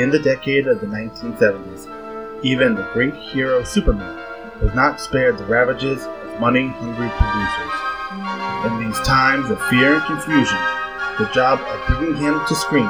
In 0.00 0.08
the 0.08 0.18
decade 0.18 0.66
of 0.66 0.80
the 0.80 0.86
1970s, 0.86 2.42
even 2.42 2.74
the 2.74 2.88
great 2.94 3.14
hero 3.14 3.62
Superman 3.64 4.16
was 4.62 4.72
not 4.72 4.98
spared 4.98 5.36
the 5.36 5.44
ravages 5.44 6.06
of 6.06 6.40
money 6.40 6.68
hungry 6.68 7.10
producers. 7.18 8.72
In 8.72 8.82
these 8.82 8.98
times 9.06 9.50
of 9.50 9.60
fear 9.68 9.96
and 9.96 10.04
confusion, 10.04 10.56
the 11.18 11.28
job 11.34 11.60
of 11.60 11.86
bringing 11.86 12.16
him 12.16 12.40
to 12.48 12.54
screen 12.54 12.88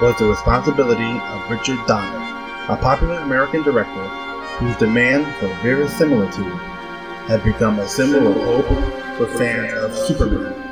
was 0.00 0.16
the 0.20 0.26
responsibility 0.26 1.18
of 1.18 1.50
Richard 1.50 1.84
Donner, 1.88 2.72
a 2.72 2.76
popular 2.76 3.18
American 3.18 3.64
director 3.64 4.06
whose 4.60 4.76
demand 4.76 5.26
for 5.40 5.48
verisimilitude 5.64 6.46
had 7.26 7.42
become 7.42 7.80
a 7.80 7.88
symbol 7.88 8.28
of 8.28 8.36
hope 8.36 9.18
for 9.18 9.26
fans 9.36 9.72
of 9.72 9.96
Superman. 9.96 10.65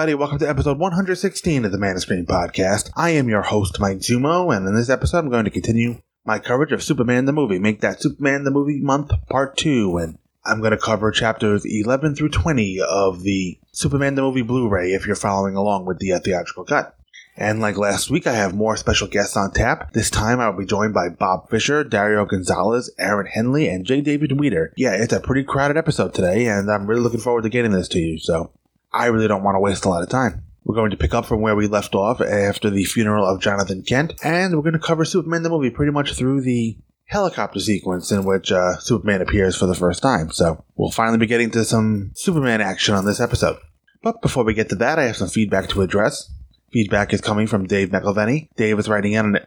Everybody, 0.00 0.18
welcome 0.18 0.38
to 0.38 0.48
episode 0.48 0.78
116 0.78 1.66
of 1.66 1.72
the 1.72 1.76
Man 1.76 1.94
of 1.94 2.00
Screen 2.00 2.24
podcast. 2.24 2.90
I 2.96 3.10
am 3.10 3.28
your 3.28 3.42
host, 3.42 3.78
Mike 3.78 3.98
Zummo, 3.98 4.56
and 4.56 4.66
in 4.66 4.74
this 4.74 4.88
episode 4.88 5.18
I'm 5.18 5.28
going 5.28 5.44
to 5.44 5.50
continue 5.50 6.00
my 6.24 6.38
coverage 6.38 6.72
of 6.72 6.82
Superman 6.82 7.26
the 7.26 7.34
movie. 7.34 7.58
Make 7.58 7.82
that 7.82 8.00
Superman 8.00 8.44
the 8.44 8.50
movie 8.50 8.80
month 8.80 9.10
part 9.28 9.58
2, 9.58 9.98
and 9.98 10.18
I'm 10.42 10.60
going 10.60 10.70
to 10.70 10.78
cover 10.78 11.10
chapters 11.10 11.66
11 11.66 12.14
through 12.14 12.30
20 12.30 12.80
of 12.80 13.24
the 13.24 13.58
Superman 13.72 14.14
the 14.14 14.22
movie 14.22 14.40
Blu-ray 14.40 14.94
if 14.94 15.06
you're 15.06 15.16
following 15.16 15.54
along 15.54 15.84
with 15.84 15.98
the 15.98 16.14
uh, 16.14 16.20
theatrical 16.20 16.64
cut. 16.64 16.96
And 17.36 17.60
like 17.60 17.76
last 17.76 18.10
week, 18.10 18.26
I 18.26 18.32
have 18.32 18.54
more 18.54 18.78
special 18.78 19.06
guests 19.06 19.36
on 19.36 19.52
tap. 19.52 19.92
This 19.92 20.08
time 20.08 20.40
I'll 20.40 20.56
be 20.56 20.64
joined 20.64 20.94
by 20.94 21.10
Bob 21.10 21.50
Fisher, 21.50 21.84
Dario 21.84 22.24
Gonzalez, 22.24 22.90
Aaron 22.98 23.26
Henley, 23.26 23.68
and 23.68 23.84
J. 23.84 24.00
David 24.00 24.40
Weter. 24.40 24.72
Yeah, 24.78 24.94
it's 24.94 25.12
a 25.12 25.20
pretty 25.20 25.44
crowded 25.44 25.76
episode 25.76 26.14
today, 26.14 26.46
and 26.46 26.70
I'm 26.70 26.86
really 26.86 27.02
looking 27.02 27.20
forward 27.20 27.42
to 27.42 27.50
getting 27.50 27.72
this 27.72 27.88
to 27.88 27.98
you, 27.98 28.18
so 28.18 28.50
I 28.92 29.06
really 29.06 29.28
don't 29.28 29.42
want 29.42 29.56
to 29.56 29.60
waste 29.60 29.84
a 29.84 29.88
lot 29.88 30.02
of 30.02 30.08
time. 30.08 30.44
We're 30.64 30.74
going 30.74 30.90
to 30.90 30.96
pick 30.96 31.14
up 31.14 31.26
from 31.26 31.40
where 31.40 31.56
we 31.56 31.66
left 31.66 31.94
off 31.94 32.20
after 32.20 32.70
the 32.70 32.84
funeral 32.84 33.26
of 33.26 33.40
Jonathan 33.40 33.82
Kent, 33.82 34.14
and 34.22 34.54
we're 34.54 34.62
going 34.62 34.74
to 34.74 34.78
cover 34.78 35.04
Superman 35.04 35.42
the 35.42 35.50
movie 35.50 35.70
pretty 35.70 35.92
much 35.92 36.14
through 36.14 36.42
the 36.42 36.76
helicopter 37.06 37.58
sequence 37.58 38.12
in 38.12 38.24
which 38.24 38.52
uh, 38.52 38.78
Superman 38.78 39.20
appears 39.20 39.56
for 39.56 39.66
the 39.66 39.74
first 39.74 40.00
time. 40.02 40.30
So 40.30 40.64
we'll 40.76 40.90
finally 40.90 41.18
be 41.18 41.26
getting 41.26 41.50
to 41.52 41.64
some 41.64 42.12
Superman 42.14 42.60
action 42.60 42.94
on 42.94 43.04
this 43.04 43.20
episode. 43.20 43.58
But 44.02 44.22
before 44.22 44.44
we 44.44 44.54
get 44.54 44.68
to 44.68 44.76
that, 44.76 44.98
I 44.98 45.04
have 45.04 45.16
some 45.16 45.28
feedback 45.28 45.68
to 45.70 45.82
address. 45.82 46.32
Feedback 46.72 47.12
is 47.12 47.20
coming 47.20 47.46
from 47.46 47.66
Dave 47.66 47.90
McElveny. 47.90 48.48
Dave 48.56 48.78
is 48.78 48.88
writing 48.88 49.12
in 49.12 49.26
on 49.26 49.38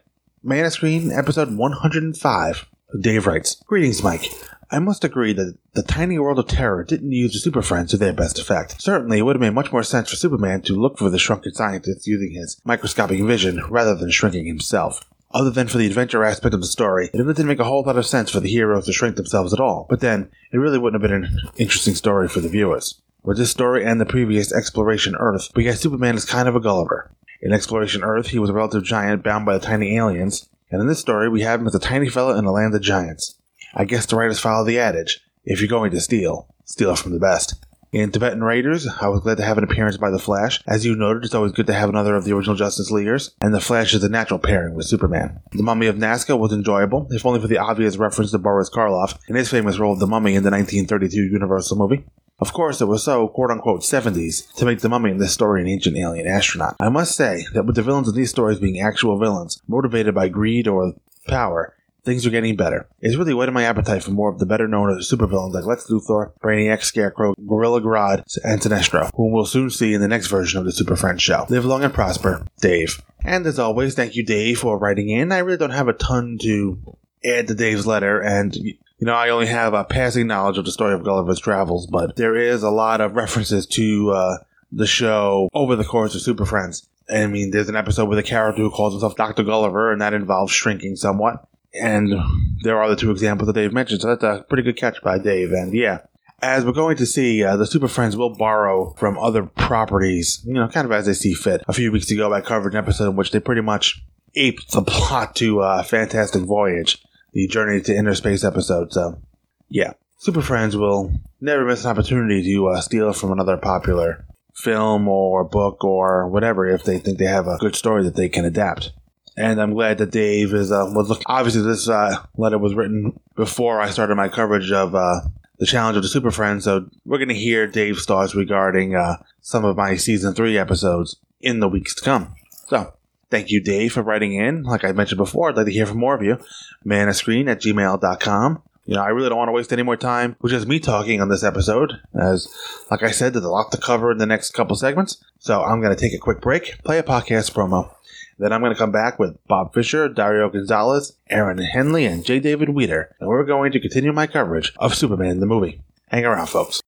Man 0.44 0.66
of 0.66 0.74
Screen 0.74 1.12
episode 1.12 1.56
105. 1.56 2.66
Dave 3.00 3.25
writes, 3.25 3.56
Greetings, 3.66 4.04
Mike. 4.04 4.25
I 4.73 4.79
must 4.79 5.03
agree 5.03 5.34
that 5.34 5.56
the 5.73 5.84
tiny 5.84 6.17
world 6.17 6.39
of 6.39 6.47
terror 6.47 6.84
didn't 6.84 7.11
use 7.11 7.31
the 7.31 7.38
Super 7.38 7.61
Friends 7.61 7.91
to 7.91 7.97
their 7.97 8.11
best 8.11 8.39
effect. 8.39 8.81
Certainly, 8.81 9.19
it 9.19 9.22
would 9.22 9.35
have 9.35 9.41
made 9.41 9.53
much 9.53 9.72
more 9.72 9.84
sense 9.84 10.09
for 10.09 10.16
Superman 10.16 10.63
to 10.63 10.73
look 10.73 10.97
for 10.97 11.11
the 11.11 11.19
shrunken 11.19 11.53
scientist 11.53 12.07
using 12.07 12.31
his 12.31 12.59
microscopic 12.66 13.22
vision 13.22 13.62
rather 13.69 13.94
than 13.94 14.09
shrinking 14.09 14.47
himself. 14.47 15.06
Other 15.29 15.51
than 15.51 15.67
for 15.67 15.78
the 15.78 15.85
adventure 15.85 16.23
aspect 16.23 16.56
of 16.56 16.62
the 16.62 16.66
story, 16.66 17.12
it 17.13 17.19
really 17.19 17.35
didn't 17.35 17.50
make 17.50 17.59
a 17.59 17.66
whole 17.66 17.83
lot 17.83 17.97
of 17.97 18.07
sense 18.07 18.31
for 18.31 18.39
the 18.39 18.50
heroes 18.50 18.88
to 18.88 18.94
shrink 18.94 19.16
themselves 19.16 19.53
at 19.53 19.59
all. 19.59 19.85
But 19.91 20.00
then, 20.00 20.31
it 20.51 20.57
really 20.57 20.79
wouldn't 20.79 21.00
have 21.00 21.07
been 21.07 21.23
an 21.23 21.38
interesting 21.56 21.94
story 21.94 22.28
for 22.28 22.39
the 22.39 22.50
viewers. 22.50 23.00
With 23.22 23.38
this 23.38 23.51
story 23.51 23.85
and 23.85 24.01
the 24.01 24.07
previous 24.07 24.51
Exploration 24.51 25.16
Earth, 25.19 25.51
we 25.56 25.66
get 25.66 25.78
Superman 25.78 26.16
as 26.16 26.25
kind 26.25 26.47
of 26.47 26.56
a 26.56 26.59
Gulliver. 26.59 27.12
In 27.44 27.53
Exploration 27.53 28.03
Earth, 28.03 28.29
he 28.29 28.39
was 28.39 28.50
a 28.50 28.53
relative 28.53 28.83
giant 28.83 29.22
bound 29.22 29.45
by 29.45 29.56
the 29.56 29.63
tiny 29.63 29.95
aliens, 29.95 30.50
and 30.72 30.81
in 30.81 30.88
this 30.88 31.00
story, 31.00 31.29
we 31.29 31.41
have 31.41 31.62
him 31.62 31.67
as 31.67 31.75
a 31.75 31.79
tiny 31.79 32.09
fella 32.09 32.39
in 32.39 32.45
a 32.45 32.51
land 32.51 32.73
of 32.73 32.81
giants. 32.81 33.35
I 33.73 33.85
guess 33.85 34.06
the 34.06 34.16
writers 34.16 34.39
follow 34.39 34.63
the 34.63 34.79
adage 34.79 35.22
if 35.45 35.59
you're 35.59 35.67
going 35.67 35.91
to 35.91 36.00
steal, 36.00 36.47
steal 36.66 36.95
from 36.95 37.13
the 37.13 37.19
best. 37.19 37.56
In 37.91 38.11
Tibetan 38.11 38.44
Raiders, 38.44 38.88
I 38.88 39.07
was 39.07 39.19
glad 39.22 39.38
to 39.38 39.44
have 39.44 39.59
an 39.59 39.63
appearance 39.63 39.97
by 39.97 40.09
The 40.09 40.17
Flash. 40.17 40.61
As 40.66 40.84
you 40.84 40.95
noted, 40.95 41.25
it's 41.25 41.35
always 41.35 41.51
good 41.51 41.67
to 41.67 41.73
have 41.73 41.89
another 41.89 42.16
of 42.16 42.25
the 42.25 42.33
original 42.33 42.56
Justice 42.56 42.89
Leaguers, 42.89 43.35
and 43.39 43.53
The 43.53 43.62
Flash 43.62 43.94
is 43.94 44.03
a 44.03 44.09
natural 44.09 44.39
pairing 44.39 44.73
with 44.73 44.88
Superman. 44.88 45.39
The 45.51 45.62
Mummy 45.62 45.85
of 45.85 45.97
Nazca 45.97 46.38
was 46.38 46.51
enjoyable, 46.51 47.07
if 47.12 47.23
only 47.23 47.39
for 47.39 47.47
the 47.47 47.59
obvious 47.59 47.97
reference 47.97 48.31
to 48.31 48.39
Boris 48.39 48.69
Karloff 48.69 49.19
in 49.28 49.35
his 49.35 49.50
famous 49.50 49.78
role 49.78 49.94
of 49.94 50.00
the 50.00 50.07
Mummy 50.07 50.33
in 50.33 50.41
the 50.41 50.50
1932 50.50 51.22
Universal 51.22 51.78
movie. 51.78 52.03
Of 52.39 52.51
course, 52.51 52.81
it 52.81 52.85
was 52.85 53.03
so, 53.03 53.28
quote 53.28 53.51
unquote, 53.51 53.81
70s 53.81 54.51
to 54.56 54.66
make 54.66 54.79
the 54.79 54.89
mummy 54.89 55.12
in 55.12 55.17
this 55.17 55.31
story 55.31 55.62
an 55.62 55.67
ancient 55.67 55.95
alien 55.95 56.28
astronaut. 56.28 56.75
I 56.79 56.89
must 56.89 57.16
say 57.16 57.45
that 57.53 57.66
with 57.66 57.75
the 57.75 57.83
villains 57.83 58.09
in 58.09 58.16
these 58.16 58.31
stories 58.31 58.59
being 58.59 58.81
actual 58.81 59.19
villains, 59.19 59.62
motivated 59.67 60.16
by 60.16 60.29
greed 60.29 60.67
or 60.67 60.94
power, 61.28 61.75
things 62.03 62.25
are 62.25 62.31
getting 62.31 62.56
better. 62.56 62.88
It's 63.00 63.16
really 63.16 63.34
whetted 63.34 63.53
my 63.53 63.64
appetite 63.64 64.03
for 64.03 64.12
more 64.12 64.30
of 64.30 64.40
the 64.40 64.46
better 64.46 64.68
known 64.68 64.90
supervillains 65.00 65.53
like 65.53 65.66
Lex 65.66 65.88
Luthor, 65.88 66.31
Brainiac, 66.40 66.84
Scarecrow, 66.84 67.34
Gorilla 67.47 67.81
Grodd, 67.81 68.24
and 68.44 68.62
Sinestro, 68.62 69.09
whom 69.16 69.31
we'll 69.31 69.46
soon 69.46 69.69
see 69.69 69.94
in 69.94 70.02
the 70.02 70.08
next 70.08 70.28
version 70.28 70.59
of 70.59 70.66
the 70.66 70.72
Super 70.72 70.96
Friends 70.96 71.22
show. 71.22 71.46
Live 71.50 71.66
long 71.66 71.84
and 71.84 71.94
prosper, 71.94 72.46
Dave. 72.62 73.02
And 73.24 73.46
as 73.46 73.59
always, 73.59 73.96
thank 73.96 74.16
you, 74.16 74.25
Dave, 74.25 74.59
for 74.59 74.78
writing 74.78 75.09
in. 75.09 75.31
I 75.31 75.40
really 75.40 75.58
don't 75.58 75.69
have 75.72 75.88
a 75.88 75.94
ton 75.94 76.38
to 76.42 76.97
add 77.25 77.47
to 77.47 77.56
Dave's 77.56 77.88
letter, 77.88 78.22
and 78.22 78.56
you 78.56 79.08
know, 79.08 79.13
I 79.13 79.30
only 79.30 79.47
have 79.47 79.74
a 79.74 79.84
passing 79.84 80.28
knowledge 80.28 80.58
of 80.58 80.66
the 80.66 80.72
story 80.72 80.94
of 80.94 81.03
Gulliver's 81.03 81.40
Travels, 81.40 81.88
but 81.88 82.16
there 82.16 82.36
is 82.36 82.63
a 82.63 82.69
lot 82.69 83.02
of 83.02 83.16
references 83.16 83.66
to 83.68 84.12
uh, 84.12 84.38
the 84.72 84.88
show 84.88 85.50
over 85.53 85.75
the 85.75 85.84
course 85.84 86.16
of 86.16 86.22
Super 86.22 86.46
Friends. 86.46 86.88
I 87.13 87.27
mean, 87.27 87.51
there's 87.51 87.69
an 87.69 87.75
episode 87.75 88.07
with 88.07 88.18
a 88.18 88.24
character 88.24 88.62
who 88.62 88.72
calls 88.72 88.94
himself 88.94 89.16
Dr. 89.16 89.44
Gulliver, 89.44 89.92
and 89.92 90.01
that 90.01 90.13
involves 90.13 90.54
shrinking 90.54 90.95
somewhat. 90.95 91.45
And 91.74 92.14
there 92.62 92.81
are 92.81 92.90
the 92.90 92.96
two 92.96 93.12
examples 93.12 93.48
that 93.48 93.54
Dave 93.54 93.74
mentioned, 93.74 94.02
so 94.02 94.08
that's 94.16 94.24
a 94.24 94.46
pretty 94.48 94.64
good 94.64 94.78
catch 94.78 95.02
by 95.02 95.18
Dave. 95.18 95.52
And 95.52 95.74
yeah, 95.74 96.00
as 96.44 96.66
we're 96.66 96.74
going 96.74 96.98
to 96.98 97.06
see, 97.06 97.44
uh, 97.44 97.56
the 97.56 97.66
Super 97.66 97.88
Friends 97.88 98.18
will 98.18 98.36
borrow 98.36 98.94
from 98.98 99.18
other 99.18 99.44
properties, 99.44 100.42
you 100.46 100.54
know, 100.54 100.68
kind 100.68 100.86
of 100.86 100.92
as 100.92 101.06
they 101.06 101.14
see 101.14 101.34
fit. 101.34 101.64
A 101.68 101.74
few 101.74 101.92
weeks 101.92 102.12
ago, 102.12 102.34
I 102.34 102.42
covered 102.42 102.74
an 102.74 102.80
episode 102.80 103.12
in 103.12 103.16
which 103.16 103.31
they 103.31 103.40
pretty 103.40 103.62
much 103.62 104.04
aped 104.36 104.72
the 104.72 104.81
plot 104.88 105.36
to 105.38 105.62
uh, 105.62 105.84
Fantastic 105.84 106.44
Voyage, 106.44 107.02
the 107.31 107.48
Journey 107.48 107.81
to 107.81 107.96
Inner 107.96 108.14
Space 108.14 108.44
episode. 108.44 108.92
So, 108.92 109.22
yeah, 109.70 109.94
Super 110.18 110.42
Friends 110.42 110.75
will 110.75 111.12
never 111.40 111.66
miss 111.66 111.86
an 111.86 111.92
opportunity 111.92 112.44
to 112.44 112.68
uh, 112.68 112.81
steal 112.81 113.14
from 113.14 113.31
another 113.31 113.58
popular 113.58 114.25
film 114.54 115.08
or 115.08 115.44
book 115.44 115.84
or 115.84 116.30
whatever 116.30 116.68
if 116.68 116.84
they 116.84 117.00
think 117.00 117.18
they 117.18 117.25
have 117.25 117.48
a 117.48 117.58
good 117.60 117.75
story 117.75 118.04
that 118.04 118.16
they 118.16 118.30
can 118.30 118.46
adapt. 118.46 118.92
And 119.35 119.59
I'm 119.59 119.74
glad 119.74 119.97
that 119.97 120.12
Dave 120.12 120.53
is 120.53 120.71
uh, 120.71 120.85
was 120.89 121.09
look. 121.09 121.21
Obviously, 121.25 121.63
this 121.63 121.89
uh, 121.89 122.24
letter 122.38 122.57
was 122.57 122.75
written 122.75 123.19
before 123.35 123.81
I 123.81 123.89
started 123.89 124.15
my 124.15 124.30
coverage 124.30 124.71
of 124.71 124.94
uh, 124.94 125.21
the 125.57 125.65
challenge 125.65 125.97
of 125.97 126.03
the 126.03 126.09
Super 126.09 126.31
Friends. 126.31 126.65
So 126.65 126.89
we're 127.06 127.18
going 127.18 127.30
to 127.30 127.35
hear 127.35 127.65
Dave's 127.68 128.06
thoughts 128.06 128.35
regarding 128.35 128.95
uh, 128.95 129.18
some 129.41 129.65
of 129.65 129.77
my 129.77 129.95
season 129.95 130.33
three 130.33 130.57
episodes 130.57 131.18
in 131.41 131.59
the 131.59 131.68
weeks 131.68 131.95
to 131.95 132.03
come. 132.03 132.35
So 132.68 132.94
thank 133.31 133.50
you, 133.50 133.62
Dave, 133.62 133.94
for 133.94 134.03
writing 134.03 134.33
in. 134.33 134.63
Like 134.63 134.83
I 134.83 134.91
mentioned 134.91 135.18
before, 135.18 135.50
I'd 135.50 135.57
like 135.57 135.65
to 135.65 135.71
hear 135.71 135.86
from 135.86 135.97
more 135.97 136.15
of 136.15 136.21
you. 136.21 136.38
Manofscreen 136.86 137.50
at 137.50 137.62
gmail.com. 137.62 138.62
You 138.86 138.95
know, 138.95 139.01
I 139.01 139.09
really 139.09 139.29
don't 139.29 139.38
want 139.38 139.47
to 139.47 139.53
waste 139.53 139.71
any 139.71 139.83
more 139.83 139.95
time 139.95 140.36
with 140.41 140.51
just 140.51 140.68
me 140.68 140.79
talking 140.79 141.21
on 141.21 141.29
this 141.29 141.44
episode, 141.44 142.01
as, 142.13 142.53
like 142.91 143.01
I 143.01 143.12
said, 143.12 143.33
there's 143.33 143.45
a 143.45 143.50
lot 143.50 143.71
to 143.71 143.77
cover 143.77 144.12
in 144.12 144.18
the 144.18 144.25
next 144.25 144.51
couple 144.51 144.75
segments. 144.75 145.24
So 145.39 145.63
I'm 145.63 145.79
going 145.79 145.95
to 145.95 146.00
take 146.00 146.13
a 146.13 146.18
quick 146.18 146.41
break, 146.41 146.83
play 146.83 147.00
a 147.00 147.03
podcast 147.03 147.53
promo, 147.53 147.94
Then 148.39 148.51
I'm 148.51 148.62
going 148.62 148.74
to 148.74 148.77
come 148.77 148.91
back 148.91 149.19
with 149.19 149.38
Bob 149.47 149.75
Fisher, 149.75 150.09
Dario 150.09 150.50
Gonzalez, 150.50 151.18
Aaron 151.30 151.59
Henley, 151.59 152.06
and 152.06 152.25
J. 152.25 152.39
David 152.39 152.69
Weter, 152.69 153.15
and 153.19 153.30
we're 153.30 153.44
going 153.44 153.71
to 153.74 153.80
continue 153.80 154.12
my 154.12 154.25
coverage 154.25 154.74
of 154.77 154.95
Superman 154.95 155.39
the 155.39 155.45
movie. 155.45 155.83
Hang 156.07 156.25
around, 156.25 156.47
folks. 156.47 156.81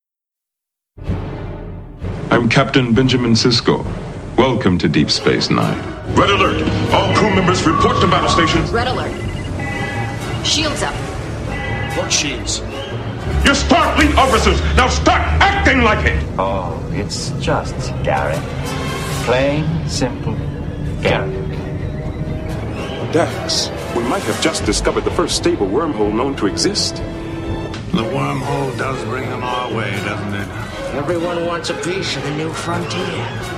I'm 2.32 2.50
Captain 2.50 2.96
Benjamin 2.96 3.34
Sisko. 3.34 3.86
Welcome 4.38 4.80
to 4.80 4.90
Deep 4.90 5.12
Space 5.12 5.52
Nine. 5.52 5.78
Red 6.16 6.32
alert! 6.32 6.64
All 6.92 7.16
crew 7.16 7.30
members 7.36 7.66
report 7.66 8.02
to 8.02 8.08
battle 8.08 8.30
stations. 8.30 8.72
Red 8.72 8.88
alert. 8.88 9.14
Shields 10.44 10.82
up. 10.82 10.96
What 11.96 12.12
shields? 12.12 12.60
You're 13.46 13.54
Starfleet 13.54 14.16
officers! 14.18 14.60
Now 14.76 14.88
start 14.90 15.22
acting 15.42 15.84
like 15.84 16.06
it! 16.08 16.24
Oh, 16.40 16.84
it's 16.92 17.30
just 17.40 17.76
Garak. 18.04 18.42
Plain, 19.26 19.88
simple 19.88 20.36
Garak. 21.06 21.32
Dax, 23.14 23.70
we 23.96 24.04
might 24.04 24.24
have 24.24 24.42
just 24.42 24.66
discovered 24.66 25.04
the 25.06 25.12
first 25.12 25.36
stable 25.38 25.68
wormhole 25.68 26.14
known 26.14 26.36
to 26.38 26.48
exist. 26.48 26.96
The 26.96 28.04
wormhole 28.04 28.78
does 28.78 29.04
bring 29.06 29.30
them 29.30 29.44
our 29.44 29.74
way, 29.74 29.92
doesn't 30.04 30.34
it? 30.34 30.48
Everyone 30.96 31.46
wants 31.46 31.70
a 31.70 31.76
piece 31.76 32.18
of 32.18 32.24
the 32.24 32.36
new 32.36 32.52
frontier. 32.52 33.02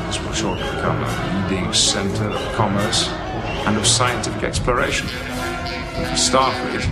This 0.07 0.19
will 0.21 0.33
shortly 0.33 0.63
become 0.63 1.03
a 1.03 1.47
leading 1.49 1.73
center 1.73 2.25
of 2.25 2.53
commerce 2.53 3.07
and 3.65 3.77
of 3.77 3.87
scientific 3.87 4.43
exploration. 4.43 5.07
For 5.07 6.15
Starfleet, 6.15 6.85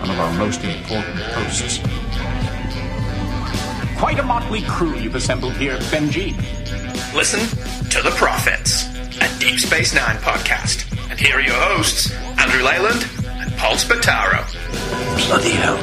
one 0.00 0.10
of 0.10 0.18
our 0.18 0.32
most 0.34 0.64
important 0.64 1.20
posts. 1.32 1.80
Quite 3.98 4.18
a 4.18 4.22
motley 4.22 4.62
crew 4.62 4.94
you've 4.96 5.16
assembled 5.16 5.54
here, 5.54 5.76
Benji. 5.90 6.36
Listen 7.14 7.40
to 7.90 8.02
The 8.02 8.10
Prophets, 8.12 8.84
a 9.20 9.38
Deep 9.38 9.58
Space 9.58 9.94
Nine 9.94 10.16
podcast. 10.16 10.84
And 11.10 11.18
here 11.18 11.36
are 11.36 11.40
your 11.40 11.54
hosts, 11.54 12.10
Andrew 12.38 12.62
Leyland 12.62 13.06
and 13.26 13.52
Paul 13.56 13.74
Spataro. 13.74 14.44
Bloody 15.26 15.50
hell. 15.50 15.78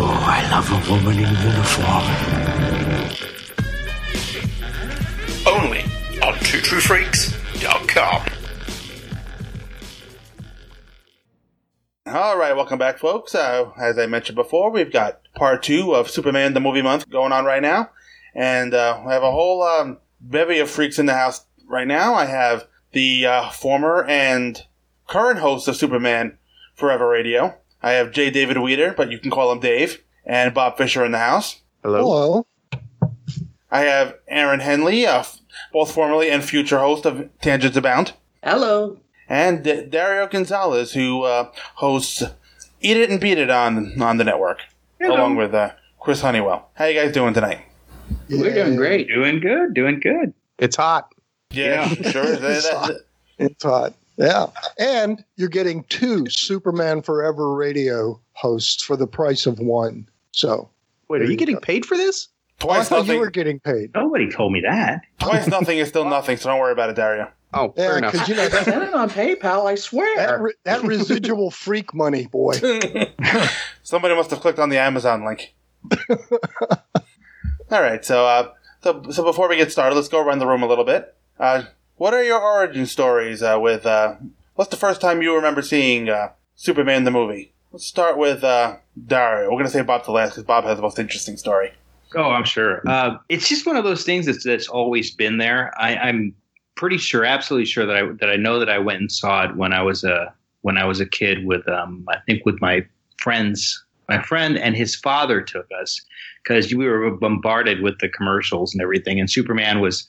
Oh, 0.00 0.18
I 0.26 0.48
love 0.50 0.70
a 0.70 0.78
woman 0.90 1.18
in 1.18 1.34
uniform. 1.34 2.04
Only 5.46 5.82
on 6.22 6.34
TwoTrueFreaks.com. 6.34 8.22
All 12.06 12.38
right, 12.38 12.54
welcome 12.56 12.78
back, 12.78 12.98
folks. 12.98 13.34
Uh, 13.34 13.70
as 13.78 13.98
I 13.98 14.06
mentioned 14.06 14.36
before, 14.36 14.70
we've 14.70 14.92
got 14.92 15.20
part 15.34 15.62
two 15.62 15.94
of 15.94 16.08
Superman 16.08 16.54
the 16.54 16.60
Movie 16.60 16.80
Month 16.82 17.10
going 17.10 17.32
on 17.32 17.44
right 17.44 17.60
now. 17.60 17.90
And 18.34 18.72
uh, 18.72 19.02
we 19.04 19.12
have 19.12 19.22
a 19.22 19.30
whole 19.32 19.62
um, 19.62 19.98
bevy 20.20 20.58
of 20.60 20.70
freaks 20.70 20.98
in 20.98 21.06
the 21.06 21.14
house 21.14 21.44
right 21.66 21.86
now. 21.86 22.14
I 22.14 22.26
have 22.26 22.66
the 22.92 23.26
uh, 23.26 23.50
former 23.50 24.04
and 24.04 24.64
current 25.06 25.40
host 25.40 25.68
of 25.68 25.76
Superman 25.76 26.38
Forever 26.74 27.08
Radio. 27.08 27.54
I 27.82 27.92
have 27.92 28.12
J. 28.12 28.30
David 28.30 28.58
Weter, 28.58 28.92
but 28.96 29.10
you 29.10 29.18
can 29.18 29.30
call 29.30 29.52
him 29.52 29.60
Dave, 29.60 30.02
and 30.26 30.52
Bob 30.54 30.76
Fisher 30.76 31.04
in 31.04 31.12
the 31.12 31.18
house. 31.18 31.60
Hello. 31.82 32.46
I 33.70 33.80
have 33.82 34.16
Aaron 34.28 34.60
Henley, 34.60 35.06
uh, 35.06 35.22
both 35.72 35.92
formerly 35.92 36.30
and 36.30 36.42
future 36.42 36.78
host 36.78 37.04
of 37.04 37.28
Tangents 37.40 37.76
Abound. 37.76 38.14
Hello. 38.42 38.98
And 39.28 39.62
D- 39.62 39.84
Dario 39.84 40.26
Gonzalez, 40.26 40.92
who 40.94 41.22
uh, 41.24 41.50
hosts 41.74 42.22
Eat 42.80 42.96
It 42.96 43.10
and 43.10 43.20
Beat 43.20 43.36
It 43.38 43.50
on 43.50 44.00
on 44.00 44.16
the 44.16 44.24
network, 44.24 44.60
Hello. 44.98 45.16
along 45.16 45.36
with 45.36 45.54
uh, 45.54 45.72
Chris 46.00 46.22
Honeywell. 46.22 46.70
How 46.74 46.86
you 46.86 46.98
guys 46.98 47.12
doing 47.12 47.34
tonight? 47.34 47.60
We're 48.30 48.54
doing 48.54 48.76
great. 48.76 49.08
Doing 49.08 49.38
good, 49.40 49.74
doing 49.74 50.00
good. 50.00 50.32
It's 50.58 50.76
hot. 50.76 51.14
Yeah, 51.50 51.88
sure. 51.88 52.24
It's 52.40 52.68
hot. 52.68 52.90
It's 53.38 53.62
hot. 53.62 53.94
Yeah. 54.16 54.46
And 54.78 55.24
you're 55.36 55.48
getting 55.48 55.84
two 55.84 56.28
Superman 56.28 57.02
Forever 57.02 57.54
radio 57.54 58.20
hosts 58.32 58.82
for 58.82 58.96
the 58.96 59.06
price 59.06 59.46
of 59.46 59.58
one. 59.60 60.08
So. 60.32 60.68
Wait, 61.08 61.22
are 61.22 61.24
you 61.24 61.36
getting 61.36 61.58
paid 61.58 61.86
for 61.86 61.96
this? 61.96 62.28
Oh, 62.60 62.70
I 62.70 62.74
twice 62.76 62.88
thought 62.88 62.96
nothing. 63.00 63.14
you 63.14 63.20
were 63.20 63.30
getting 63.30 63.60
paid. 63.60 63.94
Nobody 63.94 64.28
told 64.30 64.52
me 64.52 64.60
that. 64.62 65.02
Twice 65.20 65.46
nothing 65.48 65.78
is 65.78 65.88
still 65.88 66.04
nothing, 66.04 66.36
so 66.36 66.50
don't 66.50 66.58
worry 66.58 66.72
about 66.72 66.90
it, 66.90 66.96
Dario. 66.96 67.30
Oh, 67.54 67.72
Yeah, 67.76 67.88
fair 67.88 67.98
enough. 67.98 68.12
because 68.12 68.28
you 68.28 68.34
know 68.34 68.48
that, 68.48 68.64
Send 68.66 68.82
it 68.82 68.92
on 68.92 69.08
PayPal, 69.08 69.66
I 69.66 69.72
that, 69.74 69.78
swear. 69.78 70.42
re- 70.42 70.54
that 70.64 70.82
residual 70.82 71.50
freak 71.50 71.94
money, 71.94 72.26
boy. 72.26 72.52
Somebody 73.84 74.14
must 74.16 74.30
have 74.30 74.40
clicked 74.40 74.58
on 74.58 74.68
the 74.68 74.76
Amazon 74.78 75.24
link. 75.24 75.54
All 77.70 77.80
right, 77.82 78.04
so 78.04 78.26
uh, 78.26 78.50
so 78.82 79.02
so 79.10 79.22
before 79.22 79.48
we 79.48 79.56
get 79.56 79.70
started, 79.70 79.94
let's 79.94 80.08
go 80.08 80.20
around 80.22 80.40
the 80.40 80.46
room 80.46 80.62
a 80.62 80.66
little 80.66 80.84
bit. 80.84 81.14
Uh, 81.38 81.64
what 81.96 82.14
are 82.14 82.22
your 82.22 82.40
origin 82.40 82.86
stories 82.86 83.42
uh, 83.42 83.58
with? 83.60 83.86
Uh, 83.86 84.16
what's 84.54 84.70
the 84.70 84.76
first 84.76 85.00
time 85.00 85.22
you 85.22 85.34
remember 85.34 85.62
seeing 85.62 86.08
uh, 86.08 86.30
Superman 86.54 87.04
the 87.04 87.10
movie? 87.10 87.52
Let's 87.72 87.86
start 87.86 88.16
with 88.16 88.42
uh, 88.42 88.76
Dario. 89.06 89.50
We're 89.50 89.58
gonna 89.58 89.70
say 89.70 89.82
Bob 89.82 90.04
the 90.04 90.12
last 90.12 90.30
because 90.30 90.44
Bob 90.44 90.64
has 90.64 90.76
the 90.76 90.82
most 90.82 90.98
interesting 90.98 91.36
story. 91.36 91.72
Oh, 92.14 92.30
I'm 92.30 92.44
sure. 92.44 92.82
Uh, 92.88 93.18
it's 93.28 93.48
just 93.48 93.66
one 93.66 93.76
of 93.76 93.84
those 93.84 94.04
things 94.04 94.26
that's, 94.26 94.44
that's 94.44 94.68
always 94.68 95.14
been 95.14 95.38
there. 95.38 95.72
I, 95.78 95.96
I'm 95.96 96.34
pretty 96.74 96.96
sure, 96.96 97.24
absolutely 97.24 97.66
sure 97.66 97.84
that 97.84 97.96
I 97.96 98.12
that 98.20 98.30
I 98.30 98.36
know 98.36 98.58
that 98.58 98.70
I 98.70 98.78
went 98.78 99.00
and 99.00 99.12
saw 99.12 99.44
it 99.44 99.56
when 99.56 99.72
I 99.72 99.82
was 99.82 100.04
a 100.04 100.32
when 100.62 100.78
I 100.78 100.84
was 100.86 101.00
a 101.00 101.06
kid 101.06 101.44
with 101.44 101.68
um, 101.68 102.04
I 102.08 102.18
think 102.26 102.44
with 102.46 102.60
my 102.60 102.86
friends. 103.18 103.84
My 104.08 104.22
friend 104.22 104.56
and 104.56 104.74
his 104.74 104.96
father 104.96 105.42
took 105.42 105.66
us 105.82 106.00
because 106.42 106.72
we 106.72 106.86
were 106.88 107.10
bombarded 107.10 107.82
with 107.82 107.98
the 107.98 108.08
commercials 108.08 108.72
and 108.72 108.80
everything. 108.80 109.20
And 109.20 109.30
Superman 109.30 109.80
was 109.80 110.08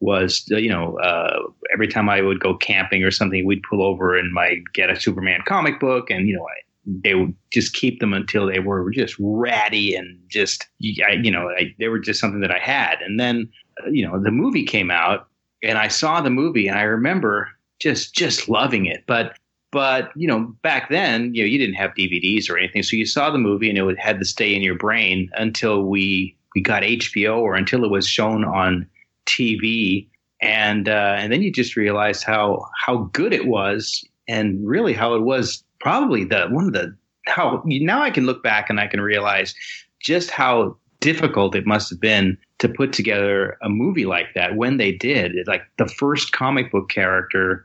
was 0.00 0.44
you 0.48 0.68
know 0.68 0.98
uh, 0.98 1.38
every 1.72 1.88
time 1.88 2.08
I 2.08 2.20
would 2.20 2.40
go 2.40 2.56
camping 2.56 3.02
or 3.02 3.10
something, 3.10 3.44
we'd 3.44 3.62
pull 3.68 3.82
over 3.82 4.16
and 4.16 4.32
my 4.32 4.60
get 4.74 4.90
a 4.90 5.00
Superman 5.00 5.40
comic 5.46 5.80
book, 5.80 6.10
and 6.10 6.28
you 6.28 6.36
know 6.36 6.44
I, 6.44 6.60
they 6.86 7.14
would 7.14 7.34
just 7.52 7.74
keep 7.74 8.00
them 8.00 8.12
until 8.12 8.46
they 8.46 8.60
were 8.60 8.90
just 8.90 9.16
ratty 9.18 9.94
and 9.94 10.18
just 10.28 10.68
I, 11.06 11.12
you 11.12 11.30
know 11.30 11.48
I, 11.50 11.74
they 11.78 11.88
were 11.88 11.98
just 11.98 12.20
something 12.20 12.40
that 12.40 12.50
I 12.50 12.58
had. 12.58 12.96
And 13.00 13.18
then 13.18 13.48
uh, 13.82 13.90
you 13.90 14.06
know 14.06 14.22
the 14.22 14.30
movie 14.30 14.64
came 14.64 14.90
out, 14.90 15.28
and 15.62 15.78
I 15.78 15.88
saw 15.88 16.20
the 16.20 16.30
movie, 16.30 16.68
and 16.68 16.78
I 16.78 16.82
remember 16.82 17.48
just 17.80 18.14
just 18.14 18.48
loving 18.48 18.86
it, 18.86 19.04
but. 19.06 19.36
But 19.72 20.10
you 20.16 20.26
know, 20.26 20.54
back 20.62 20.88
then, 20.88 21.34
you 21.34 21.42
know, 21.42 21.48
you 21.48 21.58
didn't 21.58 21.74
have 21.74 21.90
DVDs 21.90 22.48
or 22.48 22.56
anything, 22.56 22.82
so 22.82 22.96
you 22.96 23.04
saw 23.04 23.30
the 23.30 23.36
movie 23.36 23.68
and 23.68 23.76
it 23.76 23.82
would, 23.82 23.98
had 23.98 24.18
to 24.20 24.24
stay 24.24 24.54
in 24.54 24.62
your 24.62 24.76
brain 24.76 25.28
until 25.34 25.82
we 25.82 26.34
we 26.54 26.62
got 26.62 26.82
HBO 26.82 27.38
or 27.38 27.56
until 27.56 27.84
it 27.84 27.90
was 27.90 28.08
shown 28.08 28.42
on 28.44 28.88
TV, 29.26 30.08
and 30.40 30.88
uh, 30.88 31.16
and 31.18 31.32
then 31.32 31.42
you 31.42 31.52
just 31.52 31.76
realized 31.76 32.24
how 32.24 32.66
how 32.84 33.08
good 33.12 33.32
it 33.32 33.46
was, 33.46 34.04
and 34.28 34.66
really 34.66 34.92
how 34.92 35.14
it 35.14 35.22
was 35.22 35.62
probably 35.80 36.24
the 36.24 36.46
one 36.48 36.66
of 36.66 36.72
the 36.72 36.96
how 37.26 37.62
now 37.64 38.02
I 38.02 38.10
can 38.10 38.26
look 38.26 38.42
back 38.42 38.70
and 38.70 38.80
I 38.80 38.86
can 38.86 39.00
realize 39.00 39.54
just 40.00 40.30
how 40.30 40.76
difficult 41.00 41.54
it 41.54 41.66
must 41.66 41.90
have 41.90 42.00
been 42.00 42.38
to 42.58 42.68
put 42.68 42.92
together 42.92 43.58
a 43.62 43.68
movie 43.68 44.06
like 44.06 44.28
that 44.34 44.56
when 44.56 44.76
they 44.76 44.92
did. 44.92 45.34
It, 45.34 45.46
like 45.46 45.62
the 45.78 45.86
first 45.86 46.32
comic 46.32 46.72
book 46.72 46.88
character 46.88 47.64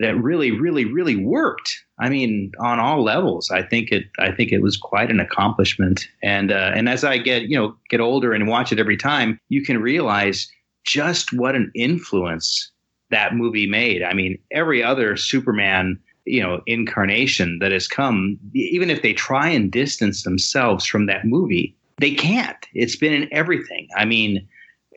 that 0.00 0.16
really, 0.20 0.50
really, 0.50 0.84
really 0.84 1.16
worked. 1.16 1.82
I 1.98 2.08
mean, 2.08 2.50
on 2.58 2.80
all 2.80 3.04
levels, 3.04 3.50
I 3.50 3.62
think 3.62 3.92
it. 3.92 4.04
I 4.18 4.32
think 4.32 4.50
it 4.50 4.60
was 4.60 4.76
quite 4.76 5.10
an 5.10 5.20
accomplishment. 5.20 6.08
And 6.22 6.50
uh, 6.50 6.72
and 6.74 6.88
as 6.88 7.04
I 7.04 7.18
get 7.18 7.42
you 7.42 7.56
know 7.56 7.76
get 7.88 8.00
older 8.00 8.32
and 8.32 8.48
watch 8.48 8.72
it 8.72 8.80
every 8.80 8.96
time, 8.96 9.38
you 9.48 9.62
can 9.62 9.80
realize 9.80 10.50
just 10.84 11.32
what 11.32 11.54
an 11.54 11.70
influence 11.74 12.70
that 13.10 13.34
movie 13.34 13.66
made. 13.66 14.02
I 14.02 14.14
mean, 14.14 14.38
every 14.50 14.82
other 14.82 15.16
Superman 15.16 15.98
you 16.24 16.42
know 16.42 16.62
incarnation 16.66 17.58
that 17.60 17.72
has 17.72 17.88
come, 17.88 18.38
even 18.54 18.90
if 18.90 19.02
they 19.02 19.12
try 19.12 19.48
and 19.48 19.70
distance 19.70 20.22
themselves 20.22 20.86
from 20.86 21.06
that 21.06 21.24
movie, 21.24 21.76
they 21.98 22.12
can't. 22.12 22.56
It's 22.72 22.96
been 22.96 23.12
in 23.12 23.28
everything. 23.32 23.88
I 23.96 24.04
mean 24.04 24.46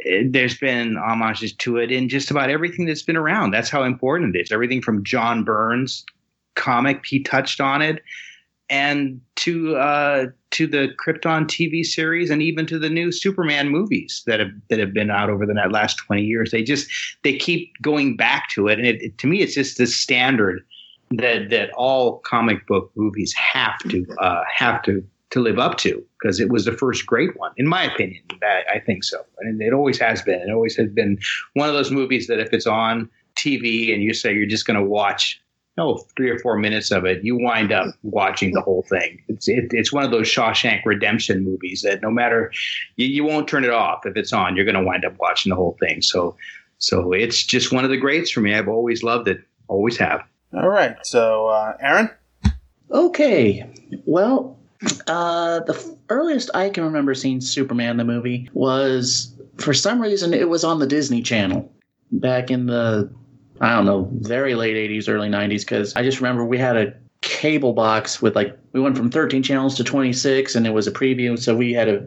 eh, 0.06 0.24
there's 0.26 0.58
been 0.58 0.96
homages 0.96 1.54
to 1.54 1.78
it 1.78 1.92
in 1.92 2.10
just 2.10 2.32
about 2.32 2.50
everything 2.50 2.86
that's 2.86 3.04
been 3.04 3.18
around. 3.18 3.52
That's 3.52 3.70
how 3.70 3.84
important 3.84 4.36
it 4.36 4.42
is. 4.42 4.52
Everything 4.52 4.82
from 4.82 5.04
John 5.04 5.44
Byrne's 5.44 6.06
comic, 6.56 7.06
he 7.06 7.22
touched 7.22 7.62
on 7.62 7.82
it, 7.82 8.02
and 8.70 9.22
to 9.38 9.78
uh, 9.78 10.26
to 10.52 10.68
the 10.68 10.90
Krypton 11.00 11.46
TV 11.46 11.86
series, 11.86 12.30
and 12.30 12.42
even 12.42 12.66
to 12.68 12.80
the 12.80 12.90
new 12.90 13.12
Superman 13.12 13.70
movies 13.70 14.24
that 14.28 14.40
have 14.40 14.52
that 14.70 14.80
have 14.80 14.94
been 14.94 15.10
out 15.10 15.30
over 15.30 15.46
the 15.46 15.54
last 15.54 15.98
twenty 15.98 16.24
years. 16.24 16.52
They 16.52 16.64
just 16.64 16.90
they 17.24 17.38
keep 17.38 17.72
going 17.82 18.18
back 18.18 18.50
to 18.52 18.68
it, 18.68 18.80
and 18.80 18.88
it, 18.88 19.02
it, 19.02 19.18
to 19.20 19.28
me, 19.28 19.42
it's 19.42 19.56
just 19.56 19.78
the 19.78 19.88
standard 19.88 20.66
that 21.12 21.50
that 21.50 21.72
all 21.72 22.20
comic 22.20 22.66
book 22.68 22.92
movies 22.96 23.34
have 23.34 23.80
to 23.90 24.06
uh, 24.20 24.44
have 24.54 24.82
to 24.84 25.04
to 25.30 25.42
live 25.42 25.60
up 25.60 25.78
to 25.78 26.04
because 26.20 26.40
it 26.40 26.50
was 26.50 26.66
the 26.66 26.72
first 26.72 27.06
great 27.06 27.38
one, 27.38 27.52
in 27.58 27.68
my 27.68 27.84
opinion. 27.84 28.24
I, 28.44 28.76
I 28.76 28.80
think 28.80 29.04
so, 29.04 29.20
and 29.40 29.62
it 29.62 29.74
always 29.74 30.00
has 30.00 30.22
been. 30.22 30.42
It 30.42 30.52
always 30.52 30.76
has 30.78 30.90
been 30.90 31.18
one 31.54 31.70
of 31.70 31.76
those 31.76 31.92
movies 31.92 32.28
that 32.28 32.40
if 32.40 32.54
it's 32.54 32.68
on 32.68 33.10
TV 33.36 33.94
and 33.94 34.02
you 34.02 34.14
say 34.14 34.34
you're 34.34 34.48
just 34.48 34.66
going 34.66 34.80
to 34.80 34.86
watch, 34.86 35.42
no, 35.78 35.98
three 36.16 36.30
or 36.30 36.40
four 36.40 36.58
minutes 36.58 36.92
of 36.92 37.06
it, 37.06 37.24
you 37.24 37.38
wind 37.38 37.72
up 37.72 37.94
watching 38.04 38.54
the 38.54 38.62
whole 38.62 38.84
thing. 38.90 39.22
It's 39.28 39.48
it, 39.48 39.68
it's 39.72 39.94
one 39.94 40.04
of 40.04 40.12
those 40.12 40.28
Shawshank 40.28 40.82
Redemption 40.86 41.44
movies 41.44 41.84
that 41.84 42.02
no 42.02 42.10
matter 42.10 42.52
you, 42.96 43.06
you 43.06 43.24
won't 43.24 43.48
turn 43.48 43.64
it 43.64 43.70
off 43.70 44.06
if 44.06 44.18
it's 44.18 44.34
on. 44.34 44.56
You're 44.56 44.66
going 44.66 44.76
to 44.76 44.84
wind 44.84 45.06
up 45.06 45.16
watching 45.20 45.52
the 45.52 45.56
whole 45.56 45.78
thing. 45.80 46.02
So 46.02 46.36
so 46.80 47.14
it's 47.14 47.44
just 47.44 47.72
one 47.72 47.84
of 47.84 47.90
the 47.90 47.98
greats 47.98 48.32
for 48.32 48.42
me. 48.42 48.54
I've 48.54 48.68
always 48.68 49.04
loved 49.04 49.28
it. 49.28 49.42
Always 49.68 49.98
have. 49.98 50.22
All 50.54 50.70
right. 50.70 50.96
So, 51.04 51.48
uh, 51.48 51.76
Aaron? 51.82 52.10
Okay. 52.92 53.70
Well, 54.06 54.58
uh, 55.08 55.60
the 55.62 55.74
f- 55.74 55.86
earliest 56.10 56.50
I 56.54 56.70
can 56.70 56.84
remember 56.84 57.14
seeing 57.14 57.42
Superman 57.42 57.98
the 57.98 58.06
movie 58.06 58.50
was 58.54 59.34
for 59.58 59.74
some 59.74 60.02
reason 60.02 60.34
it 60.34 60.50
was 60.50 60.64
on 60.64 60.80
the 60.80 60.88
Disney 60.88 61.22
Channel 61.22 61.70
back 62.12 62.50
in 62.50 62.68
the 62.68 63.12
I 63.62 63.76
don't 63.76 63.86
know 63.86 64.10
very 64.14 64.56
late 64.56 64.76
'80s, 64.76 65.10
early 65.10 65.30
'90s. 65.30 65.62
Because 65.62 65.96
I 65.96 66.04
just 66.04 66.20
remember 66.20 66.46
we 66.46 66.58
had 66.58 66.78
a 66.78 66.94
cable 67.22 67.74
box 67.74 68.22
with 68.22 68.36
like 68.36 68.58
we 68.74 68.80
went 68.80 68.98
from 68.98 69.10
13 69.10 69.44
channels 69.44 69.76
to 69.76 69.84
26, 69.84 70.56
and 70.56 70.68
it 70.68 70.72
was 70.72 70.88
a 70.88 70.92
preview, 70.92 71.38
so 71.38 71.56
we 71.56 71.74
had 71.74 71.88
a 71.88 72.06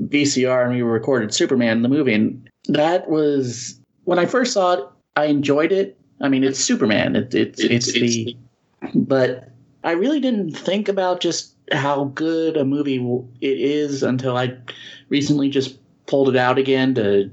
VCR 0.00 0.64
and 0.64 0.74
we 0.74 0.82
recorded 0.82 1.34
Superman 1.34 1.82
the 1.82 1.88
movie, 1.88 2.14
and 2.14 2.48
that 2.68 3.08
was 3.08 3.78
when 4.04 4.18
I 4.18 4.26
first 4.26 4.52
saw 4.52 4.74
it. 4.74 4.84
I 5.16 5.26
enjoyed 5.26 5.72
it. 5.72 5.98
I 6.20 6.28
mean, 6.28 6.44
it's 6.44 6.58
Superman. 6.58 7.16
It, 7.16 7.34
it, 7.34 7.58
it's, 7.58 7.88
it's 7.88 7.92
the, 7.92 8.36
but 8.94 9.50
I 9.84 9.92
really 9.92 10.20
didn't 10.20 10.52
think 10.52 10.88
about 10.88 11.20
just 11.20 11.54
how 11.72 12.04
good 12.04 12.56
a 12.56 12.64
movie 12.64 12.96
it 13.40 13.60
is 13.60 14.02
until 14.02 14.36
I 14.36 14.56
recently 15.08 15.50
just 15.50 15.76
pulled 16.06 16.28
it 16.28 16.36
out 16.36 16.58
again 16.58 16.94
to, 16.94 17.30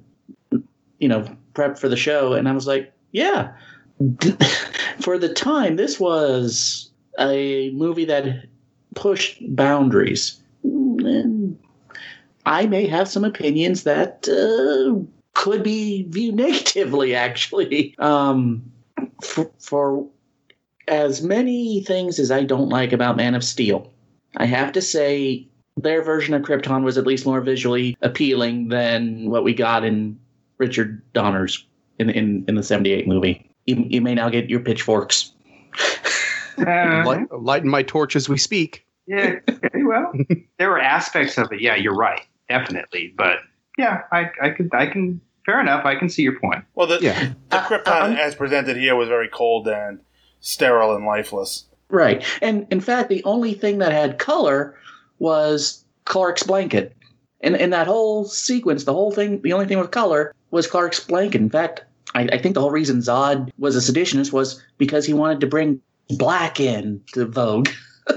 you 0.99 1.07
know, 1.07 1.25
prep 1.53 1.77
for 1.77 1.87
the 1.89 1.95
show, 1.95 2.33
and 2.33 2.49
I 2.49 2.53
was 2.53 2.67
like, 2.67 2.91
yeah, 3.11 3.53
for 5.01 5.17
the 5.17 5.33
time, 5.33 5.75
this 5.75 5.99
was 5.99 6.89
a 7.19 7.71
movie 7.71 8.05
that 8.05 8.45
pushed 8.95 9.37
boundaries. 9.55 10.39
And 10.63 11.57
I 12.45 12.65
may 12.67 12.87
have 12.87 13.07
some 13.07 13.23
opinions 13.23 13.83
that 13.83 14.27
uh, 14.27 15.03
could 15.33 15.63
be 15.63 16.03
viewed 16.03 16.35
negatively, 16.35 17.15
actually. 17.15 17.95
Um, 17.99 18.71
for, 19.23 19.51
for 19.59 20.07
as 20.87 21.21
many 21.21 21.83
things 21.83 22.19
as 22.19 22.31
I 22.31 22.43
don't 22.43 22.69
like 22.69 22.93
about 22.93 23.17
Man 23.17 23.35
of 23.35 23.43
Steel, 23.43 23.91
I 24.37 24.45
have 24.45 24.71
to 24.73 24.81
say 24.81 25.47
their 25.77 26.01
version 26.03 26.33
of 26.33 26.41
Krypton 26.41 26.83
was 26.83 26.97
at 26.97 27.07
least 27.07 27.25
more 27.25 27.41
visually 27.41 27.95
appealing 28.01 28.69
than 28.69 29.29
what 29.29 29.43
we 29.43 29.53
got 29.53 29.85
in 29.85 30.19
Richard 30.57 31.01
Donner's 31.13 31.65
in 31.99 32.09
in, 32.09 32.45
in 32.47 32.55
the 32.55 32.63
'78 32.63 33.07
movie. 33.07 33.49
You, 33.65 33.85
you 33.87 34.01
may 34.01 34.15
now 34.15 34.29
get 34.29 34.49
your 34.49 34.61
pitchforks. 34.61 35.31
Uh-huh. 36.57 37.03
Light, 37.05 37.31
lighten 37.31 37.69
my 37.69 37.83
torch 37.83 38.15
as 38.15 38.27
we 38.27 38.37
speak. 38.37 38.85
Yeah. 39.07 39.35
Okay, 39.47 39.83
well, 39.83 40.11
there 40.57 40.69
were 40.69 40.79
aspects 40.79 41.37
of 41.37 41.51
it. 41.51 41.61
Yeah, 41.61 41.75
you're 41.75 41.95
right. 41.95 42.21
Definitely. 42.49 43.13
But 43.15 43.37
yeah, 43.77 44.01
I, 44.11 44.29
I 44.41 44.49
could, 44.49 44.69
I 44.73 44.87
can, 44.87 45.21
fair 45.45 45.59
enough. 45.59 45.85
I 45.85 45.95
can 45.95 46.09
see 46.09 46.23
your 46.23 46.39
point. 46.39 46.65
Well, 46.75 46.87
the, 46.87 46.97
the 46.97 47.11
uh, 47.51 47.67
Krypton 47.67 47.87
uh-huh. 47.87 48.17
as 48.19 48.35
presented 48.35 48.77
here 48.77 48.95
was 48.95 49.07
very 49.07 49.29
cold 49.29 49.67
and 49.67 49.99
sterile 50.41 50.95
and 50.95 51.05
lifeless. 51.05 51.65
Right. 51.89 52.23
And 52.41 52.67
in 52.69 52.81
fact, 52.81 53.09
the 53.09 53.23
only 53.23 53.53
thing 53.53 53.79
that 53.79 53.91
had 53.91 54.19
color 54.19 54.77
was 55.17 55.83
Clark's 56.05 56.43
blanket. 56.43 56.95
And 57.41 57.55
in 57.55 57.69
that 57.69 57.87
whole 57.87 58.25
sequence, 58.25 58.83
the 58.83 58.93
whole 58.93 59.11
thing, 59.11 59.41
the 59.41 59.53
only 59.53 59.65
thing 59.65 59.79
with 59.79 59.91
color 59.91 60.35
was 60.51 60.67
Clark's 60.67 60.99
blanket. 60.99 61.41
In 61.41 61.49
fact, 61.49 61.83
I, 62.15 62.23
I 62.33 62.37
think 62.39 62.55
the 62.55 62.61
whole 62.61 62.71
reason 62.71 62.99
Zod 62.99 63.49
was 63.57 63.75
a 63.75 63.91
seditionist 63.91 64.31
was 64.31 64.63
because 64.77 65.05
he 65.05 65.13
wanted 65.13 65.39
to 65.41 65.47
bring 65.47 65.81
black 66.09 66.59
in 66.59 67.01
to 67.13 67.25
Vogue. 67.25 67.69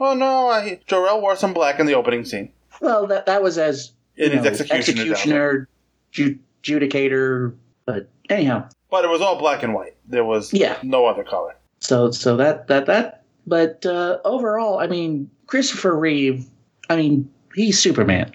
Oh 0.00 0.14
no, 0.14 0.48
I, 0.48 0.78
Jor-El 0.86 1.20
wore 1.20 1.34
some 1.34 1.52
black 1.52 1.80
in 1.80 1.86
the 1.86 1.94
opening 1.94 2.24
scene. 2.24 2.52
Well, 2.80 3.08
that 3.08 3.26
that 3.26 3.42
was 3.42 3.58
as 3.58 3.90
In 4.16 4.30
his 4.30 4.42
know, 4.44 4.50
executioner 4.50 5.00
executioner, 5.02 5.68
ju- 6.12 6.38
judicator. 6.62 7.56
But 7.84 8.08
anyhow, 8.30 8.68
But 8.92 9.04
it 9.04 9.08
was 9.08 9.20
all 9.20 9.38
black 9.40 9.64
and 9.64 9.74
white. 9.74 9.96
There 10.06 10.24
was 10.24 10.52
Yeah. 10.52 10.78
no 10.84 11.06
other 11.06 11.24
color. 11.24 11.56
So 11.80 12.12
so 12.12 12.36
that 12.36 12.68
that 12.68 12.86
that. 12.86 13.24
But 13.44 13.84
uh, 13.86 14.18
overall, 14.24 14.78
I 14.78 14.86
mean, 14.86 15.28
Christopher 15.48 15.96
Reeve. 15.98 16.46
I 16.88 16.94
mean, 16.94 17.28
he's 17.56 17.80
Superman. 17.80 18.32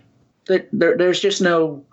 There, 0.48 0.68
there, 0.74 0.98
there's 0.98 1.22
just 1.22 1.42
no. 1.42 1.86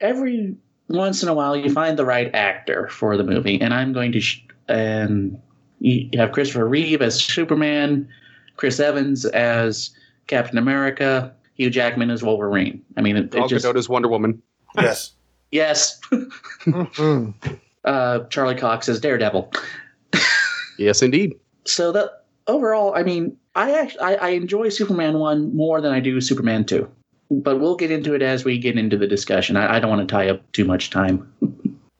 Every 0.00 0.56
once 0.88 1.22
in 1.22 1.28
a 1.28 1.34
while, 1.34 1.56
you 1.56 1.72
find 1.72 1.98
the 1.98 2.04
right 2.04 2.32
actor 2.34 2.88
for 2.88 3.16
the 3.16 3.24
movie, 3.24 3.60
and 3.60 3.72
I'm 3.74 3.92
going 3.92 4.12
to. 4.12 4.20
Sh- 4.20 4.42
and 4.68 5.40
you 5.78 6.08
have 6.18 6.32
Christopher 6.32 6.66
Reeve 6.66 7.02
as 7.02 7.22
Superman, 7.22 8.08
Chris 8.56 8.80
Evans 8.80 9.24
as 9.24 9.90
Captain 10.26 10.58
America, 10.58 11.32
Hugh 11.54 11.70
Jackman 11.70 12.10
as 12.10 12.22
Wolverine. 12.22 12.82
I 12.96 13.02
mean, 13.02 13.16
it, 13.16 13.34
it 13.34 13.48
just 13.48 13.64
Gadot 13.64 13.76
as 13.76 13.88
Wonder 13.88 14.08
Woman. 14.08 14.42
Yes. 14.76 15.12
yes. 15.50 16.00
uh, 17.84 18.18
Charlie 18.24 18.54
Cox 18.56 18.88
as 18.88 19.00
Daredevil. 19.00 19.52
Yes, 20.78 21.00
indeed. 21.00 21.34
So 21.64 21.90
that 21.92 22.26
overall, 22.46 22.94
I 22.94 23.02
mean, 23.02 23.36
I 23.54 23.72
actually 23.72 24.00
I, 24.00 24.14
I 24.16 24.28
enjoy 24.30 24.68
Superman 24.68 25.18
one 25.18 25.54
more 25.56 25.80
than 25.80 25.92
I 25.92 26.00
do 26.00 26.20
Superman 26.20 26.64
two, 26.66 26.86
but 27.30 27.60
we'll 27.60 27.76
get 27.76 27.90
into 27.90 28.14
it 28.14 28.22
as 28.22 28.44
we 28.44 28.58
get 28.58 28.78
into 28.78 28.96
the 28.96 29.06
discussion. 29.06 29.56
I, 29.56 29.76
I 29.76 29.80
don't 29.80 29.90
want 29.90 30.06
to 30.06 30.12
tie 30.12 30.28
up 30.28 30.50
too 30.52 30.64
much 30.64 30.90
time. 30.90 31.32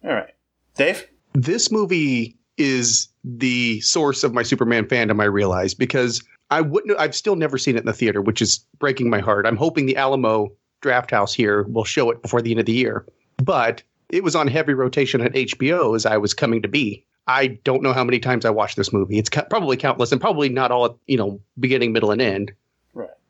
All 0.05 0.15
right. 0.15 0.35
Dave? 0.77 1.07
This 1.35 1.71
movie 1.71 2.37
is 2.57 3.09
the 3.25 3.81
source 3.81 4.25
of 4.25 4.33
my 4.33 4.43
Superman 4.43 4.87
fandom, 4.87 5.21
I 5.21 5.27
realize, 5.27 5.75
because 5.75 6.23
I 6.51 6.61
wouldn't 6.61 6.99
I've 6.99 7.15
still 7.15 7.37
never 7.37 7.59
seen 7.59 7.77
it 7.77 7.81
in 7.81 7.87
the 7.87 7.93
theater, 7.93 8.23
which 8.23 8.41
is 8.41 8.65
breaking 8.79 9.11
my 9.11 9.21
heart. 9.21 9.47
I'm 9.47 9.57
hoping 9.57 9.87
the 9.87 9.97
Alamo 9.97 10.53
Drafthouse 10.83 11.35
here 11.35 11.65
will 11.65 11.85
show 11.85 12.11
it 12.11 12.23
before 12.23 12.41
the 12.41 12.53
end 12.53 12.61
of 12.61 12.67
the 12.67 12.73
year. 12.73 13.05
But 13.43 13.83
it 14.09 14.23
was 14.23 14.37
on 14.37 14.47
heavy 14.47 14.75
rotation 14.75 15.21
at 15.21 15.33
HBO 15.33 15.97
as 15.97 16.07
I 16.07 16.17
was 16.17 16.33
coming 16.33 16.63
to 16.63 16.69
be. 16.69 17.05
I 17.27 17.49
don't 17.65 17.83
know 17.83 17.93
how 17.93 18.05
many 18.05 18.21
times 18.21 18.45
I 18.45 18.51
watched 18.51 18.77
this 18.77 18.93
movie. 18.93 19.19
It's 19.19 19.29
ca- 19.29 19.47
probably 19.51 19.77
countless 19.77 20.13
and 20.13 20.21
probably 20.21 20.49
not 20.49 20.71
all, 20.71 20.85
at, 20.85 20.95
you 21.07 21.17
know, 21.17 21.41
beginning, 21.59 21.93
middle, 21.93 22.13
and 22.13 22.23
end. 22.23 22.53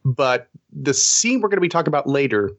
But 0.06 0.48
the 0.72 0.94
scene 0.94 1.40
we're 1.40 1.48
going 1.48 1.56
to 1.56 1.62
be 1.62 1.68
talking 1.68 1.88
about 1.88 2.06
later, 2.06 2.52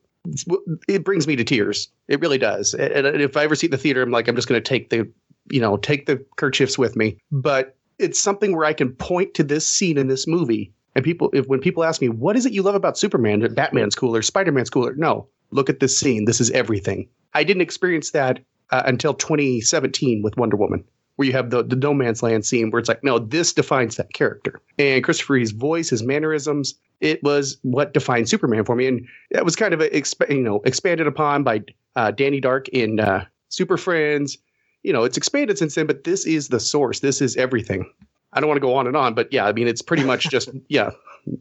it 0.89 1.05
brings 1.05 1.27
me 1.27 1.37
to 1.37 1.45
tears. 1.45 1.89
It 2.09 2.19
really 2.19 2.37
does. 2.37 2.73
And 2.73 3.07
if 3.07 3.37
I 3.37 3.45
ever 3.45 3.55
see 3.55 3.67
the 3.67 3.77
theater, 3.77 4.01
I'm 4.01 4.11
like, 4.11 4.27
I'm 4.27 4.35
just 4.35 4.49
going 4.49 4.61
to 4.61 4.69
take 4.69 4.89
the, 4.89 5.09
you 5.49 5.61
know, 5.61 5.77
take 5.77 6.07
the 6.07 6.23
kerchiefs 6.35 6.77
with 6.77 6.97
me. 6.97 7.17
But 7.31 7.77
it's 7.99 8.21
something 8.21 8.53
where 8.53 8.65
I 8.65 8.73
can 8.73 8.91
point 8.91 9.33
to 9.35 9.43
this 9.43 9.67
scene 9.67 9.97
in 9.97 10.07
this 10.07 10.27
movie. 10.27 10.73
And 10.93 11.05
people, 11.05 11.29
if 11.31 11.47
when 11.47 11.61
people 11.61 11.85
ask 11.85 12.01
me, 12.01 12.09
what 12.09 12.35
is 12.35 12.45
it 12.45 12.51
you 12.51 12.63
love 12.63 12.75
about 12.75 12.97
Superman? 12.97 13.53
Batman's 13.53 13.95
cooler, 13.95 14.21
Spider 14.21 14.51
Man's 14.51 14.69
cooler. 14.69 14.93
No, 14.95 15.29
look 15.51 15.69
at 15.69 15.79
this 15.79 15.97
scene. 15.97 16.25
This 16.25 16.41
is 16.41 16.51
everything. 16.51 17.07
I 17.33 17.45
didn't 17.45 17.61
experience 17.61 18.11
that 18.11 18.39
uh, 18.71 18.83
until 18.85 19.13
2017 19.13 20.21
with 20.21 20.35
Wonder 20.35 20.57
Woman, 20.57 20.83
where 21.15 21.25
you 21.25 21.31
have 21.31 21.49
the, 21.49 21.63
the 21.63 21.77
no 21.77 21.93
man's 21.93 22.21
land 22.21 22.45
scene 22.45 22.71
where 22.71 22.79
it's 22.79 22.89
like, 22.89 23.05
no, 23.05 23.19
this 23.19 23.53
defines 23.53 23.95
that 23.95 24.11
character. 24.13 24.59
And 24.77 25.01
Christopher 25.01 25.33
Reeve's 25.33 25.51
voice, 25.51 25.89
his 25.89 26.03
mannerisms, 26.03 26.75
it 27.01 27.21
was 27.23 27.57
what 27.61 27.93
defined 27.93 28.29
Superman 28.29 28.63
for 28.65 28.75
me. 28.75 28.87
And 28.87 29.07
that 29.31 29.45
was 29.45 29.55
kind 29.55 29.73
of 29.73 29.81
a, 29.81 29.89
exp- 29.89 30.29
you 30.29 30.41
know 30.41 30.61
expanded 30.65 31.07
upon 31.07 31.43
by 31.43 31.63
uh, 31.95 32.11
Danny 32.11 32.39
Dark 32.39 32.67
in 32.69 32.99
uh, 32.99 33.25
Super 33.49 33.77
Friends. 33.77 34.37
You 34.83 34.93
know, 34.93 35.03
it's 35.03 35.17
expanded 35.17 35.57
since 35.57 35.75
then, 35.75 35.87
but 35.87 36.03
this 36.03 36.25
is 36.25 36.49
the 36.49 36.59
source. 36.59 36.99
This 36.99 37.21
is 37.21 37.35
everything. 37.35 37.91
I 38.33 38.39
don't 38.39 38.47
want 38.47 38.57
to 38.57 38.65
go 38.65 38.75
on 38.75 38.87
and 38.87 38.95
on, 38.95 39.13
but 39.13 39.31
yeah, 39.33 39.45
I 39.45 39.53
mean, 39.53 39.67
it's 39.67 39.81
pretty 39.81 40.03
much 40.03 40.23
just 40.29 40.49
yeah, 40.69 40.91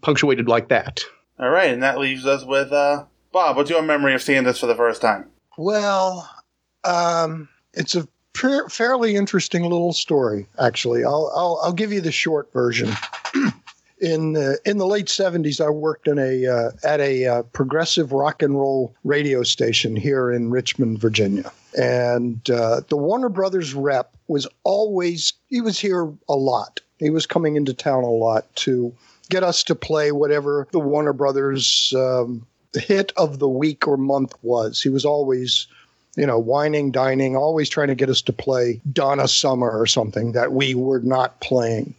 punctuated 0.03 0.49
like 0.49 0.69
that. 0.69 1.05
All 1.39 1.51
right, 1.51 1.71
and 1.71 1.83
that 1.83 1.99
leaves 1.99 2.27
us 2.27 2.45
with 2.45 2.73
uh, 2.73 3.05
Bob. 3.33 3.57
What's 3.57 3.71
your 3.71 3.83
memory 3.83 4.15
of 4.15 4.23
seeing 4.23 4.45
this 4.45 4.59
for 4.59 4.67
the 4.67 4.75
first 4.75 5.03
time? 5.03 5.31
Well, 5.59 6.29
um, 6.85 7.49
it's 7.75 7.95
a 7.95 8.09
pr- 8.33 8.69
fairly 8.69 9.17
interesting 9.17 9.63
little 9.63 9.93
story, 9.93 10.47
actually. 10.59 11.05
I'll, 11.05 11.31
I'll, 11.35 11.61
I'll 11.63 11.73
give 11.73 11.93
you 11.93 12.01
the 12.01 12.13
short 12.13 12.53
version. 12.53 12.91
in 13.99 14.35
the 14.35 14.59
in 14.65 14.79
the 14.79 14.87
late 14.87 15.07
'70s, 15.07 15.65
I 15.65 15.71
worked 15.71 16.07
in 16.07 16.19
a 16.19 16.47
uh, 16.47 16.71
at 16.85 17.01
a 17.01 17.27
uh, 17.27 17.43
progressive 17.45 18.13
rock 18.13 18.43
and 18.43 18.59
roll 18.59 18.95
radio 19.05 19.43
station 19.43 19.97
here 19.97 20.31
in 20.31 20.51
Richmond, 20.51 20.99
Virginia, 20.99 21.51
and 21.79 22.49
uh, 22.51 22.83
the 22.89 22.97
Warner 22.97 23.29
Brothers 23.29 23.75
rep 23.75 24.15
was 24.29 24.47
always 24.65 25.33
he 25.49 25.61
was 25.61 25.79
here 25.79 26.13
a 26.29 26.35
lot. 26.35 26.81
He 26.99 27.11
was 27.11 27.27
coming 27.27 27.57
into 27.57 27.75
town 27.75 28.05
a 28.05 28.11
lot 28.11 28.55
to 28.57 28.95
get 29.29 29.43
us 29.43 29.63
to 29.65 29.75
play 29.75 30.13
whatever 30.13 30.69
the 30.73 30.79
Warner 30.79 31.13
Brothers 31.13 31.93
um, 31.97 32.47
hit 32.75 33.13
of 33.17 33.39
the 33.39 33.49
week 33.49 33.87
or 33.87 33.97
month 33.97 34.35
was. 34.43 34.83
He 34.83 34.89
was 34.89 35.05
always 35.05 35.67
you 36.17 36.27
know, 36.27 36.39
wining, 36.39 36.91
dining, 36.91 37.37
always 37.37 37.69
trying 37.69 37.89
to 37.89 37.95
get 37.95 38.09
us 38.09 38.23
to 38.23 38.33
play 38.33 38.81
Donna 38.91 39.29
Summer 39.29 39.71
or 39.71 39.87
something 39.87 40.33
that 40.33 40.53
we 40.53 40.75
were 40.75 41.01
not 41.01 41.41
playing. 41.41 41.95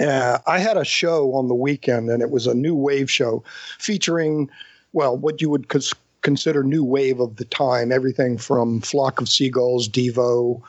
Uh, 0.00 0.38
I 0.46 0.58
had 0.58 0.76
a 0.76 0.84
show 0.84 1.34
on 1.34 1.48
the 1.48 1.54
weekend, 1.54 2.10
and 2.10 2.22
it 2.22 2.30
was 2.30 2.46
a 2.46 2.54
new 2.54 2.74
wave 2.74 3.10
show 3.10 3.42
featuring, 3.78 4.48
well, 4.92 5.16
what 5.16 5.40
you 5.40 5.50
would 5.50 5.68
cons- 5.68 5.94
consider 6.22 6.62
new 6.62 6.84
wave 6.84 7.20
of 7.20 7.36
the 7.36 7.44
time 7.44 7.92
everything 7.92 8.38
from 8.38 8.80
Flock 8.80 9.20
of 9.20 9.28
Seagulls, 9.28 9.88
Devo, 9.88 10.60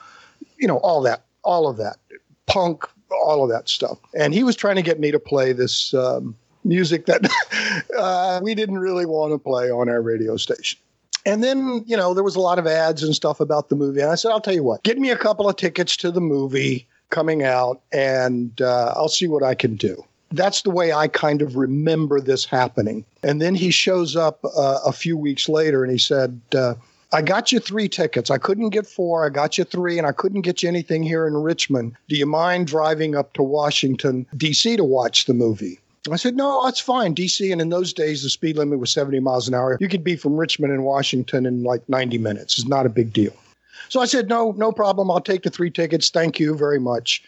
you 0.57 0.67
know, 0.67 0.77
all 0.77 1.01
that, 1.01 1.23
all 1.43 1.67
of 1.67 1.77
that, 1.77 1.97
punk, 2.47 2.85
all 3.11 3.43
of 3.43 3.49
that 3.49 3.69
stuff. 3.69 3.97
And 4.17 4.33
he 4.33 4.43
was 4.43 4.55
trying 4.55 4.75
to 4.75 4.81
get 4.81 4.99
me 4.99 5.11
to 5.11 5.19
play 5.19 5.53
this 5.53 5.93
um, 5.93 6.35
music 6.63 7.05
that 7.05 7.29
uh, 7.97 8.39
we 8.43 8.55
didn't 8.55 8.79
really 8.79 9.05
want 9.05 9.33
to 9.33 9.37
play 9.37 9.69
on 9.69 9.89
our 9.89 10.01
radio 10.01 10.37
station. 10.37 10.79
And 11.25 11.43
then, 11.43 11.83
you 11.85 11.97
know, 11.97 12.13
there 12.13 12.23
was 12.23 12.35
a 12.35 12.39
lot 12.39 12.59
of 12.59 12.65
ads 12.65 13.03
and 13.03 13.13
stuff 13.13 13.39
about 13.39 13.69
the 13.69 13.75
movie. 13.75 14.01
And 14.01 14.09
I 14.09 14.15
said, 14.15 14.31
I'll 14.31 14.41
tell 14.41 14.53
you 14.53 14.63
what, 14.63 14.83
get 14.83 14.97
me 14.97 15.11
a 15.11 15.17
couple 15.17 15.49
of 15.49 15.55
tickets 15.57 15.97
to 15.97 16.11
the 16.11 16.21
movie 16.21 16.87
coming 17.09 17.43
out 17.43 17.81
and 17.91 18.61
uh, 18.61 18.93
I'll 18.95 19.09
see 19.09 19.27
what 19.27 19.43
I 19.43 19.55
can 19.55 19.75
do. 19.75 20.03
That's 20.31 20.61
the 20.61 20.69
way 20.69 20.93
I 20.93 21.07
kind 21.07 21.41
of 21.41 21.55
remember 21.55 22.21
this 22.21 22.45
happening. 22.45 23.03
And 23.23 23.41
then 23.41 23.55
he 23.55 23.71
shows 23.71 24.15
up 24.15 24.43
uh, 24.45 24.79
a 24.85 24.91
few 24.91 25.17
weeks 25.17 25.49
later 25.49 25.83
and 25.83 25.91
he 25.91 25.97
said, 25.97 26.39
uh, 26.53 26.75
I 27.11 27.23
got 27.23 27.51
you 27.51 27.59
three 27.59 27.89
tickets. 27.89 28.29
I 28.29 28.37
couldn't 28.37 28.69
get 28.69 28.85
four. 28.85 29.25
I 29.25 29.29
got 29.29 29.57
you 29.57 29.63
three, 29.63 29.97
and 29.97 30.05
I 30.05 30.11
couldn't 30.11 30.41
get 30.41 30.61
you 30.61 30.69
anything 30.69 31.01
here 31.01 31.25
in 31.25 31.35
Richmond. 31.35 31.95
Do 32.07 32.15
you 32.15 32.27
mind 32.27 32.67
driving 32.67 33.15
up 33.15 33.33
to 33.33 33.41
Washington, 33.41 34.27
D.C. 34.37 34.77
to 34.77 34.83
watch 34.83 35.25
the 35.25 35.33
movie? 35.33 35.79
I 36.11 36.15
said, 36.15 36.35
no, 36.35 36.63
that's 36.63 36.79
fine. 36.79 37.15
DC, 37.15 37.51
and 37.51 37.61
in 37.61 37.69
those 37.69 37.93
days, 37.93 38.23
the 38.23 38.29
speed 38.29 38.57
limit 38.57 38.79
was 38.79 38.91
70 38.91 39.19
miles 39.19 39.47
an 39.47 39.53
hour. 39.53 39.77
You 39.79 39.89
could 39.89 40.03
be 40.03 40.15
from 40.15 40.37
Richmond 40.37 40.71
and 40.71 40.83
Washington 40.83 41.45
in 41.45 41.63
like 41.63 41.87
90 41.89 42.17
minutes. 42.19 42.57
It's 42.57 42.67
not 42.67 42.85
a 42.85 42.89
big 42.89 43.11
deal. 43.11 43.33
So 43.89 43.99
I 43.99 44.05
said, 44.05 44.29
no, 44.29 44.51
no 44.51 44.71
problem. 44.71 45.11
I'll 45.11 45.19
take 45.19 45.43
the 45.43 45.49
three 45.49 45.71
tickets. 45.71 46.09
Thank 46.09 46.39
you 46.39 46.55
very 46.55 46.79
much. 46.79 47.23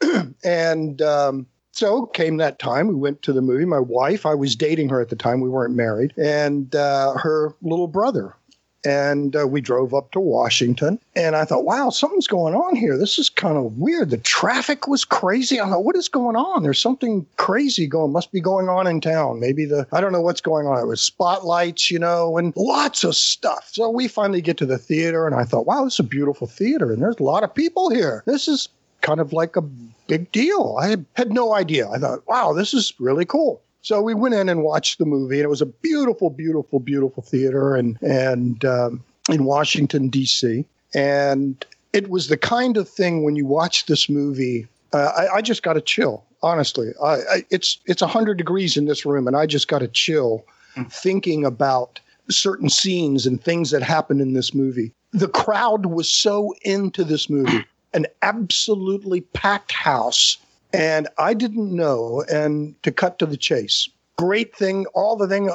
and 0.44 1.02
um, 1.02 1.46
so 1.72 2.06
came 2.06 2.36
that 2.36 2.58
time. 2.58 2.88
We 2.88 2.94
went 2.94 3.22
to 3.22 3.32
the 3.32 3.42
movie. 3.42 3.64
My 3.64 3.80
wife, 3.80 4.26
I 4.26 4.34
was 4.34 4.54
dating 4.54 4.90
her 4.90 5.00
at 5.00 5.08
the 5.08 5.16
time. 5.16 5.40
We 5.40 5.48
weren't 5.48 5.74
married. 5.74 6.12
And 6.16 6.74
uh, 6.76 7.14
her 7.14 7.54
little 7.62 7.88
brother 7.88 8.36
and 8.84 9.36
uh, 9.36 9.46
we 9.46 9.60
drove 9.60 9.94
up 9.94 10.10
to 10.12 10.20
Washington. 10.20 10.98
And 11.14 11.36
I 11.36 11.44
thought, 11.44 11.64
wow, 11.64 11.90
something's 11.90 12.26
going 12.26 12.54
on 12.54 12.76
here. 12.76 12.98
This 12.98 13.18
is 13.18 13.28
kind 13.28 13.56
of 13.56 13.78
weird. 13.78 14.10
The 14.10 14.18
traffic 14.18 14.88
was 14.88 15.04
crazy. 15.04 15.60
I 15.60 15.68
thought, 15.68 15.84
what 15.84 15.96
is 15.96 16.08
going 16.08 16.36
on? 16.36 16.62
There's 16.62 16.80
something 16.80 17.26
crazy 17.36 17.86
going, 17.86 18.12
must 18.12 18.32
be 18.32 18.40
going 18.40 18.68
on 18.68 18.86
in 18.86 19.00
town. 19.00 19.40
Maybe 19.40 19.64
the, 19.64 19.86
I 19.92 20.00
don't 20.00 20.12
know 20.12 20.20
what's 20.20 20.40
going 20.40 20.66
on. 20.66 20.78
It 20.78 20.86
was 20.86 21.00
spotlights, 21.00 21.90
you 21.90 21.98
know, 21.98 22.38
and 22.38 22.52
lots 22.56 23.04
of 23.04 23.14
stuff. 23.14 23.70
So 23.72 23.90
we 23.90 24.08
finally 24.08 24.40
get 24.40 24.56
to 24.58 24.66
the 24.66 24.78
theater, 24.78 25.26
and 25.26 25.34
I 25.34 25.44
thought, 25.44 25.66
wow, 25.66 25.84
this 25.84 25.94
is 25.94 26.00
a 26.00 26.04
beautiful 26.04 26.46
theater, 26.46 26.92
and 26.92 27.02
there's 27.02 27.18
a 27.18 27.24
lot 27.24 27.44
of 27.44 27.54
people 27.54 27.90
here. 27.90 28.22
This 28.26 28.48
is 28.48 28.68
kind 29.00 29.20
of 29.20 29.32
like 29.32 29.56
a 29.56 29.62
big 30.06 30.30
deal. 30.32 30.76
I 30.80 30.96
had 31.14 31.32
no 31.32 31.54
idea. 31.54 31.88
I 31.88 31.98
thought, 31.98 32.26
wow, 32.26 32.52
this 32.52 32.72
is 32.72 32.92
really 32.98 33.24
cool. 33.24 33.60
So 33.82 34.00
we 34.00 34.14
went 34.14 34.34
in 34.34 34.48
and 34.48 34.62
watched 34.62 34.98
the 34.98 35.04
movie, 35.04 35.36
and 35.36 35.44
it 35.44 35.50
was 35.50 35.60
a 35.60 35.66
beautiful, 35.66 36.30
beautiful, 36.30 36.78
beautiful 36.78 37.22
theater, 37.22 37.74
and 37.74 38.00
and 38.00 38.64
um, 38.64 39.04
in 39.28 39.44
Washington 39.44 40.08
D.C. 40.08 40.64
And 40.94 41.64
it 41.92 42.08
was 42.08 42.28
the 42.28 42.36
kind 42.36 42.76
of 42.76 42.88
thing 42.88 43.24
when 43.24 43.34
you 43.34 43.44
watch 43.44 43.86
this 43.86 44.08
movie, 44.08 44.68
uh, 44.92 45.12
I, 45.16 45.36
I, 45.36 45.42
just 45.42 45.62
got 45.62 45.76
a 45.76 45.80
chill. 45.80 46.24
Honestly, 46.42 46.92
I, 47.02 47.14
I, 47.14 47.44
it's 47.50 47.78
it's 47.86 48.02
hundred 48.02 48.38
degrees 48.38 48.76
in 48.76 48.86
this 48.86 49.04
room, 49.04 49.26
and 49.26 49.36
I 49.36 49.46
just 49.46 49.66
got 49.66 49.82
a 49.82 49.88
chill 49.88 50.44
mm. 50.76 50.90
thinking 50.92 51.44
about 51.44 51.98
certain 52.30 52.68
scenes 52.68 53.26
and 53.26 53.42
things 53.42 53.72
that 53.72 53.82
happened 53.82 54.20
in 54.20 54.32
this 54.32 54.54
movie. 54.54 54.92
The 55.12 55.28
crowd 55.28 55.86
was 55.86 56.10
so 56.10 56.54
into 56.62 57.02
this 57.02 57.28
movie, 57.28 57.64
an 57.94 58.06
absolutely 58.22 59.22
packed 59.22 59.72
house 59.72 60.38
and 60.72 61.08
I 61.18 61.34
didn't 61.34 61.74
know. 61.74 62.24
And 62.30 62.80
to 62.82 62.92
cut 62.92 63.18
to 63.18 63.26
the 63.26 63.36
chase, 63.36 63.88
great 64.16 64.54
thing, 64.54 64.86
all 64.94 65.16
the 65.16 65.28
thing. 65.28 65.50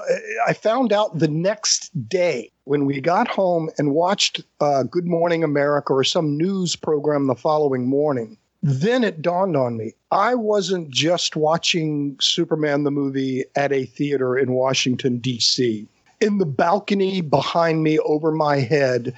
I 0.47 0.53
found 0.53 0.91
out 0.91 1.19
the 1.19 1.27
next 1.27 1.89
day 2.09 2.51
when 2.65 2.85
we 2.85 2.99
got 2.99 3.27
home 3.27 3.69
and 3.77 3.93
watched 3.93 4.41
uh, 4.59 4.83
Good 4.83 5.05
Morning 5.05 5.43
America 5.43 5.93
or 5.93 6.03
some 6.03 6.37
news 6.37 6.75
program 6.75 7.27
the 7.27 7.35
following 7.35 7.87
morning. 7.87 8.37
Then 8.63 9.03
it 9.03 9.21
dawned 9.21 9.55
on 9.55 9.77
me 9.77 9.93
I 10.11 10.35
wasn't 10.35 10.89
just 10.89 11.35
watching 11.35 12.17
Superman 12.19 12.83
the 12.83 12.91
movie 12.91 13.45
at 13.55 13.71
a 13.71 13.85
theater 13.85 14.37
in 14.37 14.51
Washington, 14.51 15.19
D.C. 15.19 15.87
In 16.19 16.39
the 16.39 16.45
balcony 16.45 17.21
behind 17.21 17.83
me 17.83 17.99
over 17.99 18.31
my 18.31 18.57
head 18.57 19.15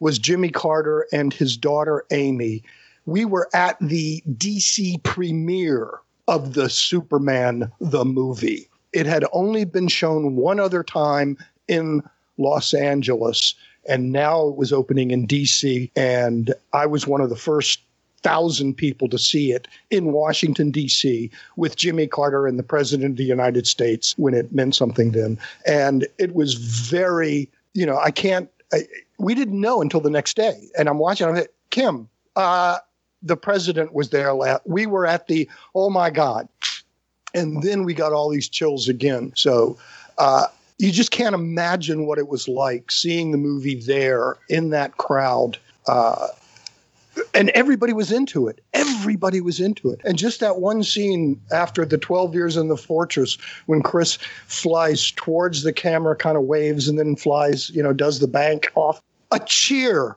was 0.00 0.18
Jimmy 0.18 0.50
Carter 0.50 1.06
and 1.12 1.32
his 1.32 1.56
daughter 1.56 2.04
Amy 2.10 2.62
we 3.06 3.24
were 3.24 3.48
at 3.54 3.76
the 3.80 4.22
DC 4.32 5.02
premiere 5.02 6.00
of 6.28 6.54
the 6.54 6.68
Superman 6.68 7.70
the 7.80 8.04
movie. 8.04 8.68
It 8.92 9.06
had 9.06 9.24
only 9.32 9.64
been 9.64 9.88
shown 9.88 10.36
one 10.36 10.60
other 10.60 10.82
time 10.82 11.36
in 11.68 12.02
Los 12.38 12.74
Angeles, 12.74 13.54
and 13.88 14.12
now 14.12 14.48
it 14.48 14.56
was 14.56 14.72
opening 14.72 15.10
in 15.10 15.26
DC. 15.26 15.90
And 15.96 16.54
I 16.72 16.86
was 16.86 17.06
one 17.06 17.20
of 17.20 17.30
the 17.30 17.36
first 17.36 17.80
thousand 18.22 18.74
people 18.74 19.08
to 19.08 19.18
see 19.18 19.52
it 19.52 19.66
in 19.90 20.12
Washington, 20.12 20.70
D.C., 20.70 21.30
with 21.56 21.76
Jimmy 21.76 22.06
Carter 22.06 22.46
and 22.46 22.58
the 22.58 22.64
President 22.64 23.12
of 23.12 23.16
the 23.16 23.24
United 23.24 23.66
States 23.66 24.14
when 24.18 24.34
it 24.34 24.52
meant 24.52 24.74
something 24.74 25.12
then. 25.12 25.38
And 25.66 26.06
it 26.18 26.34
was 26.34 26.54
very, 26.54 27.48
you 27.74 27.86
know, 27.86 27.98
I 27.98 28.10
can't, 28.10 28.50
I, 28.72 28.82
we 29.18 29.34
didn't 29.34 29.60
know 29.60 29.80
until 29.80 30.00
the 30.00 30.10
next 30.10 30.36
day. 30.36 30.68
And 30.78 30.88
I'm 30.88 30.98
watching, 30.98 31.28
I'm 31.28 31.34
like, 31.34 31.52
Kim, 31.70 32.08
uh, 32.36 32.78
the 33.22 33.36
president 33.36 33.92
was 33.92 34.10
there. 34.10 34.32
Last, 34.32 34.62
We 34.64 34.86
were 34.86 35.06
at 35.06 35.26
the, 35.26 35.48
oh 35.74 35.90
my 35.90 36.10
God. 36.10 36.48
And 37.34 37.62
then 37.62 37.84
we 37.84 37.94
got 37.94 38.12
all 38.12 38.28
these 38.28 38.48
chills 38.48 38.88
again. 38.88 39.32
So 39.36 39.78
uh, 40.18 40.46
you 40.78 40.90
just 40.90 41.10
can't 41.10 41.34
imagine 41.34 42.06
what 42.06 42.18
it 42.18 42.28
was 42.28 42.48
like 42.48 42.90
seeing 42.90 43.30
the 43.30 43.38
movie 43.38 43.80
there 43.80 44.36
in 44.48 44.70
that 44.70 44.96
crowd. 44.96 45.58
Uh, 45.86 46.28
and 47.34 47.50
everybody 47.50 47.92
was 47.92 48.10
into 48.10 48.48
it. 48.48 48.60
Everybody 48.72 49.40
was 49.40 49.60
into 49.60 49.90
it. 49.90 50.00
And 50.04 50.16
just 50.16 50.40
that 50.40 50.58
one 50.58 50.82
scene 50.82 51.40
after 51.52 51.84
the 51.84 51.98
12 51.98 52.34
years 52.34 52.56
in 52.56 52.68
the 52.68 52.76
fortress, 52.76 53.36
when 53.66 53.82
Chris 53.82 54.16
flies 54.46 55.10
towards 55.12 55.62
the 55.62 55.72
camera, 55.72 56.16
kind 56.16 56.36
of 56.36 56.44
waves, 56.44 56.88
and 56.88 56.98
then 56.98 57.16
flies, 57.16 57.70
you 57.70 57.82
know, 57.82 57.92
does 57.92 58.20
the 58.20 58.28
bank 58.28 58.70
off 58.74 59.02
a 59.30 59.40
cheer. 59.40 60.16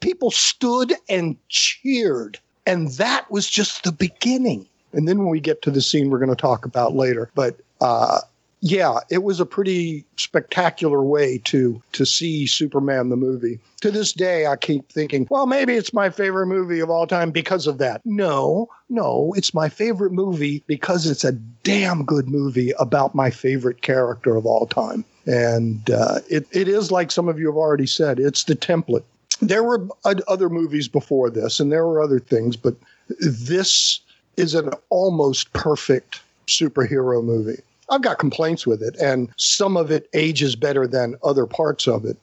People 0.00 0.30
stood 0.30 0.94
and 1.08 1.36
cheered. 1.48 2.38
And 2.66 2.88
that 2.92 3.30
was 3.30 3.48
just 3.48 3.84
the 3.84 3.92
beginning. 3.92 4.66
And 4.92 5.08
then 5.08 5.18
when 5.18 5.28
we 5.28 5.40
get 5.40 5.62
to 5.62 5.70
the 5.70 5.80
scene 5.80 6.10
we're 6.10 6.18
going 6.18 6.28
to 6.28 6.36
talk 6.36 6.64
about 6.64 6.94
later, 6.94 7.30
but 7.34 7.56
uh, 7.80 8.20
yeah, 8.64 9.00
it 9.10 9.24
was 9.24 9.40
a 9.40 9.44
pretty 9.44 10.04
spectacular 10.16 11.02
way 11.02 11.38
to 11.38 11.82
to 11.92 12.06
see 12.06 12.46
Superman 12.46 13.08
the 13.08 13.16
movie. 13.16 13.58
To 13.80 13.90
this 13.90 14.12
day, 14.12 14.46
I 14.46 14.54
keep 14.54 14.88
thinking, 14.88 15.26
well, 15.30 15.46
maybe 15.46 15.74
it's 15.74 15.92
my 15.92 16.10
favorite 16.10 16.46
movie 16.46 16.78
of 16.78 16.88
all 16.88 17.08
time 17.08 17.32
because 17.32 17.66
of 17.66 17.78
that. 17.78 18.00
No, 18.04 18.68
no, 18.88 19.34
it's 19.36 19.52
my 19.52 19.68
favorite 19.68 20.12
movie 20.12 20.62
because 20.68 21.06
it's 21.08 21.24
a 21.24 21.32
damn 21.32 22.04
good 22.04 22.28
movie 22.28 22.72
about 22.78 23.16
my 23.16 23.30
favorite 23.30 23.82
character 23.82 24.36
of 24.36 24.46
all 24.46 24.68
time. 24.68 25.04
And 25.26 25.90
uh, 25.90 26.20
it, 26.30 26.46
it 26.52 26.68
is 26.68 26.92
like 26.92 27.10
some 27.10 27.28
of 27.28 27.40
you 27.40 27.46
have 27.46 27.56
already 27.56 27.86
said, 27.86 28.20
it's 28.20 28.44
the 28.44 28.54
template. 28.54 29.04
There 29.40 29.64
were 29.64 29.88
other 30.04 30.48
movies 30.48 30.86
before 30.86 31.30
this, 31.30 31.58
and 31.58 31.72
there 31.72 31.84
were 31.84 32.00
other 32.00 32.20
things, 32.20 32.56
but 32.56 32.76
this 33.18 33.98
is 34.36 34.54
an 34.54 34.70
almost 34.88 35.52
perfect 35.52 36.20
superhero 36.46 37.24
movie. 37.24 37.60
I've 37.92 38.00
got 38.00 38.18
complaints 38.18 38.66
with 38.66 38.82
it, 38.82 38.96
and 38.96 39.28
some 39.36 39.76
of 39.76 39.90
it 39.90 40.08
ages 40.14 40.56
better 40.56 40.86
than 40.86 41.16
other 41.22 41.44
parts 41.44 41.86
of 41.86 42.06
it. 42.06 42.16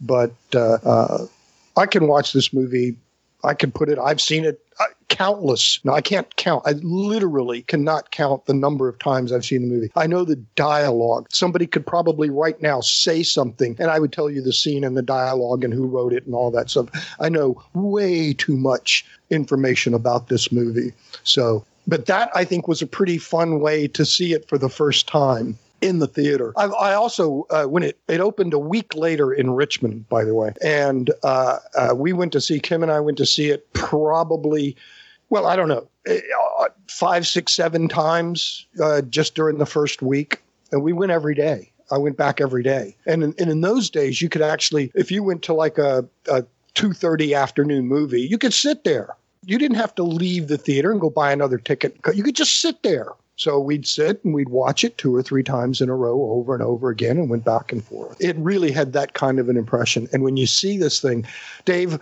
But 0.00 0.34
uh, 0.52 0.78
uh, 0.84 1.26
I 1.76 1.86
can 1.86 2.08
watch 2.08 2.32
this 2.32 2.52
movie. 2.52 2.96
I 3.44 3.54
can 3.54 3.70
put 3.70 3.88
it. 3.88 3.96
I've 3.96 4.20
seen 4.20 4.44
it 4.44 4.60
uh, 4.80 4.86
countless. 5.08 5.78
No, 5.84 5.92
I 5.92 6.00
can't 6.00 6.34
count. 6.34 6.64
I 6.66 6.72
literally 6.82 7.62
cannot 7.62 8.10
count 8.10 8.46
the 8.46 8.54
number 8.54 8.88
of 8.88 8.98
times 8.98 9.30
I've 9.30 9.44
seen 9.44 9.62
the 9.62 9.72
movie. 9.72 9.92
I 9.94 10.08
know 10.08 10.24
the 10.24 10.42
dialogue. 10.56 11.28
Somebody 11.30 11.68
could 11.68 11.86
probably 11.86 12.28
right 12.28 12.60
now 12.60 12.80
say 12.80 13.22
something, 13.22 13.76
and 13.78 13.92
I 13.92 14.00
would 14.00 14.12
tell 14.12 14.28
you 14.28 14.42
the 14.42 14.52
scene 14.52 14.82
and 14.82 14.96
the 14.96 15.02
dialogue 15.02 15.62
and 15.62 15.72
who 15.72 15.86
wrote 15.86 16.12
it 16.12 16.26
and 16.26 16.34
all 16.34 16.50
that 16.50 16.70
stuff. 16.70 16.88
I 17.20 17.28
know 17.28 17.62
way 17.72 18.32
too 18.32 18.56
much 18.56 19.06
information 19.30 19.94
about 19.94 20.26
this 20.26 20.50
movie. 20.50 20.92
So 21.22 21.64
but 21.86 22.06
that 22.06 22.30
I 22.34 22.44
think 22.44 22.68
was 22.68 22.82
a 22.82 22.86
pretty 22.86 23.18
fun 23.18 23.60
way 23.60 23.88
to 23.88 24.04
see 24.04 24.32
it 24.32 24.48
for 24.48 24.58
the 24.58 24.68
first 24.68 25.06
time 25.06 25.58
in 25.80 25.98
the 25.98 26.06
theater. 26.06 26.52
I, 26.56 26.64
I 26.64 26.94
also 26.94 27.46
uh, 27.50 27.64
when 27.64 27.82
it 27.82 27.98
it 28.08 28.20
opened 28.20 28.54
a 28.54 28.58
week 28.58 28.94
later 28.94 29.32
in 29.32 29.50
Richmond, 29.50 30.08
by 30.08 30.24
the 30.24 30.34
way, 30.34 30.52
and 30.62 31.10
uh, 31.22 31.58
uh, 31.76 31.94
we 31.94 32.12
went 32.12 32.32
to 32.32 32.40
see 32.40 32.58
Kim 32.58 32.82
and 32.82 32.90
I 32.90 33.00
went 33.00 33.18
to 33.18 33.26
see 33.26 33.50
it 33.50 33.70
probably. 33.72 34.76
Well, 35.30 35.46
I 35.46 35.56
don't 35.56 35.68
know, 35.68 35.88
uh, 36.08 36.68
five, 36.86 37.26
six, 37.26 37.52
seven 37.54 37.88
times 37.88 38.66
uh, 38.80 39.00
just 39.02 39.34
during 39.34 39.58
the 39.58 39.66
first 39.66 40.02
week, 40.02 40.40
and 40.70 40.82
we 40.82 40.92
went 40.92 41.12
every 41.12 41.34
day. 41.34 41.72
I 41.90 41.98
went 41.98 42.16
back 42.16 42.40
every 42.40 42.62
day, 42.62 42.94
and 43.06 43.24
in, 43.24 43.34
and 43.38 43.50
in 43.50 43.60
those 43.62 43.90
days, 43.90 44.22
you 44.22 44.28
could 44.28 44.42
actually, 44.42 44.92
if 44.94 45.10
you 45.10 45.22
went 45.22 45.42
to 45.44 45.54
like 45.54 45.76
a, 45.76 46.06
a 46.30 46.44
two 46.74 46.92
thirty 46.92 47.34
afternoon 47.34 47.88
movie, 47.88 48.20
you 48.20 48.38
could 48.38 48.54
sit 48.54 48.84
there 48.84 49.16
you 49.46 49.58
didn't 49.58 49.76
have 49.76 49.94
to 49.96 50.02
leave 50.02 50.48
the 50.48 50.58
theater 50.58 50.92
and 50.92 51.00
go 51.00 51.10
buy 51.10 51.32
another 51.32 51.58
ticket. 51.58 51.96
You 52.12 52.22
could 52.22 52.36
just 52.36 52.60
sit 52.60 52.82
there. 52.82 53.08
So 53.36 53.58
we'd 53.58 53.86
sit 53.86 54.24
and 54.24 54.32
we'd 54.32 54.48
watch 54.48 54.84
it 54.84 54.96
two 54.96 55.14
or 55.14 55.22
three 55.22 55.42
times 55.42 55.80
in 55.80 55.88
a 55.88 55.94
row 55.94 56.30
over 56.30 56.54
and 56.54 56.62
over 56.62 56.88
again 56.88 57.18
and 57.18 57.28
went 57.28 57.44
back 57.44 57.72
and 57.72 57.84
forth. 57.84 58.16
It 58.20 58.36
really 58.36 58.70
had 58.70 58.92
that 58.92 59.14
kind 59.14 59.40
of 59.40 59.48
an 59.48 59.56
impression. 59.56 60.08
And 60.12 60.22
when 60.22 60.36
you 60.36 60.46
see 60.46 60.78
this 60.78 61.00
thing, 61.00 61.26
Dave, 61.64 61.98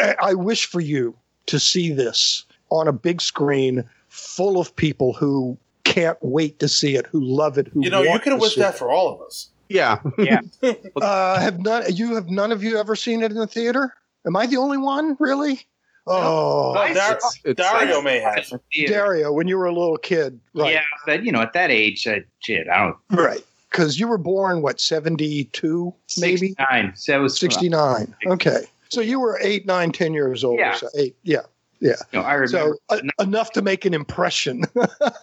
I 0.00 0.34
wish 0.34 0.66
for 0.66 0.80
you 0.80 1.14
to 1.46 1.60
see 1.60 1.92
this 1.92 2.44
on 2.70 2.88
a 2.88 2.92
big 2.92 3.20
screen 3.20 3.84
full 4.08 4.58
of 4.58 4.74
people 4.74 5.12
who 5.12 5.56
can't 5.84 6.18
wait 6.20 6.58
to 6.58 6.68
see 6.68 6.96
it, 6.96 7.06
who 7.06 7.20
love 7.20 7.58
it, 7.58 7.68
who 7.68 7.84
You 7.84 7.90
know, 7.90 8.02
you 8.02 8.18
could 8.18 8.32
have 8.32 8.40
wished 8.40 8.58
that 8.58 8.76
for 8.76 8.90
all 8.90 9.14
of 9.14 9.20
us. 9.22 9.50
Yeah. 9.68 9.98
Yeah. 10.18 10.40
uh, 11.00 11.40
have 11.40 11.60
none 11.60 11.84
you 11.94 12.14
have 12.14 12.28
none 12.28 12.52
of 12.52 12.62
you 12.62 12.78
ever 12.78 12.96
seen 12.96 13.22
it 13.22 13.30
in 13.30 13.38
the 13.38 13.46
theater? 13.46 13.94
Am 14.26 14.36
I 14.36 14.46
the 14.46 14.58
only 14.58 14.78
one? 14.78 15.16
Really? 15.18 15.66
Oh, 16.06 16.72
Well, 16.72 16.94
Dar- 16.94 17.12
It's- 17.12 17.40
it's- 17.44 17.56
Dario 17.72 18.00
may 18.02 18.18
have. 18.18 18.44
Dario, 18.86 19.32
when 19.32 19.46
you 19.48 19.56
were 19.56 19.66
a 19.66 19.72
little 19.72 19.96
kid, 19.98 20.40
right? 20.54 20.72
Yeah, 20.74 20.82
but 21.06 21.22
you 21.24 21.30
know, 21.32 21.40
at 21.40 21.52
that 21.52 21.70
age, 21.70 22.06
uh, 22.06 22.16
shit, 22.40 22.68
I 22.68 22.78
don't. 22.84 22.96
Right. 23.10 23.44
Because 23.70 23.98
you 23.98 24.06
were 24.08 24.18
born 24.18 24.62
what 24.62 24.80
seventy 24.80 25.44
two, 25.44 25.94
maybe 26.18 26.54
Nine. 26.58 26.92
So 26.96 27.22
was 27.22 27.38
sixty 27.38 27.68
nine. 27.68 28.14
Okay, 28.26 28.64
so 28.90 29.00
you 29.00 29.18
were 29.20 29.38
eight, 29.42 29.64
nine, 29.64 29.92
ten 29.92 30.12
years 30.12 30.44
old. 30.44 30.58
Yeah. 30.58 30.74
So 30.74 30.88
eight. 30.96 31.16
Yeah. 31.22 31.40
Yeah. 31.80 31.94
You 32.12 32.20
know, 32.20 32.24
I 32.24 32.34
remember 32.34 32.76
So 32.90 32.96
uh, 32.96 33.00
enough 33.22 33.50
to 33.52 33.62
make 33.62 33.84
an 33.84 33.94
impression. 33.94 34.64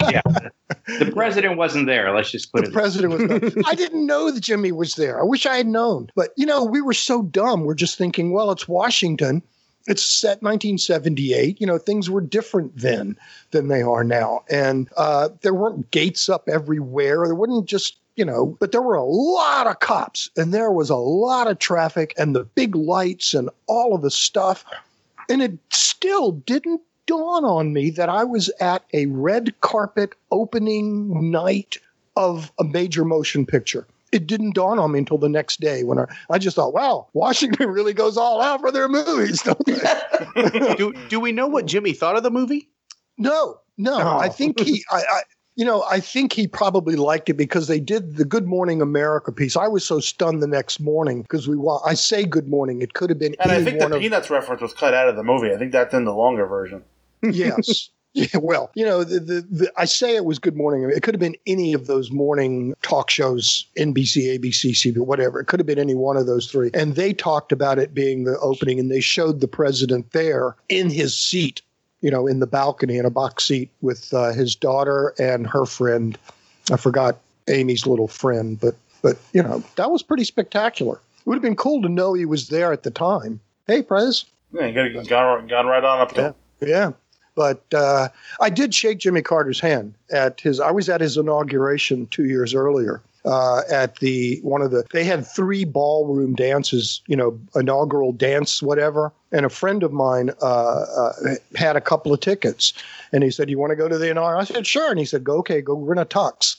Yeah, 0.10 0.22
the 0.88 1.12
president 1.13 1.58
wasn't 1.58 1.86
there. 1.86 2.12
Let's 2.15 2.32
just 2.32 2.52
put 2.52 2.62
the 2.63 2.68
it. 2.68 2.72
The 2.72 2.74
president 2.74 3.13
was 3.13 3.54
not. 3.56 3.68
I 3.68 3.76
didn't 3.76 4.06
know 4.08 4.32
that 4.32 4.39
Jimmy 4.42 4.72
was 4.72 4.96
there. 4.96 5.20
I 5.20 5.24
wish 5.24 5.46
I 5.46 5.56
had 5.58 5.68
known. 5.68 6.10
But 6.15 6.32
you 6.36 6.46
know, 6.48 6.63
we 6.63 6.82
were 6.82 6.94
so 6.94 7.22
dumb. 7.24 7.65
We're 7.65 7.76
just 7.76 7.98
thinking, 7.98 8.32
well, 8.32 8.50
it's 8.52 8.68
Washington. 8.68 9.44
It's 9.89 10.06
set 10.06 10.43
1978. 10.43 11.60
You 11.60 11.65
know, 11.65 11.80
things 11.80 12.12
were 12.12 12.21
different 12.21 12.78
then 12.78 13.17
than 13.49 13.69
they 13.69 13.82
are 13.82 14.04
now, 14.04 14.43
and 14.49 14.88
uh, 14.95 15.30
there 15.41 15.54
weren't 15.54 15.89
gates 15.89 16.30
up 16.30 16.47
everywhere. 16.47 17.25
There 17.25 17.34
wasn't 17.34 17.65
just 17.65 17.97
you 18.15 18.23
know, 18.23 18.58
but 18.60 18.71
there 18.71 18.82
were 18.82 18.95
a 18.95 19.04
lot 19.04 19.65
of 19.65 19.80
cops, 19.80 20.30
and 20.38 20.54
there 20.54 20.71
was 20.71 20.89
a 20.89 20.95
lot 20.95 21.47
of 21.47 21.58
traffic, 21.58 22.13
and 22.17 22.36
the 22.36 22.43
big 22.43 22.75
lights, 22.75 23.34
and 23.34 23.49
all 23.65 23.95
of 23.95 24.04
the 24.04 24.12
stuff, 24.12 24.63
and 25.28 25.41
it 25.41 25.58
still 25.71 26.34
didn't 26.34 26.82
dawn 27.08 27.43
on 27.43 27.73
me 27.73 27.89
that 27.89 28.10
I 28.10 28.25
was 28.25 28.52
at 28.60 28.84
a 28.93 29.08
red 29.08 29.60
carpet 29.62 30.13
opening 30.32 31.32
night 31.32 31.78
of 32.15 32.52
a 32.60 32.63
major 32.63 33.06
motion 33.06 33.45
picture. 33.45 33.88
It 34.12 34.28
didn't 34.28 34.56
dawn 34.56 34.80
on 34.80 34.91
me 34.91 35.00
until 35.00 35.17
the 35.17 35.30
next 35.30 35.60
day 35.60 35.84
when 35.84 36.00
I, 36.00 36.06
I 36.30 36.38
just 36.39 36.56
thought, 36.56 36.74
wow, 36.74 37.08
Washington 37.13 37.69
really 37.69 37.93
goes 37.93 38.17
all 38.17 38.41
out 38.41 38.62
for 38.62 38.72
their 38.72 38.88
movies, 38.88 39.41
don't 39.41 39.63
they? 39.65 40.76
do 40.78 40.93
do 41.10 41.19
we 41.19 41.32
know 41.32 41.48
what 41.48 41.65
Jimmy 41.65 41.93
thought 41.93 42.15
of 42.17 42.24
the 42.24 42.32
movie? 42.32 42.69
No, 43.17 43.60
no. 43.78 44.00
Oh. 44.00 44.17
I 44.17 44.30
think 44.30 44.60
he, 44.60 44.84
I, 44.91 44.98
I, 44.98 45.22
you 45.56 45.65
know, 45.65 45.84
I 45.89 46.00
think 46.00 46.32
he 46.34 46.48
probably 46.48 46.95
liked 46.95 47.30
it 47.30 47.34
because 47.34 47.67
they 47.67 47.80
did 47.82 48.15
the 48.15 48.24
Good 48.26 48.48
Morning 48.48 48.82
America 48.82 49.32
piece. 49.32 49.58
I 49.58 49.67
was 49.67 49.86
so 49.86 50.00
stunned 50.00 50.41
the 50.41 50.48
next 50.48 50.80
morning 50.80 51.22
because 51.24 51.48
we 51.48 51.58
wa- 51.58 51.82
I 51.86 51.95
say 51.95 52.24
Good 52.26 52.48
Morning. 52.48 52.82
It 52.82 52.93
could 52.93 53.10
have 53.10 53.19
been 53.19 53.36
And 53.39 53.52
I 53.52 53.56
any 53.56 53.65
think 53.65 53.80
one 53.82 53.89
the 53.91 53.98
of 53.98 54.02
Peanuts 54.02 54.30
reference 54.30 54.62
was 54.62 54.74
cut 54.74 54.93
out 54.93 55.10
of 55.10 55.17
the 55.17 55.24
movie. 55.24 55.52
I 55.54 55.58
think 55.58 55.74
that's 55.74 55.93
in 55.93 56.06
the 56.06 56.13
longer 56.13 56.45
version. 56.45 56.84
yes. 57.22 57.89
Yeah, 58.34 58.40
well, 58.42 58.70
you 58.76 58.86
know, 58.86 59.04
the, 59.06 59.20
the, 59.20 59.42
the, 59.50 59.72
I 59.78 59.86
say 59.86 60.16
it 60.16 60.26
was 60.26 60.40
Good 60.40 60.58
Morning. 60.58 60.90
It 60.94 61.04
could 61.04 61.14
have 61.14 61.22
been 61.22 61.38
any 61.48 61.74
of 61.74 61.88
those 61.88 62.12
morning 62.12 62.76
talk 62.82 63.10
shows, 63.10 63.66
NBC, 63.78 64.38
ABC, 64.38 64.72
CBS, 64.72 64.98
whatever. 64.98 65.40
It 65.40 65.46
could 65.46 65.60
have 65.60 65.68
been 65.68 65.80
any 65.80 65.96
one 65.96 66.18
of 66.18 66.26
those 66.28 66.52
three. 66.52 66.70
And 66.74 66.96
they 66.96 67.14
talked 67.14 67.54
about 67.54 67.80
it 67.80 67.94
being 67.94 68.26
the 68.26 68.38
opening, 68.40 68.78
and 68.78 68.92
they 68.92 69.00
showed 69.00 69.40
the 69.40 69.48
president 69.48 70.12
there 70.12 70.56
in 70.68 70.90
his 70.90 71.18
seat, 71.18 71.62
you 72.02 72.12
know, 72.12 72.28
in 72.28 72.40
the 72.40 72.48
balcony 72.48 72.98
in 72.98 73.06
a 73.06 73.10
box 73.10 73.46
seat 73.46 73.72
with 73.82 74.14
uh, 74.14 74.34
his 74.34 74.54
daughter 74.54 75.14
and 75.18 75.48
her 75.48 75.66
friend. 75.66 76.18
I 76.72 76.76
forgot 76.76 77.20
Amy's 77.48 77.88
little 77.88 78.10
friend, 78.10 78.60
but 78.60 78.76
but 79.02 79.18
you 79.32 79.42
know, 79.42 79.64
that 79.78 79.92
was 79.92 80.04
pretty 80.04 80.26
spectacular. 80.26 80.96
It 80.96 81.26
would 81.26 81.36
have 81.36 81.42
been 81.42 81.56
cool 81.56 81.82
to 81.84 81.90
know 81.90 82.14
he 82.14 82.26
was 82.26 82.50
there 82.50 82.74
at 82.74 82.84
the 82.84 82.92
time. 82.92 83.40
Hey, 83.66 83.82
Prez. 83.82 84.26
Yeah, 84.52 84.66
you 84.66 84.74
gotta 84.74 85.08
gone, 85.08 85.48
gone 85.48 85.68
right 85.68 85.84
on 85.84 86.02
up 86.02 86.14
there. 86.14 86.28
him. 86.30 86.36
Yeah. 86.62 86.92
But 87.39 87.63
uh, 87.73 88.10
I 88.41 88.49
did 88.49 88.75
shake 88.75 88.97
Jimmy 88.97 89.21
Carter's 89.21 89.62
hand 89.62 89.93
at 90.12 90.41
his. 90.41 90.60
I 90.60 90.71
was 90.71 90.89
at 90.89 90.99
his 90.99 91.15
inauguration 91.15 92.06
two 92.08 92.25
years 92.25 92.54
earlier. 92.54 93.02
Uh, 93.23 93.62
at 93.71 93.95
the 93.99 94.41
one 94.43 94.62
of 94.62 94.71
the, 94.71 94.84
they 94.91 95.06
had 95.06 95.25
three 95.25 95.63
ballroom 95.63 96.36
dances, 96.36 97.02
you 97.08 97.15
know, 97.15 97.39
inaugural 97.56 98.12
dance, 98.12 98.62
whatever. 98.62 99.13
And 99.32 99.45
a 99.45 99.49
friend 99.49 99.84
of 99.84 99.93
mine 99.93 100.32
uh, 100.41 100.45
uh, 100.45 101.13
had 101.56 101.78
a 101.78 101.82
couple 101.82 102.12
of 102.13 102.19
tickets, 102.19 102.73
and 103.13 103.23
he 103.23 103.32
said, 103.32 103.49
"You 103.49 103.58
want 103.58 103.69
to 103.69 103.78
go 103.78 103.88
to 103.88 103.97
the 103.97 104.10
inaugural?" 104.10 104.41
I 104.41 104.43
said, 104.43 104.67
"Sure." 104.67 104.89
And 104.89 104.99
he 104.99 105.06
said, 105.06 105.23
"Go, 105.23 105.38
okay, 105.38 105.62
go 105.62 105.78
rent 105.78 106.02
a 106.02 106.06
tux." 106.06 106.58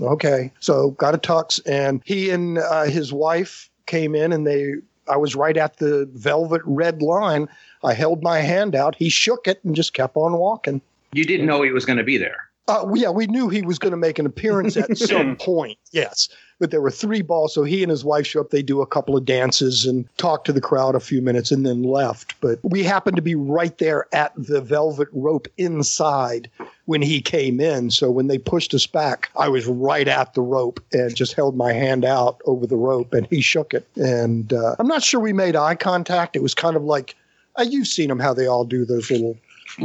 Okay, 0.00 0.52
so 0.60 0.92
got 0.92 1.12
a 1.12 1.18
tux, 1.18 1.60
and 1.66 2.02
he 2.04 2.30
and 2.30 2.58
uh, 2.58 2.84
his 2.84 3.12
wife 3.12 3.68
came 3.86 4.14
in, 4.14 4.30
and 4.30 4.46
they. 4.46 4.74
I 5.08 5.16
was 5.16 5.34
right 5.34 5.56
at 5.56 5.78
the 5.78 6.08
velvet 6.14 6.62
red 6.64 7.02
line. 7.02 7.48
I 7.82 7.94
held 7.94 8.22
my 8.22 8.40
hand 8.40 8.74
out. 8.74 8.94
He 8.94 9.08
shook 9.08 9.46
it 9.46 9.60
and 9.64 9.74
just 9.74 9.94
kept 9.94 10.16
on 10.16 10.34
walking. 10.34 10.80
You 11.12 11.24
didn't 11.24 11.46
know 11.46 11.62
he 11.62 11.70
was 11.70 11.84
going 11.84 11.98
to 11.98 12.04
be 12.04 12.18
there. 12.18 12.50
Uh, 12.68 12.86
yeah, 12.94 13.10
we 13.10 13.26
knew 13.26 13.48
he 13.48 13.62
was 13.62 13.80
going 13.80 13.90
to 13.90 13.96
make 13.96 14.20
an 14.20 14.26
appearance 14.26 14.76
at 14.76 14.96
some 14.96 15.34
point. 15.34 15.76
Yes, 15.90 16.28
but 16.60 16.70
there 16.70 16.80
were 16.80 16.90
three 16.90 17.22
balls, 17.22 17.52
so 17.52 17.64
he 17.64 17.82
and 17.82 17.90
his 17.90 18.04
wife 18.04 18.28
show 18.28 18.42
up. 18.42 18.50
They 18.50 18.62
do 18.62 18.80
a 18.80 18.86
couple 18.86 19.16
of 19.16 19.24
dances 19.24 19.86
and 19.86 20.06
talk 20.18 20.44
to 20.44 20.52
the 20.52 20.60
crowd 20.60 20.94
a 20.94 21.00
few 21.00 21.20
minutes, 21.20 21.50
and 21.50 21.66
then 21.66 21.82
left. 21.82 22.40
But 22.40 22.60
we 22.62 22.84
happened 22.84 23.16
to 23.16 23.22
be 23.22 23.34
right 23.34 23.76
there 23.78 24.06
at 24.14 24.32
the 24.36 24.60
velvet 24.60 25.08
rope 25.10 25.48
inside 25.56 26.48
when 26.84 27.02
he 27.02 27.20
came 27.20 27.60
in. 27.60 27.90
So 27.90 28.08
when 28.08 28.28
they 28.28 28.38
pushed 28.38 28.72
us 28.72 28.86
back, 28.86 29.30
I 29.36 29.48
was 29.48 29.66
right 29.66 30.06
at 30.06 30.34
the 30.34 30.42
rope 30.42 30.80
and 30.92 31.12
just 31.16 31.32
held 31.32 31.56
my 31.56 31.72
hand 31.72 32.04
out 32.04 32.40
over 32.44 32.68
the 32.68 32.76
rope, 32.76 33.14
and 33.14 33.26
he 33.30 33.40
shook 33.40 33.74
it. 33.74 33.88
And 33.96 34.52
uh, 34.52 34.76
I'm 34.78 34.86
not 34.86 35.02
sure 35.02 35.18
we 35.18 35.32
made 35.32 35.56
eye 35.56 35.74
contact. 35.74 36.36
It 36.36 36.42
was 36.42 36.54
kind 36.54 36.76
of 36.76 36.84
like 36.84 37.16
uh, 37.58 37.62
you've 37.62 37.86
seen 37.86 38.08
them 38.08 38.18
how 38.18 38.34
they 38.34 38.46
all 38.46 38.64
do 38.64 38.84
those 38.84 39.10
little 39.10 39.36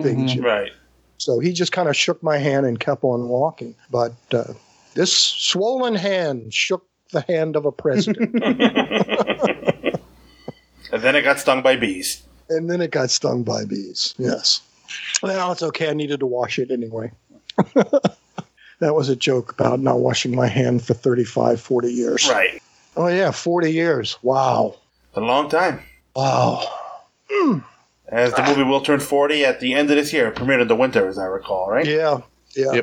things. 0.01 0.34
you 0.36 0.41
know. 0.41 0.47
Right. 0.47 0.71
So 1.17 1.39
he 1.39 1.54
just 1.54 1.71
kind 1.71 1.88
of 1.89 1.95
shook 1.95 2.21
my 2.21 2.38
hand 2.38 2.65
and 2.65 2.80
kept 2.80 3.04
on 3.04 3.30
walking. 3.30 3.75
But 3.89 4.13
uh, 4.34 4.54
this 4.95 5.15
swollen 5.15 5.95
hand 5.95 6.54
shook 6.54 6.86
the 7.12 7.21
hand 7.21 7.56
of 7.56 7.65
a 7.65 7.71
president. 7.71 8.36
And 10.91 11.04
then 11.04 11.15
it 11.15 11.23
got 11.23 11.39
stung 11.39 11.62
by 11.62 11.75
bees. 11.75 12.23
and 12.49 12.69
then 12.69 12.80
it 12.80 12.91
got 12.91 13.10
stung 13.10 13.43
by 13.43 13.65
bees. 13.65 14.13
Yes. 14.17 14.62
Well, 15.21 15.51
it's 15.51 15.63
okay. 15.63 15.89
I 15.89 15.93
needed 15.93 16.21
to 16.21 16.25
wash 16.25 16.58
it 16.58 16.71
anyway. 16.71 17.12
that 17.73 18.95
was 18.95 19.10
a 19.10 19.15
joke 19.15 19.51
about 19.51 19.80
not 19.82 19.99
washing 19.99 20.34
my 20.36 20.47
hand 20.47 20.86
for 20.86 20.93
35, 20.93 21.60
40 21.60 21.91
years. 21.91 22.30
Right. 22.30 22.62
Oh, 22.95 23.08
yeah, 23.08 23.32
40 23.32 23.73
years. 23.73 24.17
Wow. 24.21 24.75
A 25.15 25.21
long 25.21 25.49
time. 25.49 25.82
Wow. 26.15 26.63
As 28.08 28.34
the 28.34 28.43
movie 28.43 28.63
will 28.63 28.82
turn 28.82 29.00
40 29.00 29.45
at 29.45 29.60
the 29.60 29.74
end 29.74 29.89
of 29.89 29.98
this 29.98 30.13
year. 30.13 30.28
It 30.28 30.36
premiered 30.36 30.62
in 30.62 30.67
the 30.67 30.76
winter, 30.76 31.08
as 31.08 31.17
I 31.17 31.26
recall, 31.26 31.69
right? 31.69 31.86
Yeah. 31.86 32.21
Yeah. 32.56 32.82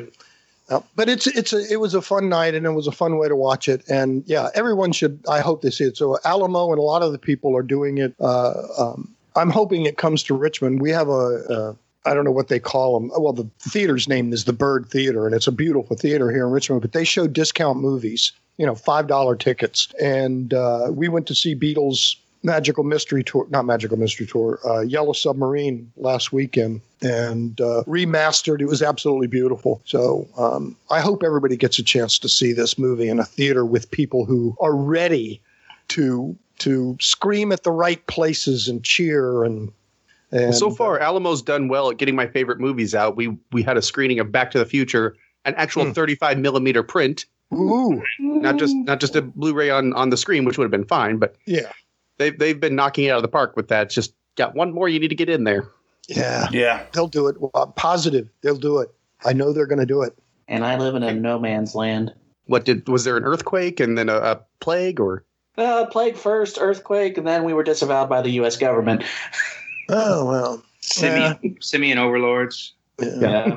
Uh, 0.69 0.79
but 0.95 1.09
it's 1.09 1.27
it's 1.27 1.51
a 1.51 1.71
it 1.71 1.79
was 1.79 1.93
a 1.93 2.01
fun 2.01 2.29
night 2.29 2.55
and 2.55 2.65
it 2.65 2.71
was 2.71 2.87
a 2.87 2.91
fun 2.91 3.17
way 3.17 3.27
to 3.27 3.35
watch 3.35 3.67
it 3.67 3.83
and 3.89 4.23
yeah 4.25 4.47
everyone 4.55 4.93
should 4.93 5.19
I 5.29 5.41
hope 5.41 5.61
they 5.61 5.69
see 5.69 5.83
it 5.83 5.97
so 5.97 6.17
Alamo 6.23 6.71
and 6.71 6.79
a 6.79 6.81
lot 6.81 7.01
of 7.01 7.11
the 7.11 7.17
people 7.17 7.55
are 7.57 7.63
doing 7.63 7.97
it 7.97 8.15
uh, 8.21 8.53
um, 8.77 9.13
I'm 9.35 9.49
hoping 9.49 9.85
it 9.85 9.97
comes 9.97 10.23
to 10.23 10.33
Richmond 10.33 10.81
we 10.81 10.89
have 10.91 11.09
a, 11.09 11.43
a 11.49 11.75
I 12.05 12.13
don't 12.13 12.23
know 12.23 12.31
what 12.31 12.47
they 12.47 12.59
call 12.59 12.97
them 12.97 13.11
well 13.17 13.33
the 13.33 13.47
theater's 13.59 14.07
name 14.07 14.31
is 14.31 14.45
the 14.45 14.53
Byrd 14.53 14.87
Theater 14.89 15.25
and 15.25 15.35
it's 15.35 15.47
a 15.47 15.51
beautiful 15.51 15.97
theater 15.97 16.31
here 16.31 16.45
in 16.45 16.51
Richmond 16.51 16.81
but 16.81 16.93
they 16.93 17.03
show 17.03 17.27
discount 17.27 17.79
movies 17.79 18.31
you 18.55 18.65
know 18.65 18.73
five 18.73 19.07
dollar 19.07 19.35
tickets 19.35 19.89
and 20.01 20.53
uh, 20.53 20.87
we 20.91 21.09
went 21.09 21.27
to 21.27 21.35
see 21.35 21.57
Beatles 21.57 22.15
Magical 22.43 22.83
Mystery 22.83 23.23
Tour, 23.23 23.47
not 23.49 23.65
Magical 23.65 23.97
Mystery 23.97 24.27
Tour, 24.27 24.59
uh, 24.65 24.81
Yellow 24.81 25.13
Submarine 25.13 25.91
last 25.95 26.33
weekend 26.33 26.81
and 27.01 27.59
uh, 27.61 27.83
remastered. 27.87 28.61
It 28.61 28.65
was 28.65 28.81
absolutely 28.81 29.27
beautiful. 29.27 29.81
So 29.85 30.27
um, 30.37 30.75
I 30.91 30.99
hope 30.99 31.23
everybody 31.23 31.55
gets 31.55 31.79
a 31.79 31.83
chance 31.83 32.19
to 32.19 32.29
see 32.29 32.51
this 32.51 32.77
movie 32.77 33.07
in 33.07 33.19
a 33.19 33.25
theater 33.25 33.65
with 33.65 33.89
people 33.91 34.25
who 34.25 34.55
are 34.59 34.75
ready 34.75 35.41
to 35.89 36.37
to 36.59 36.97
scream 37.01 37.51
at 37.51 37.63
the 37.63 37.71
right 37.71 38.05
places 38.07 38.67
and 38.67 38.83
cheer 38.83 39.43
and. 39.43 39.71
and 40.31 40.49
Well, 40.49 40.53
so 40.53 40.69
far, 40.69 40.99
Alamo's 40.99 41.41
done 41.41 41.67
well 41.67 41.89
at 41.89 41.97
getting 41.97 42.15
my 42.15 42.27
favorite 42.27 42.59
movies 42.59 42.93
out. 42.93 43.15
We 43.15 43.37
we 43.51 43.63
had 43.63 43.77
a 43.77 43.81
screening 43.81 44.19
of 44.19 44.31
Back 44.31 44.51
to 44.51 44.59
the 44.59 44.65
Future, 44.65 45.15
an 45.45 45.55
actual 45.55 45.91
35 45.93 46.39
millimeter 46.39 46.83
print, 46.83 47.25
Ooh. 47.53 48.01
not 48.19 48.57
just 48.57 48.75
not 48.75 48.99
just 48.99 49.15
a 49.15 49.21
Blu-ray 49.21 49.69
on 49.69 49.93
on 49.93 50.09
the 50.09 50.17
screen, 50.17 50.45
which 50.45 50.57
would 50.57 50.65
have 50.65 50.71
been 50.71 50.85
fine. 50.85 51.17
But 51.17 51.35
yeah, 51.45 51.71
they've 52.17 52.37
they've 52.37 52.59
been 52.59 52.75
knocking 52.75 53.05
it 53.05 53.09
out 53.09 53.17
of 53.17 53.21
the 53.23 53.27
park 53.27 53.55
with 53.55 53.67
that. 53.69 53.87
It's 53.87 53.95
just 53.95 54.13
got 54.35 54.55
one 54.55 54.73
more 54.73 54.89
you 54.89 54.99
need 54.99 55.09
to 55.09 55.15
get 55.15 55.29
in 55.29 55.43
there. 55.43 55.67
Yeah. 56.07 56.47
Yeah. 56.51 56.83
They'll 56.93 57.07
do 57.07 57.27
it. 57.27 57.39
Well, 57.39 57.51
I'm 57.55 57.71
positive 57.73 58.29
they'll 58.41 58.55
do 58.57 58.79
it. 58.79 58.89
I 59.25 59.33
know 59.33 59.53
they're 59.53 59.67
going 59.67 59.79
to 59.79 59.85
do 59.85 60.01
it. 60.01 60.17
And 60.47 60.65
I 60.65 60.77
live 60.77 60.95
in 60.95 61.03
a 61.03 61.13
no 61.13 61.39
man's 61.39 61.75
land. 61.75 62.13
What 62.45 62.65
did 62.65 62.87
was 62.89 63.05
there 63.05 63.15
an 63.15 63.23
earthquake 63.23 63.79
and 63.79 63.97
then 63.97 64.09
a, 64.09 64.17
a 64.17 64.41
plague 64.59 64.99
or? 64.99 65.23
Uh, 65.57 65.85
plague 65.85 66.17
first, 66.17 66.57
earthquake, 66.59 67.17
and 67.17 67.25
then 67.27 67.43
we 67.43 67.53
were 67.53 67.63
disavowed 67.63 68.09
by 68.09 68.21
the 68.21 68.31
U.S. 68.31 68.57
government. 68.57 69.03
Oh 69.89 70.25
well. 70.25 70.63
Simian, 70.79 71.57
Simian 71.59 71.97
overlords. 71.97 72.73
Yeah. 72.99 73.55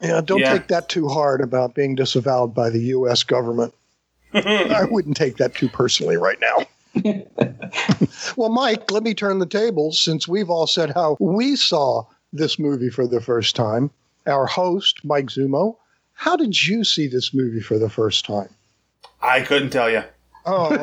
Yeah, 0.00 0.20
don't 0.20 0.38
Yeah. 0.38 0.52
take 0.52 0.68
that 0.68 0.88
too 0.88 1.08
hard 1.08 1.40
about 1.40 1.74
being 1.74 1.96
disavowed 1.96 2.54
by 2.54 2.70
the 2.70 2.78
U.S. 2.80 3.24
government. 3.24 3.74
I 4.34 4.86
wouldn't 4.88 5.16
take 5.16 5.38
that 5.38 5.54
too 5.54 5.68
personally 5.68 6.16
right 6.16 6.38
now. 6.40 6.66
well, 8.36 8.50
Mike, 8.50 8.90
let 8.90 9.02
me 9.02 9.14
turn 9.14 9.38
the 9.38 9.46
tables 9.46 10.00
since 10.00 10.26
we've 10.26 10.50
all 10.50 10.66
said 10.66 10.92
how 10.94 11.16
we 11.20 11.56
saw 11.56 12.04
this 12.32 12.58
movie 12.58 12.90
for 12.90 13.06
the 13.06 13.20
first 13.20 13.56
time. 13.56 13.90
Our 14.26 14.46
host, 14.46 15.04
Mike 15.04 15.26
Zummo, 15.26 15.76
how 16.14 16.36
did 16.36 16.66
you 16.66 16.82
see 16.84 17.06
this 17.06 17.32
movie 17.32 17.60
for 17.60 17.78
the 17.78 17.90
first 17.90 18.24
time? 18.24 18.48
I 19.22 19.42
couldn't 19.42 19.70
tell 19.70 19.90
you. 19.90 20.02
Oh, 20.44 20.70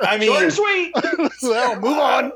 I 0.00 0.18
mean, 0.18 0.30
Short 0.30 0.42
and 0.44 0.52
sweet. 0.52 0.92
well, 1.42 1.76
move 1.76 1.98
on. 1.98 2.32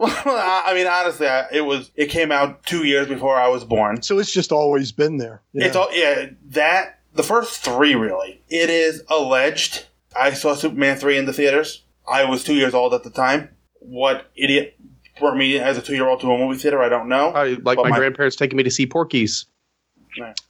I 0.00 0.62
I 0.66 0.74
mean, 0.74 0.86
honestly, 0.86 1.26
I, 1.26 1.46
it 1.52 1.62
was 1.62 1.90
it 1.96 2.06
came 2.06 2.30
out 2.30 2.64
two 2.64 2.84
years 2.84 3.08
before 3.08 3.36
I 3.36 3.48
was 3.48 3.64
born. 3.64 4.02
So 4.02 4.18
it's 4.18 4.32
just 4.32 4.52
always 4.52 4.92
been 4.92 5.18
there. 5.18 5.42
Yeah. 5.52 5.66
It's 5.66 5.76
all 5.76 5.88
yeah. 5.92 6.30
That 6.50 7.00
the 7.14 7.22
first 7.22 7.60
three 7.64 7.94
really. 7.94 8.40
It 8.48 8.70
is 8.70 9.02
alleged. 9.08 9.86
I 10.18 10.32
saw 10.32 10.54
Superman 10.54 10.96
three 10.96 11.18
in 11.18 11.26
the 11.26 11.32
theaters. 11.32 11.82
I 12.08 12.24
was 12.24 12.42
two 12.44 12.54
years 12.54 12.74
old 12.74 12.94
at 12.94 13.02
the 13.04 13.10
time. 13.10 13.50
What 13.80 14.30
idiot 14.36 14.76
brought 15.18 15.36
me 15.36 15.58
as 15.58 15.76
a 15.78 15.82
two 15.82 15.94
year 15.94 16.08
old 16.08 16.20
to 16.20 16.30
a 16.32 16.38
movie 16.38 16.58
theater? 16.58 16.82
I 16.82 16.88
don't 16.88 17.08
know. 17.08 17.30
I, 17.30 17.56
like 17.62 17.78
my, 17.78 17.90
my- 17.90 17.98
grandparents 17.98 18.36
taking 18.36 18.56
me 18.56 18.62
to 18.64 18.70
see 18.70 18.86
Porky's. 18.86 19.46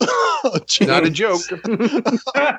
Oh, 0.01 0.59
Not 0.81 1.05
a 1.07 1.11
joke. 1.11 1.41
oh, 2.35 2.57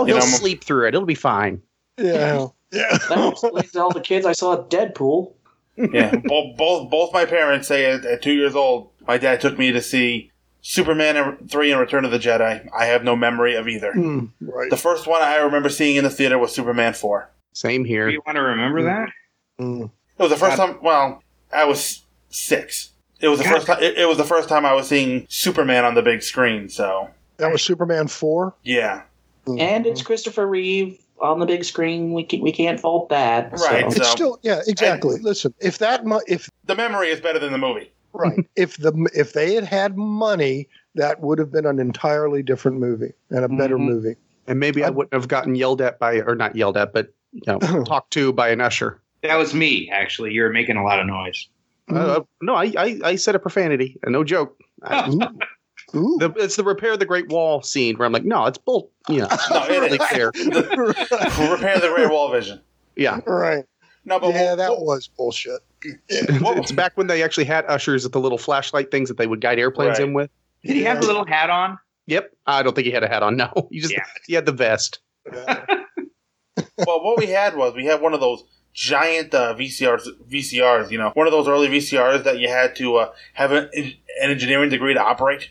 You 0.00 0.06
he'll 0.06 0.16
know, 0.18 0.20
sleep 0.20 0.62
through 0.64 0.86
it. 0.86 0.94
It'll 0.94 1.06
be 1.06 1.14
fine. 1.14 1.62
Yeah. 1.98 2.46
Yeah. 2.72 2.98
That 3.08 3.30
explains 3.32 3.74
all 3.74 3.92
the 3.92 4.00
kids 4.00 4.24
I 4.24 4.30
saw 4.30 4.52
at 4.52 4.70
Deadpool. 4.70 5.32
yeah, 5.76 6.14
both, 6.24 6.56
both 6.56 6.88
both 6.88 7.12
my 7.12 7.24
parents 7.24 7.66
say 7.66 7.90
at, 7.90 8.04
at 8.04 8.22
two 8.22 8.30
years 8.30 8.54
old, 8.54 8.92
my 9.08 9.18
dad 9.18 9.40
took 9.40 9.58
me 9.58 9.72
to 9.72 9.82
see 9.82 10.30
Superman 10.62 11.38
three 11.48 11.70
and 11.72 11.80
Return 11.80 12.04
of 12.04 12.10
the 12.10 12.18
Jedi. 12.18 12.68
I 12.76 12.84
have 12.86 13.02
no 13.04 13.16
memory 13.16 13.54
of 13.54 13.66
either. 13.68 13.92
Hmm, 13.92 14.26
right. 14.40 14.70
The 14.70 14.76
first 14.76 15.06
one 15.06 15.22
I 15.22 15.36
remember 15.36 15.68
seeing 15.68 15.96
in 15.96 16.04
the 16.04 16.10
theater 16.10 16.38
was 16.38 16.52
Superman 16.54 16.92
four. 16.94 17.30
Same 17.52 17.82
Do 17.82 17.88
here. 17.88 18.08
you 18.08 18.22
want 18.26 18.36
to 18.36 18.42
remember 18.42 18.82
that? 18.84 19.08
Hmm. 19.58 19.84
It 19.84 20.22
was 20.22 20.30
the 20.30 20.36
first 20.36 20.56
time. 20.56 20.78
Well, 20.82 21.22
I 21.52 21.64
was 21.64 22.02
six. 22.28 22.90
It 23.20 23.28
was 23.28 23.38
the 23.38 23.44
first 23.44 23.66
time. 23.66 23.82
It, 23.82 23.98
it 23.98 24.06
was 24.08 24.16
the 24.18 24.24
first 24.24 24.48
time 24.48 24.64
I 24.64 24.72
was 24.72 24.88
seeing 24.88 25.26
Superman 25.28 25.84
on 25.84 25.94
the 25.94 26.02
big 26.02 26.22
screen. 26.22 26.68
So 26.68 27.10
That 27.38 27.50
was 27.52 27.62
Superman 27.62 28.06
4. 28.08 28.54
yeah, 28.62 29.02
And 29.46 29.86
it's 29.86 30.00
Christopher 30.02 30.46
Reeve 30.46 30.98
on 31.20 31.38
the 31.40 31.44
big 31.46 31.64
screen. 31.64 32.14
We 32.14 32.24
can, 32.24 32.40
we 32.40 32.50
can't 32.52 32.80
fault 32.80 33.10
that. 33.10 33.58
so. 33.58 33.66
Right. 33.66 33.84
It's 33.86 33.96
So- 33.96 34.02
still, 34.04 34.38
yeah, 34.42 34.60
exactly. 34.66 35.18
Listen, 35.18 35.52
if 35.60 35.76
that, 35.78 36.06
mu- 36.06 36.20
if 36.26 36.48
the 36.64 36.74
memory 36.74 37.08
is 37.08 37.20
better 37.20 37.38
than 37.38 37.52
the 37.52 37.58
movie. 37.58 37.90
Right, 38.12 38.46
if 38.56 38.76
the 38.76 38.92
if 39.14 39.32
they 39.32 39.54
had 39.54 39.64
had 39.64 39.96
money, 39.96 40.68
that 40.94 41.20
would 41.20 41.38
have 41.38 41.50
been 41.52 41.66
an 41.66 41.78
entirely 41.78 42.42
different 42.42 42.78
movie 42.78 43.12
and 43.30 43.44
a 43.44 43.48
better 43.48 43.76
Mhm. 43.76 43.84
movie. 43.84 44.16
And 44.46 44.58
maybe 44.58 44.82
I 44.84 44.90
wouldn't 44.90 45.12
have 45.14 45.28
gotten 45.28 45.54
yelled 45.54 45.80
at 45.80 45.98
by, 45.98 46.20
or 46.22 46.34
not 46.34 46.56
yelled 46.56 46.76
at, 46.76 46.92
but 46.92 47.12
you 47.32 47.42
know, 47.46 47.58
talked 47.84 48.12
to 48.14 48.32
by 48.32 48.48
an 48.48 48.60
usher. 48.60 49.00
That 49.22 49.36
was 49.36 49.54
me, 49.54 49.88
actually. 49.92 50.32
You're 50.32 50.50
making 50.50 50.76
a 50.76 50.82
lot 50.84 50.98
of 50.98 51.06
noise. 51.06 51.48
Uh, 51.88 52.20
no, 52.40 52.54
I, 52.54 52.72
I 52.76 53.00
I 53.04 53.16
said 53.16 53.34
a 53.34 53.38
profanity, 53.38 53.98
and 54.02 54.12
no 54.12 54.24
joke. 54.24 54.58
I- 54.82 55.08
Ooh. 55.94 56.16
the, 56.20 56.30
it's 56.36 56.54
the 56.54 56.62
repair 56.62 56.96
the 56.96 57.04
Great 57.04 57.28
Wall 57.30 57.62
scene 57.62 57.96
where 57.96 58.06
I'm 58.06 58.12
like, 58.12 58.24
no, 58.24 58.46
it's 58.46 58.58
bull. 58.58 58.92
You 59.08 59.22
know, 59.22 59.28
No, 59.50 59.64
it 59.64 59.80
really 59.80 59.98
fair. 59.98 60.26
Repair 60.36 61.80
the 61.80 61.92
Great 61.94 62.10
Wall 62.10 62.30
Vision. 62.30 62.60
Yeah, 62.96 63.20
Right. 63.26 63.64
No, 64.04 64.18
but 64.20 64.28
yeah, 64.34 64.50
what- 64.50 64.56
that 64.56 64.70
what- 64.70 64.82
was 64.84 65.08
bullshit. 65.08 65.60
It's 66.08 66.72
back 66.72 66.96
when 66.96 67.06
they 67.06 67.22
actually 67.22 67.44
had 67.44 67.64
ushers 67.66 68.04
at 68.04 68.12
the 68.12 68.20
little 68.20 68.38
flashlight 68.38 68.90
things 68.90 69.08
that 69.08 69.16
they 69.18 69.26
would 69.26 69.40
guide 69.40 69.58
airplanes 69.58 69.98
Right. 69.98 70.08
in 70.08 70.14
with. 70.14 70.30
Did 70.64 70.76
he 70.76 70.82
have 70.82 71.00
the 71.00 71.06
little 71.06 71.24
hat 71.26 71.48
on? 71.50 71.78
Yep, 72.06 72.32
I 72.46 72.62
don't 72.62 72.74
think 72.74 72.86
he 72.86 72.92
had 72.92 73.02
a 73.02 73.08
hat 73.08 73.22
on. 73.22 73.36
No, 73.36 73.50
he 73.70 73.80
just 73.80 73.92
Yeah. 73.92 74.04
he 74.26 74.34
had 74.34 74.46
the 74.46 74.52
vest. 74.52 74.98
well, 75.26 77.02
what 77.02 77.18
we 77.18 77.26
had 77.26 77.56
was 77.56 77.74
we 77.74 77.86
had 77.86 78.00
one 78.00 78.14
of 78.14 78.20
those 78.20 78.44
giant 78.72 79.34
uh, 79.34 79.54
VCRs. 79.54 80.06
VCRs, 80.30 80.90
you 80.90 80.98
know, 80.98 81.10
one 81.14 81.26
of 81.26 81.32
those 81.32 81.48
early 81.48 81.68
VCRs 81.68 82.24
that 82.24 82.38
you 82.38 82.48
had 82.48 82.76
to 82.76 82.96
uh, 82.96 83.12
have 83.34 83.52
an, 83.52 83.70
an 83.74 83.94
engineering 84.22 84.70
degree 84.70 84.94
to 84.94 85.00
operate. 85.00 85.50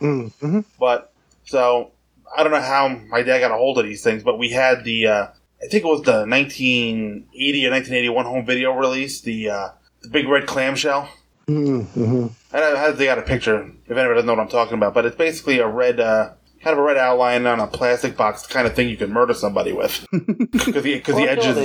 Mm-hmm. 0.00 0.60
But 0.78 1.12
so 1.44 1.92
I 2.36 2.42
don't 2.42 2.52
know 2.52 2.60
how 2.60 2.88
my 2.88 3.22
dad 3.22 3.40
got 3.40 3.50
a 3.50 3.54
hold 3.54 3.78
of 3.78 3.84
these 3.84 4.02
things, 4.02 4.22
but 4.22 4.38
we 4.38 4.50
had 4.50 4.84
the 4.84 5.06
uh, 5.06 5.26
I 5.62 5.68
think 5.68 5.84
it 5.84 5.88
was 5.88 6.02
the 6.02 6.26
1980 6.26 7.66
or 7.66 7.70
1981 7.70 8.24
home 8.26 8.46
video 8.46 8.72
release, 8.72 9.20
the 9.20 9.50
uh, 9.50 9.68
the 10.02 10.08
big 10.08 10.28
red 10.28 10.46
clamshell. 10.46 11.08
Mm-hmm. 11.48 12.26
I 12.52 12.60
don't 12.60 12.74
know, 12.74 12.92
they 12.92 13.04
got 13.04 13.18
a 13.18 13.22
picture 13.22 13.70
if 13.86 13.90
anybody 13.90 14.14
doesn't 14.14 14.26
know 14.26 14.34
what 14.34 14.42
I'm 14.42 14.48
talking 14.48 14.74
about, 14.74 14.94
but 14.94 15.04
it's 15.06 15.16
basically 15.16 15.60
a 15.60 15.68
red, 15.68 16.00
uh, 16.00 16.32
kind 16.60 16.72
of 16.72 16.78
a 16.78 16.82
red 16.82 16.96
outline 16.96 17.46
on 17.46 17.60
a 17.60 17.68
plastic 17.68 18.16
box, 18.16 18.46
kind 18.46 18.66
of 18.66 18.74
thing 18.74 18.88
you 18.88 18.96
can 18.96 19.12
murder 19.12 19.32
somebody 19.32 19.72
with 19.72 20.04
because 20.12 20.82
the 20.82 21.00
kill 21.00 21.18
a 21.18 21.28
edges 21.28 21.56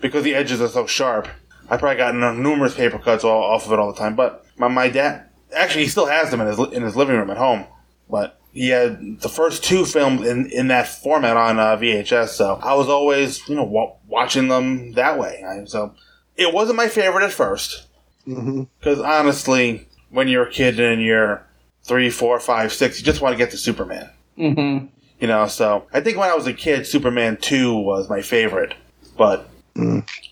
because 0.00 0.24
the 0.24 0.34
edges 0.34 0.60
are 0.60 0.68
so 0.68 0.86
sharp. 0.86 1.28
I 1.70 1.76
probably 1.76 1.98
got 1.98 2.14
numerous 2.14 2.74
paper 2.74 2.98
cuts 2.98 3.24
all, 3.24 3.42
off 3.42 3.66
of 3.66 3.72
it 3.72 3.78
all 3.78 3.92
the 3.92 3.98
time. 3.98 4.16
But 4.16 4.46
my, 4.56 4.68
my 4.68 4.88
dad 4.88 5.28
actually 5.54 5.84
he 5.84 5.90
still 5.90 6.06
has 6.06 6.30
them 6.30 6.40
in 6.40 6.46
his 6.46 6.58
in 6.58 6.82
his 6.82 6.96
living 6.96 7.16
room 7.16 7.30
at 7.30 7.36
home. 7.36 7.66
But 8.08 8.40
he 8.58 8.68
had 8.70 9.20
the 9.20 9.28
first 9.28 9.62
two 9.64 9.84
filmed 9.84 10.24
in, 10.24 10.50
in 10.50 10.68
that 10.68 10.88
format 10.88 11.36
on 11.36 11.58
uh, 11.58 11.76
VHS. 11.76 12.28
So 12.30 12.58
I 12.62 12.74
was 12.74 12.88
always 12.88 13.48
you 13.48 13.54
know 13.54 13.64
wa- 13.64 13.94
watching 14.06 14.48
them 14.48 14.92
that 14.92 15.18
way. 15.18 15.44
I, 15.46 15.64
so 15.64 15.94
it 16.36 16.52
wasn't 16.52 16.76
my 16.76 16.88
favorite 16.88 17.24
at 17.24 17.32
first 17.32 17.84
Mm-hmm. 18.26 18.64
because 18.78 19.00
honestly, 19.00 19.88
when 20.10 20.28
you're 20.28 20.42
a 20.48 20.50
kid 20.50 20.78
and 20.78 21.00
you're 21.02 21.46
three, 21.84 22.10
four, 22.10 22.38
five, 22.40 22.74
six, 22.74 22.98
you 22.98 23.04
just 23.06 23.22
want 23.22 23.32
to 23.32 23.38
get 23.38 23.50
to 23.52 23.56
Superman. 23.56 24.10
Mm-hmm. 24.36 24.86
You 25.18 25.26
know, 25.28 25.46
so 25.46 25.86
I 25.94 26.00
think 26.00 26.18
when 26.18 26.28
I 26.30 26.34
was 26.34 26.46
a 26.46 26.52
kid, 26.52 26.86
Superman 26.86 27.38
2 27.40 27.74
was 27.74 28.10
my 28.10 28.20
favorite. 28.20 28.74
But 29.16 29.48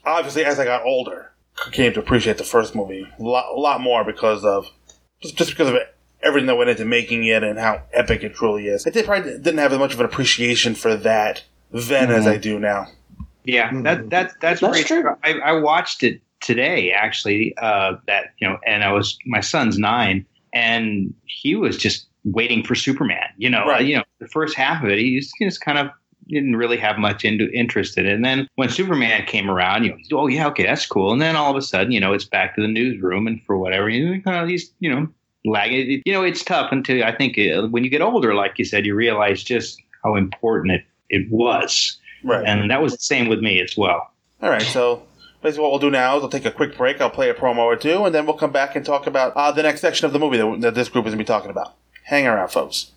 obviously, 0.04 0.44
as 0.44 0.58
I 0.60 0.64
got 0.66 0.82
older, 0.84 1.32
I 1.66 1.70
came 1.70 1.92
to 1.94 2.00
appreciate 2.00 2.36
the 2.36 2.44
first 2.44 2.74
movie 2.74 3.06
a 3.18 3.22
lot, 3.22 3.46
a 3.56 3.58
lot 3.58 3.80
more 3.80 4.04
because 4.04 4.44
of 4.44 4.66
just, 5.22 5.36
just 5.36 5.50
because 5.52 5.68
of 5.68 5.76
everything 6.26 6.46
that 6.46 6.56
went 6.56 6.70
into 6.70 6.84
making 6.84 7.24
it 7.26 7.42
and 7.42 7.58
how 7.58 7.82
epic 7.92 8.22
it 8.24 8.34
truly 8.34 8.66
is. 8.66 8.86
I 8.86 8.90
did, 8.90 9.04
probably 9.06 9.32
didn't 9.32 9.58
have 9.58 9.72
as 9.72 9.78
much 9.78 9.94
of 9.94 10.00
an 10.00 10.06
appreciation 10.06 10.74
for 10.74 10.96
that 10.96 11.42
then 11.72 12.10
as 12.10 12.26
I 12.26 12.36
do 12.36 12.58
now. 12.58 12.88
Yeah, 13.44 13.70
that 13.82 14.10
that 14.10 14.32
that's, 14.40 14.60
That's 14.60 14.72
great. 14.72 14.86
true. 14.86 15.16
I, 15.22 15.34
I 15.38 15.52
watched 15.52 16.02
it 16.02 16.20
today, 16.40 16.90
actually. 16.90 17.54
Uh, 17.56 17.96
that 18.06 18.32
you 18.38 18.48
know, 18.48 18.58
and 18.66 18.82
I 18.82 18.92
was 18.92 19.16
my 19.24 19.40
son's 19.40 19.78
nine, 19.78 20.26
and 20.52 21.14
he 21.26 21.54
was 21.54 21.76
just 21.76 22.06
waiting 22.24 22.64
for 22.64 22.74
Superman. 22.74 23.28
You 23.36 23.50
know, 23.50 23.64
Right. 23.66 23.86
you 23.86 23.96
know, 23.96 24.02
the 24.18 24.26
first 24.28 24.56
half 24.56 24.82
of 24.82 24.90
it, 24.90 24.98
he 24.98 25.18
just, 25.20 25.32
he 25.38 25.44
just 25.44 25.60
kind 25.60 25.78
of 25.78 25.88
didn't 26.28 26.56
really 26.56 26.76
have 26.76 26.98
much 26.98 27.24
into 27.24 27.48
interest 27.52 27.96
in 27.96 28.04
it. 28.04 28.12
And 28.12 28.24
then 28.24 28.48
when 28.56 28.68
Superman 28.68 29.24
came 29.26 29.48
around, 29.48 29.84
you 29.84 29.90
know, 29.90 30.18
oh 30.18 30.26
yeah, 30.26 30.48
okay, 30.48 30.64
that's 30.66 30.84
cool. 30.84 31.12
And 31.12 31.22
then 31.22 31.36
all 31.36 31.52
of 31.52 31.56
a 31.56 31.62
sudden, 31.62 31.92
you 31.92 32.00
know, 32.00 32.12
it's 32.12 32.24
back 32.24 32.56
to 32.56 32.62
the 32.62 32.66
newsroom, 32.68 33.28
and 33.28 33.40
for 33.44 33.56
whatever 33.56 33.88
you 33.88 34.20
know, 34.26 34.44
he's 34.44 34.72
you 34.80 34.92
know 34.92 35.06
lagging. 35.46 35.90
It- 35.90 36.02
You 36.06 36.12
know, 36.12 36.22
it's 36.22 36.42
tough 36.44 36.72
until 36.72 37.02
I 37.04 37.12
think 37.16 37.38
uh, 37.38 37.68
when 37.68 37.84
you 37.84 37.90
get 37.90 38.02
older, 38.02 38.34
like 38.34 38.58
you 38.58 38.64
said, 38.64 38.84
you 38.86 38.94
realize 38.94 39.42
just 39.42 39.80
how 40.04 40.16
important 40.16 40.72
it 40.74 40.84
it 41.08 41.30
was. 41.30 41.98
Right. 42.24 42.44
And 42.44 42.70
that 42.70 42.82
was 42.82 42.92
the 42.92 42.98
same 43.02 43.28
with 43.28 43.40
me 43.40 43.60
as 43.60 43.76
well. 43.76 44.10
All 44.42 44.50
right, 44.50 44.62
so 44.62 45.02
basically 45.42 45.62
what 45.62 45.70
we'll 45.70 45.78
do 45.80 45.90
now 45.90 46.16
is 46.16 46.22
I'll 46.24 46.28
take 46.28 46.44
a 46.44 46.50
quick 46.50 46.76
break. 46.76 47.00
I'll 47.00 47.10
play 47.10 47.30
a 47.30 47.34
promo 47.34 47.58
or 47.58 47.76
two, 47.76 48.04
and 48.04 48.14
then 48.14 48.26
we'll 48.26 48.36
come 48.36 48.50
back 48.52 48.74
and 48.76 48.84
talk 48.84 49.06
about 49.06 49.32
uh, 49.36 49.52
the 49.52 49.62
next 49.62 49.80
section 49.80 50.04
of 50.06 50.12
the 50.12 50.18
movie 50.18 50.36
that, 50.36 50.60
that 50.62 50.74
this 50.74 50.88
group 50.88 51.06
is 51.06 51.10
going 51.14 51.18
to 51.18 51.24
be 51.24 51.26
talking 51.26 51.50
about. 51.50 51.74
Hang 52.04 52.26
around, 52.26 52.48
folks. 52.48 52.92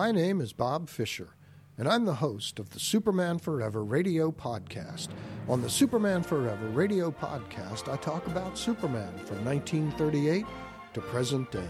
My 0.00 0.12
name 0.12 0.40
is 0.40 0.54
Bob 0.54 0.88
Fisher, 0.88 1.36
and 1.76 1.86
I'm 1.86 2.06
the 2.06 2.14
host 2.14 2.58
of 2.58 2.70
the 2.70 2.80
Superman 2.80 3.38
Forever 3.38 3.84
radio 3.84 4.32
podcast. 4.32 5.08
On 5.46 5.60
the 5.60 5.68
Superman 5.68 6.22
Forever 6.22 6.68
radio 6.68 7.10
podcast, 7.10 7.86
I 7.92 7.98
talk 7.98 8.26
about 8.26 8.56
Superman 8.56 9.12
from 9.26 9.44
1938 9.44 10.46
to 10.94 11.00
present 11.02 11.52
day. 11.52 11.68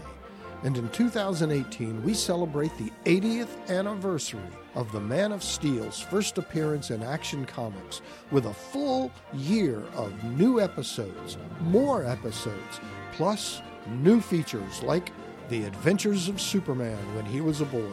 And 0.63 0.77
in 0.77 0.87
2018, 0.91 2.01
we 2.05 2.13
celebrate 2.13 2.71
the 2.77 2.89
80th 3.03 3.67
anniversary 3.67 4.39
of 4.75 4.89
the 4.93 5.01
Man 5.01 5.33
of 5.33 5.43
Steel's 5.43 5.99
first 5.99 6.37
appearance 6.37 6.89
in 6.89 7.03
Action 7.03 7.43
Comics 7.43 8.01
with 8.31 8.45
a 8.45 8.53
full 8.53 9.11
year 9.33 9.83
of 9.93 10.23
new 10.39 10.61
episodes, 10.61 11.37
more 11.59 12.05
episodes, 12.05 12.79
plus 13.11 13.61
new 13.89 14.21
features 14.21 14.81
like 14.83 15.11
The 15.49 15.65
Adventures 15.65 16.29
of 16.29 16.39
Superman 16.39 17.13
when 17.13 17.25
he 17.25 17.41
was 17.41 17.59
a 17.59 17.65
boy. 17.65 17.91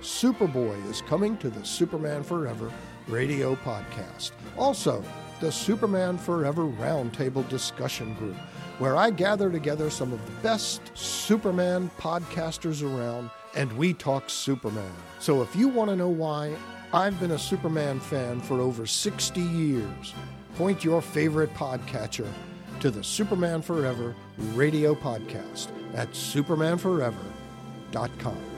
Superboy 0.00 0.90
is 0.90 1.02
coming 1.02 1.36
to 1.38 1.50
the 1.50 1.64
Superman 1.64 2.22
Forever 2.22 2.70
radio 3.08 3.54
podcast. 3.56 4.32
Also, 4.56 5.04
the 5.40 5.52
Superman 5.52 6.16
Forever 6.18 6.64
Roundtable 6.64 7.48
Discussion 7.48 8.14
Group, 8.14 8.36
where 8.78 8.96
I 8.96 9.10
gather 9.10 9.50
together 9.50 9.90
some 9.90 10.12
of 10.12 10.24
the 10.24 10.32
best 10.42 10.80
Superman 10.94 11.90
podcasters 11.98 12.82
around 12.82 13.30
and 13.54 13.72
we 13.72 13.92
talk 13.94 14.30
Superman. 14.30 14.92
So 15.18 15.42
if 15.42 15.56
you 15.56 15.68
want 15.68 15.90
to 15.90 15.96
know 15.96 16.08
why 16.08 16.56
I've 16.92 17.18
been 17.20 17.32
a 17.32 17.38
Superman 17.38 18.00
fan 18.00 18.40
for 18.40 18.60
over 18.60 18.86
60 18.86 19.40
years, 19.40 20.14
point 20.56 20.84
your 20.84 21.02
favorite 21.02 21.52
podcatcher 21.54 22.26
to 22.80 22.90
the 22.90 23.04
Superman 23.04 23.62
Forever 23.62 24.14
radio 24.54 24.94
podcast 24.94 25.68
at 25.94 26.10
supermanforever.com. 26.12 28.49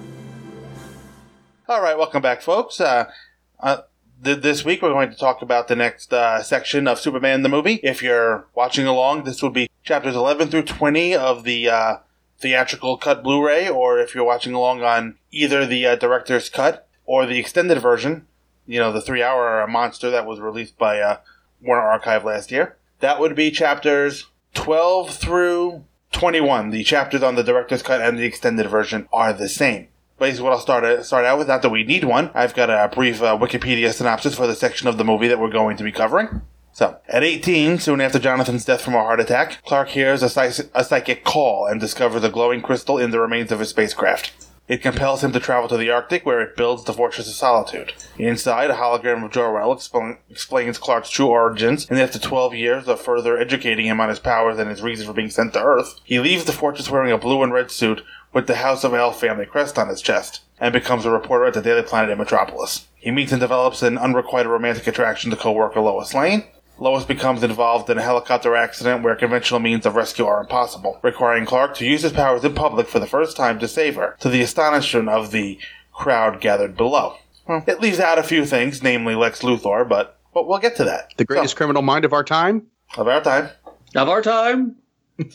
All 1.73 1.81
right, 1.81 1.97
welcome 1.97 2.21
back, 2.21 2.43
folks. 2.43 2.83
Uh, 2.83 3.11
uh, 3.59 3.79
th- 4.23 4.43
this 4.43 4.63
week 4.63 4.83
we're 4.83 4.93
going 4.93 5.09
to 5.09 5.17
talk 5.17 5.41
about 5.41 5.69
the 5.69 5.75
next 5.75 6.13
uh, 6.13 6.43
section 6.43 6.87
of 6.87 7.01
Superman 7.01 7.41
the 7.41 7.49
movie. 7.49 7.81
If 7.83 8.03
you're 8.03 8.47
watching 8.55 8.87
along, 8.87 9.25
this 9.25 9.43
would 9.43 9.55
be 9.55 9.71
chapters 9.83 10.15
11 10.15 10.49
through 10.49 10.65
20 10.65 11.17
of 11.17 11.45
the 11.45 11.71
uh, 11.71 11.97
theatrical 12.39 12.99
cut 12.99 13.23
Blu-ray, 13.23 13.71
or 13.71 13.99
if 13.99 14.15
you're 14.15 14.23
watching 14.23 14.53
along 14.53 14.83
on 14.83 15.17
either 15.31 15.65
the 15.65 15.87
uh, 15.87 15.97
director's 15.97 16.51
cut 16.51 16.87
or 17.07 17.25
the 17.25 17.39
extended 17.39 17.79
version, 17.79 18.27
you 18.67 18.79
know, 18.79 18.93
the 18.93 19.01
three-hour 19.01 19.67
monster 19.67 20.11
that 20.11 20.27
was 20.27 20.41
released 20.41 20.77
by 20.77 21.01
uh, 21.01 21.21
Warner 21.63 21.89
Archive 21.89 22.23
last 22.23 22.51
year. 22.51 22.77
That 23.01 23.19
would 23.19 23.35
be 23.35 23.51
chapters 23.51 24.27
12 24.53 25.15
through 25.15 25.87
21. 26.13 26.69
The 26.69 26.85
chapters 26.85 27.23
on 27.23 27.35
the 27.35 27.43
director's 27.43 27.83
cut 27.83 28.03
and 28.03 28.19
the 28.19 28.25
extended 28.25 28.69
version 28.69 29.09
are 29.11 29.33
the 29.33 29.49
same. 29.49 29.89
Basically, 30.23 30.45
what 30.45 30.53
I'll 30.53 30.61
start 30.61 31.05
start 31.05 31.25
out 31.25 31.37
with, 31.37 31.49
not 31.49 31.63
that 31.63 31.71
we 31.71 31.83
need 31.83 32.05
one. 32.05 32.31
I've 32.33 32.55
got 32.55 32.71
a 32.71 32.89
brief 32.95 33.21
uh, 33.21 33.37
Wikipedia 33.37 33.93
synopsis 33.93 34.37
for 34.37 34.47
the 34.47 34.55
section 34.55 34.87
of 34.87 34.97
the 34.97 35.03
movie 35.03 35.27
that 35.27 35.41
we're 35.41 35.51
going 35.51 35.77
to 35.79 35.83
be 35.83 35.91
covering. 35.91 36.43
So, 36.71 37.01
at 37.09 37.25
18, 37.25 37.81
soon 37.81 38.01
after 38.01 38.21
Jonathan's 38.21 38.65
death 38.65 38.83
from 38.83 38.95
a 38.95 39.01
heart 39.01 39.19
attack, 39.19 39.59
Clark 39.67 39.89
hears 39.89 40.23
a, 40.23 40.29
psych- 40.29 40.71
a 40.77 40.85
psychic 40.85 41.25
call 41.25 41.67
and 41.67 41.81
discovers 41.81 42.23
a 42.23 42.31
glowing 42.31 42.63
crystal 42.63 42.99
in 42.99 43.11
the 43.11 43.19
remains 43.19 43.51
of 43.51 43.59
his 43.59 43.71
spacecraft. 43.71 44.33
It 44.69 44.81
compels 44.81 45.25
him 45.25 45.33
to 45.33 45.41
travel 45.41 45.69
to 45.69 45.77
the 45.77 45.91
Arctic, 45.91 46.25
where 46.25 46.41
it 46.41 46.57
builds 46.57 46.85
the 46.85 46.93
Fortress 46.93 47.27
of 47.27 47.35
Solitude. 47.35 47.93
Inside, 48.17 48.71
a 48.71 48.75
hologram 48.75 49.25
of 49.25 49.33
Jor-El 49.33 49.75
expl- 49.75 50.19
explains 50.31 50.79
Clark's 50.79 51.11
true 51.11 51.27
origins, 51.27 51.91
and 51.91 51.99
after 51.99 52.21
12 52.21 52.55
years 52.55 52.87
of 52.87 53.01
further 53.01 53.37
educating 53.37 53.87
him 53.87 54.01
on 54.01 54.09
his 54.09 54.21
powers 54.21 54.61
and 54.61 54.71
his 54.71 54.83
reason 54.83 55.05
for 55.05 55.13
being 55.13 55.31
sent 55.31 55.53
to 55.55 55.63
Earth, 55.63 56.01
he 56.05 56.21
leaves 56.21 56.45
the 56.45 56.53
fortress 56.53 56.89
wearing 56.89 57.11
a 57.11 57.19
blue 57.19 57.43
and 57.43 57.53
red 57.53 57.73
suit 57.73 58.03
with 58.33 58.47
the 58.47 58.57
House 58.57 58.85
of 58.85 58.95
El 58.95 59.13
family 59.13 59.47
crest 59.47 59.79
on 59.79 59.89
his 59.89 60.03
chest, 60.03 60.41
and 60.61 60.73
becomes 60.73 61.05
a 61.05 61.11
reporter 61.11 61.47
at 61.47 61.55
the 61.55 61.63
Daily 61.63 61.83
Planet 61.83 62.11
in 62.11 62.19
Metropolis. 62.19 62.87
He 62.97 63.11
meets 63.11 63.33
and 63.33 63.41
develops 63.41 63.83
an 63.83 63.99
unrequited 63.99 64.51
romantic 64.51 64.87
attraction 64.87 65.31
to 65.31 65.37
co-worker 65.37 65.81
Lois 65.81 66.15
Lane, 66.15 66.45
Lois 66.79 67.05
becomes 67.05 67.45
involved 67.45 67.89
in 67.91 67.99
a 67.99 68.03
helicopter 68.03 68.57
accident 68.57 69.05
where 69.05 69.15
conventional 69.15 69.61
means 69.61 69.87
of 69.87 69.95
rescue 69.95 70.27
are 70.27 70.41
impossible, 70.41 70.99
requiring 71.03 71.47
Clark 71.47 71.77
to 71.77 71.87
use 71.87 72.03
his 72.03 72.13
powers 72.13 72.45
in 72.45 72.55
public 72.55 72.89
for 72.89 72.99
the 72.99 73.07
first 73.07 73.37
time 73.37 73.59
to 73.61 73.69
save 73.69 73.95
her, 73.95 74.17
to 74.19 74.29
the 74.29 74.43
astonishment 74.43 75.09
of 75.09 75.31
the 75.31 75.61
crowd 75.93 76.41
gathered 76.41 76.77
below. 76.77 77.17
Well, 77.47 77.63
it 77.67 77.81
leaves 77.81 78.01
out 78.01 78.19
a 78.19 78.23
few 78.23 78.45
things, 78.47 78.83
namely 78.83 79.15
Lex 79.15 79.43
Luthor, 79.43 79.89
but, 79.89 80.19
but 80.35 80.49
we'll 80.49 80.59
get 80.59 80.77
to 80.77 80.85
that. 80.85 81.13
The 81.17 81.25
greatest 81.25 81.57
criminal 81.57 81.83
mind 81.83 82.05
of 82.05 82.13
our 82.13 82.25
time? 82.25 82.67
Of 82.97 83.07
our 83.07 83.21
time. 83.21 83.51
Of 83.95 84.09
our 84.09 84.23
time. 84.23 84.77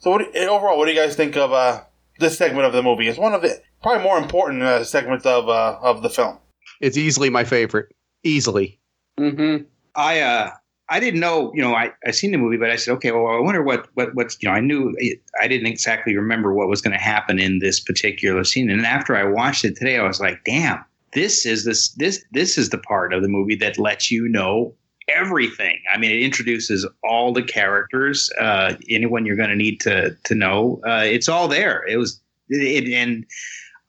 So, 0.00 0.12
what 0.12 0.32
do, 0.32 0.38
overall, 0.46 0.78
what 0.78 0.86
do 0.86 0.92
you 0.92 0.96
guys 0.96 1.16
think 1.16 1.36
of 1.36 1.52
uh, 1.52 1.82
this 2.18 2.38
segment 2.38 2.66
of 2.66 2.72
the 2.72 2.82
movie? 2.82 3.08
It's 3.08 3.18
one 3.18 3.34
of 3.34 3.42
the 3.42 3.60
probably 3.82 4.02
more 4.02 4.18
important 4.18 4.62
uh, 4.62 4.84
segments 4.84 5.26
of 5.26 5.48
uh, 5.48 5.78
of 5.80 6.02
the 6.02 6.10
film. 6.10 6.38
It's 6.80 6.96
easily 6.96 7.30
my 7.30 7.44
favorite. 7.44 7.94
Easily. 8.24 8.80
Mm-hmm. 9.18 9.64
I 9.94 10.20
uh, 10.20 10.50
I 10.90 11.00
didn't 11.00 11.20
know, 11.20 11.52
you 11.54 11.60
know, 11.60 11.74
I, 11.74 11.92
I 12.06 12.12
seen 12.12 12.30
the 12.30 12.38
movie, 12.38 12.56
but 12.56 12.70
I 12.70 12.76
said, 12.76 12.92
okay, 12.94 13.12
well, 13.12 13.26
I 13.26 13.40
wonder 13.40 13.62
what, 13.62 13.88
what, 13.94 14.14
what's, 14.14 14.42
you 14.42 14.48
know, 14.48 14.54
I 14.54 14.60
knew, 14.60 14.96
I 15.38 15.46
didn't 15.46 15.66
exactly 15.66 16.16
remember 16.16 16.54
what 16.54 16.68
was 16.68 16.80
going 16.80 16.96
to 16.96 17.02
happen 17.02 17.38
in 17.38 17.58
this 17.58 17.78
particular 17.78 18.42
scene. 18.42 18.70
And 18.70 18.86
after 18.86 19.14
I 19.14 19.24
watched 19.24 19.66
it 19.66 19.76
today, 19.76 19.98
I 19.98 20.06
was 20.06 20.18
like, 20.18 20.42
damn, 20.44 20.82
this 21.12 21.44
is 21.44 21.64
this, 21.66 21.90
this, 21.90 22.24
this 22.32 22.56
is 22.56 22.70
the 22.70 22.78
part 22.78 23.12
of 23.12 23.20
the 23.22 23.28
movie 23.28 23.56
that 23.56 23.78
lets 23.78 24.10
you 24.10 24.28
know 24.28 24.74
everything. 25.08 25.78
I 25.92 25.98
mean, 25.98 26.10
it 26.10 26.22
introduces 26.22 26.86
all 27.02 27.32
the 27.32 27.42
characters, 27.42 28.30
uh, 28.40 28.74
anyone 28.88 29.26
you're 29.26 29.36
going 29.36 29.50
to 29.50 29.56
need 29.56 29.80
to, 29.80 30.16
to 30.24 30.34
know. 30.34 30.80
Uh, 30.86 31.04
it's 31.04 31.28
all 31.28 31.48
there. 31.48 31.86
It 31.86 31.96
was, 31.96 32.20
it, 32.48 32.92
and 32.92 33.26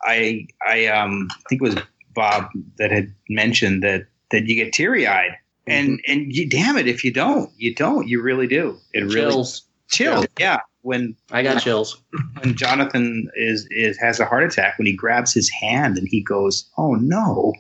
I, 0.04 0.48
I, 0.68 0.88
um, 0.88 1.30
think 1.50 1.62
it 1.62 1.66
was 1.66 1.76
Bob 2.14 2.50
that 2.78 2.92
had 2.92 3.14
mentioned 3.30 3.84
that, 3.84 4.08
that 4.32 4.48
you 4.48 4.56
get 4.56 4.74
teary 4.74 5.08
eyed 5.08 5.36
and 5.70 6.00
and 6.08 6.36
you 6.36 6.50
damn 6.50 6.78
it 6.78 6.88
if 6.88 7.04
you 7.04 7.14
don't 7.14 7.52
you 7.58 7.74
don't 7.74 8.08
you 8.08 8.22
really 8.22 8.48
do 8.48 8.78
it 8.94 9.02
really 9.02 9.32
Chills. 9.32 9.64
chills 9.90 10.26
yeah 10.40 10.60
when 10.82 11.16
I 11.32 11.44
got 11.44 11.62
chills. 11.62 12.02
when 12.40 12.56
jonathan 12.56 13.30
is 13.36 13.68
is 13.70 13.98
has 13.98 14.20
a 14.20 14.26
heart 14.26 14.44
attack 14.44 14.78
when 14.78 14.88
he 14.88 14.94
grabs 14.94 15.34
his 15.34 15.50
hand 15.50 15.98
and 15.98 16.08
he 16.08 16.22
goes 16.22 16.70
oh 16.78 16.96
no 16.96 17.54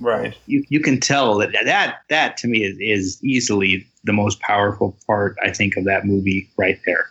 Right. 0.00 0.36
you 0.46 0.64
you 0.68 0.80
can 0.80 1.00
tell 1.00 1.38
that 1.38 1.52
that 1.64 1.98
that 2.08 2.36
to 2.38 2.48
me 2.48 2.64
is, 2.64 2.76
is 2.80 3.24
easily 3.24 3.86
the 4.04 4.12
most 4.12 4.40
powerful 4.40 4.96
part 5.06 5.36
i 5.42 5.50
think 5.50 5.76
of 5.76 5.84
that 5.84 6.06
movie 6.06 6.48
right 6.56 6.78
there 6.86 7.08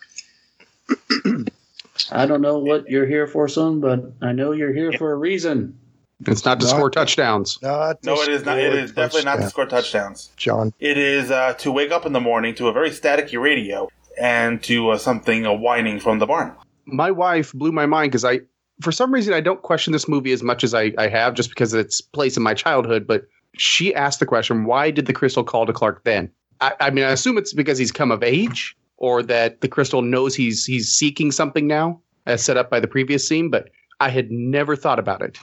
I 2.12 2.26
don't 2.26 2.42
know 2.42 2.60
what 2.60 2.90
you're 2.90 3.08
here 3.08 3.28
for, 3.28 3.48
son, 3.48 3.80
but 3.80 4.12
I 4.22 4.32
know 4.32 4.52
you're 4.52 4.74
here 4.74 4.94
for 4.94 5.12
a 5.12 5.16
reason. 5.16 5.78
It's 6.26 6.46
not 6.46 6.60
to 6.60 6.66
Not- 6.66 6.76
score 6.76 6.90
touchdowns. 6.90 7.60
Not 7.62 8.04
No, 8.04 8.22
it 8.22 8.30
is 8.30 8.46
not. 8.46 8.58
It 8.58 8.74
is 8.74 8.90
score 8.92 9.04
definitely 9.04 9.26
not 9.26 9.36
to 9.38 9.50
score 9.50 9.66
touchdowns. 9.66 10.30
John. 10.36 10.74
It 10.80 10.98
is 10.98 11.30
uh, 11.30 11.54
to 11.56 11.72
wake 11.72 11.92
up 11.92 12.06
in 12.06 12.14
the 12.14 12.20
morning 12.20 12.56
to 12.56 12.68
a 12.68 12.74
very 12.74 12.90
staticky 12.90 13.40
radio 13.40 13.88
and 14.20 14.62
to 14.64 14.90
uh, 14.90 14.98
something 14.98 15.46
uh, 15.46 15.54
whining 15.54 16.00
from 16.00 16.20
the 16.20 16.26
barn. 16.26 16.54
My 16.86 17.12
wife 17.12 17.54
blew 17.54 17.72
my 17.72 17.86
mind 17.86 18.12
because 18.12 18.26
I, 18.26 18.42
for 18.82 18.92
some 18.92 19.14
reason, 19.14 19.34
I 19.34 19.42
don't 19.42 19.62
question 19.62 19.94
this 19.94 20.08
movie 20.08 20.32
as 20.32 20.44
much 20.44 20.64
as 20.64 20.74
I, 20.74 20.94
I 20.98 21.08
have 21.08 21.34
just 21.34 21.50
because 21.50 21.74
of 21.74 21.80
its 21.80 22.02
place 22.02 22.38
in 22.38 22.44
my 22.44 22.54
childhood. 22.54 23.08
But 23.08 23.28
she 23.58 23.94
asked 23.94 24.20
the 24.20 24.26
question, 24.26 24.66
why 24.66 24.92
did 24.92 25.06
the 25.06 25.14
crystal 25.14 25.44
call 25.44 25.66
to 25.66 25.74
Clark 25.74 26.04
then? 26.04 26.32
I, 26.62 26.74
I 26.80 26.90
mean, 26.90 27.04
I 27.04 27.12
assume 27.12 27.38
it's 27.38 27.54
because 27.54 27.78
he's 27.78 27.92
come 27.92 28.12
of 28.12 28.24
age 28.24 28.76
or 28.98 29.24
that 29.24 29.62
the 29.62 29.68
crystal 29.68 30.02
knows 30.02 30.36
he's 30.36 30.66
he's 30.66 30.92
seeking 30.92 31.32
something 31.32 31.68
now, 31.68 32.02
as 32.26 32.44
set 32.44 32.58
up 32.58 32.70
by 32.70 32.80
the 32.80 32.88
previous 32.88 33.28
scene. 33.28 33.50
But 33.50 33.70
I 34.00 34.10
had 34.10 34.32
never 34.32 34.76
thought 34.76 35.00
about 35.00 35.22
it. 35.22 35.38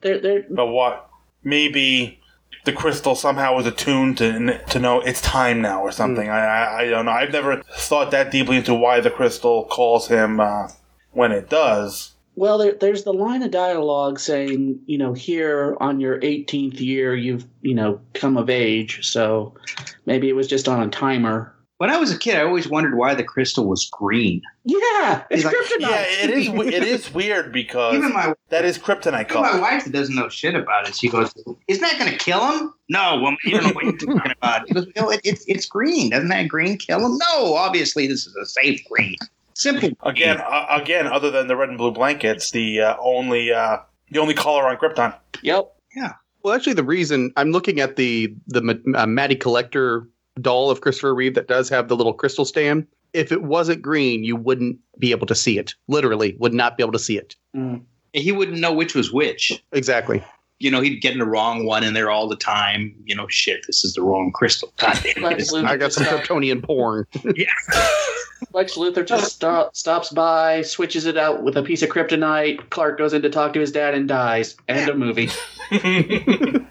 They're, 0.00 0.20
they're, 0.20 0.44
But 0.50 0.66
what? 0.66 1.10
Maybe 1.42 2.20
the 2.64 2.72
crystal 2.72 3.14
somehow 3.14 3.54
was 3.54 3.66
attuned 3.66 4.18
to 4.18 4.58
to 4.66 4.78
know 4.78 5.00
it's 5.00 5.22
time 5.22 5.62
now 5.62 5.82
or 5.82 5.92
something. 5.92 6.28
I, 6.28 6.38
I 6.38 6.80
I 6.80 6.90
don't 6.90 7.06
know. 7.06 7.12
I've 7.12 7.32
never 7.32 7.62
thought 7.76 8.10
that 8.10 8.30
deeply 8.30 8.56
into 8.56 8.74
why 8.74 9.00
the 9.00 9.10
crystal 9.10 9.64
calls 9.64 10.08
him 10.08 10.40
uh, 10.40 10.68
when 11.12 11.32
it 11.32 11.48
does. 11.48 12.14
Well, 12.38 12.58
there, 12.58 12.72
there's 12.72 13.04
the 13.04 13.12
line 13.12 13.42
of 13.42 13.50
dialogue 13.50 14.18
saying, 14.20 14.80
you 14.86 14.96
know, 14.96 15.12
here 15.12 15.76
on 15.80 15.98
your 16.00 16.20
18th 16.20 16.78
year, 16.80 17.14
you've, 17.14 17.44
you 17.62 17.74
know, 17.74 18.00
come 18.14 18.36
of 18.36 18.48
age. 18.48 19.06
So 19.06 19.54
maybe 20.06 20.28
it 20.28 20.36
was 20.36 20.46
just 20.46 20.68
on 20.68 20.80
a 20.82 20.88
timer. 20.88 21.52
when 21.78 21.90
i 21.90 21.96
was 21.96 22.10
a 22.12 22.18
kid 22.18 22.34
i 22.36 22.42
always 22.42 22.68
wondered 22.68 22.96
why 22.96 23.14
the 23.14 23.22
crystal 23.22 23.66
was 23.68 23.88
green 23.92 24.40
Yeah, 24.64 25.24
it's 25.30 25.44
like, 25.44 25.54
kryptonite. 25.54 25.80
Yeah, 25.80 26.04
it 26.24 26.30
is. 26.30 26.48
It 26.48 26.82
is 26.82 27.14
weird 27.14 27.52
because 27.52 27.94
even 27.94 28.12
my 28.12 28.34
that 28.48 28.64
is 28.64 28.78
kryptonite 28.78 29.30
Even 29.30 29.42
my 29.42 29.58
wife 29.60 29.90
doesn't 29.90 30.14
know 30.14 30.28
shit 30.28 30.54
about 30.54 30.88
it, 30.88 30.94
she 30.96 31.08
goes, 31.08 31.32
"Isn't 31.68 31.82
that 31.82 31.98
going 31.98 32.10
to 32.10 32.18
kill 32.18 32.42
him?" 32.52 32.74
No, 32.88 33.20
woman, 33.20 33.38
you 33.44 33.52
don't 33.52 33.64
know 33.68 33.72
what 33.78 33.84
you're 33.84 33.96
talking 34.14 34.32
about. 34.40 34.66
He 34.68 34.74
goes, 34.74 34.86
"No, 34.96 35.10
it, 35.10 35.20
it's 35.24 35.44
it's 35.46 35.66
green. 35.66 36.10
Doesn't 36.10 36.28
that 36.28 36.48
green 36.48 36.76
kill 36.76 37.00
him?" 37.06 37.16
No, 37.26 37.54
obviously 37.54 38.06
this 38.06 38.26
is 38.26 38.34
a 38.36 38.46
safe 38.46 38.80
green. 38.90 39.16
Simple. 39.58 39.90
Again, 40.04 40.38
uh, 40.40 40.66
again, 40.70 41.08
other 41.08 41.32
than 41.32 41.48
the 41.48 41.56
red 41.56 41.68
and 41.68 41.76
blue 41.76 41.90
blankets, 41.90 42.52
the 42.52 42.80
uh, 42.80 42.96
only 43.00 43.52
uh, 43.52 43.78
the 44.08 44.20
only 44.20 44.34
color 44.34 44.68
on 44.68 44.76
Krypton. 44.76 45.12
Yep. 45.42 45.72
Yeah. 45.96 46.12
Well, 46.44 46.54
actually, 46.54 46.74
the 46.74 46.84
reason 46.84 47.32
I'm 47.36 47.50
looking 47.50 47.80
at 47.80 47.96
the 47.96 48.34
the 48.46 48.80
uh, 48.94 49.06
Matty 49.06 49.34
Collector 49.34 50.08
doll 50.40 50.70
of 50.70 50.80
Christopher 50.80 51.12
Reeve 51.12 51.34
that 51.34 51.48
does 51.48 51.68
have 51.70 51.88
the 51.88 51.96
little 51.96 52.14
crystal 52.14 52.44
stand. 52.44 52.86
If 53.12 53.32
it 53.32 53.42
wasn't 53.42 53.82
green, 53.82 54.22
you 54.22 54.36
wouldn't 54.36 54.78
be 54.96 55.10
able 55.10 55.26
to 55.26 55.34
see 55.34 55.58
it. 55.58 55.74
Literally, 55.88 56.36
would 56.38 56.54
not 56.54 56.76
be 56.76 56.84
able 56.84 56.92
to 56.92 56.98
see 57.00 57.18
it. 57.18 57.34
He 58.12 58.30
wouldn't 58.30 58.58
know 58.58 58.72
which 58.72 58.94
was 58.94 59.12
which. 59.12 59.60
Exactly. 59.72 60.22
You 60.60 60.70
know, 60.72 60.80
he'd 60.80 60.96
get 61.00 61.12
in 61.12 61.18
the 61.20 61.24
wrong 61.26 61.64
one 61.66 61.84
in 61.84 61.94
there 61.94 62.10
all 62.10 62.28
the 62.28 62.36
time. 62.36 62.94
You 63.04 63.14
know, 63.14 63.26
shit, 63.28 63.64
this 63.66 63.84
is 63.84 63.92
the 63.94 64.02
wrong 64.02 64.32
crystal. 64.32 64.72
God 64.76 64.98
damn 65.02 65.24
it. 65.24 65.52
I 65.64 65.76
got 65.76 65.92
some 65.92 66.04
Kryptonian 66.04 66.62
porn. 66.64 67.06
yeah. 67.36 67.46
Lex 68.52 68.74
Luthor 68.76 69.06
just 69.06 69.32
stop, 69.34 69.76
stops 69.76 70.10
by, 70.10 70.62
switches 70.62 71.06
it 71.06 71.16
out 71.16 71.42
with 71.42 71.56
a 71.56 71.62
piece 71.62 71.82
of 71.82 71.90
kryptonite. 71.90 72.70
Clark 72.70 72.98
goes 72.98 73.12
in 73.12 73.22
to 73.22 73.30
talk 73.30 73.52
to 73.52 73.60
his 73.60 73.70
dad 73.72 73.94
and 73.94 74.08
dies. 74.08 74.56
End 74.68 74.88
of 74.88 74.96
movie. 74.96 75.28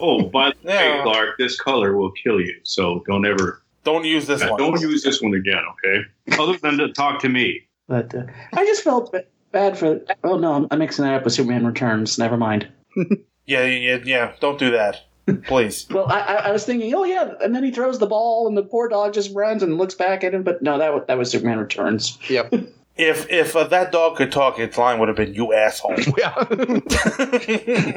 Oh, 0.00 0.28
by 0.28 0.50
the 0.50 0.56
Yeah. 0.62 0.98
way, 0.98 1.02
Clark, 1.02 1.38
this 1.38 1.60
color 1.60 1.96
will 1.96 2.12
kill 2.12 2.40
you. 2.40 2.54
So 2.62 3.02
don't 3.08 3.26
ever, 3.26 3.62
Don't 3.82 4.04
use 4.04 4.28
this 4.28 4.42
uh, 4.42 4.48
one. 4.50 4.58
don't 4.60 4.80
use 4.80 5.02
this 5.02 5.20
one 5.20 5.34
again, 5.34 5.62
okay? 5.84 6.40
Other 6.40 6.56
than 6.56 6.78
to 6.78 6.92
talk 6.92 7.20
to 7.22 7.28
me. 7.28 7.66
But 7.88 8.14
uh, 8.14 8.22
I 8.52 8.64
just 8.64 8.84
felt 8.84 9.10
ba- 9.10 9.24
bad 9.52 9.78
for. 9.78 10.00
Oh 10.24 10.36
no, 10.38 10.54
I'm, 10.54 10.66
I'm 10.70 10.78
mixing 10.78 11.04
that 11.04 11.14
up 11.14 11.24
with 11.24 11.32
Superman 11.34 11.66
Returns. 11.66 12.18
Never 12.18 12.36
mind. 12.36 12.68
Yeah, 13.46 13.64
yeah, 13.64 13.98
yeah. 14.04 14.32
Don't 14.40 14.58
do 14.58 14.72
that, 14.72 15.06
please. 15.46 15.86
Well, 15.90 16.04
I, 16.06 16.20
I, 16.20 16.34
I 16.34 16.50
was 16.50 16.66
thinking, 16.66 16.92
oh 16.94 17.04
yeah, 17.04 17.32
and 17.42 17.54
then 17.54 17.64
he 17.64 17.70
throws 17.70 17.98
the 17.98 18.06
ball, 18.06 18.46
and 18.46 18.54
the 18.54 18.62
poor 18.62 18.90
dog 18.90 19.14
just 19.14 19.34
runs 19.34 19.62
and 19.62 19.78
looks 19.78 19.94
back 19.94 20.22
at 20.22 20.34
him. 20.34 20.42
But 20.42 20.60
no, 20.60 20.76
that 20.76 20.92
was, 20.92 21.04
that 21.08 21.16
was 21.16 21.30
Superman 21.30 21.58
Returns. 21.58 22.18
Yep. 22.28 22.52
If 22.98 23.30
if 23.30 23.54
uh, 23.54 23.62
that 23.68 23.92
dog 23.92 24.16
could 24.16 24.32
talk, 24.32 24.58
its 24.58 24.76
line 24.76 24.98
would 24.98 25.06
have 25.08 25.16
been 25.16 25.32
"You 25.32 25.52
asshole." 25.54 25.94
yeah. 26.18 26.34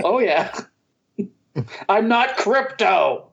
Oh 0.04 0.20
yeah, 0.20 0.56
I'm 1.90 2.08
not 2.08 2.38
Krypto. 2.38 3.26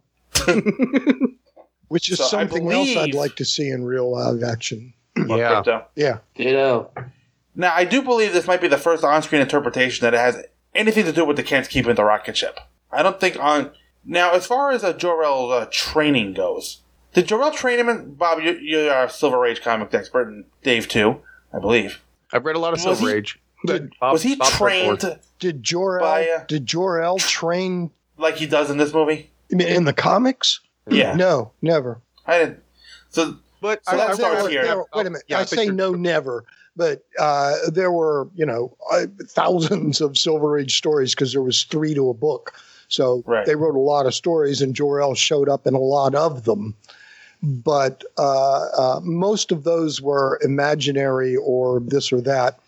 Which 1.88 2.10
is 2.10 2.18
So 2.18 2.24
I 2.24 2.28
something 2.28 2.72
else 2.72 2.96
I'd 2.96 3.14
like 3.14 3.36
to 3.36 3.44
see 3.44 3.68
in 3.68 3.84
real 3.84 4.10
live 4.10 4.42
action. 4.42 4.92
yeah. 5.16 5.24
Krypto. 5.26 5.84
Yeah. 5.94 6.18
You 6.36 6.52
know, 6.52 6.90
Now, 7.58 7.74
I 7.74 7.84
do 7.84 8.00
believe 8.02 8.32
this 8.32 8.46
might 8.46 8.60
be 8.62 8.68
the 8.68 8.78
first 8.78 9.02
on-screen 9.04 9.42
interpretation 9.42 10.04
that 10.04 10.14
it 10.14 10.20
has 10.20 10.44
anything 10.74 11.04
to 11.04 11.12
do 11.12 11.24
with 11.24 11.36
the 11.36 11.42
Kents 11.42 11.68
keeping 11.68 11.94
the 11.96 12.04
rocket 12.04 12.36
ship. 12.36 12.60
I 12.92 13.02
don't 13.02 13.20
think 13.20 13.36
on 13.38 13.72
now 14.04 14.32
as 14.32 14.46
far 14.46 14.70
as 14.70 14.82
uh, 14.84 14.92
Jor-El's 14.92 15.50
uh, 15.52 15.66
training 15.70 16.34
goes. 16.34 16.82
Did 17.12 17.26
Jor-El 17.26 17.50
train 17.50 17.80
him? 17.80 17.88
In, 17.88 18.14
Bob, 18.14 18.38
you, 18.40 18.52
you're 18.52 18.92
our 18.92 19.08
Silver 19.08 19.44
Age 19.44 19.60
comic 19.60 19.92
expert, 19.92 20.28
and 20.28 20.44
Dave 20.62 20.86
too, 20.88 21.20
I 21.52 21.58
believe. 21.58 22.00
I've 22.32 22.44
read 22.44 22.54
a 22.56 22.60
lot 22.60 22.74
of 22.74 22.84
Was 22.84 22.98
Silver 22.98 23.10
he- 23.12 23.16
Age. 23.18 23.40
Did, 23.66 23.92
Bob- 24.00 24.12
was 24.12 24.22
he 24.22 24.36
Bob 24.36 24.52
trained 24.52 25.02
Redford. 25.02 25.18
Did 25.40 25.64
Jor 25.64 25.98
By, 25.98 26.28
El 26.28 26.36
uh, 26.36 26.44
did 26.46 26.64
Jor 26.64 27.00
El 27.02 27.18
train 27.18 27.90
like 28.16 28.36
he 28.36 28.46
does 28.46 28.70
in 28.70 28.76
this 28.78 28.94
movie? 28.94 29.30
in 29.50 29.60
in 29.60 29.82
the 29.84 29.92
comics? 29.92 30.60
Yeah. 30.88 31.16
No, 31.16 31.50
never. 31.60 32.00
I 32.24 32.38
didn't. 32.38 32.62
So, 33.08 33.36
But 33.60 33.84
so 33.84 33.96
that 33.96 34.06
There 34.06 34.14
starts 34.16 34.42
were- 34.44 34.48
here. 34.48 34.62
there 34.64 34.78
wait 34.94 35.06
a 35.06 35.10
minute. 35.10 35.24
Yeah, 35.26 35.38
I 35.38 35.40
but 35.40 35.48
say 35.48 35.66
no, 35.66 35.90
never. 35.92 36.44
But 36.78 37.02
uh, 37.18 37.56
there 37.72 37.90
were, 37.90 38.28
you 38.36 38.46
know, 38.46 38.74
uh, 38.92 39.06
thousands 39.26 40.00
of 40.00 40.16
Silver 40.16 40.56
Age 40.58 40.78
stories 40.78 41.14
because 41.14 41.32
there 41.32 41.42
was 41.42 41.64
three 41.64 41.92
to 41.94 42.08
a 42.08 42.14
book. 42.14 42.54
So 42.86 43.22
Right. 43.26 43.44
they 43.44 43.56
wrote 43.56 43.74
a 43.74 43.80
lot 43.80 44.06
of 44.06 44.14
stories, 44.14 44.62
and 44.62 44.74
Jor 44.74 45.00
El 45.00 45.14
showed 45.14 45.48
up 45.48 45.66
in 45.66 45.74
a 45.74 45.80
lot 45.80 46.14
of 46.14 46.44
them. 46.44 46.74
But 47.42 48.04
uh, 48.16 48.60
uh, 48.78 49.00
most 49.02 49.52
of 49.52 49.64
those 49.64 50.00
were 50.00 50.38
imaginary 50.42 51.36
or 51.36 51.80
this 51.80 52.12
or 52.12 52.20
that. 52.22 52.58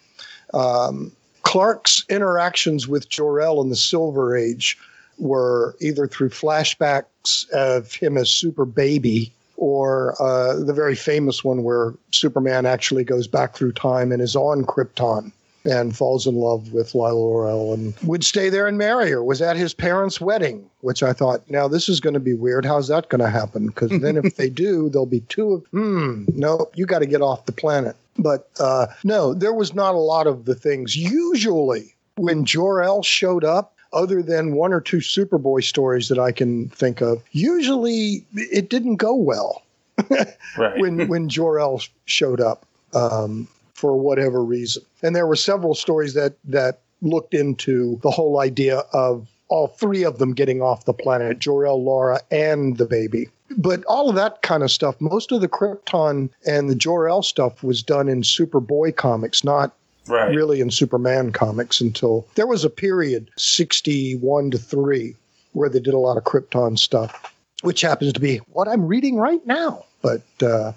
Um, 0.53 1.13
Clark's 1.43 2.05
interactions 2.09 2.87
with 2.87 3.09
Jor 3.09 3.41
El 3.41 3.61
in 3.63 3.71
the 3.71 3.77
Silver 3.77 4.37
Age 4.37 4.77
were 5.19 5.77
either 5.81 6.07
through 6.07 6.31
flashbacks 6.31 7.49
of 7.51 7.95
him 7.95 8.17
as 8.17 8.29
Super 8.29 8.65
Baby 8.65 9.33
or 9.61 10.21
uh, 10.21 10.59
the 10.65 10.73
very 10.73 10.97
famous 10.97 11.45
one 11.45 11.63
where 11.63 11.93
Superman 12.11 12.65
actually 12.65 13.05
goes 13.05 13.29
back 13.29 13.55
through 13.55 13.73
time 13.73 14.11
and 14.11 14.23
is 14.23 14.35
on 14.35 14.65
Krypton 14.65 15.33
and 15.67 15.95
falls 15.95 16.27
in 16.27 16.35
love 16.35 16.73
with 16.73 16.95
Lyla 16.95 17.21
Lerrol 17.21 17.75
and 17.75 17.95
would 18.03 18.25
stay 18.25 18.49
there 18.49 18.67
and 18.67 18.79
marry 18.79 19.11
her. 19.11 19.23
Was 19.23 19.43
at 19.43 19.59
his 19.59 19.75
parents' 19.75 20.19
wedding, 20.19 20.69
which 20.81 21.03
I 21.03 21.13
thought, 21.13 21.43
now 21.51 21.69
this 21.69 21.91
is 21.91 22.01
going 22.01 22.15
to 22.15 22.21
be 22.21 22.33
weird. 22.33 22.65
How's 22.65 22.89
that 22.89 23.11
going 23.11 23.21
to 23.21 23.29
happen? 23.29 23.67
Because 23.67 23.91
then 24.01 24.17
if 24.17 24.37
they 24.37 24.49
do, 24.49 24.89
there'll 24.89 25.05
be 25.05 25.21
two 25.29 25.53
of, 25.53 25.67
hmm, 25.67 26.25
no, 26.35 26.71
you 26.75 26.87
got 26.87 27.01
to 27.01 27.07
get 27.07 27.21
off 27.21 27.45
the 27.45 27.53
planet. 27.53 27.97
But 28.17 28.49
uh, 28.59 28.87
no, 29.05 29.35
there 29.35 29.53
was 29.53 29.75
not 29.75 29.95
a 29.95 29.99
lot 29.99 30.27
of 30.27 30.47
the 30.47 30.55
things. 30.55 30.97
Usually, 30.97 31.95
when 32.17 32.47
Jor 32.47 32.81
El 32.81 33.03
showed 33.03 33.45
up, 33.45 33.75
other 33.93 34.23
than 34.23 34.55
one 34.55 34.73
or 34.73 34.81
two 34.81 34.99
Superboy 34.99 35.65
stories 35.65 36.09
that 36.09 36.19
I 36.19 36.33
can 36.33 36.69
think 36.71 37.01
of, 37.01 37.23
usually 37.33 38.25
it 38.35 38.71
didn't 38.71 38.97
go 38.97 39.15
well 39.15 39.63
Right. 40.57 40.79
when 40.81 41.09
when 41.09 41.29
Jor 41.29 41.59
El 41.59 41.81
showed 42.07 42.41
up 42.41 42.65
um, 42.95 43.49
for 43.75 43.97
whatever 43.97 44.43
reason. 44.45 44.83
And 45.03 45.15
there 45.15 45.27
were 45.27 45.37
several 45.37 45.75
stories 45.75 46.15
that 46.15 46.35
that 46.45 46.81
looked 47.03 47.35
into 47.35 47.99
the 48.03 48.11
whole 48.11 48.41
idea 48.41 48.79
of 48.93 49.27
all 49.49 49.67
three 49.69 50.05
of 50.05 50.19
them 50.19 50.33
getting 50.33 50.63
off 50.63 50.85
the 50.85 50.93
planet, 50.93 51.39
Jor 51.41 51.67
El, 51.67 51.83
Laura, 51.83 52.21
and 52.31 52.77
the 52.77 52.87
baby. 52.87 53.29
But 53.57 53.83
all 53.87 54.09
of 54.09 54.15
that 54.15 54.43
kind 54.43 54.63
of 54.63 54.71
stuff, 54.71 55.01
most 55.01 55.33
of 55.33 55.41
the 55.41 55.49
Krypton 55.49 56.31
and 56.47 56.71
the 56.71 56.75
Jor 56.77 57.09
El 57.09 57.23
stuff 57.23 57.65
was 57.65 57.83
done 57.83 58.09
in 58.09 58.23
Superboy 58.23 58.95
comics, 58.95 59.43
not 59.43 59.75
Right. 60.11 60.35
really 60.35 60.61
in 60.61 60.71
Superman 60.71 61.33
comics 61.33 61.81
until 61.81 62.27
there 62.35 62.47
was 62.47 62.65
a 62.65 62.71
period, 62.71 63.31
61 63.37 64.51
to 64.51 64.59
3, 64.59 65.15
where 65.53 65.69
they 65.69 65.81
did 65.81 65.95
a 65.95 65.99
lot 65.99 66.17
of 66.17 66.25
Krypton 66.25 66.79
stuff, 66.79 67.33
which 67.63 67.81
happens 67.81 68.13
to 68.13 68.21
be 68.21 68.39
what 68.51 68.69
I'm 68.69 68.87
reading 68.87 69.17
right 69.17 69.45
now. 69.47 69.85
But, 70.03 70.23
uh, 70.43 70.73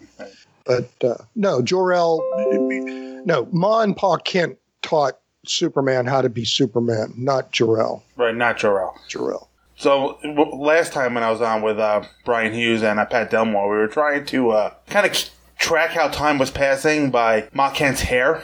but 0.66 0.90
uh, 1.04 1.16
no, 1.36 1.62
Jor-El, 1.62 2.22
no, 3.26 3.48
Ma 3.52 3.82
and 3.82 3.96
Pa 3.96 4.18
Kent 4.18 4.58
taught 4.82 5.18
Superman 5.46 6.06
how 6.06 6.22
to 6.22 6.30
be 6.30 6.46
Superman, 6.46 7.14
not 7.18 7.52
Jor-El. 7.52 8.04
Right, 8.16 8.36
not 8.36 8.58
Jor-El. 8.58 8.96
Jor-El. 9.08 9.50
So 9.76 10.20
w- 10.24 10.56
last 10.56 10.94
time 10.94 11.14
when 11.16 11.24
I 11.24 11.32
was 11.32 11.42
on 11.42 11.62
with 11.62 11.80
uh, 11.80 12.04
Brian 12.26 12.54
Hughes 12.54 12.84
and 12.84 13.00
uh, 13.00 13.06
Pat 13.06 13.32
Delmore, 13.32 13.70
we 13.70 13.78
were 13.78 13.88
trying 13.88 14.26
to 14.28 14.52
uh, 14.52 14.74
kind 14.88 15.06
of 15.06 15.30
track 15.64 15.92
how 15.92 16.10
time 16.10 16.38
was 16.38 16.52
passing 16.52 17.10
by 17.10 17.48
Ma 17.54 17.72
Kent's 17.72 18.02
hair, 18.02 18.42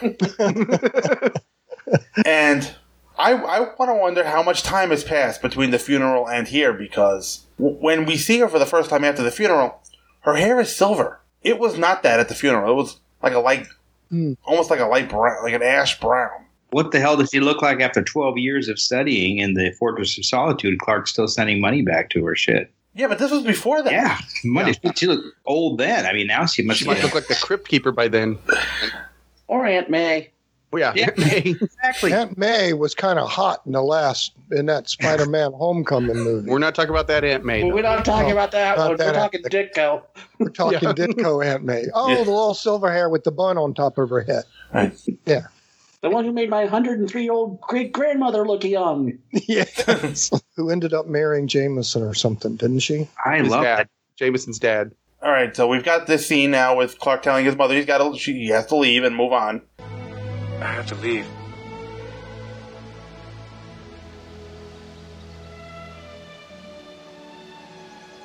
and 2.24 2.74
I 3.18 3.32
I 3.32 3.60
want 3.60 3.90
to 3.90 3.94
wonder 3.94 4.24
how 4.24 4.42
much 4.42 4.62
time 4.62 4.88
has 4.90 5.04
passed 5.04 5.42
between 5.42 5.70
the 5.70 5.78
funeral 5.78 6.26
and 6.26 6.48
here 6.48 6.72
because 6.72 7.46
w- 7.58 7.76
when 7.76 8.06
we 8.06 8.16
see 8.16 8.38
her 8.38 8.48
for 8.48 8.58
the 8.58 8.66
first 8.66 8.88
time 8.88 9.04
after 9.04 9.22
the 9.22 9.30
funeral, 9.30 9.82
her 10.20 10.36
hair 10.36 10.58
is 10.60 10.74
silver. 10.74 11.20
It 11.42 11.58
was 11.58 11.76
not 11.76 12.02
that 12.02 12.20
at 12.20 12.28
the 12.28 12.34
funeral. 12.34 12.72
It 12.72 12.76
was 12.76 13.00
like 13.22 13.34
a 13.34 13.38
light, 13.38 13.66
hmm. 14.08 14.32
almost 14.44 14.70
like 14.70 14.80
a 14.80 14.86
light 14.86 15.10
brown, 15.10 15.42
like 15.42 15.54
an 15.54 15.62
ash 15.62 16.00
brown. 16.00 16.46
What 16.70 16.92
the 16.92 17.00
hell 17.00 17.16
does 17.16 17.30
she 17.30 17.40
look 17.40 17.60
like 17.62 17.80
after 17.80 18.02
12 18.02 18.38
years 18.38 18.68
of 18.68 18.78
studying 18.78 19.38
in 19.38 19.54
the 19.54 19.72
Fortress 19.72 20.16
of 20.16 20.24
Solitude? 20.24 20.78
Clark's 20.78 21.10
still 21.10 21.26
sending 21.26 21.60
money 21.60 21.82
back 21.82 22.10
to 22.10 22.24
her. 22.24 22.36
Shit. 22.36 22.72
Yeah, 22.94 23.06
but 23.08 23.18
this 23.18 23.30
was 23.30 23.42
before 23.44 23.82
that. 23.82 23.92
Yeah, 23.92 24.18
money. 24.44 24.74
She 24.96 25.06
looked 25.06 25.24
old 25.46 25.78
then. 25.78 26.06
I 26.06 26.12
mean, 26.12 26.26
now 26.26 26.44
she 26.46 26.62
must 26.62 26.80
She 26.80 26.84
might 26.86 27.02
look 27.02 27.14
like 27.14 27.28
the 27.28 27.36
Crypt 27.36 27.68
Keeper 27.68 27.92
by 27.92 28.08
then. 28.08 28.38
Or 29.48 29.66
Aunt 29.66 29.90
May. 29.90 30.30
Oh, 30.72 30.76
yeah. 30.78 30.92
Yeah. 30.94 31.10
May. 31.16 31.56
exactly. 31.60 32.12
Aunt 32.12 32.38
May 32.38 32.72
was 32.72 32.94
kind 32.94 33.18
of 33.18 33.28
hot 33.28 33.62
in 33.66 33.72
the 33.72 33.82
last, 33.82 34.30
in 34.52 34.66
that 34.66 34.88
Spider-Man 34.88 35.50
Homecoming 35.54 36.16
movie. 36.18 36.48
We're 36.48 36.60
not 36.60 36.76
talking 36.76 36.90
about 36.90 37.08
that 37.08 37.24
Aunt 37.24 37.44
May. 37.44 37.64
Well, 37.64 37.74
we're 37.74 37.82
not 37.82 38.04
talking 38.04 38.28
No, 38.28 38.34
about 38.34 38.52
that 38.52 38.78
not 38.78 38.88
one. 38.90 38.96
that 38.98 39.06
We're 39.08 39.12
talking 39.20 39.40
Aunt- 39.44 39.52
Ditko. 39.74 40.02
We're 40.38 40.48
talking 40.50 40.78
Yeah. 40.82 40.92
Ditko 40.92 41.44
Aunt 41.44 41.64
May. 41.64 41.86
Oh, 41.92 42.10
Yeah. 42.10 42.14
the 42.22 42.30
little 42.30 42.54
silver 42.54 42.92
hair 42.92 43.08
with 43.08 43.24
the 43.24 43.32
bun 43.32 43.58
on 43.58 43.74
top 43.74 43.98
of 43.98 44.08
her 44.10 44.20
head. 44.20 44.44
Right. 44.72 44.92
Yeah. 45.26 45.46
The 46.02 46.08
one 46.08 46.24
who 46.24 46.32
made 46.32 46.48
my 46.48 46.62
103 46.62 47.22
year 47.22 47.32
old 47.32 47.60
great 47.60 47.92
grandmother 47.92 48.46
look 48.46 48.64
young. 48.64 49.18
Yes. 49.32 50.30
Who 50.56 50.70
ended 50.70 50.94
up 50.94 51.06
marrying 51.06 51.46
Jameson 51.46 52.02
or 52.02 52.14
something, 52.14 52.56
didn't 52.56 52.80
she? 52.80 53.08
I 53.24 53.38
His 53.38 53.48
love 53.50 53.64
dad. 53.64 53.78
that. 53.80 53.88
Jameson's 54.16 54.58
dad. 54.58 54.92
All 55.22 55.30
right, 55.30 55.54
so 55.54 55.66
we've 55.68 55.84
got 55.84 56.06
this 56.06 56.26
scene 56.26 56.50
now 56.50 56.76
with 56.76 56.98
Clark 56.98 57.22
telling 57.22 57.44
his 57.44 57.56
mother 57.56 57.74
he's 57.74 57.84
got 57.86 57.98
to 57.98 58.18
she, 58.18 58.32
he 58.32 58.46
has 58.48 58.66
to 58.66 58.76
leave 58.76 59.04
and 59.04 59.14
move 59.14 59.32
on. 59.32 59.60
I 60.60 60.64
have 60.72 60.86
to 60.86 60.94
leave. 60.96 61.26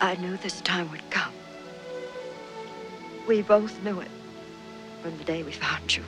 I 0.01 0.15
knew 0.15 0.37
this 0.37 0.61
time 0.61 0.89
would 0.91 1.07
come. 1.09 1.31
We 3.27 3.41
both 3.41 3.81
knew 3.83 3.99
it 4.01 4.11
from 5.01 5.17
the 5.17 5.23
day 5.23 5.43
we 5.43 5.51
found 5.51 5.95
you. 5.95 6.03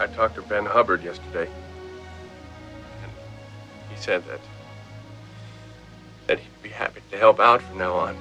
I 0.00 0.06
talked 0.06 0.36
to 0.36 0.42
Ben 0.42 0.64
Hubbard 0.64 1.02
yesterday. 1.02 1.48
And 3.02 3.12
he 3.90 3.96
said 3.96 4.24
that 4.26 4.40
that 6.28 6.38
he'd 6.38 6.62
be 6.62 6.68
happy 6.68 7.00
to 7.10 7.16
help 7.16 7.40
out 7.40 7.62
from 7.62 7.78
now 7.78 7.94
on. 7.94 8.16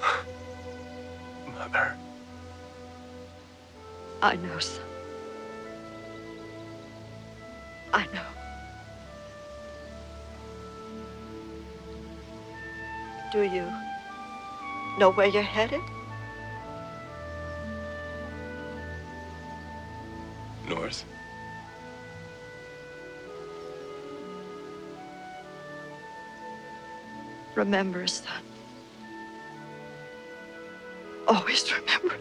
Mother. 1.54 1.96
I 4.20 4.36
know, 4.36 4.58
son. 4.58 4.84
I 7.92 8.04
know. 8.06 8.20
Do 13.32 13.42
you 13.44 13.72
know 14.98 15.10
where 15.10 15.26
you're 15.26 15.42
headed? 15.42 15.80
North. 20.68 21.04
Remember, 27.54 28.06
son. 28.06 28.26
Always 31.26 31.72
remember. 31.72 32.16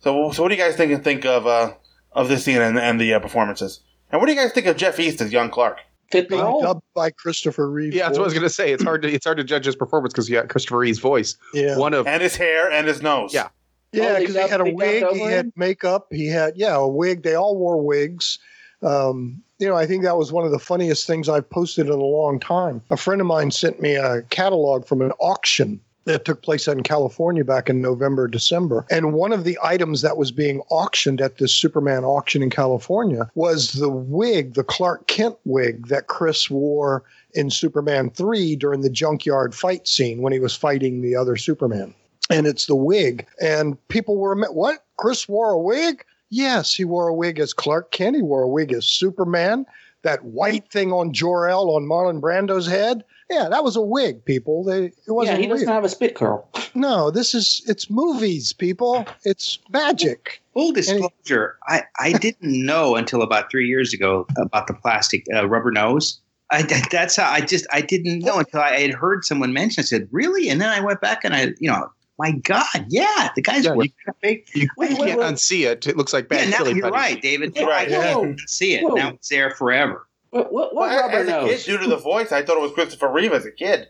So, 0.00 0.30
so 0.32 0.42
what 0.42 0.48
do 0.48 0.54
you 0.54 0.60
guys 0.60 0.76
think 0.76 0.92
and 0.92 1.02
think 1.02 1.24
of 1.24 1.46
uh, 1.46 1.74
of 2.12 2.28
this 2.28 2.44
scene 2.44 2.60
and, 2.60 2.78
and 2.78 3.00
the 3.00 3.14
uh, 3.14 3.20
performances? 3.20 3.80
And 4.10 4.20
what 4.20 4.26
do 4.26 4.32
you 4.32 4.38
guys 4.38 4.52
think 4.52 4.66
of 4.66 4.76
Jeff 4.76 4.98
East 4.98 5.20
as 5.20 5.32
young 5.32 5.50
Clark? 5.50 5.78
Fit 6.10 6.28
the 6.28 6.36
Being 6.36 6.42
role. 6.44 6.62
dubbed 6.62 6.82
by 6.94 7.10
Christopher 7.10 7.70
Reeve. 7.70 7.94
Yeah, 7.94 8.06
that's 8.06 8.18
what 8.18 8.24
I 8.24 8.26
was 8.26 8.34
gonna 8.34 8.48
say. 8.48 8.72
It's 8.72 8.82
hard 8.82 9.02
to 9.02 9.12
it's 9.12 9.24
hard 9.26 9.36
to 9.38 9.44
judge 9.44 9.66
his 9.66 9.76
performance 9.76 10.12
because 10.14 10.28
you 10.28 10.36
got 10.36 10.48
Christopher 10.48 10.78
Reeve's 10.78 10.98
voice. 10.98 11.36
Yeah. 11.52 11.76
One 11.76 11.92
of 11.94 12.06
And 12.06 12.22
his 12.22 12.34
hair 12.36 12.70
and 12.70 12.86
his 12.88 13.02
nose. 13.02 13.34
Yeah. 13.34 13.48
Yeah, 13.92 14.16
Oh, 14.16 14.20
because 14.20 14.34
he 14.36 14.48
had 14.48 14.60
a 14.60 14.64
wig, 14.72 15.04
he 15.12 15.20
had 15.20 15.46
him? 15.46 15.52
makeup, 15.56 16.06
he 16.10 16.26
had 16.26 16.56
yeah 16.56 16.76
a 16.76 16.86
wig. 16.88 17.22
They 17.22 17.34
all 17.34 17.56
wore 17.56 17.80
wigs. 17.80 18.38
Um, 18.82 19.42
you 19.58 19.66
know, 19.66 19.74
I 19.76 19.86
think 19.86 20.04
that 20.04 20.16
was 20.16 20.30
one 20.30 20.44
of 20.44 20.52
the 20.52 20.58
funniest 20.58 21.06
things 21.06 21.28
I've 21.28 21.48
posted 21.50 21.86
in 21.86 21.92
a 21.92 21.96
long 21.96 22.38
time. 22.38 22.80
A 22.90 22.96
friend 22.96 23.20
of 23.20 23.26
mine 23.26 23.50
sent 23.50 23.80
me 23.80 23.96
a 23.96 24.22
catalog 24.30 24.86
from 24.86 25.02
an 25.02 25.10
auction 25.20 25.80
that 26.08 26.24
took 26.24 26.42
place 26.42 26.66
in 26.66 26.82
California 26.82 27.44
back 27.44 27.68
in 27.68 27.80
November, 27.80 28.26
December. 28.26 28.86
And 28.90 29.12
one 29.12 29.32
of 29.32 29.44
the 29.44 29.58
items 29.62 30.02
that 30.02 30.16
was 30.16 30.32
being 30.32 30.60
auctioned 30.70 31.20
at 31.20 31.36
this 31.36 31.54
Superman 31.54 32.04
auction 32.04 32.42
in 32.42 32.50
California 32.50 33.30
was 33.34 33.72
the 33.74 33.90
wig, 33.90 34.54
the 34.54 34.64
Clark 34.64 35.06
Kent 35.06 35.36
wig 35.44 35.88
that 35.88 36.06
Chris 36.06 36.50
wore 36.50 37.04
in 37.34 37.50
Superman 37.50 38.10
3 38.10 38.56
during 38.56 38.80
the 38.80 38.90
junkyard 38.90 39.54
fight 39.54 39.86
scene 39.86 40.22
when 40.22 40.32
he 40.32 40.40
was 40.40 40.56
fighting 40.56 41.02
the 41.02 41.14
other 41.14 41.36
Superman. 41.36 41.94
And 42.30 42.46
it's 42.46 42.66
the 42.66 42.74
wig. 42.74 43.26
And 43.40 43.76
people 43.88 44.16
were, 44.16 44.34
what? 44.50 44.84
Chris 44.96 45.28
wore 45.28 45.50
a 45.50 45.58
wig? 45.58 46.04
Yes, 46.30 46.74
he 46.74 46.84
wore 46.84 47.08
a 47.08 47.14
wig 47.14 47.38
as 47.38 47.52
Clark 47.52 47.90
Kent. 47.90 48.16
He 48.16 48.22
wore 48.22 48.42
a 48.42 48.48
wig 48.48 48.72
as 48.72 48.86
Superman. 48.86 49.66
That 50.02 50.24
white 50.24 50.70
thing 50.70 50.92
on 50.92 51.12
Jor-El 51.12 51.70
on 51.70 51.84
Marlon 51.84 52.20
Brando's 52.20 52.66
head. 52.66 53.04
Yeah, 53.30 53.48
that 53.50 53.62
was 53.62 53.76
a 53.76 53.82
wig, 53.82 54.24
people. 54.24 54.64
They, 54.64 54.86
it 54.86 54.94
wasn't 55.08 55.38
yeah, 55.38 55.42
he 55.42 55.48
doesn't 55.48 55.66
real. 55.66 55.74
have 55.74 55.84
a 55.84 55.88
spit 55.88 56.14
curl. 56.14 56.48
No, 56.74 57.10
this 57.10 57.34
is 57.34 57.62
it's 57.66 57.90
movies, 57.90 58.52
people. 58.54 59.06
It's 59.24 59.58
magic. 59.70 60.40
Full 60.54 60.72
disclosure, 60.72 61.58
I, 61.68 61.82
I 61.98 62.12
didn't 62.12 62.40
know 62.66 62.96
until 62.96 63.20
about 63.22 63.50
three 63.50 63.68
years 63.68 63.92
ago 63.92 64.26
about 64.38 64.66
the 64.66 64.74
plastic 64.74 65.24
uh, 65.34 65.46
rubber 65.48 65.70
nose. 65.70 66.20
I, 66.50 66.62
that's 66.90 67.16
how 67.16 67.30
I 67.30 67.42
just 67.42 67.66
I 67.70 67.82
didn't 67.82 68.20
know 68.20 68.38
until 68.38 68.60
I 68.60 68.80
had 68.80 68.94
heard 68.94 69.24
someone 69.26 69.52
mention. 69.52 69.82
I 69.82 69.84
said, 69.84 70.08
"Really?" 70.10 70.48
And 70.48 70.58
then 70.62 70.70
I 70.70 70.80
went 70.80 71.02
back 71.02 71.22
and 71.22 71.34
I, 71.34 71.48
you 71.60 71.70
know, 71.70 71.90
my 72.18 72.32
God, 72.32 72.64
yeah, 72.88 73.28
the 73.36 73.42
guy's 73.42 73.66
Yeah, 73.66 73.72
wearing 73.72 73.92
you- 74.06 74.12
a. 74.24 74.28
You, 74.54 74.68
Wait, 74.78 74.90
you 74.92 74.96
wait, 74.96 75.06
can't 75.08 75.20
wait. 75.20 75.26
unsee 75.34 75.70
it. 75.70 75.86
It 75.86 75.98
looks 75.98 76.14
like 76.14 76.28
bad 76.30 76.48
Yeah, 76.48 76.58
now 76.58 76.64
you're 76.64 76.80
putty. 76.90 76.92
right, 76.94 77.20
David. 77.20 77.54
Right, 77.58 77.86
I 77.88 77.90
yeah. 77.90 78.14
can't 78.14 78.40
see 78.48 78.72
it. 78.74 78.82
Whoa. 78.82 78.94
Now 78.94 79.10
it's 79.10 79.28
there 79.28 79.50
forever. 79.50 80.07
What, 80.30 80.52
what, 80.52 80.74
what 80.74 80.90
Well, 80.90 81.00
rubber 81.08 81.16
as 81.18 81.28
a 81.28 81.46
kid, 81.56 81.64
due 81.64 81.78
to 81.78 81.86
the 81.88 81.96
voice, 81.96 82.32
I 82.32 82.42
thought 82.42 82.56
it 82.56 82.60
was 82.62 82.72
Christopher 82.72 83.08
Reeve 83.10 83.32
as 83.32 83.46
a 83.46 83.50
kid 83.52 83.88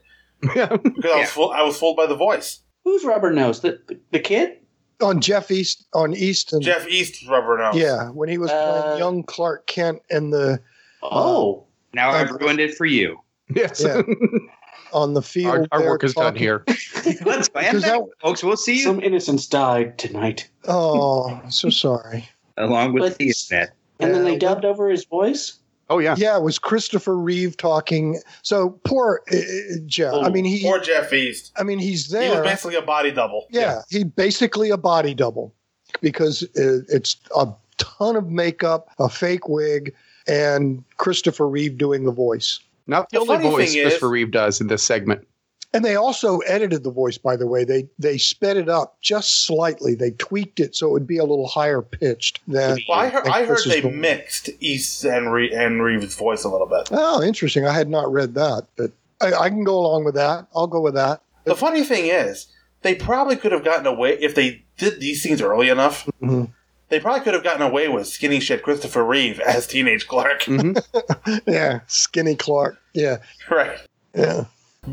Yeah. 0.55 0.77
because 0.77 1.05
I 1.05 1.09
Yeah. 1.17 1.21
was 1.21 1.31
fool- 1.31 1.51
I 1.51 1.63
was 1.63 1.79
fooled 1.79 1.97
by 1.97 2.07
the 2.07 2.15
voice. 2.17 2.61
Who's 2.85 3.05
rubber 3.05 3.33
nose? 3.33 3.61
The, 3.61 3.81
the, 3.89 3.99
the 4.13 4.21
kid? 4.21 4.59
On 5.01 5.21
Jeff 5.21 5.51
East 5.51 5.87
on 5.95 6.15
Easton. 6.15 6.61
Jeff 6.61 6.87
East 6.89 7.29
rubber 7.29 7.59
nose. 7.59 7.77
Yeah, 7.77 8.09
when 8.11 8.29
he 8.29 8.39
was 8.39 8.51
Uh, 8.51 8.83
playing 8.83 8.99
young 8.99 9.23
Clark 9.25 9.67
Kent 9.67 10.01
in 10.11 10.31
the 10.31 10.61
Oh. 11.03 11.67
Now 11.95 12.11
I've 12.11 12.31
ruined 12.31 12.61
it 12.61 12.75
for 12.77 12.85
you. 12.87 13.19
Yes. 13.55 13.83
Yeah. 13.85 14.03
on 14.93 15.15
the 15.15 15.23
field. 15.23 15.67
our 15.73 15.81
our 15.83 15.87
work 15.87 16.03
is 16.05 16.15
done 16.15 16.35
here. 16.37 16.65
Let's 17.25 17.49
plan 17.49 17.65
Because 17.75 17.83
that, 17.83 17.99
that- 18.01 18.09
folks. 18.21 18.43
We'll 18.45 18.57
see 18.57 18.79
you 18.79 18.85
Some 18.85 19.01
innocents 19.03 19.47
died 19.47 19.99
tonight. 19.99 20.49
Oh, 20.67 21.41
so 21.49 21.69
sorry. 21.71 22.29
along 22.57 22.93
with 22.95 23.03
But- 23.03 23.19
the 23.19 23.29
internet. 23.29 23.71
And 24.01 24.15
then 24.15 24.25
they 24.25 24.37
dubbed 24.39 24.65
over 24.65 24.89
his 24.89 25.05
voice? 25.05 25.59
Oh 25.91 25.99
yeah. 25.99 26.15
Yeah, 26.19 26.37
it 26.37 26.43
was 26.43 26.59
Christopher 26.59 27.17
Reeve 27.17 27.57
talking. 27.57 28.21
So 28.43 28.71
poor 28.85 29.23
uh, 29.33 29.37
uh, 29.37 29.41
Jeff. 29.87 30.15
I 30.15 30.29
mean, 30.29 30.45
he. 30.45 30.63
Poor 30.63 30.81
Jeff 30.81 31.13
East. 31.13 31.53
I 31.57 31.63
mean, 31.63 31.79
he's 31.79 32.09
there. 32.09 32.23
He 32.23 32.29
was 32.31 32.41
basically 32.41 32.75
a 32.77 32.83
body 32.83 33.11
double. 33.11 33.47
yeah, 33.51 33.83
he 33.89 34.05
basically 34.05 34.71
a 34.71 34.77
body 34.77 35.15
double 35.15 35.55
because 36.01 36.43
it, 36.43 36.85
it's 36.89 37.17
a 37.37 37.49
ton 37.79 38.17
of 38.17 38.29
makeup, 38.29 38.91
a 38.99 39.09
fake 39.09 39.49
wig, 39.49 39.95
and 40.27 40.85
Christopher 40.99 41.49
Reeve 41.49 41.79
doing 41.79 42.05
the 42.05 42.13
voice. 42.13 42.61
Not 42.87 43.09
the, 43.11 43.19
The 43.19 43.33
only 43.33 43.39
voice 43.49 43.71
thing 43.73 43.79
is- 43.79 43.85
Christopher 43.85 44.11
Reeve 44.11 44.31
does 44.31 44.61
in 44.61 44.67
this 44.67 44.83
segment. 44.83 45.27
And 45.75 45.85
they 45.85 45.97
also 45.97 46.39
edited 46.39 46.83
the 46.83 46.91
voice, 46.91 47.19
by 47.19 47.37
the 47.37 47.47
way. 47.47 47.63
They 47.65 47.89
they 47.99 48.17
sped 48.17 48.57
it 48.57 48.69
up 48.71 48.97
just 49.03 49.45
slightly. 49.47 49.95
They 49.95 50.13
tweaked 50.13 50.61
it 50.61 50.75
so 50.75 50.87
it 50.89 50.93
would 50.93 51.07
be 51.07 51.19
a 51.19 51.25
little 51.25 51.47
higher 51.47 51.83
pitched 51.83 52.41
than. 52.49 52.79
Well, 52.89 52.99
I 52.99 53.09
heard, 53.09 53.27
I 53.29 53.45
heard 53.45 53.59
they 53.67 53.83
voice. 53.83 53.93
mixed 53.95 54.49
East 54.61 55.05
and, 55.05 55.31
Re- 55.31 55.53
and 55.55 55.83
Reeve's 55.83 56.15
voice 56.17 56.45
a 56.45 56.49
little 56.49 56.67
bit. 56.67 56.89
Oh, 56.91 57.23
interesting. 57.23 57.67
I 57.67 57.73
had 57.75 57.91
not 57.91 58.11
read 58.11 58.33
that, 58.35 58.67
but 58.77 58.93
I, 59.21 59.35
I 59.35 59.49
can 59.51 59.63
go 59.63 59.77
along 59.77 60.05
with 60.05 60.15
that. 60.15 60.47
I'll 60.57 60.67
go 60.69 60.81
with 60.81 60.95
that. 60.95 61.21
The 61.45 61.55
funny 61.55 61.83
thing 61.85 62.07
is, 62.07 62.47
they 62.83 62.95
probably 62.95 63.37
could 63.37 63.53
have 63.53 63.65
gotten 63.65 63.87
away 63.87 64.13
if 64.21 64.35
they 64.35 64.63
did 64.79 65.01
these 65.01 65.23
scenes 65.23 65.43
early 65.43 65.69
enough. 65.69 66.09
Mhm. 66.23 66.51
They 66.89 66.99
probably 67.01 67.21
could 67.21 67.35
have 67.35 67.45
gotten 67.45 67.61
away 67.61 67.89
with 67.89 68.07
skinny 68.07 68.41
shit 68.41 68.63
Christopher 68.63 69.05
Reeve 69.05 69.39
as 69.41 69.67
teenage 69.67 70.09
Clark. 70.09 70.47
Yeah, 71.47 71.81
skinny 71.87 72.37
Clark. 72.37 72.79
Yeah, 72.95 73.19
right. 73.51 73.79
yeah. 74.15 74.45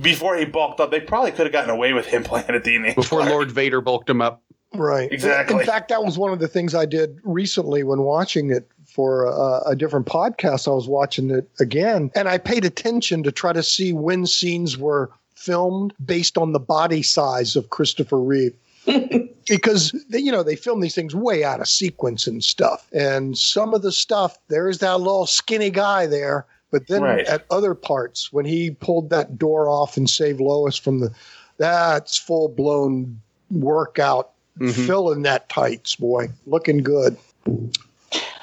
Before 0.02 0.36
he 0.36 0.46
bulked 0.46 0.80
up, 0.80 0.91
they 0.91 1.00
probably 1.00 1.32
could 1.32 1.46
have 1.46 1.54
gotten 1.54 1.70
away 1.70 1.93
with 1.93 2.06
him 2.06 2.24
playing 2.26 2.50
a 2.50 2.60
teenage 2.60 2.96
Before 2.96 3.20
Clark. 3.20 3.32
Lord 3.32 3.52
Vader 3.52 3.82
bulked 3.82 4.10
him 4.10 4.22
up. 4.22 4.41
Right. 4.74 5.12
Exactly. 5.12 5.60
In 5.60 5.66
fact, 5.66 5.89
that 5.89 6.04
was 6.04 6.18
one 6.18 6.34
of 6.34 6.39
the 6.39 6.48
things 6.48 6.76
I 6.76 6.86
did 6.86 7.20
recently 7.24 7.84
when 7.84 8.02
watching 8.02 8.52
it 8.52 8.70
for 8.86 9.26
a, 9.26 9.70
a 9.72 9.76
different 9.76 10.06
podcast. 10.06 10.68
I 10.68 10.72
was 10.72 10.88
watching 10.88 11.30
it 11.30 11.50
again, 11.60 12.12
and 12.16 12.28
I 12.28 12.38
paid 12.38 12.66
attention 12.66 13.24
to 13.24 13.32
try 13.32 13.54
to 13.54 13.64
see 13.64 13.93
when 13.93 14.26
scenes 14.26 14.78
were 14.78 15.12
filmed 15.36 15.93
based 16.04 16.38
on 16.38 16.52
the 16.52 16.60
body 16.60 17.04
size 17.04 17.56
of 17.56 17.70
Christopher 17.70 18.20
Reeve. 18.20 18.54
because 19.48 19.91
they, 20.10 20.20
you 20.20 20.32
know 20.32 20.43
they 20.43 20.56
film 20.56 20.80
these 20.80 20.93
things 20.93 21.16
way 21.16 21.43
out 21.43 21.60
of 21.60 21.68
sequence 21.68 22.28
and 22.28 22.43
stuff 22.43 22.88
and 22.93 23.36
some 23.36 23.74
of 23.74 23.82
the 23.82 23.91
stuff 23.91 24.38
there's 24.48 24.78
that 24.78 25.00
little 25.00 25.26
skinny 25.26 25.72
guy 25.72 26.06
there 26.06 26.46
but 26.76 26.88
then 26.88 27.02
Right. 27.04 27.26
at 27.26 27.46
other 27.50 27.74
parts 27.74 28.34
when 28.34 28.44
he 28.44 28.72
pulled 28.72 29.10
that 29.12 29.38
door 29.38 29.70
off 29.70 29.96
and 29.96 30.10
saved 30.10 30.42
lois 30.42 30.76
from 30.76 31.00
the 31.00 31.10
that's 31.58 32.18
full 32.18 32.50
blown 32.50 33.22
workout 33.50 34.32
Mhm. 34.60 34.86
filling 34.86 35.22
that 35.22 35.48
tights 35.48 35.96
boy 35.96 36.28
looking 36.46 36.84
good 36.84 37.16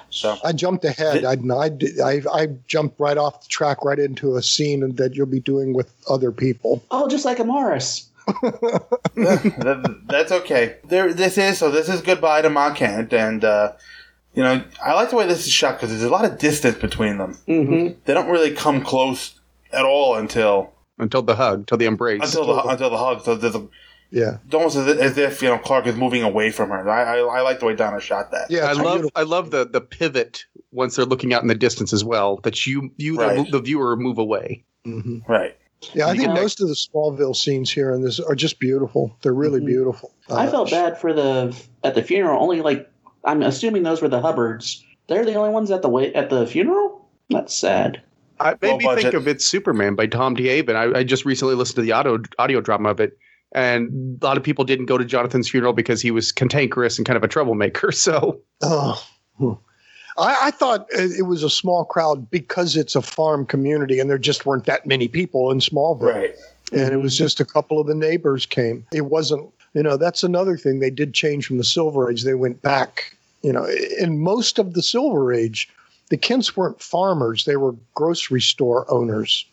So 0.08 0.38
i 0.44 0.52
jumped 0.52 0.84
ahead 0.86 1.24
I, 1.26 1.32
I, 1.54 1.70
I, 2.02 2.22
I 2.32 2.46
jumped 2.66 2.98
right 2.98 3.18
off 3.18 3.42
the 3.42 3.48
track 3.48 3.84
right 3.84 3.98
into 3.98 4.36
a 4.36 4.42
scene 4.42 4.94
that 4.96 5.14
you'll 5.14 5.26
be 5.26 5.40
doing 5.40 5.74
with 5.74 5.92
other 6.08 6.32
people 6.32 6.82
Oh, 6.90 7.06
just 7.08 7.26
like 7.26 7.38
a 7.38 7.44
Morris. 7.44 8.08
that, 9.16 10.00
that's 10.06 10.30
okay. 10.32 10.76
There, 10.84 11.12
this 11.12 11.36
is 11.36 11.58
so. 11.58 11.70
This 11.72 11.88
is 11.88 12.00
goodbye 12.02 12.42
to 12.42 12.50
Ma 12.50 12.72
Kent, 12.72 13.12
and 13.12 13.44
uh, 13.44 13.72
you 14.34 14.42
know 14.42 14.62
I 14.84 14.94
like 14.94 15.10
the 15.10 15.16
way 15.16 15.26
this 15.26 15.46
is 15.46 15.52
shot 15.52 15.76
because 15.76 15.90
there's 15.90 16.02
a 16.02 16.08
lot 16.10 16.24
of 16.24 16.38
distance 16.38 16.78
between 16.78 17.18
them. 17.18 17.36
Mm-hmm. 17.48 18.00
They 18.04 18.14
don't 18.14 18.30
really 18.30 18.54
come 18.54 18.82
close 18.82 19.38
at 19.72 19.84
all 19.84 20.16
until 20.16 20.72
Until 20.98 21.22
the 21.22 21.34
hug, 21.36 21.60
until 21.60 21.78
the 21.78 21.86
embrace. 21.86 22.20
until 22.22 22.46
the 22.46 22.62
until 22.68 22.90
the 22.90 22.98
hug. 22.98 23.22
So 23.24 23.34
there's 23.36 23.54
a, 23.54 23.66
yeah 24.10 24.38
it's 24.44 24.54
almost 24.54 24.76
as, 24.76 24.86
as 24.98 25.18
if 25.18 25.40
you 25.42 25.48
know 25.48 25.58
Clark 25.58 25.86
is 25.86 25.96
moving 25.96 26.22
away 26.22 26.50
from 26.50 26.68
her. 26.70 26.88
I, 26.88 27.18
I, 27.18 27.38
I 27.38 27.40
like 27.40 27.60
the 27.60 27.66
way 27.66 27.74
Donner 27.74 28.00
shot 28.00 28.30
that. 28.32 28.50
yeah 28.50 28.64
I 28.66 28.72
love 28.72 28.94
beautiful. 29.00 29.10
I 29.16 29.22
love 29.22 29.50
the 29.50 29.66
the 29.66 29.80
pivot 29.80 30.44
once 30.70 30.96
they're 30.96 31.04
looking 31.06 31.32
out 31.34 31.42
in 31.42 31.48
the 31.48 31.54
distance 31.54 31.92
as 31.92 32.04
well. 32.04 32.38
That 32.42 32.66
you 32.66 32.90
you 32.96 33.16
Right. 33.16 33.44
the, 33.46 33.58
the 33.58 33.60
viewer 33.60 33.96
move 33.96 34.18
away. 34.18 34.64
Mhm. 34.86 35.26
Right. 35.28 35.56
yeah 35.94 36.06
i 36.06 36.12
think 36.12 36.26
get- 36.26 36.34
most 36.34 36.60
of 36.60 36.68
the 36.68 36.74
smallville 36.74 37.34
scenes 37.34 37.70
here 37.70 37.92
in 37.92 38.02
this 38.02 38.20
are 38.20 38.34
just 38.36 38.58
beautiful 38.60 39.16
they're 39.22 39.32
really 39.34 39.60
Mhm. 39.60 39.66
beautiful 39.66 40.12
I 40.28 40.46
Uh, 40.46 40.50
felt 40.50 40.70
bad 40.70 40.98
for 40.98 41.12
the 41.12 41.56
at 41.84 41.94
the 41.96 42.02
funeral. 42.02 42.40
Only 42.42 42.60
like 42.62 42.88
I'm 43.24 43.42
assuming 43.42 43.82
those 43.82 44.02
were 44.02 44.08
the 44.08 44.20
Hubbards. 44.20 44.84
They're 45.08 45.24
the 45.24 45.34
only 45.34 45.50
ones 45.50 45.70
at 45.70 45.82
the 45.82 45.88
wait 45.88 46.14
at 46.14 46.30
the 46.30 46.46
funeral. 46.46 47.08
That's 47.30 47.54
sad. 47.54 48.02
I 48.40 48.56
made 48.60 48.82
Low 48.82 48.94
me 48.94 49.02
think 49.02 49.14
of 49.14 49.28
It's 49.28 49.44
Superman 49.44 49.94
by 49.94 50.06
Tom 50.06 50.34
De 50.34 50.48
Haven. 50.48 50.74
I, 50.74 50.98
I 50.98 51.04
just 51.04 51.24
recently 51.24 51.54
listened 51.54 51.76
to 51.76 51.82
the 51.82 51.92
audio 51.92 52.18
audio 52.38 52.60
drama 52.60 52.90
of 52.90 53.00
it, 53.00 53.16
and 53.52 54.18
a 54.20 54.24
lot 54.24 54.36
of 54.36 54.42
people 54.42 54.64
didn't 54.64 54.86
go 54.86 54.98
to 54.98 55.04
Jonathan's 55.04 55.48
funeral 55.48 55.72
because 55.72 56.00
he 56.00 56.10
was 56.10 56.32
cantankerous 56.32 56.98
and 56.98 57.06
kind 57.06 57.16
of 57.16 57.22
a 57.22 57.28
troublemaker. 57.28 57.92
So 57.92 58.40
Oh, 58.62 59.04
hmm. 59.36 59.52
I, 60.18 60.36
I 60.48 60.50
thought 60.50 60.86
it 60.90 61.12
it 61.18 61.22
was 61.22 61.42
a 61.42 61.50
small 61.50 61.84
crowd 61.84 62.30
because 62.30 62.76
it's 62.76 62.94
a 62.96 63.02
farm 63.02 63.46
community 63.46 63.98
and 64.00 64.10
there 64.10 64.18
just 64.18 64.44
weren't 64.44 64.66
that 64.66 64.86
many 64.86 65.08
people 65.08 65.50
in 65.50 65.58
Smallville. 65.58 66.02
Right. 66.02 66.34
And 66.72 66.92
it 66.92 66.98
was 66.98 67.16
just 67.16 67.38
a 67.38 67.44
couple 67.44 67.80
of 67.80 67.86
the 67.86 67.94
neighbors 67.94 68.46
came. 68.46 68.86
It 68.92 69.02
wasn't, 69.02 69.50
you 69.74 69.82
know, 69.82 69.96
that's 69.96 70.22
another 70.22 70.56
thing. 70.56 70.80
They 70.80 70.90
did 70.90 71.14
change 71.14 71.46
from 71.46 71.58
the 71.58 71.64
Silver 71.64 72.10
Age. 72.10 72.24
They 72.24 72.34
went 72.34 72.62
back, 72.62 73.16
you 73.42 73.52
know, 73.52 73.66
in 73.98 74.18
most 74.20 74.58
of 74.58 74.74
the 74.74 74.82
Silver 74.82 75.32
Age, 75.32 75.68
the 76.10 76.16
Kents 76.18 76.56
weren't 76.56 76.82
farmers. 76.82 77.44
They 77.46 77.56
were 77.56 77.74
grocery 77.94 78.40
store 78.42 78.84
owners, 78.90 79.46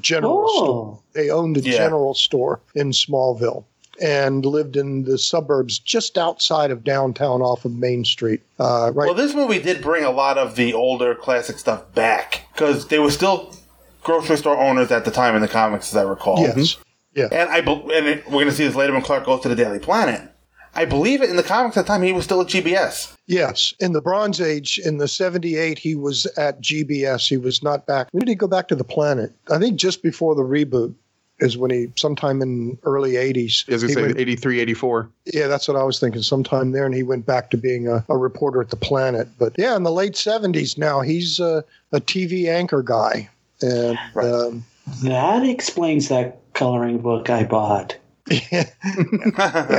general 0.00 0.48
store. 0.48 0.68
Oh, 0.68 1.02
They 1.12 1.28
owned 1.30 1.56
a 1.58 1.60
Yeah. 1.60 1.76
general 1.76 2.14
store 2.14 2.60
in 2.74 2.90
Smallville 2.92 3.64
and 4.00 4.46
lived 4.46 4.76
in 4.76 5.04
the 5.04 5.18
suburbs 5.18 5.78
just 5.78 6.16
outside 6.16 6.70
of 6.70 6.84
downtown 6.84 7.42
off 7.42 7.66
of 7.66 7.72
Main 7.72 8.06
Street. 8.06 8.40
Uh, 8.58 8.92
right. 8.94 9.04
Well, 9.06 9.14
this 9.14 9.34
movie 9.34 9.58
did 9.58 9.82
bring 9.82 10.04
a 10.04 10.10
lot 10.10 10.38
of 10.38 10.56
the 10.56 10.72
older 10.72 11.14
classic 11.14 11.58
stuff 11.58 11.82
back 11.94 12.46
because 12.54 12.88
they 12.88 12.98
were 12.98 13.10
still 13.10 13.54
grocery 14.02 14.38
store 14.38 14.56
owners 14.56 14.90
at 14.90 15.04
the 15.04 15.10
time 15.10 15.34
in 15.36 15.42
the 15.42 15.48
comics, 15.48 15.90
as 15.92 15.96
I 15.98 16.02
recall. 16.08 16.40
yes. 16.40 16.78
Yeah. 17.14 17.28
And 17.32 17.48
I 17.50 17.60
bel 17.60 17.90
and 17.92 18.06
it, 18.06 18.26
we're 18.26 18.32
going 18.32 18.46
to 18.46 18.52
see 18.52 18.64
this 18.64 18.74
later 18.76 18.92
when 18.92 19.02
Clark 19.02 19.26
goes 19.26 19.40
to 19.42 19.48
the 19.48 19.56
Daily 19.56 19.78
Planet. 19.78 20.30
I 20.74 20.84
believe 20.84 21.20
it 21.20 21.30
in 21.30 21.36
the 21.36 21.42
comics 21.42 21.76
at 21.76 21.84
the 21.84 21.88
time 21.88 22.02
he 22.02 22.12
was 22.12 22.24
still 22.24 22.40
at 22.40 22.46
GBS. 22.46 23.16
Yes. 23.26 23.74
In 23.80 23.92
the 23.92 24.00
Bronze 24.00 24.40
Age, 24.40 24.78
in 24.84 24.98
the 24.98 25.08
78, 25.08 25.78
he 25.78 25.96
was 25.96 26.26
at 26.36 26.60
GBS. 26.60 27.28
He 27.28 27.36
was 27.36 27.60
not 27.62 27.86
back. 27.86 28.06
When 28.12 28.20
did 28.20 28.28
he 28.28 28.34
go 28.36 28.46
back 28.46 28.68
to 28.68 28.76
the 28.76 28.84
planet? 28.84 29.32
I 29.50 29.58
think 29.58 29.80
just 29.80 30.00
before 30.00 30.36
the 30.36 30.42
reboot 30.42 30.94
is 31.40 31.58
when 31.58 31.72
he, 31.72 31.88
sometime 31.96 32.40
in 32.40 32.78
early 32.84 33.12
80s. 33.12 33.68
as 33.68 33.82
I 33.82 33.88
he 33.88 33.92
say, 33.94 34.02
went- 34.02 34.18
83, 34.18 34.60
84. 34.60 35.10
Yeah, 35.26 35.48
that's 35.48 35.66
what 35.66 35.76
I 35.76 35.82
was 35.82 35.98
thinking. 35.98 36.22
Sometime 36.22 36.70
there, 36.70 36.86
and 36.86 36.94
he 36.94 37.02
went 37.02 37.26
back 37.26 37.50
to 37.50 37.56
being 37.56 37.88
a, 37.88 38.04
a 38.08 38.16
reporter 38.16 38.60
at 38.60 38.70
the 38.70 38.76
Planet. 38.76 39.26
But 39.38 39.54
yeah, 39.58 39.74
in 39.74 39.82
the 39.82 39.90
late 39.90 40.16
seventies 40.16 40.78
now, 40.78 41.00
he's 41.00 41.40
a, 41.40 41.64
a 41.92 42.00
TV 42.00 42.46
anchor 42.48 42.82
guy, 42.82 43.28
and 43.62 43.98
um, 44.16 44.64
that 45.02 45.44
explains 45.44 46.08
that 46.08 46.40
coloring 46.52 46.98
book 46.98 47.30
I 47.30 47.44
bought. 47.44 47.96
yeah, 48.30 48.64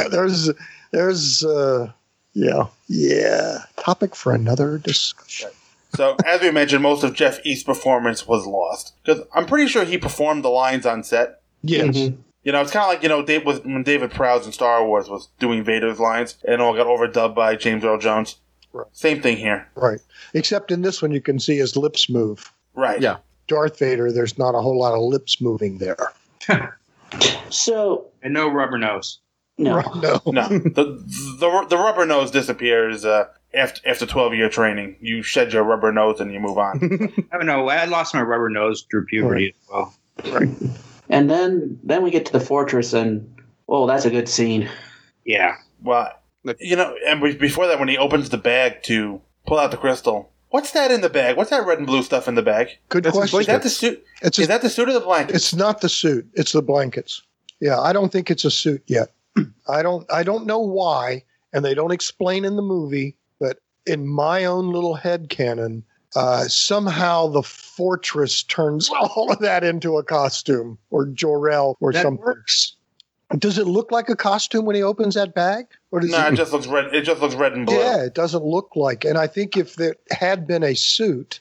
there's 0.10 0.50
there's 0.92 1.44
uh, 1.44 1.92
yeah 2.34 2.68
yeah 2.88 3.60
topic 3.78 4.16
for 4.16 4.34
another 4.34 4.78
discussion. 4.78 5.50
So, 5.96 6.16
as 6.26 6.42
we 6.42 6.52
mentioned, 6.52 6.84
most 6.84 7.04
of 7.04 7.14
Jeff 7.14 7.46
East's 7.46 7.64
performance 7.64 8.26
was 8.26 8.46
lost 8.46 8.94
because 9.04 9.24
I'm 9.34 9.46
pretty 9.46 9.68
sure 9.68 9.84
he 9.84 9.98
performed 9.98 10.44
the 10.44 10.50
lines 10.50 10.86
on 10.86 11.04
set. 11.04 11.42
Yes. 11.62 11.98
You 12.44 12.52
know, 12.52 12.62
it's 12.62 12.72
kind 12.72 12.84
of 12.84 12.90
like 12.90 13.04
you 13.04 13.10
know 13.10 13.24
Dave, 13.24 13.46
with, 13.46 13.66
when 13.66 13.84
David 13.84 14.12
Prowse 14.12 14.46
in 14.46 14.52
Star 14.52 14.86
Wars 14.86 15.10
was 15.10 15.30
doing 15.40 15.64
Vader's 15.64 16.00
lines 16.00 16.38
and 16.48 16.62
all 16.62 16.74
got 16.74 16.88
overdubbed 16.88 17.36
by 17.36 17.56
James 17.56 17.84
Earl 17.84 18.00
Jones. 18.00 18.38
Right. 18.74 18.88
Same 18.94 19.22
thing 19.22 19.38
here. 19.38 19.68
Right. 19.76 20.00
Except 20.34 20.72
in 20.72 20.82
this 20.82 21.02
one, 21.02 21.12
you 21.12 21.22
can 21.22 21.40
see 21.40 21.58
his 21.58 21.76
lips 21.76 22.10
move. 22.10 22.52
Right. 22.74 23.02
Yeah. 23.02 23.18
Darth 23.52 23.80
Vader, 23.80 24.14
there's 24.14 24.38
not 24.38 24.56
a 24.56 24.62
whole 24.62 24.80
lot 24.80 24.94
of 24.94 25.02
lips 25.02 25.42
moving 25.42 25.78
there. 25.78 25.98
So 27.50 28.06
And 28.24 28.34
no 28.34 28.50
rubber 28.50 28.78
nose. 28.78 29.20
no, 29.58 29.82
No. 29.96 30.22
No, 30.32 30.48
the, 30.48 31.04
the 31.40 31.66
the 31.70 31.78
rubber 31.78 32.06
nose 32.06 32.32
disappears 32.32 33.04
uh, 33.04 33.26
after 33.54 33.82
after 33.86 34.06
12 34.06 34.36
year 34.36 34.50
training. 34.50 34.96
You 35.02 35.22
shed 35.22 35.52
your 35.52 35.64
rubber 35.64 35.92
nose 35.92 36.22
and 36.22 36.32
you 36.34 36.40
move 36.40 36.58
on. 36.58 36.80
I 37.34 37.38
don't 37.38 37.46
know. 37.46 37.68
I 37.68 37.84
lost 37.86 38.14
my 38.14 38.22
rubber 38.22 38.50
nose 38.50 38.86
through 38.90 39.06
puberty 39.08 39.54
as 39.62 39.70
well. 39.70 39.94
Right. 40.32 40.50
and 41.10 41.30
then 41.30 41.78
then 41.84 42.04
we 42.04 42.10
get 42.10 42.26
to 42.28 42.32
the 42.32 42.40
fortress, 42.40 42.94
and 42.94 43.36
oh, 43.68 43.86
that's 43.86 44.06
a 44.06 44.10
good 44.10 44.30
scene. 44.30 44.70
Yeah. 45.26 45.56
well, 45.84 46.10
you 46.60 46.78
know, 46.78 46.96
and 47.06 47.22
before 47.38 47.68
that, 47.68 47.80
when 47.80 47.90
he 47.90 47.98
opens 47.98 48.30
the 48.30 48.38
bag 48.38 48.84
to 48.84 49.22
pull 49.46 49.60
out 49.60 49.72
the 49.72 49.78
crystal, 49.78 50.32
what's 50.52 50.72
that 50.72 50.92
in 50.92 51.02
the 51.02 51.10
bag? 51.10 51.36
What's 51.38 51.50
that 51.50 51.66
red 51.66 51.80
and 51.80 51.88
blue 51.88 52.04
stuff 52.04 52.28
in 52.28 52.36
the 52.36 52.42
bag? 52.44 52.70
Good 52.90 53.04
That's 53.04 53.18
question. 53.18 53.40
Is 53.42 53.48
that 53.48 53.64
the 53.64 53.70
suit? 53.70 54.06
It's 54.22 54.38
Is 54.40 54.46
a, 54.46 54.48
that 54.50 54.62
the 54.62 54.70
suit 54.70 54.88
or 54.90 54.94
the 54.94 55.00
blanket? 55.02 55.36
it's 55.36 55.54
not 55.56 55.82
the 55.82 55.90
suit. 55.90 56.28
It's 56.36 56.52
the 56.52 56.62
blankets. 56.62 57.22
Yeah, 57.60 57.80
I 57.80 57.94
don't 57.94 58.12
think 58.12 58.30
it's 58.32 58.46
a 58.46 58.52
suit 58.52 58.84
yet. 58.88 59.10
I 59.68 59.82
don't 59.82 60.06
I 60.12 60.24
don't 60.24 60.46
know 60.46 60.60
why, 60.60 61.24
and 61.54 61.66
they 61.66 61.74
don't 61.74 61.92
explain 61.92 62.46
in 62.46 62.56
the 62.56 62.62
movie, 62.62 63.16
but 63.40 63.58
in 63.86 64.08
my 64.08 64.46
own 64.46 64.72
little 64.72 64.96
head 64.96 65.30
canon, 65.30 65.84
uh, 66.16 66.44
somehow 66.46 67.28
the 67.28 67.44
fortress 67.44 68.44
turns 68.44 68.90
all 69.02 69.32
of 69.32 69.40
that 69.40 69.64
into 69.64 69.98
a 69.98 70.04
costume 70.04 70.78
or 70.90 71.06
Jor-El 71.06 71.78
or 71.80 71.92
That 71.94 72.04
something. 72.04 72.24
works. 72.24 72.76
Does 73.38 73.58
it 73.58 73.68
look 73.68 73.92
like 73.92 74.10
a 74.10 74.16
costume 74.16 74.66
when 74.66 74.76
he 74.76 74.84
opens 74.84 75.16
that 75.16 75.34
bag? 75.34 75.66
Or 75.92 76.00
does 76.00 76.12
No, 76.12 76.26
it 76.28 76.34
it 76.34 76.36
just 76.36 76.52
looks 76.52 76.68
red. 76.68 76.94
It 76.94 77.04
just 77.04 77.22
looks 77.22 77.36
red 77.36 77.54
and 77.54 77.66
blue. 77.66 77.78
Yeah, 77.78 78.04
it 78.04 78.14
doesn't 78.14 78.44
look 78.44 78.76
like. 78.76 79.06
And 79.06 79.18
I 79.18 79.28
think 79.28 79.58
if 79.58 79.76
there 79.76 79.96
had 80.12 80.46
been 80.48 80.64
a 80.64 80.76
suit, 80.76 81.40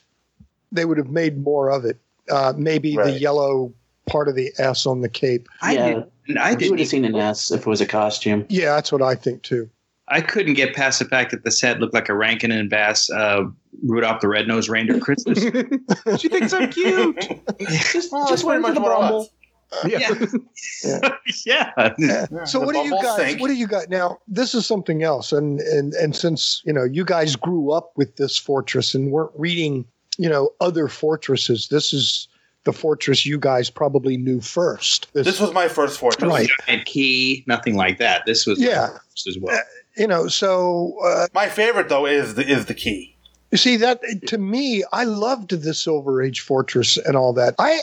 they 0.71 0.85
would 0.85 0.97
have 0.97 1.09
made 1.09 1.43
more 1.43 1.69
of 1.69 1.85
it. 1.85 1.97
Uh, 2.29 2.53
maybe 2.55 2.95
the 2.95 3.11
yellow 3.11 3.73
part 4.07 4.27
of 4.27 4.35
the 4.35 4.51
S 4.57 4.85
on 4.85 5.01
the 5.01 5.09
cape. 5.09 5.47
I 5.61 5.73
Yeah. 5.73 5.87
did. 5.93 6.03
and 6.27 6.39
I 6.39 6.55
didn't. 6.55 6.71
would 6.71 6.79
have 6.79 6.87
seen 6.87 7.03
an 7.05 7.15
S 7.15 7.51
if 7.51 7.61
it 7.61 7.67
was 7.67 7.81
a 7.81 7.85
costume. 7.85 8.45
Yeah, 8.49 8.75
that's 8.75 8.91
what 8.91 9.01
I 9.01 9.15
think 9.15 9.41
too. 9.43 9.69
I 10.07 10.19
couldn't 10.21 10.55
get 10.55 10.75
past 10.75 10.99
the 10.99 11.05
fact 11.05 11.31
that 11.31 11.43
the 11.43 11.51
set 11.51 11.79
looked 11.79 11.93
like 11.93 12.09
a 12.09 12.13
Rankin 12.13 12.51
and 12.51 12.69
Bass 12.69 13.09
uh, 13.09 13.43
Rudolph 13.83 14.19
the 14.21 14.27
Red-Nosed 14.27 14.67
Reindeer 14.69 14.99
Christmas. 14.99 15.39
she 16.19 16.27
thinks 16.29 16.51
I'm 16.53 16.69
cute. 16.69 17.17
Just, 17.59 18.11
Well, 18.11 18.27
just 18.27 18.29
that's 18.29 18.43
wait 18.43 18.61
pretty 18.61 18.67
for 18.67 18.73
the 18.73 18.79
much 18.81 19.27
what 19.71 19.91
it 19.93 20.07
Bumble. 20.09 20.39
was. 20.83 20.85
yeah. 20.85 21.09
yeah. 21.77 21.93
Yeah. 21.97 22.43
So 22.45 22.59
the 22.59 22.65
what 22.65 22.73
do 22.75 22.79
you 22.81 22.91
bubbles 22.91 23.17
guys? 23.17 23.27
sink. 23.27 23.41
What 23.41 23.47
do 23.47 23.53
you 23.55 23.67
got 23.67 23.89
now? 23.89 24.17
This 24.27 24.53
is 24.53 24.65
something 24.65 25.03
else, 25.03 25.31
and 25.31 25.59
and 25.61 25.93
and 25.93 26.15
since 26.15 26.61
you 26.65 26.73
know 26.73 26.83
you 26.83 27.05
guys 27.05 27.35
grew 27.35 27.71
up 27.71 27.91
with 27.95 28.15
this 28.17 28.37
fortress 28.37 28.93
and 28.95 29.11
weren't 29.11 29.31
reading, 29.35 29.85
you 30.17 30.29
know, 30.29 30.49
other 30.59 30.87
fortresses, 30.87 31.67
this 31.69 31.93
is 31.93 32.27
the 32.63 32.73
fortress 32.73 33.25
you 33.25 33.39
guys 33.39 33.69
probably 33.71 34.17
knew 34.17 34.39
first. 34.39 35.07
This 35.13 35.39
was 35.39 35.51
my 35.51 35.67
first 35.67 35.97
fortress. 35.97 36.29
right. 36.29 36.47
Giant 36.67 36.85
key, 36.85 37.43
nothing 37.47 37.75
like 37.75 37.97
that. 37.97 38.25
This 38.27 38.45
was 38.45 38.59
Yeah. 38.61 38.89
as 39.27 39.37
well. 39.39 39.59
You 39.97 40.05
know, 40.07 40.27
so 40.27 40.95
uh, 41.03 41.27
My 41.33 41.49
favorite 41.49 41.89
though 41.89 42.05
is 42.05 42.35
the 42.35 42.47
is 42.47 42.67
the 42.67 42.73
key. 42.75 43.15
You 43.51 43.57
see 43.57 43.77
that 43.77 44.01
to 44.27 44.37
me, 44.37 44.83
I 44.93 45.03
loved 45.05 45.49
the 45.49 45.73
Silver 45.73 46.21
Age 46.21 46.39
Fortress 46.41 46.97
and 46.97 47.17
all 47.17 47.33
that. 47.33 47.55
I, 47.59 47.79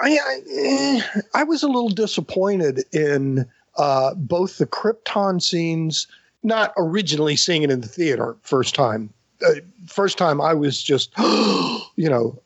I, 0.00 0.18
I, 0.24 0.40
eh, 0.50 1.20
I 1.34 1.44
was 1.44 1.62
a 1.62 1.66
little 1.66 1.90
disappointed 1.90 2.84
in 2.92 3.46
uh, 3.76 4.14
both 4.14 4.58
the 4.58 4.66
Krypton 4.66 5.42
scenes. 5.42 6.06
Not 6.42 6.72
originally 6.76 7.36
seeing 7.36 7.62
it 7.62 7.70
in 7.70 7.82
the 7.82 7.88
theater 7.88 8.36
first 8.42 8.74
time. 8.74 9.12
Uh, 9.46 9.54
first 9.86 10.18
time 10.18 10.40
I 10.40 10.54
was 10.54 10.82
just, 10.82 11.12
you 11.18 12.08
know, 12.08 12.40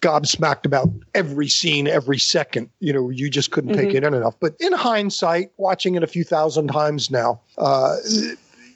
gobsmacked 0.00 0.64
about 0.64 0.90
every 1.14 1.48
scene, 1.48 1.86
every 1.86 2.18
second. 2.18 2.68
You 2.80 2.92
know, 2.92 3.10
you 3.10 3.30
just 3.30 3.50
couldn't 3.50 3.74
take 3.74 3.94
it 3.94 4.04
in 4.04 4.14
enough. 4.14 4.34
But 4.40 4.56
in 4.60 4.72
hindsight, 4.72 5.52
watching 5.56 5.94
it 5.94 6.02
a 6.02 6.06
few 6.06 6.24
thousand 6.24 6.68
times 6.68 7.10
now, 7.10 7.40
uh, 7.58 7.96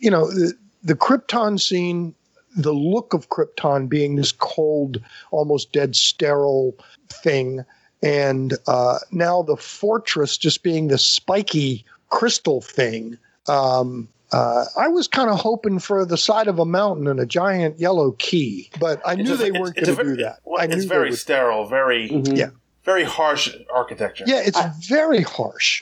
you 0.01 0.11
know, 0.11 0.31
the, 0.31 0.55
the 0.83 0.95
Krypton 0.95 1.61
scene, 1.61 2.15
the 2.57 2.73
look 2.73 3.15
of 3.15 3.31
Krypton 3.31 3.89
being 3.89 4.17
this 4.17 4.33
cold, 4.33 5.01
almost 5.31 5.73
dead, 5.73 5.97
sterile 5.97 6.75
thing, 7.09 7.65
and 8.05 8.55
uh, 8.69 8.99
now 9.11 9.43
the 9.43 9.57
fortress 9.57 10.37
just 10.37 10.63
being 10.63 10.89
the 10.89 10.99
spiky 10.99 11.85
crystal 12.11 12.61
thing. 12.61 13.19
Um, 13.49 14.09
uh, 14.33 14.65
I 14.77 14.89
was 14.89 15.07
kind 15.09 15.31
of 15.31 15.39
hoping 15.39 15.79
for 15.79 16.05
the 16.05 16.17
side 16.17 16.49
of 16.49 16.59
a 16.59 16.65
mountain 16.65 17.07
and 17.07 17.19
a 17.21 17.27
giant 17.27 17.79
yellow 17.79 18.13
key, 18.13 18.71
but 18.81 19.01
I 19.07 19.15
knew 19.15 19.25
just- 19.25 19.41
they 19.41 19.51
weren't 19.53 19.75
going 19.77 19.97
to 19.97 20.03
do 20.05 20.17
that. 20.23 20.41
well, 20.45 20.61
I 20.63 20.67
knew 20.67 20.77
it's 20.77 20.85
very 20.85 21.11
would- 21.11 21.19
sterile, 21.19 21.67
very 21.67 22.11
Yeah. 22.13 22.51
very 22.85 23.05
harsh 23.05 23.55
architecture. 23.73 24.25
Yeah, 24.27 24.43
it's 24.45 24.61
very 24.89 25.23
harsh. 25.23 25.81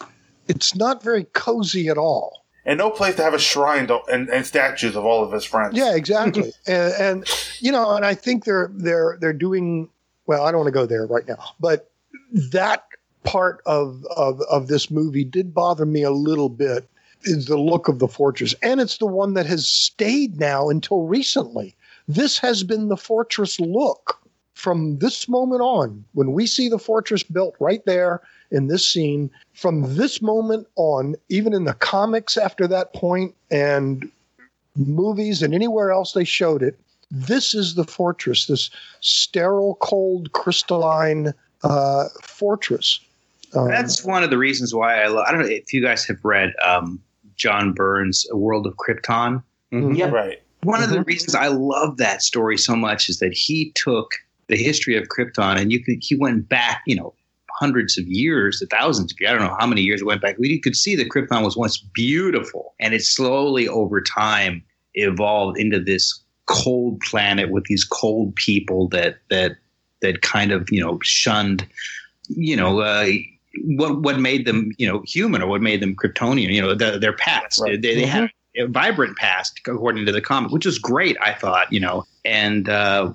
It's 0.49 0.75
not 0.75 1.03
very 1.03 1.25
cozy 1.33 1.89
at 1.89 1.99
all. 1.99 2.45
and 2.65 2.79
no 2.79 2.91
place 2.91 3.17
to 3.17 3.23
have 3.25 3.35
a 3.35 3.39
shrine 3.41 3.89
to, 3.89 3.99
and, 4.13 4.29
and 4.29 4.47
statues 4.47 4.95
of 4.95 5.05
all 5.05 5.25
of 5.25 5.33
his 5.33 5.45
friends. 5.45 5.77
Yeah, 5.77 5.95
exactly. 5.97 6.53
and, 6.67 6.93
and 6.95 7.25
you 7.59 7.73
know, 7.73 7.97
and 7.97 8.05
I 8.07 8.15
think 8.15 8.45
they're 8.45 8.71
they're 8.73 9.17
they're 9.21 9.33
doing 9.33 9.89
well. 10.27 10.45
I 10.45 10.53
don't 10.53 10.61
want 10.61 10.69
to 10.69 10.73
go 10.81 10.87
there 10.87 11.05
right 11.07 11.27
now, 11.27 11.43
but 11.59 11.91
that 12.33 12.85
part 13.25 13.61
of 13.67 14.05
of 14.17 14.41
of 14.43 14.67
this 14.67 14.91
movie 14.91 15.25
did 15.25 15.55
bother 15.55 15.87
me 15.87 16.03
a 16.03 16.11
little 16.11 16.49
bit. 16.49 16.89
Is 17.25 17.47
the 17.47 17.57
look 17.57 17.87
of 17.87 18.01
the 18.01 18.09
fortress, 18.09 18.53
and 18.63 18.81
it's 18.81 18.99
the 18.99 19.07
one 19.07 19.35
that 19.35 19.47
has 19.47 19.69
stayed 19.69 20.41
now 20.41 20.69
until 20.69 21.03
recently. 21.03 21.77
This 22.09 22.37
has 22.39 22.65
been 22.65 22.89
the 22.89 22.97
fortress 22.97 23.61
look 23.61 24.19
from 24.55 24.99
this 24.99 25.29
moment 25.29 25.61
on. 25.61 26.05
When 26.15 26.33
we 26.33 26.47
see 26.47 26.69
the 26.69 26.81
fortress 26.81 27.23
built 27.23 27.55
right 27.61 27.85
there 27.87 28.23
in 28.51 28.67
this 28.67 28.85
scene, 28.85 29.31
from 29.53 29.95
this 29.95 30.21
moment 30.21 30.67
on, 30.75 31.15
even 31.29 31.55
in 31.55 31.63
the 31.65 31.75
comics 31.75 32.37
after 32.37 32.67
that 32.67 32.93
point, 32.93 33.37
and 33.53 34.11
movies 34.75 35.43
and 35.43 35.55
anywhere 35.55 35.93
else 35.93 36.13
they 36.13 36.25
showed 36.25 36.63
it, 36.63 36.79
this 37.11 37.55
is 37.55 37.75
the 37.75 37.85
fortress, 37.85 38.47
this 38.47 38.69
sterile, 39.01 39.77
cold, 39.77 40.33
crystalline 40.33 41.35
uh, 41.65 42.09
fortress. 42.23 43.01
Um, 43.55 43.69
That's 43.69 44.05
one 44.05 44.23
of 44.23 44.31
the 44.31 44.39
reasons 44.39 44.75
why 44.75 45.03
I 45.03 45.09
love. 45.09 45.27
I 45.29 45.33
don't 45.33 45.43
know 45.43 45.49
if 45.49 45.73
you 45.73 45.83
guys 45.83 46.05
have 46.07 46.25
read 46.25 46.53
um, 46.65 47.01
John 47.37 47.73
Byrne's 47.73 48.27
A 48.31 48.37
World 48.37 48.67
of 48.67 48.75
Krypton. 48.77 49.43
Yeah, 49.71 50.09
Right. 50.09 50.43
One 50.65 50.83
of 50.83 50.91
the 50.91 51.03
reasons 51.03 51.35
I 51.35 51.49
love 51.49 51.97
that 51.97 52.23
story 52.23 52.57
so 52.57 52.77
much 52.77 53.09
is 53.09 53.19
that 53.19 53.33
he 53.33 53.73
took 53.75 54.13
the 54.47 54.57
history 54.57 54.97
of 54.97 55.09
Krypton 55.09 55.61
and 55.61 55.73
you 55.73 55.83
could 55.83 55.97
he 56.01 56.15
went 56.15 56.49
back, 56.49 56.83
you 56.87 56.95
know, 56.95 57.15
hundreds 57.59 57.99
of 57.99 58.07
years, 58.07 58.61
to 58.61 58.67
thousands 58.67 59.13
of 59.13 59.21
years. 59.21 59.31
I 59.31 59.35
don't 59.35 59.49
know 59.49 59.57
how 59.59 59.67
many 59.67 59.83
years 59.83 60.03
it 60.03 60.05
went 60.05 60.23
back. 60.23 60.37
But 60.39 60.47
you 60.47 60.61
could 60.61 60.77
see 60.77 60.95
that 60.97 61.09
Krypton 61.09 61.45
was 61.45 61.57
once 61.57 61.79
beautiful, 61.79 62.75
and 62.79 62.95
it 62.95 63.03
slowly 63.03 63.67
over 63.67 64.01
time 64.01 64.63
evolved 64.95 65.59
into 65.59 65.81
this 65.81 66.21
cold 66.47 67.01
planet 67.01 67.51
with 67.51 67.65
these 67.65 67.85
cold 67.85 68.35
people 68.37 68.89
that 68.89 69.17
that 69.31 69.57
that 70.03 70.23
kind 70.23 70.53
of 70.53 70.69
you 70.71 70.81
know 70.81 70.99
shunned, 71.03 71.67
you 72.29 72.57
know. 72.57 72.81
Uh, 72.81 73.09
what 73.65 74.01
what 74.01 74.19
made 74.19 74.47
them 74.47 74.71
you 74.79 74.89
know 74.89 75.03
human 75.07 75.43
or 75.43 75.47
what 75.47 75.61
made 75.61 75.83
them 75.83 75.95
Kryptonian 75.95 76.51
you 76.55 76.63
know 76.63 76.75
the, 76.75 76.99
their 76.99 77.13
past 77.13 77.61
Right. 77.61 77.83
they, 77.83 77.95
they 77.97 78.07
had 78.07 78.31
a 78.57 78.67
vibrant 78.67 79.19
past 79.19 79.61
according 79.69 80.07
to 80.07 80.13
the 80.13 80.23
comic 80.23 80.53
which 80.53 80.65
is 80.65 80.79
great 80.79 81.19
I 81.21 81.35
thought 81.35 81.71
you 81.71 81.79
know 81.79 82.07
and 82.25 82.71
uh, 82.71 83.13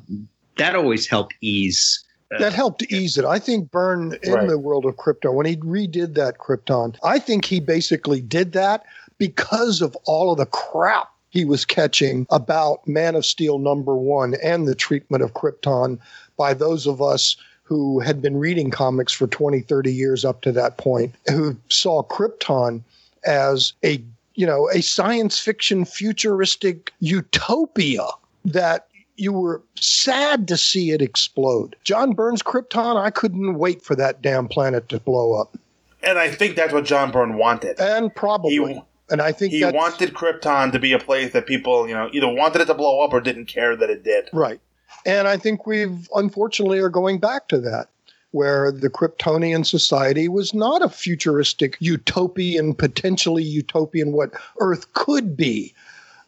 that 0.58 0.76
always 0.76 1.08
helped 1.08 1.34
ease 1.42 2.04
uh, 2.36 2.38
that 2.40 2.54
helped 2.54 2.84
ease 2.92 3.18
it. 3.18 3.26
I 3.26 3.40
think 3.40 3.72
Byrne 3.72 4.16
in 4.22 4.34
Right. 4.34 4.48
the 4.48 4.60
world 4.60 4.86
of 4.86 4.96
Krypton, 4.98 5.34
when 5.34 5.48
he 5.48 5.56
redid 5.58 6.14
that 6.14 6.38
Krypton, 6.38 6.96
I 7.04 7.18
think 7.18 7.46
he 7.46 7.60
basically 7.60 8.22
did 8.22 8.52
that 8.52 8.84
because 9.18 9.82
of 9.82 9.96
all 10.06 10.32
of 10.32 10.38
the 10.38 10.46
crap 10.46 11.10
he 11.30 11.46
was 11.46 11.66
catching 11.66 12.28
about 12.30 12.88
Man 12.88 13.16
of 13.16 13.26
Steel 13.26 13.58
number 13.58 13.96
one 13.96 14.36
and 14.44 14.68
the 14.68 14.76
treatment 14.76 15.24
of 15.24 15.34
Krypton 15.34 15.98
by 16.38 16.54
those 16.54 16.88
of 16.88 17.02
us 17.02 17.36
who 17.64 18.00
had 18.00 18.22
been 18.22 18.38
reading 18.38 18.72
comics 18.72 19.12
for 19.12 19.28
20, 19.28 19.60
30 19.62 19.94
years 19.94 20.24
up 20.24 20.42
to 20.42 20.52
that 20.54 20.78
point, 20.78 21.14
who 21.30 21.58
saw 21.70 22.02
Krypton 22.04 22.82
as 23.26 23.74
a 23.84 24.02
you 24.36 24.46
know 24.46 24.70
a 24.70 24.82
science 24.82 25.40
fiction 25.40 25.84
futuristic 25.84 26.94
utopia 27.00 28.08
that 28.46 28.88
you 29.18 29.34
were 29.34 29.62
sad 29.76 30.48
to 30.48 30.56
see 30.56 30.92
it 30.92 31.02
explode. 31.02 31.76
John 31.84 32.14
Byrne's 32.14 32.44
Krypton, 32.44 32.96
I 32.96 33.10
couldn't 33.10 33.58
wait 33.58 33.82
for 33.82 33.96
that 33.96 34.22
damn 34.22 34.48
planet 34.48 34.88
to 34.90 35.00
blow 35.00 35.34
up. 35.34 35.58
and 36.04 36.18
I 36.20 36.30
think 36.30 36.56
that's 36.56 36.72
what 36.72 36.86
John 36.86 37.12
Byrne 37.12 37.36
wanted. 37.36 37.80
And 37.80 38.14
probably, 38.14 38.82
and 39.10 39.22
I 39.22 39.32
think 39.32 39.54
he 39.54 39.66
wanted 39.66 40.14
Krypton 40.14 40.72
to 40.72 40.80
be 40.80 40.94
a 40.94 41.00
place 41.00 41.34
that 41.34 41.48
people, 41.48 41.88
you 41.88 41.96
know, 41.96 42.10
either 42.14 42.28
wanted 42.28 42.62
it 42.62 42.66
to 42.66 42.74
blow 42.74 43.02
up 43.02 43.12
or 43.12 43.20
didn't 43.20 43.46
care 43.46 43.76
that 43.76 43.90
it 43.90 44.04
did. 44.04 44.30
Right. 44.32 44.60
And 45.08 45.28
I 45.28 45.38
think 45.38 45.66
we've 45.66 46.10
unfortunately 46.14 46.80
are 46.80 46.90
going 46.90 47.18
back 47.18 47.48
to 47.48 47.60
that, 47.62 47.88
where 48.32 48.72
the 48.72 48.90
Kryptonian 48.90 49.66
society 49.66 50.28
was 50.28 50.54
not 50.54 50.84
a 50.84 50.90
futuristic 50.90 51.78
utopian, 51.80 52.76
potentially 52.76 53.42
utopian 53.42 54.12
what 54.12 54.34
Earth 54.60 54.94
could 54.94 55.38
be. 55.38 55.74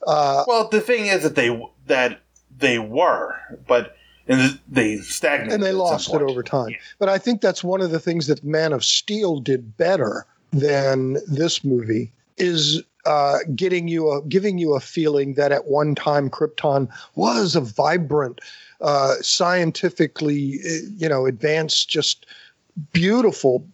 Uh, 0.08 0.46
well, 0.48 0.70
the 0.70 0.80
thing 0.80 1.08
is 1.08 1.24
that 1.24 1.36
they 1.36 1.62
that 1.88 2.22
they 2.58 2.80
were, 2.80 3.36
but 3.68 3.98
and 4.30 4.60
they 4.68 4.98
stagnated 4.98 5.56
and 5.56 5.64
they 5.64 5.74
lost 5.74 6.14
it 6.14 6.22
over 6.22 6.42
time. 6.42 6.74
But 7.00 7.10
I 7.10 7.18
think 7.18 7.42
that's 7.42 7.64
one 7.64 7.82
of 7.82 7.92
the 7.92 8.00
things 8.00 8.28
that 8.28 8.46
Man 8.46 8.72
of 8.72 8.86
Steel 8.86 9.40
did 9.40 9.76
better 9.76 10.26
than 10.52 11.18
this 11.28 11.66
movie 11.66 12.14
is 12.38 12.82
uh, 13.06 13.40
getting 13.56 13.88
you 13.88 14.12
a 14.12 14.22
giving 14.24 14.58
you 14.58 14.76
a 14.76 14.80
feeling 14.80 15.34
that 15.36 15.52
at 15.52 15.66
one 15.66 15.96
time 15.96 16.30
Krypton 16.30 16.90
was 17.16 17.56
a 17.56 17.62
vibrant, 17.62 18.42
uh, 18.82 19.16
scientifically 19.22 20.60
uh, 20.66 20.88
you 20.98 21.10
know 21.10 21.26
advanced, 21.26 21.90
just 21.90 22.26
beautiful, 22.92 23.66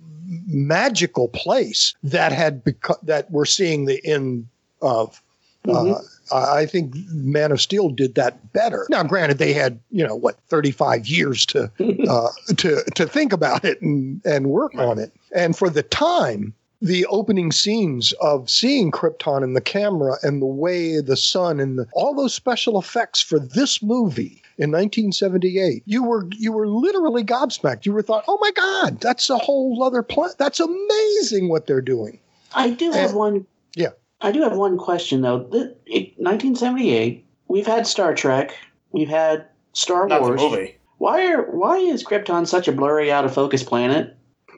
magical 0.47 1.27
place 1.29 1.95
that 2.03 2.31
had 2.31 2.63
that 3.03 3.29
we're 3.31 3.45
seeing 3.45 3.85
the 3.85 4.05
end 4.05 4.47
of. 4.81 5.21
Uh, 5.67 5.95
I 6.31 6.59
I 6.59 6.65
think 6.67 6.93
Man 7.11 7.51
of 7.51 7.59
Steel 7.59 7.89
did 7.89 8.13
that 8.15 8.53
better. 8.53 8.85
Now, 8.91 9.01
granted, 9.01 9.39
they 9.39 9.53
had 9.53 9.79
you 9.89 10.05
know 10.05 10.15
what 10.15 10.39
thirty 10.47 10.71
five 10.71 11.07
years 11.07 11.45
to 11.47 11.71
uh, 12.09 12.29
to 12.57 12.83
to 12.93 13.07
think 13.07 13.33
about 13.33 13.65
it 13.65 13.81
and 13.81 14.21
and 14.25 14.47
work 14.47 14.75
on 14.75 14.99
it. 14.99 15.11
And 15.33 15.57
for 15.57 15.69
the 15.69 15.83
time, 15.83 16.53
the 16.81 17.05
opening 17.07 17.51
scenes 17.51 18.13
of 18.21 18.49
seeing 18.49 18.91
Krypton 18.91 19.43
in 19.43 19.53
the 19.53 19.61
camera 19.61 20.15
and 20.23 20.41
the 20.41 20.45
way 20.45 20.99
the 21.01 21.17
sun 21.17 21.59
and 21.59 21.79
the, 21.79 21.87
all 21.93 22.13
those 22.13 22.33
special 22.33 22.79
effects 22.79 23.21
for 23.21 23.39
this 23.39 23.81
movie 23.81 24.41
in 24.57 24.71
1978, 24.71 25.83
you 25.85 26.03
were 26.03 26.27
you 26.37 26.51
were 26.53 26.67
literally 26.67 27.23
gobsmacked. 27.23 27.85
You 27.85 27.91
were 27.93 28.01
thought, 28.01 28.23
oh 28.27 28.37
my 28.41 28.51
God, 28.51 28.99
that's 29.01 29.29
a 29.29 29.37
whole 29.37 29.81
other 29.83 30.01
planet. 30.03 30.37
That's 30.37 30.59
amazing 30.59 31.49
what 31.49 31.67
they're 31.67 31.81
doing. 31.81 32.19
I 32.53 32.69
do 32.71 32.91
have 32.91 33.09
And- 33.09 33.17
one. 33.19 33.45
Yeah. 33.75 33.89
I 34.21 34.31
do 34.31 34.41
have 34.43 34.55
one 34.55 34.77
question 34.77 35.21
though. 35.21 35.39
The, 35.39 35.75
it, 35.85 36.13
1978. 36.17 37.25
We've 37.47 37.67
had 37.67 37.85
Star 37.85 38.15
Trek. 38.15 38.55
We've 38.91 39.09
had 39.09 39.45
Star 39.73 40.07
Not 40.07 40.21
the 40.21 40.27
Wars. 40.27 40.41
movie. 40.41 40.77
Why 40.97 41.31
are 41.33 41.43
why 41.51 41.77
is 41.77 42.03
Krypton 42.05 42.47
such 42.47 42.67
a 42.69 42.71
blurry, 42.71 43.11
out 43.11 43.25
of 43.25 43.33
focus 43.33 43.61
planet? 43.63 44.15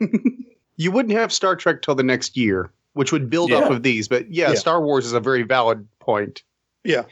You 0.78 0.90
wouldn't 0.90 1.14
have 1.14 1.32
Star 1.32 1.54
Trek 1.54 1.82
till 1.82 1.94
the 1.94 2.02
next 2.02 2.36
year, 2.36 2.70
which 2.94 3.12
would 3.12 3.28
build 3.28 3.50
Yeah. 3.50 3.58
off 3.58 3.70
of 3.70 3.82
these. 3.82 4.08
But 4.08 4.32
yeah, 4.32 4.50
Yeah. 4.50 4.54
Star 4.54 4.80
Wars 4.80 5.04
is 5.04 5.12
a 5.12 5.20
very 5.20 5.42
valid 5.42 5.86
point. 5.98 6.42
Yeah. 6.84 7.02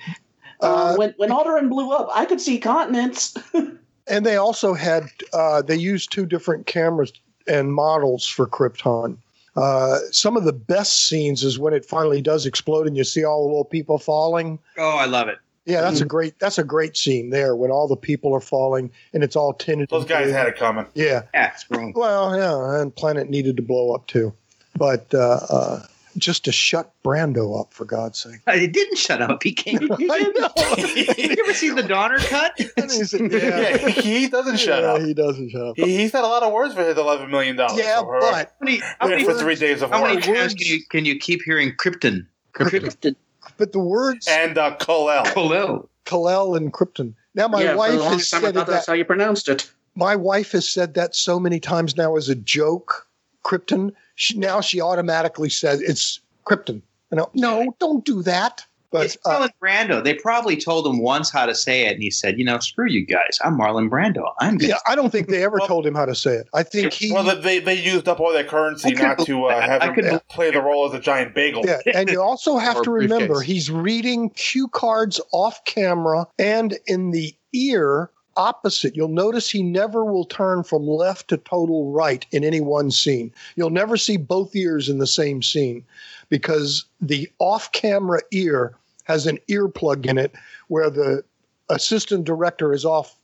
Uh, 0.60 0.94
when 0.96 1.12
when 1.18 1.28
Alderaan 1.28 1.68
blew 1.68 1.92
up, 1.92 2.08
I 2.14 2.24
could 2.24 2.40
see 2.40 2.58
continents. 2.58 3.34
And 4.08 4.24
they 4.24 4.36
also 4.36 4.72
had 4.72 5.02
uh, 5.32 5.62
they 5.62 5.74
used 5.74 6.12
two 6.12 6.26
different 6.26 6.66
cameras 6.66 7.12
and 7.48 7.74
models 7.74 8.24
for 8.24 8.46
Krypton. 8.46 9.16
Uh, 9.56 9.98
some 10.12 10.36
of 10.36 10.44
the 10.44 10.52
best 10.52 11.08
scenes 11.08 11.42
is 11.42 11.58
when 11.58 11.74
it 11.74 11.84
finally 11.84 12.22
does 12.22 12.46
explode 12.46 12.86
and 12.86 12.96
you 12.96 13.02
see 13.02 13.24
all 13.24 13.42
the 13.42 13.48
little 13.48 13.64
people 13.64 13.98
falling. 13.98 14.60
Oh, 14.78 14.96
I 14.96 15.06
love 15.06 15.26
it. 15.26 15.38
Yeah, 15.66 15.80
that's 15.82 16.00
a 16.00 16.04
great 16.04 16.38
that's 16.38 16.58
a 16.58 16.64
great 16.64 16.96
scene 16.96 17.30
there 17.30 17.56
when 17.56 17.70
all 17.72 17.88
the 17.88 17.96
people 17.96 18.32
are 18.32 18.40
falling 18.40 18.90
and 19.12 19.22
it's 19.24 19.34
all 19.36 19.52
tinted. 19.52 19.88
Those 19.90 20.04
guys 20.04 20.30
had 20.32 20.46
it 20.46 20.56
coming. 20.56 20.86
Yeah. 20.94 21.22
Yeah, 21.34 21.52
it's 21.52 21.68
wrong. 21.70 21.92
Well, 21.94 22.36
yeah, 22.36 22.80
and 22.80 22.94
planet 22.94 23.28
needed 23.28 23.56
to 23.56 23.62
blow 23.62 23.92
up 23.92 24.06
too, 24.06 24.32
but 24.76 25.12
uh, 25.12 25.40
uh, 25.50 25.82
just 26.18 26.44
to 26.44 26.52
shut 26.52 26.92
Brando 27.04 27.60
up 27.60 27.74
for 27.74 27.84
God's 27.84 28.18
sake. 28.22 28.40
It 28.46 28.72
didn't 28.72 28.96
shut 28.96 29.20
up. 29.20 29.42
He 29.42 29.52
came. 29.52 29.76
I 29.92 30.32
know. 30.36 30.50
you 31.18 31.36
ever 31.44 31.52
seen 31.52 31.74
the 31.74 31.82
Donner 31.82 32.18
cut? 32.20 32.52
He 32.76 33.04
said, 33.04 33.32
Yeah, 33.32 33.70
yeah, 33.70 33.88
he 33.90 34.28
doesn't 34.28 34.58
shut 34.58 34.82
Yeah, 34.82 34.92
up. 34.92 35.02
He 35.02 35.12
doesn't 35.14 35.50
shut 35.50 35.60
up. 35.66 35.76
He, 35.76 35.96
he 35.96 36.08
said 36.08 36.22
a 36.22 36.28
lot 36.28 36.42
of 36.44 36.52
words 36.52 36.74
for 36.74 36.84
his 36.84 36.96
eleven 36.96 37.28
million 37.30 37.56
dollars. 37.56 37.76
Yeah, 37.78 38.02
but 38.02 38.22
How 38.22 38.46
many, 38.64 38.78
how 39.00 39.08
many 39.08 39.24
for 39.24 39.30
words- 39.32 39.40
three 39.42 39.56
days 39.56 39.82
of 39.82 39.90
How 39.90 40.00
many 40.02 40.14
work. 40.16 40.24
times 40.24 40.54
can 40.54 40.66
you 40.68 40.84
can 40.88 41.04
you 41.04 41.18
keep 41.18 41.42
hearing 41.42 41.72
Krypton? 41.76 42.26
Krypton. 42.54 43.16
But 43.56 43.72
the 43.72 43.78
words 43.80 44.26
And 44.28 44.56
uh, 44.58 44.76
Kal-El. 44.76 45.24
Kal-El. 45.24 45.88
Kal-El 46.04 46.54
and 46.54 46.72
Krypton. 46.72 47.14
Now 47.34 47.48
my 47.48 47.62
yeah, 47.62 47.72
for 47.72 47.78
wife 47.78 47.90
the 47.92 47.96
has 47.98 48.04
longest 48.04 48.30
time 48.30 48.38
I 48.38 48.46
said 48.46 48.54
thought 48.54 48.66
that. 48.66 48.72
that's 48.72 48.86
how 48.86 48.92
you 48.94 49.04
pronounced 49.04 49.48
it. 49.48 49.70
my 49.94 50.16
wife 50.16 50.52
has 50.52 50.68
said 50.68 50.94
that 50.94 51.14
so 51.16 51.38
many 51.40 51.60
times 51.60 51.96
now 51.96 52.16
as 52.16 52.28
a 52.28 52.34
joke. 52.34 53.06
Krypton. 53.44 53.92
She, 54.16 54.36
now 54.38 54.60
she 54.60 54.80
automatically 54.80 55.48
says 55.50 55.80
it's 55.80 56.20
Krypton. 56.46 56.82
You 57.10 57.18
know, 57.18 57.30
no, 57.34 57.76
don't 57.78 58.04
do 58.04 58.22
that. 58.22 58.64
But 58.96 59.04
it's 59.06 59.16
uh, 59.24 59.40
Marlon 59.40 59.50
Brando. 59.62 60.02
They 60.02 60.14
probably 60.14 60.56
told 60.56 60.86
him 60.86 60.98
once 60.98 61.30
how 61.30 61.46
to 61.46 61.54
say 61.54 61.86
it, 61.86 61.94
and 61.94 62.02
he 62.02 62.10
said, 62.10 62.38
"You 62.38 62.44
know, 62.44 62.58
screw 62.58 62.88
you 62.88 63.06
guys. 63.06 63.38
I'm 63.42 63.58
Marlon 63.58 63.88
Brando. 63.88 64.24
I'm 64.40 64.58
gonna 64.58 64.70
yeah, 64.70 64.78
I 64.86 64.94
don't 64.94 65.10
think 65.10 65.28
they 65.28 65.44
ever 65.44 65.58
Well- 65.58 65.68
told 65.68 65.86
him 65.86 65.94
how 65.94 66.04
to 66.04 66.14
say 66.14 66.34
it. 66.34 66.48
I 66.54 66.62
think 66.62 66.92
he. 66.92 67.12
Well, 67.12 67.40
they 67.40 67.58
they 67.58 67.74
used 67.74 68.08
up 68.08 68.20
all 68.20 68.32
their 68.32 68.44
currency 68.44 68.92
couldn't 68.92 69.26
to 69.26 69.44
uh, 69.46 69.60
have 69.60 69.82
I 69.82 69.86
him 69.86 69.94
couldn't 69.94 70.28
play 70.28 70.50
the 70.50 70.60
role 70.60 70.86
as 70.88 70.94
a 70.94 71.00
giant 71.00 71.34
bagel. 71.34 71.64
Yeah, 71.66 71.80
and 71.94 72.10
you 72.10 72.20
also 72.20 72.58
have 72.58 72.82
to 72.82 72.90
remember 72.90 73.34
briefcase. 73.34 73.46
he's 73.46 73.70
reading 73.70 74.30
cue 74.30 74.68
cards 74.68 75.20
off 75.32 75.64
camera 75.64 76.26
and 76.38 76.78
in 76.86 77.10
the 77.10 77.34
ear 77.52 78.10
opposite. 78.36 78.94
You'll 78.96 79.08
notice 79.08 79.50
he 79.50 79.62
never 79.62 80.04
will 80.04 80.24
turn 80.24 80.62
from 80.62 80.86
left 80.86 81.28
to 81.28 81.36
total 81.38 81.90
right 81.90 82.26
in 82.32 82.44
any 82.44 82.60
one 82.60 82.90
scene. 82.90 83.32
You'll 83.56 83.70
never 83.70 83.96
see 83.96 84.16
both 84.16 84.54
ears 84.54 84.88
in 84.88 84.98
the 84.98 85.06
same 85.06 85.42
scene 85.42 85.84
because 86.28 86.84
the 87.00 87.28
off 87.38 87.72
camera 87.72 88.20
ear 88.32 88.74
has 89.06 89.26
an 89.26 89.38
earplug 89.48 90.06
in 90.06 90.18
it 90.18 90.32
where 90.68 90.90
the 90.90 91.22
assistant 91.70 92.24
director 92.24 92.72
is 92.72 92.84
off 92.84 93.18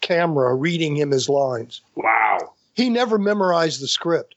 camera 0.00 0.54
reading 0.54 0.96
him 0.96 1.10
his 1.10 1.28
lines. 1.28 1.80
wow. 1.94 2.38
He 2.74 2.90
never 2.90 3.18
memorized 3.18 3.80
the 3.80 3.88
script. 3.88 4.34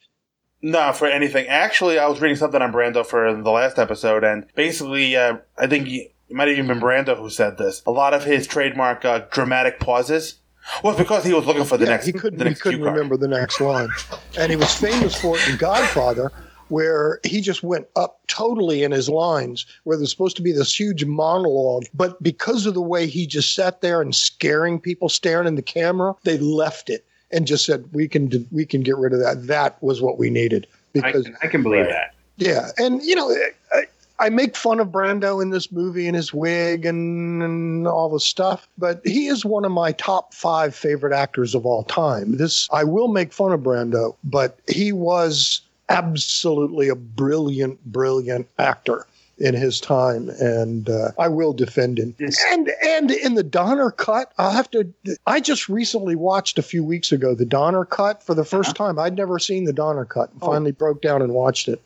No, 0.61 0.93
for 0.93 1.07
anything. 1.07 1.47
Actually, 1.47 1.99
I 1.99 2.07
was 2.07 2.21
reading 2.21 2.37
something 2.37 2.61
on 2.61 2.71
Brando 2.71 3.05
for 3.05 3.33
the 3.33 3.49
last 3.51 3.77
episode, 3.79 4.23
and 4.23 4.45
basically, 4.55 5.15
uh, 5.15 5.37
I 5.57 5.67
think 5.67 5.87
it 5.89 6.11
might 6.29 6.47
have 6.47 6.57
even 6.57 6.67
been 6.67 6.79
Brando 6.81 7.17
who 7.17 7.29
said 7.29 7.57
this. 7.57 7.81
A 7.85 7.91
lot 7.91 8.13
of 8.13 8.23
his 8.23 8.47
trademark 8.47 9.03
uh, 9.05 9.25
dramatic 9.31 9.79
pauses 9.79 10.35
was 10.83 10.97
because 10.97 11.23
he 11.25 11.33
was 11.33 11.45
looking 11.45 11.63
for 11.65 11.77
the 11.77 11.85
Yeah, 11.85 11.91
next. 11.91 12.05
he 12.05 12.13
couldn't, 12.13 12.39
the 12.39 12.49
he 12.49 12.55
couldn't 12.55 12.81
remember 12.81 13.15
the 13.17 13.27
next 13.27 13.59
line. 13.61 13.89
And 14.37 14.49
he 14.51 14.55
was 14.57 14.73
famous 14.73 15.19
for 15.19 15.37
it 15.37 15.47
in 15.49 15.57
Godfather, 15.57 16.31
where 16.69 17.19
he 17.23 17.41
just 17.41 17.63
went 17.63 17.87
up 17.95 18.19
totally 18.27 18.83
in 18.83 18.91
his 18.91 19.09
lines, 19.09 19.65
where 19.83 19.97
there's 19.97 20.11
supposed 20.11 20.37
to 20.37 20.41
be 20.41 20.51
this 20.51 20.77
huge 20.79 21.05
monologue. 21.05 21.85
But 21.93 22.21
because 22.23 22.65
of 22.65 22.73
the 22.73 22.81
way 22.81 23.07
he 23.07 23.27
just 23.27 23.53
sat 23.53 23.81
there 23.81 24.01
and 24.01 24.15
scaring 24.15 24.79
people, 24.79 25.09
staring 25.09 25.47
in 25.47 25.55
the 25.55 25.61
camera, 25.61 26.15
they 26.23 26.37
left 26.37 26.89
it 26.89 27.05
and 27.31 27.45
just 27.45 27.65
said, 27.65 27.85
"We 27.93 28.07
can 28.07 28.47
we 28.51 28.65
can 28.65 28.81
get 28.81 28.97
rid 28.97 29.13
of 29.13 29.19
that." 29.19 29.47
That 29.47 29.81
was 29.83 30.01
what 30.01 30.17
we 30.17 30.29
needed 30.29 30.67
because 30.93 31.25
can, 31.25 31.37
I 31.43 31.47
can 31.47 31.63
believe 31.63 31.81
Right. 31.85 31.89
that. 31.89 32.13
yeah, 32.37 32.69
and 32.77 33.01
you 33.03 33.15
know, 33.15 33.35
I, 33.73 33.83
I 34.19 34.29
make 34.29 34.55
fun 34.55 34.79
of 34.79 34.89
Brando 34.89 35.41
in 35.41 35.49
this 35.51 35.71
movie 35.71 36.05
and 36.07 36.15
his 36.15 36.33
wig 36.33 36.85
and, 36.85 37.41
and 37.41 37.87
all 37.87 38.09
the 38.09 38.19
stuff, 38.19 38.67
but 38.77 38.99
he 39.05 39.27
is 39.27 39.45
one 39.45 39.63
of 39.63 39.71
my 39.71 39.91
top 39.93 40.33
five 40.33 40.75
favorite 40.75 41.13
actors 41.13 41.55
of 41.55 41.65
all 41.65 41.83
time. 41.83 42.37
This 42.37 42.67
I 42.71 42.83
will 42.83 43.07
make 43.07 43.31
fun 43.31 43.51
of 43.53 43.61
Brando, 43.61 44.15
but 44.23 44.59
he 44.67 44.91
was 44.91 45.61
absolutely 45.89 46.89
a 46.89 46.95
brilliant, 46.95 47.83
brilliant 47.85 48.47
actor 48.57 49.05
in 49.39 49.53
his 49.53 49.79
time, 49.79 50.29
and 50.29 50.89
uh, 50.89 51.11
I 51.17 51.29
will 51.29 51.53
defend 51.53 51.97
him. 51.97 52.13
And 52.51 52.69
and 52.85 53.09
in 53.09 53.35
the 53.35 53.43
Donner 53.43 53.91
cut, 53.91 54.33
I'll 54.37 54.51
have 54.51 54.69
to. 54.71 54.93
I 55.25 55.39
just 55.39 55.69
recently 55.69 56.15
watched 56.15 56.59
a 56.59 56.61
few 56.61 56.83
weeks 56.83 57.11
ago 57.11 57.33
the 57.33 57.45
Donner 57.45 57.85
cut 57.85 58.21
for 58.21 58.33
the 58.33 58.43
1st 58.43 58.75
time. 58.75 58.99
I'd 58.99 59.15
never 59.15 59.39
seen 59.39 59.63
the 59.63 59.73
Donner 59.73 60.05
cut. 60.05 60.31
and 60.31 60.41
Finally 60.41 60.71
broke 60.73 61.01
down 61.01 61.21
and 61.21 61.33
watched 61.33 61.69
it, 61.69 61.81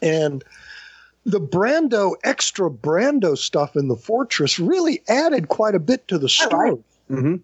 and 0.00 0.44
the 1.24 1.40
Brando 1.40 2.14
extra 2.24 2.70
Brando 2.70 3.36
stuff 3.36 3.76
in 3.76 3.88
the 3.88 3.96
fortress 3.96 4.58
really 4.58 5.02
added 5.08 5.48
quite 5.48 5.74
a 5.74 5.80
bit 5.80 6.06
to 6.08 6.18
the 6.18 6.28
story. 6.28 6.72
Mm-hmm. 7.10 7.36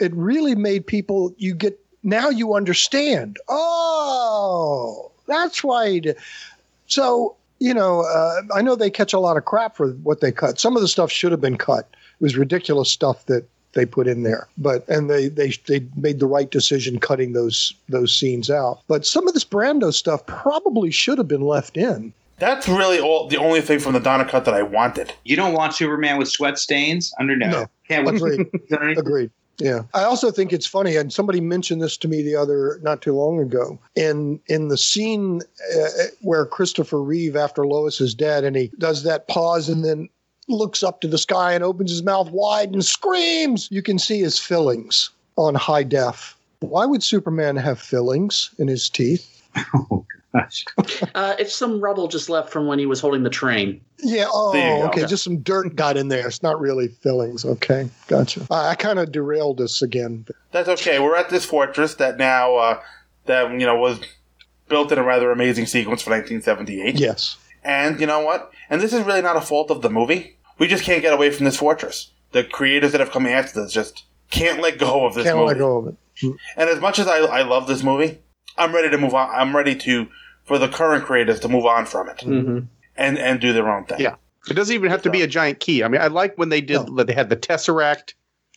It 0.00 0.12
really 0.14 0.56
made 0.56 0.86
people 0.86 1.32
you 1.38 1.54
get 1.54 1.78
now 2.02 2.28
you 2.28 2.54
understand. 2.54 3.38
Oh, 3.48 5.12
that's 5.26 5.62
why. 5.64 5.90
he 5.90 6.00
did- 6.00 6.16
So 6.86 7.36
you 7.60 7.72
know, 7.72 8.00
uh, 8.02 8.42
I 8.54 8.62
know 8.62 8.74
they 8.74 8.90
catch 8.90 9.12
a 9.12 9.18
lot 9.20 9.36
of 9.36 9.44
crap 9.44 9.76
for 9.76 9.92
what 10.02 10.20
they 10.20 10.32
cut. 10.32 10.58
Some 10.58 10.76
of 10.76 10.82
the 10.82 10.88
stuff 10.88 11.10
should 11.10 11.30
have 11.32 11.40
been 11.40 11.56
cut. 11.56 11.88
It 12.20 12.22
was 12.22 12.36
ridiculous 12.36 12.90
stuff 12.90 13.24
that 13.26 13.44
they 13.74 13.86
put 13.86 14.06
in 14.06 14.22
there, 14.22 14.48
but 14.58 14.86
and 14.88 15.08
they 15.08 15.28
they 15.28 15.52
they 15.66 15.86
made 15.96 16.18
the 16.20 16.26
right 16.26 16.50
decision 16.50 16.98
cutting 16.98 17.32
those 17.32 17.72
those 17.88 18.14
scenes 18.16 18.50
out. 18.50 18.80
But 18.88 19.06
some 19.06 19.26
of 19.28 19.34
this 19.34 19.44
Brando 19.44 19.92
stuff 19.94 20.26
probably 20.26 20.90
should 20.90 21.16
have 21.18 21.28
been 21.28 21.42
left 21.46 21.76
in. 21.76 22.12
That's 22.38 22.68
really 22.68 22.98
all 23.00 23.28
the 23.28 23.36
only 23.36 23.60
thing 23.60 23.78
from 23.78 23.92
the 23.92 24.00
Donner 24.00 24.24
cut 24.24 24.44
that 24.44 24.54
I 24.54 24.62
wanted. 24.62 25.12
You 25.24 25.36
don't 25.36 25.54
want 25.54 25.72
Superman 25.74 26.18
with 26.18 26.28
sweat 26.28 26.58
stains 26.58 27.14
under 27.20 27.36
no. 27.36 27.48
No. 27.48 27.66
Can't 27.88 28.04
with 28.04 28.16
Agreed. 28.16 28.50
underneath- 28.72 28.98
Agreed. 28.98 29.30
Yeah, 29.58 29.82
I 29.94 30.04
also 30.04 30.30
think 30.30 30.52
it's 30.52 30.66
funny, 30.66 30.96
and 30.96 31.12
somebody 31.12 31.40
mentioned 31.40 31.80
this 31.80 31.96
to 31.98 32.08
me 32.08 32.22
the 32.22 32.34
other 32.34 32.80
not 32.82 33.02
too 33.02 33.12
long 33.12 33.40
ago. 33.40 33.78
In 33.94 34.40
in 34.46 34.68
the 34.68 34.78
scene 34.78 35.42
uh, 35.76 35.88
where 36.22 36.44
Christopher 36.44 37.00
Reeve, 37.00 37.36
after 37.36 37.66
Lois 37.66 38.00
is 38.00 38.14
dead, 38.14 38.44
and 38.44 38.56
he 38.56 38.70
does 38.78 39.04
that 39.04 39.28
pause 39.28 39.68
and 39.68 39.84
then 39.84 40.08
looks 40.48 40.82
up 40.82 41.00
to 41.00 41.08
the 41.08 41.18
sky 41.18 41.54
and 41.54 41.64
opens 41.64 41.90
his 41.90 42.02
mouth 42.02 42.30
wide 42.30 42.70
and 42.70 42.84
screams. 42.84 43.68
You 43.70 43.82
can 43.82 43.98
see 43.98 44.20
his 44.20 44.38
fillings 44.38 45.10
on 45.36 45.54
high 45.54 45.84
def. 45.84 46.36
Why 46.60 46.86
would 46.86 47.02
Superman 47.02 47.56
have 47.56 47.78
fillings 47.78 48.50
in 48.58 48.68
his 48.68 48.88
teeth? 48.88 49.42
Uh, 51.14 51.34
it's 51.38 51.54
some 51.54 51.80
rubble 51.80 52.08
just 52.08 52.28
left 52.28 52.50
from 52.50 52.66
when 52.66 52.78
he 52.78 52.86
was 52.86 53.00
holding 53.00 53.22
the 53.22 53.30
train. 53.30 53.80
Yeah. 54.00 54.26
Oh, 54.32 54.52
There 54.52 54.76
you 54.76 54.82
go. 54.82 54.88
okay. 54.88 55.06
Just 55.06 55.22
some 55.24 55.38
dirt 55.38 55.76
got 55.76 55.96
in 55.96 56.08
there. 56.08 56.26
It's 56.26 56.42
not 56.42 56.60
really 56.60 56.88
fillings. 56.88 57.44
Okay, 57.44 57.88
gotcha. 58.08 58.46
I, 58.50 58.70
I 58.70 58.74
kind 58.74 58.98
of 58.98 59.12
derailed 59.12 59.60
us 59.60 59.80
again. 59.82 60.26
That's 60.50 60.68
okay. 60.68 60.98
We're 60.98 61.16
at 61.16 61.30
this 61.30 61.44
fortress 61.44 61.94
that 61.96 62.16
now 62.18 62.56
uh, 62.56 62.80
that 63.26 63.50
you 63.52 63.66
know 63.66 63.76
was 63.76 64.00
built 64.68 64.90
in 64.92 64.98
a 64.98 65.04
rather 65.04 65.30
amazing 65.30 65.66
sequence 65.66 66.02
for 66.02 66.10
1978. 66.10 66.98
Yes. 66.98 67.36
And 67.62 68.00
you 68.00 68.06
know 68.06 68.20
what? 68.20 68.50
And 68.70 68.80
this 68.80 68.92
is 68.92 69.02
really 69.04 69.22
not 69.22 69.36
a 69.36 69.40
fault 69.40 69.70
of 69.70 69.82
the 69.82 69.90
movie. 69.90 70.36
We 70.58 70.66
just 70.66 70.84
can't 70.84 71.02
get 71.02 71.12
away 71.12 71.30
from 71.30 71.44
this 71.44 71.56
fortress. 71.56 72.10
The 72.32 72.44
creators 72.44 72.92
that 72.92 73.00
have 73.00 73.10
come 73.12 73.26
after 73.26 73.62
this 73.62 73.72
just 73.72 74.04
can't 74.30 74.60
let 74.60 74.78
go 74.78 75.06
of 75.06 75.14
this 75.14 75.24
Can't 75.24 75.36
movie. 75.36 75.48
let 75.48 75.58
go 75.58 75.76
of 75.78 75.86
it. 75.88 75.96
And 76.56 76.68
as 76.70 76.80
much 76.80 76.98
as 76.98 77.06
I, 77.06 77.18
I 77.18 77.42
love 77.42 77.66
this 77.66 77.82
movie, 77.82 78.18
I'm 78.58 78.74
ready 78.74 78.90
to 78.90 78.98
move 78.98 79.14
on. 79.14 79.30
I'm 79.32 79.54
ready 79.54 79.74
to 79.76 80.06
for 80.44 80.58
the 80.58 80.68
current 80.68 81.04
creators 81.04 81.40
to 81.40 81.48
move 81.48 81.66
on 81.66 81.86
from 81.86 82.08
it 82.08 82.18
Mm-hmm. 82.18 82.58
and 82.96 83.18
and 83.18 83.40
do 83.40 83.52
their 83.52 83.68
own 83.70 83.84
thing. 83.84 84.00
Yeah. 84.00 84.16
It 84.50 84.54
doesn't 84.54 84.74
even 84.74 84.90
have 84.90 85.00
to 85.02 85.10
be 85.10 85.22
a 85.22 85.26
giant 85.26 85.60
key. 85.60 85.82
I 85.82 85.88
mean, 85.88 86.02
I 86.02 86.08
like 86.08 86.36
when 86.36 86.50
they 86.50 86.60
did. 86.60 86.86
They 87.06 87.14
had 87.14 87.30
the 87.30 87.36
tesseract. 87.36 88.12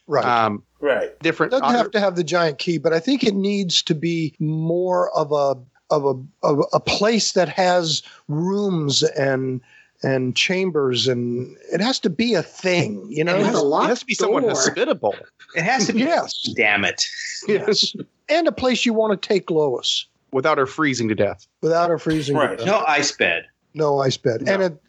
Right. 0.06 0.26
Um, 0.26 0.64
right. 0.82 1.18
Different. 1.20 1.52
doesn't 1.52 1.70
have 1.70 1.92
to 1.92 2.00
have 2.02 2.16
the 2.18 2.24
giant 2.26 2.58
key, 2.60 2.78
but 2.78 2.92
I 2.94 3.00
think 3.00 3.24
it 3.24 3.34
needs 3.36 3.82
to 3.84 3.96
be 3.96 4.34
more 4.40 5.10
of 5.18 5.32
a 5.32 5.56
of 5.90 6.04
a 6.06 6.14
of 6.46 6.62
a 6.74 6.80
place 6.82 7.32
that 7.34 7.48
has 7.48 8.04
rooms 8.28 9.02
and 9.04 9.62
and 10.04 10.36
chambers 10.36 11.08
and 11.08 11.56
it 11.72 11.80
has 11.82 12.00
to 12.02 12.10
be 12.10 12.34
a 12.34 12.44
thing, 12.44 13.06
you 13.10 13.24
know. 13.24 13.36
It 13.38 13.46
has- 13.46 13.56
it 13.64 13.88
has 13.88 14.00
to 14.02 14.06
be 14.06 14.14
somewhat 14.14 14.44
hospitable. 14.44 15.16
It 15.56 15.64
has 15.64 15.88
to 15.88 15.94
be. 15.94 16.00
Yes. 16.00 16.42
Damn 16.56 16.84
it. 16.86 17.06
Yes. 17.48 17.96
and 18.28 18.48
a 18.48 18.52
place 18.52 18.86
you 18.86 18.94
want 18.94 19.20
to 19.22 19.28
take 19.28 19.50
Lois 19.50 20.06
without 20.32 20.58
her 20.58 20.66
freezing 20.66 21.08
to 21.10 21.16
death. 21.16 21.48
without 21.62 21.90
her 21.90 21.98
freezing. 21.98 22.36
to 22.36 22.42
Right. 22.42 22.58
death. 22.58 22.68
No 22.68 22.80
ice 22.88 23.12
bed. 23.12 23.46
No 23.74 24.00
ice 24.00 24.18
bed. 24.18 24.44
And 24.48 24.62
it, 24.64 24.82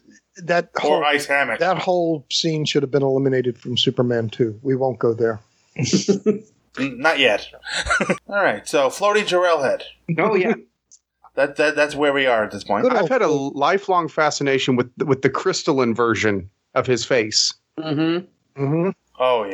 that 0.43 0.69
Or 0.75 0.81
whole 0.81 1.03
ice 1.05 1.25
hammock. 1.25 1.59
that 1.59 1.77
whole 1.77 2.25
scene 2.31 2.65
should 2.65 2.83
have 2.83 2.91
been 2.91 3.03
eliminated 3.03 3.57
from 3.57 3.77
Superman 3.77 4.29
2. 4.29 4.59
We 4.61 4.75
won't 4.75 4.99
go 4.99 5.13
there. 5.13 5.39
Not 6.79 7.19
yet. 7.19 7.47
All 8.27 8.35
right. 8.43 8.67
So 8.67 8.89
floating 8.89 9.25
Jor-El 9.25 9.61
head. 9.63 9.83
Oh 10.17 10.35
yeah. 10.35 10.53
That, 11.35 11.55
that 11.55 11.75
that's 11.77 11.95
where 11.95 12.11
we 12.11 12.25
are 12.25 12.43
at 12.43 12.51
this 12.51 12.65
point. 12.65 12.91
I've 12.91 13.07
had 13.07 13.21
a 13.21 13.29
lifelong 13.29 14.09
fascination 14.09 14.75
with 14.75 14.91
with 15.05 15.21
the 15.21 15.29
crystalline 15.29 15.95
version 15.95 16.49
of 16.75 16.85
his 16.85 17.05
face. 17.05 17.53
Mm-hmm. 17.77 18.61
Mm-hmm. 18.61 18.89
Oh 19.19 19.45
yeah. 19.45 19.53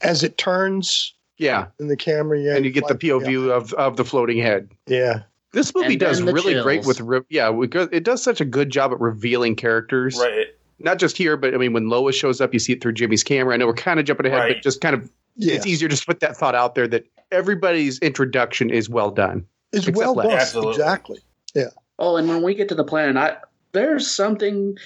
As 0.00 0.24
it 0.24 0.38
turns 0.38 1.14
Yeah, 1.40 1.66
in 1.80 1.88
the 1.88 1.96
camera, 1.96 2.38
yeah, 2.38 2.54
and 2.56 2.64
you 2.64 2.70
get 2.70 2.86
the 2.86 2.92
like- 2.94 3.00
POV 3.00 3.50
of 3.50 3.72
of 3.74 3.96
the 3.96 4.04
floating 4.04 4.38
head. 4.38 4.70
Yeah. 4.86 5.22
This 5.52 5.74
movie 5.74 5.94
And 5.94 6.00
does 6.00 6.18
then 6.18 6.26
the 6.26 6.32
really 6.32 6.62
great 6.62 6.86
with 6.86 7.00
re- 7.00 7.22
yeah. 7.28 7.50
we 7.50 7.66
It 7.72 8.04
does 8.04 8.22
such 8.22 8.40
a 8.40 8.44
good 8.44 8.70
job 8.70 8.92
at 8.92 9.00
revealing 9.00 9.56
characters. 9.56 10.16
Right. 10.16 10.46
Not 10.78 10.98
just 10.98 11.16
here, 11.16 11.36
but 11.36 11.54
I 11.54 11.56
mean, 11.56 11.72
when 11.72 11.88
Lois 11.88 12.14
shows 12.14 12.40
up, 12.40 12.52
you 12.52 12.60
see 12.60 12.74
it 12.74 12.80
through 12.80 12.92
Jimmy's 12.92 13.24
camera. 13.24 13.54
I 13.54 13.56
know 13.56 13.66
we're 13.66 13.74
kind 13.74 13.98
of 13.98 14.06
jumping 14.06 14.26
ahead, 14.26 14.38
Right. 14.38 14.54
but 14.56 14.62
just 14.62 14.80
kind 14.80 14.94
of 14.94 15.10
Yes. 15.36 15.56
it's 15.58 15.66
easier 15.66 15.88
just 15.88 16.02
to 16.02 16.06
put 16.06 16.20
that 16.20 16.36
thought 16.36 16.54
out 16.54 16.74
there 16.76 16.86
that 16.88 17.04
everybody's 17.32 17.98
introduction 17.98 18.70
is 18.70 18.88
well 18.88 19.10
done. 19.10 19.44
It's 19.72 19.90
well 19.90 20.14
done. 20.14 20.30
Absolutely. 20.30 20.72
Exactly. 20.74 21.18
Yeah. 21.54 21.70
Oh, 21.98 22.16
and 22.16 22.28
when 22.28 22.42
we 22.42 22.54
get 22.54 22.68
to 22.68 22.74
the 22.76 22.84
planet, 22.84 23.16
I 23.16 23.36
there's 23.72 24.08
something 24.10 24.76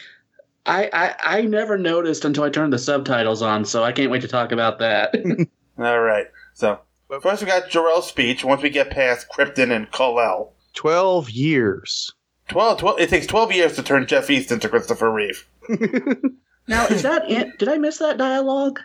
I, 0.66 0.88
I 0.94 1.38
I 1.38 1.40
never 1.42 1.76
noticed 1.76 2.24
until 2.24 2.44
I 2.44 2.48
turned 2.50 2.72
the 2.72 2.78
subtitles 2.78 3.42
on, 3.42 3.64
so 3.66 3.84
I 3.84 3.92
can't 3.92 4.10
wait 4.10 4.22
to 4.22 4.28
talk 4.28 4.50
about 4.52 4.78
that. 4.78 5.14
All 5.78 6.00
right. 6.00 6.26
So 6.54 6.78
first 7.20 7.42
we 7.42 7.48
got 7.48 7.68
Jor-El's 7.68 8.08
speech. 8.08 8.44
Once 8.44 8.62
we 8.62 8.70
get 8.70 8.90
past 8.90 9.28
Krypton 9.28 9.74
and 9.74 9.90
Kal-El. 9.90 10.52
Twelve 10.72 11.30
years. 11.30 12.12
12, 12.48 12.78
12, 12.78 13.00
it 13.00 13.08
takes 13.08 13.26
12 13.26 13.52
years 13.52 13.76
to 13.76 13.82
turn 13.82 14.06
Jeff 14.06 14.28
East 14.28 14.52
into 14.52 14.68
Christopher 14.68 15.10
Reeve. 15.10 15.48
now, 16.68 16.86
is 16.86 17.02
that 17.02 17.30
it? 17.30 17.58
Did 17.58 17.68
I 17.68 17.78
miss 17.78 17.98
that 17.98 18.18
dialogue? 18.18 18.80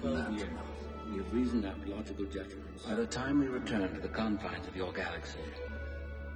Twelve 0.00 0.36
years, 0.36 0.48
we 1.10 1.16
have 1.16 1.34
reasoned 1.34 1.64
up 1.64 1.76
logical 1.86 2.26
judgments. 2.26 2.84
By 2.86 2.94
the 2.94 3.06
time 3.06 3.40
we 3.40 3.46
return 3.46 3.92
to 3.94 4.00
the 4.00 4.08
confines 4.08 4.66
of 4.68 4.76
your 4.76 4.92
galaxy, 4.92 5.38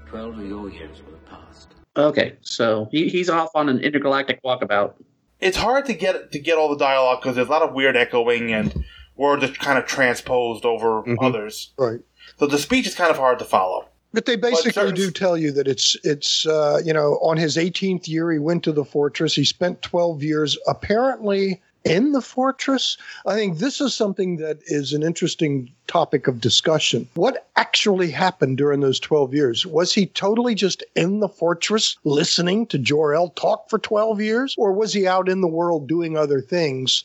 twelve 0.07 0.39
of 0.39 0.47
your 0.47 0.71
years 0.71 1.03
will 1.03 1.13
have 1.13 1.27
passed. 1.27 1.75
Okay, 1.97 2.37
so 2.41 2.89
he, 2.91 3.09
he's 3.11 3.29
off 3.29 3.51
on 3.55 3.69
an 3.69 3.81
intergalactic 3.81 4.43
walkabout. 4.43 4.95
It's 5.41 5.57
hard 5.57 5.85
to 5.87 5.93
get 5.93 6.33
to 6.33 6.39
get 6.39 6.57
all 6.57 6.71
the 6.71 6.79
dialogue 6.79 7.21
because 7.21 7.37
there's 7.37 7.49
a 7.49 7.51
lot 7.51 7.63
of 7.63 7.75
weird 7.75 7.95
echoing 7.97 8.53
and 8.55 8.73
words 9.19 9.45
are 9.45 9.49
kind 9.49 9.79
of 9.79 9.87
transposed 9.87 10.65
over 10.65 11.05
others. 11.21 11.73
Right. 11.77 12.01
So 12.39 12.47
the 12.47 12.59
speech 12.59 12.87
is 12.87 12.95
kind 12.95 13.11
of 13.11 13.17
hard 13.17 13.39
to 13.41 13.45
follow. 13.45 13.87
But 14.13 14.25
they 14.25 14.37
basically 14.37 14.73
certain- 14.73 14.95
do 14.95 15.11
tell 15.11 15.37
you 15.37 15.53
that 15.53 15.69
it's 15.69 15.97
it's 16.03 16.47
uh, 16.47 16.81
you 16.83 16.95
know 16.95 17.19
on 17.21 17.37
his 17.37 17.57
18th 17.57 18.09
year 18.09 18.33
he 18.33 18.39
went 18.39 18.65
to 18.65 18.73
the 18.73 18.85
fortress. 18.85 19.35
He 19.35 19.45
spent 19.45 19.83
12 19.83 20.23
years 20.23 20.57
apparently 20.67 21.61
in 21.85 22.13
the 22.13 22.21
fortress. 22.21 22.97
I 23.27 23.35
think 23.35 23.59
this 23.59 23.81
is 23.81 23.95
something 23.95 24.37
that 24.37 24.59
is 24.67 24.93
an 24.93 25.03
interesting 25.03 25.71
topic 25.87 26.27
of 26.27 26.41
discussion. 26.41 27.09
What 27.15 27.49
actually 27.57 28.11
happened 28.11 28.59
during 28.59 28.81
those 28.81 28.99
12 29.01 29.35
years? 29.35 29.67
Was 29.67 29.95
he 29.95 30.07
totally 30.07 30.55
just 30.55 30.83
in 30.97 31.21
the 31.21 31.29
fortress 31.29 31.97
listening 32.05 32.67
to 32.69 32.79
Jor-El 32.79 33.31
talk 33.31 33.71
for 33.71 33.79
12 33.79 34.21
years 34.21 34.55
or 34.59 34.73
was 34.73 34.93
he 34.93 35.07
out 35.07 35.29
in 35.29 35.41
the 35.41 35.49
world 35.49 35.87
doing 35.87 36.17
other 36.17 36.41
things 36.41 37.05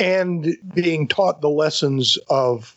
and 0.00 0.56
being 0.74 1.06
taught 1.06 1.40
the 1.40 1.48
lessons 1.50 2.18
of 2.28 2.74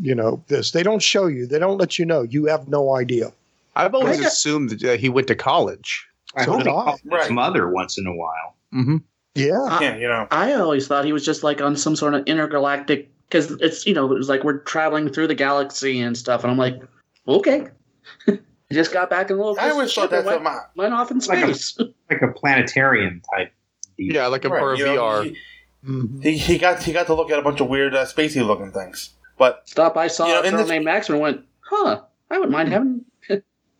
you 0.00 0.14
know 0.14 0.42
this 0.48 0.70
they 0.72 0.82
don't 0.82 1.02
show 1.02 1.26
you 1.26 1.46
they 1.46 1.58
don't 1.58 1.78
let 1.78 1.98
you 1.98 2.04
know 2.04 2.22
you 2.22 2.46
have 2.46 2.68
no 2.68 2.94
idea 2.94 3.32
I've 3.76 3.94
always 3.94 4.20
I 4.22 4.26
assumed 4.28 4.70
that 4.70 4.84
uh, 4.84 4.96
he 4.96 5.08
went 5.08 5.26
to 5.26 5.34
college. 5.34 6.06
I 6.36 6.44
So 6.44 6.52
hope 6.52 6.62
did 6.62 6.68
I. 6.70 6.94
Right. 7.06 7.22
his 7.22 7.30
mother 7.32 7.68
once 7.68 7.98
in 7.98 8.06
a 8.06 8.14
while. 8.14 8.54
Mm-hmm. 8.72 8.98
yeah 9.34 9.80
yeah, 9.80 9.96
you 9.96 10.06
know. 10.06 10.28
I 10.30 10.52
always 10.54 10.86
thought 10.86 11.04
he 11.04 11.12
was 11.12 11.24
just 11.24 11.42
like 11.42 11.60
on 11.60 11.76
some 11.76 11.96
sort 11.96 12.14
of 12.14 12.24
intergalactic 12.26 13.10
because 13.28 13.50
it's 13.60 13.84
you 13.86 13.94
know 13.94 14.04
it 14.12 14.14
was 14.16 14.28
like 14.28 14.44
we're 14.44 14.58
traveling 14.58 15.08
through 15.08 15.26
the 15.26 15.34
galaxy 15.34 16.00
and 16.00 16.16
stuff, 16.16 16.44
and 16.44 16.52
I'm 16.52 16.58
like, 16.58 16.80
okay, 17.26 17.66
just 18.72 18.92
got 18.92 19.10
back 19.10 19.30
in 19.30 19.36
a 19.36 19.38
little. 19.38 19.54
Bit. 19.56 19.64
I 19.64 19.70
always 19.70 19.90
ship 19.90 20.02
thought 20.02 20.10
that's 20.10 20.26
went, 20.26 20.42
my 20.44 20.58
went 20.76 20.94
off 20.94 21.10
in 21.10 21.18
Like 21.18 21.42
a- 21.44 21.54
space. 21.54 21.78
Like 22.10 22.22
a 22.22 22.28
planetarium 22.28 23.22
type. 23.34 23.52
deal. 23.98 24.14
Yeah, 24.14 24.26
like 24.28 24.44
a, 24.44 24.50
Right, 24.50 24.62
or 24.62 24.74
a 24.74 24.78
you 24.78 24.84
know, 24.86 25.24
VR. 25.84 26.22
He, 26.22 26.32
he, 26.32 26.38
he 26.38 26.58
got 26.58 26.82
he 26.82 26.92
got 26.92 27.06
to 27.06 27.14
look 27.14 27.30
at 27.30 27.38
a 27.38 27.42
bunch 27.42 27.60
of 27.60 27.68
weird 27.68 27.94
uh, 27.94 28.04
spacey 28.06 28.44
looking 28.44 28.72
things. 28.72 29.10
But 29.38 29.62
Stop 29.68 29.94
by 29.94 30.06
saw 30.08 30.26
You 30.26 30.34
know, 30.34 30.40
a 30.40 30.44
in 30.44 30.50
girl 30.52 30.60
this- 30.60 30.68
named 30.70 30.84
Max 30.84 31.08
and 31.08 31.20
went, 31.20 31.42
huh? 31.60 32.02
I 32.30 32.34
wouldn't 32.38 32.52
mind 32.52 32.68
having. 32.70 33.04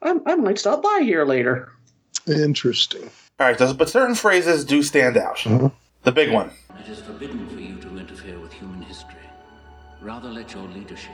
I, 0.03 0.19
I 0.27 0.35
might 0.35 0.59
stop 0.59 0.83
by 0.83 1.01
here 1.03 1.25
later. 1.25 1.71
interesting 2.27 3.11
all 3.41 3.49
right, 3.49 3.59
but 3.77 3.89
certain 3.89 4.15
phrases 4.15 4.65
do 4.65 4.81
stand 4.83 5.17
out. 5.17 5.43
The 6.05 6.13
big 6.13 6.31
one. 6.33 6.51
It 6.79 6.89
is 6.89 7.01
forbidden 7.01 7.49
for 7.49 7.59
you 7.59 7.77
to 7.81 7.99
interfere 7.99 8.39
with 8.39 8.53
human 8.53 8.81
history. 8.83 9.17
Rather 10.01 10.29
let 10.29 10.53
your 10.55 10.63
leadership 10.69 11.11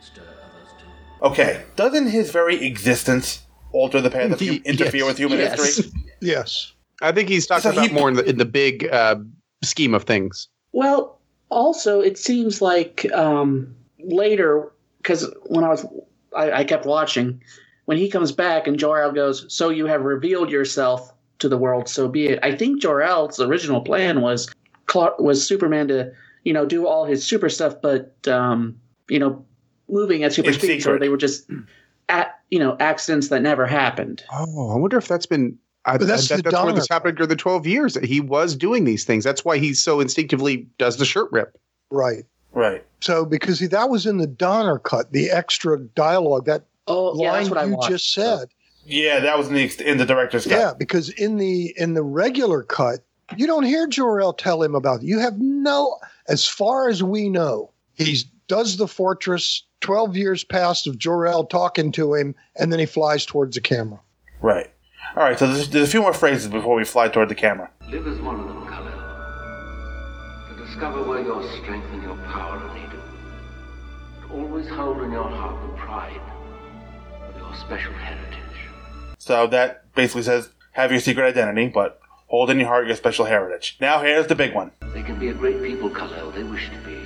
stir 0.00 0.22
others 0.22 0.68
too. 0.80 1.26
Okay, 1.26 1.62
doesn't 1.76 2.06
his 2.08 2.30
very 2.30 2.64
existence 2.64 3.42
alter 3.72 4.00
the 4.00 4.08
path 4.10 4.32
of 4.32 4.38
hu- 4.40 4.46
Ye- 4.46 4.62
interfere 4.64 5.00
yes. 5.00 5.06
with 5.08 5.18
human 5.18 5.38
Yes. 5.40 5.60
history? 5.76 5.92
yes 6.22 6.72
I 7.02 7.12
think 7.12 7.28
he's 7.28 7.46
talking 7.46 7.62
So 7.62 7.70
about 7.72 7.88
he- 7.88 7.92
more 7.94 8.08
in 8.08 8.14
the 8.14 8.24
in 8.28 8.38
the 8.38 8.44
big 8.46 8.88
uh, 8.90 9.16
scheme 9.62 9.94
of 9.94 10.04
things. 10.04 10.48
Well, 10.72 11.18
also 11.50 12.00
it 12.00 12.18
seems 12.18 12.62
like 12.62 13.10
um, 13.12 13.74
later 14.00 14.72
because 14.98 15.32
when 15.46 15.64
I 15.64 15.68
was 15.68 15.86
I, 16.34 16.52
I 16.52 16.64
kept 16.64 16.86
watching 16.86 17.42
when 17.84 17.98
he 17.98 18.08
comes 18.08 18.32
back 18.32 18.66
and 18.66 18.78
Jor 18.78 19.00
El 19.02 19.12
goes, 19.12 19.44
"So 19.54 19.68
you 19.70 19.86
have 19.86 20.02
revealed 20.02 20.50
yourself 20.50 21.12
to 21.40 21.48
the 21.48 21.58
world, 21.58 21.88
so 21.88 22.08
be 22.08 22.26
it." 22.28 22.38
I 22.42 22.54
think 22.56 22.80
Jor 22.80 23.02
El's 23.02 23.40
original 23.40 23.80
plan 23.80 24.20
was 24.20 24.52
Clark, 24.86 25.18
was 25.18 25.46
Superman 25.46 25.88
to 25.88 26.12
you 26.44 26.52
know 26.52 26.64
do 26.66 26.86
all 26.86 27.04
his 27.04 27.24
super 27.24 27.48
stuff, 27.48 27.76
but 27.82 28.16
um, 28.28 28.78
you 29.08 29.18
know 29.18 29.44
moving 29.88 30.22
at 30.22 30.32
super 30.32 30.48
In 30.48 30.54
speed, 30.54 30.82
so 30.82 30.90
secret. 30.90 31.00
they 31.00 31.08
were 31.08 31.16
just 31.16 31.48
at 32.08 32.38
you 32.50 32.58
know 32.58 32.76
accidents 32.80 33.28
that 33.28 33.42
never 33.42 33.66
happened. 33.66 34.24
Oh, 34.32 34.70
I 34.70 34.76
wonder 34.76 34.96
if 34.96 35.08
that's 35.08 35.26
been. 35.26 35.58
I, 35.84 35.98
But 35.98 36.06
that's 36.06 36.30
I 36.30 36.36
the 36.36 36.42
bet 36.44 36.52
that's 36.52 36.64
where 36.64 36.72
this 36.72 36.88
happened 36.88 37.16
during 37.16 37.28
the 37.28 37.36
twelve 37.36 37.66
years 37.66 37.94
that 37.94 38.04
he 38.04 38.20
was 38.20 38.54
doing 38.54 38.84
these 38.84 39.04
things. 39.04 39.24
That's 39.24 39.44
why 39.44 39.58
he 39.58 39.74
so 39.74 40.00
instinctively 40.00 40.66
does 40.78 40.96
the 40.98 41.04
shirt 41.04 41.30
rip. 41.32 41.58
right 41.90 42.24
Right. 42.54 42.84
so 43.00 43.24
because 43.24 43.58
he, 43.58 43.66
that 43.68 43.88
was 43.88 44.04
in 44.06 44.18
the 44.18 44.26
donner 44.26 44.78
cut 44.78 45.10
the 45.12 45.30
extra 45.30 45.78
dialogue 45.80 46.44
that 46.46 46.64
Oh, 46.86 47.18
yeah, 47.20 47.30
line 47.32 47.44
that's 47.44 47.50
what 47.54 47.66
you 47.66 47.74
watched. 47.76 47.88
just 47.90 48.12
said 48.12 48.48
Yeah, 48.84 49.20
that 49.20 49.38
was 49.38 49.48
in 49.48 49.54
the 49.54 49.90
in 49.90 49.96
the 49.98 50.04
director's 50.06 50.44
cut. 50.44 50.52
yeah 50.58 50.72
because 50.78 51.08
in 51.10 51.36
the 51.38 51.72
in 51.78 51.94
the 51.94 52.02
regular 52.02 52.62
cut 52.62 52.98
you 53.36 53.46
don't 53.46 53.62
hear 53.64 53.86
Jor-El 53.86 54.34
tell 54.34 54.62
him 54.62 54.74
about 54.74 55.00
it. 55.02 55.06
You 55.06 55.18
have 55.18 55.38
no, 55.38 55.96
as 56.28 56.46
far 56.46 56.90
as 56.90 57.02
we 57.02 57.30
know, 57.30 57.70
He 57.94 58.18
does 58.46 58.76
the 58.76 58.86
fortress. 58.86 59.62
Twelve 59.80 60.16
years 60.16 60.44
past 60.44 60.86
of 60.86 60.98
Jor 60.98 61.26
El 61.26 61.46
talking 61.46 61.90
to 61.92 62.12
him, 62.14 62.34
and 62.56 62.70
then 62.70 62.78
he 62.78 62.84
flies 62.86 63.24
towards 63.24 63.54
the 63.56 63.60
camera. 63.62 63.98
Right. 64.42 64.70
All 65.16 65.22
right. 65.22 65.38
So 65.38 65.46
there's, 65.52 65.68
there's 65.68 65.88
a 65.88 65.90
few 65.90 66.00
more 66.00 66.14
phrases 66.14 66.48
before 66.48 66.74
we 66.76 66.84
fly 66.84 67.08
toward 67.08 67.28
the 67.28 67.34
camera. 67.34 67.70
Live 67.90 68.06
as 68.06 68.18
one 68.20 68.40
of 68.40 68.48
them, 68.48 68.66
Kal-El. 68.66 70.56
To 70.56 70.64
discover 70.64 71.02
where 71.04 71.20
your 71.22 71.42
strength 71.58 71.86
and 71.92 72.02
your 72.02 72.16
power 72.16 72.58
are 72.58 72.74
needed. 72.74 73.00
But 74.22 74.30
always 74.34 74.68
hold 74.68 75.02
in 75.02 75.12
your 75.12 75.28
heart 75.28 75.60
the 75.62 75.76
pride 75.76 76.20
of 77.28 77.36
your 77.36 77.54
special 77.56 77.92
heritage. 77.92 78.38
So 79.18 79.46
that 79.48 79.94
basically 79.94 80.22
says 80.22 80.50
have 80.72 80.90
your 80.90 81.00
secret 81.00 81.26
identity, 81.26 81.68
but 81.68 82.00
hold 82.28 82.48
in 82.50 82.58
your 82.58 82.68
heart 82.68 82.86
your 82.86 82.96
special 82.96 83.26
heritage. 83.26 83.76
Now 83.80 84.00
here's 84.00 84.26
the 84.26 84.34
big 84.34 84.54
one. 84.54 84.70
They 84.94 85.02
can 85.02 85.18
be 85.18 85.28
a 85.28 85.34
great 85.34 85.62
people, 85.62 85.90
Kal-El. 85.90 86.30
They 86.30 86.44
wish 86.44 86.70
to 86.70 86.76
be. 86.78 86.98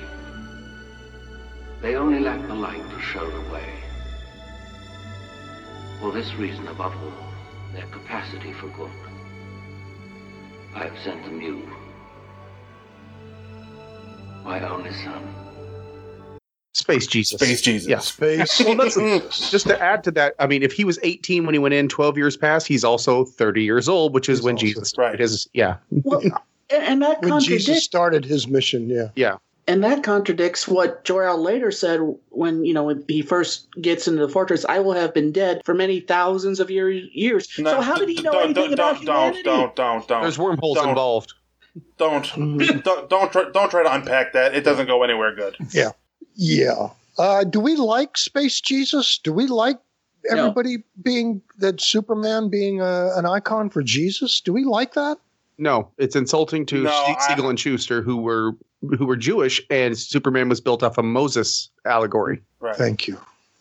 They 1.81 1.95
only 1.95 2.19
lack 2.19 2.41
the 2.47 2.55
light 2.55 2.81
to 2.89 3.01
show 3.01 3.29
the 3.29 3.51
way. 3.51 3.69
For 5.99 6.11
this 6.11 6.33
reason, 6.35 6.67
above 6.67 6.95
all, 6.95 7.26
their 7.73 7.87
capacity 7.87 8.53
for 8.53 8.67
good. 8.69 8.91
I 10.75 10.85
have 10.85 10.97
sent 11.03 11.23
them 11.23 11.41
you, 11.41 11.67
my 14.43 14.61
only 14.67 14.91
son. 14.93 15.27
Space 16.73 17.07
Jesus. 17.07 17.41
Space 17.41 17.61
Jesus. 17.61 17.89
Yeah. 17.89 17.97
Space. 17.97 18.61
well, 18.63 18.75
that's, 18.75 19.49
just 19.49 19.65
to 19.65 19.81
add 19.81 20.03
to 20.03 20.11
that, 20.11 20.35
I 20.39 20.45
mean, 20.45 20.61
if 20.61 20.71
he 20.71 20.85
was 20.85 20.99
18 21.01 21.45
when 21.45 21.55
he 21.55 21.59
went 21.59 21.73
in, 21.73 21.89
12 21.89 22.17
years 22.17 22.37
past, 22.37 22.67
he's 22.67 22.83
also 22.83 23.25
30 23.25 23.63
years 23.63 23.89
old, 23.89 24.13
which 24.13 24.29
is 24.29 24.43
when 24.43 24.57
Jesus 24.57 24.89
started 24.89 25.19
his. 25.19 25.49
Yeah. 25.53 25.77
Well, 25.89 26.21
and, 26.21 26.33
and 26.69 27.01
that 27.01 27.21
When 27.21 27.31
contradicts 27.31 27.65
Jesus 27.65 27.83
started 27.83 28.25
his 28.25 28.47
mission, 28.47 28.89
yeah. 28.89 29.09
Yeah. 29.15 29.37
And 29.67 29.83
that 29.83 30.01
contradicts 30.01 30.65
what 30.65 31.03
Jor-El 31.03 31.41
later 31.41 31.71
said 31.71 31.99
when 32.29 32.63
you 32.63 32.73
know 32.73 32.85
when 32.85 33.03
he 33.07 33.21
first 33.21 33.67
gets 33.81 34.07
into 34.07 34.25
the 34.25 34.31
fortress. 34.31 34.63
I 34.63 34.79
will 34.79 34.93
have 34.93 35.13
been 35.13 35.33
dead 35.33 35.61
for 35.65 35.73
many 35.73 35.99
thousands 35.99 36.61
of 36.61 36.71
year, 36.71 36.89
years. 36.89 37.53
so 37.53 37.81
how 37.81 37.95
did 37.97 38.07
he 38.07 38.21
know 38.21 38.31
don't, 38.31 38.43
anything 38.45 38.63
don't, 38.63 38.73
about 38.73 38.93
don't, 38.95 39.01
humanity? 39.03 39.43
don't, 39.43 39.75
don't, 39.75 40.07
don't. 40.07 40.21
There's 40.21 40.39
wormholes 40.39 40.77
Don't. 40.77 40.89
involved. 40.89 41.33
Don't, 41.99 42.23
don't, 42.83 43.07
don't, 43.07 43.31
try, 43.31 43.51
don't 43.51 43.69
try 43.69 43.83
to 43.83 43.93
unpack 43.93 44.33
that. 44.33 44.55
It 44.55 44.63
doesn't 44.63 44.87
go 44.87 45.03
anywhere 45.03 45.35
good. 45.35 45.55
Yeah. 45.71 45.91
Yeah. 46.33 46.89
Uh, 47.19 47.43
do 47.43 47.59
we 47.59 47.75
like 47.75 48.17
Space 48.17 48.59
Jesus? 48.61 49.19
Do 49.19 49.31
we 49.31 49.45
like 49.45 49.77
everybody 50.27 50.77
being 51.03 51.41
that 51.59 51.79
Superman 51.79 52.49
being 52.49 52.81
a, 52.81 53.11
an 53.15 53.27
icon 53.27 53.69
for 53.69 53.83
Jesus? 53.83 54.41
Do 54.41 54.53
we 54.53 54.63
like 54.63 54.95
that? 54.95 55.17
No, 55.59 55.91
it's 55.99 56.15
insulting 56.15 56.65
to 56.67 56.81
No, 56.81 56.89
Sie- 56.89 57.15
I- 57.19 57.27
Siegel 57.27 57.49
and 57.49 57.59
Shuster, 57.59 58.01
who 58.01 58.17
were 58.17 58.53
who 58.97 59.05
were 59.05 59.15
Jewish, 59.17 59.61
and 59.69 59.97
Superman 59.97 60.49
was 60.49 60.61
built 60.61 60.83
off 60.83 60.97
a 60.97 61.03
Moses 61.03 61.69
allegory. 61.85 62.41
Right. 62.59 62.75
Thank 62.75 63.07
you. 63.07 63.17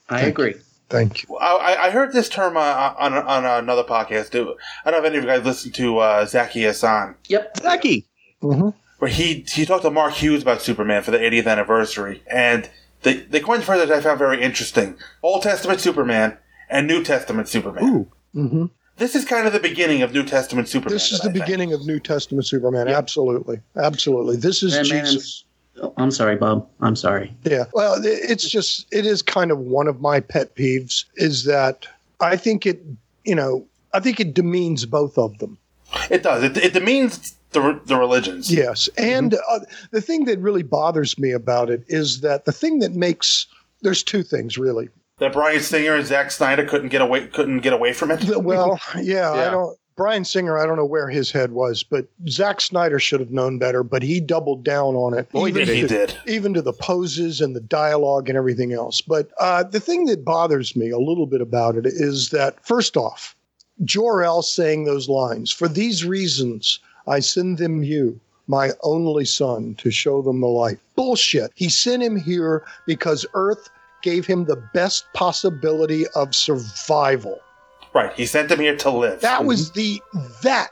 I 0.09 0.23
agree. 0.23 0.55
Thank 0.89 1.23
you. 1.25 1.37
I, 1.37 1.55
I- 1.75 1.87
I 1.87 1.91
heard 1.91 2.13
this 2.13 2.29
term 2.29 2.57
uh, 2.57 2.95
on 2.99 3.13
on 3.15 3.45
another 3.45 3.83
podcast. 3.83 4.31
too. 4.31 4.55
I 4.85 4.91
don't 4.91 5.01
know 5.03 5.07
if 5.07 5.11
any 5.11 5.19
of 5.19 5.25
you 5.25 5.31
guys 5.31 5.45
listened 5.45 5.75
to 5.77 5.99
uh, 5.99 6.27
Zaki 6.27 6.63
Hassan, 6.63 7.17
Yep. 7.29 7.57
Zaki. 7.59 8.07
Mm-hmm. 8.43 8.69
where 8.99 9.11
he 9.11 9.45
he 9.53 9.65
talked 9.67 9.83
to 9.83 9.91
Mark 9.91 10.13
Hughes 10.15 10.43
about 10.43 10.61
Superman 10.63 11.03
for 11.03 11.11
the 11.11 11.19
80th 11.19 11.47
anniversary, 11.49 12.23
and 12.31 12.69
they 13.03 13.15
they 13.15 13.41
coined 13.41 13.63
a 13.63 13.67
phrase 13.67 13.81
that 13.87 13.91
I 13.97 14.01
found 14.01 14.19
very 14.19 14.41
interesting: 14.43 14.97
Old 15.23 15.43
Testament 15.43 15.81
Superman 15.81 16.37
and 16.71 16.87
New 16.87 17.03
Testament 17.03 17.49
Superman. 17.49 18.07
Mm-hmm. 18.35 18.65
This 18.97 19.15
is 19.15 19.25
kind 19.25 19.47
of 19.47 19.53
the 19.53 19.61
beginning 19.61 20.03
of 20.03 20.13
New 20.13 20.23
Testament 20.23 20.69
Superman. 20.69 20.95
This 20.95 21.13
is 21.13 21.21
the 21.21 21.29
I 21.29 21.33
think. 21.33 21.45
beginning 21.45 21.73
of 21.73 21.85
New 21.87 22.01
Testament 22.01 22.47
Superman. 22.47 22.89
Absolutely. 22.89 23.61
Absolutely. 23.77 24.37
This 24.37 24.63
is 24.63 24.75
And 24.75 24.89
man, 24.89 25.05
Jesus. 25.05 25.45
oh, 25.83 25.93
I'm 25.99 26.11
sorry, 26.11 26.37
Bob. 26.37 26.67
I'm 26.81 26.97
sorry. 26.97 27.35
Yeah. 27.45 27.65
Well, 27.75 28.01
it's 28.03 28.49
just 28.49 28.87
it 28.93 29.05
is 29.05 29.21
kind 29.23 29.51
of 29.51 29.59
one 29.59 29.87
of 29.87 30.01
my 30.01 30.21
pet 30.21 30.55
peeves 30.55 31.05
is 31.17 31.45
that 31.45 31.87
I 32.21 32.37
think 32.37 32.65
it, 32.65 32.81
you 33.25 33.35
know, 33.35 33.67
I 33.93 34.01
think 34.01 34.19
it 34.19 34.33
demeans 34.33 34.87
both 34.87 35.19
of 35.19 35.37
them. 35.39 35.59
It 36.11 36.23
does. 36.23 36.43
It, 36.43 36.57
it 36.57 36.73
demeans 36.73 37.37
the 37.51 37.79
the 37.85 37.97
religions. 37.97 38.53
Yes. 38.53 38.89
And 38.97 39.35
uh, 39.35 39.61
the 39.91 40.01
thing 40.01 40.25
that 40.25 40.39
really 40.39 40.63
bothers 40.63 41.19
me 41.19 41.33
about 41.33 41.69
it 41.69 41.85
is 41.89 42.23
that 42.23 42.47
the 42.47 42.53
thing 42.53 42.79
that 42.79 42.93
makes 42.95 43.47
there's 43.83 44.03
two 44.03 44.23
things 44.23 44.57
really. 44.57 44.89
That 45.19 45.33
Bryan 45.33 45.61
Singer 45.61 45.95
and 45.95 46.07
Zack 46.07 46.31
Snyder 46.31 46.67
couldn't 46.67 46.89
get 46.89 47.01
away 47.01 47.27
couldn't 47.29 47.61
get 47.61 47.73
away 47.73 47.95
from 47.95 48.11
it. 48.11 48.37
Well, 48.37 48.79
yeah, 49.01 49.33
I 49.33 49.51
don't. 49.51 49.79
Bryan 49.97 50.27
Singer, 50.27 50.59
I 50.59 50.67
don't 50.67 50.77
know 50.77 50.85
where 50.85 51.09
his 51.09 51.31
head 51.31 51.53
was, 51.53 51.83
but 51.83 52.07
Zack 52.29 52.61
Snyder 52.61 52.99
should 52.99 53.21
have 53.21 53.31
known 53.31 53.59
better. 53.59 53.83
But 53.83 54.03
he 54.03 54.21
doubled 54.21 54.63
down 54.63 54.95
on 54.95 55.19
it. 55.19 55.31
Boy, 55.33 55.53
did 55.53 55.69
he 55.69 55.87
did. 55.87 56.15
Even 56.27 56.53
to 56.53 56.61
the 56.61 56.75
poses 56.75 57.41
and 57.41 57.57
the 57.57 57.63
dialogue 57.63 58.29
and 58.29 58.37
everything 58.37 58.75
else. 58.75 59.01
But 59.01 59.31
uh, 59.41 59.63
the 59.63 59.81
thing 59.81 60.05
that 60.05 60.23
bothers 60.23 60.77
me 60.77 60.91
a 60.91 60.99
little 60.99 61.27
bit 61.27 61.41
about 61.41 61.77
it 61.77 61.87
is 61.87 62.29
that 62.29 62.63
first 62.63 62.99
off, 62.99 63.35
Jor-El 63.85 64.43
saying 64.43 64.85
those 64.85 65.09
lines 65.09 65.51
for 65.51 65.67
these 65.67 66.05
reasons 66.05 66.79
I 67.07 67.21
send 67.21 67.57
them 67.57 67.83
you. 67.83 68.21
My 68.49 68.73
only 68.83 69.25
son 69.25 69.75
to 69.77 69.91
show 69.91 70.23
them 70.23 70.41
the 70.41 70.47
light. 70.47 70.79
Bullshit. 70.95 71.51
He 71.55 71.69
sent 71.69 72.03
him 72.03 72.17
here 72.17 72.63
because 72.87 73.27
Earth 73.35 73.71
gave 74.07 74.25
him 74.25 74.45
the 74.45 74.63
best 74.73 75.13
possibility 75.15 76.07
of 76.15 76.33
survival. 76.33 77.41
Right. 77.93 78.13
He 78.13 78.25
sent 78.25 78.53
him 78.53 78.61
here 78.61 78.77
to 78.77 78.91
live. 78.91 79.21
That 79.21 79.45
was 79.45 79.73
the 79.73 80.01
that 80.45 80.71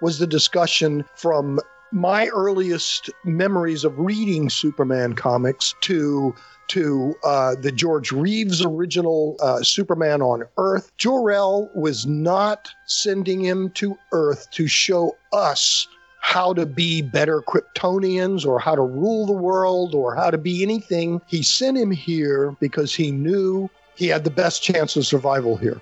was 0.00 0.18
the 0.18 0.26
discussion 0.26 1.04
from 1.14 1.60
my 1.92 2.28
earliest 2.28 3.10
memories 3.22 3.84
of 3.84 3.98
reading 3.98 4.48
Superman 4.48 5.12
comics 5.12 5.74
to 5.82 6.34
to 6.68 7.14
uh, 7.22 7.56
the 7.60 7.70
George 7.70 8.12
Reeves 8.12 8.64
original 8.64 9.36
uh, 9.42 9.62
Superman 9.62 10.22
on 10.22 10.44
Earth. 10.56 10.90
Jor-El 10.96 11.68
was 11.74 12.06
not 12.06 12.70
sending 12.86 13.44
him 13.44 13.70
to 13.72 13.94
Earth 14.12 14.48
to 14.52 14.66
show 14.66 15.18
us 15.34 15.86
how 16.20 16.52
to 16.54 16.66
be 16.66 17.02
better 17.02 17.42
Kryptonians 17.42 18.46
or 18.46 18.58
how 18.58 18.74
to 18.74 18.82
rule 18.82 19.26
the 19.26 19.32
world 19.32 19.94
or 19.94 20.14
how 20.14 20.30
to 20.30 20.38
be 20.38 20.62
anything. 20.62 21.20
He 21.26 21.42
sent 21.42 21.76
him 21.76 21.90
here 21.90 22.54
because 22.60 22.94
he 22.94 23.10
knew 23.10 23.68
he 23.96 24.06
had 24.06 24.24
the 24.24 24.30
best 24.30 24.62
chance 24.62 24.96
of 24.96 25.06
survival 25.06 25.56
here. 25.56 25.80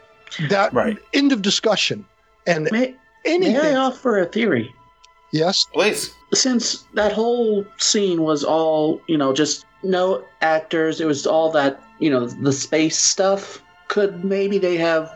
That 0.49 0.73
Right. 0.73 0.97
end 1.13 1.33
of 1.33 1.43
discussion. 1.43 2.05
And 2.47 2.69
May, 2.71 2.95
anything. 3.25 3.55
may 3.55 3.73
I 3.73 3.77
offer 3.77 4.19
a 4.19 4.27
theory? 4.27 4.73
Yes. 5.33 5.67
Please. 5.75 6.15
Since 6.33 6.85
that 6.95 7.13
whole 7.13 7.67
scene 7.77 8.23
was 8.23 8.45
all, 8.45 9.01
you 9.07 9.19
know, 9.19 9.33
just 9.33 9.67
no 9.83 10.23
actors, 10.41 11.01
it 11.01 11.07
was 11.07 11.27
all 11.27 11.51
that, 11.53 11.81
you 11.99 12.11
know, 12.11 12.27
the 12.27 12.53
space 12.53 12.99
stuff, 12.99 13.63
could 13.89 14.25
maybe 14.25 14.59
they 14.59 14.77
have 14.77 15.13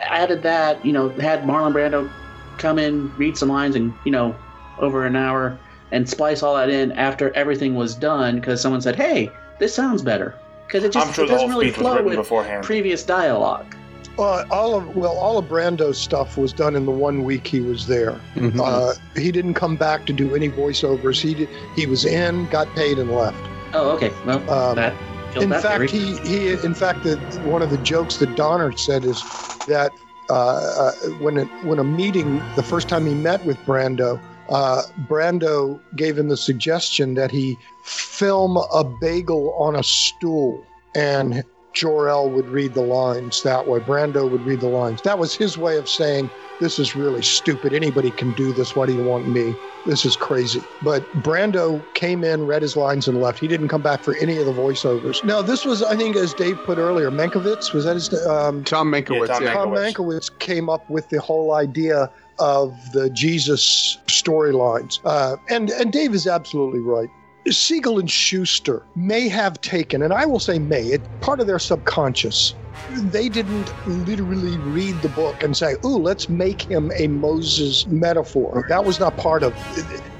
added 0.00 0.42
that, 0.42 0.84
you 0.84 0.92
know, 0.92 1.10
had 1.10 1.44
Marlon 1.44 1.72
Brando 1.72 2.10
come 2.58 2.78
in, 2.78 3.14
read 3.16 3.36
some 3.36 3.48
lines, 3.48 3.76
and, 3.76 3.92
you 4.04 4.10
know, 4.10 4.34
over 4.78 5.04
an 5.06 5.16
hour 5.16 5.58
and 5.90 6.08
splice 6.08 6.42
all 6.42 6.56
that 6.56 6.70
in 6.70 6.92
after 6.92 7.34
everything 7.34 7.74
was 7.74 7.94
done 7.94 8.36
because 8.36 8.60
someone 8.60 8.80
said, 8.80 8.96
hey, 8.96 9.30
this 9.58 9.74
sounds 9.74 10.02
better. 10.02 10.34
Because 10.66 10.84
it 10.84 10.92
just 10.92 11.14
sure 11.14 11.24
it 11.24 11.28
doesn't 11.28 11.50
really 11.50 11.70
flow 11.70 12.02
with 12.02 12.16
beforehand. 12.16 12.64
previous 12.64 13.04
dialogue. 13.04 13.76
Uh, 14.18 14.44
all 14.50 14.74
of 14.74 14.94
well, 14.96 15.16
all 15.16 15.38
of 15.38 15.46
Brando's 15.46 15.98
stuff 15.98 16.36
was 16.36 16.52
done 16.52 16.76
in 16.76 16.84
the 16.84 16.92
one 16.92 17.24
week 17.24 17.46
he 17.46 17.60
was 17.60 17.86
there. 17.86 18.18
Mhm. 18.36 18.60
Uh, 18.62 18.92
he 19.18 19.32
didn't 19.32 19.54
come 19.54 19.76
back 19.76 20.04
to 20.06 20.12
do 20.12 20.34
any 20.34 20.48
voiceovers. 20.50 21.20
He 21.20 21.32
did, 21.34 21.48
he 21.76 21.86
was 21.86 22.04
in, 22.04 22.46
got 22.50 22.68
paid, 22.74 22.98
and 22.98 23.10
left. 23.10 23.38
Oh, 23.74 23.90
okay. 23.92 24.10
Well, 24.26 24.38
Um, 24.50 24.76
that 24.76 24.94
in 25.36 25.48
that 25.48 25.62
fact, 25.62 25.90
theory. 25.90 26.16
he, 26.26 26.48
he 26.48 26.52
in 26.52 26.74
fact 26.74 27.04
the, 27.04 27.16
one 27.44 27.62
of 27.62 27.70
the 27.70 27.78
jokes 27.78 28.18
that 28.18 28.34
Donner 28.36 28.76
said 28.76 29.04
is 29.06 29.22
that 29.66 29.92
uh, 30.28 30.34
uh, 30.34 30.92
when 31.20 31.38
it, 31.38 31.48
when 31.64 31.78
a 31.78 31.84
meeting 31.84 32.42
the 32.54 32.62
first 32.62 32.88
time 32.90 33.06
he 33.06 33.14
met 33.14 33.42
with 33.46 33.56
Brando, 33.64 34.20
uh, 34.52 34.82
Brando 35.08 35.80
gave 35.96 36.18
him 36.18 36.28
the 36.28 36.36
suggestion 36.36 37.14
that 37.14 37.30
he 37.30 37.56
film 37.84 38.56
a 38.56 38.84
bagel 39.00 39.54
on 39.54 39.74
a 39.74 39.82
stool 39.82 40.64
and 40.94 41.42
Jor-El 41.72 42.28
would 42.30 42.46
read 42.48 42.74
the 42.74 42.82
lines 42.82 43.42
that 43.42 43.66
way. 43.66 43.80
Brando 43.80 44.30
would 44.30 44.44
read 44.44 44.60
the 44.60 44.68
lines. 44.68 45.02
That 45.02 45.18
was 45.18 45.34
his 45.34 45.56
way 45.56 45.78
of 45.78 45.88
saying, 45.88 46.30
"This 46.60 46.78
is 46.78 46.94
really 46.94 47.22
stupid. 47.22 47.72
Anybody 47.72 48.10
can 48.10 48.32
do 48.32 48.52
this. 48.52 48.76
Why 48.76 48.86
do 48.86 48.92
you 48.92 49.02
want 49.02 49.28
me? 49.28 49.54
This 49.86 50.04
is 50.04 50.16
crazy." 50.16 50.62
But 50.82 51.10
Brando 51.22 51.82
came 51.94 52.24
in, 52.24 52.46
read 52.46 52.62
his 52.62 52.76
lines, 52.76 53.08
and 53.08 53.20
left. 53.20 53.38
He 53.38 53.48
didn't 53.48 53.68
come 53.68 53.82
back 53.82 54.02
for 54.02 54.14
any 54.16 54.36
of 54.36 54.46
the 54.46 54.52
voiceovers. 54.52 55.24
Now, 55.24 55.40
this 55.40 55.64
was, 55.64 55.82
I 55.82 55.96
think, 55.96 56.14
as 56.16 56.34
Dave 56.34 56.58
put 56.64 56.78
earlier, 56.78 57.10
Mankiewicz 57.10 57.72
was 57.72 57.84
that 57.84 57.94
his 57.94 58.12
um, 58.26 58.64
Tom 58.64 58.90
Mankiewicz. 58.92 59.28
Yeah, 59.28 59.34
Tom 59.34 59.42
yeah. 59.42 59.52
Tom 59.54 59.70
Mankiewicz 59.70 60.38
came 60.38 60.68
up 60.68 60.88
with 60.90 61.08
the 61.08 61.20
whole 61.20 61.54
idea 61.54 62.10
of 62.42 62.76
the 62.92 63.08
Jesus 63.10 63.98
storylines. 64.08 64.98
Uh, 65.04 65.36
and, 65.48 65.70
and 65.70 65.92
Dave 65.92 66.12
is 66.12 66.26
absolutely 66.26 66.80
right. 66.80 67.08
Siegel 67.48 67.98
and 67.98 68.10
Shuster 68.10 68.84
may 68.94 69.28
have 69.28 69.60
taken, 69.60 70.02
and 70.02 70.12
I 70.12 70.26
will 70.26 70.38
say 70.38 70.58
may, 70.58 70.86
it 70.88 71.00
part 71.20 71.40
of 71.40 71.46
their 71.46 71.58
subconscious 71.58 72.54
they 72.90 73.28
didn't 73.28 73.72
literally 74.06 74.56
read 74.58 75.00
the 75.02 75.08
book 75.10 75.42
and 75.42 75.56
say, 75.56 75.74
"Ooh, 75.84 75.98
let's 75.98 76.28
make 76.28 76.62
him 76.62 76.90
a 76.96 77.06
Moses 77.06 77.86
metaphor." 77.86 78.64
That 78.68 78.84
was 78.84 78.98
not 78.98 79.16
part 79.16 79.42
of. 79.42 79.54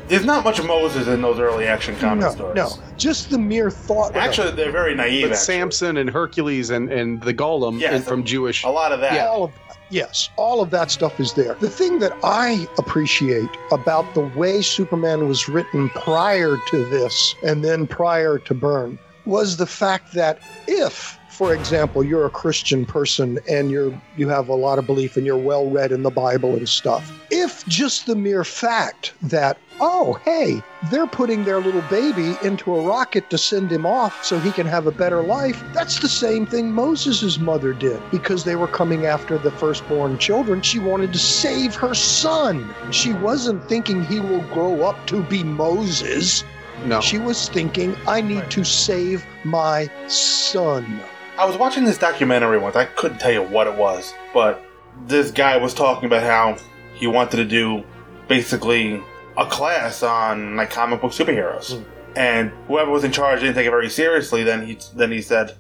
There's 0.08 0.24
not 0.24 0.44
much 0.44 0.62
Moses 0.62 1.06
in 1.06 1.22
those 1.22 1.38
early 1.38 1.66
action 1.66 1.96
comic 1.96 2.24
no, 2.24 2.30
stories. 2.30 2.56
no, 2.56 2.70
just 2.98 3.30
the 3.30 3.38
mere 3.38 3.70
thought. 3.70 4.14
Actually, 4.14 4.52
they're 4.52 4.72
very 4.72 4.94
naive. 4.94 5.22
But 5.22 5.32
actually. 5.32 5.44
Samson 5.44 5.96
and 5.96 6.10
Hercules 6.10 6.68
and, 6.70 6.92
and 6.92 7.22
the 7.22 7.32
Golem 7.32 7.80
Yeah, 7.80 7.94
and 7.94 8.04
from 8.04 8.24
Jewish. 8.24 8.64
a 8.64 8.68
lot 8.68 8.92
of 8.92 9.00
that. 9.00 9.14
Yeah, 9.14 9.28
all 9.28 9.44
of 9.44 9.52
yes, 9.93 10.30
all 10.36 10.62
of 10.62 10.70
that 10.70 10.90
stuff 10.90 11.20
is 11.20 11.34
there. 11.34 11.57
The 11.61 11.70
thing 11.70 11.99
that 11.99 12.16
I 12.22 12.68
appreciate 12.78 13.59
about 13.70 14.14
the 14.14 14.22
way 14.22 14.62
Superman 14.62 15.26
was 15.26 15.49
written 15.49 15.90
prior 15.90 16.59
to 16.59 16.84
this 16.84 17.36
and 17.43 17.64
then 17.64 17.86
prior 17.86 18.38
to 18.40 18.55
Byrne 18.55 18.99
was 19.24 19.57
the 19.57 19.66
fact 19.66 20.14
that 20.14 20.40
if 20.66 21.20
for 21.43 21.53
example, 21.53 22.05
you're 22.05 22.24
a 22.24 22.30
Christian 22.30 22.86
person 22.86 23.40
and 23.51 23.68
you're 23.68 23.93
you 24.16 24.28
have 24.28 24.49
a 24.49 24.55
lot 24.55 24.78
of 24.78 24.86
belief 24.86 25.16
and 25.16 25.26
you're 25.26 25.36
well 25.36 25.68
read 25.68 25.90
in 25.90 26.05
the 26.05 26.11
Bible 26.11 26.55
and 26.55 26.68
stuff. 26.68 27.12
If 27.32 27.66
just 27.66 28.07
the 28.07 28.14
mere 28.14 28.45
fact 28.45 29.12
that 29.22 29.59
oh, 29.80 30.20
hey, 30.24 30.62
they're 30.88 31.09
putting 31.09 31.45
their 31.45 31.59
little 31.61 31.82
baby 31.90 32.36
into 32.45 32.72
a 32.72 32.86
rocket 32.86 33.28
to 33.30 33.38
send 33.38 33.72
him 33.72 33.84
off 33.84 34.24
so 34.24 34.38
he 34.38 34.53
can 34.53 34.68
have 34.68 34.86
a 34.86 34.93
better 34.93 35.20
life, 35.20 35.64
that's 35.72 35.99
the 35.99 36.09
same 36.09 36.47
thing 36.47 36.70
Moses' 36.70 37.40
mother 37.40 37.72
did 37.72 38.01
because 38.12 38.45
they 38.45 38.55
were 38.55 38.68
coming 38.68 39.07
after 39.07 39.36
the 39.36 39.51
firstborn 39.51 40.18
children. 40.18 40.62
She 40.62 40.78
wanted 40.78 41.12
to 41.12 41.18
save 41.18 41.74
her 41.74 41.93
son. 41.93 42.72
She 42.93 43.14
wasn't 43.14 43.68
thinking 43.68 44.05
he 44.05 44.20
will 44.20 44.47
grow 44.55 44.84
up 44.84 45.09
to 45.09 45.24
be 45.24 45.43
Moses. 45.43 46.45
No. 46.84 47.01
She 47.01 47.18
was 47.18 47.49
thinking, 47.49 47.97
I 48.07 48.20
need 48.20 48.49
to 48.51 48.62
save 48.62 49.26
my 49.43 49.90
son. 50.07 51.03
I 51.39 51.45
was 51.47 51.57
watching 51.57 51.85
this 51.85 51.99
documentary 51.99 52.59
once. 52.59 52.76
I 52.76 52.85
couldn't 52.85 53.18
tell 53.18 53.33
you 53.33 53.43
what 53.43 53.66
it 53.66 53.74
was, 53.76 54.12
but 54.35 54.62
this 55.07 55.30
guy 55.30 55.57
was 55.57 55.72
talking 55.74 56.07
about 56.07 56.22
how 56.22 56.57
he 56.95 57.07
wanted 57.07 57.39
to 57.39 57.45
do 57.45 57.85
basically 58.28 59.03
a 59.37 59.47
class 59.47 60.03
on 60.03 60.57
like 60.57 60.70
comic 60.70 61.01
book 61.01 61.12
superheroes, 61.12 61.76
hmm. 61.76 61.83
and 62.16 62.51
whoever 62.68 62.91
was 62.91 63.03
in 63.05 63.12
charge 63.12 63.41
didn't 63.41 63.55
take 63.55 63.66
it 63.66 63.70
very 63.70 63.89
seriously. 63.89 64.43
Then 64.45 64.66
he 64.66 64.78
then 64.95 65.11
he 65.11 65.22
said, 65.22 65.57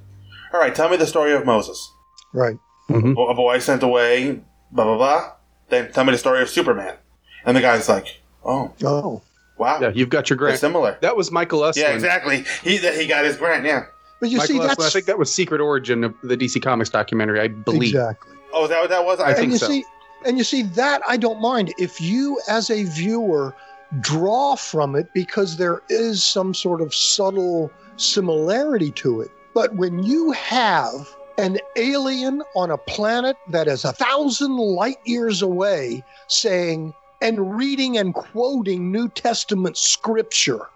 "All 0.52 0.60
right, 0.60 0.74
tell 0.74 0.88
me 0.90 0.96
the 0.96 1.06
story 1.06 1.32
of 1.32 1.46
Moses. 1.46 1.90
Right. 2.34 2.56
Mm-hmm. 2.90 3.16
A 3.16 3.34
boy 3.34 3.58
sent 3.58 3.82
away, 3.82 4.42
blah 4.70 4.84
blah 4.84 4.96
blah. 4.96 5.32
Then 5.70 5.90
tell 5.92 6.04
me 6.04 6.12
the 6.12 6.18
story 6.18 6.42
of 6.42 6.50
Superman." 6.50 6.96
And 7.44 7.56
the 7.56 7.60
guy's 7.62 7.88
like, 7.88 8.20
"Oh, 8.44 8.72
Oh. 8.84 9.22
wow, 9.58 9.80
Yeah, 9.80 9.90
you've 9.94 10.10
got 10.10 10.28
your 10.28 10.36
grant. 10.36 10.52
They're 10.52 10.58
similar." 10.68 10.98
That 11.00 11.16
was 11.16 11.32
Michael 11.32 11.60
Uslan. 11.60 11.76
Yeah, 11.76 11.92
exactly. 11.94 12.44
He 12.62 12.76
that 12.78 12.94
he 12.94 13.06
got 13.06 13.24
his 13.24 13.36
grant. 13.38 13.64
Yeah. 13.64 13.86
But 14.22 14.30
you 14.30 14.38
Michael 14.38 14.54
see, 14.54 14.60
Uslan, 14.60 14.66
that's 14.68 14.86
I 14.86 14.90
think 14.90 15.06
that 15.06 15.18
was 15.18 15.34
Secret 15.34 15.60
Origin 15.60 16.04
of 16.04 16.14
the 16.22 16.36
DC 16.36 16.62
Comics 16.62 16.88
documentary, 16.88 17.40
I 17.40 17.48
believe. 17.48 17.92
exactly. 17.92 18.36
Oh, 18.52 18.68
that 18.68 18.80
what 18.80 18.88
that 18.90 19.04
was? 19.04 19.18
I 19.18 19.30
and 19.30 19.36
think 19.36 19.50
you 19.50 19.58
so. 19.58 19.66
see, 19.66 19.84
and 20.24 20.38
you 20.38 20.44
see 20.44 20.62
that 20.62 21.02
I 21.08 21.16
don't 21.16 21.40
mind 21.40 21.74
if 21.76 22.00
you, 22.00 22.40
as 22.46 22.70
a 22.70 22.84
viewer, 22.84 23.52
draw 23.98 24.54
from 24.54 24.94
it 24.94 25.12
because 25.12 25.56
there 25.56 25.82
is 25.88 26.22
some 26.22 26.54
sort 26.54 26.80
of 26.80 26.94
subtle 26.94 27.72
similarity 27.96 28.92
to 28.92 29.22
it. 29.22 29.32
But 29.54 29.74
when 29.74 30.04
you 30.04 30.30
have 30.30 31.16
an 31.36 31.58
alien 31.74 32.44
on 32.54 32.70
a 32.70 32.78
planet 32.78 33.36
that 33.48 33.66
is 33.66 33.84
a 33.84 33.92
thousand 33.92 34.56
light 34.56 34.98
years 35.04 35.42
away 35.42 36.04
saying 36.28 36.94
and 37.20 37.56
reading 37.56 37.98
and 37.98 38.14
quoting 38.14 38.92
New 38.92 39.08
Testament 39.08 39.76
scripture, 39.76 40.68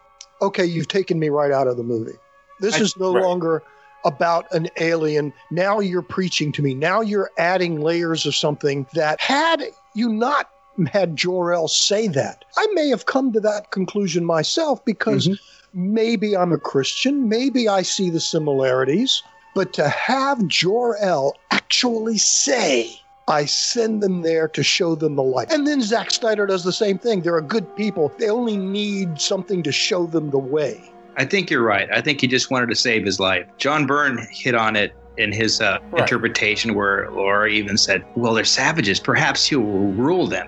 okay, 0.43 0.65
you've 0.65 0.89
taken 0.89 1.21
me 1.21 1.29
right 1.29 1.53
out 1.53 1.69
of 1.69 1.77
the 1.77 1.85
movie. 1.85 2.19
This 2.61 2.77
I- 2.77 2.81
is 2.81 2.97
no 2.97 3.15
right. 3.15 3.23
longer 3.23 3.63
about 4.05 4.47
an 4.53 4.69
alien. 4.79 5.33
Now 5.51 5.81
you're 5.81 6.01
preaching 6.01 6.53
to 6.53 6.63
me. 6.63 6.75
Now 6.75 7.01
you're 7.01 7.31
adding 7.39 7.81
layers 7.81 8.25
of 8.25 8.37
something 8.37 8.87
that 8.95 9.21
had 9.21 9.65
you 9.95 10.13
not 10.13 10.51
had 10.93 11.17
Jor-El 11.17 11.69
say 11.69 12.07
that, 12.09 12.45
I 12.57 12.67
may 12.75 12.89
have 12.89 13.07
come 13.07 13.33
to 13.33 13.41
that 13.41 13.71
conclusion 13.71 14.25
myself 14.25 14.85
because 14.85 15.27
mm-hmm. 15.27 15.95
maybe 15.95 16.37
I'm 16.37 16.53
a 16.53 16.59
Christian, 16.59 17.29
maybe 17.29 17.69
I 17.69 17.83
see 17.83 18.11
the 18.11 18.21
similarities, 18.21 19.23
but 19.55 19.73
to 19.73 19.89
have 19.89 20.47
Jor-El 20.47 21.35
actually 21.51 22.19
say, 22.19 23.01
I 23.27 23.47
send 23.47 24.03
them 24.03 24.23
there 24.23 24.47
to 24.49 24.63
show 24.63 24.95
them 24.95 25.17
the 25.17 25.23
light. 25.23 25.51
And 25.51 25.67
then 25.67 25.83
Zack 25.83 26.11
Snyder 26.11 26.47
does 26.47 26.63
the 26.63 26.73
same 26.73 26.99
thing. 26.99 27.23
They're 27.23 27.39
a 27.39 27.43
good 27.43 27.75
people. 27.75 28.13
They 28.19 28.29
only 28.29 28.57
need 28.57 29.21
something 29.21 29.63
to 29.65 29.73
show 29.73 30.07
them 30.07 30.31
the 30.31 30.39
way. 30.39 30.93
I 31.17 31.25
think 31.25 31.51
you're 31.51 31.63
right. 31.63 31.89
I 31.93 32.01
think 32.01 32.21
he 32.21 32.27
just 32.27 32.51
wanted 32.51 32.69
to 32.69 32.75
save 32.75 33.05
his 33.05 33.19
life. 33.19 33.47
John 33.59 33.87
Byrne 33.87 34.27
hit 34.31 34.55
on 34.55 34.77
it 34.77 34.93
in 35.17 35.33
his 35.33 35.61
uh, 35.61 35.79
Right. 35.91 36.03
interpretation, 36.03 36.75
where 36.75 37.09
Lara 37.11 37.49
even 37.49 37.79
said, 37.79 38.05
"Well, 38.17 38.35
they're 38.35 38.45
savages. 38.45 39.01
Perhaps 39.01 39.47
he 39.47 39.57
will 39.57 39.93
rule 39.93 40.27
them." 40.27 40.47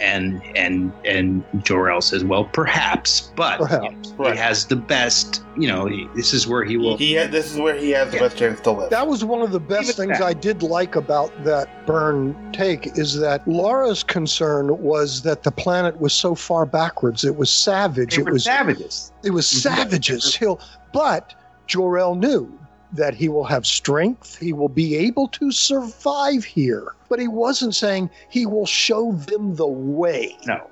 And 0.00 0.42
and 0.56 0.92
and 1.04 1.44
Jor-El 1.64 2.00
says, 2.00 2.24
"Well, 2.24 2.44
perhaps, 2.44 3.32
but 3.34 3.58
Perhaps. 3.58 4.12
he 4.16 4.36
has 4.36 4.66
the 4.66 4.76
best. 4.76 5.42
You 5.56 5.68
know, 5.68 5.86
he, 5.86 6.08
this 6.14 6.32
is 6.32 6.46
where 6.46 6.64
he 6.64 6.76
will." 6.76 6.96
He 6.96 7.12
had, 7.14 7.32
this 7.32 7.52
is 7.52 7.58
where 7.58 7.74
he 7.74 7.90
has 7.90 8.12
the 8.12 8.18
best 8.18 8.36
chance 8.36 8.60
to 8.60 8.70
live. 8.70 8.90
That 8.90 9.06
was 9.06 9.24
one 9.24 9.42
of 9.42 9.50
the 9.50 9.60
best 9.60 9.90
Even 9.90 10.08
things 10.08 10.18
that. 10.18 10.26
I 10.26 10.32
did 10.32 10.62
like 10.62 10.96
about 10.96 11.32
that 11.44 11.86
Byrne 11.86 12.52
take 12.52 12.98
is 12.98 13.18
that 13.18 13.46
Lara's 13.46 14.02
concern 14.02 14.80
was 14.82 15.22
that 15.22 15.42
the 15.42 15.50
planet 15.50 16.00
was 16.00 16.12
so 16.12 16.34
far 16.34 16.66
backwards. 16.66 17.24
It 17.24 17.36
was 17.36 17.50
savage. 17.50 18.16
They 18.16 18.22
it 18.22 18.26
were 18.26 18.32
was 18.32 18.44
savages. 18.44 19.12
It 19.24 19.30
was 19.30 19.46
mm-hmm. 19.46 19.74
savages. 19.74 20.34
He'll, 20.34 20.60
but 20.92 21.34
Jor-El 21.66 22.14
knew 22.14 22.57
that 22.92 23.14
he 23.14 23.28
will 23.28 23.44
have 23.44 23.66
strength. 23.66 24.38
He 24.38 24.52
will 24.52 24.68
be 24.68 24.96
able 24.96 25.28
to 25.28 25.52
survive 25.52 26.44
here. 26.44 26.94
But 27.08 27.20
he 27.20 27.28
wasn't 27.28 27.74
saying 27.74 28.10
he 28.30 28.46
will 28.46 28.66
show 28.66 29.12
them 29.12 29.56
the 29.56 29.66
way. 29.66 30.36
No. 30.46 30.66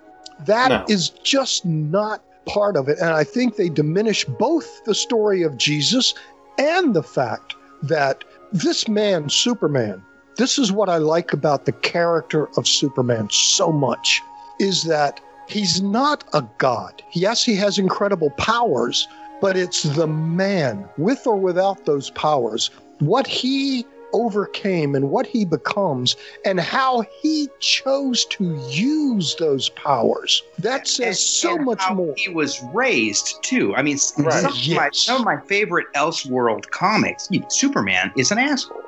That 0.46 0.88
is 0.90 1.12
No. 1.12 1.20
just 1.24 1.64
not 1.64 2.22
part 2.46 2.76
of 2.76 2.88
it. 2.88 2.98
And 2.98 3.10
I 3.10 3.24
think 3.24 3.56
they 3.56 3.68
diminish 3.68 4.24
both 4.24 4.84
the 4.84 4.94
story 4.94 5.42
of 5.42 5.56
Jesus 5.56 6.14
and 6.58 6.94
the 6.94 7.02
fact 7.02 7.54
that 7.82 8.24
this 8.52 8.88
man, 8.88 9.28
Superman, 9.28 10.02
this 10.36 10.58
is 10.58 10.72
what 10.72 10.88
I 10.88 10.98
like 10.98 11.32
about 11.32 11.64
the 11.64 11.72
character 11.72 12.48
of 12.56 12.68
Superman 12.68 13.28
so 13.30 13.72
much, 13.72 14.22
is 14.58 14.84
that 14.84 15.20
he's 15.48 15.82
not 15.82 16.24
a 16.32 16.42
god. 16.58 17.02
Yes, 17.12 17.44
he 17.44 17.56
has 17.56 17.78
incredible 17.78 18.30
powers, 18.30 19.08
but 19.40 19.56
it's 19.56 19.82
the 19.82 20.06
man, 20.06 20.88
with 20.96 21.26
or 21.26 21.36
without 21.36 21.84
those 21.86 22.10
powers, 22.10 22.70
what 23.00 23.26
he 23.26 23.84
overcame 24.12 24.94
and 24.94 25.10
what 25.10 25.26
he 25.26 25.44
becomes 25.44 26.16
and 26.46 26.58
how 26.60 27.04
he 27.20 27.48
chose 27.58 28.24
to 28.26 28.56
use 28.70 29.34
those 29.38 29.68
powers. 29.70 30.42
That 30.58 30.86
says 30.88 31.06
And- 31.08 31.16
so 31.18 31.56
and 31.56 31.64
much 31.66 31.82
how 31.82 31.94
more. 31.94 32.14
He 32.16 32.30
was 32.30 32.62
raised 32.72 33.42
too. 33.42 33.74
I 33.76 33.82
mean, 33.82 33.98
Right. 34.16 34.32
some, 34.32 34.52
of 34.52 34.68
my, 34.76 34.90
some 34.92 35.16
of 35.20 35.24
my 35.26 35.38
favorite 35.46 35.86
Elseworld 35.94 36.70
comics. 36.70 37.28
Superman 37.48 38.10
is 38.16 38.30
an 38.30 38.38
asshole. 38.38 38.80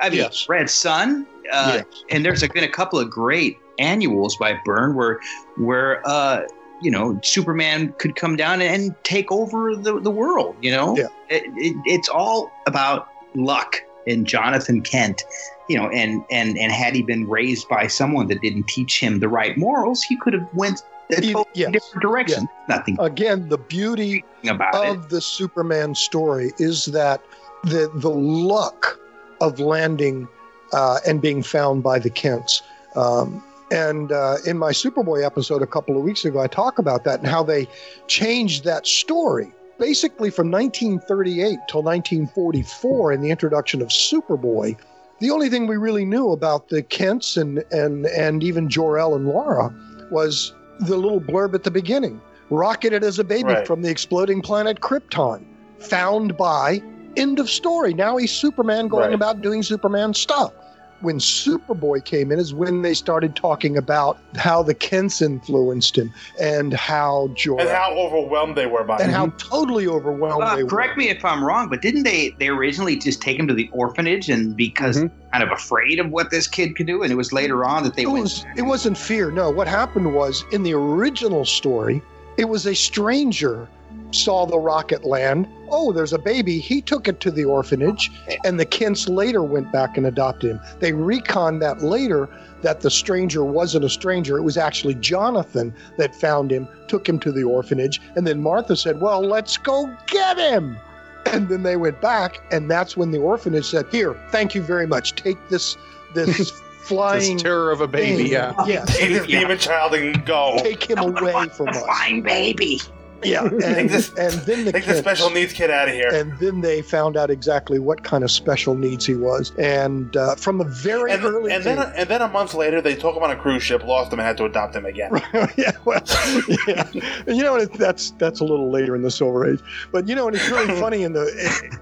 I 0.00 0.08
mean, 0.10 0.18
Yes. 0.20 0.48
Red 0.48 0.68
Sun, 0.68 1.26
uh, 1.52 1.72
Yes. 1.76 1.84
and 2.10 2.24
there's 2.24 2.42
been 2.48 2.64
a 2.64 2.68
couple 2.68 2.98
of 2.98 3.08
great 3.10 3.58
annuals 3.78 4.36
by 4.38 4.58
Byrne 4.64 4.94
where, 4.96 5.20
where 5.56 6.02
uh, 6.08 6.42
you 6.82 6.90
know, 6.90 7.18
Superman 7.22 7.94
could 7.98 8.16
come 8.16 8.36
down 8.36 8.60
and 8.60 8.94
take 9.04 9.30
over 9.30 9.74
the, 9.76 10.00
the 10.00 10.10
world. 10.10 10.56
You 10.60 10.72
know, 10.72 10.96
Yeah. 10.96 11.06
it, 11.28 11.44
it, 11.56 11.76
it's 11.86 12.08
all 12.08 12.50
about 12.66 13.08
luck 13.34 13.82
and 14.06 14.26
Jonathan 14.26 14.82
Kent. 14.82 15.24
You 15.68 15.78
know, 15.78 15.88
and 15.88 16.22
and 16.30 16.58
and 16.58 16.70
had 16.72 16.94
he 16.94 17.02
been 17.02 17.26
raised 17.28 17.68
by 17.68 17.86
someone 17.86 18.26
that 18.28 18.40
didn't 18.42 18.68
teach 18.68 19.00
him 19.00 19.20
the 19.20 19.28
right 19.28 19.56
morals, 19.56 20.02
he 20.02 20.16
could 20.16 20.34
have 20.34 20.46
went 20.52 20.82
a 21.10 21.20
totally 21.20 21.44
yes. 21.54 21.72
different 21.72 22.02
direction. 22.02 22.48
Nothing 22.68 22.96
Again, 23.00 23.48
the 23.48 23.58
beauty 23.58 24.24
about 24.46 24.74
it. 24.74 24.90
of 24.90 25.08
the 25.08 25.20
Superman 25.20 25.94
story 25.94 26.52
is 26.58 26.86
that 26.86 27.22
the 27.62 27.90
the 27.94 28.10
luck 28.10 28.98
of 29.40 29.58
landing 29.58 30.28
uh, 30.72 30.98
and 31.06 31.20
being 31.22 31.42
found 31.42 31.82
by 31.82 31.98
the 31.98 32.10
Kents. 32.10 32.62
Um, 32.96 33.42
and 33.74 34.12
uh, 34.12 34.36
in 34.46 34.56
my 34.58 34.70
Superboy 34.70 35.24
episode 35.26 35.60
a 35.62 35.66
couple 35.66 35.96
of 35.96 36.04
weeks 36.04 36.24
ago, 36.24 36.40
I 36.40 36.46
talk 36.46 36.78
about 36.78 37.02
that 37.04 37.18
and 37.18 37.28
how 37.28 37.42
they 37.42 37.66
changed 38.06 38.64
that 38.64 38.86
story. 38.86 39.52
Basically, 39.78 40.30
from 40.30 40.50
1938 40.52 41.58
till 41.68 41.82
1944, 41.82 43.12
in 43.12 43.20
the 43.20 43.30
introduction 43.30 43.82
of 43.82 43.88
Superboy, 43.88 44.76
the 45.18 45.30
only 45.30 45.48
thing 45.48 45.66
we 45.66 45.76
really 45.76 46.04
knew 46.04 46.30
about 46.30 46.68
the 46.68 46.82
Kents 46.82 47.36
and 47.36 47.64
and 47.72 48.06
and 48.06 48.42
even 48.44 48.68
Jor-El 48.68 49.14
and 49.16 49.26
Lara 49.26 49.74
was 50.10 50.54
the 50.80 50.96
little 50.96 51.20
blurb 51.20 51.54
at 51.54 51.64
the 51.64 51.70
beginning. 51.70 52.20
Rocketed 52.50 53.02
as 53.02 53.18
a 53.18 53.24
baby 53.24 53.54
Right. 53.54 53.66
from 53.66 53.82
the 53.82 53.90
exploding 53.90 54.42
planet 54.42 54.80
Krypton, 54.80 55.44
found 55.80 56.36
by 56.36 56.80
end 57.16 57.40
of 57.40 57.50
story. 57.50 57.94
Now 57.94 58.16
he's 58.16 58.30
Superman 58.30 58.86
going 58.86 59.06
Right. 59.06 59.14
about 59.14 59.40
doing 59.40 59.62
Superman 59.64 60.14
stuff. 60.14 60.52
When 61.00 61.18
Superboy 61.18 62.04
came 62.04 62.32
in 62.32 62.38
is 62.38 62.54
when 62.54 62.82
they 62.82 62.94
started 62.94 63.36
talking 63.36 63.76
about 63.76 64.18
how 64.36 64.62
the 64.62 64.74
Kents 64.74 65.20
influenced 65.20 65.96
him 65.98 66.12
and 66.40 66.72
how 66.72 67.28
Jor 67.34 67.60
And 67.60 67.68
how 67.68 67.92
overwhelmed 67.96 68.56
they 68.56 68.66
were 68.66 68.84
by 68.84 68.98
and 68.98 69.10
it. 69.10 69.14
how 69.14 69.28
totally 69.38 69.86
overwhelmed 69.86 70.42
Uh, 70.42 70.56
they 70.56 70.62
were. 70.62 70.68
correct 70.68 70.96
me 70.96 71.08
if 71.10 71.24
I'm 71.24 71.44
wrong, 71.44 71.68
but 71.68 71.82
didn't 71.82 72.04
they 72.04 72.34
they 72.38 72.48
originally 72.48 72.96
just 72.96 73.20
take 73.20 73.38
him 73.38 73.46
to 73.48 73.54
the 73.54 73.68
orphanage 73.72 74.28
and 74.30 74.56
because 74.56 74.96
kind 75.32 75.42
of 75.42 75.50
afraid 75.50 75.98
of 75.98 76.10
what 76.10 76.30
this 76.30 76.46
kid 76.46 76.76
could 76.76 76.86
do, 76.86 77.02
and 77.02 77.12
it 77.12 77.16
was 77.16 77.32
later 77.32 77.64
on 77.64 77.82
that 77.84 77.94
they 77.94 78.02
It 78.02 78.06
went. 78.06 78.22
was 78.22 78.44
it 78.56 78.62
wasn't 78.62 78.96
fear. 78.96 79.30
No, 79.30 79.50
what 79.50 79.66
happened 79.68 80.14
was 80.14 80.44
in 80.52 80.62
the 80.62 80.74
original 80.74 81.44
story, 81.44 82.02
it 82.38 82.46
was 82.48 82.66
a 82.66 82.74
stranger 82.74 83.68
saw 84.10 84.46
the 84.46 84.58
rocket 84.58 85.04
land. 85.04 85.46
Oh, 85.76 85.92
there's 85.92 86.12
a 86.12 86.18
baby. 86.18 86.60
He 86.60 86.80
took 86.80 87.08
it 87.08 87.18
to 87.20 87.30
the 87.32 87.44
orphanage, 87.44 88.10
and 88.44 88.60
the 88.60 88.64
Kents 88.64 89.08
later 89.08 89.42
went 89.42 89.72
back 89.72 89.96
and 89.96 90.06
adopted 90.06 90.52
him. 90.52 90.60
They 90.78 90.92
reconned 90.92 91.60
that 91.62 91.82
later 91.82 92.28
that 92.62 92.80
the 92.80 92.90
stranger 92.90 93.44
wasn't 93.44 93.84
a 93.84 93.88
stranger. 93.88 94.38
It 94.38 94.42
was 94.42 94.56
actually 94.56 94.94
Jonathan 94.94 95.74
that 95.98 96.14
found 96.14 96.52
him, 96.52 96.68
took 96.86 97.08
him 97.08 97.18
to 97.20 97.32
the 97.32 97.42
orphanage, 97.42 98.00
and 98.14 98.24
then 98.26 98.40
Martha 98.40 98.76
said, 98.76 99.00
"Well, 99.00 99.20
let's 99.20 99.56
go 99.56 99.92
get 100.06 100.38
him." 100.38 100.76
And 101.32 101.48
then 101.48 101.62
they 101.62 101.76
went 101.76 102.00
back, 102.02 102.36
and 102.52 102.70
that's 102.70 102.96
when 102.98 103.10
the 103.10 103.18
orphanage 103.18 103.64
said, 103.66 103.86
"Here, 103.90 104.14
thank 104.30 104.54
you 104.54 104.62
very 104.62 104.86
much. 104.86 105.14
Take 105.16 105.38
this 105.48 105.76
this 106.14 106.50
flying 106.84 107.34
This 107.34 107.42
terror 107.42 107.72
of 107.72 107.80
a 107.80 107.88
baby, 107.88 108.24
thing. 108.24 108.32
yeah. 108.32 108.52
yeah, 108.66 108.84
Take 108.84 109.08
this 109.08 109.26
demon 109.26 109.56
child 109.58 109.94
and 109.94 110.24
go. 110.26 110.56
take 110.58 110.84
him 110.88 110.98
away 110.98 111.48
from 111.48 111.68
us." 111.70 111.78
Flying 111.82 112.20
baby. 112.22 112.78
Yeah, 113.24 113.44
and, 113.64 113.88
this- 113.90 114.10
and 114.18 114.32
then 114.46 114.64
the 114.66 114.72
Take 114.72 114.84
the 114.86 114.94
special 114.96 115.30
needs 115.30 115.52
kid 115.52 115.70
out 115.70 115.88
of 115.88 115.94
here. 115.94 116.08
and 116.12 116.36
then 116.38 116.60
they 116.60 116.82
found 116.82 117.16
out 117.16 117.30
exactly 117.30 117.78
what 117.78 118.04
kind 118.04 118.22
of 118.24 118.30
special 118.30 118.74
needs 118.74 119.06
he 119.06 119.14
was, 119.14 119.52
and 119.58 120.16
uh, 120.16 120.34
from 120.36 120.60
a 120.60 120.64
very 120.64 121.12
And, 121.12 121.24
early 121.24 121.52
and 121.52 121.64
then 121.64 121.78
and 121.78 122.08
then 122.08 122.22
a 122.22 122.28
month 122.28 122.54
later, 122.54 122.80
they 122.80 122.94
took 122.94 123.16
him 123.16 123.22
on 123.22 123.30
a 123.30 123.36
cruise 123.36 123.62
ship, 123.62 123.84
lost 123.84 124.12
him, 124.12 124.18
and 124.18 124.26
had 124.26 124.36
to 124.38 124.44
adopt 124.44 124.74
him 124.76 124.86
again. 124.86 125.10
yeah, 125.56 125.72
well, 125.84 126.02
yeah. 126.68 126.88
You 127.26 127.42
know, 127.42 127.64
that's 127.64 128.10
that's 128.12 128.40
a 128.40 128.44
little 128.44 128.70
later 128.70 128.94
in 128.94 129.02
the 129.02 129.10
Silver 129.10 129.50
Age, 129.50 129.60
but 129.92 130.06
you 130.08 130.14
know, 130.14 130.26
and 130.28 130.36
it's 130.36 130.48
really 130.50 130.78
funny 130.80 131.02
in 131.02 131.12
the 131.12 131.24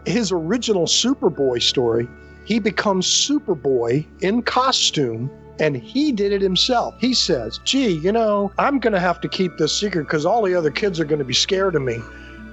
his 0.07 0.31
original 0.33 0.87
Superboy 0.87 1.63
story, 1.63 2.09
he 2.45 2.59
becomes 2.59 3.07
Superboy 3.07 4.07
in 4.23 4.43
costume. 4.43 5.31
And 5.61 5.77
he 5.77 6.13
did 6.13 6.33
it 6.33 6.41
himself. 6.41 6.95
He 6.99 7.15
says, 7.15 7.59
Gee, 7.65 7.91
you 7.91 8.11
know, 8.11 8.53
I'm 8.59 8.79
going 8.79 8.95
to 8.95 9.01
have 9.01 9.21
to 9.21 9.29
keep 9.29 9.59
this 9.59 9.77
secret 9.79 10.05
because 10.05 10.25
all 10.27 10.43
the 10.43 10.55
other 10.55 10.71
kids 10.71 10.99
are 10.99 11.05
going 11.05 11.19
to 11.19 11.25
be 11.25 11.35
scared 11.35 11.75
of 11.75 11.83
me. 11.83 12.01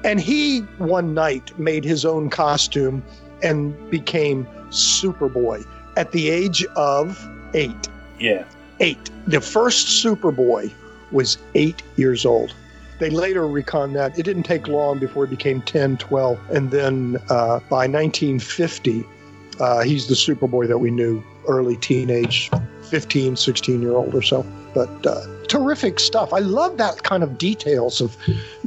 And 0.04 0.20
he, 0.20 0.60
one 0.78 1.14
night, 1.14 1.58
made 1.60 1.84
his 1.84 2.06
own 2.06 2.30
costume 2.30 3.04
and 3.42 3.74
became 3.90 4.46
Superboy 4.70 5.66
at 5.98 6.12
the 6.12 6.30
age 6.30 6.66
of 6.76 7.18
eight 7.54 7.88
Yeah. 8.20 8.44
eight. 8.80 9.10
The 9.28 9.42
first 9.42 10.04
Superboy 10.06 10.72
was 11.12 11.38
eight 11.56 11.82
years 11.96 12.26
old. 12.26 12.54
They 13.00 13.10
later 13.10 13.48
recon 13.48 13.94
that. 13.94 14.18
It 14.20 14.24
didn't 14.24 14.44
take 14.44 14.68
long 14.68 15.00
before 15.00 15.26
he 15.26 15.30
became 15.30 15.62
10, 15.62 15.98
12. 15.98 16.38
And 16.52 16.70
then 16.70 17.18
uh, 17.30 17.60
by 17.70 17.88
1950, 17.88 19.06
uh, 19.60 19.82
he's 19.84 20.08
the 20.08 20.16
Superboy 20.16 20.68
that 20.68 20.78
we 20.80 20.92
knew, 20.92 21.24
early 21.48 21.78
teenage, 21.78 22.52
15, 22.90 23.36
16 23.36 23.82
year 23.82 23.94
old 23.94 24.14
or 24.16 24.22
so. 24.22 24.46
But 24.74 24.90
uh, 25.06 25.26
terrific 25.48 26.00
stuff. 26.00 26.32
I 26.34 26.40
love 26.40 26.78
that 26.78 27.04
kind 27.04 27.24
of 27.24 27.38
details 27.38 28.02
of, 28.02 28.16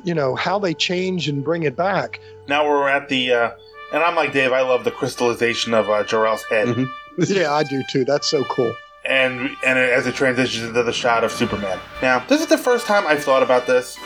you 0.04 0.14
know, 0.14 0.34
how 0.34 0.58
they 0.58 0.74
change 0.74 1.28
and 1.28 1.44
bring 1.44 1.62
it 1.62 1.76
back. 1.76 2.20
Now 2.48 2.68
we're 2.68 2.88
at 2.88 3.08
the, 3.08 3.32
uh, 3.32 3.50
and 3.92 4.02
I'm 4.02 4.16
like 4.16 4.32
Dave. 4.32 4.52
I 4.52 4.62
love 4.62 4.84
the 4.84 4.90
crystallization 4.90 5.74
of 5.74 5.88
uh, 5.90 6.02
Jor-El's 6.04 6.42
head, 6.44 6.74
yeah, 7.18 7.52
I 7.52 7.62
do 7.62 7.82
too. 7.90 8.04
That's 8.04 8.28
so 8.30 8.42
cool. 8.44 8.74
and 9.04 9.50
and 9.66 9.78
as 9.78 10.06
it 10.06 10.14
transitions 10.14 10.66
into 10.68 10.82
the 10.82 10.92
shot 10.92 11.24
of 11.24 11.30
Superman. 11.30 11.78
Now, 12.00 12.20
this 12.26 12.40
is 12.40 12.46
the 12.46 12.56
first 12.58 12.86
time 12.86 13.06
I've 13.06 13.22
thought 13.22 13.42
about 13.42 13.66
this. 13.66 13.98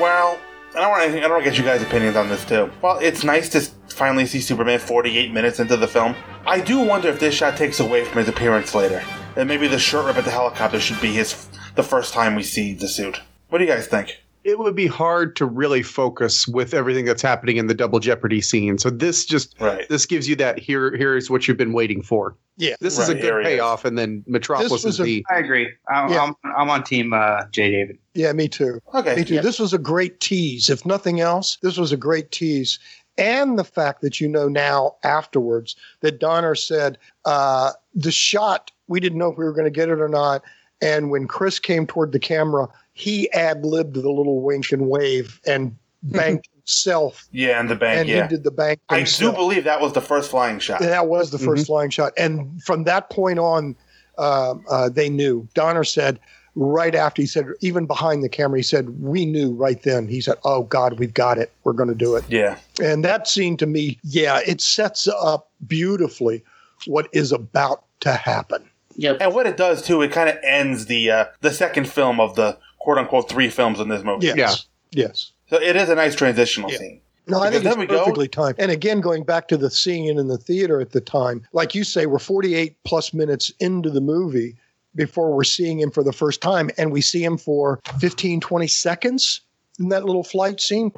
Well, 0.00 0.38
and 0.74 0.84
I 0.84 0.88
want 0.88 1.10
to, 1.10 1.18
I 1.18 1.20
don't 1.22 1.30
want 1.30 1.44
to 1.44 1.50
get 1.50 1.58
you 1.58 1.64
guys' 1.64 1.82
opinions 1.82 2.16
on 2.16 2.28
this 2.28 2.44
too. 2.44 2.70
Well, 2.80 2.98
it's 3.00 3.24
nice 3.24 3.48
to 3.50 3.60
finally 3.92 4.24
see 4.26 4.40
Superman 4.40 4.78
48 4.78 5.32
minutes 5.32 5.58
into 5.58 5.76
the 5.76 5.88
film. 5.88 6.14
I 6.46 6.60
do 6.60 6.78
wonder 6.78 7.08
if 7.08 7.18
this 7.18 7.34
shot 7.34 7.56
takes 7.56 7.80
away 7.80 8.04
from 8.04 8.18
his 8.18 8.28
appearance 8.28 8.74
later, 8.74 9.02
and 9.36 9.48
maybe 9.48 9.68
the 9.68 9.78
shirt 9.78 10.06
rip 10.06 10.16
at 10.16 10.24
the 10.24 10.30
helicopter 10.30 10.80
should 10.80 11.00
be 11.00 11.12
his 11.12 11.48
the 11.74 11.82
first 11.82 12.12
time 12.12 12.34
we 12.34 12.42
see 12.42 12.74
the 12.74 12.88
suit. 12.88 13.20
What 13.48 13.58
do 13.58 13.64
you 13.64 13.70
guys 13.70 13.86
think? 13.86 14.18
It 14.44 14.58
would 14.58 14.74
be 14.74 14.86
hard 14.86 15.36
to 15.36 15.44
really 15.46 15.82
focus 15.82 16.48
with 16.48 16.72
everything 16.72 17.04
that's 17.04 17.20
happening 17.20 17.58
in 17.58 17.66
the 17.66 17.74
double 17.74 17.98
jeopardy 18.00 18.40
scene. 18.40 18.78
So 18.78 18.88
this 18.88 19.26
just 19.26 19.54
Right. 19.60 19.86
this 19.88 20.06
gives 20.06 20.28
you 20.28 20.36
that 20.36 20.58
here 20.58 20.96
here's 20.96 21.28
what 21.28 21.46
you've 21.46 21.56
been 21.58 21.72
waiting 21.72 22.02
for. 22.02 22.34
Yeah. 22.56 22.74
This 22.80 22.98
is 22.98 23.08
a 23.08 23.12
Right, 23.12 23.22
here 23.22 23.32
good 23.42 23.46
it 23.46 23.50
is. 23.50 23.54
payoff, 23.56 23.84
and 23.84 23.98
then 23.98 24.24
Metropolis 24.26 24.84
is 24.84 24.98
a- 25.00 25.02
the 25.04 25.24
I 25.30 25.38
agree. 25.38 25.68
I'm, 25.88 26.10
Yeah. 26.10 26.22
I'm, 26.24 26.34
I'm 26.56 26.70
on 26.70 26.82
team 26.82 27.12
uh, 27.12 27.42
J. 27.52 27.70
David. 27.70 27.98
Yeah, 28.14 28.32
me 28.32 28.48
too. 28.48 28.80
Okay. 28.94 29.16
Me 29.16 29.24
too. 29.24 29.34
Yeah. 29.34 29.42
This 29.42 29.58
was 29.58 29.72
a 29.74 29.78
great 29.78 30.18
tease. 30.20 30.70
If 30.70 30.86
nothing 30.86 31.20
else, 31.20 31.58
this 31.62 31.76
was 31.76 31.92
a 31.92 31.96
great 31.96 32.30
tease. 32.32 32.78
And 33.18 33.58
the 33.58 33.64
fact 33.64 34.00
that 34.02 34.20
you 34.20 34.28
know 34.28 34.48
now 34.48 34.94
afterwards 35.02 35.74
that 36.00 36.20
Donner 36.20 36.54
said 36.54 36.96
uh, 37.24 37.72
the 37.94 38.12
shot, 38.12 38.70
we 38.86 39.00
didn't 39.00 39.18
know 39.18 39.30
if 39.32 39.36
we 39.36 39.44
were 39.44 39.52
going 39.52 39.64
to 39.64 39.70
get 39.70 39.88
it 39.88 40.00
or 40.00 40.08
not. 40.08 40.42
And 40.80 41.10
when 41.10 41.26
Chris 41.26 41.58
came 41.58 41.86
toward 41.86 42.12
the 42.12 42.20
camera, 42.20 42.68
he 42.92 43.30
ad 43.32 43.64
libbed 43.64 43.94
the 43.94 44.08
little 44.08 44.40
wink 44.40 44.70
and 44.70 44.88
wave 44.88 45.40
and 45.46 45.76
banked 46.04 46.48
himself. 46.54 47.26
Yeah, 47.32 47.58
and 47.58 47.68
the 47.68 47.74
bank. 47.74 48.00
and 48.00 48.08
yeah, 48.08 48.22
he 48.22 48.28
did 48.28 48.44
the 48.44 48.52
bank 48.52 48.78
I 48.88 48.94
do 48.94 48.98
himself. 49.00 49.34
believe 49.34 49.64
that 49.64 49.80
was 49.80 49.92
the 49.94 50.00
first 50.00 50.30
flying 50.30 50.60
shot. 50.60 50.78
That 50.80 51.08
was 51.08 51.30
the 51.32 51.38
1st 51.38 51.42
Mm-hmm. 51.54 51.62
flying 51.64 51.90
shot. 51.90 52.12
And 52.16 52.62
from 52.62 52.84
that 52.84 53.10
point 53.10 53.40
on, 53.40 53.74
uh, 54.18 54.54
uh, 54.70 54.88
they 54.88 55.08
knew. 55.08 55.48
Donner 55.54 55.82
said 55.84 56.20
right 56.58 56.94
after 56.94 57.22
he 57.22 57.26
said, 57.26 57.46
even 57.60 57.86
behind 57.86 58.22
the 58.22 58.28
camera, 58.28 58.58
he 58.58 58.62
said, 58.62 59.00
We 59.00 59.24
knew 59.24 59.52
right 59.52 59.80
then. 59.82 60.08
He 60.08 60.20
said, 60.20 60.36
Oh, 60.44 60.64
God, 60.64 60.98
we've 60.98 61.14
got 61.14 61.38
it. 61.38 61.52
We're 61.64 61.72
going 61.72 61.88
to 61.88 61.94
do 61.94 62.16
it. 62.16 62.24
Yeah. 62.28 62.58
And 62.82 63.04
that 63.04 63.28
scene 63.28 63.56
to 63.58 63.66
me, 63.66 63.98
yeah, 64.02 64.40
it 64.46 64.60
sets 64.60 65.06
up 65.08 65.50
beautifully 65.66 66.42
what 66.86 67.08
is 67.12 67.32
about 67.32 67.84
to 68.00 68.12
happen. 68.12 68.68
Yep. 68.96 69.18
And 69.20 69.34
what 69.34 69.46
it 69.46 69.56
does 69.56 69.80
too, 69.82 70.02
it 70.02 70.10
kind 70.10 70.28
of 70.28 70.36
ends 70.42 70.86
the 70.86 71.10
uh, 71.10 71.24
the 71.40 71.52
second 71.52 71.88
film 71.88 72.18
of 72.20 72.34
the 72.34 72.58
quote 72.80 72.98
unquote 72.98 73.28
three 73.28 73.48
films 73.48 73.78
in 73.78 73.88
this 73.88 74.02
movie. 74.02 74.26
Yes. 74.26 74.66
Yes. 74.90 75.32
So 75.48 75.60
it 75.60 75.76
is 75.76 75.88
a 75.88 75.94
nice 75.94 76.14
transitional 76.16 76.68
scene. 76.70 77.00
No, 77.28 77.40
I 77.40 77.50
Because 77.50 77.62
think 77.62 77.64
then 77.64 77.72
it's 77.72 77.78
we 77.78 77.86
go- 77.96 78.04
perfectly 78.04 78.28
timed. 78.28 78.56
And 78.58 78.70
again, 78.72 79.00
going 79.00 79.22
back 79.22 79.48
to 79.48 79.56
the 79.56 79.70
seeing 79.70 80.06
it 80.06 80.16
in 80.16 80.28
the 80.28 80.38
theater 80.38 80.80
at 80.80 80.90
the 80.92 81.00
time, 81.00 81.46
like 81.52 81.74
you 81.74 81.84
say, 81.84 82.06
we're 82.06 82.18
48 82.18 82.74
plus 82.84 83.12
minutes 83.12 83.52
into 83.60 83.90
the 83.90 84.00
movie 84.00 84.56
before 84.98 85.32
we're 85.32 85.44
seeing 85.44 85.78
him 85.78 85.90
for 85.90 86.02
the 86.02 86.12
first 86.12 86.42
time. 86.42 86.70
And 86.76 86.92
we 86.92 87.00
see 87.00 87.24
him 87.24 87.38
for 87.38 87.80
15, 88.00 88.40
20 88.40 88.66
seconds 88.66 89.40
in 89.78 89.88
that 89.88 90.04
little 90.04 90.24
flight 90.24 90.60
scene 90.60 90.92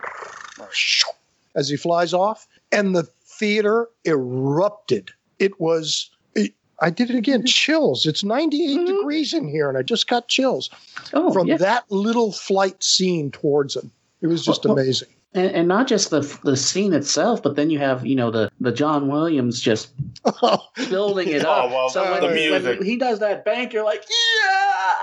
as 1.54 1.68
he 1.68 1.76
flies 1.76 2.12
off. 2.12 2.48
And 2.72 2.96
the 2.96 3.04
theater 3.24 3.88
erupted. 4.04 5.10
It 5.38 5.60
was. 5.60 6.10
It, 6.34 6.54
I 6.80 6.90
did 6.90 7.10
it 7.10 7.16
again. 7.16 7.44
Chills. 7.46 8.06
It's 8.06 8.24
98 8.24 8.78
mm-hmm. 8.78 8.96
degrees 8.96 9.34
in 9.34 9.48
here, 9.48 9.68
and 9.68 9.76
I 9.76 9.82
just 9.82 10.08
got 10.08 10.28
chills 10.28 10.70
Oh, 11.12 11.32
from 11.32 11.48
that 11.48 11.84
little 11.90 12.32
flight 12.32 12.82
scene 12.82 13.30
towards 13.30 13.76
him. 13.76 13.90
It 14.22 14.28
was 14.28 14.44
just 14.44 14.64
Well, 14.64 14.74
well, 14.74 14.84
amazing. 14.84 15.08
And, 15.32 15.50
and 15.52 15.68
not 15.68 15.86
just 15.86 16.10
the 16.10 16.20
the 16.42 16.56
scene 16.56 16.92
itself, 16.92 17.40
but 17.42 17.54
then 17.54 17.70
you 17.70 17.78
have 17.78 18.04
you 18.04 18.16
know 18.16 18.32
the 18.32 18.50
the 18.60 18.72
John 18.72 19.06
Williams 19.08 19.60
just 19.60 19.92
building 20.88 21.28
it 21.28 21.44
Oh, 21.44 21.50
up. 21.50 21.70
well, 21.70 21.88
so 21.88 22.02
the 22.20 22.26
when, 22.26 22.64
when 22.64 22.82
he 22.84 22.96
does 22.96 23.20
that 23.20 23.44
bank, 23.44 23.72
you're 23.72 23.84
like, 23.84 24.04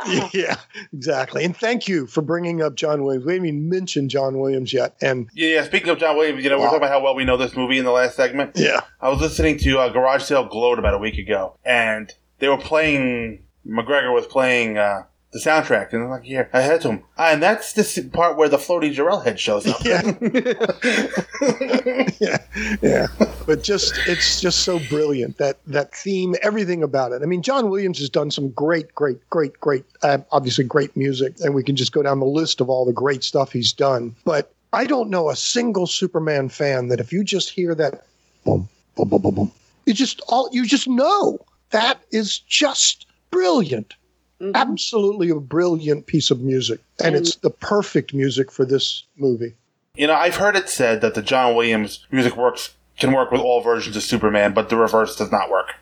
yeah. 0.06 0.30
yeah, 0.34 0.56
exactly. 0.94 1.44
And 1.46 1.56
thank 1.56 1.88
you 1.88 2.08
for 2.08 2.22
bringing 2.22 2.62
up 2.62 2.76
John 2.76 3.04
Williams. 3.04 3.26
We 3.26 3.34
haven't 3.34 3.48
even 3.48 3.70
mentioned 3.70 4.10
John 4.10 4.38
Williams 4.40 4.74
yet. 4.74 4.96
And 5.02 5.30
Yeah, 5.34 5.56
yeah, 5.60 5.64
speaking 5.64 5.90
of 5.90 5.98
John 5.98 6.18
Williams, 6.18 6.44
you 6.44 6.50
know, 6.50 6.58
we 6.58 6.62
we're 6.64 6.68
talking 6.68 6.80
about 6.80 6.92
how 6.92 7.02
well 7.02 7.16
we 7.16 7.26
know 7.26 7.38
this 7.38 7.56
movie 7.56 7.78
in 7.78 7.86
the 7.86 7.92
last 7.92 8.16
segment. 8.16 8.52
yeah, 8.56 8.82
I 9.02 9.10
was 9.10 9.22
listening 9.22 9.58
to 9.60 9.80
uh, 9.80 9.90
Garage 9.90 10.24
Sale 10.24 10.46
Gloat 10.50 10.78
about 10.80 10.94
a 10.94 10.98
week 11.00 11.18
ago, 11.18 11.58
and 11.66 12.14
they 12.40 12.48
were 12.50 12.58
playing. 12.58 13.44
McGregor 13.66 14.14
was 14.14 14.26
playing 14.28 14.78
uh, 14.78 15.04
the 15.44 15.50
soundtrack, 15.50 15.94
and 15.94 16.04
I'm 16.04 16.10
like, 16.10 16.28
"Yeah." 16.28 16.48
I 16.54 16.62
had 16.62 16.82
to 16.82 16.90
him, 16.90 17.04
ah, 17.18 17.32
and 17.32 17.42
that's 17.42 17.74
the 17.74 18.10
part 18.10 18.38
where 18.38 18.50
the 18.50 18.58
floaty 18.58 18.92
Jor-El 18.92 19.22
head 19.22 19.40
shows 19.40 19.68
up. 19.68 19.84
yeah, 19.84 20.02
yeah, 22.20 22.38
yeah. 22.82 23.08
But 23.46 23.64
just 23.64 23.94
it's 24.08 24.42
just 24.42 24.60
so 24.60 24.80
brilliant 24.90 25.38
that 25.38 25.58
that 25.68 25.94
theme, 25.94 26.36
everything 26.42 26.84
about 26.84 27.12
it. 27.12 27.22
I 27.22 27.26
mean, 27.26 27.42
John 27.42 27.70
Williams 27.70 28.00
has 28.00 28.10
done 28.10 28.32
some 28.32 28.50
great, 28.50 28.94
great, 28.96 29.20
great, 29.30 29.60
great, 29.60 29.86
uh, 30.04 30.20
obviously 30.32 30.64
great 30.64 30.96
music, 30.98 31.36
and 31.42 31.54
we 31.54 31.64
can 31.64 31.76
just 31.76 31.92
go 31.92 32.02
down 32.04 32.20
the 32.20 32.26
list 32.26 32.62
of 32.62 32.70
all 32.70 32.86
the 32.86 32.94
great 32.94 33.24
stuff 33.24 33.52
he's 33.52 33.74
done. 33.74 34.16
But 34.26 34.54
I 34.74 34.86
don't 34.86 35.10
know 35.10 35.30
a 35.30 35.36
single 35.36 35.88
Superman 35.88 36.50
fan 36.50 36.88
that 36.90 37.00
if 37.00 37.14
you 37.14 37.24
just 37.24 37.50
hear 37.50 37.74
that, 37.76 38.06
boom, 38.44 38.68
boom, 38.96 39.10
boom, 39.10 39.22
boom, 39.22 39.36
boom, 39.36 39.52
you 39.86 39.94
just 39.94 40.22
all 40.28 40.50
you 40.52 40.66
just 40.66 40.88
know 40.88 41.40
that 41.70 42.02
is 42.12 42.40
just 42.40 43.06
brilliant. 43.32 43.96
Mm-hmm. 44.42 44.56
Absolutely 44.56 45.30
a 45.30 45.40
brilliant 45.40 46.06
piece 46.06 46.30
of 46.30 46.42
music, 46.42 46.80
and 47.04 47.16
it's 47.16 47.38
the 47.38 47.50
perfect 47.50 48.14
music 48.14 48.52
for 48.52 48.66
this 48.66 49.04
movie. 49.18 49.54
You 49.96 50.06
know, 50.06 50.14
I've 50.14 50.36
heard 50.36 50.56
it 50.56 50.70
said 50.70 51.02
that 51.02 51.16
the 51.16 51.24
John 51.24 51.56
Williams 51.56 52.06
music 52.12 52.38
works 52.38 52.76
can 53.00 53.14
work 53.14 53.32
with 53.32 53.42
all 53.42 53.62
versions 53.62 53.96
of 53.96 54.04
Superman, 54.04 54.54
but 54.54 54.70
the 54.70 54.76
reverse 54.76 55.16
does 55.16 55.32
not 55.32 55.50
work. 55.50 55.74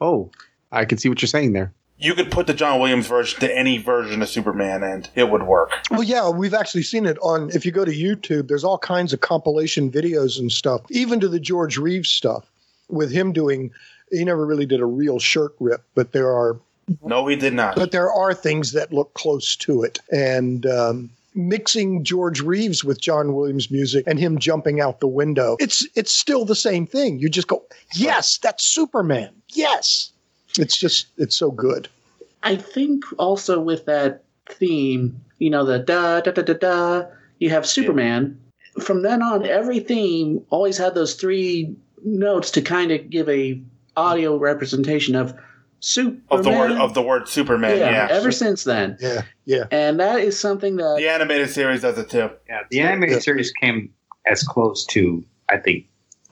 oh 0.00 0.30
I 0.72 0.84
can 0.84 0.98
see 0.98 1.08
what 1.08 1.20
you're 1.20 1.28
saying 1.28 1.52
there. 1.52 1.72
You 1.98 2.14
could 2.14 2.32
put 2.32 2.48
the 2.48 2.54
John 2.54 2.80
Williams 2.80 3.06
version 3.06 3.38
to 3.40 3.56
any 3.56 3.78
version 3.78 4.22
of 4.22 4.28
Superman, 4.28 4.82
and 4.82 5.08
it 5.14 5.30
would 5.30 5.44
work. 5.44 5.70
Well, 5.90 6.02
yeah, 6.02 6.28
we've 6.28 6.54
actually 6.54 6.82
seen 6.82 7.06
it 7.06 7.18
on. 7.18 7.50
If 7.54 7.64
you 7.64 7.70
go 7.70 7.84
to 7.84 7.92
YouTube, 7.92 8.48
there's 8.48 8.64
all 8.64 8.78
kinds 8.78 9.12
of 9.12 9.20
compilation 9.20 9.92
videos 9.92 10.40
and 10.40 10.50
stuff, 10.50 10.80
even 10.90 11.20
to 11.20 11.28
the 11.28 11.38
George 11.38 11.78
Reeves 11.78 12.10
stuff, 12.10 12.50
with 12.88 13.12
him 13.12 13.32
doing. 13.32 13.70
He 14.10 14.24
never 14.24 14.44
really 14.44 14.66
did 14.66 14.80
a 14.80 14.86
real 14.86 15.20
shirt 15.20 15.54
rip, 15.60 15.84
but 15.94 16.10
there 16.10 16.28
are. 16.28 16.58
No, 17.02 17.26
he 17.26 17.36
did 17.36 17.54
not. 17.54 17.76
But 17.76 17.92
there 17.92 18.10
are 18.10 18.34
things 18.34 18.72
that 18.72 18.92
look 18.92 19.14
close 19.14 19.56
to 19.56 19.82
it, 19.82 19.98
and 20.10 20.66
um, 20.66 21.10
mixing 21.34 22.04
George 22.04 22.40
Reeves 22.40 22.84
with 22.84 23.00
John 23.00 23.34
Williams 23.34 23.70
music 23.70 24.04
and 24.06 24.18
him 24.18 24.38
jumping 24.38 24.80
out 24.80 25.00
the 25.00 25.06
window, 25.06 25.56
it's 25.60 25.86
it's 25.94 26.14
still 26.14 26.44
the 26.44 26.54
same 26.56 26.86
thing. 26.86 27.18
You 27.18 27.28
just 27.28 27.48
go, 27.48 27.64
yes, 27.94 28.38
that's 28.38 28.64
Superman. 28.64 29.30
Yes, 29.50 30.10
it's 30.58 30.76
just 30.76 31.06
it's 31.16 31.36
so 31.36 31.50
good. 31.50 31.88
I 32.42 32.56
think 32.56 33.04
also 33.18 33.60
with 33.60 33.84
that 33.86 34.24
theme, 34.46 35.20
you 35.38 35.50
know, 35.50 35.64
the 35.64 35.78
da 35.78 36.20
da 36.20 36.32
da 36.32 36.42
da 36.42 36.54
da, 36.54 37.06
you 37.38 37.50
have 37.50 37.66
Superman. 37.66 38.38
From 38.80 39.02
then 39.02 39.22
on, 39.22 39.46
every 39.46 39.80
theme 39.80 40.44
always 40.50 40.78
had 40.78 40.94
those 40.94 41.14
three 41.14 41.74
notes 42.04 42.50
to 42.52 42.62
kind 42.62 42.90
of 42.90 43.10
give 43.10 43.28
a 43.28 43.60
audio 43.96 44.36
representation 44.36 45.14
of 45.14 45.34
Superman. 45.84 46.22
Of 46.30 46.44
the 46.44 46.50
word 46.50 46.72
of 46.72 46.94
the 46.94 47.02
word 47.02 47.28
Superman, 47.28 47.76
yeah. 47.76 48.06
Ever 48.08 48.30
since 48.30 48.62
then, 48.62 48.96
yeah, 49.00 49.22
yeah, 49.44 49.64
and 49.72 49.98
that 49.98 50.20
is 50.20 50.38
something 50.38 50.76
that 50.76 50.94
the 50.96 51.08
animated 51.08 51.50
series 51.50 51.82
does 51.82 51.98
it 51.98 52.08
too. 52.08 52.30
Yeah, 52.48 52.62
the 52.70 52.80
animated 52.80 53.20
series 53.20 53.50
came 53.60 53.92
as 54.24 54.44
close 54.44 54.86
to, 54.86 55.24
I 55.50 55.56
think, 55.56 55.86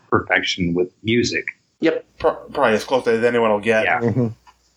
perfection 0.09 0.73
with 0.73 0.93
music. 1.03 1.47
Yep, 1.81 2.07
probably 2.21 2.75
as 2.75 2.85
close 2.85 3.09
as 3.09 3.25
anyone 3.25 3.51
will 3.51 3.59
get. 3.59 3.85
Yeah. 3.85 4.01
Mm-hmm. 4.01 4.29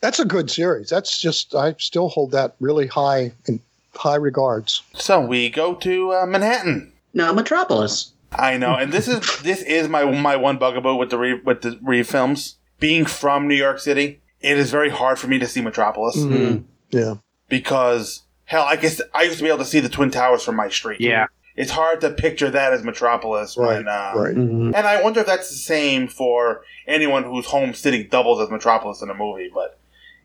That's 0.02 0.20
a 0.20 0.26
good 0.26 0.50
series. 0.50 0.90
That's 0.90 1.22
just 1.22 1.54
I 1.54 1.76
still 1.78 2.10
hold 2.10 2.32
that 2.32 2.56
really 2.60 2.88
high 2.88 3.32
in 3.46 3.60
high 3.94 4.16
regards. 4.16 4.82
So 4.96 5.22
we 5.22 5.52
go 5.52 5.76
to 5.76 6.14
uh, 6.14 6.26
Manhattan. 6.26 6.92
No, 7.14 7.32
Metropolis. 7.32 8.12
I 8.32 8.58
know, 8.58 8.74
and 8.74 8.92
this 8.92 9.08
is 9.08 9.40
this 9.44 9.62
is 9.62 9.88
my 9.88 10.04
my 10.04 10.36
one 10.36 10.58
bugaboo 10.58 10.96
with 10.96 11.12
the 11.12 11.20
re, 11.20 11.34
with 11.36 11.62
the 11.62 11.78
re 11.84 12.02
films. 12.02 12.56
Being 12.80 13.06
from 13.06 13.48
New 13.48 13.56
York 13.56 13.80
City, 13.80 14.20
it 14.44 14.58
is 14.58 14.70
very 14.70 14.90
hard 14.90 15.18
for 15.18 15.28
me 15.28 15.40
to 15.40 15.48
see 15.48 15.62
Metropolis. 15.62 16.18
Mm-hmm. 16.18 16.64
Yeah, 16.92 17.16
because 17.50 18.24
hell, 18.46 18.64
I 18.64 18.76
guess 18.76 19.02
I 19.14 19.24
used 19.24 19.38
to 19.38 19.44
be 19.44 19.50
able 19.50 19.60
to 19.60 19.66
see 19.66 19.80
the 19.80 19.90
Twin 19.90 20.12
Towers 20.12 20.44
from 20.44 20.56
my 20.56 20.70
street. 20.70 21.02
Yeah, 21.02 21.28
it's 21.56 21.72
hard 21.72 22.02
to 22.02 22.12
picture 22.12 22.50
that 22.52 22.74
as 22.74 22.84
Metropolis. 22.84 23.58
Right, 23.58 23.78
when, 23.78 23.88
uh, 23.88 24.14
right. 24.16 24.36
And 24.36 24.76
I 24.76 25.02
wonder 25.02 25.22
if 25.22 25.26
that's 25.26 25.50
the 25.50 25.56
same 25.56 26.08
for 26.08 26.64
anyone 26.88 27.24
whose 27.24 27.46
home 27.48 27.74
city 27.74 28.04
doubles 28.04 28.42
as 28.42 28.50
Metropolis 28.52 29.02
in 29.02 29.10
a 29.10 29.16
movie. 29.16 29.50
But 29.54 29.80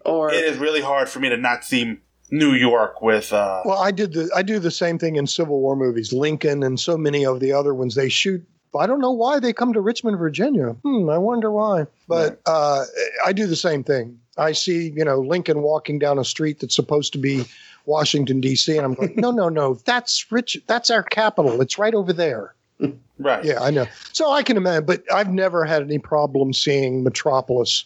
or 0.05 0.31
it 0.33 0.45
is 0.45 0.59
really 0.59 0.81
hard 0.83 1.09
for 1.09 1.21
me 1.21 1.29
to 1.31 1.37
not 1.37 1.65
see 1.65 1.99
New 2.31 2.53
York 2.53 3.01
with. 3.01 3.33
Uh, 3.33 3.63
Well, 3.65 3.79
I 3.79 3.91
did 3.91 4.13
the 4.13 4.31
I 4.35 4.43
do 4.43 4.59
the 4.59 4.71
same 4.71 4.99
thing 4.99 5.17
in 5.17 5.27
Civil 5.27 5.61
War 5.61 5.77
movies. 5.77 6.13
Lincoln 6.13 6.63
and 6.63 6.79
so 6.79 6.99
many 6.99 7.25
of 7.25 7.41
the 7.41 7.53
other 7.53 7.75
ones 7.75 7.95
they 7.95 8.09
shoot. 8.09 8.45
I 8.77 8.87
don't 8.87 9.01
know 9.01 9.13
why 9.13 9.41
they 9.41 9.53
come 9.53 9.73
to 9.73 9.81
Richmond, 9.81 10.19
Virginia. 10.19 10.77
Hmm, 10.83 11.09
I 11.09 11.19
wonder 11.19 11.51
why. 11.51 11.87
But 12.07 12.41
uh, 12.47 12.85
I 13.25 13.33
do 13.33 13.47
the 13.47 13.57
same 13.57 13.85
thing. 13.85 14.19
I 14.37 14.53
see 14.53 14.91
you 14.91 15.05
know 15.05 15.19
Lincoln 15.21 15.63
walking 15.63 15.99
down 15.99 16.19
a 16.19 16.25
street 16.25 16.61
that's 16.61 16.77
supposed 16.77 17.13
to 17.13 17.19
be 17.19 17.45
Washington 17.87 18.41
D.C. 18.41 18.77
and 18.77 18.85
I'm 18.85 18.95
going, 18.95 19.15
no, 19.17 19.31
no, 19.31 19.49
no, 19.49 19.75
that's 19.75 20.31
rich. 20.31 20.59
That's 20.67 20.91
our 20.91 21.03
capital. 21.03 21.61
It's 21.61 21.79
right 21.79 21.95
over 21.95 22.13
there. 22.13 22.55
right. 23.19 23.45
Yeah, 23.45 23.61
I 23.61 23.71
know. 23.71 23.87
So 24.13 24.31
I 24.31 24.43
can 24.43 24.57
imagine, 24.57 24.85
but 24.85 25.03
I've 25.13 25.33
never 25.33 25.65
had 25.65 25.83
any 25.83 25.99
problem 25.99 26.53
seeing 26.53 27.03
Metropolis, 27.03 27.85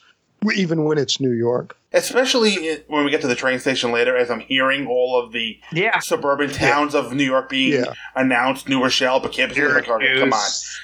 even 0.55 0.85
when 0.85 0.99
it's 0.99 1.21
New 1.21 1.33
York. 1.33 1.77
Especially 1.93 2.79
when 2.89 3.05
we 3.05 3.11
get 3.11 3.21
to 3.21 3.27
the 3.27 3.35
train 3.35 3.59
station 3.59 3.93
later, 3.93 4.17
as 4.17 4.31
I'm 4.31 4.41
hearing 4.41 4.87
all 4.87 5.21
of 5.23 5.33
the 5.33 5.59
yeah. 5.73 5.99
suburban 5.99 6.51
towns 6.51 6.95
of 6.95 7.13
New 7.13 7.25
York 7.25 7.49
being 7.51 7.75
Yeah. 7.85 7.93
announced, 8.17 8.69
New 8.69 8.83
Rochelle, 8.83 9.21
Poughkeepsie, 9.21 9.61
McCarty. 9.61 10.19
Come 10.19 10.33
on, 10.33 10.41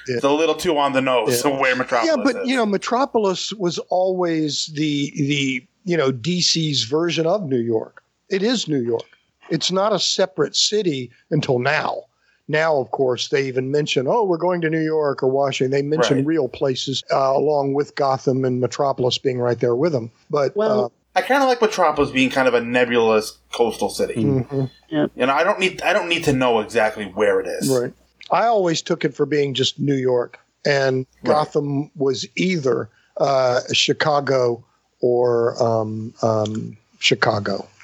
Yeah. 0.06 0.16
it's 0.16 0.24
a 0.24 0.30
little 0.30 0.54
too 0.54 0.76
on 0.78 0.92
the 0.92 1.00
nose 1.00 1.42
Yeah. 1.44 1.58
where 1.58 1.74
Metropolis 1.74 2.14
yeah, 2.16 2.22
but 2.22 2.42
is. 2.42 2.48
you 2.48 2.56
know, 2.56 2.66
Metropolis 2.66 3.52
was 3.54 3.78
always 3.88 4.66
the 4.74 5.12
the 5.16 5.64
you 5.84 5.96
know 5.96 6.12
DC's 6.12 6.84
version 6.84 7.26
of 7.26 7.42
New 7.48 7.60
York. 7.60 8.02
It 8.28 8.42
is 8.42 8.68
New 8.68 8.80
York. 8.82 9.04
It's 9.50 9.72
not 9.72 9.94
a 9.94 9.98
separate 9.98 10.54
city 10.54 11.10
until 11.30 11.58
now. 11.58 12.02
Now, 12.48 12.78
of 12.78 12.90
course, 12.90 13.28
they 13.28 13.46
even 13.46 13.70
mention, 13.70 14.06
"Oh, 14.08 14.24
we're 14.24 14.38
going 14.38 14.62
to 14.62 14.70
New 14.70 14.82
York 14.82 15.22
or 15.22 15.28
Washington." 15.28 15.70
They 15.70 15.82
mention 15.82 16.18
Right. 16.18 16.26
real 16.26 16.48
places 16.48 17.04
uh, 17.12 17.32
along 17.36 17.74
with 17.74 17.94
Gotham 17.94 18.44
and 18.44 18.60
Metropolis 18.60 19.18
being 19.18 19.38
right 19.38 19.60
there 19.60 19.74
with 19.76 19.92
them. 19.92 20.10
But 20.30 20.56
Well, 20.56 20.90
I 21.14 21.20
kind 21.22 21.42
of 21.42 21.48
like 21.48 21.60
Metropolis 21.60 22.10
being 22.10 22.30
kind 22.30 22.48
of 22.48 22.54
a 22.54 22.60
nebulous 22.62 23.36
coastal 23.52 23.90
city. 23.90 24.14
uh, 24.14 24.18
mhm. 24.18 24.70
You 24.90 25.26
know, 25.26 25.34
I 25.34 25.44
don't 25.44 25.58
need 25.60 25.82
I 25.82 25.92
don't 25.92 26.08
need 26.08 26.24
to 26.24 26.32
know 26.32 26.60
exactly 26.60 27.04
where 27.04 27.38
it 27.40 27.46
is. 27.46 27.68
Right. 27.68 27.92
I 28.30 28.46
always 28.46 28.80
took 28.82 29.04
it 29.04 29.14
for 29.14 29.26
being 29.26 29.52
just 29.54 29.78
New 29.78 29.94
York, 29.96 30.38
and 30.66 31.06
Gotham 31.24 31.90
was 31.96 32.26
either 32.36 32.88
uh, 33.18 33.60
Chicago 33.72 34.64
or 35.00 35.60
um, 35.62 36.14
um, 36.22 36.76
Chicago. 36.98 37.68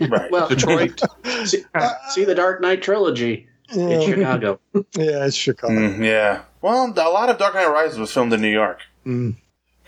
Right. 0.00 0.30
well, 0.30 0.48
Detroit. 0.48 1.00
see, 1.44 1.62
see 2.10 2.24
the 2.24 2.34
Dark 2.34 2.62
Knight 2.62 2.80
trilogy 2.82 3.46
in 3.76 3.90
Yeah. 3.90 4.00
Chicago. 4.00 4.60
Yeah, 4.74 5.26
it's 5.26 5.36
Chicago. 5.36 5.74
Mm, 5.74 6.04
yeah. 6.04 6.40
Well, 6.60 6.92
a 6.96 7.08
lot 7.10 7.28
of 7.30 7.38
Dark 7.38 7.54
Knight 7.54 7.66
Rises 7.68 7.98
was 7.98 8.12
filmed 8.12 8.32
in 8.32 8.40
New 8.40 8.48
York. 8.52 8.80
Mm. 9.06 9.34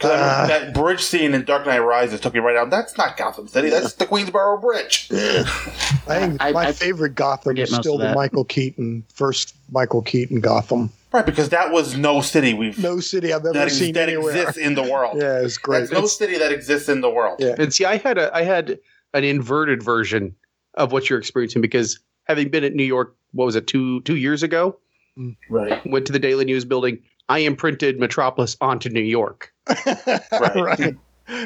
'Cause 0.00 0.10
I 0.10 0.14
remember 0.14 0.34
Ah. 0.42 0.46
that 0.48 0.74
bridge 0.74 1.02
scene 1.04 1.34
in 1.34 1.44
Dark 1.44 1.66
Knight 1.66 1.78
Rises 1.78 2.18
took 2.20 2.34
me 2.34 2.40
right 2.40 2.56
out. 2.56 2.68
That's 2.68 2.98
not 2.98 3.16
Gotham 3.16 3.46
City. 3.46 3.70
That's 3.70 3.92
the 3.92 4.06
Queensboro 4.06 4.60
Bridge. 4.60 5.08
I 5.12 6.18
think 6.18 6.36
I- 6.42 6.50
my 6.52 6.66
I 6.66 6.72
favorite 6.72 7.14
Gotham 7.14 7.56
is 7.56 7.72
still 7.74 7.98
the. 7.98 8.12
Michael 8.12 8.44
Keaton 8.44 9.04
first 9.14 9.54
Michael 9.70 10.02
Keaton 10.02 10.40
Gotham. 10.40 10.90
Right, 11.12 11.24
because 11.24 11.50
that 11.50 11.70
was 11.70 11.96
no 11.96 12.20
city 12.20 12.54
we've 12.54 12.76
No 12.76 12.98
city 12.98 13.32
I've 13.32 13.42
ever 13.42 13.52
that, 13.52 13.66
ex- 13.66 13.76
seen 13.78 13.94
that 13.94 14.08
anywhere. 14.08 14.32
exists 14.34 14.58
in 14.58 14.74
the 14.74 14.82
world. 14.82 15.16
Yeah, 15.22 15.38
it's 15.42 15.58
great. 15.58 15.80
That's 15.80 15.92
no 15.92 16.06
city 16.06 16.38
that 16.38 16.50
exists 16.50 16.88
in 16.88 17.00
the 17.02 17.08
world. 17.10 17.36
Yeah. 17.38 17.54
And 17.56 17.72
see, 17.72 17.84
I 17.84 17.98
had 17.98 18.18
a 18.18 18.34
I 18.36 18.42
had 18.42 18.80
an 19.12 19.22
inverted 19.22 19.80
version 19.80 20.34
of 20.74 20.90
what 20.90 21.08
you're 21.08 21.20
experiencing 21.20 21.62
because 21.62 22.00
having 22.24 22.48
been 22.48 22.64
at 22.64 22.74
New 22.74 22.82
York, 22.82 23.14
what 23.34 23.44
was 23.44 23.56
it 23.56 23.66
two 23.66 24.00
two 24.02 24.16
years 24.16 24.42
ago? 24.42 24.78
Right. 25.48 25.84
Went 25.86 26.06
to 26.06 26.12
the 26.12 26.18
Daily 26.18 26.44
News 26.44 26.64
building. 26.64 27.02
I 27.28 27.38
imprinted 27.40 28.00
Metropolis 28.00 28.56
onto 28.60 28.88
New 28.88 29.00
York. 29.00 29.52
right. 30.32 30.94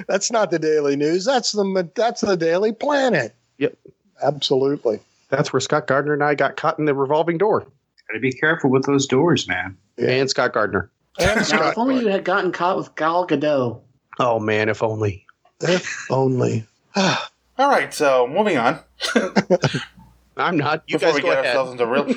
That's 0.08 0.30
not 0.30 0.50
the 0.50 0.58
Daily 0.58 0.96
News. 0.96 1.24
That's 1.24 1.52
the 1.52 1.90
that's 1.94 2.20
the 2.20 2.36
Daily 2.36 2.72
Planet. 2.72 3.34
Yep. 3.58 3.76
Absolutely. 4.22 5.00
That's 5.28 5.52
where 5.52 5.60
Scott 5.60 5.86
Gardner 5.86 6.14
and 6.14 6.24
I 6.24 6.34
got 6.34 6.56
caught 6.56 6.78
in 6.78 6.86
the 6.86 6.94
revolving 6.94 7.38
door. 7.38 7.66
Gotta 8.08 8.20
be 8.20 8.32
careful 8.32 8.70
with 8.70 8.86
those 8.86 9.06
doors, 9.06 9.46
man. 9.46 9.76
And 9.98 10.28
Scott 10.30 10.54
Gardner. 10.54 10.90
And 11.18 11.36
Now, 11.36 11.42
Scott, 11.42 11.72
if 11.72 11.78
only 11.78 12.00
you 12.00 12.08
had 12.08 12.24
gotten 12.24 12.52
caught 12.52 12.76
with 12.76 12.94
Gal 12.94 13.26
Gadot. 13.26 13.80
Oh 14.18 14.38
man, 14.40 14.68
if 14.68 14.82
only. 14.82 15.26
if 15.60 16.10
only. 16.10 16.66
All 16.96 17.68
right, 17.68 17.92
so 17.92 18.26
moving 18.26 18.56
on. 18.56 18.80
I'm 20.38 20.56
not. 20.56 20.84
You 20.86 20.98
before 20.98 21.08
guys 21.08 21.14
we 21.16 21.22
go 21.22 21.28
get 21.28 21.38
ahead. 21.44 21.56
ourselves 21.56 21.72
into 21.72 21.86
real. 21.86 22.14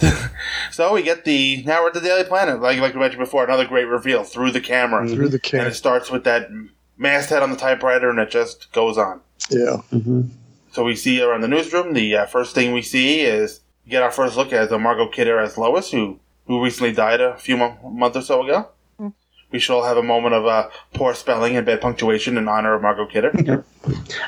so 0.70 0.94
we 0.94 1.02
get 1.02 1.24
the 1.24 1.62
now 1.66 1.82
we're 1.82 1.88
at 1.88 1.94
the 1.94 2.00
Daily 2.00 2.24
Planet, 2.24 2.60
like 2.60 2.78
like 2.80 2.94
we 2.94 3.00
mentioned 3.00 3.20
before, 3.20 3.44
another 3.44 3.66
great 3.66 3.84
reveal 3.84 4.24
through 4.24 4.50
the 4.50 4.60
camera, 4.60 5.06
Through 5.08 5.28
the 5.28 5.38
camera, 5.38 5.66
and 5.66 5.72
it 5.72 5.76
starts 5.76 6.10
with 6.10 6.24
that 6.24 6.48
masthead 6.96 7.42
on 7.42 7.50
the 7.50 7.56
typewriter, 7.56 8.08
and 8.08 8.18
it 8.18 8.30
just 8.30 8.72
goes 8.72 8.96
on. 8.96 9.20
Yeah. 9.50 9.78
So 10.72 10.84
we 10.84 10.94
see 10.96 11.20
around 11.20 11.40
the 11.42 11.48
newsroom. 11.48 11.94
The 11.94 12.16
uh, 12.16 12.26
first 12.26 12.54
thing 12.54 12.72
we 12.72 12.82
see 12.82 13.20
is 13.22 13.60
we 13.84 13.90
get 13.90 14.02
our 14.02 14.10
first 14.10 14.36
look 14.36 14.52
at 14.52 14.70
the 14.70 14.78
Margot 14.78 15.08
Kidder 15.08 15.38
as 15.38 15.58
Lois, 15.58 15.90
who 15.90 16.18
who 16.46 16.62
recently 16.64 16.92
died 16.92 17.20
a 17.20 17.36
few 17.36 17.56
mo- 17.56 17.78
month 17.82 18.16
or 18.16 18.22
so 18.22 18.42
ago. 18.42 18.68
We 19.52 19.58
should 19.58 19.74
all 19.74 19.82
have 19.82 19.96
a 19.96 20.02
moment 20.02 20.34
of 20.34 20.46
uh, 20.46 20.68
poor 20.94 21.12
spelling 21.12 21.56
and 21.56 21.66
bad 21.66 21.80
punctuation 21.80 22.38
in 22.38 22.46
honor 22.46 22.74
of 22.74 22.82
Margot 22.82 23.06
Kidder. 23.06 23.64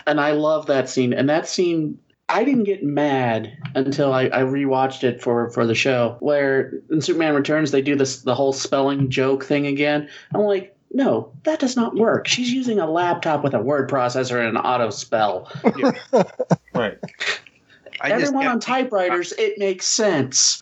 And 0.05 0.21
I 0.21 0.33
love 0.33 0.67
that 0.67 0.89
scene. 0.89 1.13
And 1.13 1.29
that 1.29 1.47
scene, 1.47 2.01
I 2.33 2.45
didn't 2.45 2.65
get 2.65 2.83
mad 2.83 3.53
until 3.75 4.13
I, 4.13 4.25
I 4.25 4.41
rewatched 4.41 5.05
it 5.05 5.23
for, 5.23 5.51
for 5.51 5.67
the 5.67 5.75
show, 5.75 6.17
where 6.21 6.73
in 6.91 7.01
Superman 7.03 7.35
Returns 7.35 7.71
they 7.71 7.83
do 7.83 7.95
this 7.95 8.23
the 8.23 8.35
whole 8.35 8.53
spelling 8.53 9.11
joke 9.11 9.45
thing 9.45 9.67
again. 9.67 10.09
I'm 10.35 10.41
like, 10.43 10.75
no, 10.93 11.33
that 11.45 11.59
does 11.59 11.77
not 11.77 11.95
work. 11.95 12.27
She's 12.27 12.51
using 12.51 12.79
a 12.79 12.91
laptop 12.91 13.45
with 13.45 13.55
a 13.55 13.61
word 13.61 13.91
processor 13.91 14.39
and 14.39 14.57
an 14.57 14.57
auto 14.57 14.91
spell. 14.91 15.51
right. 16.75 16.99
I 18.01 18.09
just 18.09 18.25
Everyone 18.25 18.47
on 18.47 18.61
typewriters, 18.61 19.33
it 19.33 19.59
makes 19.59 19.87
sense. 19.87 20.61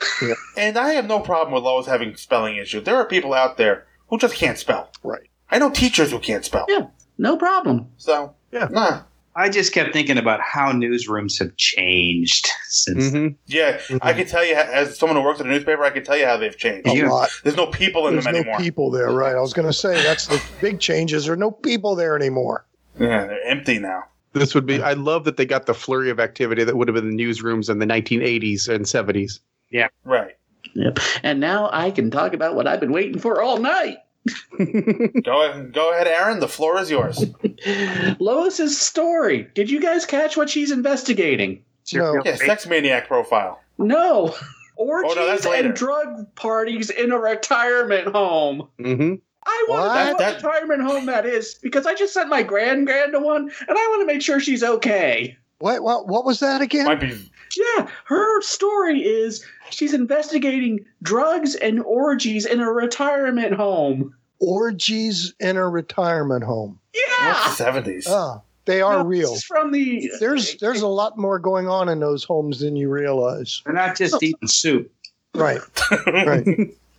And 0.56 0.76
I 0.76 0.90
have 0.90 1.06
no 1.06 1.20
problem 1.20 1.55
with 1.55 1.62
Lois 1.62 1.86
having 1.86 2.16
spelling 2.16 2.56
issues. 2.56 2.84
There 2.84 2.97
are 2.97 3.06
people 3.06 3.32
out 3.32 3.56
there 3.56 3.86
who 4.09 4.18
just 4.18 4.34
can't 4.34 4.59
spell. 4.59 4.90
Right. 5.02 5.30
I 5.51 5.59
know 5.59 5.70
teachers 5.70 6.10
who 6.10 6.18
can't 6.18 6.44
spell. 6.44 6.66
Yeah, 6.68 6.88
no 7.16 7.36
problem. 7.36 7.88
So 7.97 8.34
Yeah. 8.52 8.68
nah. 8.70 9.02
I 9.36 9.48
just 9.48 9.73
kept 9.73 9.93
thinking 9.93 10.19
about 10.19 10.40
how 10.40 10.73
newsrooms 10.73 11.39
have 11.39 11.55
changed 11.57 12.48
since. 12.69 13.11
Mhm. 13.11 13.36
Yeah, 13.47 13.81
I 14.02 14.12
can 14.12 14.27
tell 14.27 14.44
you 14.44 14.55
as 14.55 14.98
someone 14.98 15.16
who 15.16 15.23
works 15.23 15.40
at 15.40 15.47
a 15.47 15.48
newspaper, 15.48 15.85
I 15.85 15.90
can 15.90 16.02
tell 16.05 16.16
you 16.16 16.27
how 16.27 16.36
they've 16.36 16.57
changed. 16.57 16.89
A 16.89 16.94
Yeah. 16.97 17.09
lot. 17.11 17.31
There's 17.44 17.57
no 17.57 17.66
people 17.66 18.09
in 18.09 18.15
There's 18.15 18.24
them 18.24 18.35
no 18.35 18.40
anymore. 18.40 18.59
people 18.59 18.90
there, 18.90 19.11
right? 19.12 19.36
I 19.36 19.40
was 19.40 19.52
going 19.52 19.69
to 19.69 19.73
say 19.73 20.02
that's 20.02 20.27
the 20.27 20.43
big 20.61 20.81
changes. 20.81 21.24
There 21.27 21.35
are 21.35 21.36
no 21.36 21.51
people 21.52 21.94
there 21.94 22.16
anymore. 22.16 22.66
Yeah, 22.98 23.27
they're 23.27 23.47
empty 23.47 23.78
now. 23.78 24.05
This 24.32 24.55
would 24.55 24.66
be. 24.66 24.82
I 24.82 24.93
love 24.93 25.24
that 25.24 25.36
they 25.36 25.47
got 25.47 25.66
the 25.66 25.74
flurry 25.74 26.11
of 26.11 26.20
activity 26.20 26.62
that 26.65 26.77
would 26.77 26.89
have 26.89 26.94
been 26.94 27.16
the 27.16 27.24
newsrooms 27.24 27.70
in 27.70 27.78
the 27.78 27.86
1980s 27.86 28.69
and 28.69 28.85
70s. 28.85 29.40
Yeah. 29.70 29.89
Right. 30.05 30.36
Yep. 30.74 30.98
And 31.23 31.40
now 31.40 31.69
I 31.73 31.90
can 31.90 32.11
talk 32.11 32.32
about 32.32 32.55
what 32.55 32.66
I've 32.66 32.81
been 32.81 32.93
waiting 32.93 33.19
for 33.19 33.40
all 33.43 33.59
night. 33.59 33.98
Go 34.59 35.48
ahead, 35.48 35.72
go 35.72 35.92
ahead, 35.92 36.06
Aaron. 36.06 36.40
The 36.40 36.48
floor 36.48 36.78
is 36.78 36.90
yours. 36.90 37.24
Lois's 38.20 38.78
story. 38.80 39.48
Did 39.55 39.70
you 39.70 39.80
guys 39.80 40.05
catch 40.06 40.36
what 40.36 40.51
she's 40.51 40.70
investigating? 40.70 41.64
No. 41.92 42.20
Yeah, 42.24 42.36
sex 42.36 42.66
maniac 42.66 43.09
profile. 43.09 43.60
No. 43.78 44.34
Orgies 44.76 45.12
Oh, 45.16 45.26
that's 45.26 45.44
and 45.47 45.74
drug 45.74 46.34
parties 46.36 46.88
in 46.90 47.12
a 47.12 47.18
retirement 47.18 48.09
home. 48.09 48.68
Mm-hmm. 48.78 49.14
I 49.47 49.66
want 49.68 49.82
to 49.82 49.86
know 49.86 50.05
What? 50.05 50.09
what 50.09 50.18
That- 50.18 50.36
retirement 50.36 50.82
home 50.82 51.06
that 51.06 51.26
is 51.26 51.55
because 51.62 51.86
I 51.86 51.94
just 51.94 52.14
sent 52.14 52.28
my 52.28 52.42
grand 52.42 52.86
grand 52.86 53.12
to 53.12 53.20
one, 53.20 53.42
and 53.42 53.70
I 53.70 53.86
want 53.90 54.02
to 54.02 54.06
make 54.06 54.22
sure 54.22 54.38
she's 54.40 54.62
okay. 54.62 55.36
What, 55.61 55.82
what, 55.82 56.09
what 56.09 56.24
was 56.24 56.41
that 56.41 56.61
again? 56.61 56.85
Might 56.87 57.01
be. 57.01 57.31
Yeah, 57.57 57.89
her 58.05 58.43
story 58.43 59.01
is 59.03 59.45
she's 59.70 59.93
investigating 59.95 60.85
drugs 61.03 61.55
and 61.55 61.81
orgies 61.82 62.47
in 62.47 62.61
a 62.61 62.70
retirement 62.70 63.55
home. 63.55 64.15
Orgies 64.41 65.35
in 65.41 65.57
a 65.57 65.69
retirement 65.69 66.45
home. 66.45 66.78
Yeah, 66.95 67.51
Seventies. 67.55 68.07
Ah, 68.09 68.41
they 68.65 68.81
are 68.82 68.99
No, 68.99 69.05
real. 69.05 69.31
This 69.31 69.39
is 69.39 69.45
from 69.45 69.70
the. 69.73 70.11
There's 70.19 70.57
there's 70.57 70.81
a 70.82 70.89
lot 70.89 71.19
more 71.19 71.39
going 71.39 71.69
on 71.69 71.89
in 71.89 72.01
those 72.01 72.24
homes 72.24 72.61
than 72.61 72.74
you 72.77 72.89
realize. 72.89 73.62
They're 73.65 73.74
not 73.74 73.97
just 73.97 74.23
eating 74.23 74.49
soup. 74.49 74.91
Right. 75.35 75.61
Right. 76.07 76.45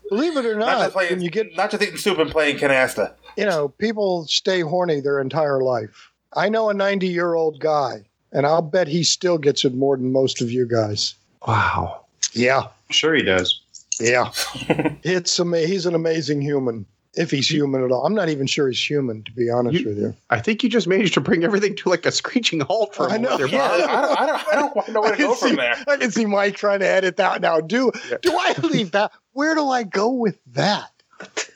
Believe 0.09 0.35
it 0.35 0.45
or 0.45 0.55
Not 0.55 0.79
not, 0.79 0.91
playing. 0.91 1.11
when 1.13 1.21
you 1.21 1.29
get 1.29 1.55
not 1.55 1.71
just 1.71 1.81
eating 1.81 1.95
soup 1.97 2.17
and 2.19 2.29
playing 2.29 2.57
canasta. 2.57 3.13
you 3.37 3.45
know, 3.45 3.69
people 3.69 4.25
stay 4.27 4.59
horny 4.59 4.99
their 4.99 5.21
entire 5.21 5.61
life. 5.61 6.11
I 6.35 6.49
know 6.49 6.69
a 6.69 6.73
90 6.73 7.07
year 7.07 7.33
old 7.33 7.59
guy, 7.61 8.03
and 8.31 8.45
I'll 8.45 8.61
bet 8.61 8.87
he 8.87 9.03
still 9.03 9.37
gets 9.37 9.65
it 9.65 9.73
more 9.73 9.97
than 9.97 10.11
most 10.11 10.41
of 10.41 10.51
you 10.51 10.67
guys. 10.67 11.15
Wow. 11.47 12.05
Yeah. 12.33 12.67
Sure, 12.89 13.13
he 13.15 13.23
does. 13.23 13.59
Yeah. 13.99 14.31
it's 15.03 15.39
ama- 15.39 15.59
He's 15.59 15.85
an 15.85 15.95
amazing 15.95 16.41
human, 16.41 16.85
if 17.15 17.29
he's 17.31 17.49
human 17.49 17.83
at 17.83 17.91
all. 17.91 18.05
I'm 18.05 18.13
not 18.15 18.29
even 18.29 18.47
sure 18.47 18.67
he's 18.69 18.83
human, 18.89 19.23
to 19.23 19.31
be 19.31 19.49
honest 19.49 19.85
with 19.85 19.97
you. 19.97 20.15
I 20.29 20.39
think 20.39 20.63
you 20.63 20.69
just 20.69 20.87
managed 20.87 21.13
to 21.15 21.21
bring 21.21 21.43
everything 21.43 21.75
to 21.77 21.89
like 21.89 22.05
a 22.05 22.11
screeching 22.11 22.61
halt 22.61 22.95
for 22.95 23.07
a 23.07 23.11
I 23.13 23.17
know. 23.17 23.29
moment 23.37 23.51
there, 23.51 23.59
Yeah, 23.59 23.67
Bob. 23.67 23.89
I 23.89 24.01
don't, 24.01 24.19
I 24.21 24.25
don't, 24.25 24.47
I 24.47 24.55
don't 24.55 24.71
quite 24.71 24.89
know 24.89 25.01
where 25.01 25.11
to 25.11 25.17
go 25.17 25.35
can 25.35 25.47
from 25.49 25.55
there. 25.57 25.75
I 25.87 25.97
can 25.97 26.11
see 26.11 26.25
Mike 26.25 26.55
trying 26.55 26.79
to 26.79 26.87
edit 26.87 27.17
that 27.17 27.41
now. 27.41 27.59
Do 27.59 27.91
do 28.21 28.31
I 28.37 28.53
leave 28.63 28.91
that? 28.91 29.11
Where 29.33 29.55
do 29.55 29.67
I 29.69 29.83
go 29.83 30.09
with 30.11 30.37
that? 30.53 30.89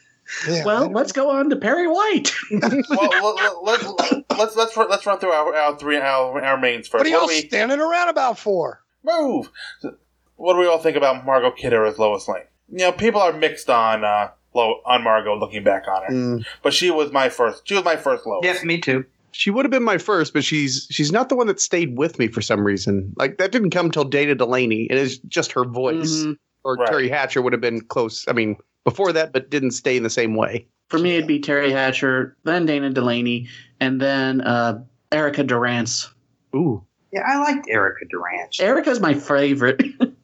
Yeah, 0.48 0.66
Well, 0.66 0.90
let's 0.91 1.12
go 1.12 1.30
on 1.30 1.49
to 1.49 1.56
Perry 1.56 1.88
White. 1.88 2.32
well, 2.52 3.36
let, 3.36 3.64
let, 3.64 3.84
let, 3.84 4.38
let's 4.38 4.56
let's 4.56 4.78
run- 4.78 4.90
let's 4.90 5.06
run 5.06 5.20
through 5.20 5.32
our, 5.32 5.56
our 5.56 5.78
three 5.78 5.98
our, 5.98 6.41
our 6.44 6.57
mains 6.60 6.88
first. 6.88 7.03
what 7.03 7.07
are 7.07 7.10
y'all 7.10 7.28
we 7.28 7.41
standing 7.48 7.80
around 7.80 8.10
about 8.10 8.38
for? 8.40 8.82
move? 9.03 9.49
What 10.38 10.53
do 10.53 10.60
we 10.60 10.68
all 10.68 10.80
think 10.80 10.98
about 10.98 11.26
Margot 11.26 11.52
Kidder 11.52 11.86
as 11.86 11.98
Lois 11.99 12.28
Lane? 12.28 12.44
You 12.70 12.80
know, 12.80 12.91
people 12.91 13.22
are 13.22 13.32
mixed 13.34 13.70
on 13.70 14.03
uh, 14.03 14.30
Lo- 14.53 14.82
on 14.86 15.03
Margot 15.03 15.36
looking 15.38 15.64
back 15.64 15.88
on 15.88 16.03
her, 16.03 16.12
Mm. 16.14 16.45
but 16.64 16.74
she 16.74 16.91
was 16.91 17.12
my 17.12 17.30
first. 17.30 17.68
She 17.68 17.76
was 17.76 17.84
my 17.84 17.95
first 17.95 18.26
Lois. 18.26 18.41
Yes, 18.44 18.64
me 18.64 18.80
too. 18.80 19.06
She 19.32 19.52
would 19.52 19.66
have 19.66 19.72
been 19.72 19.84
my 19.84 19.98
first, 19.98 20.34
but 20.34 20.44
she's 20.44 20.88
she's 20.90 21.12
not 21.12 21.30
the 21.30 21.36
one 21.36 21.48
that 21.48 21.60
stayed 21.60 21.98
with 21.98 22.18
me 22.20 22.28
for 22.28 22.41
some 22.41 22.66
reason. 22.66 23.14
Like 23.18 23.38
that 23.38 23.52
didn't 23.52 23.70
come 23.72 23.91
till 23.91 24.06
Dana 24.06 24.34
Delany. 24.36 24.88
It 24.90 24.98
is 24.98 25.20
just 25.20 25.52
her 25.53 25.66
voice. 25.66 26.24
Mhm. 26.24 26.38
Or 26.64 26.76
Right. 26.78 26.90
Teri 26.90 27.10
Hatcher 27.10 27.41
would 27.44 27.53
have 27.53 27.62
been 27.62 27.82
close. 27.82 28.26
I 28.28 28.34
mean, 28.34 28.56
before 28.86 29.12
that, 29.12 29.34
but 29.34 29.49
didn't 29.49 29.72
stay 29.72 29.98
in 29.98 30.03
the 30.03 30.10
same 30.10 30.36
way. 30.36 30.66
For 30.88 30.99
me, 30.99 31.16
it'd 31.16 31.28
be 31.28 31.41
Teri 31.41 31.72
Hatcher, 31.72 32.38
then 32.44 32.66
Dana 32.66 32.91
Delany, 32.91 33.49
and 33.82 33.99
then 33.99 34.41
uh, 34.41 34.82
Erica 35.12 35.44
Durance. 35.44 36.10
Ooh. 36.56 36.82
Yeah, 37.12 37.24
I 37.28 37.38
liked 37.40 37.68
Erica 37.70 38.06
Durance. 38.06 38.60
Erica's 38.62 38.99
my 39.02 39.14
favorite. 39.14 39.82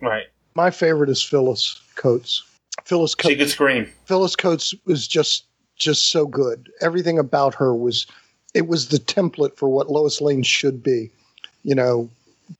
Right. 0.00 0.26
My 0.54 0.70
favorite 0.70 1.10
is 1.10 1.22
Phyllis 1.22 1.80
Coates. 1.96 2.44
Phyllis 2.84 3.14
She 3.20 3.36
could 3.36 3.50
scream. 3.50 3.88
Phyllis 4.04 4.36
Coates 4.36 4.74
was 4.84 5.06
just 5.06 5.44
just 5.76 6.10
so 6.10 6.26
good. 6.26 6.70
Everything 6.80 7.18
about 7.18 7.54
her 7.54 7.74
was 7.74 8.06
it 8.54 8.66
was 8.66 8.88
the 8.88 8.98
template 8.98 9.56
for 9.56 9.68
what 9.68 9.90
Lois 9.90 10.20
Lane 10.20 10.42
should 10.42 10.82
be. 10.82 11.10
You 11.62 11.74
know, 11.74 12.08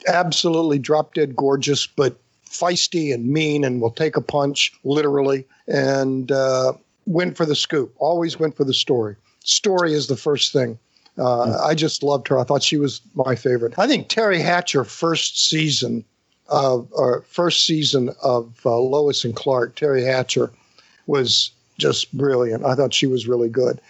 absolutely 0.07 0.79
drop 0.79 1.15
dead 1.15 1.35
gorgeous, 1.35 1.87
but 1.87 2.17
feisty 2.49 3.13
and 3.13 3.27
mean 3.27 3.65
and 3.65 3.81
will 3.81 3.91
take 3.91 4.17
a 4.17 4.21
punch 4.21 4.73
literally 4.85 5.45
and 5.67 6.33
uh, 6.33 6.73
went 7.07 7.37
for 7.37 7.47
the 7.47 7.55
scoop. 7.55 7.95
Always 7.99 8.39
went 8.39 8.57
for 8.57 8.65
the 8.65 8.75
story. 8.75 9.17
Story 9.45 9.93
is 9.93 10.07
the 10.07 10.17
first 10.17 10.53
thing. 10.53 10.79
Uh, 11.19 11.59
I 11.65 11.75
just 11.75 12.03
loved 12.03 12.29
her. 12.29 12.39
I 12.39 12.45
thought 12.45 12.63
she 12.63 12.77
was 12.77 13.01
my 13.15 13.35
favorite. 13.35 13.79
I 13.79 13.87
think 13.87 14.09
Teri 14.09 14.41
Hatcher 14.41 14.85
first 14.85 15.49
season 15.49 16.05
of 16.49 16.89
or 16.93 17.23
first 17.29 17.67
season 17.67 18.11
of 18.23 18.61
uh, 18.65 18.79
Lois 18.79 19.25
and 19.25 19.35
Clark, 19.35 19.77
Teri 19.77 20.05
Hatcher 20.05 20.51
was 21.07 21.51
just 21.79 22.17
brilliant. 22.17 22.65
I 22.65 22.75
thought 22.75 22.95
she 22.95 23.07
was 23.07 23.27
really 23.27 23.49
good. 23.49 23.81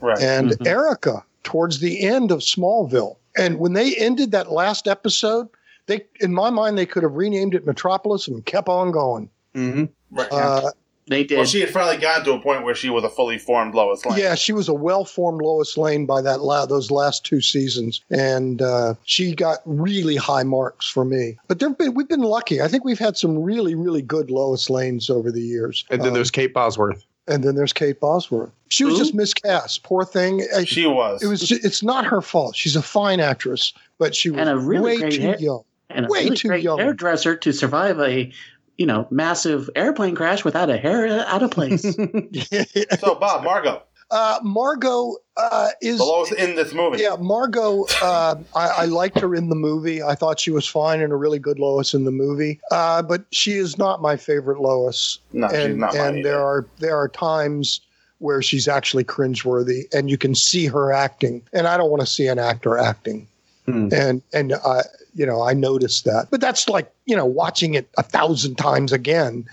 Right. 0.00 0.18
And 0.20 0.54
Erica 0.66 1.24
towards 1.42 1.80
the 1.80 2.06
end 2.06 2.30
of 2.30 2.40
Smallville. 2.40 3.16
And 3.36 3.58
when 3.58 3.72
they 3.72 3.94
ended 3.96 4.32
that 4.32 4.50
last 4.52 4.88
episode, 4.88 5.48
they 5.88 6.04
in 6.20 6.32
my 6.32 6.50
mind 6.50 6.78
they 6.78 6.86
could 6.86 7.02
have 7.02 7.14
renamed 7.14 7.54
it 7.54 7.66
Metropolis 7.66 8.28
and 8.28 8.44
kept 8.46 8.68
on 8.68 8.92
going. 8.92 9.28
Mm-hmm. 9.54 9.84
Right. 10.16 10.28
Uh, 10.30 10.70
they 11.08 11.24
did. 11.24 11.36
well, 11.38 11.46
she 11.46 11.60
had 11.60 11.70
finally 11.70 11.96
gotten 11.96 12.22
to 12.26 12.32
a 12.34 12.38
point 12.40 12.64
where 12.64 12.74
she 12.74 12.90
was 12.90 13.02
a 13.02 13.08
fully 13.08 13.38
formed 13.38 13.74
Lois 13.74 14.04
Lane. 14.04 14.18
Yeah, 14.18 14.34
she 14.34 14.52
was 14.52 14.68
a 14.68 14.74
well-formed 14.74 15.40
Lois 15.40 15.78
Lane 15.78 16.04
by 16.04 16.20
that 16.20 16.42
la- 16.42 16.66
those 16.66 16.90
last 16.90 17.24
two 17.24 17.40
seasons, 17.40 18.02
and 18.10 18.60
uh, 18.60 18.92
she 19.04 19.34
got 19.34 19.60
really 19.64 20.16
high 20.16 20.42
marks 20.42 20.86
for 20.86 21.06
me. 21.06 21.38
But 21.48 21.60
there've 21.60 21.76
been 21.78 21.94
we've 21.94 22.08
been 22.08 22.20
lucky. 22.20 22.60
I 22.60 22.68
think 22.68 22.84
we've 22.84 22.98
had 22.98 23.16
some 23.16 23.38
really 23.42 23.74
really 23.74 24.02
good 24.02 24.30
Lois 24.30 24.68
Lanes 24.68 25.08
over 25.08 25.32
the 25.32 25.40
years. 25.40 25.84
And 25.90 26.02
then 26.02 26.08
Um, 26.08 26.14
there's 26.14 26.30
Kate 26.30 26.52
Bosworth. 26.52 27.02
and 27.26 27.42
then 27.42 27.54
there's 27.54 27.72
Kate 27.72 27.98
Bosworth. 28.00 28.50
She 28.68 28.84
was 28.84 28.94
Who? 28.94 28.98
just 29.00 29.14
miscast. 29.14 29.82
Poor 29.84 30.04
thing. 30.04 30.42
She 30.66 30.86
was. 30.86 31.22
It 31.22 31.26
was. 31.28 31.40
ju- 31.40 31.58
It's 31.62 31.82
not 31.82 32.04
her 32.04 32.20
fault. 32.20 32.54
She's 32.54 32.76
a 32.76 32.82
fine 32.82 33.18
actress, 33.18 33.72
but 33.98 34.14
she 34.14 34.28
was 34.28 34.40
And 34.40 34.50
a 34.50 34.58
really 34.58 34.84
way 34.84 34.98
great 34.98 35.12
too 35.14 35.22
hair- 35.22 35.38
young. 35.40 35.62
And 35.98 36.06
a 36.06 36.08
way 36.08 36.24
really 36.24 36.36
too 36.36 36.48
great 36.48 36.64
young. 36.64 36.78
hairdresser 36.78 37.36
to 37.36 37.52
survive 37.52 38.00
a, 38.00 38.32
you 38.76 38.86
know, 38.86 39.06
massive 39.10 39.68
airplane 39.76 40.14
crash 40.14 40.44
without 40.44 40.70
a 40.70 40.76
hair 40.76 41.06
out 41.26 41.42
of 41.42 41.50
place. 41.50 41.84
So, 43.00 43.14
Bob, 43.14 43.44
Margot, 43.44 43.82
uh, 44.10 44.40
Margot 44.42 45.16
uh, 45.36 45.68
is 45.82 45.98
the 45.98 46.04
Lois 46.04 46.32
in 46.32 46.56
this 46.56 46.72
movie. 46.72 47.02
Yeah, 47.02 47.16
Margot. 47.18 47.84
Uh, 48.02 48.36
I, 48.54 48.68
I 48.68 48.84
liked 48.86 49.20
her 49.20 49.34
in 49.34 49.50
the 49.50 49.54
movie. 49.54 50.02
I 50.02 50.14
thought 50.14 50.40
she 50.40 50.50
was 50.50 50.66
fine 50.66 51.00
and 51.00 51.12
a 51.12 51.16
really 51.16 51.38
good 51.38 51.58
Lois 51.58 51.92
in 51.92 52.04
the 52.04 52.10
movie. 52.10 52.60
Uh, 52.70 53.02
but 53.02 53.26
she 53.32 53.52
is 53.52 53.76
not 53.76 54.00
my 54.00 54.16
favorite 54.16 54.60
Lois. 54.60 55.18
No, 55.32 55.48
she's 55.48 55.58
and, 55.58 55.78
not 55.78 55.94
mine 55.94 56.14
And 56.14 56.24
there 56.24 56.40
are 56.40 56.66
there 56.78 56.96
are 56.96 57.08
times 57.08 57.80
where 58.18 58.40
she's 58.40 58.66
actually 58.66 59.04
cringeworthy, 59.04 59.82
and 59.94 60.10
you 60.10 60.18
can 60.18 60.34
see 60.34 60.66
her 60.66 60.92
acting. 60.92 61.42
And 61.52 61.66
I 61.66 61.76
don't 61.76 61.90
want 61.90 62.00
to 62.00 62.06
see 62.06 62.26
an 62.26 62.38
actor 62.38 62.78
acting. 62.78 63.28
Hmm. 63.72 63.88
And 63.92 64.22
and 64.32 64.54
I 64.54 64.82
you 65.14 65.26
know 65.26 65.42
I 65.42 65.52
noticed 65.54 66.04
that. 66.04 66.28
But 66.30 66.40
that's 66.40 66.68
like 66.68 66.90
you 67.06 67.16
know 67.16 67.26
watching 67.26 67.74
it 67.74 67.88
a 67.98 68.02
thousand 68.02 68.56
times 68.56 68.92
again. 68.92 69.44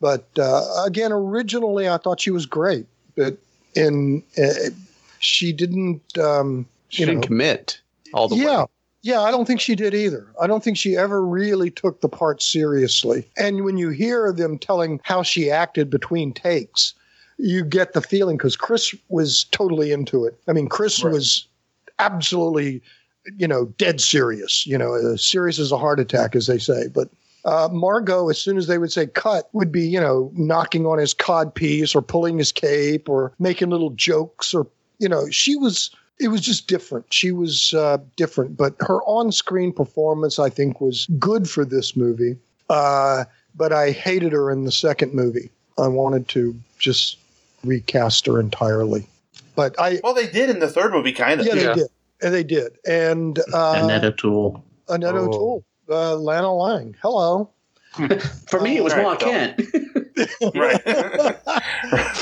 But 0.00 0.28
uh, 0.38 0.84
again, 0.84 1.12
originally 1.12 1.88
I 1.88 1.96
thought 1.98 2.20
she 2.20 2.30
was 2.30 2.46
great, 2.46 2.86
but 3.16 3.36
in 3.74 4.22
uh, 4.36 4.70
she 5.18 5.52
didn't. 5.52 6.18
Um, 6.18 6.66
She 6.88 7.04
didn't 7.04 7.22
know, 7.22 7.26
commit 7.26 7.80
all 8.12 8.28
the 8.28 8.36
yeah. 8.36 8.60
way. 8.62 8.66
Yeah, 9.02 9.20
I 9.20 9.30
don't 9.30 9.46
think 9.46 9.60
she 9.60 9.74
did 9.74 9.94
either. 9.94 10.26
I 10.40 10.46
don't 10.46 10.64
think 10.64 10.78
she 10.78 10.96
ever 10.96 11.22
really 11.22 11.70
took 11.70 12.00
the 12.00 12.08
part 12.08 12.42
seriously. 12.42 13.28
And 13.36 13.62
when 13.64 13.76
you 13.76 13.90
hear 13.90 14.32
them 14.32 14.58
telling 14.58 14.98
how 15.02 15.22
she 15.22 15.50
acted 15.50 15.90
between 15.90 16.32
takes, 16.32 16.94
you 17.36 17.64
get 17.64 17.92
the 17.92 18.00
feeling 18.00 18.38
because 18.38 18.56
Chris 18.56 18.94
was 19.10 19.44
totally 19.50 19.92
into 19.92 20.24
it. 20.24 20.38
I 20.48 20.52
mean, 20.52 20.68
Chris 20.68 21.04
Right. 21.04 21.12
was 21.12 21.46
absolutely, 21.98 22.80
you 23.36 23.48
know, 23.48 23.66
dead 23.78 24.00
serious, 24.00 24.66
you 24.66 24.76
know, 24.78 24.94
as 24.94 25.24
serious 25.24 25.58
as 25.58 25.72
a 25.72 25.78
heart 25.78 26.00
attack, 26.00 26.34
as 26.36 26.46
they 26.46 26.58
say. 26.58 26.88
But 26.88 27.08
uh, 27.44 27.68
Margot, 27.72 28.28
as 28.30 28.38
soon 28.40 28.56
as 28.56 28.66
they 28.66 28.78
would 28.78 28.92
say 28.92 29.06
cut, 29.06 29.48
would 29.52 29.70
be, 29.72 29.86
you 29.86 30.00
know, 30.00 30.30
knocking 30.34 30.86
on 30.86 30.98
his 30.98 31.12
cod 31.14 31.54
piece 31.54 31.94
or 31.94 32.02
pulling 32.02 32.38
his 32.38 32.52
cape 32.52 33.08
or 33.08 33.32
making 33.38 33.70
little 33.70 33.90
jokes 33.90 34.54
or, 34.54 34.66
you 34.98 35.08
know, 35.08 35.28
she 35.30 35.56
was, 35.56 35.90
it 36.20 36.28
was 36.28 36.40
just 36.40 36.68
different. 36.68 37.12
She 37.12 37.32
was 37.32 37.74
uh, 37.74 37.98
different. 38.16 38.56
But 38.56 38.74
her 38.80 39.02
on 39.02 39.32
screen 39.32 39.72
performance, 39.72 40.38
I 40.38 40.48
think, 40.48 40.80
was 40.80 41.06
good 41.18 41.48
for 41.50 41.64
this 41.64 41.96
movie. 41.96 42.36
Uh, 42.70 43.24
but 43.54 43.72
I 43.72 43.90
hated 43.90 44.32
her 44.32 44.50
in 44.50 44.64
the 44.64 44.72
second 44.72 45.12
movie. 45.12 45.50
I 45.78 45.88
wanted 45.88 46.28
to 46.28 46.58
just 46.78 47.18
recast 47.64 48.26
her 48.26 48.38
entirely. 48.40 49.06
But 49.56 49.78
I, 49.78 50.00
Well, 50.02 50.14
they 50.14 50.26
did 50.26 50.50
in 50.50 50.58
the 50.60 50.68
third 50.68 50.92
movie, 50.92 51.12
kind 51.12 51.40
of. 51.40 51.46
yeah, 51.46 51.54
they 51.54 51.62
Yeah. 51.64 51.74
did. 51.74 51.88
And 52.24 52.32
they 52.34 52.42
did. 52.42 52.78
And 52.86 53.38
uh, 53.52 53.80
Annette 53.84 54.04
O'Toole. 54.04 54.64
Annette 54.88 55.14
Oh. 55.14 55.28
O'Toole, 55.28 55.64
uh, 55.90 56.16
Lana 56.16 56.52
Lang. 56.52 56.96
Hello. 57.02 57.50
For 58.48 58.60
me, 58.60 58.76
it 58.78 58.82
was 58.82 58.92
All 58.94 59.02
Ma 59.02 59.10
right, 59.10 59.20
Kent. 59.20 59.60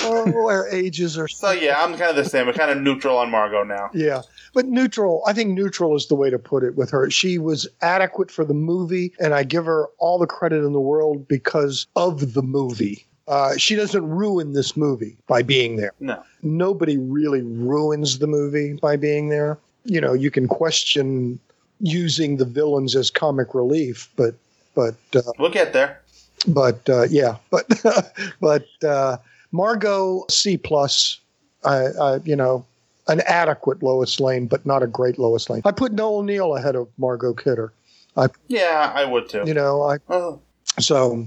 oh, 0.05 0.47
our 0.49 0.69
ages 0.69 1.17
are 1.17 1.29
So 1.29 1.51
yeah, 1.53 1.83
I'm 1.83 1.97
kind 1.97 2.11
of 2.11 2.17
the 2.17 2.25
same. 2.29 2.49
I'm 2.49 2.55
kind 2.55 2.71
of 2.71 2.83
neutral 2.83 3.17
on 3.17 3.31
Margot 3.31 3.65
now. 3.65 3.91
Yeah. 3.95 4.23
But 4.55 4.67
neutral, 4.67 5.23
I 5.27 5.33
think 5.33 5.51
neutral 5.51 5.95
is 5.97 6.09
the 6.09 6.15
way 6.15 6.31
to 6.31 6.39
put 6.39 6.63
it 6.65 6.75
with 6.77 6.91
her. 6.91 7.09
She 7.11 7.39
was 7.39 7.69
adequate 7.81 8.31
for 8.31 8.45
the 8.45 8.55
movie, 8.55 9.15
and 9.21 9.35
I 9.35 9.45
give 9.45 9.65
her 9.67 9.87
all 9.99 10.19
the 10.19 10.27
credit 10.27 10.65
in 10.65 10.73
the 10.73 10.81
world 10.81 11.27
because 11.29 11.87
of 11.97 12.35
the 12.35 12.43
movie. 12.43 13.07
Uh, 13.29 13.57
she 13.57 13.77
doesn't 13.77 14.07
ruin 14.07 14.53
this 14.53 14.77
movie 14.77 15.17
by 15.27 15.43
being 15.43 15.77
there. 15.77 15.93
No. 16.01 16.23
Nobody 16.43 16.99
really 16.99 17.41
ruins 17.43 18.19
the 18.19 18.27
movie 18.27 18.75
by 18.83 18.97
being 18.97 19.29
there. 19.29 19.59
You 19.85 20.01
know, 20.01 20.13
you 20.13 20.31
can 20.31 20.47
question 20.49 21.39
using 21.81 22.37
the 22.37 22.45
villains 22.45 22.95
as 22.95 23.11
comic 23.11 23.55
relief, 23.55 24.09
but 24.17 24.35
but 24.75 24.95
uh, 25.15 25.23
We'll 25.39 25.51
get 25.51 25.73
there. 25.73 26.01
but 26.47 26.89
uh, 26.89 27.03
yeah, 27.05 27.37
but 27.51 27.67
but 28.41 28.67
uh, 28.85 29.17
Margot 29.51 30.25
C 30.31 30.57
plus, 30.57 31.19
I, 31.65 31.87
I 32.01 32.17
you 32.25 32.37
know, 32.37 32.65
an 33.09 33.21
adequate 33.27 33.83
Lois 33.83 34.21
Lane, 34.21 34.47
but 34.47 34.65
not 34.65 34.83
a 34.83 34.87
great 34.87 35.19
Lois 35.19 35.51
Lane. 35.51 35.63
I 35.65 35.73
put 35.73 35.93
Noel 35.93 36.23
Neill 36.23 36.57
ahead 36.57 36.77
of 36.77 36.89
Margot 36.99 37.35
Kidder. 37.35 37.73
I 38.17 38.29
Yeah, 38.49 38.93
I 38.95 39.05
would 39.05 39.29
too. 39.29 39.43
you 39.47 39.55
know 39.55 39.83
I 39.83 39.99
Oh. 40.09 40.41
so 40.79 41.27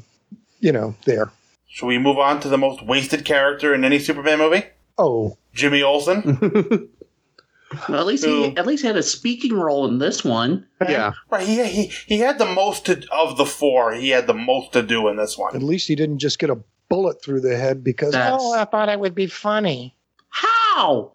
you 0.62 0.72
know 0.72 0.96
there. 1.06 1.32
Should 1.68 1.88
we 1.88 1.98
move 1.98 2.18
on 2.20 2.40
to 2.40 2.48
the 2.48 2.58
most 2.58 2.82
wasted 2.86 3.26
character 3.26 3.74
in 3.74 3.84
any 3.84 4.00
Superman 4.00 4.38
movie? 4.38 4.64
Oh, 4.98 5.38
Jimmy 5.54 5.84
Olsen. 5.84 6.90
Well, 7.90 8.00
at 8.00 8.06
least 8.06 8.26
he 8.26 8.56
at 8.58 8.66
least 8.66 8.84
had 8.84 8.96
a 8.98 9.04
speaking 9.04 9.54
role 9.54 9.86
in 9.88 10.00
this 10.00 10.24
one. 10.24 10.66
Yeah. 10.82 11.14
right. 11.30 11.46
He, 11.46 11.64
he 11.66 11.86
he 12.08 12.20
had 12.20 12.38
the 12.40 12.46
most 12.46 12.86
to, 12.88 13.04
of 13.12 13.38
the 13.38 13.46
four. 13.46 13.94
He 13.94 14.10
had 14.10 14.28
the 14.28 14.34
most 14.34 14.74
to 14.74 14.82
do 14.84 15.08
in 15.08 15.18
this 15.18 15.38
one. 15.38 15.56
At 15.56 15.64
least 15.64 15.88
he 15.88 15.96
didn't 15.96 16.20
just 16.20 16.40
get 16.40 16.50
a 16.50 16.60
bullet 16.90 17.22
through 17.24 17.42
the 17.42 17.58
head 17.58 17.84
because 17.84 18.12
That's- 18.12 18.40
oh 18.40 18.54
I 18.54 18.66
thought 18.66 18.90
it 18.90 19.00
would 19.00 19.16
be 19.16 19.28
funny. 19.28 19.96
How? 20.30 21.12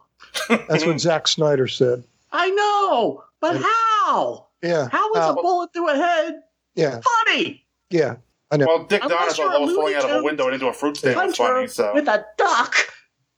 That's 0.49 0.85
what 0.87 1.01
Zack 1.01 1.29
Snyder 1.29 1.69
said. 1.69 2.05
I 2.33 2.51
know, 2.51 3.25
but 3.41 3.57
how? 3.57 4.47
Yeah. 4.63 4.89
How 4.91 5.11
is 5.13 5.19
How- 5.19 5.33
a 5.33 5.43
bullet 5.43 5.73
through 5.73 5.91
a 5.91 5.97
head 5.97 6.43
Yeah. 6.75 7.01
funny? 7.27 7.65
Yeah. 7.91 8.17
I 8.53 8.57
know. 8.57 8.67
Well, 8.67 8.85
Dick 8.85 9.03
Unless 9.05 9.37
Donato 9.37 9.43
you're 9.43 9.53
a 9.53 9.59
Lois 9.65 9.75
falling 9.77 9.95
out 9.95 10.05
of 10.05 10.11
a 10.11 10.23
window 10.25 10.45
and 10.47 10.55
into 10.55 10.67
a 10.67 10.73
fruit 10.73 10.97
stand 10.97 11.15
was 11.17 11.37
Puncher 11.37 11.55
funny. 11.55 11.67
So 11.69 11.95
with 11.95 12.09
a 12.09 12.25
duck, 12.37 12.75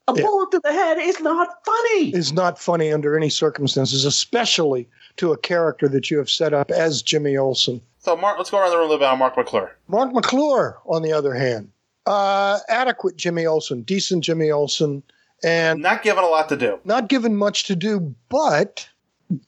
a 0.09 0.15
Yeah. 0.17 0.23
bullet 0.25 0.51
through 0.51 0.61
the 0.65 0.73
head 0.73 0.99
is 0.99 1.21
not 1.21 1.49
funny. 1.65 2.11
is 2.15 2.33
not 2.33 2.59
funny 2.59 2.93
under 2.93 3.17
any 3.17 3.29
circumstances, 3.29 4.05
especially 4.05 4.89
to 5.17 5.33
a 5.33 5.37
character 5.37 5.89
that 5.89 6.11
you 6.11 6.19
have 6.19 6.31
set 6.31 6.53
up 6.55 6.71
as 6.71 7.03
Jimmy 7.03 7.37
Olsen. 7.37 7.81
so 7.99 8.17
Mark, 8.17 8.37
let's 8.39 8.51
go 8.51 8.59
around 8.59 8.71
the 8.71 8.79
room 8.79 8.91
about 8.91 9.17
Marc 9.19 9.37
McClure. 9.37 9.77
Marc 9.89 10.13
McClure, 10.13 10.79
on 10.87 11.03
the 11.03 11.13
other 11.13 11.35
hand, 11.35 11.71
uh, 12.07 12.59
adequate 12.69 13.17
Jimmy 13.17 13.47
Olsen, 13.47 13.83
decent 13.83 14.25
Jimmy 14.25 14.51
Olsen, 14.51 15.03
and 15.45 15.81
Not 15.83 16.03
given 16.03 16.25
a 16.25 16.29
lot 16.29 16.49
to 16.49 16.57
do. 16.57 16.81
not 16.85 17.09
given 17.09 17.37
much 17.37 17.65
to 17.65 17.77
do, 17.77 18.15
but 18.29 18.89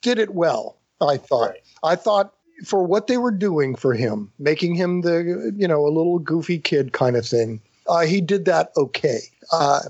did 0.03 0.19
it 0.19 0.35
well. 0.35 0.77
I 1.01 1.17
thought. 1.17 1.51
Right. 1.51 1.61
I 1.83 1.97
thought 1.97 2.33
for 2.65 2.85
what 2.85 3.09
they 3.09 3.17
were 3.19 3.33
doing 3.33 3.75
for 3.75 3.93
him, 3.95 4.31
making 4.39 4.77
him 4.77 5.01
the 5.01 5.53
you 5.57 5.67
know 5.67 5.85
a 5.87 5.91
little 5.91 6.19
goofy 6.21 6.59
kid 6.59 6.93
kind 6.93 7.17
of 7.17 7.27
thing, 7.27 7.61
uh, 7.89 8.01
he 8.01 8.21
did 8.21 8.45
that 8.45 8.71
okay. 8.77 9.19
Uh, 9.53 9.81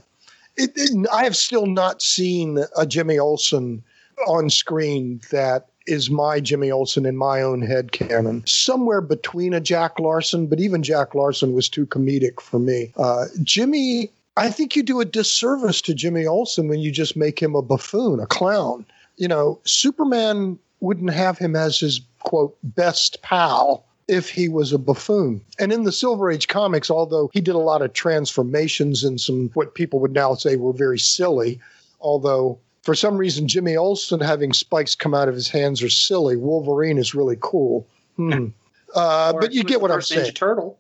it, 0.57 0.73
it- 0.77 1.07
I 1.13 1.25
have 1.25 1.37
still 1.37 1.67
not 1.67 2.03
seen 2.03 2.65
a 2.77 2.87
Jimmy 2.87 3.19
Olsen 3.19 3.83
on 4.27 4.51
screen 4.51 5.21
that 5.31 5.67
is 5.87 6.09
my 6.09 6.41
Jimmy 6.41 6.71
Olsen 6.71 7.05
in 7.05 7.17
my 7.17 7.43
own 7.43 7.61
head 7.61 7.93
canon. 7.93 8.43
Somewhere 8.47 9.01
between 9.03 9.53
a 9.53 9.61
Jack 9.61 9.99
Larson, 9.99 10.47
but 10.47 10.61
even 10.61 10.83
Jack 10.83 11.15
Larson 11.15 11.53
was 11.53 11.69
too 11.69 11.85
comedic 11.87 12.41
for 12.41 12.59
me. 12.59 12.93
Uh, 12.97 13.27
Jimmy, 13.43 14.11
I 14.37 14.51
think 14.51 14.77
you 14.77 14.83
do 14.83 15.01
a 15.01 15.05
disservice 15.05 15.83
to 15.83 15.95
Jimmy 15.95 16.27
Olsen 16.27 16.69
when 16.69 16.79
you 16.81 16.91
just 16.91 17.17
make 17.17 17.41
him 17.41 17.55
a 17.55 17.61
buffoon, 17.61 18.19
a 18.19 18.27
clown. 18.27 18.87
You 19.17 19.29
know, 19.29 19.61
Superman 19.65 20.59
wouldn't 20.81 21.13
have 21.13 21.37
him 21.39 21.55
as 21.55 21.79
his 21.79 22.01
quote 22.21 22.57
best 22.63 23.21
pal 23.23 23.85
if 24.09 24.29
he 24.29 24.49
was 24.49 24.73
a 24.73 24.79
buffoon. 24.79 25.41
And 25.59 25.73
in 25.73 25.85
the 25.85 25.93
Silver 25.93 26.31
Age 26.31 26.49
comics, 26.49 26.91
although 26.91 27.31
he 27.33 27.41
did 27.41 27.55
a 27.55 27.59
lot 27.59 27.83
of 27.83 27.93
transformations 27.93 29.05
and 29.05 29.21
some 29.21 29.51
what 29.55 29.75
people 29.75 30.01
would 30.01 30.13
now 30.13 30.35
say 30.35 30.57
were 30.57 30.73
very 30.73 30.99
silly, 30.99 31.61
although 32.01 32.59
for 32.83 32.95
some 32.95 33.17
reason 33.17 33.49
Jimmy 33.49 33.77
Olsen 33.77 34.21
having 34.21 34.53
spikes 34.53 34.95
come 34.95 35.15
out 35.15 35.29
of 35.29 35.35
his 35.35 35.49
hands 35.49 35.83
are 35.83 35.89
silly. 35.89 36.37
Wolverine 36.37 36.99
is 36.99 37.15
really 37.15 37.39
cool. 37.41 37.87
Hmm. 38.17 38.49
Uh, 38.95 39.33
but 39.33 39.53
you 39.53 39.65
get 39.65 39.81
what 39.81 39.91
I'm 39.91 39.99
first 39.99 40.13
Ninja 40.13 40.23
saying. 40.23 40.35
Turtle. 40.35 40.79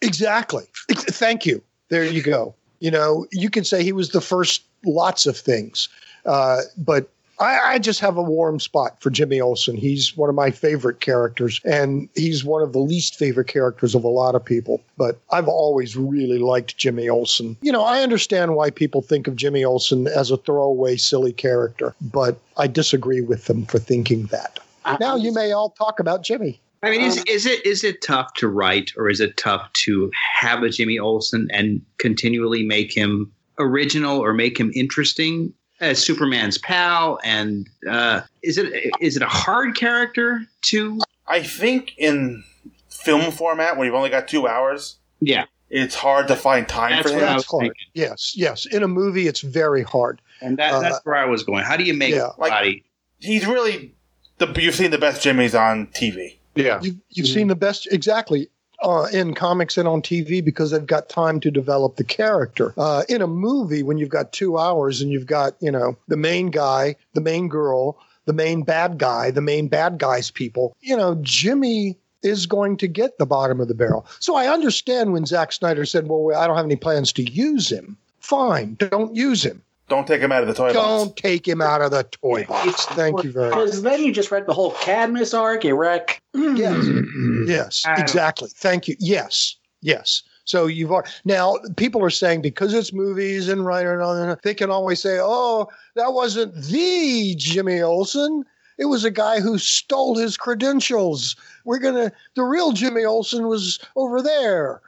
Exactly. 0.00 0.64
Thank 0.90 1.44
you. 1.44 1.62
There 1.88 2.04
you 2.04 2.22
go. 2.22 2.54
You 2.78 2.90
know, 2.90 3.26
you 3.32 3.50
can 3.50 3.64
say 3.64 3.82
he 3.82 3.92
was 3.92 4.10
the 4.10 4.20
first 4.20 4.62
lots 4.86 5.26
of 5.26 5.36
things, 5.36 5.88
uh, 6.24 6.60
but 6.78 7.10
I, 7.40 7.72
I 7.72 7.78
just 7.78 8.00
have 8.00 8.18
a 8.18 8.22
warm 8.22 8.60
spot 8.60 9.00
for 9.00 9.08
Jimmy 9.08 9.40
Olsen. 9.40 9.76
He's 9.76 10.16
one 10.16 10.28
of 10.28 10.34
my 10.34 10.50
favorite 10.50 11.00
characters, 11.00 11.60
and 11.64 12.08
he's 12.14 12.44
one 12.44 12.62
of 12.62 12.72
the 12.72 12.78
least 12.78 13.16
favorite 13.16 13.48
characters 13.48 13.94
of 13.94 14.04
a 14.04 14.08
lot 14.08 14.34
of 14.34 14.44
people. 14.44 14.82
But 14.98 15.18
I've 15.30 15.48
always 15.48 15.96
really 15.96 16.38
liked 16.38 16.76
Jimmy 16.76 17.08
Olsen. 17.08 17.56
You 17.62 17.72
know, 17.72 17.82
I 17.82 18.02
understand 18.02 18.54
why 18.54 18.70
people 18.70 19.00
think 19.00 19.26
of 19.26 19.36
Jimmy 19.36 19.64
Olsen 19.64 20.06
as 20.06 20.30
a 20.30 20.36
throwaway, 20.36 20.96
silly 20.96 21.32
character, 21.32 21.94
but 22.00 22.38
I 22.58 22.66
disagree 22.66 23.22
with 23.22 23.46
them 23.46 23.64
for 23.64 23.78
thinking 23.78 24.26
that. 24.26 24.60
Now 25.00 25.16
you 25.16 25.32
may 25.32 25.52
all 25.52 25.70
talk 25.70 25.98
about 25.98 26.22
Jimmy. 26.22 26.60
I 26.82 26.90
mean, 26.90 27.02
is, 27.02 27.18
um, 27.18 27.24
is 27.26 27.46
it 27.46 27.64
is 27.66 27.84
it 27.84 28.00
tough 28.02 28.34
to 28.34 28.48
write, 28.48 28.92
or 28.96 29.10
is 29.10 29.20
it 29.20 29.36
tough 29.36 29.70
to 29.84 30.10
have 30.40 30.62
a 30.62 30.70
Jimmy 30.70 30.98
Olsen 30.98 31.48
and 31.52 31.82
continually 31.98 32.64
make 32.64 32.94
him 32.94 33.30
original 33.58 34.18
or 34.18 34.32
make 34.32 34.58
him 34.58 34.72
interesting 34.74 35.52
as 35.80 36.02
Superman's 36.02 36.58
pal? 36.58 37.18
And 37.24 37.68
uh, 37.88 38.22
is 38.42 38.58
it 38.58 38.92
is 39.00 39.16
it 39.16 39.22
a 39.22 39.26
hard 39.26 39.76
character 39.76 40.42
to? 40.62 40.98
I 41.26 41.42
think 41.42 41.92
in 41.98 42.42
film 42.88 43.30
format, 43.32 43.76
when 43.76 43.86
you've 43.86 43.94
only 43.94 44.10
got 44.10 44.28
two 44.28 44.46
hours, 44.48 44.96
Yeah, 45.20 45.44
it's 45.70 45.94
hard 45.94 46.28
to 46.28 46.36
find 46.36 46.68
time 46.68 46.90
That's 46.92 47.08
for 47.10 47.14
what 47.14 47.22
him. 47.22 47.28
That's 47.28 47.44
hard. 47.46 47.62
thinking. 47.62 47.86
Yes, 47.94 48.32
yes. 48.36 48.66
In 48.66 48.82
a 48.82 48.88
movie, 48.88 49.26
it's 49.28 49.40
very 49.40 49.82
hard. 49.82 50.20
and 50.40 50.56
that, 50.58 50.72
Uh, 50.74 50.80
that's 50.80 51.04
where 51.04 51.16
I 51.16 51.26
was 51.26 51.42
going. 51.44 51.64
How 51.64 51.76
do 51.76 51.84
you 51.84 51.94
make 51.94 52.14
yeah. 52.14 52.30
somebody? 52.38 52.84
He's 53.20 53.46
really 53.46 53.94
the 54.38 54.46
you've 54.60 54.74
seen 54.74 54.90
the 54.90 54.98
best 54.98 55.22
Jimmys 55.22 55.58
on 55.58 55.86
TV. 55.88 56.36
Yeah. 56.56 56.80
You've, 56.82 56.96
you've 57.10 57.28
seen 57.28 57.46
the 57.48 57.54
best 57.56 57.86
exactly 57.92 58.48
uh, 58.82 59.06
in 59.12 59.34
comics 59.34 59.76
and 59.76 59.88
on 59.88 60.02
TV 60.02 60.44
because 60.44 60.70
they've 60.70 60.86
got 60.86 61.08
time 61.08 61.40
to 61.40 61.50
develop 61.50 61.96
the 61.96 62.04
character. 62.04 62.72
Uh, 62.76 63.04
in 63.08 63.22
a 63.22 63.26
movie, 63.26 63.82
when 63.82 63.98
you've 63.98 64.08
got 64.08 64.32
two 64.32 64.58
hours 64.58 65.00
and 65.00 65.10
you've 65.10 65.26
got 65.26 65.54
you 65.60 65.70
know 65.70 65.96
the 66.08 66.16
main 66.16 66.50
guy, 66.50 66.96
the 67.14 67.20
main 67.20 67.48
girl, 67.48 67.98
the 68.26 68.32
main 68.32 68.62
bad 68.62 68.98
guy, 68.98 69.30
the 69.30 69.40
main 69.40 69.68
bad 69.68 69.98
guys 69.98 70.30
people, 70.30 70.76
you 70.80 70.96
know 70.96 71.16
Jimmy 71.22 71.98
is 72.22 72.46
going 72.46 72.76
to 72.76 72.86
get 72.86 73.16
the 73.18 73.26
bottom 73.26 73.60
of 73.60 73.68
the 73.68 73.74
barrel. 73.74 74.06
So 74.18 74.36
I 74.36 74.48
understand 74.48 75.12
when 75.12 75.26
Zack 75.26 75.52
Snyder 75.52 75.84
said, 75.84 76.08
"Well, 76.08 76.36
I 76.36 76.46
don't 76.46 76.56
have 76.56 76.66
any 76.66 76.76
plans 76.76 77.12
to 77.14 77.22
use 77.22 77.70
him." 77.70 77.96
Fine, 78.20 78.74
don't 78.74 79.16
use 79.16 79.42
him. 79.44 79.62
Don't 79.90 80.06
take 80.06 80.20
him 80.22 80.30
out 80.30 80.42
of 80.42 80.48
the 80.48 80.54
toy. 80.54 80.72
Don't 80.72 81.16
take 81.16 81.46
him 81.46 81.60
out 81.60 81.82
of 81.82 81.90
the 81.90 82.04
toy 82.04 82.44
box. 82.44 82.86
Thank 82.86 83.24
you 83.24 83.32
very 83.32 83.50
much. 83.50 83.58
Because 83.58 83.82
then 83.82 84.02
you 84.04 84.12
just 84.12 84.30
read 84.30 84.46
the 84.46 84.54
whole 84.54 84.70
Cadmus 84.70 85.34
arc, 85.34 85.64
you 85.64 85.74
wreck. 85.74 86.22
Yes. 86.32 86.86
yes. 87.46 87.84
Exactly. 87.98 88.48
Thank 88.54 88.86
you. 88.86 88.94
Yes. 89.00 89.56
Yes. 89.82 90.22
So 90.44 90.66
you've 90.66 90.92
al- 90.92 91.04
now 91.24 91.56
people 91.76 92.04
are 92.04 92.10
saying 92.10 92.40
because 92.40 92.72
it's 92.72 92.92
movies 92.92 93.48
and 93.48 93.66
writer 93.66 93.92
and 93.92 94.00
all 94.00 94.14
that, 94.14 94.42
they 94.42 94.54
can 94.54 94.70
always 94.70 95.00
say, 95.02 95.18
"Oh, 95.20 95.68
that 95.96 96.12
wasn't 96.12 96.54
the 96.54 97.34
Jimmy 97.36 97.80
Olsen. 97.80 98.44
It 98.78 98.86
was 98.86 99.04
a 99.04 99.10
guy 99.10 99.40
who 99.40 99.58
stole 99.58 100.16
his 100.16 100.36
credentials. 100.36 101.34
We're 101.64 101.78
gonna. 101.80 102.12
The 102.36 102.44
real 102.44 102.70
Jimmy 102.72 103.04
Olsen 103.04 103.48
was 103.48 103.80
over 103.96 104.22
there." 104.22 104.80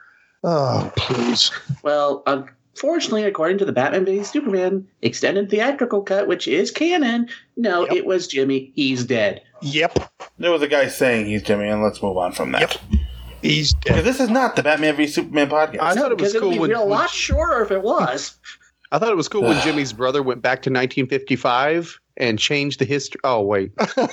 Oh, 0.45 0.91
please. 0.95 1.51
Well, 1.83 2.23
unfortunately, 2.73 3.23
according 3.23 3.57
to 3.59 3.65
the 3.65 3.71
Batman 3.71 4.05
v 4.05 4.23
Superman 4.23 4.87
extended 5.01 5.49
theatrical 5.49 6.01
cut, 6.01 6.27
which 6.27 6.47
is 6.47 6.71
canon, 6.71 7.29
no, 7.55 7.85
it 7.85 8.05
was 8.05 8.27
Jimmy. 8.27 8.71
He's 8.75 9.05
dead. 9.05 9.41
Yep. 9.61 10.11
There 10.37 10.51
was 10.51 10.61
a 10.61 10.67
guy 10.67 10.87
saying 10.87 11.27
he's 11.27 11.43
Jimmy, 11.43 11.69
and 11.69 11.83
let's 11.83 12.01
move 12.01 12.17
on 12.17 12.31
from 12.31 12.51
that. 12.51 12.79
He's 13.41 13.73
Because 13.73 14.03
this 14.03 14.19
is 14.19 14.29
not 14.29 14.55
the 14.55 14.63
Batman 14.63 14.95
v 14.95 15.07
Superman 15.07 15.49
podcast. 15.49 15.79
I 15.81 15.93
thought 15.93 16.11
it 16.11 16.19
was 16.19 16.33
Because 16.33 16.35
it 16.35 16.39
cool 16.39 16.59
would 16.59 16.69
be 16.69 16.73
when, 16.73 16.81
a 16.81 16.83
lot 16.83 17.09
shorter 17.09 17.61
if 17.61 17.71
it 17.71 17.81
was. 17.81 18.35
I 18.91 18.99
thought 18.99 19.11
it 19.11 19.17
was 19.17 19.27
cool 19.27 19.41
when 19.41 19.61
Jimmy's 19.63 19.91
brother 19.91 20.21
went 20.21 20.41
back 20.41 20.61
to 20.63 20.69
1955 20.69 21.99
and 22.17 22.37
changed 22.37 22.79
the 22.79 22.85
history. 22.85 23.19
Oh 23.23 23.41
wait, 23.41 23.71
That's 23.77 24.05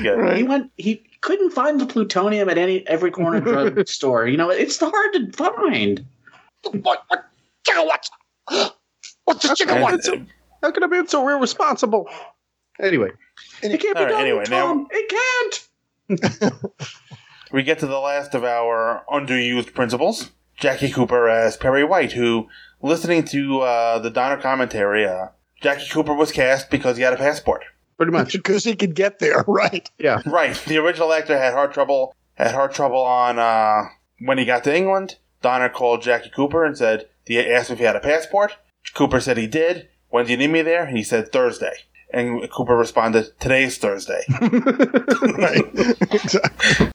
good. 0.00 0.36
He 0.36 0.44
went. 0.44 0.70
He 0.76 1.02
couldn't 1.20 1.50
find 1.50 1.80
the 1.80 1.86
plutonium 1.86 2.48
at 2.48 2.58
any 2.58 2.86
every 2.86 3.10
corner 3.10 3.40
drug 3.40 3.88
store. 3.88 4.28
You 4.28 4.36
know, 4.36 4.50
it's 4.50 4.78
hard 4.78 5.12
to 5.14 5.32
find. 5.32 6.06
What? 6.72 7.04
What? 7.08 7.24
What's 7.66 8.10
what's 9.24 9.48
the 9.48 9.54
chicken? 9.54 9.76
And- 9.76 9.82
What? 9.82 10.00
how 10.62 10.70
could 10.70 10.84
I 10.84 10.86
be 10.86 11.06
so 11.06 11.28
irresponsible? 11.28 12.08
Anyway, 12.80 13.10
It 13.62 13.80
can't 13.80 13.82
be 13.82 13.88
All 14.00 14.04
right, 14.04 14.10
done, 14.10 14.20
anyway, 14.20 14.44
now- 14.50 14.86
It 14.90 15.08
can't. 16.08 16.52
we 17.52 17.62
get 17.62 17.78
to 17.80 17.86
the 17.86 17.98
last 17.98 18.34
of 18.34 18.44
our 18.44 19.04
underused 19.10 19.74
principals. 19.74 20.30
Jackie 20.56 20.90
Cooper 20.90 21.28
as 21.28 21.56
Perry 21.56 21.84
White, 21.84 22.12
who, 22.12 22.48
listening 22.80 23.24
to 23.24 23.60
uh, 23.60 23.98
the 23.98 24.10
Donner 24.10 24.40
commentary, 24.40 25.04
uh, 25.06 25.28
Jackie 25.60 25.88
Cooper 25.90 26.14
was 26.14 26.32
cast 26.32 26.70
because 26.70 26.96
he 26.96 27.02
had 27.02 27.12
a 27.12 27.16
passport. 27.16 27.64
Pretty 27.96 28.12
much. 28.12 28.32
because 28.32 28.64
he 28.64 28.74
could 28.76 28.94
get 28.94 29.18
there, 29.18 29.44
right? 29.48 29.90
Yeah. 29.98 30.20
Right. 30.26 30.54
The 30.66 30.78
original 30.78 31.12
actor 31.12 31.36
had 31.38 31.52
heart 31.52 31.72
trouble. 31.74 32.14
Had 32.34 32.52
heart 32.52 32.74
trouble 32.74 33.00
on 33.00 33.38
uh, 33.38 33.84
when 34.20 34.36
he 34.38 34.44
got 34.44 34.64
to 34.64 34.74
England. 34.74 35.16
Donner 35.42 35.68
called 35.68 36.02
Jackie 36.02 36.30
Cooper 36.30 36.64
and 36.64 36.76
said 36.76 37.08
he 37.24 37.38
asked 37.38 37.70
if 37.70 37.78
he 37.78 37.84
had 37.84 37.96
a 37.96 38.00
passport. 38.00 38.56
Cooper 38.94 39.20
said 39.20 39.36
he 39.36 39.46
did. 39.46 39.88
When 40.08 40.26
do 40.26 40.32
you 40.32 40.38
need 40.38 40.50
me 40.50 40.62
there? 40.62 40.84
And 40.84 40.96
he 40.96 41.02
said 41.02 41.32
Thursday. 41.32 41.74
And 42.10 42.48
Cooper 42.50 42.76
responded, 42.76 43.32
"Today's 43.40 43.78
Thursday." 43.78 44.22
right. 44.40 45.64
exactly. 46.12 46.92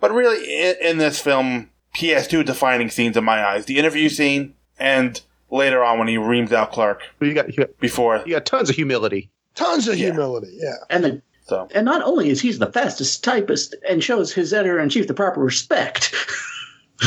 But 0.00 0.12
really, 0.12 0.44
in, 0.44 0.76
in 0.82 0.98
this 0.98 1.18
film, 1.18 1.70
he 1.94 2.10
has 2.10 2.28
two 2.28 2.44
defining 2.44 2.90
scenes 2.90 3.16
in 3.16 3.24
my 3.24 3.42
eyes: 3.42 3.64
the 3.64 3.78
interview 3.78 4.10
scene, 4.10 4.54
and 4.78 5.20
later 5.50 5.82
on 5.82 5.98
when 5.98 6.08
he 6.08 6.18
reams 6.18 6.52
out 6.52 6.72
Clark. 6.72 7.02
But 7.18 7.28
you 7.28 7.34
got 7.34 7.48
you 7.48 7.64
got, 7.64 7.78
Before 7.78 8.22
you 8.26 8.34
got 8.34 8.44
tons 8.44 8.68
of 8.68 8.76
humility. 8.76 9.30
Tons 9.54 9.88
of 9.88 9.94
humility. 9.94 10.58
Yeah. 10.60 10.74
And 10.90 11.04
the 11.04 11.22
so 11.44 11.68
and 11.74 11.84
not 11.84 12.02
only 12.02 12.28
is 12.30 12.40
he 12.40 12.52
the 12.52 12.72
fastest 12.72 13.22
typist 13.24 13.74
and 13.88 14.02
shows 14.02 14.32
his 14.32 14.52
editor 14.52 14.78
in 14.78 14.88
chief 14.88 15.06
the 15.06 15.14
proper 15.14 15.40
respect. 15.40 16.14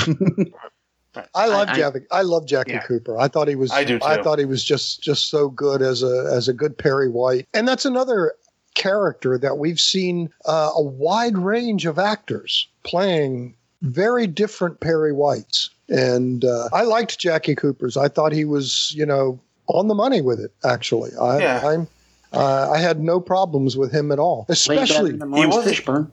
I 1.34 1.48
love 1.48 1.70
Jackie. 1.76 2.06
I 2.12 2.22
love 2.22 2.46
Jackie 2.46 2.72
Yeah. 2.74 2.84
Cooper. 2.84 3.18
I 3.20 3.28
thought 3.28 3.48
he 3.48 3.56
was. 3.56 3.72
I 3.72 3.84
do, 3.84 3.98
Too. 3.98 4.06
I 4.06 4.22
thought 4.22 4.38
he 4.38 4.46
was 4.46 4.64
just 4.64 5.02
just 5.02 5.30
so 5.30 5.50
good 5.50 5.82
as 5.82 6.04
a 6.04 6.32
as 6.32 6.48
a 6.48 6.54
good 6.54 6.78
Perry 6.78 7.10
White, 7.10 7.48
and 7.54 7.68
that's 7.68 7.86
another 7.86 8.34
character 8.76 9.40
that 9.40 9.58
we've 9.58 9.80
seen 9.80 10.30
uh, 10.46 10.70
a 10.76 10.82
wide 10.82 11.38
range 11.38 11.86
of 11.88 11.98
actors 11.98 12.68
playing 12.84 13.56
very 13.82 14.28
different 14.28 14.80
Perry 14.80 15.12
Whites, 15.12 15.72
and 15.90 16.46
uh, 16.46 16.70
I 16.72 16.84
liked 16.84 17.18
Jackie 17.18 17.56
Cooper's. 17.56 17.98
I 17.98 18.10
thought 18.10 18.32
he 18.32 18.46
was 18.46 18.94
you 18.96 19.06
know 19.06 19.40
on 19.68 19.88
the 19.88 19.96
money 19.96 20.22
with 20.22 20.40
it. 20.40 20.52
Actually, 20.64 21.12
I 21.20 21.40
Yeah. 21.40 21.68
I'm. 21.68 21.88
Uh, 22.34 22.70
I 22.70 22.78
had 22.80 23.00
no 23.00 23.22
problems 23.22 23.78
with 23.78 23.92
him 23.92 24.12
at 24.12 24.20
all, 24.20 24.46
especially 24.50 25.14
than 25.14 25.32
Laurence 25.32 25.56
wasn't- 25.56 25.76
Fishburne. 25.78 26.12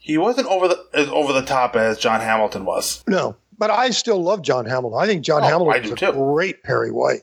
He 0.00 0.18
wasn't 0.18 0.48
over 0.48 0.66
the 0.66 0.84
as 0.92 1.08
over 1.08 1.32
the 1.32 1.42
top 1.42 1.76
as 1.76 1.98
John 1.98 2.20
Hamilton 2.20 2.64
was. 2.64 3.04
No, 3.06 3.36
but 3.58 3.70
I 3.70 3.90
still 3.90 4.20
love 4.20 4.42
John 4.42 4.66
Hamilton. 4.66 4.98
I 5.00 5.06
think 5.06 5.22
John 5.22 5.42
Oh, 5.42 5.46
Hamilton 5.46 5.84
is 5.84 5.90
a 5.92 5.94
too. 5.94 6.12
great 6.12 6.62
Perry 6.64 6.90
White. 6.90 7.22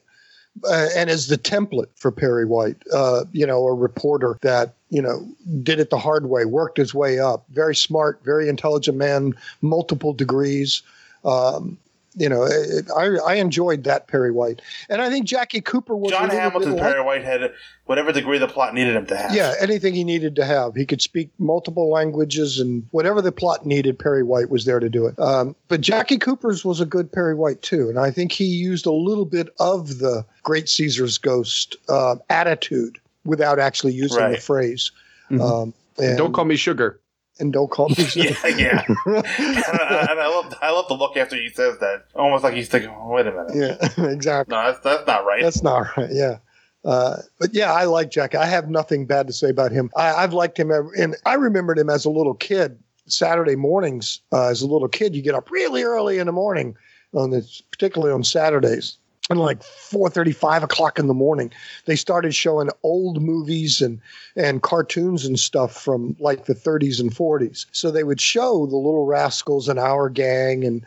Uh, 0.68 0.88
and 0.96 1.08
is 1.08 1.28
the 1.28 1.38
template 1.38 1.86
for 1.96 2.10
Perry 2.12 2.44
White, 2.44 2.78
uh, 2.92 3.26
you 3.32 3.46
know, 3.46 3.68
a 3.68 3.74
reporter 3.76 4.40
that, 4.42 4.74
you 4.90 5.04
know, 5.04 5.24
did 5.62 5.80
it 5.80 5.92
the 5.92 6.00
hard 6.00 6.30
way, 6.32 6.46
worked 6.46 6.78
his 6.80 6.96
way 6.96 7.20
up, 7.20 7.46
very 7.52 7.76
smart, 7.76 8.20
very 8.24 8.50
intelligent 8.50 8.98
man, 8.98 9.36
multiple 9.62 10.14
degrees. 10.14 10.82
Um, 11.24 11.78
you 12.18 12.28
know, 12.30 12.44
it, 12.44 12.88
I, 12.96 13.06
I 13.26 13.34
enjoyed 13.36 13.84
that 13.86 14.08
Perry 14.08 14.32
White. 14.32 14.62
And 14.90 15.02
I 15.02 15.10
think 15.10 15.26
Jackie 15.26 15.62
Cooper 15.62 15.96
was 15.96 16.12
a 16.12 16.16
John 16.16 16.24
little 16.24 16.40
Hamilton, 16.40 16.72
bit 16.74 16.82
like- 16.82 16.92
Perry 16.92 17.04
White 17.06 17.24
had 17.24 17.54
whatever 17.86 18.12
degree 18.12 18.38
the 18.38 18.48
plot 18.48 18.74
needed 18.74 18.96
him 18.96 19.06
to 19.06 19.16
have. 19.16 19.34
yeah, 19.34 19.54
anything 19.62 19.94
he 19.94 20.04
needed 20.04 20.36
to 20.36 20.44
have. 20.46 20.76
He 20.76 20.86
could 20.86 21.02
speak 21.02 21.30
multiple 21.40 21.90
languages 21.90 22.60
and 22.60 22.86
whatever 22.92 23.22
the 23.22 23.32
plot 23.32 23.66
needed, 23.66 23.98
Perry 24.00 24.24
White 24.24 24.50
was 24.50 24.66
there 24.66 24.80
to 24.80 24.90
do 24.90 25.06
it. 25.06 25.18
Um, 25.20 25.56
but 25.68 25.80
Jackie 25.82 26.18
Cooper's 26.18 26.66
was 26.66 26.82
a 26.82 26.86
good 26.86 27.12
Perry 27.12 27.36
White 27.36 27.62
too. 27.62 27.88
And 27.90 27.98
I 28.00 28.12
think 28.12 28.32
he 28.32 28.46
used 28.46 28.86
a 28.86 28.92
little 28.92 29.26
bit 29.26 29.50
of 29.60 30.00
the 30.00 30.26
Great 30.44 30.68
Caesar's 30.70 31.18
Ghost 31.18 31.76
uh, 31.88 32.16
attitude 32.30 32.98
without 33.26 33.60
actually 33.60 33.94
using 33.94 34.18
the 34.18 34.24
Right. 34.24 34.42
phrase. 34.42 34.92
Mhm. 35.32 35.42
Um, 35.42 35.74
and, 35.98 36.18
Don't 36.18 36.34
call 36.34 36.46
me 36.46 36.56
sugar. 36.56 37.00
And 37.40 37.54
don't 37.54 37.70
call 37.70 37.90
me. 37.98 38.08
yeah, 38.16 38.36
yeah. 38.48 38.84
and, 39.06 39.26
I, 39.28 40.08
and 40.10 40.20
I 40.20 40.28
love, 40.28 40.54
I 40.62 40.72
love 40.72 40.88
the 40.88 40.96
look 40.96 41.18
after 41.18 41.36
he 41.36 41.50
says 41.50 41.78
that, 41.80 42.06
almost 42.16 42.44
like 42.44 42.54
he's 42.54 42.70
thinking, 42.70 42.90
oh, 42.90 43.10
"Wait 43.10 43.28
a 43.28 43.32
minute, 43.32 43.52
yeah, 43.98 44.06
exactly. 44.12 44.56
no, 44.56 44.66
that's, 44.66 44.80
that's 44.80 45.08
not 45.08 45.26
right." 45.26 45.42
That's 45.42 45.64
not 45.64 45.96
right. 45.98 46.10
Yeah. 46.12 46.38
Uh, 46.86 47.18
but 47.40 47.54
yeah, 47.54 47.74
I 47.74 47.84
like 47.86 48.12
Jack. 48.12 48.34
I 48.36 48.46
have 48.46 48.70
nothing 48.70 49.06
bad 49.06 49.28
to 49.28 49.34
say 49.34 49.50
about 49.50 49.72
him. 49.72 49.90
I, 49.98 50.14
I've 50.14 50.34
liked 50.34 50.58
him, 50.58 50.72
ever, 50.72 50.92
and 50.98 51.16
I 51.26 51.34
remembered 51.34 51.78
him 51.78 51.90
as 51.90 52.06
a 52.06 52.10
little 52.10 52.36
kid. 52.36 52.80
Saturday 53.10 53.56
mornings, 53.56 54.20
uh, 54.34 54.48
as 54.48 54.62
a 54.62 54.68
little 54.68 54.90
kid, 54.90 55.16
you 55.16 55.22
get 55.22 55.34
up 55.34 55.50
really 55.50 55.82
early 55.84 56.20
in 56.20 56.26
the 56.26 56.34
morning, 56.34 56.76
on 57.14 57.32
this, 57.32 57.62
particularly 57.72 58.14
on 58.14 58.24
Saturdays, 58.24 58.98
and 59.30 59.40
like 59.40 59.64
four 59.64 60.10
thirty, 60.10 60.32
five 60.32 60.64
o'clock 60.64 61.00
in 61.00 61.08
the 61.08 61.14
morning, 61.14 61.52
they 61.86 61.96
started 61.96 62.34
showing 62.34 62.70
old 62.84 63.22
movies 63.22 63.82
and 63.82 64.00
and 64.36 64.62
cartoons 64.62 65.26
and 65.26 65.40
stuff 65.40 65.74
from 65.76 66.16
like 66.20 66.46
the 66.46 66.56
30s 66.56 67.00
and 67.00 67.12
40s. 67.12 67.66
So 67.72 67.90
they 67.90 68.04
would 68.04 68.22
show 68.22 68.66
the 68.68 68.78
Little 68.78 69.06
Rascals 69.06 69.68
and 69.68 69.80
Our 69.80 70.10
Gang 70.10 70.64
and 70.64 70.86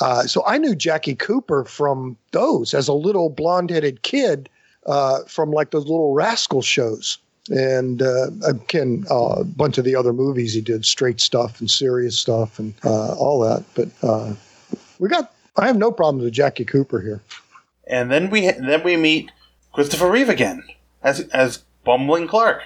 uh, 0.00 0.22
so 0.24 0.42
I 0.46 0.58
knew 0.58 0.74
Jackie 0.74 1.14
Cooper 1.14 1.64
from 1.64 2.16
those 2.32 2.74
as 2.74 2.88
a 2.88 2.92
little 2.92 3.28
blonde-headed 3.28 4.02
kid 4.02 4.48
uh, 4.86 5.22
from 5.24 5.52
like 5.52 5.70
those 5.70 5.84
little 5.84 6.14
rascal 6.14 6.62
shows. 6.62 7.18
And 7.50 8.02
uh, 8.02 8.30
again, 8.44 9.04
uh, 9.10 9.40
a 9.40 9.44
bunch 9.44 9.78
of 9.78 9.84
the 9.84 9.94
other 9.94 10.12
movies 10.12 10.54
he 10.54 10.60
did, 10.60 10.84
straight 10.84 11.20
stuff 11.20 11.60
and 11.60 11.70
serious 11.70 12.18
stuff 12.18 12.58
and 12.58 12.74
uh, 12.84 13.14
all 13.14 13.40
that. 13.40 13.64
But 13.74 13.88
uh, 14.02 14.34
we 14.98 15.08
got, 15.08 15.32
I 15.56 15.66
have 15.66 15.76
no 15.76 15.92
problems 15.92 16.24
with 16.24 16.32
Jackie 16.32 16.64
Cooper 16.64 17.00
here. 17.00 17.20
And 17.92 18.10
then 18.10 18.30
we 18.30 18.50
then 18.50 18.82
we 18.82 18.96
meet 18.96 19.30
Christopher 19.72 20.10
Reeve 20.10 20.28
again 20.30 20.64
as 21.02 21.20
as 21.28 21.62
bumbling 21.84 22.26
Clark. 22.26 22.62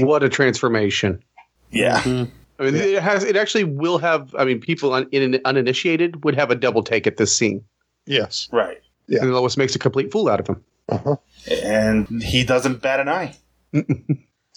What 0.00 0.22
a 0.24 0.28
transformation! 0.28 1.22
Yeah, 1.70 2.02
I 2.04 2.62
mean, 2.64 2.74
it 2.74 3.00
has. 3.00 3.22
It 3.22 3.36
actually 3.36 3.64
will 3.64 3.98
have. 3.98 4.34
I 4.36 4.44
mean, 4.44 4.60
people 4.60 4.92
un, 4.92 5.06
in, 5.12 5.40
uninitiated 5.44 6.24
would 6.24 6.34
have 6.34 6.50
a 6.50 6.56
double 6.56 6.82
take 6.82 7.06
at 7.06 7.16
this 7.16 7.34
scene, 7.36 7.64
Yes. 8.06 8.48
right. 8.50 8.82
Yeah. 9.06 9.20
and 9.22 9.32
Lois 9.32 9.56
makes 9.56 9.74
a 9.76 9.78
complete 9.78 10.10
fool 10.10 10.28
out 10.28 10.40
of 10.40 10.48
him. 10.48 10.64
Uh-huh. 10.88 11.16
And 11.62 12.22
he 12.22 12.42
doesn't 12.42 12.82
bat 12.82 13.00
an 13.00 13.08
eye. 13.08 13.36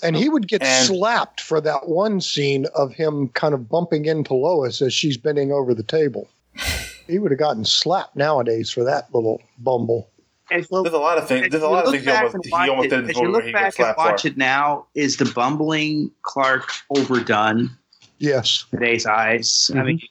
And 0.04 0.16
he 0.16 0.30
would 0.30 0.48
get 0.48 0.62
And- 0.62 0.86
slapped 0.86 1.42
for 1.42 1.60
that 1.62 1.88
one 1.90 2.22
scene 2.22 2.68
of 2.76 2.94
him 2.94 3.30
kind 3.30 3.56
of 3.56 3.68
bumping 3.68 4.06
into 4.06 4.36
Lois 4.36 4.80
as 4.80 4.94
she's 4.94 5.18
bending 5.18 5.52
over 5.52 5.74
the 5.74 5.82
table. 5.82 6.28
He 7.08 7.20
would 7.20 7.32
have 7.32 7.40
gotten 7.40 7.66
slapped 7.66 8.16
nowadays 8.16 8.70
for 8.70 8.84
that 8.84 9.14
little 9.14 9.42
bumble. 9.60 10.10
There's 10.50 10.70
a 10.72 10.76
lot 10.98 11.18
of 11.18 11.28
things. 11.28 11.50
There's 11.50 11.62
a 11.64 11.66
If 11.66 11.70
you 11.70 11.70
lot 11.70 11.86
of 11.86 11.92
look 11.92 11.94
things 11.94 12.04
he 12.06 12.10
back 12.10 12.18
almost, 12.24 12.36
and 12.36 12.46
he 12.46 12.52
watch 12.52 12.70
almost 12.70 12.86
it- 12.86 12.90
did 12.90 13.04
in 13.04 13.10
as 13.10 13.18
you 13.18 13.28
look 13.32 13.44
he 13.44 13.52
back 13.52 13.66
and 13.66 13.74
slapped 13.74 13.98
watch 13.98 14.22
for. 14.22 14.28
it 14.30 14.38
now, 14.38 14.86
is 14.96 15.18
the 15.18 15.26
bumbling 15.26 16.12
Clark 16.22 16.72
overdone 16.90 17.72
Yes. 18.20 18.66
today's 18.72 19.06
eyes? 19.06 19.70
I 19.76 19.84
mean, 19.84 20.02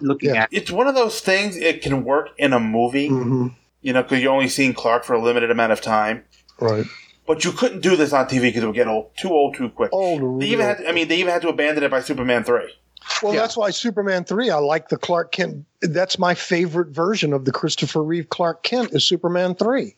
looking 0.00 0.34
Yeah. 0.34 0.42
at 0.42 0.48
It's 0.50 0.70
one 0.70 0.86
of 0.88 0.94
those 0.96 1.20
things. 1.20 1.56
It 1.56 1.80
can 1.82 2.04
work 2.04 2.30
in 2.38 2.52
a 2.52 2.58
movie, 2.60 3.08
Mm-hmm. 3.08 3.48
you 3.82 3.92
know, 3.92 4.02
because 4.02 4.20
you're 4.20 4.32
only 4.32 4.48
seeing 4.48 4.74
Clark 4.74 5.04
for 5.04 5.14
a 5.14 5.22
limited 5.22 5.50
amount 5.52 5.70
of 5.72 5.80
time. 5.80 6.24
Right. 6.60 6.86
But 7.26 7.44
you 7.44 7.52
couldn't 7.52 7.80
do 7.80 7.94
this 7.96 8.12
on 8.12 8.26
TV 8.26 8.40
because 8.48 8.64
it 8.64 8.66
would 8.66 8.74
get 8.74 8.88
old, 8.88 9.16
too 9.16 9.30
old 9.30 9.54
too 9.54 9.68
quick. 9.70 9.90
Old. 9.92 10.42
They 10.42 10.46
even 10.48 10.66
had, 10.66 10.84
I 10.86 10.92
mean, 10.92 11.08
they 11.08 11.16
even 11.18 11.32
had 11.32 11.40
to 11.42 11.48
abandon 11.48 11.84
it 11.84 11.90
by 11.90 12.00
Superman 12.00 12.42
three. 12.44 12.70
Well, 13.22 13.32
that's 13.32 13.56
why 13.56 13.70
Superman 13.70 14.24
3, 14.24 14.50
I 14.50 14.58
like 14.58 14.88
the 14.88 14.96
Clark 14.96 15.32
Kent. 15.32 15.64
That's 15.82 16.18
my 16.18 16.34
favorite 16.34 16.88
version 16.88 17.32
of 17.32 17.44
the 17.44 17.52
Christopher 17.52 18.02
Reeve 18.02 18.28
Clark 18.28 18.62
Kent 18.62 18.92
is 18.92 19.04
Superman 19.04 19.54
3. 19.54 19.94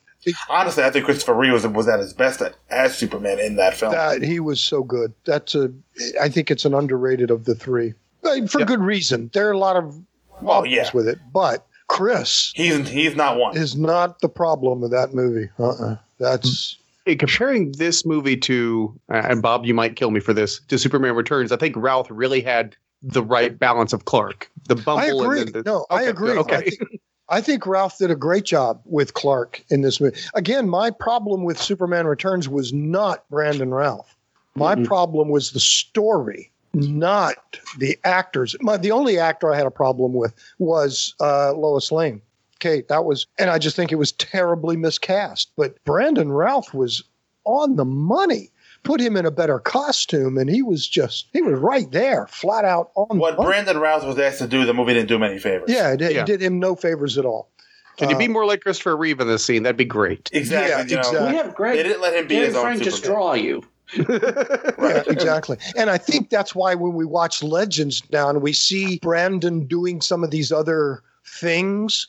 Honestly, 0.49 0.83
I 0.83 0.89
think 0.89 1.05
Christopher 1.05 1.33
Reeve 1.33 1.53
was, 1.53 1.67
was 1.67 1.87
at 1.87 1.99
his 1.99 2.13
best 2.13 2.41
at, 2.41 2.55
as 2.69 2.97
Superman 2.97 3.39
in 3.39 3.55
that 3.55 3.75
film. 3.75 3.93
That, 3.93 4.21
he 4.21 4.39
was 4.39 4.59
so 4.59 4.83
good. 4.83 5.13
That's 5.25 5.55
a, 5.55 5.71
I 6.19 6.29
think 6.29 6.51
it's 6.51 6.65
an 6.65 6.73
underrated 6.73 7.31
of 7.31 7.45
the 7.45 7.55
three. 7.55 7.93
But 8.21 8.49
for 8.49 8.65
good 8.65 8.81
reason. 8.81 9.29
There 9.33 9.47
are 9.47 9.53
a 9.53 9.57
lot 9.57 9.77
of 9.77 9.95
well, 10.41 10.61
problems 10.61 10.75
yeah, 10.75 10.89
with 10.93 11.07
it. 11.07 11.19
But 11.31 11.65
Chris 11.87 12.51
he's 12.55 12.89
he's 12.89 13.15
not 13.15 13.37
one. 13.37 13.55
is 13.55 13.75
not 13.75 14.19
the 14.19 14.27
problem 14.27 14.83
of 14.83 14.91
that 14.91 15.13
movie. 15.13 15.49
Uh-uh. 15.57 15.95
That's. 16.19 16.77
Hey, 17.05 17.15
comparing 17.15 17.71
this 17.73 18.05
movie 18.05 18.35
to, 18.35 18.99
and 19.07 19.41
Bob, 19.41 19.65
you 19.65 19.73
might 19.73 19.95
kill 19.95 20.11
me 20.11 20.19
for 20.19 20.33
this, 20.33 20.59
to 20.67 20.77
Superman 20.77 21.15
Returns, 21.15 21.53
I 21.53 21.55
think 21.55 21.77
Routh 21.77 22.11
really 22.11 22.41
had 22.41 22.75
the 23.01 23.23
right 23.23 23.57
balance 23.57 23.93
of 23.93 24.05
Clark. 24.05 24.49
The 24.67 24.75
bumble. 24.75 24.99
I 24.99 25.05
agree. 25.05 25.41
And 25.41 25.49
the, 25.49 25.63
the, 25.63 25.69
no, 25.69 25.85
I 25.89 26.01
Okay, 26.01 26.09
agree. 26.09 26.37
Okay. 26.37 26.55
I 26.55 26.61
think, 26.61 27.01
I 27.29 27.41
think 27.41 27.65
Routh 27.65 27.97
did 27.97 28.11
a 28.11 28.15
great 28.15 28.45
job 28.45 28.81
with 28.85 29.13
Clark 29.13 29.63
in 29.69 29.81
this 29.81 29.99
movie. 29.99 30.17
Again, 30.33 30.69
my 30.69 30.91
problem 30.91 31.43
with 31.43 31.61
Superman 31.61 32.07
Returns 32.07 32.47
was 32.47 32.73
not 32.73 33.29
Brandon 33.29 33.71
Routh. 33.71 34.15
My 34.55 34.75
problem 34.75 35.29
was 35.29 35.51
the 35.51 35.59
story, 35.59 36.49
not 36.73 37.59
the 37.77 37.95
actors. 38.03 38.55
My, 38.61 38.77
the 38.77 38.91
only 38.91 39.19
actor 39.19 39.53
I 39.53 39.55
had 39.55 39.67
a 39.67 39.71
problem 39.71 40.13
with 40.13 40.33
was 40.57 41.13
uh, 41.19 41.53
Lois 41.53 41.91
Lane. 41.91 42.23
Okay, 42.55 42.81
that 42.89 43.05
was, 43.05 43.27
and 43.37 43.51
I 43.51 43.59
just 43.59 43.75
think 43.75 43.91
it 43.91 43.97
was 43.97 44.13
terribly 44.13 44.75
miscast. 44.75 45.51
But 45.55 45.83
Brandon 45.83 46.31
Routh 46.31 46.73
was 46.73 47.03
on 47.43 47.75
the 47.75 47.85
money. 47.85 48.49
Put 48.87 49.01
him 49.01 49.17
in 49.17 49.25
a 49.25 49.31
better 49.31 49.59
costume, 49.59 50.37
and 50.37 50.49
he 50.49 50.61
was 50.61 50.87
just, 50.87 51.27
he 51.33 51.41
was 51.41 51.59
right 51.59 51.91
there, 51.91 52.25
flat 52.27 52.63
out 52.65 52.91
on 52.95 53.19
What 53.19 53.35
the. 53.37 53.43
Brandon 53.43 53.77
Routh 53.77 54.05
was 54.05 54.17
asked 54.17 54.39
to 54.39 54.47
do, 54.47 54.65
the 54.65 54.73
movie 54.73 54.93
didn't 54.93 55.09
do 55.09 55.19
many 55.19 55.37
favors. 55.39 55.69
Yeah, 55.69 55.91
it 55.91 55.97
did, 55.97 56.13
Yeah. 56.13 56.21
it 56.21 56.25
did 56.25 56.41
him 56.41 56.59
no 56.59 56.75
favors 56.75 57.17
at 57.17 57.25
all. 57.25 57.49
Can 57.97 58.09
you 58.09 58.15
Uh, 58.15 58.19
be 58.19 58.27
more 58.27 58.45
like 58.45 58.61
Christopher 58.61 58.95
Reeve 58.95 59.19
in 59.19 59.27
this 59.27 59.43
scene? 59.43 59.63
That'd 59.63 59.75
be 59.75 59.83
great. 59.83 60.29
exactly. 60.31 60.69
Yeah, 60.69 60.83
you 60.83 60.95
know, 60.95 60.99
exactly. 61.01 61.31
We 61.31 61.35
have 61.37 61.53
Greg. 61.55 61.75
They 61.77 61.83
didn't 61.83 62.01
let 62.01 62.13
him 62.15 62.27
be 62.27 62.35
Gary 62.35 62.47
his 62.47 62.55
own 62.55 62.61
Frank 62.63 62.83
just 62.83 63.03
draw 63.03 63.33
you. 63.33 63.61
yeah, 63.97 65.03
exactly. 65.07 65.57
And 65.75 65.89
I 65.89 65.97
think 65.97 66.29
that's 66.29 66.53
why 66.55 66.75
when 66.75 66.93
we 66.93 67.05
watch 67.05 67.41
Legends 67.43 68.03
now 68.11 68.29
and 68.29 68.41
we 68.41 68.53
see 68.53 68.99
Brandon 69.01 69.65
doing 69.65 70.01
some 70.01 70.23
of 70.23 70.31
these 70.31 70.51
other 70.51 71.01
things, 71.25 72.07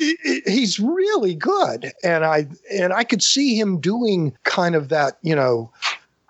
i- 0.00 0.16
i- 0.26 0.42
he's 0.46 0.78
really 0.80 1.34
good. 1.34 1.92
And 2.04 2.24
I 2.24 2.46
and 2.72 2.92
I 2.92 3.04
could 3.04 3.22
see 3.22 3.58
him 3.58 3.80
doing 3.80 4.36
kind 4.44 4.74
of 4.74 4.88
that, 4.90 5.18
you 5.22 5.34
know, 5.34 5.72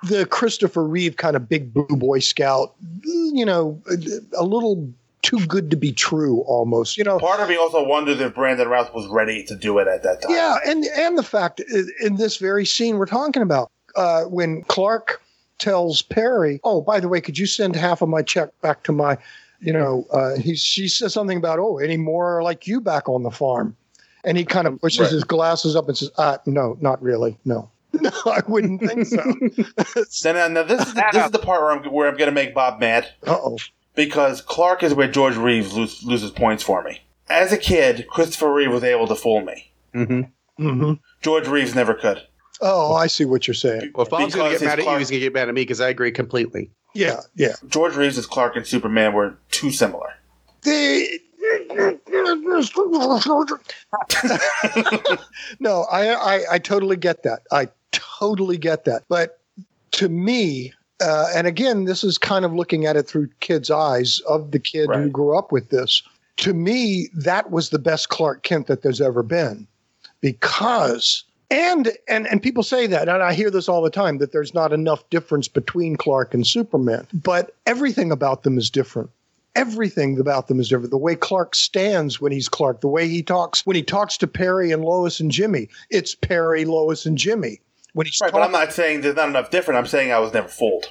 the 0.05 0.27
Christopher 0.27 0.85
Reeve 0.87 1.17
kind 1.17 1.37
of 1.37 1.49
big 1.49 1.73
blue 1.75 1.85
boy 1.97 2.19
scout, 2.21 2.75
you 3.05 3.45
know, 3.45 3.81
a, 4.37 4.45
little 4.45 4.91
too 5.23 5.45
good 5.47 5.71
to 5.71 5.77
be 5.77 5.93
true 5.93 6.41
almost. 6.43 6.97
You 6.97 7.05
know, 7.05 7.19
Part 7.19 7.41
of 7.41 7.49
me 7.49 7.57
also 7.57 7.85
wonders 7.87 8.21
if 8.21 8.35
Brandon 8.35 8.69
Routh 8.69 8.95
was 8.95 9.07
ready 9.09 9.45
to 9.45 9.55
do 9.57 9.79
it 9.79 9.87
at 9.89 10.03
that 10.03 10.23
time. 10.23 10.33
yeah, 10.35 10.57
and 10.67 10.85
and 10.97 11.19
the 11.19 11.23
fact 11.23 11.61
in 12.03 12.17
this 12.17 12.39
very 12.39 12.65
scene 12.65 12.97
we're 12.97 13.07
talking 13.07 13.43
about, 13.43 13.71
uh, 13.97 14.25
when 14.25 14.63
Clark 14.63 15.21
tells 15.59 16.01
Perry, 16.01 16.61
"Oh, 16.65 16.81
by 16.81 17.01
the 17.01 17.09
way, 17.09 17.21
could 17.21 17.37
you 17.39 17.47
send 17.47 17.77
half 17.77 18.01
of 18.01 18.09
my 18.09 18.23
check 18.23 18.49
back 18.63 18.83
to 18.85 18.93
my," 18.93 19.19
you 19.61 19.73
know, 19.75 20.07
uh, 20.11 20.37
he 20.37 20.55
she 20.57 20.89
says 20.89 21.13
something 21.13 21.37
about, 21.37 21.59
"Oh, 21.59 21.77
any 21.79 21.99
more 21.99 22.43
like 22.43 22.67
you 22.67 22.81
back 22.81 23.07
on 23.11 23.23
the 23.23 23.31
farm," 23.31 23.77
and 24.25 24.39
he 24.39 24.47
kind 24.47 24.67
of 24.67 24.81
pushes 24.81 25.01
Right. 25.01 25.13
his 25.13 25.25
glasses 25.25 25.77
up 25.77 25.87
and 25.89 25.99
says, 25.99 26.11
uh, 26.17 26.39
"No, 26.47 26.79
not 26.81 27.03
really, 27.03 27.37
no." 27.45 27.69
No, 28.01 28.11
I 28.27 28.43
wouldn't 28.47 28.81
think 28.81 29.07
so. 29.07 29.17
Then 30.23 30.55
now 30.55 30.63
this 30.63 30.87
is 30.87 30.95
the, 30.95 31.05
this 31.13 31.25
is 31.25 31.31
the 31.33 31.39
part 31.39 31.63
where 31.63 31.73
I'm 31.73 31.93
where 31.93 32.09
I'm 32.09 32.17
going 32.17 32.29
to 32.29 32.35
make 32.35 32.55
Bob 32.55 32.81
mad. 32.81 33.09
Uh 33.27 33.39
oh. 33.41 33.59
Because 33.95 34.41
Clark 34.41 34.83
is 34.83 34.95
where 34.95 35.11
George 35.11 35.37
Reeves 35.37 35.75
lose, 35.75 36.03
loses 36.05 36.31
points 36.31 36.63
for 36.63 36.83
me. 36.83 37.03
As 37.29 37.53
a 37.53 37.59
kid, 37.59 38.07
Christopher 38.09 38.53
Reeve 38.53 38.71
was 38.71 38.85
able 38.85 39.09
to 39.09 39.17
fool 39.17 39.41
me. 39.41 39.73
Mm-hmm. 39.95 40.65
Mm-hmm. 40.65 40.93
George 41.23 41.49
Reeves 41.49 41.75
never 41.75 41.95
could. 41.95 42.23
Oh, 42.61 42.95
I 42.95 43.07
see 43.07 43.25
what 43.25 43.47
you're 43.47 43.55
saying. 43.55 43.93
Well, 43.95 44.05
if 44.05 44.11
Bob's 44.11 44.35
going 44.35 44.53
to 44.53 44.59
get 44.59 44.65
mad 44.65 44.79
his 44.79 44.87
at 44.87 44.93
you, 44.93 44.99
he's 44.99 45.11
going 45.11 45.21
to 45.21 45.27
get 45.27 45.35
mad 45.35 45.49
at 45.49 45.55
me 45.55 45.63
because 45.63 45.81
I 45.81 45.89
agree 45.89 46.13
completely. 46.13 46.71
Yeah, 46.95 47.21
yeah. 47.35 47.55
George 47.69 47.97
Reeves 47.97 48.19
as 48.19 48.27
Clark 48.27 48.57
and 48.57 48.67
Superman 48.67 49.13
were 49.13 49.37
too 49.51 49.71
similar. 49.71 50.15
The 50.63 51.21
no, 55.61 55.87
I, 55.91 56.13
I 56.13 56.43
I 56.53 56.59
totally 56.59 56.97
get 56.97 57.23
that. 57.23 57.41
I 57.51 57.69
totally 57.93 58.59
get 58.59 58.85
that. 58.85 59.05
But 59.09 59.41
to 59.93 60.09
me, 60.09 60.73
uh, 61.01 61.29
and 61.35 61.47
again, 61.47 61.85
this 61.85 62.05
is 62.05 62.19
kind 62.19 62.45
of 62.45 62.53
looking 62.53 62.87
at 62.87 62.97
it 62.97 63.09
through 63.09 63.29
kids' 63.41 63.71
eyes 63.71 64.21
of 64.29 64.51
the 64.51 64.59
kid 64.59 64.89
who 64.93 65.09
grew 65.09 65.37
up 65.37 65.53
with 65.53 65.71
this. 65.71 66.03
To 66.39 66.55
me, 66.55 67.09
that 67.15 67.51
was 67.51 67.71
the 67.71 67.79
best 67.79 68.09
Clark 68.09 68.43
Kent 68.43 68.67
that 68.67 68.83
there's 68.83 69.01
ever 69.01 69.23
been, 69.23 69.67
because 70.21 71.25
and 71.51 71.91
and 72.09 72.27
and 72.29 72.43
people 72.43 72.63
say 72.63 72.87
that, 72.87 73.09
and 73.09 73.23
I 73.23 73.35
hear 73.35 73.51
this 73.51 73.69
all 73.69 73.83
the 73.83 73.91
time 73.91 74.19
that 74.19 74.33
there's 74.33 74.55
not 74.55 74.73
enough 74.73 75.09
difference 75.11 75.49
between 75.49 75.97
Clark 75.97 76.33
and 76.33 76.47
Superman, 76.47 77.07
but 77.13 77.55
everything 77.67 78.11
about 78.11 78.43
them 78.43 78.57
is 78.57 78.71
different 78.71 79.11
everything 79.57 80.19
about 80.19 80.49
them 80.49 80.61
is 80.61 80.69
different. 80.69 80.91
The 80.91 80.99
way 80.99 81.15
Clark 81.15 81.55
stands 81.55 82.21
when 82.21 82.33
he's 82.33 82.49
Clark, 82.49 82.81
the 82.81 82.89
way 82.89 83.09
he 83.09 83.23
talks 83.23 83.67
when 83.67 83.77
he 83.77 83.83
talks 83.83 84.17
to 84.19 84.27
Perry 84.27 84.73
and 84.73 84.85
Lois 84.85 85.21
and 85.21 85.31
Jimmy, 85.31 85.69
it's 85.91 86.15
Perry, 86.15 86.65
Lois, 86.65 87.07
and 87.07 87.19
Jimmy. 87.19 87.61
When 87.95 88.07
he's 88.07 88.19
Right, 88.23 88.33
but 88.33 88.43
I'm 88.43 88.53
not 88.53 88.73
saying 88.73 89.01
there's 89.01 89.17
not 89.17 89.29
enough 89.29 89.51
different. 89.51 89.79
I'm 89.79 89.87
saying 89.87 90.13
I 90.13 90.19
was 90.19 90.33
never 90.33 90.49
fooled 90.49 90.87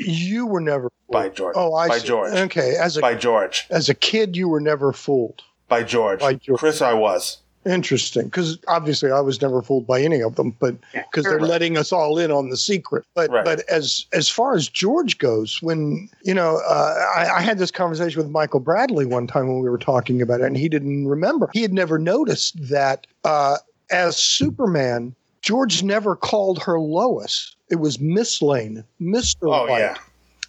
you 0.00 0.46
were 0.46 0.60
never 0.60 0.90
fooled. 0.90 1.12
by 1.12 1.28
George. 1.28 1.54
Oh, 1.56 1.74
I 1.74 1.88
by 1.88 1.98
see. 1.98 2.08
George. 2.08 2.32
Okay, 2.32 2.76
as 2.76 2.96
a 2.96 3.00
by 3.00 3.14
George. 3.14 3.66
as 3.70 3.88
a 3.88 3.94
kid, 3.94 4.36
you 4.36 4.48
were 4.48 4.60
never 4.60 4.92
fooled. 4.92 5.42
By 5.68 5.82
George. 5.82 6.20
By 6.20 6.34
George. 6.34 6.58
Chris, 6.58 6.82
I 6.82 6.94
was. 6.94 7.38
Interesting, 7.66 8.24
because 8.24 8.58
obviously 8.68 9.10
I 9.12 9.20
was 9.20 9.42
never 9.42 9.60
fooled 9.60 9.86
by 9.86 10.00
any 10.00 10.22
of 10.22 10.36
them, 10.36 10.56
but 10.58 10.76
because 10.94 11.24
they're 11.24 11.36
Right. 11.36 11.42
letting 11.50 11.76
us 11.76 11.92
all 11.92 12.18
in 12.18 12.30
on 12.30 12.48
the 12.48 12.56
secret. 12.56 13.04
But 13.14 13.30
Right. 13.30 13.44
but 13.44 13.60
as 13.68 14.06
as 14.14 14.30
far 14.30 14.54
as 14.54 14.66
George 14.66 15.18
goes, 15.18 15.60
when 15.60 16.08
you 16.22 16.32
know, 16.32 16.62
uh, 16.66 16.94
I, 17.14 17.28
I 17.36 17.40
had 17.42 17.58
this 17.58 17.70
conversation 17.70 18.20
with 18.22 18.30
Michael 18.30 18.60
Bradley 18.60 19.04
one 19.04 19.26
time 19.26 19.46
when 19.48 19.60
we 19.60 19.68
were 19.68 19.76
talking 19.78 20.22
about 20.22 20.40
it, 20.40 20.46
and 20.46 20.56
he 20.56 20.70
didn't 20.70 21.06
remember. 21.06 21.50
He 21.52 21.60
had 21.60 21.74
never 21.74 21.98
noticed 21.98 22.54
that 22.70 23.06
uh, 23.24 23.58
as 23.90 24.16
Superman, 24.16 25.14
George 25.42 25.82
never 25.82 26.14
called 26.16 26.62
her 26.62 26.78
Lois. 26.78 27.54
It 27.70 27.76
was 27.76 27.98
Miss 28.00 28.42
Lane, 28.42 28.84
Mister 28.98 29.46
Oh, 29.48 29.66
White. 29.66 29.78
yeah. 29.78 29.96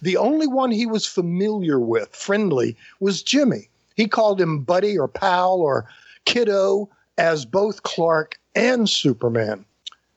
The 0.02 0.16
only 0.16 0.46
one 0.46 0.70
he 0.70 0.86
was 0.86 1.06
familiar 1.06 1.78
with, 1.78 2.14
friendly, 2.14 2.76
was 3.00 3.22
Jimmy. 3.22 3.68
He 3.94 4.08
called 4.08 4.40
him 4.40 4.60
buddy 4.64 4.98
or 4.98 5.06
pal 5.08 5.60
or 5.60 5.86
kiddo 6.24 6.88
as 7.18 7.44
both 7.44 7.82
Clark 7.84 8.40
and 8.54 8.88
Superman. 8.88 9.64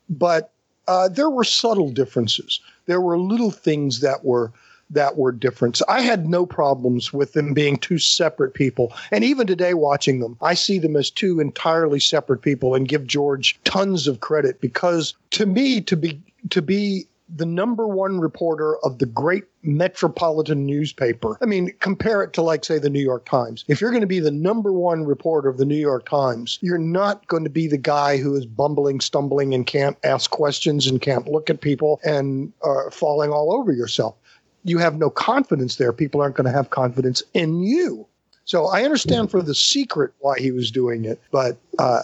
But 0.10 0.52
uh, 0.88 1.10
there 1.10 1.30
were 1.30 1.44
subtle 1.44 1.92
differences. 1.92 2.60
There 2.86 3.02
were 3.02 3.18
little 3.20 3.52
things 3.52 4.00
that 4.02 4.26
were 4.26 4.52
that 4.90 5.18
were 5.18 5.32
different. 5.32 5.78
So 5.78 5.86
I 5.88 6.02
had 6.02 6.28
no 6.28 6.46
problems 6.46 7.12
with 7.12 7.34
them 7.34 7.54
being 7.54 7.78
two 7.78 7.98
separate 7.98 8.54
people. 8.54 8.94
And 9.12 9.24
even 9.24 9.48
today, 9.48 9.74
watching 9.74 10.20
them, 10.20 10.38
I 10.42 10.54
see 10.54 10.80
them 10.80 10.96
as 10.96 11.10
two 11.10 11.40
entirely 11.40 12.00
separate 12.00 12.42
people 12.42 12.76
and 12.76 12.88
give 12.88 13.08
George 13.08 13.60
tons 13.64 14.08
of 14.08 14.20
credit 14.20 14.62
because 14.62 15.16
to 15.32 15.46
me, 15.46 15.82
to 15.82 15.98
be 15.98 16.22
to 16.50 16.62
be 16.62 17.08
the 17.34 17.46
number 17.46 17.88
one 17.88 18.20
reporter 18.20 18.78
of 18.84 19.00
the 19.00 19.06
great 19.06 19.46
metropolitan 19.64 20.66
newspaper. 20.66 21.38
I 21.42 21.46
mean, 21.46 21.74
compare 21.80 22.22
it 22.22 22.34
to, 22.34 22.42
like, 22.42 22.64
say, 22.64 22.78
the 22.78 22.90
New 22.90 23.02
York 23.02 23.26
Times. 23.26 23.66
If 23.68 23.82
you're 23.82 23.92
going 23.92 24.02
to 24.02 24.08
be 24.08 24.20
the 24.20 24.32
number 24.32 24.72
one 24.72 25.06
reporter 25.06 25.50
of 25.50 25.58
the 25.58 25.66
New 25.66 25.76
York 25.76 26.08
Times, 26.08 26.60
you're 26.62 26.78
not 26.78 27.26
going 27.28 27.44
to 27.44 27.50
be 27.50 27.68
the 27.68 27.78
guy 27.78 28.18
who 28.18 28.36
is 28.36 28.46
bumbling, 28.46 29.02
stumbling, 29.02 29.54
and 29.54 29.66
can't 29.66 29.98
ask 30.04 30.30
questions 30.30 30.86
and 30.86 31.02
can't 31.02 31.28
look 31.28 31.50
at 31.50 31.62
people 31.62 32.00
and 32.04 32.54
uh, 32.64 32.90
falling 32.92 33.32
all 33.32 33.54
over 33.54 33.72
yourself. 33.72 34.16
You 34.66 34.80
have 34.80 34.98
no 34.98 35.10
confidence 35.10 35.78
there. 35.78 35.94
People 35.94 36.22
aren't 36.22 36.36
going 36.36 36.46
to 36.46 36.52
have 36.52 36.72
confidence 36.72 37.24
in 37.34 37.62
you. 37.62 38.06
So 38.46 38.68
I 38.68 38.84
understand 38.84 39.32
for 39.32 39.42
the 39.42 39.56
secret 39.56 40.14
why 40.20 40.38
he 40.40 40.52
was 40.52 40.70
doing 40.70 41.06
it, 41.06 41.20
but 41.32 41.58
uh, 41.80 42.02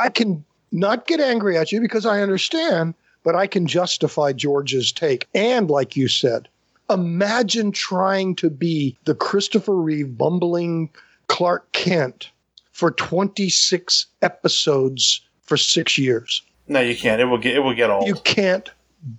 I- 0.00 0.08
can 0.10 0.44
not 0.72 1.06
get 1.06 1.20
angry 1.20 1.58
at 1.58 1.72
you 1.72 1.80
because 1.80 2.06
I 2.06 2.22
understand, 2.22 2.94
but 3.22 3.34
I 3.34 3.46
can 3.46 3.66
justify 3.66 4.32
George's 4.32 4.92
take. 4.92 5.28
And 5.34 5.70
like 5.70 5.94
you 5.94 6.08
said, 6.08 6.48
imagine 6.88 7.70
trying 7.70 8.34
to 8.36 8.48
be 8.50 8.96
the 9.04 9.14
Christopher 9.14 9.76
Reeve 9.76 10.16
bumbling 10.16 10.90
Clark 11.28 11.70
Kent 11.72 12.30
for 12.72 12.90
26 12.90 14.06
episodes 14.22 15.20
for 15.42 15.56
six 15.58 15.98
years. 15.98 16.42
No, 16.66 16.80
you 16.80 16.96
can't. 16.96 17.20
It 17.20 17.26
will 17.26 17.38
get 17.38 17.56
it 17.56 17.60
will 17.60 17.74
get 17.74 17.90
old. 17.90 18.06
You 18.06 18.14
can't 18.16 18.70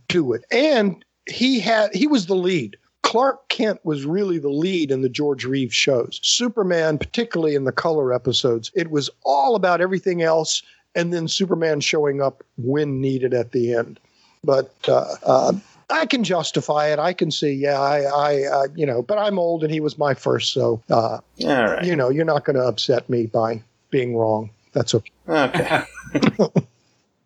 do 0.08 0.34
it. 0.34 0.44
And 0.52 1.05
he 1.30 1.60
had 1.60 1.94
he 1.94 2.08
was 2.08 2.26
the 2.26 2.36
lead. 2.36 2.78
Clark 3.04 3.48
Kent 3.50 3.80
was 3.84 4.06
really 4.06 4.40
the 4.40 4.50
lead 4.50 4.90
in 4.90 5.02
the 5.02 5.10
George 5.10 5.46
Reeves 5.46 5.76
shows. 5.76 6.20
Superman, 6.24 6.98
particularly 6.98 7.56
in 7.56 7.64
the 7.64 7.72
color 7.72 8.12
episodes, 8.12 8.72
it 8.74 8.90
was 8.90 9.10
all 9.24 9.56
about 9.56 9.80
everything 9.80 10.24
else, 10.24 10.64
and 10.96 11.14
then 11.14 11.28
Superman 11.28 11.82
showing 11.82 12.22
up 12.22 12.44
when 12.58 13.00
needed 13.00 13.34
at 13.34 13.52
the 13.52 13.76
end. 13.76 14.00
But 14.44 14.74
uh, 14.88 15.16
uh, 15.24 15.54
I 15.90 16.08
can 16.08 16.24
justify 16.24 16.88
it. 16.88 16.98
I 17.00 17.14
can 17.14 17.30
see, 17.30 17.52
yeah, 17.54 17.80
I, 17.80 18.02
I, 18.02 18.44
uh, 18.44 18.68
you 18.76 18.86
know, 18.88 19.04
but 19.04 19.20
I'm 19.20 19.38
old 19.38 19.64
and 19.64 19.72
he 19.72 19.80
was 19.80 19.98
my 19.98 20.16
first, 20.16 20.52
so 20.52 20.82
uh, 20.90 21.20
All 21.20 21.22
right. 21.42 21.86
you 21.86 21.96
know, 21.96 22.10
you're 22.10 22.26
not 22.26 22.44
going 22.44 22.56
to 22.56 22.64
upset 22.64 23.08
me 23.08 23.28
by 23.28 23.62
being 23.92 24.16
wrong. 24.16 24.50
That's 24.74 24.96
okay. 24.96 25.12
Okay. 25.28 25.82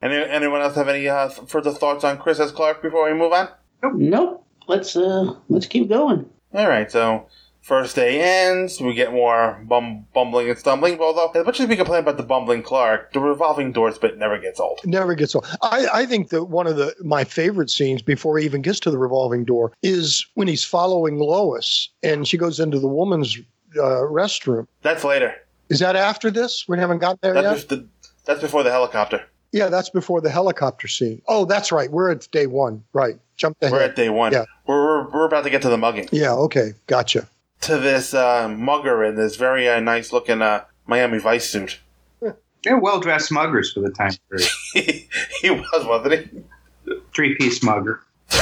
Any, 0.02 0.16
anyone 0.16 0.62
else 0.62 0.76
have 0.76 0.88
any 0.88 1.10
uh, 1.10 1.28
further 1.28 1.72
thoughts 1.74 2.06
on 2.06 2.18
Chris 2.20 2.40
as 2.40 2.54
Clark 2.54 2.82
before 2.82 3.12
we 3.12 3.14
move 3.14 3.34
on? 3.34 3.50
Nope. 3.84 3.94
Nope. 3.96 4.46
Let's 4.68 4.96
uh 4.96 5.36
let's 5.48 5.66
keep 5.66 5.90
going. 5.90 6.30
All 6.54 6.68
right. 6.68 6.92
So 6.92 7.28
first 7.62 7.96
day 7.96 8.22
ends. 8.22 8.80
We 8.80 8.94
get 8.94 9.12
more 9.12 9.64
bum, 9.68 10.06
bumbling 10.14 10.50
and 10.50 10.58
stumbling. 10.58 11.00
Although 11.00 11.32
as 11.34 11.46
much 11.46 11.60
as 11.60 11.68
we 11.68 11.76
complain 11.76 12.00
about 12.00 12.18
the 12.18 12.24
bumbling 12.24 12.64
Clark, 12.64 13.14
the 13.14 13.20
revolving 13.20 13.72
doors 13.72 13.98
bit 13.98 14.18
never 14.18 14.38
gets 14.38 14.60
old. 14.60 14.80
never 14.86 15.16
gets 15.16 15.36
old. 15.36 15.46
I, 15.62 15.88
I 15.94 16.06
think 16.06 16.30
that 16.30 16.46
one 16.46 16.68
of 16.68 16.78
the 16.78 16.96
my 17.02 17.24
favorite 17.24 17.70
scenes 17.70 18.02
before 18.02 18.38
he 18.38 18.46
even 18.46 18.62
gets 18.62 18.80
to 18.82 18.92
the 18.92 18.98
revolving 18.98 19.46
door 19.46 19.74
is 19.82 20.26
when 20.36 20.48
he's 20.48 20.64
following 20.64 21.18
Lois 21.18 21.90
and 22.04 22.28
she 22.28 22.38
goes 22.38 22.60
into 22.60 22.80
the 22.80 22.88
woman's 22.88 23.38
uh, 23.78 24.04
restroom. 24.10 24.68
That's 24.82 25.04
later. 25.04 25.36
Is 25.70 25.80
that 25.80 25.96
after 25.96 26.32
this? 26.32 26.66
We 26.68 26.80
haven't 26.80 26.98
got 26.98 27.22
there 27.22 27.36
yet. 27.36 27.44
That's, 27.44 27.56
just 27.58 27.70
the, 27.70 27.88
that's 28.26 28.42
before 28.42 28.64
the 28.64 28.72
helicopter. 28.72 29.24
Yeah, 29.52 29.70
that's 29.70 29.90
before 29.90 30.22
the 30.22 30.30
helicopter 30.30 30.88
scene. 30.88 31.22
Oh, 31.28 31.46
that's 31.46 31.72
right. 31.72 31.92
We're 31.92 32.12
at 32.12 32.30
day 32.32 32.46
one. 32.48 32.84
Right. 32.94 33.16
Jumped 33.36 33.64
ahead. 33.64 33.74
We're 33.74 33.82
at 33.82 33.96
day 33.96 34.10
one. 34.10 34.32
Yeah. 34.32 34.46
We're, 34.68 35.06
we're, 35.06 35.10
we're 35.12 35.26
about 35.26 35.44
to 35.46 35.50
get 35.50 35.62
to 35.64 35.70
the 35.70 35.78
mugging. 35.78 36.08
Yeah. 36.12 36.34
Okay. 36.34 36.74
Gotcha. 36.88 37.28
To 37.62 37.78
this 37.78 38.14
uh, 38.14 38.48
mugger 38.48 39.04
in 39.04 39.16
this 39.16 39.36
very 39.36 39.68
uh, 39.68 39.80
nice 39.80 40.14
looking 40.14 40.42
uh, 40.42 40.66
Miami 40.86 41.18
Vice 41.20 41.50
suit. 41.50 41.80
They're 42.64 42.78
well 42.78 43.00
dressed 43.00 43.32
muggers 43.32 43.74
for 43.74 43.80
the 43.80 43.92
time 43.92 44.12
period. 44.30 44.50
he 45.42 45.50
was, 45.50 45.86
wasn't 45.86 46.14
he? 46.14 46.94
Three 47.14 47.36
piece 47.36 47.64
mugger. 47.64 48.02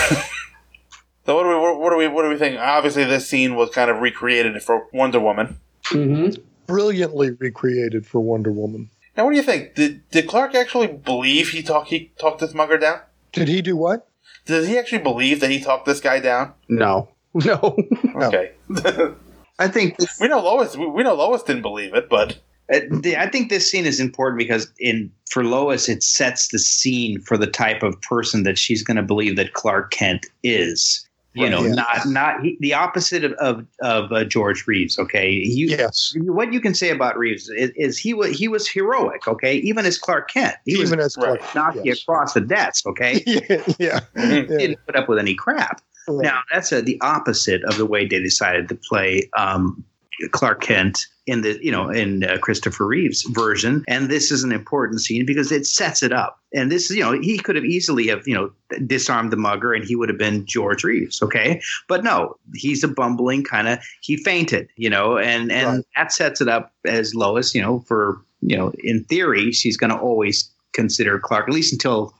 So 1.28 1.36
what 1.36 1.44
do 1.44 1.50
we 1.50 1.56
what, 1.56 1.80
what 1.82 1.90
do 1.90 1.98
we 1.98 2.08
what 2.08 2.24
do 2.24 2.30
we 2.30 2.38
think? 2.38 2.58
Obviously, 2.58 3.04
this 3.04 3.28
scene 3.28 3.56
was 3.56 3.70
kind 3.72 3.92
of 3.92 4.00
recreated 4.00 4.64
for 4.64 4.88
Wonder 4.94 5.20
Woman. 5.20 5.60
Mm-hmm. 5.88 6.42
Brilliantly 6.68 7.32
recreated 7.32 8.08
for 8.08 8.22
Wonder 8.22 8.50
Woman. 8.54 8.90
Now, 9.18 9.26
what 9.26 9.32
do 9.32 9.38
you 9.38 9.44
think? 9.44 9.74
Did 9.74 10.08
did 10.12 10.28
Clark 10.28 10.54
actually 10.54 10.88
believe 10.88 11.50
he 11.50 11.64
talked 11.64 11.90
he 11.90 12.12
talked 12.20 12.40
this 12.40 12.54
mugger 12.54 12.78
down? 12.78 13.00
Did 13.34 13.48
he 13.48 13.62
do 13.62 13.76
what? 13.76 14.08
Does 14.46 14.68
he 14.68 14.78
actually 14.78 15.02
believe 15.02 15.42
that 15.42 15.50
he 15.50 15.60
talked 15.60 15.86
this 15.86 16.00
guy 16.00 16.20
down? 16.20 16.54
No, 16.70 17.10
no. 17.34 17.76
Okay. 18.16 18.52
I 19.60 19.68
think 19.68 19.98
we 20.22 20.28
know 20.28 20.40
Lois. 20.40 20.78
We, 20.78 20.86
we 20.86 21.04
know 21.04 21.16
Lois 21.16 21.42
didn't 21.44 21.64
believe 21.64 21.96
it, 21.96 22.10
but 22.10 22.40
Uh, 22.72 22.82
I 23.18 23.28
think 23.28 23.50
this 23.50 23.72
scene 23.72 23.86
is 23.86 24.00
important 24.00 24.38
because 24.38 24.72
in 24.80 25.12
for 25.30 25.44
Lois, 25.44 25.90
it 25.90 26.04
sets 26.04 26.50
the 26.50 26.60
scene 26.60 27.20
for 27.22 27.38
the 27.38 27.48
type 27.48 27.82
of 27.82 28.00
person 28.02 28.44
that 28.44 28.58
she's 28.58 28.84
going 28.84 28.98
to 28.98 29.04
believe 29.04 29.36
that 29.38 29.54
Clark 29.54 29.92
Kent 29.92 30.26
is. 30.44 31.07
You 31.38 31.50
know, 31.50 31.64
Yeah. 31.64 31.74
not 31.74 32.08
not 32.08 32.42
he, 32.42 32.58
the 32.60 32.74
opposite 32.74 33.24
of 33.24 33.34
of, 33.34 33.66
of 33.82 34.12
uh, 34.12 34.24
George 34.24 34.66
Reeves. 34.68 34.98
Okay, 34.98 35.30
you, 35.32 35.68
yes. 35.68 36.14
What 36.18 36.52
you 36.54 36.60
can 36.60 36.74
say 36.74 36.90
about 36.90 37.18
Reeves 37.18 37.50
is, 37.50 37.72
is 37.76 37.98
he 37.98 38.14
was 38.14 38.38
he 38.38 38.48
was 38.48 38.68
heroic. 38.68 39.28
Okay, 39.28 39.56
even 39.58 39.86
as 39.86 39.98
Clark 39.98 40.30
Kent, 40.32 40.56
he 40.66 40.74
Even 40.74 40.98
was 41.00 41.08
as 41.08 41.16
Clark 41.16 41.42
yes. 41.84 42.02
across 42.02 42.34
the 42.34 42.42
desk. 42.42 42.86
Okay, 42.88 43.24
yeah, 43.26 43.62
yeah. 43.80 44.00
he 44.16 44.42
didn't 44.46 44.80
put 44.86 44.96
up 44.96 45.08
with 45.08 45.20
any 45.20 45.36
crap. 45.36 45.82
Right. 46.08 46.24
Now 46.24 46.42
that's 46.52 46.72
uh 46.72 46.82
the 46.82 47.00
opposite 47.02 47.64
of 47.66 47.78
the 47.78 47.86
way 47.86 48.06
they 48.08 48.20
decided 48.22 48.70
to 48.70 48.76
play 48.76 49.30
um, 49.38 49.84
Clark 50.32 50.62
Kent 50.62 51.06
in 51.26 51.42
the 51.42 51.60
you 51.62 51.72
know 51.72 51.90
in 51.90 52.24
uh, 52.24 52.38
Christopher 52.38 52.86
Reeve's 52.86 53.24
version, 53.24 53.84
and 53.88 54.10
this 54.10 54.32
is 54.32 54.44
an 54.44 54.52
important 54.52 55.02
scene 55.02 55.26
because 55.26 55.52
it 55.52 55.66
sets 55.68 56.02
it 56.02 56.14
up. 56.14 56.40
And 56.54 56.72
this 56.72 56.90
you 56.90 57.02
know 57.02 57.12
he 57.12 57.38
could 57.38 57.56
have 57.56 57.66
easily 57.66 58.08
have 58.08 58.28
you 58.28 58.34
know 58.34 58.52
disarmed 58.86 59.32
the 59.32 59.38
mugger, 59.38 59.74
and 59.74 59.84
he 59.84 59.96
would 59.96 60.10
have 60.10 60.18
been 60.18 60.46
George 60.46 60.84
Reeves, 60.84 61.22
okay? 61.22 61.62
But 61.88 62.04
no, 62.04 62.36
he's 62.56 62.84
a 62.84 62.88
bumbling 62.88 63.44
kind 63.44 63.68
of 63.68 63.80
he 64.02 64.18
fainted, 64.18 64.70
you 64.76 64.90
know, 64.90 65.18
and 65.18 65.52
and 65.52 65.84
that 65.96 66.12
sets 66.12 66.42
it 66.42 66.48
up 66.48 66.74
as 66.86 67.14
Lois, 67.14 67.54
you 67.54 67.62
know, 67.62 67.80
for 67.82 68.22
you 68.42 68.58
know 68.58 68.72
in 68.80 69.04
theory 69.04 69.52
she's 69.52 69.78
going 69.78 69.92
to 69.92 69.98
always 69.98 70.50
consider 70.74 71.20
Clark 71.20 71.48
at 71.48 71.54
least 71.54 71.74
until 71.74 72.14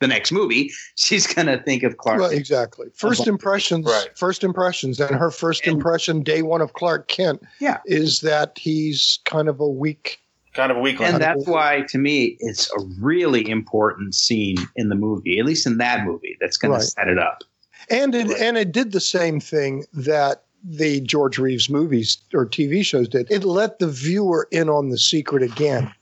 the 0.00 0.06
next 0.08 0.32
movie 0.32 0.70
she's 0.96 1.26
going 1.26 1.46
to 1.46 1.62
think 1.62 1.82
of 1.82 1.96
Clark 1.98 2.20
Well, 2.20 2.30
exactly. 2.30 2.88
First 2.94 3.26
impressions. 3.26 3.86
Right. 3.86 4.08
First 4.16 4.44
impressions, 4.44 5.00
and 5.00 5.16
her 5.16 5.30
first 5.30 5.66
impression, 5.66 6.22
day 6.22 6.42
one 6.42 6.60
of 6.60 6.72
Clark 6.74 7.08
Kent, 7.08 7.42
Yeah. 7.60 7.78
is 7.86 8.20
that 8.20 8.58
he's 8.58 9.18
kind 9.24 9.48
of 9.48 9.60
a 9.60 9.68
weak, 9.68 10.20
kind 10.54 10.70
of 10.70 10.78
a 10.78 10.80
weak. 10.80 11.00
And 11.00 11.20
that's 11.20 11.46
why, 11.46 11.84
to 11.88 11.98
me, 11.98 12.36
it's 12.40 12.70
a 12.72 12.80
really 13.00 13.48
important 13.48 14.14
scene 14.14 14.56
in 14.76 14.88
the 14.88 14.94
movie, 14.94 15.38
at 15.38 15.44
least 15.46 15.66
in 15.66 15.78
that 15.78 16.04
movie, 16.04 16.36
that's 16.40 16.56
going 16.56 16.72
Right. 16.72 16.80
to 16.80 16.86
set 16.86 17.08
it 17.08 17.18
up. 17.18 17.42
and 17.90 18.14
it 18.14 18.30
and 18.40 18.56
it 18.56 18.70
did 18.72 18.92
the 18.92 19.00
same 19.00 19.40
thing 19.40 19.84
that 19.92 20.44
the 20.64 21.00
George 21.00 21.38
Reeves 21.38 21.68
movies 21.68 22.18
or 22.32 22.46
TV 22.46 22.84
shows 22.84 23.08
did. 23.08 23.28
It 23.30 23.42
let 23.44 23.80
the 23.80 23.88
viewer 23.88 24.46
in 24.52 24.68
on 24.68 24.90
the 24.90 24.98
secret 24.98 25.42
again. 25.42 25.92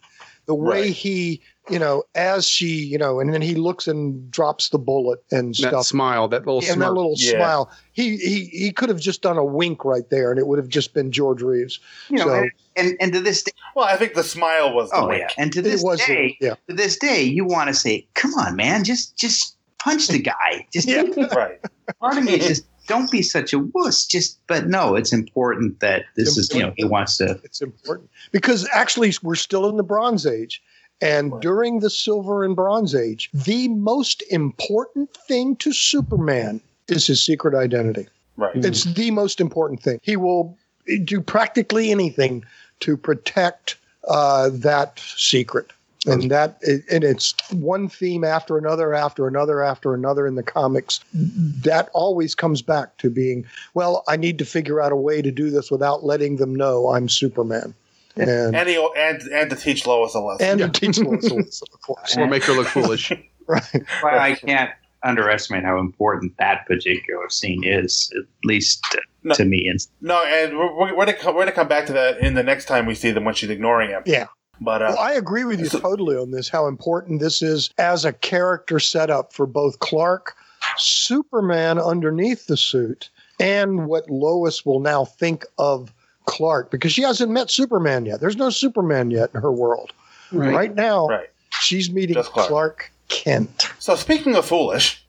The 0.47 0.55
way 0.55 0.91
he, 0.91 1.41
you 1.71 1.79
know, 1.79 2.03
as 2.15 2.47
she, 2.47 2.67
you 2.67 2.99
know, 2.99 3.21
and 3.21 3.33
then 3.33 3.43
he 3.43 3.55
looks 3.55 3.87
and 3.89 4.31
drops 4.31 4.69
the 4.71 4.79
bullet 4.79 5.23
and 5.31 5.55
That 5.57 5.69
stuff. 5.69 5.87
smile, 5.87 6.29
that 6.29 6.47
little 6.47 6.63
and 6.71 6.81
that 6.83 6.93
little 6.93 7.15
Yeah. 7.17 7.37
smile. 7.39 7.71
He 7.93 8.17
he 8.17 8.45
he 8.47 8.73
could 8.73 8.89
have 8.89 9.01
just 9.01 9.23
done 9.23 9.37
a 9.39 9.45
wink 9.45 9.85
right 9.85 10.09
there, 10.11 10.31
and 10.31 10.39
it 10.39 10.47
would 10.47 10.59
have 10.59 10.69
just 10.69 10.95
been 10.95 11.11
George 11.13 11.43
Reeves. 11.43 11.79
You 12.09 12.19
know, 12.19 12.33
and, 12.35 12.51
and, 12.77 12.97
and 13.01 13.13
to 13.13 13.21
this 13.21 13.43
day, 13.43 13.53
well, 13.77 13.87
I 13.87 13.97
think 13.97 14.15
the 14.15 14.23
smile 14.25 14.75
was 14.75 14.91
the 14.91 14.97
oh 14.97 15.09
wink. 15.09 15.21
yeah, 15.23 15.29
and 15.39 15.53
to 15.53 15.61
It 15.61 15.63
this 15.63 15.83
was, 15.83 16.01
day, 16.05 16.37
yeah. 16.41 16.55
to 16.69 16.75
this 16.75 16.99
day, 16.99 17.23
you 17.23 17.45
want 17.45 17.69
to 17.69 17.75
say, 17.75 18.07
"Come 18.15 18.33
on, 18.35 18.57
man, 18.57 18.85
just 18.85 19.17
just 19.17 19.57
punch 19.79 20.09
the 20.09 20.19
guy." 20.19 20.67
Just 20.73 20.89
right. 21.35 21.59
part 22.01 22.17
of 22.19 22.25
me 22.25 22.35
is 22.35 22.47
just 22.49 22.65
don't 22.87 23.11
be 23.11 23.23
such 23.23 23.53
a 23.53 23.59
wuss. 23.61 24.05
Just, 24.05 24.39
but 24.49 24.67
no, 24.67 24.97
it's 24.97 25.13
important 25.13 25.79
that 25.79 26.07
this 26.17 26.37
is, 26.37 26.53
you 26.53 26.61
know, 26.61 26.73
he 26.77 26.85
wants 26.85 27.19
to. 27.19 27.39
It's 27.45 27.61
important 27.63 28.11
because 28.33 28.69
actually 28.73 29.13
we're 29.23 29.37
still 29.37 29.69
in 29.69 29.77
the 29.77 29.85
Bronze 29.85 30.27
Age. 30.27 30.61
And 31.03 31.33
during 31.41 31.81
the 31.81 31.91
Silver 31.91 32.45
and 32.45 32.55
Bronze 32.55 32.95
Age, 32.95 33.31
the 33.33 33.69
most 33.69 34.23
important 34.31 35.15
thing 35.27 35.57
to 35.57 35.73
Superman 35.73 36.61
is 36.89 37.07
his 37.07 37.25
secret 37.25 37.55
identity. 37.55 38.07
Right. 38.37 38.57
It's 38.57 38.85
the 38.85 39.11
most 39.11 39.41
important 39.41 39.83
thing. 39.83 39.99
He 40.03 40.17
will 40.17 40.57
do 41.05 41.21
practically 41.21 41.91
anything 41.91 42.45
to 42.81 42.97
protect 42.97 43.77
uh, 44.09 44.51
that 44.53 44.99
secret. 44.99 45.71
And 46.07 46.31
that, 46.31 46.63
and 46.91 47.05
it's 47.05 47.35
one 47.53 47.87
theme 47.87 48.25
after 48.25 48.57
another, 48.57 48.95
after 48.95 49.29
another, 49.29 49.63
after 49.63 49.93
another 49.93 50.27
in 50.27 50.35
the 50.35 50.43
comics. 50.43 51.01
That 51.13 51.91
always 51.93 52.35
comes 52.35 52.63
back 52.63 52.97
to 52.99 53.11
being, 53.11 53.45
well, 53.75 54.03
I 54.09 54.17
need 54.17 54.39
to 54.39 54.47
figure 54.47 54.81
out 54.81 54.93
a 54.93 54.97
way 54.97 55.21
to 55.21 55.31
do 55.31 55.51
this 55.51 55.71
without 55.71 56.03
letting 56.03 56.37
them 56.37 56.55
know 56.55 56.89
I'm 56.89 57.07
Superman. 57.07 57.75
And, 58.17 58.55
And, 58.55 58.69
he, 58.69 58.91
and 58.97 59.23
and 59.23 59.51
to 59.51 59.57
teach 59.57 59.87
Lois 59.87 60.15
a 60.15 60.21
lesson. 60.21 60.61
and 60.61 60.75
to 60.75 60.81
teach 60.81 60.99
Lois 60.99 61.31
a 61.31 61.35
lesson, 61.35 61.69
of 61.73 61.81
course. 61.83 62.17
Or 62.17 62.27
make 62.27 62.45
her 62.45 62.53
look 62.53 62.67
foolish. 62.67 63.13
right. 63.47 63.85
Why 64.01 64.19
I 64.19 64.35
can't 64.35 64.71
underestimate 65.03 65.65
how 65.65 65.79
important 65.79 66.37
that 66.39 66.67
particular 66.67 67.29
scene 67.31 67.65
is, 67.65 68.13
at 68.17 68.25
least 68.45 68.85
uh, 69.29 69.35
to 69.35 69.45
me. 69.45 69.69
And 69.69 69.81
No, 70.01 70.23
and 70.25 70.57
we're, 70.57 70.77
we're, 70.77 70.97
we're, 70.97 71.07
gonna 71.07 71.19
come, 71.19 71.35
we're 71.35 71.43
gonna 71.43 71.53
come 71.53 71.69
back 71.69 71.87
to 71.87 71.93
that 71.95 72.19
in 72.19 72.35
the 72.35 72.43
next 72.43 72.67
time 72.67 72.87
we 72.87 72.95
see 72.95 73.11
them 73.11 73.25
when 73.25 73.35
she's 73.35 73.51
ignoring 73.51 73.91
him. 73.91 74.03
Yeah. 74.07 74.27
But 74.61 74.83
uh, 74.83 74.93
Well, 74.95 74.99
I 74.99 75.13
agree 75.13 75.45
with 75.45 75.61
you 75.61 75.69
totally 75.69 76.17
on 76.17 76.33
this, 76.33 76.49
how 76.49 76.67
important 76.67 77.21
this 77.21 77.41
is 77.41 77.71
as 77.79 78.05
a 78.05 78.13
character 78.13 78.79
setup 78.79 79.33
for 79.33 79.47
both 79.47 79.79
Clark, 79.79 80.37
Superman 80.77 81.79
underneath 81.79 82.47
the 82.47 82.59
suit, 82.59 83.09
and 83.39 83.87
what 83.87 84.11
Lois 84.11 84.67
will 84.67 84.81
now 84.81 85.07
think 85.07 85.47
of 85.57 85.93
Clark, 86.27 86.71
because 86.71 86.93
she 86.93 87.03
hasn't 87.03 87.31
met 87.31 87.51
Superman 87.51 88.07
yet. 88.07 88.21
There's 88.21 88.37
no 88.37 88.51
Superman 88.51 89.11
yet 89.11 89.31
in 89.35 89.41
her 89.43 89.53
world. 89.53 89.93
Right, 90.33 90.75
now, 90.75 91.09
Right. 91.09 91.29
she's 91.61 91.91
meeting 91.91 92.23
Clark. 92.23 92.49
Clark. 92.49 92.93
Kent. 93.09 93.69
So 93.81 93.97
speaking 93.97 94.37
of 94.37 94.47
foolish, 94.47 95.05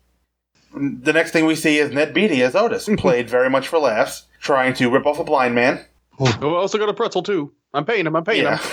the 0.73 1.13
next 1.13 1.31
thing 1.31 1.45
we 1.45 1.55
see 1.55 1.77
is 1.77 1.91
Ned 1.91 2.13
Beatty 2.13 2.41
as 2.41 2.55
Otis, 2.55 2.89
played 2.97 3.29
very 3.29 3.49
much 3.49 3.67
for 3.67 3.77
laughs, 3.77 4.23
trying 4.39 4.73
to 4.75 4.89
rip 4.89 5.05
off 5.05 5.19
a 5.19 5.23
blind 5.23 5.53
man 5.55 5.85
Oh, 6.19 6.55
I 6.55 6.59
also 6.59 6.77
got 6.77 6.89
a 6.89 6.93
pretzel 6.93 7.23
too. 7.23 7.51
I'm 7.73 7.85
paying 7.85 8.05
him. 8.05 8.15
I'm 8.15 8.23
paying 8.23 8.43
Yeah. 8.43 8.57
him. 8.57 8.71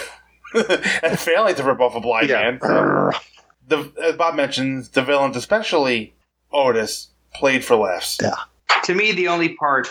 and 1.03 1.19
failing 1.19 1.55
to 1.55 1.63
rip 1.63 1.81
off 1.81 1.95
a 1.95 2.01
blind 2.01 2.29
Yeah. 2.29 2.43
man. 2.43 2.61
So, 2.61 3.11
the, 3.69 3.93
as 4.03 4.17
Bob 4.17 4.35
mentions, 4.35 4.89
the 4.91 5.03
villains, 5.03 5.37
especially 5.37 6.15
Otis, 6.53 7.09
played 7.35 7.65
for 7.65 7.77
laughs. 7.77 8.19
Yeah. 8.23 8.35
to 8.85 8.95
me, 8.95 9.13
the 9.13 9.29
only 9.29 9.51
part 9.51 9.89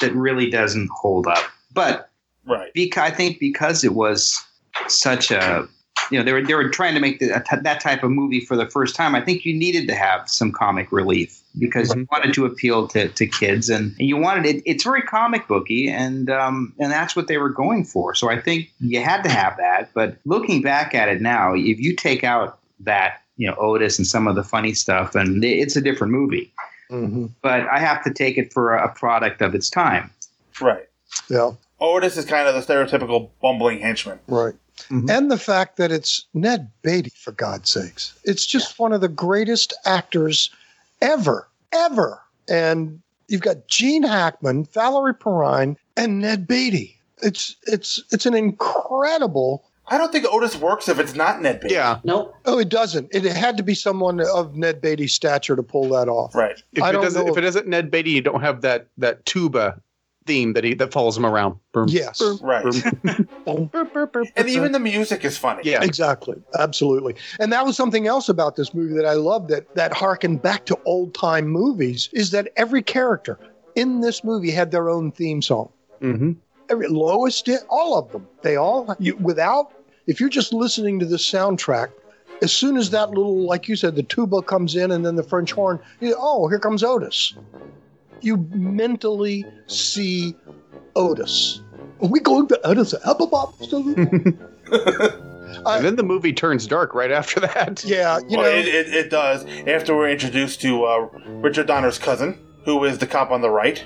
that 0.00 0.12
really 0.14 0.50
doesn't 0.50 0.88
hold 0.94 1.26
up, 1.26 1.44
but 1.76 2.10
Right. 2.46 2.72
because 2.74 3.02
I 3.02 3.14
think 3.14 3.38
because 3.40 3.84
it 3.84 3.94
was 3.94 4.40
such 4.88 5.30
a 5.30 5.68
you 6.10 6.18
know 6.18 6.24
they 6.24 6.32
were 6.32 6.42
they 6.42 6.54
were 6.54 6.68
trying 6.68 6.94
to 6.94 7.00
make 7.00 7.18
the, 7.18 7.42
that 7.62 7.80
type 7.80 8.04
of 8.04 8.10
movie 8.10 8.40
for 8.40 8.56
the 8.56 8.66
first 8.66 8.94
time. 8.94 9.14
I 9.14 9.20
think 9.20 9.44
you 9.44 9.52
needed 9.54 9.88
to 9.88 9.94
have 9.94 10.28
some 10.28 10.52
comic 10.52 10.92
relief 10.92 11.40
because 11.58 11.94
you 11.94 12.06
wanted 12.12 12.34
to 12.34 12.44
appeal 12.46 12.86
to, 12.88 13.08
to 13.08 13.26
kids 13.26 13.68
and, 13.68 13.96
and 13.98 14.08
you 14.08 14.16
wanted 14.16 14.46
it. 14.46 14.62
It's 14.64 14.84
very 14.84 15.02
comic 15.02 15.48
booky 15.48 15.88
and 15.88 16.30
um, 16.30 16.72
and 16.78 16.92
that's 16.92 17.16
what 17.16 17.26
they 17.26 17.38
were 17.38 17.48
going 17.48 17.84
for. 17.84 18.14
So 18.14 18.30
I 18.30 18.40
think 18.40 18.70
you 18.78 19.00
had 19.00 19.22
to 19.24 19.30
have 19.30 19.56
that. 19.56 19.90
But 19.94 20.16
looking 20.24 20.62
back 20.62 20.94
at 20.94 21.08
it 21.08 21.20
now, 21.20 21.54
if 21.54 21.80
you 21.80 21.96
take 21.96 22.22
out 22.22 22.60
that 22.80 23.22
you 23.36 23.48
know 23.48 23.56
Otis 23.56 23.98
and 23.98 24.06
some 24.06 24.28
of 24.28 24.36
the 24.36 24.44
funny 24.44 24.74
stuff, 24.74 25.16
and 25.16 25.44
it's 25.44 25.74
a 25.74 25.80
different 25.80 26.12
movie. 26.12 26.52
Mm-hmm. 26.90 27.26
But 27.42 27.62
I 27.62 27.80
have 27.80 28.04
to 28.04 28.12
take 28.12 28.38
it 28.38 28.52
for 28.52 28.74
a 28.74 28.92
product 28.92 29.42
of 29.42 29.56
its 29.56 29.68
time. 29.68 30.10
Right. 30.60 30.86
Yeah. 31.28 31.52
Otis 31.80 32.16
is 32.16 32.24
kind 32.24 32.48
of 32.48 32.54
the 32.54 32.60
stereotypical 32.60 33.30
bumbling 33.42 33.80
henchman. 33.80 34.18
Right. 34.26 34.54
Mm-hmm. 34.90 35.10
And 35.10 35.30
the 35.30 35.38
fact 35.38 35.76
that 35.76 35.90
it's 35.90 36.26
Ned 36.34 36.70
Beatty, 36.82 37.12
for 37.16 37.32
God's 37.32 37.70
sakes. 37.70 38.18
It's 38.24 38.46
just 38.46 38.78
one 38.78 38.92
of 38.92 39.00
the 39.00 39.08
greatest 39.08 39.74
actors 39.84 40.50
ever, 41.00 41.48
ever. 41.72 42.20
And 42.48 43.00
you've 43.28 43.42
got 43.42 43.68
Gene 43.68 44.02
Hackman, 44.02 44.64
Valerie 44.66 45.14
Perrine, 45.14 45.76
and 45.96 46.20
Ned 46.20 46.46
Beatty. 46.46 46.98
It's 47.22 47.56
it's 47.66 48.02
it's 48.12 48.26
an 48.26 48.34
incredible. 48.34 49.64
I 49.88 49.98
don't 49.98 50.12
think 50.12 50.26
Otis 50.26 50.56
works 50.56 50.88
if 50.88 50.98
it's 50.98 51.14
not 51.14 51.40
Ned 51.40 51.60
Beatty. 51.60 51.74
Yeah. 51.74 52.00
Nope. 52.04 52.34
Oh, 52.44 52.58
it 52.58 52.68
doesn't. 52.68 53.08
It 53.14 53.24
had 53.24 53.56
to 53.56 53.62
be 53.62 53.74
someone 53.74 54.20
of 54.20 54.54
Ned 54.56 54.80
Beatty's 54.80 55.14
stature 55.14 55.56
to 55.56 55.62
pull 55.62 55.88
that 55.90 56.08
off. 56.08 56.34
Right. 56.34 56.62
If 56.72 56.82
I 56.82 56.90
it 56.90 56.92
doesn't, 56.94 57.24
know 57.24 57.32
if 57.32 57.38
it 57.38 57.44
isn't 57.44 57.66
Ned 57.66 57.90
Beatty, 57.90 58.10
you 58.10 58.20
don't 58.20 58.42
have 58.42 58.60
that 58.60 58.88
that 58.98 59.24
tuba 59.24 59.80
theme 60.26 60.52
that 60.54 60.64
he 60.64 60.74
that 60.74 60.92
follows 60.92 61.16
him 61.16 61.24
around. 61.24 61.56
Boom, 61.72 61.86
Yes. 61.88 62.18
boom, 62.18 62.38
Right. 62.42 62.64
boom. 63.44 63.70
And 64.36 64.48
even 64.48 64.72
the 64.72 64.80
music 64.80 65.24
is 65.24 65.38
funny. 65.38 65.62
Yeah. 65.64 65.82
Exactly. 65.84 66.36
Absolutely. 66.58 67.14
And 67.38 67.52
that 67.52 67.64
was 67.64 67.76
something 67.76 68.06
else 68.06 68.28
about 68.28 68.56
this 68.56 68.74
movie 68.74 68.94
that 68.94 69.06
I 69.06 69.14
love 69.14 69.48
that 69.48 69.72
that 69.74 69.92
harkened 69.92 70.42
back 70.42 70.64
to 70.66 70.78
old 70.84 71.14
time 71.14 71.46
movies 71.48 72.08
is 72.12 72.30
that 72.32 72.48
every 72.56 72.82
character 72.82 73.38
in 73.74 74.00
this 74.00 74.24
movie 74.24 74.50
had 74.50 74.70
their 74.70 74.88
own 74.90 75.12
theme 75.12 75.40
song. 75.42 75.70
Mm-hmm. 76.00 76.32
Every 76.68 76.88
Lois 76.88 77.40
did 77.42 77.60
all 77.68 77.96
of 77.98 78.10
them. 78.12 78.26
They 78.42 78.56
all 78.56 78.94
you, 78.98 79.16
without 79.16 79.72
if 80.06 80.18
you're 80.20 80.28
just 80.28 80.52
listening 80.52 80.98
to 81.00 81.06
the 81.06 81.16
soundtrack, 81.16 81.90
as 82.42 82.52
soon 82.52 82.76
as 82.76 82.90
that 82.90 83.10
little 83.10 83.46
like 83.46 83.68
you 83.68 83.76
said 83.76 83.94
the 83.96 84.02
tuba 84.02 84.42
comes 84.42 84.74
in 84.76 84.90
and 84.90 85.04
then 85.06 85.16
the 85.16 85.22
French 85.22 85.52
horn, 85.52 85.78
you, 86.00 86.14
oh 86.18 86.48
here 86.48 86.58
comes 86.58 86.82
Otis. 86.82 87.34
You 88.20 88.36
mentally 88.54 89.44
see 89.66 90.34
Otis. 90.94 91.60
Are 92.00 92.08
we 92.08 92.20
going 92.20 92.48
to 92.48 92.66
Otis? 92.66 92.94
Applebop? 93.06 93.54
and 95.66 95.84
then 95.84 95.96
the 95.96 96.02
movie 96.02 96.32
turns 96.32 96.66
dark 96.66 96.94
right 96.94 97.10
after 97.10 97.40
that. 97.40 97.84
Yeah, 97.86 98.18
you 98.28 98.38
well, 98.38 98.50
know, 98.50 98.58
it, 98.58 98.66
it, 98.66 98.94
it 98.94 99.10
does. 99.10 99.44
After 99.66 99.96
we're 99.96 100.10
introduced 100.10 100.60
to 100.62 100.84
uh, 100.84 101.08
Richard 101.26 101.66
Donner's 101.66 101.98
cousin, 101.98 102.38
who 102.64 102.84
is 102.84 102.98
the 102.98 103.06
cop 103.06 103.30
on 103.30 103.42
the 103.42 103.50
right. 103.50 103.84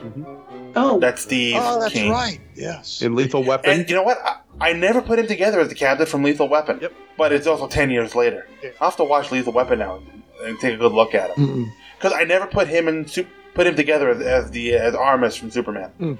Oh, 0.74 0.98
That's 1.00 1.22
Steve 1.22 1.56
oh, 1.58 1.80
that's 1.80 1.92
King. 1.92 2.10
right. 2.10 2.40
Yes. 2.54 3.02
In 3.02 3.14
Lethal 3.14 3.42
Weapon. 3.42 3.70
And 3.70 3.90
you 3.90 3.96
know 3.96 4.04
what? 4.04 4.18
I, 4.24 4.70
I 4.70 4.72
never 4.72 5.02
put 5.02 5.18
him 5.18 5.26
together 5.26 5.60
as 5.60 5.68
the 5.68 5.74
captain 5.74 6.06
from 6.06 6.22
Lethal 6.22 6.48
Weapon. 6.48 6.78
Yep. 6.80 6.92
But 7.18 7.32
it's 7.32 7.46
also 7.46 7.66
10 7.66 7.90
years 7.90 8.14
later. 8.14 8.46
I'll 8.80 8.90
have 8.90 8.96
to 8.96 9.04
watch 9.04 9.32
Lethal 9.32 9.52
Weapon 9.52 9.80
now 9.80 9.96
and, 9.96 10.22
and 10.44 10.60
take 10.60 10.74
a 10.74 10.76
good 10.78 10.92
look 10.92 11.14
at 11.14 11.36
him. 11.36 11.70
Because 11.98 12.12
I 12.14 12.24
never 12.24 12.46
put 12.46 12.68
him 12.68 12.88
in, 12.88 13.06
Sup- 13.06 13.26
put 13.54 13.66
him 13.66 13.76
together 13.76 14.10
as, 14.10 14.20
as 14.20 14.50
the 14.50 14.74
as 14.74 14.94
Armus 14.94 15.38
from 15.38 15.50
Superman. 15.50 16.18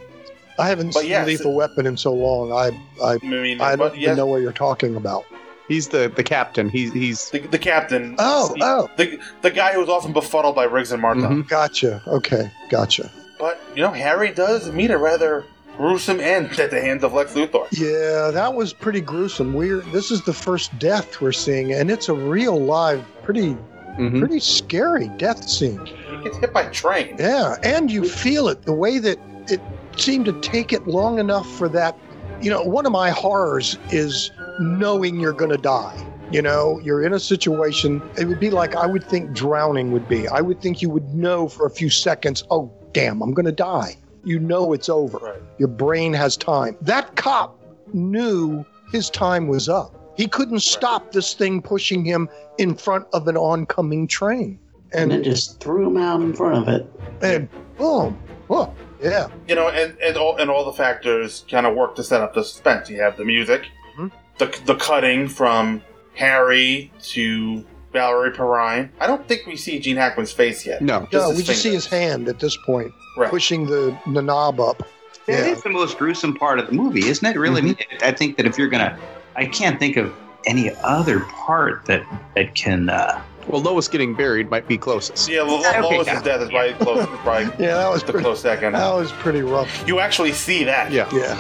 I 0.59 0.69
haven't 0.69 0.93
But 0.93 1.01
seen 1.01 1.11
yes, 1.11 1.27
Lethal 1.27 1.55
Weapon 1.55 1.86
in 1.86 1.97
so 1.97 2.12
long. 2.12 2.52
I 2.52 2.70
I 3.02 3.15
I 3.15 3.19
mean, 3.27 3.61
I 3.61 3.77
don't 3.77 3.94
yes, 3.94 4.02
even 4.05 4.16
know 4.16 4.27
what 4.27 4.43
you're 4.43 4.52
talking 4.52 4.97
about. 4.97 5.24
He's 5.69 5.89
the 5.89 6.12
the 6.15 6.24
captain. 6.24 6.69
He's 6.69 6.93
he's 6.93 7.31
the, 7.31 7.39
the 7.39 7.59
captain. 7.59 8.16
Oh, 8.19 8.52
the, 8.55 8.65
oh. 8.65 8.90
The, 8.97 9.20
the 9.43 9.51
guy 9.51 9.73
who 9.73 9.81
was 9.81 9.89
often 9.89 10.12
befuddled 10.12 10.57
by 10.57 10.65
Riggs 10.65 10.90
and 10.93 11.01
Martin. 11.01 11.23
Mm-hmm. 11.23 11.40
Gotcha. 11.43 12.02
Okay, 12.09 12.51
gotcha. 12.69 13.11
But, 13.39 13.61
you 13.74 13.82
know, 13.82 13.93
Harry 13.93 14.32
does 14.32 14.70
meet 14.73 14.90
a 14.90 14.98
rather 14.98 15.44
gruesome 15.77 16.20
end 16.20 16.59
at 16.61 16.70
the 16.70 16.81
hands 16.81 17.02
of 17.05 17.15
Lex 17.15 17.32
Luthor. 17.32 17.66
Yeah, 17.73 18.31
that 18.32 18.52
was 18.52 18.74
pretty 18.74 19.01
gruesome. 19.01 19.55
We're 19.55 19.81
this 19.93 20.11
is 20.11 20.23
the 20.23 20.35
first 20.35 20.77
death 20.78 21.23
we're 21.23 21.32
seeing, 21.32 21.73
and 21.73 21.90
it's 21.90 22.11
a 22.11 22.15
real 22.15 22.61
live, 22.61 23.02
pretty 23.23 23.57
Mhm. 23.99 24.19
pretty 24.19 24.41
scary 24.41 25.09
death 25.19 25.49
scene. 25.49 25.81
He 25.87 26.25
gets 26.25 26.39
hit 26.39 26.53
by 26.53 26.62
a 26.62 26.71
train. 26.71 27.17
Yeah, 27.19 27.57
and 27.62 27.91
you 27.91 28.05
feel 28.09 28.49
it 28.49 28.62
the 28.62 28.73
way 28.73 28.99
that 28.99 29.19
it 29.49 29.61
seemed 29.97 30.25
to 30.27 30.33
take 30.41 30.73
it 30.73 30.87
long 30.87 31.19
enough 31.19 31.49
for 31.57 31.69
that. 31.71 31.97
You 32.41 32.51
know, 32.51 32.62
one 32.62 32.87
of 32.87 32.93
my 32.93 33.11
horrors 33.11 33.77
is 33.91 34.31
knowing 34.61 35.21
you're 35.21 35.33
going 35.33 35.51
to 35.51 35.59
die. 35.59 36.07
You 36.31 36.41
know, 36.43 36.81
you're 36.85 37.03
in 37.03 37.12
a 37.12 37.19
situation, 37.19 38.01
it 38.17 38.27
would 38.27 38.39
be 38.39 38.51
like 38.51 38.77
I 38.77 38.87
would 38.87 39.03
think 39.05 39.33
drowning 39.33 39.91
would 39.93 40.09
be. 40.09 40.29
I 40.29 40.41
would 40.41 40.61
think 40.62 40.81
you 40.81 40.89
would 40.89 41.12
know 41.12 41.49
for 41.49 41.67
a 41.67 41.71
few 41.71 41.91
seconds, 41.91 42.45
oh, 42.51 42.71
damn, 42.93 43.21
I'm 43.21 43.35
going 43.35 43.47
to 43.47 43.53
die. 43.53 43.97
You 44.25 44.39
know 44.39 44.73
it's 44.73 44.89
over. 44.89 45.19
Right. 45.19 45.43
Your 45.59 45.69
brain 45.69 46.12
has 46.12 46.37
time. 46.37 46.77
That 46.83 47.17
cop 47.17 47.59
knew 47.93 48.65
his 48.93 49.11
time 49.11 49.49
was 49.49 49.69
up. 49.69 49.95
He 50.16 50.27
couldn't 50.27 50.61
stop 50.61 51.12
this 51.12 51.35
thing 51.35 51.62
pushing 51.62 52.05
him 52.05 52.28
in 52.59 52.74
front 52.74 53.07
of 53.12 53.27
an 53.28 53.37
oncoming 53.37 54.07
train. 54.07 54.59
and 54.93 55.12
And, 55.12 55.20
it 55.24 55.24
just 55.31 55.61
threw 55.61 55.87
him 55.87 55.97
out 55.97 56.20
in 56.20 56.32
front 56.35 56.57
of 56.57 56.69
it. 56.69 56.87
and 57.23 57.49
boom. 57.78 58.19
Oh, 58.51 58.73
yeah. 59.03 59.28
You 59.49 59.55
know, 59.55 59.69
and, 59.69 59.97
and, 60.01 60.16
all, 60.16 60.37
and 60.37 60.51
all 60.51 60.65
the 60.65 60.73
factors 60.73 61.45
kind 61.51 61.65
of 61.66 61.74
work 61.77 61.95
to 61.97 62.03
set 62.05 62.20
up 62.20 62.35
the 62.35 62.43
suspense. 62.45 62.91
You 62.91 63.01
have 63.01 63.16
the 63.16 63.24
music, 63.24 63.62
Mhm. 63.97 64.11
the, 64.39 64.47
the 64.66 64.74
cutting 64.74 65.28
from 65.28 65.82
Harry 66.15 66.93
to 67.03 67.65
Valerie 67.93 68.32
Perrine. 68.32 68.91
I 69.01 69.07
don't 69.07 69.27
think 69.27 69.47
we 69.47 69.57
see 69.57 69.78
Gene 69.78 69.97
Hackman's 69.97 70.32
face 70.32 70.66
yet. 70.66 70.82
no. 70.82 71.07
No, 71.12 71.31
we 71.31 71.43
just 71.43 71.62
see 71.62 71.73
his 71.73 71.87
hand 71.87 72.28
at 72.28 72.39
this 72.41 72.57
point, 72.66 72.93
Right. 73.16 73.31
pushing 73.31 73.66
the, 73.66 73.97
the 74.12 74.23
knob 74.23 74.61
up. 74.61 74.82
It 75.27 75.32
Yeah. 75.35 75.53
is 75.53 75.62
the 75.62 75.70
most 75.70 75.99
gruesome 75.99 76.35
part 76.35 76.59
of 76.59 76.66
the 76.66 76.73
movie, 76.73 77.07
isn't 77.09 77.24
it? 77.24 77.39
Really, 77.39 77.61
I 77.61 77.65
mean, 77.65 77.77
I 78.03 78.11
think 78.12 78.37
that 78.37 78.47
if 78.47 78.59
you're 78.59 78.69
gonna, 78.69 78.99
I 79.36 79.47
can't 79.47 79.78
think 79.78 79.97
of 79.97 80.12
any 80.47 80.70
other 80.82 81.20
part 81.20 81.85
that 81.86 82.05
that 82.35 82.55
can. 82.55 82.89
Uh, 82.90 83.20
Well, 83.48 83.61
Lois 83.62 83.89
getting 83.89 84.15
buried 84.15 84.51
might 84.51 84.66
be 84.69 84.77
closest. 84.78 85.28
Yeah, 85.28 85.43
Lo- 85.43 85.59
Okay, 85.61 85.81
Lois's 85.82 86.07
yeah. 86.07 86.23
death 86.23 86.40
is 86.43 86.51
probably 86.51 86.73
close. 86.74 87.07
Probably 87.23 87.44
Yeah, 87.66 87.74
that 87.78 87.90
was 87.90 88.02
the 88.02 88.12
pretty, 88.12 88.24
close 88.24 88.40
second. 88.40 88.73
that 88.74 88.94
was 88.94 89.11
pretty 89.12 89.43
rough. 89.43 89.69
You 89.89 89.98
actually 90.01 90.32
see 90.32 90.62
that. 90.65 90.93
Yeah. 90.93 91.09
Yeah. 91.12 91.36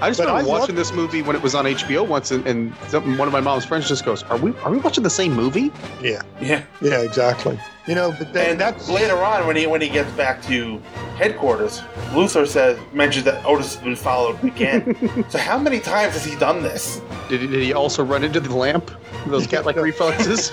I 0.00 0.10
just 0.10 0.18
But 0.20 0.26
remember 0.28 0.50
I 0.50 0.58
watching 0.58 0.74
this 0.76 0.92
movie 0.92 1.22
when 1.22 1.34
it 1.34 1.42
was 1.42 1.54
on 1.56 1.64
HBO 1.64 2.06
once, 2.06 2.30
and, 2.30 2.46
and 2.46 2.72
one 3.18 3.26
of 3.26 3.32
my 3.32 3.40
mom's 3.40 3.64
friends 3.64 3.88
just 3.88 4.04
goes, 4.04 4.22
"Are 4.24 4.36
we 4.36 4.52
are 4.62 4.70
we 4.70 4.78
watching 4.78 5.02
the 5.02 5.10
same 5.10 5.32
movie?" 5.32 5.72
Yeah. 6.00 6.22
Yeah. 6.40 6.62
Yeah, 6.80 7.00
exactly. 7.02 7.58
You 7.88 7.94
know, 7.94 8.12
but 8.18 8.32
then 8.34 8.50
And 8.50 8.60
that's 8.60 8.88
later 8.90 9.16
on, 9.16 9.46
when 9.46 9.56
he 9.56 9.66
when 9.66 9.80
he 9.80 9.88
gets 9.88 10.10
back 10.12 10.42
to 10.42 10.78
headquarters, 11.16 11.80
Luthor 12.12 12.46
says 12.46 12.78
mentions 12.92 13.24
that 13.24 13.42
Otis 13.46 13.74
has 13.74 13.82
been 13.82 13.96
followed 13.96 14.42
again. 14.44 14.94
so 15.30 15.38
how 15.38 15.58
many 15.58 15.80
times 15.80 16.12
has 16.12 16.24
he 16.24 16.36
done 16.36 16.62
this? 16.62 17.00
Did, 17.30 17.40
he- 17.40 17.46
did 17.46 17.62
he 17.62 17.72
also 17.72 18.04
run 18.04 18.22
into 18.24 18.40
the 18.40 18.54
lamp? 18.54 18.90
Those 19.26 19.46
cat-like 19.46 19.76
reflexes. 19.90 20.52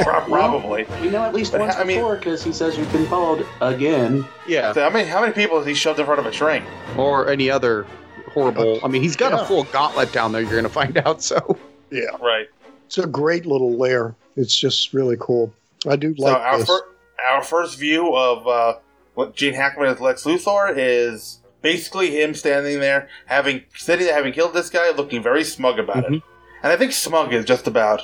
Pro- 0.00 0.20
Probably. 0.22 0.86
You 1.02 1.10
know, 1.10 1.22
at 1.24 1.34
least 1.34 1.52
But 1.52 1.60
once 1.62 1.74
I 1.76 1.84
before, 1.84 2.16
because 2.16 2.42
he 2.42 2.52
says 2.52 2.78
you've 2.78 2.92
been 2.92 3.06
followed 3.06 3.46
again. 3.60 4.24
yeah, 4.46 4.72
So 4.72 4.82
how 4.82 4.90
many 4.90 5.08
how 5.08 5.20
many 5.20 5.32
people 5.32 5.58
has 5.58 5.66
he 5.66 5.74
shoved 5.74 5.98
in 6.00 6.06
front 6.06 6.20
of 6.20 6.26
a 6.26 6.30
train? 6.30 6.62
or 6.96 7.28
any 7.28 7.50
other 7.50 7.86
horrible. 8.32 8.78
I 8.84 8.88
mean, 8.88 9.02
he's 9.02 9.16
got 9.16 9.32
Yeah. 9.32 9.42
a 9.42 9.44
full 9.46 9.64
gauntlet 9.64 10.12
down 10.12 10.30
there. 10.32 10.40
You're 10.42 10.50
going 10.52 10.62
to 10.64 10.68
find 10.70 10.96
out. 10.98 11.22
So 11.22 11.58
yeah. 11.90 12.02
Right. 12.20 12.48
It's 12.86 12.98
a 12.98 13.06
great 13.06 13.46
little 13.46 13.76
lair. 13.76 14.14
It's 14.36 14.54
just 14.56 14.92
really 14.94 15.16
cool. 15.18 15.52
I 15.86 15.96
do 15.96 16.14
So 16.16 16.24
like 16.24 16.36
our 16.36 16.58
this. 16.58 16.66
fir- 16.68 16.86
our 17.30 17.42
first 17.42 17.78
view 17.78 18.14
of 18.14 18.46
uh, 18.46 18.74
what 19.14 19.34
Gene 19.36 19.54
Hackman 19.54 19.86
as 19.88 20.00
Lex 20.00 20.24
Luthor 20.24 20.72
is 20.76 21.38
basically 21.60 22.10
him 22.20 22.34
standing 22.34 22.80
there, 22.80 23.08
having 23.26 23.62
sitting 23.76 24.06
there, 24.06 24.14
having 24.14 24.32
killed 24.32 24.54
this 24.54 24.70
guy, 24.70 24.90
looking 24.90 25.22
very 25.22 25.44
smug 25.44 25.78
about 25.78 26.04
it. 26.04 26.22
And 26.64 26.72
I 26.72 26.76
think 26.76 26.92
smug 26.92 27.32
is 27.32 27.44
just 27.44 27.66
about 27.66 28.02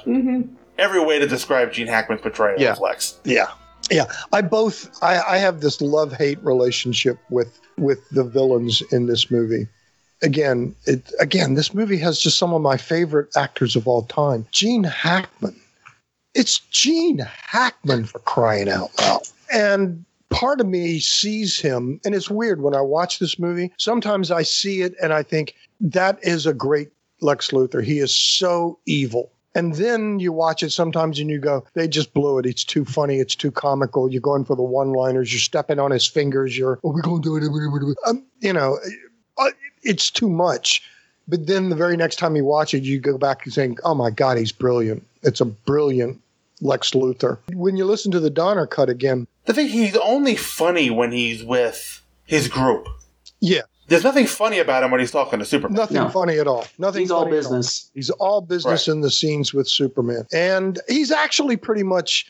every 0.78 1.04
way 1.04 1.18
to 1.18 1.26
describe 1.26 1.72
Gene 1.72 1.86
Hackman's 1.86 2.20
portrayal 2.22 2.60
Yeah. 2.60 2.72
of 2.72 2.80
Lex. 2.80 3.18
Yeah, 3.24 3.48
yeah. 3.90 4.04
I 4.32 4.42
both. 4.42 4.90
I, 5.02 5.20
I 5.20 5.36
have 5.38 5.60
this 5.60 5.80
love 5.80 6.12
hate 6.12 6.42
relationship 6.44 7.18
with 7.30 7.60
with 7.76 8.08
the 8.10 8.24
villains 8.24 8.82
in 8.92 9.06
this 9.06 9.30
movie. 9.30 9.66
Again, 10.22 10.74
it 10.86 11.12
again. 11.20 11.54
This 11.54 11.72
movie 11.74 11.98
has 11.98 12.18
just 12.20 12.38
some 12.38 12.52
of 12.52 12.60
my 12.62 12.76
favorite 12.76 13.28
actors 13.36 13.76
of 13.76 13.86
all 13.86 14.02
time. 14.02 14.46
Gene 14.52 14.82
Hackman. 14.84 15.54
It's 16.34 16.58
Gene 16.58 17.18
Hackman 17.18 18.04
for 18.04 18.18
crying 18.20 18.68
out 18.68 18.90
loud. 18.98 19.22
And 19.52 20.04
part 20.30 20.60
of 20.60 20.66
me 20.66 21.00
sees 21.00 21.58
him, 21.58 22.00
and 22.04 22.14
it's 22.14 22.30
weird 22.30 22.60
when 22.60 22.74
I 22.74 22.80
watch 22.80 23.18
this 23.18 23.38
movie. 23.38 23.72
Sometimes 23.78 24.30
I 24.30 24.42
see 24.42 24.82
it 24.82 24.94
and 25.02 25.12
I 25.12 25.22
think 25.22 25.54
that 25.80 26.18
is 26.22 26.46
a 26.46 26.52
great 26.52 26.90
Lex 27.20 27.50
Luthor. 27.50 27.82
He 27.82 27.98
is 27.98 28.14
so 28.14 28.78
evil. 28.86 29.30
And 29.54 29.74
then 29.74 30.20
you 30.20 30.32
watch 30.32 30.62
it 30.62 30.70
sometimes 30.70 31.18
and 31.18 31.30
you 31.30 31.38
go, 31.38 31.64
they 31.72 31.88
just 31.88 32.14
blew 32.14 32.38
it. 32.38 32.46
It's 32.46 32.62
too 32.62 32.84
funny. 32.84 33.18
It's 33.18 33.34
too 33.34 33.50
comical. 33.50 34.08
You're 34.10 34.20
going 34.20 34.44
for 34.44 34.54
the 34.54 34.62
one 34.62 34.92
liners. 34.92 35.32
You're 35.32 35.40
stepping 35.40 35.80
on 35.80 35.90
his 35.90 36.06
fingers. 36.06 36.56
You're, 36.56 36.78
oh, 36.84 36.92
we're 36.92 37.02
going 37.02 37.22
to 37.22 37.38
do 37.40 37.90
it. 37.90 37.98
Um, 38.06 38.24
you 38.40 38.52
know, 38.52 38.78
uh, 39.38 39.50
it's 39.82 40.10
too 40.10 40.28
much. 40.28 40.82
But 41.26 41.46
then 41.46 41.70
the 41.70 41.76
very 41.76 41.96
next 41.96 42.16
time 42.16 42.36
you 42.36 42.44
watch 42.44 42.72
it, 42.72 42.84
you 42.84 43.00
go 43.00 43.18
back 43.18 43.44
and 43.44 43.54
think, 43.54 43.80
oh 43.84 43.94
my 43.94 44.10
God, 44.10 44.38
he's 44.38 44.52
brilliant. 44.52 45.04
It's 45.22 45.40
a 45.40 45.44
brilliant 45.44 46.20
Lex 46.60 46.90
Luthor. 46.92 47.38
When 47.52 47.76
you 47.76 47.84
listen 47.84 48.10
to 48.12 48.20
the 48.20 48.30
Donner 48.30 48.66
cut 48.66 48.88
again, 48.88 49.26
The 49.46 49.54
thing 49.54 49.68
he's 49.68 49.96
only 49.96 50.36
funny 50.36 50.90
when 50.90 51.12
he's 51.12 51.42
with 51.44 52.02
his 52.24 52.48
group. 52.48 52.86
yeah, 53.40 53.62
There's 53.88 54.04
nothing 54.04 54.26
funny 54.26 54.58
about 54.58 54.82
him 54.82 54.90
when 54.90 55.00
he's 55.00 55.10
talking 55.12 55.38
to 55.38 55.44
Superman. 55.44 55.76
Nothing 55.76 55.96
No. 55.96 56.08
funny 56.10 56.38
at 56.38 56.46
all. 56.46 56.66
Nothing. 56.78 57.00
He's 57.02 57.10
all 57.10 57.24
funny 57.24 57.36
at 57.36 57.40
business. 57.40 57.90
He's 57.94 58.10
all 58.10 58.40
business 58.42 58.86
in 58.88 59.00
the 59.00 59.10
scenes 59.10 59.54
with 59.54 59.66
Superman, 59.68 60.26
and 60.32 60.78
he's 60.88 61.10
actually 61.10 61.56
pretty 61.56 61.84
much 61.84 62.26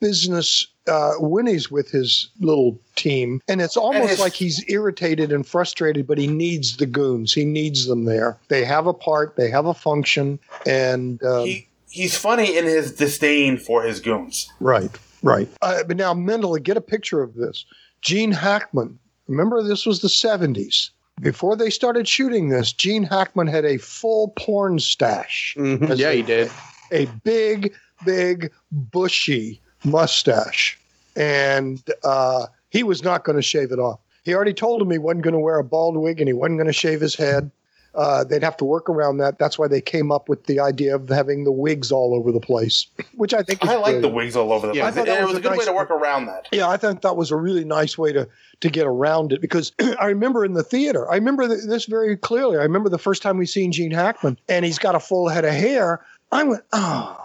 business 0.00 0.66
uh, 0.86 1.12
when 1.14 1.46
he's 1.46 1.70
with 1.70 1.90
his 1.90 2.28
little 2.40 2.78
team. 2.94 3.40
And 3.48 3.62
it's 3.62 3.76
almost 3.76 4.10
his- 4.10 4.20
like 4.20 4.34
he's 4.34 4.62
irritated 4.68 5.32
and 5.32 5.46
frustrated, 5.46 6.06
but 6.06 6.18
he 6.18 6.26
needs 6.26 6.76
the 6.76 6.84
goons. 6.86 7.32
He 7.32 7.44
needs 7.46 7.86
them 7.86 8.04
there. 8.04 8.36
They 8.48 8.64
have 8.64 8.86
a 8.86 8.92
part. 8.92 9.34
They 9.36 9.48
have 9.50 9.64
a 9.66 9.72
function, 9.74 10.38
and 10.66 11.22
um, 11.24 11.46
He 11.46 11.68
he's 11.94 12.16
funny 12.16 12.56
in 12.58 12.64
his 12.64 12.92
disdain 12.92 13.56
for 13.56 13.82
his 13.84 14.00
goons. 14.00 14.50
Right, 14.60 14.90
right. 15.22 15.48
Uh, 15.62 15.84
but 15.84 15.96
now, 15.96 16.12
mentally, 16.14 16.60
get 16.60 16.76
a 16.76 16.80
picture 16.80 17.22
of 17.22 17.34
this. 17.34 17.64
Gene 18.02 18.32
Hackman. 18.32 18.98
Remember, 19.28 19.62
this 19.62 19.86
was 19.86 20.00
the 20.00 20.08
70s. 20.08 20.90
Before 21.20 21.56
they 21.56 21.70
started 21.70 22.06
shooting 22.08 22.48
this, 22.48 22.72
Gene 22.72 23.04
Hackman 23.04 23.46
had 23.46 23.64
a 23.64 23.78
full 23.78 24.28
porn 24.36 24.78
stash. 24.80 25.54
Mhm. 25.56 25.96
Yeah, 25.96 26.08
a- 26.10 26.16
he 26.16 26.22
did. 26.22 26.50
A 26.92 27.06
big, 27.22 27.72
big, 28.04 28.50
bushy 28.72 29.60
mustache. 29.84 30.78
And 31.16 31.80
uh, 32.02 32.46
he 32.70 32.82
was 32.82 33.02
not 33.04 33.24
going 33.24 33.36
to 33.36 33.42
shave 33.42 33.70
it 33.72 33.78
off. 33.78 34.00
He 34.24 34.34
already 34.34 34.52
told 34.54 34.82
him 34.82 34.90
he 34.90 34.98
wasn't 34.98 35.22
going 35.22 35.34
to 35.34 35.38
wear 35.38 35.58
a 35.58 35.64
bald 35.64 35.96
wig 35.96 36.20
and 36.20 36.28
he 36.28 36.32
wasn't 36.32 36.58
going 36.58 36.66
to 36.66 36.72
shave 36.72 37.00
his 37.00 37.14
head. 37.14 37.50
Uh, 37.94 38.24
they'd 38.24 38.42
have 38.42 38.56
to 38.56 38.64
work 38.64 38.88
around 38.90 39.18
that. 39.18 39.38
That's 39.38 39.58
why 39.58 39.68
they 39.68 39.80
came 39.80 40.10
up 40.10 40.28
with 40.28 40.46
the 40.46 40.58
idea 40.58 40.96
of 40.96 41.08
having 41.08 41.44
the 41.44 41.52
wigs 41.52 41.92
all 41.92 42.14
over 42.14 42.32
the 42.32 42.40
place, 42.40 42.86
which 43.14 43.32
I 43.32 43.42
think 43.42 43.62
is 43.62 43.70
I 43.70 43.76
like 43.76 44.00
the 44.00 44.08
wigs 44.08 44.34
all 44.34 44.52
over 44.52 44.66
the 44.66 44.74
Yeah, 44.74 44.86
I 44.86 44.90
place. 44.90 45.06
thought 45.06 45.08
It, 45.14 45.18
it 45.20 45.22
was 45.22 45.28
was 45.28 45.36
a 45.36 45.38
a 45.38 45.42
good 45.50 45.58
way 45.58 45.64
to 45.64 45.72
work 45.72 45.90
around 45.90 46.26
that. 46.26 46.48
Yeah, 46.50 46.68
I 46.68 46.76
thought 46.76 47.02
that 47.02 47.16
was 47.16 47.30
a 47.30 47.36
really 47.36 47.64
nice 47.64 47.96
way 47.96 48.12
to 48.12 48.28
to 48.60 48.68
get 48.70 48.86
around 48.86 49.32
it 49.32 49.40
because 49.40 49.72
I 50.00 50.06
remember 50.06 50.44
in 50.44 50.54
the 50.54 50.62
theater, 50.64 51.10
I 51.10 51.14
remember 51.16 51.46
th- 51.46 51.64
this 51.68 51.84
very 51.84 52.16
clearly. 52.16 52.58
I 52.58 52.62
remember 52.62 52.88
the 52.88 52.98
first 52.98 53.22
time 53.22 53.36
we 53.38 53.46
seen 53.46 53.70
Gene 53.72 53.90
Hackman 53.90 54.38
and 54.48 54.64
he's 54.64 54.78
got 54.78 54.94
a 54.94 55.00
full 55.00 55.28
head 55.28 55.44
of 55.44 55.52
hair. 55.52 56.04
I 56.32 56.42
went, 56.44 56.62
oh. 56.72 57.20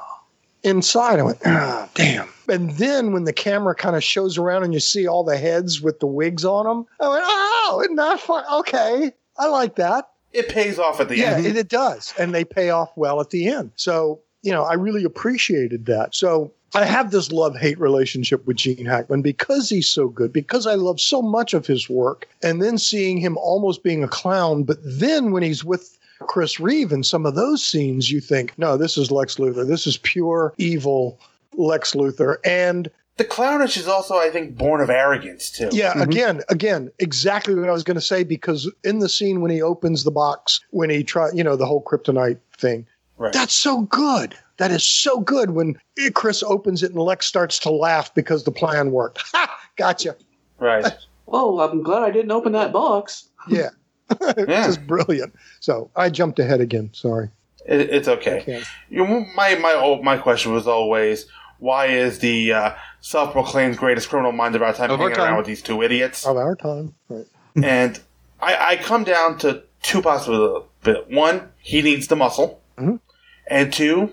Inside, 0.61 1.19
I 1.19 1.23
went, 1.23 1.37
oh, 1.45 1.87
damn. 1.93 2.27
And 2.49 2.71
then 2.71 3.13
when 3.13 3.23
the 3.23 3.31
camera 3.31 3.73
kind 3.73 3.95
of 3.95 4.03
shows 4.03 4.37
around 4.37 4.65
and 4.65 4.73
you 4.73 4.81
see 4.81 5.07
all 5.07 5.23
the 5.23 5.37
heads 5.37 5.79
with 5.81 6.01
the 6.01 6.05
wigs 6.05 6.43
on 6.43 6.65
them, 6.65 6.85
I 6.99 7.07
went, 7.07 7.23
oh, 7.25 7.81
isn't 7.85 7.95
that 7.95 8.19
fun? 8.19 8.43
Okay, 8.59 9.13
I 9.37 9.47
like 9.47 9.75
that. 9.77 10.09
It 10.33 10.49
pays 10.49 10.79
off 10.79 10.99
at 10.99 11.09
the 11.09 11.17
yeah, 11.17 11.35
end. 11.35 11.45
and 11.45 11.57
it 11.57 11.69
does, 11.69 12.13
and 12.17 12.33
they 12.33 12.45
pay 12.45 12.69
off 12.69 12.91
well 12.95 13.19
at 13.21 13.29
the 13.29 13.47
end. 13.47 13.71
So 13.75 14.19
you 14.41 14.51
know, 14.51 14.63
I 14.63 14.73
really 14.73 15.03
appreciated 15.03 15.85
that. 15.87 16.15
So 16.15 16.51
I 16.75 16.85
have 16.85 17.11
this 17.11 17.31
love 17.31 17.57
hate 17.57 17.79
relationship 17.79 18.45
with 18.45 18.57
Gene 18.57 18.85
Hackman 18.85 19.21
because 19.21 19.69
he's 19.69 19.89
so 19.89 20.07
good, 20.07 20.31
because 20.31 20.67
I 20.67 20.75
love 20.75 21.01
so 21.01 21.21
much 21.21 21.53
of 21.53 21.65
his 21.65 21.89
work, 21.89 22.27
and 22.43 22.61
then 22.61 22.77
seeing 22.77 23.17
him 23.17 23.37
almost 23.37 23.83
being 23.83 24.03
a 24.03 24.07
clown, 24.07 24.63
but 24.63 24.77
then 24.83 25.31
when 25.31 25.43
he's 25.43 25.65
with 25.65 25.97
Chris 26.21 26.59
Reeve 26.59 26.91
in 26.91 27.03
some 27.03 27.25
of 27.25 27.35
those 27.35 27.63
scenes, 27.63 28.11
you 28.11 28.19
think, 28.19 28.53
no, 28.57 28.77
this 28.77 28.97
is 28.97 29.09
Lex 29.09 29.35
Luthor. 29.35 29.67
This 29.67 29.87
is 29.87 29.97
pure 29.97 30.53
evil 30.57 31.19
Lex 31.53 31.93
Luthor. 31.93 32.37
And 32.45 32.91
the 33.19 33.25
clownish 33.25 33.77
is 33.77 33.87
also, 33.87 34.15
I 34.15 34.29
think, 34.31 34.55
born 34.57 34.79
of 34.81 34.89
arrogance 34.89 35.51
too. 35.51 35.69
yeah, 35.71 35.91
mm-hmm. 35.91 36.01
again, 36.01 36.41
again, 36.49 36.89
exactly 36.99 37.53
what 37.53 37.69
I 37.69 37.73
was 37.73 37.83
going 37.83 37.95
to 37.95 38.01
say 38.01 38.23
because 38.23 38.71
in 38.83 38.99
the 38.99 39.09
scene 39.09 39.41
when 39.41 39.51
he 39.51 39.61
opens 39.61 40.05
the 40.05 40.11
box, 40.11 40.61
when 40.71 40.89
he 40.89 41.03
try, 41.03 41.29
you 41.33 41.43
know, 41.43 41.55
the 41.55 41.65
whole 41.65 41.83
kryptonite 41.83 42.39
thing, 42.57 42.87
Right. 43.17 43.33
that's 43.33 43.53
so 43.53 43.81
good. 43.81 44.33
That 44.57 44.71
is 44.71 44.85
so 44.85 45.19
good 45.19 45.51
when 45.51 45.77
Chris 46.13 46.41
opens 46.41 46.81
it 46.83 46.91
and 46.91 46.99
Lex 47.01 47.25
starts 47.25 47.59
to 47.59 47.69
laugh 47.69 48.13
because 48.15 48.45
the 48.45 48.51
plan 48.51 48.91
worked. 48.91 49.21
Ha! 49.33 49.59
Gotcha. 49.77 50.15
Right. 50.57 50.85
Oh, 51.31 51.59
I'm 51.59 51.83
glad 51.83 52.01
I 52.01 52.09
didn't 52.09 52.31
open 52.31 52.53
that 52.53 52.73
box. 52.73 53.29
Yeah. 53.47 53.69
Yeah. 54.35 54.65
Just 54.65 54.87
brilliant. 54.87 55.35
So 55.59 55.91
I 55.95 56.09
jumped 56.09 56.39
ahead 56.39 56.59
again. 56.59 56.89
Sorry. 56.91 57.29
It, 57.67 57.81
it's 57.91 58.07
okay. 58.07 58.63
You, 58.89 59.05
my 59.35 59.53
my 59.55 59.99
my 60.03 60.17
question 60.17 60.53
was 60.53 60.65
always 60.65 61.27
why 61.59 61.87
is 61.87 62.19
the 62.19 62.53
uh, 62.53 62.71
self-proclaimed 63.01 63.77
greatest 63.77 64.09
criminal 64.09 64.31
mind 64.31 64.55
of 64.55 64.61
our 64.61 64.73
time 64.73 64.89
Of 64.91 64.99
our 64.99 65.07
hanging 65.09 65.15
time. 65.17 65.27
around 65.27 65.37
with 65.37 65.45
these 65.45 65.61
two 65.61 65.81
idiots? 65.83 66.25
Of 66.25 66.37
our 66.37 66.55
time. 66.55 66.95
Right. 67.09 67.25
and 67.63 67.99
I, 68.41 68.71
I 68.71 68.75
come 68.77 69.03
down 69.03 69.37
to 69.39 69.63
two 69.81 70.01
possibilities. 70.01 70.67
One, 71.09 71.49
he 71.59 71.81
needs 71.81 72.07
the 72.07 72.15
muscle, 72.15 72.61
Mhm. 72.77 72.99
and 73.47 73.73
two, 73.73 74.11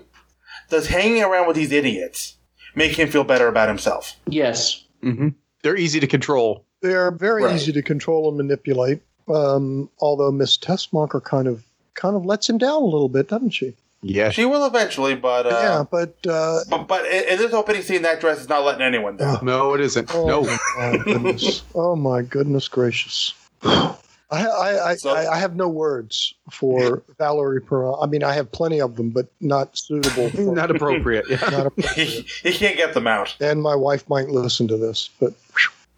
does 0.69 0.87
hanging 0.87 1.23
around 1.23 1.47
with 1.47 1.55
these 1.55 1.71
idiots 1.71 2.35
make 2.75 2.97
him 2.99 3.09
feel 3.09 3.23
better 3.23 3.47
about 3.47 3.69
himself? 3.69 4.15
Yes. 4.27 4.83
Mm-hmm. 5.03 5.29
They're 5.63 5.77
easy 5.77 5.99
to 6.01 6.07
control. 6.07 6.65
They're 6.81 7.11
very 7.11 7.43
Right. 7.43 7.55
easy 7.55 7.71
to 7.71 7.81
control 7.81 8.27
and 8.27 8.37
manipulate. 8.37 9.01
Um, 9.27 9.89
although 9.99 10.31
Miss 10.31 10.57
Tessmacher 10.57 11.23
kind 11.23 11.47
of 11.47 11.63
kind 11.95 12.15
of 12.15 12.25
lets 12.25 12.47
him 12.49 12.57
down 12.57 12.81
a 12.81 12.85
little 12.85 13.09
bit, 13.09 13.27
doesn't 13.29 13.49
she? 13.49 13.73
Yeah. 14.01 14.29
She 14.29 14.45
will 14.45 14.65
eventually, 14.65 15.15
but 15.15 15.47
uh, 15.47 15.49
yeah, 15.49 15.83
but 15.89 16.15
uh, 16.27 16.59
but, 16.69 16.87
but 16.87 17.05
in, 17.05 17.23
in 17.29 17.37
this 17.39 17.53
opening 17.53 17.81
scene, 17.81 18.03
that 18.03 18.19
dress 18.19 18.39
is 18.39 18.47
not 18.47 18.63
letting 18.63 18.81
anyone 18.83 19.17
down. 19.17 19.43
No, 19.43 19.73
it 19.73 19.81
isn't. 19.81 20.13
oh 20.13 20.25
no. 20.27 20.41
my 20.77 20.97
goodness! 21.03 21.63
Oh 21.73 21.95
my 21.95 22.21
goodness 22.21 22.67
gracious! 22.67 23.33
I 23.63 23.95
I, 24.31 24.39
I, 24.91 24.95
I 25.05 25.27
I 25.33 25.37
have 25.39 25.55
no 25.55 25.67
words 25.67 26.33
for 26.51 27.01
Valerie 27.17 27.61
Perrine. 27.61 27.97
I 28.01 28.05
mean, 28.05 28.23
I 28.23 28.33
have 28.33 28.51
plenty 28.51 28.79
of 28.81 28.97
them, 28.97 29.09
but 29.09 29.27
not 29.41 29.75
suitable. 29.77 30.29
For, 30.29 30.41
Not 30.41 30.69
appropriate. 30.69 31.25
Yeah. 31.29 31.37
not 31.49 31.65
appropriate. 31.67 31.95
he, 31.95 32.21
he 32.43 32.53
can't 32.53 32.77
get 32.77 32.93
them 32.93 33.07
out. 33.07 33.35
And 33.39 33.61
my 33.61 33.75
wife 33.75 34.07
might 34.09 34.29
listen 34.29 34.67
to 34.67 34.77
this, 34.77 35.09
but 35.19 35.33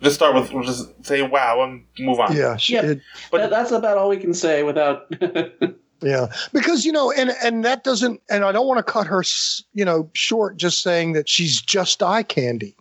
Just 0.01 0.15
start 0.15 0.35
with 0.35 0.53
we'll 0.53 0.63
just 0.63 0.87
say 1.05 1.21
wow 1.21 1.63
and 1.63 1.83
move 1.99 2.19
on. 2.19 2.33
yeah, 2.35 2.55
she 2.55 2.73
Yep. 2.73 2.83
did. 2.85 3.01
That- 3.33 3.49
that's 3.49 3.71
about 3.71 3.97
all 3.97 4.07
we 4.09 4.17
can 4.17 4.33
say 4.33 4.63
without. 4.63 5.11
Yeah, 6.01 6.27
because 6.53 6.85
you 6.85 6.91
know, 6.91 7.11
and 7.11 7.31
and 7.43 7.65
that 7.65 7.83
doesn't, 7.83 8.21
and 8.29 8.43
I 8.45 8.51
don't 8.51 8.67
want 8.67 8.77
to 8.85 8.89
cut 8.91 9.07
her, 9.07 9.23
you 9.73 9.83
know, 9.83 10.09
short 10.13 10.57
just 10.57 10.81
saying 10.81 11.13
that 11.13 11.27
she's 11.27 11.61
just 11.61 12.01
eye 12.01 12.23
candy. 12.23 12.75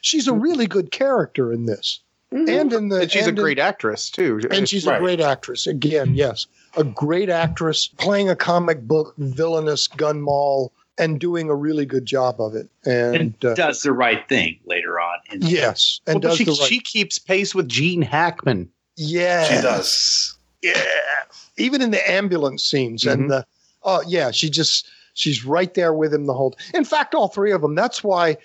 She's 0.00 0.26
a 0.26 0.32
really 0.32 0.66
good 0.66 0.90
character 0.90 1.52
in 1.52 1.66
this, 1.66 2.00
and 2.30 2.72
in 2.72 2.88
the 2.88 3.02
And 3.02 3.10
she's 3.10 3.26
a 3.26 3.28
and 3.28 3.38
in- 3.38 3.42
great 3.44 3.58
actress 3.58 4.10
too. 4.10 4.40
and 4.50 4.68
she's 4.68 4.86
Right. 4.86 4.96
a 4.96 5.00
great 5.00 5.20
actress 5.20 5.66
again. 5.66 6.14
Yes, 6.14 6.46
a 6.76 6.82
great 6.84 7.28
actress 7.28 7.88
playing 7.88 8.28
a 8.30 8.36
comic 8.36 8.80
book 8.82 9.14
villainous 9.18 9.86
gun 9.86 10.20
mall 10.22 10.72
and 10.98 11.18
doing 11.20 11.48
a 11.50 11.54
really 11.54 11.86
good 11.86 12.04
job 12.06 12.40
of 12.40 12.54
it. 12.54 12.68
And, 12.84 13.16
and 13.16 13.44
uh, 13.44 13.54
does 13.54 13.82
the 13.82 13.92
right 13.92 14.28
thing 14.28 14.58
later 14.66 14.98
on. 15.00 15.18
in- 15.30 15.42
yes, 15.42 16.00
and 16.06 16.22
Well, 16.22 16.30
does 16.30 16.38
she, 16.38 16.44
the 16.44 16.52
right. 16.52 16.68
she 16.68 16.80
keeps 16.80 17.18
pace 17.18 17.54
with 17.54 17.68
Gene 17.68 18.02
Hackman. 18.02 18.68
yeah, 18.96 19.44
She 19.44 19.62
does. 19.62 20.34
Yeah, 20.62 20.74
even 21.56 21.82
in 21.82 21.90
the 21.90 22.10
ambulance 22.10 22.62
scenes 22.64 23.04
Mhm. 23.04 23.12
and 23.12 23.30
the 23.30 23.46
oh 23.82 24.02
yeah, 24.06 24.30
she 24.30 24.48
just 24.48 24.86
she's 25.14 25.44
right 25.44 25.74
there 25.74 25.92
with 25.92 26.14
him 26.14 26.26
the 26.26 26.34
whole. 26.34 26.56
In 26.72 26.84
fact, 26.84 27.14
all 27.14 27.28
three 27.28 27.52
of 27.52 27.60
them. 27.62 27.74
That's 27.74 28.02
why 28.04 28.36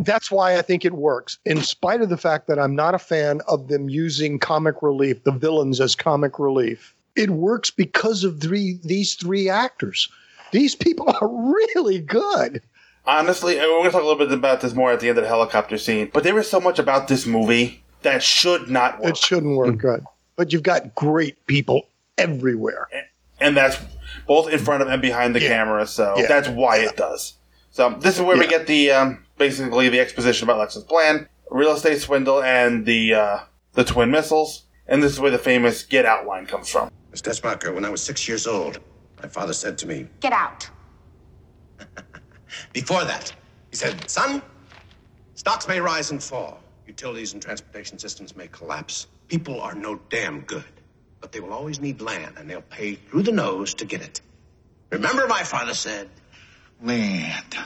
that's 0.00 0.30
why 0.30 0.56
I 0.56 0.62
think 0.62 0.84
it 0.84 0.94
works. 0.94 1.38
In 1.44 1.62
spite 1.62 2.00
of 2.00 2.08
the 2.08 2.16
fact 2.16 2.46
that 2.48 2.58
I'm 2.58 2.74
not 2.74 2.94
a 2.94 2.98
fan 2.98 3.40
of 3.48 3.68
them 3.68 3.88
using 3.90 4.38
comic 4.38 4.76
relief, 4.82 5.22
the 5.24 5.32
villains 5.32 5.80
as 5.80 5.94
comic 5.94 6.38
relief, 6.38 6.94
it 7.14 7.30
works 7.30 7.70
because 7.70 8.24
of 8.24 8.40
three 8.40 8.78
these 8.82 9.14
three 9.14 9.48
actors. 9.48 10.08
These 10.52 10.74
people 10.74 11.14
are 11.20 11.28
really 11.28 12.00
good. 12.00 12.62
Honestly, 13.08 13.58
and 13.58 13.62
we're 13.68 13.78
going 13.78 13.84
to 13.84 13.90
talk 13.92 14.02
a 14.02 14.06
little 14.06 14.26
bit 14.26 14.32
about 14.36 14.60
this 14.62 14.74
more 14.74 14.90
at 14.90 14.98
the 14.98 15.08
end 15.08 15.16
of 15.18 15.22
the 15.22 15.28
helicopter 15.28 15.78
scene, 15.78 16.10
but 16.12 16.24
there 16.24 16.36
is 16.40 16.50
so 16.50 16.58
much 16.60 16.80
about 16.80 17.06
this 17.06 17.24
movie 17.24 17.80
that 18.02 18.20
should 18.20 18.68
not 18.68 18.98
work. 18.98 19.10
It 19.10 19.16
shouldn't 19.16 19.56
work 19.56 19.76
good, 19.78 20.04
but 20.36 20.52
you've 20.52 20.62
got 20.62 20.94
great 20.94 21.44
people 21.46 21.88
everywhere. 22.18 22.88
and 23.40 23.54
that's 23.56 23.76
both 24.26 24.48
in 24.50 24.58
front 24.58 24.82
of 24.82 24.88
and 24.88 25.02
behind 25.02 25.34
the 25.34 25.40
Yeah. 25.42 25.48
camera. 25.48 25.86
So 25.86 26.14
Yeah. 26.16 26.26
that's 26.26 26.48
why 26.48 26.78
it 26.78 26.96
does. 26.96 27.34
So 27.70 27.90
this 28.00 28.16
is 28.16 28.22
where 28.22 28.38
we 28.38 28.46
get 28.46 28.66
the 28.66 28.90
um, 28.92 29.26
basically 29.36 29.88
the 29.90 30.00
exposition 30.00 30.44
about 30.48 30.58
Lex's 30.58 30.84
plan, 30.84 31.28
real 31.50 31.72
estate 31.74 32.00
swindle, 32.00 32.42
and 32.42 32.86
the 32.86 33.12
uh, 33.14 33.38
the 33.74 33.84
twin 33.84 34.10
missiles. 34.10 34.62
And 34.88 35.02
this 35.02 35.12
is 35.12 35.20
where 35.20 35.30
the 35.30 35.38
famous 35.38 35.82
"Get 35.82 36.06
Out" 36.06 36.26
line 36.26 36.46
comes 36.46 36.70
from. 36.70 36.90
Miss 37.10 37.20
Tessmacher, 37.20 37.74
when 37.74 37.84
I 37.84 37.90
was 37.90 38.02
six 38.02 38.26
years 38.26 38.46
old, 38.46 38.78
my 39.22 39.28
father 39.28 39.52
said 39.52 39.76
to 39.78 39.86
me, 39.86 40.06
Get 40.20 40.32
out. 40.32 40.70
before 42.72 43.04
that, 43.04 43.32
he 43.70 43.76
said, 43.76 44.08
Son, 44.08 44.40
stocks 45.34 45.68
may 45.68 45.80
rise 45.80 46.10
and 46.10 46.22
fall, 46.22 46.60
utilities 46.86 47.32
and 47.34 47.42
transportation 47.42 47.98
systems 47.98 48.34
may 48.36 48.48
collapse. 48.48 49.08
People 49.28 49.60
are 49.60 49.74
no 49.74 49.98
damn 50.08 50.40
good, 50.42 50.64
but 51.20 51.32
they 51.32 51.40
will 51.40 51.52
always 51.52 51.80
need 51.80 52.00
land, 52.00 52.34
and 52.38 52.48
they'll 52.48 52.62
pay 52.62 52.94
through 52.94 53.22
the 53.22 53.32
nose 53.32 53.74
to 53.74 53.84
get 53.84 54.00
it. 54.00 54.20
Remember, 54.90 55.26
my 55.26 55.42
father 55.42 55.74
said, 55.74 56.08
Land. 56.82 57.56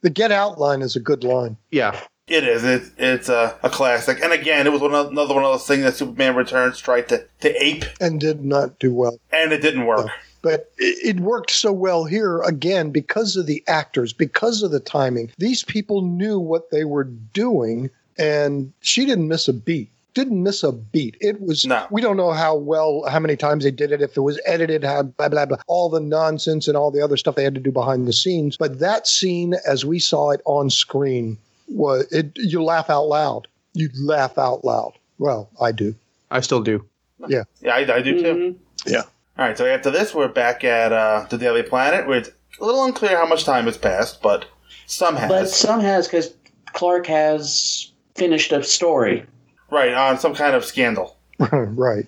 The 0.00 0.10
Get 0.10 0.32
Out 0.32 0.58
line 0.58 0.80
is 0.80 0.96
a 0.96 1.00
good 1.00 1.24
line. 1.24 1.56
Yeah. 1.70 2.00
It 2.26 2.44
is. 2.44 2.64
It, 2.64 2.92
it's 2.96 3.28
a, 3.28 3.58
a 3.62 3.68
classic. 3.68 4.20
And 4.22 4.32
again, 4.32 4.66
it 4.66 4.70
was 4.70 4.80
one 4.80 4.94
of, 4.94 5.08
another 5.08 5.34
one 5.34 5.44
of 5.44 5.50
those 5.50 5.66
things 5.66 5.82
that 5.82 5.96
Superman 5.96 6.36
Returns 6.36 6.78
tried 6.78 7.08
to, 7.08 7.26
to 7.40 7.62
ape, 7.62 7.84
and 8.00 8.20
did 8.20 8.44
not 8.44 8.78
do 8.78 8.94
well. 8.94 9.18
and 9.32 9.52
it 9.52 9.60
didn't 9.60 9.84
work. 9.84 10.06
Uh, 10.06 10.08
but 10.40 10.72
it, 10.78 11.16
it 11.16 11.20
worked 11.20 11.50
so 11.50 11.72
well 11.72 12.04
here 12.04 12.40
again 12.42 12.92
because 12.92 13.36
of 13.36 13.46
the 13.46 13.64
actors, 13.66 14.12
because 14.12 14.62
of 14.62 14.70
the 14.70 14.80
timing. 14.80 15.32
These 15.38 15.64
people 15.64 16.02
knew 16.02 16.38
what 16.38 16.70
they 16.70 16.84
were 16.84 17.04
doing, 17.04 17.90
and 18.16 18.72
she 18.80 19.04
didn't 19.04 19.28
miss 19.28 19.48
a 19.48 19.52
beat. 19.52 19.90
Didn't 20.14 20.42
miss 20.42 20.62
a 20.62 20.72
beat. 20.72 21.16
It 21.20 21.40
was. 21.40 21.64
No. 21.66 21.86
We 21.90 22.00
don't 22.00 22.16
know 22.16 22.32
how 22.32 22.56
well, 22.56 23.04
how 23.08 23.20
many 23.20 23.36
times 23.36 23.64
they 23.64 23.70
did 23.70 23.92
it. 23.92 24.02
If 24.02 24.16
it 24.16 24.20
was 24.20 24.40
edited, 24.44 24.82
how 24.82 25.02
blah 25.02 25.28
blah 25.28 25.46
blah, 25.46 25.58
all 25.66 25.88
the 25.88 26.00
nonsense 26.00 26.66
and 26.68 26.76
all 26.76 26.90
the 26.90 27.02
other 27.02 27.16
stuff 27.16 27.36
they 27.36 27.44
had 27.44 27.54
to 27.54 27.60
do 27.60 27.70
behind 27.70 28.08
the 28.08 28.12
scenes. 28.12 28.56
But 28.56 28.80
that 28.80 29.06
scene, 29.06 29.54
as 29.66 29.84
we 29.84 29.98
saw 29.98 30.30
it 30.30 30.40
on 30.44 30.70
screen, 30.70 31.38
was 31.68 32.10
it. 32.10 32.32
You 32.34 32.62
laugh 32.62 32.90
out 32.90 33.04
loud. 33.04 33.46
You 33.74 33.88
laugh 34.00 34.36
out 34.36 34.64
loud. 34.64 34.94
Well, 35.18 35.48
I 35.60 35.72
do. 35.72 35.94
I 36.30 36.40
still 36.40 36.62
do. 36.62 36.84
Yeah. 37.28 37.44
Yeah, 37.60 37.74
I, 37.74 37.96
I 37.96 38.02
do 38.02 38.20
too. 38.20 38.58
Yeah. 38.86 39.02
All 39.38 39.46
right, 39.46 39.56
so 39.56 39.64
after 39.66 39.90
this, 39.90 40.14
we're 40.14 40.28
back 40.28 40.64
at 40.64 40.92
uh, 40.92 41.26
the 41.30 41.38
Daily 41.38 41.62
Planet. 41.62 42.06
Where 42.06 42.18
it's 42.18 42.30
a 42.60 42.64
little 42.64 42.84
unclear 42.84 43.16
how 43.16 43.26
much 43.26 43.44
time 43.44 43.66
has 43.66 43.78
passed, 43.78 44.20
but 44.20 44.46
some 44.86 45.16
has. 45.16 45.28
but 45.30 45.48
some 45.48 45.80
has 45.80 46.06
because 46.06 46.34
Clark 46.72 47.06
has 47.06 47.90
finished 48.14 48.52
a 48.52 48.62
story. 48.62 49.24
Right, 49.70 49.92
on 49.92 50.18
some 50.18 50.34
kind 50.34 50.54
of 50.54 50.64
scandal. 50.64 51.16
right. 51.52 52.06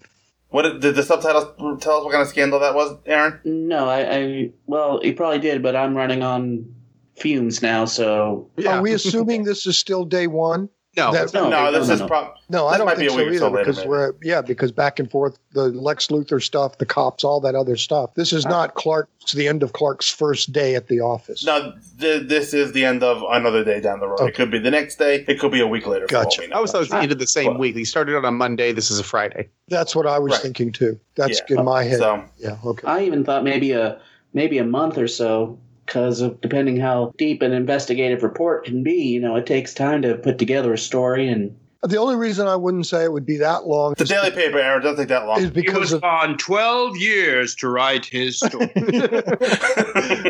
What 0.48 0.62
did, 0.62 0.80
did 0.82 0.94
the 0.96 1.02
subtitles 1.02 1.46
tell 1.80 1.96
us 1.98 2.04
what 2.04 2.12
kind 2.12 2.22
of 2.22 2.28
scandal 2.28 2.60
that 2.60 2.74
was, 2.74 2.98
Aaron? 3.06 3.40
No, 3.44 3.88
I, 3.88 4.16
I 4.16 4.50
well, 4.66 5.00
he 5.00 5.12
probably 5.12 5.38
did, 5.38 5.62
but 5.62 5.74
I'm 5.74 5.96
running 5.96 6.22
on 6.22 6.74
fumes 7.16 7.62
now, 7.62 7.86
so 7.86 8.50
Are 8.66 8.82
we 8.82 8.92
assuming 8.92 9.44
this 9.44 9.66
is 9.66 9.78
still 9.78 10.04
day 10.04 10.26
one? 10.26 10.68
No, 10.94 11.10
That- 11.10 11.32
No, 11.32 11.48
no, 11.48 11.72
this 11.72 11.88
no, 11.88 11.94
is 11.94 12.00
no. 12.00 12.06
prob- 12.06 12.34
No, 12.50 12.66
I 12.66 12.76
don't 12.76 12.84
might 12.86 12.98
think 12.98 13.08
be 13.08 13.14
a 13.14 13.16
so 13.16 13.16
week 13.16 13.26
or 13.26 13.30
either 13.30 13.38
so 13.38 13.48
later, 13.50 13.72
because 13.72 13.86
we're 13.86 14.12
yeah 14.22 14.42
because 14.42 14.72
back 14.72 14.98
and 14.98 15.10
forth 15.10 15.38
the 15.52 15.68
Lex 15.68 16.08
Luthor 16.08 16.42
stuff, 16.42 16.76
the 16.76 16.84
cops, 16.84 17.24
all 17.24 17.40
that 17.40 17.54
other 17.54 17.76
stuff. 17.76 18.14
This 18.14 18.30
is 18.30 18.44
not 18.44 18.74
Clark's 18.74 19.08
it's 19.22 19.32
the 19.32 19.48
end 19.48 19.62
of 19.62 19.72
Clark's 19.72 20.10
first 20.10 20.52
day 20.52 20.74
at 20.74 20.88
the 20.88 21.00
office. 21.00 21.44
No, 21.46 21.72
th- 21.98 22.28
this 22.28 22.52
is 22.52 22.72
the 22.72 22.84
end 22.84 23.02
of 23.02 23.22
another 23.30 23.64
day 23.64 23.80
down 23.80 24.00
the 24.00 24.08
road. 24.08 24.20
It 24.20 24.34
could 24.34 24.50
be 24.50 24.58
the 24.58 24.70
next 24.70 24.96
day. 24.96 25.24
It 25.26 25.38
could 25.40 25.52
be 25.52 25.60
a 25.60 25.66
week 25.66 25.86
later. 25.86 26.06
for 26.08 26.16
all 26.16 26.24
Gotcha. 26.24 26.42
we 26.42 26.48
know. 26.48 26.56
I 26.56 26.60
was 26.60 26.72
thought 26.72 26.78
it 26.78 26.80
was 26.80 26.88
the 26.90 26.96
end 26.98 27.12
of 27.12 27.18
the 27.18 27.26
same 27.26 27.56
week. 27.56 27.74
He 27.74 27.84
started 27.86 28.14
on 28.14 28.24
a 28.26 28.30
Monday. 28.30 28.72
This 28.72 28.90
is 28.90 28.98
a 28.98 29.04
Friday. 29.04 29.48
That's 29.68 29.96
what 29.96 30.06
I 30.06 30.18
was 30.18 30.32
Right. 30.32 30.42
thinking 30.42 30.72
too. 30.72 31.00
That's 31.14 31.40
Yeah. 31.48 31.58
in 31.60 31.64
my 31.64 31.84
head. 31.84 32.00
So 32.00 32.22
yeah, 32.38 32.56
okay. 32.66 32.86
I 32.86 33.02
even 33.04 33.24
thought 33.24 33.44
maybe 33.44 33.72
a 33.72 33.98
maybe 34.34 34.58
a 34.58 34.64
month 34.64 34.98
or 34.98 35.08
so 35.08 35.58
because 35.86 36.20
of 36.20 36.40
depending 36.40 36.78
how 36.78 37.12
deep 37.18 37.42
an 37.42 37.52
investigative 37.52 38.22
report 38.22 38.64
can 38.64 38.82
be. 38.82 39.08
You 39.08 39.20
know, 39.20 39.36
it 39.36 39.46
takes 39.46 39.74
time 39.74 40.02
to 40.02 40.14
put 40.16 40.38
together 40.38 40.72
a 40.72 40.78
story 40.78 41.28
and 41.28 41.56
The 41.82 41.96
only 41.96 42.16
reason 42.16 42.46
I 42.46 42.56
wouldn't 42.56 42.86
say 42.86 43.04
it 43.04 43.12
would 43.12 43.26
be 43.26 43.36
that 43.38 43.66
long 43.66 43.94
The 43.98 44.04
daily 44.04 44.30
paper, 44.30 44.58
Aaron, 44.58 44.82
doesn't 44.82 44.98
take 44.98 45.08
that 45.08 45.26
long. 45.26 45.38
is 45.38 45.44
He 45.44 45.50
because 45.50 45.78
was 45.78 45.92
of 45.94 46.02
gone 46.02 46.38
12 46.38 46.96
years 46.96 47.54
to 47.56 47.68
write 47.68 48.06
his 48.06 48.38
story. 48.38 48.70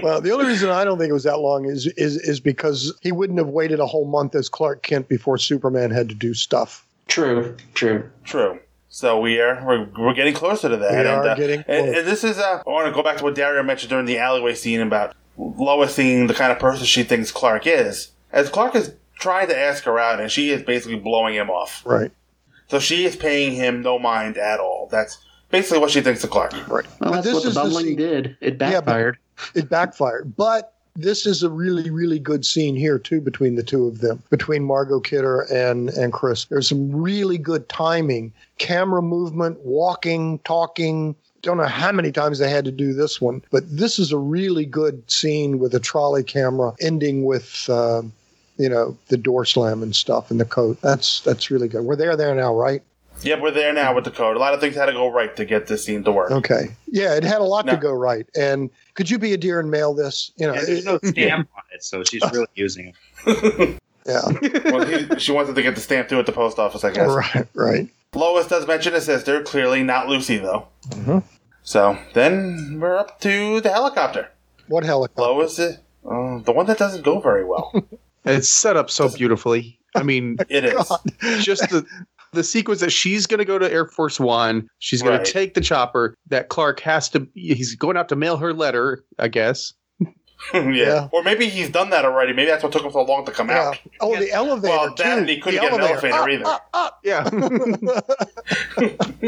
well, 0.02 0.20
the 0.20 0.30
only 0.32 0.46
reason 0.46 0.70
I 0.70 0.84
don't 0.84 0.98
think 0.98 1.10
it 1.10 1.14
was 1.14 1.24
that 1.24 1.38
long 1.38 1.66
is 1.66 1.86
is 1.96 2.16
is 2.16 2.40
because 2.40 2.98
he 3.02 3.12
wouldn't 3.12 3.38
have 3.38 3.48
waited 3.48 3.80
a 3.80 3.86
whole 3.86 4.06
month 4.06 4.34
as 4.34 4.48
Clark 4.48 4.82
Kent 4.82 5.08
before 5.08 5.38
Superman 5.38 5.90
had 5.90 6.08
to 6.08 6.14
do 6.14 6.34
stuff. 6.34 6.86
True, 7.08 7.56
true. 7.74 8.08
True. 8.24 8.58
So 8.88 9.18
we 9.18 9.40
are 9.40 9.62
we're, 9.66 9.88
we're 9.98 10.14
getting 10.14 10.34
closer 10.34 10.68
to 10.68 10.76
that. 10.76 10.90
We 10.90 10.98
and, 10.98 11.08
are 11.08 11.28
uh, 11.28 11.34
getting 11.34 11.64
and, 11.66 11.96
and 11.96 12.06
this 12.06 12.24
is 12.24 12.38
uh, 12.38 12.62
I 12.66 12.70
want 12.70 12.86
to 12.86 12.92
go 12.92 13.02
back 13.02 13.16
to 13.18 13.24
what 13.24 13.34
Dario 13.34 13.62
mentioned 13.62 13.88
during 13.88 14.04
the 14.04 14.18
alleyway 14.18 14.54
scene 14.54 14.82
about 14.82 15.16
Lois 15.36 15.94
seeing 15.94 16.26
the 16.26 16.34
kind 16.34 16.52
of 16.52 16.59
person 16.59 16.84
she 16.86 17.02
thinks 17.02 17.30
Clark 17.30 17.66
is. 17.66 18.10
As 18.32 18.48
Clark 18.48 18.74
is 18.74 18.92
trying 19.18 19.48
to 19.48 19.59
ask 19.59 19.84
her 19.84 19.98
out, 19.98 20.20
and 20.20 20.30
she 20.30 20.50
is 20.50 20.62
basically 20.62 20.98
blowing 20.98 21.34
him 21.34 21.50
off. 21.50 21.82
Right. 21.84 22.10
So 22.68 22.78
she 22.78 23.04
is 23.04 23.16
paying 23.16 23.52
him 23.54 23.82
no 23.82 23.98
mind 23.98 24.36
at 24.38 24.59
all. 24.60 24.88
That's 24.90 25.18
basically 25.50 25.78
what 25.78 25.90
she 25.90 26.00
thinks 26.00 26.24
of 26.24 26.30
Clark. 26.30 26.52
Right. 26.68 26.86
Well, 27.00 27.12
that's 27.12 27.26
this 27.26 27.34
what 27.34 27.42
the 27.42 27.48
is 27.50 27.54
the 27.54 27.60
bumbling 27.60 27.84
scene- 27.86 27.96
did. 27.96 28.36
It 28.40 28.54
Yeah, 28.54 28.80
backfired. 28.80 29.18
It 29.54 29.68
backfired. 29.68 30.34
But 30.36 30.72
this 30.94 31.24
is 31.26 31.42
a 31.42 31.50
really, 31.50 31.90
really 31.90 32.18
good 32.18 32.44
scene 32.44 32.76
here 32.76 32.98
too 32.98 33.20
between 33.20 33.54
the 33.54 33.62
two 33.62 33.86
of 33.86 34.00
them, 34.00 34.22
between 34.30 34.62
Margot 34.64 35.00
Kidder 35.00 35.42
and 35.52 35.88
and 35.90 36.12
Chris. 36.12 36.44
There's 36.46 36.68
some 36.68 36.90
really 36.94 37.38
good 37.38 37.68
timing, 37.68 38.32
camera 38.59 39.02
movement, 39.02 39.59
walking, 39.60 40.38
talking. 40.40 41.14
Don't 41.43 41.56
know 41.56 41.64
how 41.66 41.93
many 41.93 42.12
times 42.12 42.39
they 42.39 42.48
had 42.51 42.64
to 42.64 42.73
do 42.73 42.93
this 42.94 43.20
one, 43.20 43.43
but 43.51 43.64
this 43.69 43.98
is 43.98 44.12
a 44.12 44.16
really 44.19 44.64
good 44.64 45.10
scene 45.10 45.59
with 45.59 45.74
a 45.74 45.81
trolley 45.81 46.23
camera 46.24 46.73
ending 46.81 47.24
with. 47.24 47.69
Uh, 47.69 48.02
you 48.59 48.69
know 48.69 48.97
the 49.09 49.16
door 49.16 49.47
slam 49.47 49.82
and 49.82 49.97
stuff 49.97 50.31
and 50.31 50.39
the 50.39 50.44
coat. 50.44 50.78
That's 50.82 51.20
that's 51.23 51.51
really 51.51 51.69
good. 51.69 51.82
We're 51.85 51.97
there 51.97 52.14
there 52.16 52.35
now, 52.35 52.55
right? 52.55 52.82
Yep, 53.23 53.40
we're 53.40 53.51
there 53.51 53.73
now 53.73 53.94
with 53.94 54.05
the 54.05 54.10
code. 54.10 54.36
A 54.36 54.39
lot 54.39 54.52
of 54.52 54.60
things 54.60 54.77
had 54.77 54.86
to 54.86 54.93
go 54.93 55.10
right 55.10 55.35
to 55.36 55.44
get 55.47 55.66
this 55.69 55.85
scene 55.86 56.05
to 56.05 56.12
work. 56.12 56.31
Okay. 56.31 56.69
Yeah, 56.86 57.14
it 57.16 57.24
had 57.24 57.40
a 57.40 57.44
lot 57.44 57.64
No. 57.64 57.73
to 57.73 57.78
go 57.78 57.93
right. 57.93 58.27
And 58.36 58.69
could 58.94 59.09
you 59.10 59.19
be 59.19 59.32
a 59.32 59.39
dear 59.39 59.59
and 59.59 59.70
mail 59.70 59.94
this? 59.94 60.32
You 60.36 60.47
know, 60.48 60.55
Yeah, 60.55 60.64
there's 60.66 60.85
no 60.85 60.98
stamp 61.05 61.48
on 61.56 61.62
it, 61.74 61.82
so 61.82 62.05
she's 62.05 62.23
really 62.31 62.47
using 62.55 62.93
it. 63.27 63.81
yeah. 64.06 64.20
well, 64.70 64.85
he, 64.86 65.19
she 65.19 65.32
wanted 65.32 65.55
to 65.55 65.62
get 65.62 65.74
the 65.74 65.81
stamp 65.81 66.10
through 66.10 66.20
at 66.20 66.27
the 66.27 66.32
post 66.32 66.59
office, 66.59 66.85
I 66.85 66.90
guess. 66.90 67.09
Right, 67.09 67.47
right. 67.55 67.89
Lois 68.14 68.47
does 68.47 68.66
mention 68.66 68.94
a 68.94 69.01
sister, 69.01 69.43
clearly 69.43 69.82
not 69.82 70.09
Lucy 70.09 70.39
though. 70.39 70.68
Mhm. 70.90 71.22
So 71.62 71.97
then 72.14 72.78
we're 72.80 72.97
up 72.97 73.20
to 73.20 73.60
the 73.60 73.70
helicopter. 73.70 74.28
What 74.68 74.84
helicopter? 74.84 75.22
Lois, 75.22 75.59
is, 75.59 75.76
uh, 76.05 76.39
the 76.40 76.52
one 76.52 76.66
that 76.66 76.78
doesn't 76.78 77.02
go 77.05 77.20
very 77.20 77.44
well. 77.44 77.72
It's 78.24 78.48
set 78.48 78.76
up 78.76 78.89
so 78.89 79.09
beautifully. 79.09 79.80
I 79.97 80.05
mean, 80.05 80.36
It 80.48 80.64
is. 80.64 81.44
just 81.44 81.68
the 81.70 81.84
the 82.32 82.44
sequence 82.44 82.78
that 82.80 82.90
she's 82.93 83.26
going 83.26 83.39
to 83.40 83.44
go 83.44 83.59
to 83.59 83.70
Air 83.70 83.86
Force 83.86 84.20
One. 84.20 84.68
She's 84.78 85.02
going 85.02 85.16
Right. 85.16 85.26
to 85.26 85.32
take 85.32 85.55
the 85.55 85.60
chopper. 85.60 86.14
That 86.28 86.48
Clark 86.48 86.78
has 86.80 87.09
to. 87.10 87.26
He's 87.34 87.74
going 87.74 87.97
out 87.97 88.09
to 88.10 88.16
mail 88.16 88.36
her 88.36 88.55
letter. 88.55 89.02
I 89.18 89.26
guess. 89.26 89.72
yeah. 90.55 90.70
Yeah. 90.70 91.09
Or 91.12 91.23
maybe 91.23 91.48
he's 91.48 91.70
done 91.70 91.90
that 91.90 92.05
already. 92.05 92.32
Maybe 92.32 92.51
that's 92.51 92.62
what 92.62 92.73
took 92.73 92.82
him 92.85 92.93
so 92.93 93.02
long 93.02 93.24
to 93.27 93.32
come 93.32 93.48
Yeah. 93.48 93.69
out. 93.69 93.78
Oh, 94.01 94.16
the 94.19 94.31
elevator. 94.32 94.69
Well, 94.74 94.94
that 94.94 94.97
too. 94.97 95.02
and 95.05 95.28
he 95.28 95.39
couldn't 95.40 95.62
The 95.62 95.69
get 95.70 95.81
an 95.81 95.81
elevator 95.81 96.14
Up, 96.14 96.28
either. 96.28 96.47
up, 96.47 96.69
up. 96.74 96.98
Yeah. 97.02 97.28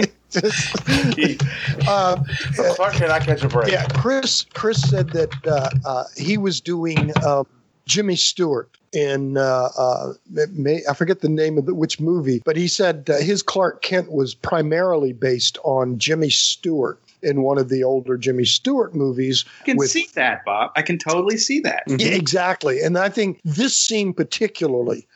He- 1.17 1.39
Uh, 1.87 2.17
so 2.55 2.75
Clark 2.75 2.95
cannot 2.95 3.23
catch 3.23 3.45
a 3.45 3.49
break. 3.49 3.71
yeah, 3.71 3.87
Chris. 3.95 4.47
Chris 4.55 4.83
said 4.83 5.11
that 5.11 5.31
uh, 5.47 5.69
uh, 5.85 6.05
he 6.17 6.37
was 6.39 6.61
doing 6.61 7.13
um, 7.25 7.47
Jimmy 7.87 8.17
Stewart 8.17 8.69
in 8.93 9.37
uh, 9.37 9.69
uh, 9.77 10.13
may, 10.53 10.81
I 10.89 10.95
forget 10.95 11.21
the 11.21 11.29
name 11.29 11.59
of 11.59 11.67
the, 11.67 11.75
which 11.75 12.01
movie, 12.01 12.43
but 12.45 12.57
he 12.57 12.67
said 12.69 13.09
uh, 13.11 13.19
his 13.19 13.43
Clark 13.43 13.83
Kent 13.83 14.11
was 14.11 14.35
primarily 14.35 15.13
based 15.13 15.59
on 15.63 15.99
Jimmy 15.99 16.31
Stewart 16.31 16.99
in 17.25 17.43
one 17.43 17.59
of 17.59 17.69
the 17.69 17.83
older 17.83 18.17
Jimmy 18.17 18.45
Stewart 18.45 18.95
movies. 18.95 19.45
I 19.63 19.65
can 19.65 19.77
with- 19.77 19.91
see 19.91 20.09
that, 20.15 20.45
Bob. 20.45 20.73
I 20.77 20.83
can 20.83 20.99
totally 20.99 21.37
see 21.37 21.61
that. 21.61 21.85
Yeah, 21.87 22.09
exactly. 22.09 22.81
And 22.81 22.99
I 22.99 23.09
think 23.09 23.41
this 23.45 23.79
scene 23.79 24.13
particularly 24.13 25.07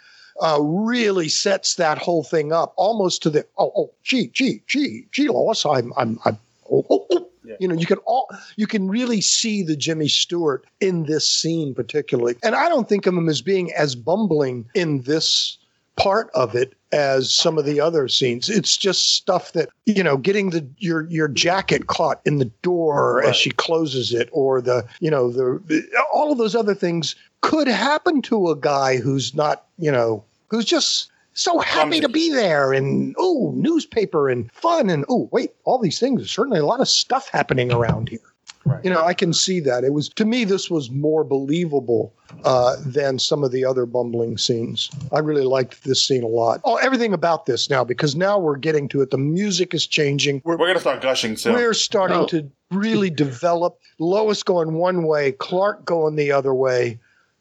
uh, 0.41 0.59
really 0.61 1.29
sets 1.29 1.75
that 1.77 1.99
whole 1.99 2.23
thing 2.23 2.53
up 2.53 2.73
almost 2.77 3.23
to 3.23 3.31
the 3.31 3.47
oh 3.57 3.73
oh 3.77 3.91
gee 4.05 4.29
gee 4.29 4.63
gee 4.67 5.07
gee 5.11 5.29
Lois 5.29 5.67
I'm 5.67 5.93
I'm 5.97 6.19
I'm 6.25 6.39
oh, 6.71 6.87
oh, 6.91 7.07
oh. 7.11 7.29
Yeah. 7.45 7.57
You 7.61 7.69
know, 7.69 7.75
you 7.75 7.87
can 7.87 7.97
all 7.99 8.29
you 8.57 8.67
can 8.67 8.89
really 8.89 9.23
see 9.23 9.63
the 9.63 9.75
Jimmy 9.75 10.09
Stewart 10.09 10.67
in 10.81 11.05
this 11.05 11.27
scene 11.27 11.75
particularly, 11.75 12.37
and 12.43 12.55
I 12.55 12.69
don't 12.69 12.89
think 12.89 13.07
of 13.07 13.15
him 13.15 13.29
as 13.29 13.41
being 13.41 13.73
as 13.73 13.95
bumbling 13.95 14.67
in 14.75 15.01
this 15.03 15.57
part 15.97 16.31
of 16.35 16.55
it 16.55 16.75
as 16.93 17.33
some 17.33 17.59
of 17.59 17.65
the 17.65 17.81
other 17.81 18.09
scenes. 18.09 18.49
It's 18.49 18.77
just 18.77 19.15
stuff 19.15 19.53
that 19.53 19.69
you 19.87 20.03
know, 20.03 20.17
getting 20.17 20.51
the 20.51 20.67
your 20.79 21.07
your 21.11 21.29
jacket 21.29 21.87
caught 21.87 22.21
in 22.25 22.39
the 22.39 22.47
door 22.63 23.17
Right. 23.17 23.29
as 23.29 23.37
she 23.37 23.51
closes 23.51 24.13
it, 24.13 24.29
or 24.33 24.61
the 24.61 24.87
you 25.01 25.11
know 25.11 25.31
the, 25.31 25.83
all 26.13 26.33
of 26.33 26.39
those 26.39 26.55
other 26.55 26.75
things 26.75 27.15
could 27.41 27.69
happen 27.69 28.23
to 28.23 28.49
a 28.51 28.57
guy 28.57 28.97
who's 28.97 29.35
not 29.35 29.67
you 29.79 29.93
know 29.93 30.25
who's 30.49 30.65
just 30.65 31.11
so 31.35 31.61
happy 31.61 32.01
to 32.01 32.09
be 32.09 32.33
there 32.33 32.73
and 32.73 33.15
oh 33.17 33.53
newspaper 33.55 34.29
and 34.29 34.51
fun 34.51 34.91
and 34.91 35.05
oh 35.09 35.29
wait 35.31 35.53
all 35.65 35.79
these 35.79 36.01
things 36.01 36.21
there's 36.21 36.33
certainly 36.33 36.59
a 36.59 36.67
lot 36.67 36.81
of 36.81 36.89
stuff 36.89 37.29
happening 37.29 37.73
around 37.73 38.09
here 38.09 38.19
Right. 38.65 38.85
you 38.85 38.91
know 38.91 39.03
i 39.05 39.15
can 39.15 39.33
see 39.33 39.61
that 39.61 39.85
it 39.85 39.93
was 39.93 40.09
to 40.11 40.25
me 40.25 40.45
this 40.45 40.69
was 40.71 40.91
more 40.91 41.25
believable 41.25 42.13
uh, 42.45 42.77
than 42.85 43.19
some 43.19 43.43
of 43.43 43.51
the 43.51 43.65
other 43.65 43.87
bumbling 43.87 44.37
scenes 44.37 44.91
i 45.13 45.21
really 45.21 45.45
liked 45.45 45.85
this 45.85 46.03
scene 46.07 46.23
a 46.23 46.27
lot 46.29 46.61
oh 46.65 46.77
everything 46.77 47.13
about 47.15 47.47
this 47.47 47.71
now 47.71 47.83
because 47.85 48.15
now 48.17 48.39
we're 48.39 48.57
getting 48.57 48.89
to 48.89 49.01
it 49.01 49.11
the 49.11 49.17
music 49.19 49.73
is 49.75 49.87
changing 49.87 50.43
We're, 50.45 50.55
we're 50.59 50.67
going 50.67 50.75
to 50.75 50.81
start 50.81 51.01
gushing 51.01 51.37
soon. 51.37 51.55
we're 51.55 51.73
starting 51.73 52.19
Oh. 52.19 52.27
to 52.27 52.51
really 52.71 53.09
develop 53.11 53.79
Lois 53.99 54.43
going 54.43 54.75
one 54.75 55.05
way, 55.05 55.33
Clark 55.33 55.85
going 55.87 56.17
the 56.17 56.31
other 56.33 56.53
way. 56.55 56.99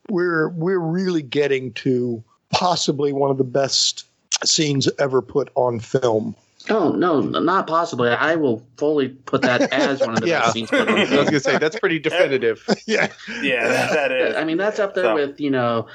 We're 0.10 0.48
we're 0.50 0.80
really 0.80 1.22
getting 1.22 1.74
to 1.74 2.24
possibly 2.50 3.12
one 3.12 3.30
of 3.30 3.38
the 3.38 3.44
best 3.44 4.06
scenes 4.46 4.88
ever 5.00 5.22
put 5.22 5.50
on 5.56 5.80
film. 5.82 6.36
Oh 6.70 6.92
no, 6.92 7.22
not 7.22 7.68
possibly. 7.68 8.10
I 8.10 8.36
will 8.36 8.66
fully 8.78 9.10
put 9.10 9.42
that 9.44 9.72
as 9.74 10.00
one 10.02 10.12
of 10.16 10.22
the 10.22 10.28
Yeah. 10.30 10.40
best 10.42 10.54
scenes. 10.54 10.70
I 10.74 10.84
was 10.94 11.10
going 11.10 11.26
to 11.28 11.40
say 11.40 11.58
that's 11.58 11.80
pretty 11.80 12.00
definitive. 12.00 12.66
yeah. 12.88 13.12
yeah, 13.42 13.68
that, 13.68 13.92
that 13.94 14.12
is. 14.12 14.36
I 14.36 14.44
mean, 14.44 14.58
that's 14.58 14.80
up 14.80 14.94
there 14.96 15.06
So- 15.06 15.16
with 15.16 15.40
you 15.40 15.50
know 15.52 15.88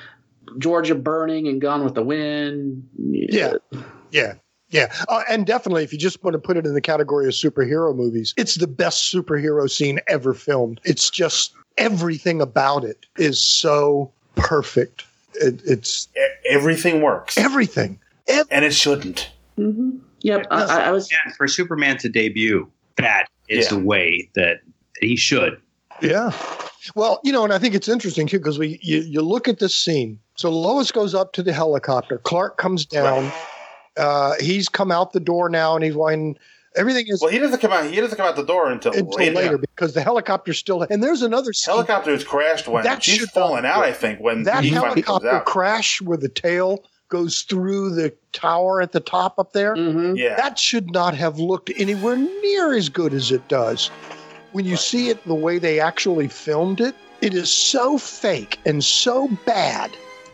Georgia 0.58 0.94
burning 0.94 1.48
and 1.48 1.60
Gone 1.60 1.84
with 1.84 1.94
the 1.94 2.02
Wind. 2.02 2.88
Yeah. 2.98 3.54
Yeah. 4.10 4.34
Yeah. 4.70 4.92
Uh, 5.08 5.22
and 5.28 5.46
definitely, 5.46 5.84
if 5.84 5.92
you 5.92 5.98
just 5.98 6.22
want 6.24 6.32
to 6.34 6.38
put 6.38 6.56
it 6.56 6.64
in 6.66 6.74
the 6.74 6.80
category 6.80 7.26
of 7.26 7.32
superhero 7.32 7.94
movies, 7.94 8.32
it's 8.36 8.54
the 8.56 8.66
best 8.66 9.12
superhero 9.12 9.70
scene 9.70 10.00
ever 10.08 10.32
filmed. 10.34 10.80
It's 10.84 11.10
just 11.10 11.52
everything 11.78 12.40
about 12.40 12.84
it 12.84 13.06
is 13.16 13.46
so 13.46 14.10
perfect. 14.34 15.04
It, 15.34 15.60
it's 15.64 16.08
Everything 16.50 17.00
works. 17.02 17.38
everything. 17.38 17.98
and 18.50 18.64
it 18.64 18.74
shouldn't. 18.74 19.30
Mm-hmm. 19.58 19.98
Yep. 20.22 20.46
I, 20.50 20.62
I- 20.64 20.80
I 20.86 20.90
was. 20.90 21.10
Yeah, 21.10 21.32
for 21.36 21.46
Superman 21.48 21.98
to 21.98 22.08
debut, 22.08 22.70
that 22.96 23.26
is 23.48 23.64
Yeah. 23.70 23.78
the 23.78 23.84
way 23.84 24.30
that 24.34 24.60
he 25.00 25.16
should. 25.16 25.60
Yeah. 26.00 26.32
Well, 26.96 27.20
you 27.22 27.32
know, 27.32 27.44
and 27.44 27.52
I 27.52 27.58
think 27.58 27.74
it's 27.74 27.88
interesting 27.88 28.26
too 28.26 28.38
because 28.38 28.58
we 28.58 28.78
you, 28.82 29.00
you 29.00 29.20
look 29.20 29.46
at 29.48 29.58
this 29.60 29.74
scene. 29.74 30.18
So 30.36 30.50
Lois 30.50 30.90
goes 30.90 31.14
up 31.14 31.32
to 31.34 31.42
the 31.42 31.52
helicopter. 31.52 32.18
Clark 32.18 32.56
comes 32.58 32.84
down. 32.86 33.30
Uh, 33.96 34.34
he's 34.40 34.68
come 34.68 34.90
out 34.90 35.12
the 35.12 35.20
door 35.20 35.48
now, 35.48 35.74
and 35.74 35.84
he's 35.84 35.94
going. 35.94 36.36
Everything 36.74 37.04
is 37.08 37.20
Well, 37.20 37.30
he 37.30 37.38
doesn't 37.38 37.60
come 37.60 37.70
out. 37.70 37.84
He 37.84 38.00
doesn't 38.00 38.16
come 38.16 38.26
out 38.26 38.34
the 38.34 38.44
door 38.46 38.70
until, 38.70 38.92
until 38.92 39.18
later. 39.18 39.34
later 39.34 39.58
because 39.58 39.92
the 39.92 40.00
helicopter's 40.02 40.56
still. 40.58 40.80
And 40.88 41.02
there's 41.02 41.20
another 41.20 41.52
scene. 41.52 41.74
Helicopter's 41.74 42.24
crashed 42.24 42.66
when 42.66 42.82
That 42.82 43.02
she's 43.04 43.16
should 43.16 43.28
falling 43.28 43.64
not- 43.64 43.76
out. 43.76 43.84
I 43.84 43.92
think 43.92 44.20
when 44.20 44.44
that 44.44 44.64
he 44.64 44.70
finally 44.70 45.02
comes 45.02 45.22
helicopter 45.22 45.28
out. 45.36 45.44
crash 45.44 46.00
with 46.00 46.22
the 46.22 46.30
tail 46.30 46.82
goes 47.12 47.42
through 47.42 47.90
the 47.90 48.10
tower 48.32 48.80
at 48.80 48.92
the 48.92 49.00
top 49.00 49.38
up 49.38 49.52
there. 49.52 49.76
Mhm. 49.76 50.16
Yeah, 50.16 50.34
That 50.36 50.58
should 50.58 50.90
not 50.90 51.14
have 51.14 51.38
looked 51.38 51.70
anywhere 51.76 52.16
near 52.16 52.72
as 52.72 52.88
good 52.88 53.12
as 53.12 53.30
it 53.30 53.46
does. 53.48 53.90
When 54.52 54.64
you 54.64 54.76
see 54.78 55.10
it 55.10 55.22
the 55.26 55.34
way 55.34 55.58
they 55.58 55.78
actually 55.78 56.28
filmed 56.28 56.80
it, 56.80 56.94
it 57.20 57.34
is 57.34 57.50
so 57.50 57.98
fake 57.98 58.58
and 58.64 58.82
so 58.82 59.28
bad. 59.44 59.90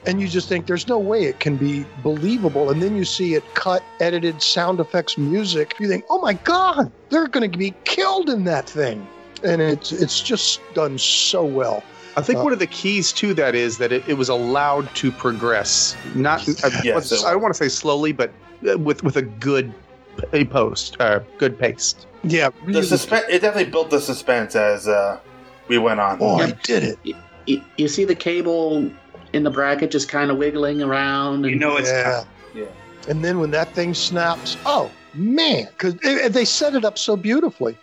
And 0.06 0.20
you 0.20 0.28
just 0.28 0.48
think 0.48 0.66
there's 0.66 0.86
no 0.86 0.98
way 0.98 1.24
it 1.24 1.40
can 1.40 1.56
be 1.56 1.84
believable. 2.04 2.70
And 2.70 2.80
then 2.80 2.94
you 2.96 3.04
see 3.04 3.34
it 3.34 3.42
cut, 3.54 3.82
edited, 3.98 4.40
sound 4.40 4.78
effects, 4.78 5.18
music. 5.18 5.74
You 5.80 5.88
think, 5.88 6.04
oh 6.08 6.20
my 6.20 6.34
God, 6.34 6.92
they're 7.10 7.26
going 7.26 7.50
to 7.50 7.58
be 7.58 7.74
killed 7.84 8.30
in 8.30 8.44
that 8.44 8.70
thing. 8.70 9.04
And 9.42 9.60
it's 9.60 9.90
it's 9.90 10.20
just 10.22 10.60
done 10.74 10.96
so 10.98 11.44
well. 11.44 11.82
I 12.16 12.22
think 12.22 12.38
Uh, 12.38 12.44
one 12.44 12.52
of 12.52 12.58
the 12.58 12.66
keys 12.66 13.12
to 13.12 13.34
that 13.34 13.54
is 13.54 13.78
that 13.78 13.92
it, 13.92 14.02
it 14.08 14.14
was 14.14 14.28
allowed 14.28 14.92
to 14.96 15.12
progress. 15.12 15.96
Not, 16.14 16.40
I, 16.64 16.80
Yes, 16.82 17.12
it 17.12 17.24
I 17.24 17.30
don't 17.30 17.42
want 17.42 17.54
to 17.54 17.58
say 17.58 17.68
slowly, 17.68 18.12
but 18.12 18.32
uh, 18.68 18.78
with 18.78 19.02
with 19.04 19.16
a 19.16 19.22
good 19.22 19.72
a 20.32 20.44
post, 20.46 20.96
uh, 21.00 21.20
good 21.38 21.58
pace. 21.58 21.94
Yeah, 22.24 22.50
the 22.50 22.66
really. 22.66 22.82
suspense. 22.82 23.26
It 23.28 23.42
definitely 23.42 23.70
built 23.70 23.90
the 23.90 24.00
suspense 24.00 24.56
as 24.56 24.88
uh, 24.88 25.20
we 25.68 25.78
went 25.78 26.00
on. 26.00 26.18
Oh, 26.20 26.38
I 26.38 26.50
did 26.50 26.82
it. 26.82 26.98
You, 27.46 27.62
you 27.76 27.88
see 27.88 28.04
the 28.04 28.14
cable 28.14 28.90
in 29.32 29.44
the 29.44 29.50
bracket 29.50 29.90
just 29.90 30.08
kind 30.08 30.30
of 30.30 30.36
wiggling 30.36 30.82
around. 30.82 31.44
And, 31.44 31.46
You 31.46 31.56
know 31.56 31.76
it's 31.76 31.90
Yeah. 31.90 32.24
Yeah. 32.54 32.64
And 33.08 33.24
then 33.24 33.38
when 33.38 33.50
that 33.52 33.72
thing 33.72 33.94
snaps, 33.94 34.56
oh 34.66 34.90
man, 35.14 35.68
because 35.70 35.94
they 36.32 36.44
set 36.44 36.74
it 36.74 36.84
up 36.84 36.98
so 36.98 37.16
beautifully. 37.16 37.76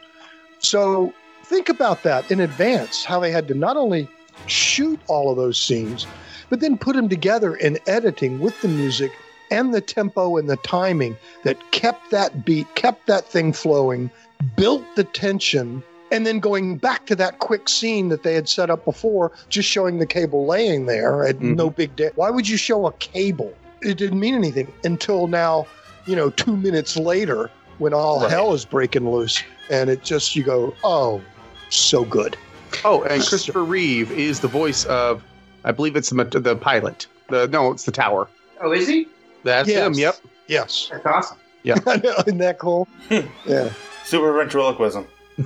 So 0.59 1.13
think 1.45 1.69
about 1.69 2.03
that 2.03 2.29
in 2.31 2.39
advance, 2.39 3.03
how 3.03 3.19
they 3.19 3.31
had 3.31 3.47
to 3.47 3.53
not 3.53 3.77
only 3.77 4.07
shoot 4.47 4.99
all 5.07 5.31
of 5.31 5.37
those 5.37 5.61
scenes, 5.61 6.07
but 6.49 6.59
then 6.59 6.77
put 6.77 6.95
them 6.95 7.09
together 7.09 7.55
in 7.55 7.79
editing 7.87 8.39
with 8.39 8.59
the 8.61 8.67
music 8.67 9.11
and 9.51 9.73
the 9.73 9.81
tempo 9.81 10.37
and 10.37 10.49
the 10.49 10.57
timing 10.57 11.15
that 11.43 11.71
kept 11.71 12.11
that 12.11 12.45
beat, 12.45 12.73
kept 12.75 13.07
that 13.07 13.25
thing 13.25 13.53
flowing, 13.53 14.09
built 14.55 14.83
the 14.95 15.03
tension, 15.03 15.83
and 16.11 16.25
then 16.25 16.39
going 16.39 16.77
back 16.77 17.05
to 17.07 17.15
that 17.15 17.39
quick 17.39 17.67
scene 17.67 18.09
that 18.09 18.23
they 18.23 18.33
had 18.33 18.47
set 18.47 18.69
up 18.69 18.85
before, 18.85 19.31
just 19.49 19.67
showing 19.69 19.99
the 19.99 20.05
cable 20.05 20.45
laying 20.45 20.85
there 20.85 21.25
at 21.25 21.35
mm-hmm. 21.35 21.55
no 21.55 21.69
big 21.69 21.95
deal. 21.95 22.11
Why 22.15 22.29
would 22.29 22.47
you 22.47 22.57
show 22.57 22.85
a 22.85 22.91
cable? 22.93 23.53
It 23.81 23.97
didn't 23.97 24.19
mean 24.19 24.35
anything 24.35 24.71
until 24.83 25.27
now, 25.27 25.67
you 26.05 26.15
know, 26.15 26.29
two 26.29 26.55
minutes 26.55 26.95
later 26.95 27.49
when 27.77 27.93
all 27.93 28.21
Right. 28.21 28.31
hell 28.31 28.53
is 28.53 28.65
breaking 28.65 29.09
loose. 29.09 29.41
And 29.69 29.89
it 29.89 30.03
just, 30.03 30.35
you 30.35 30.43
go, 30.43 30.75
oh, 30.83 31.21
so 31.69 32.05
good. 32.05 32.37
Oh, 32.83 33.03
and 33.03 33.23
Christopher 33.23 33.63
Reeve 33.63 34.11
is 34.11 34.39
the 34.39 34.47
voice 34.47 34.85
of, 34.85 35.23
I 35.63 35.71
believe 35.71 35.95
it's 35.95 36.09
the 36.09 36.23
the 36.25 36.55
pilot. 36.55 37.07
The 37.29 37.47
no, 37.47 37.71
it's 37.71 37.85
the 37.85 37.91
tower. 37.91 38.27
Oh, 38.61 38.71
is 38.71 38.87
he? 38.87 39.07
That's 39.43 39.69
him. 39.69 39.93
Yep. 39.93 40.17
Yes. 40.47 40.89
That's 40.91 41.05
awesome. 41.05 41.37
Yeah. 41.63 41.75
Isn't 41.87 42.37
that 42.39 42.59
cool? 42.59 42.87
yeah. 43.09 43.71
Super 44.03 44.33
ventriloquism. 44.33 45.07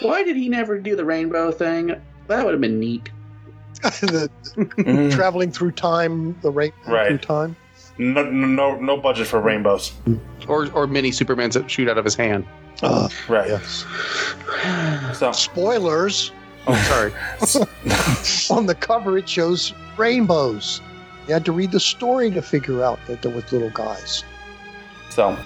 Why 0.00 0.22
did 0.24 0.36
he 0.36 0.48
never 0.48 0.78
do 0.78 0.96
the 0.96 1.04
rainbow 1.04 1.52
thing? 1.52 1.94
That 2.26 2.44
would 2.44 2.52
have 2.52 2.60
been 2.60 2.80
neat. 2.80 3.10
the, 3.82 4.30
mm-hmm. 4.56 5.10
traveling 5.10 5.52
through 5.52 5.72
time, 5.72 6.38
the 6.40 6.50
rainbow 6.50 6.76
Right. 6.86 7.08
through 7.08 7.18
time. 7.18 7.56
No, 7.98 8.24
no, 8.24 8.76
no 8.76 8.96
budget 8.96 9.26
for 9.26 9.40
rainbows. 9.40 9.92
Or 10.48 10.70
or 10.72 10.86
mini 10.86 11.10
Supermans 11.10 11.52
that 11.52 11.70
shoot 11.70 11.88
out 11.88 11.98
of 11.98 12.04
his 12.04 12.16
hand. 12.16 12.44
Uh, 12.82 13.08
Right. 13.28 13.48
yes. 13.48 13.84
So, 15.18 15.32
Spoilers. 15.32 16.32
Oh, 16.66 16.74
sorry. 16.88 17.12
On 18.58 18.66
the 18.66 18.74
cover, 18.74 19.18
it 19.18 19.28
shows 19.28 19.72
rainbows. 19.96 20.80
You 21.28 21.34
had 21.34 21.44
to 21.46 21.52
read 21.52 21.72
the 21.72 21.80
story 21.80 22.30
to 22.30 22.42
figure 22.42 22.82
out 22.82 22.98
that 23.06 23.22
there 23.22 23.30
was 23.32 23.50
little 23.52 23.70
guys. 23.70 24.24
so 25.10 25.36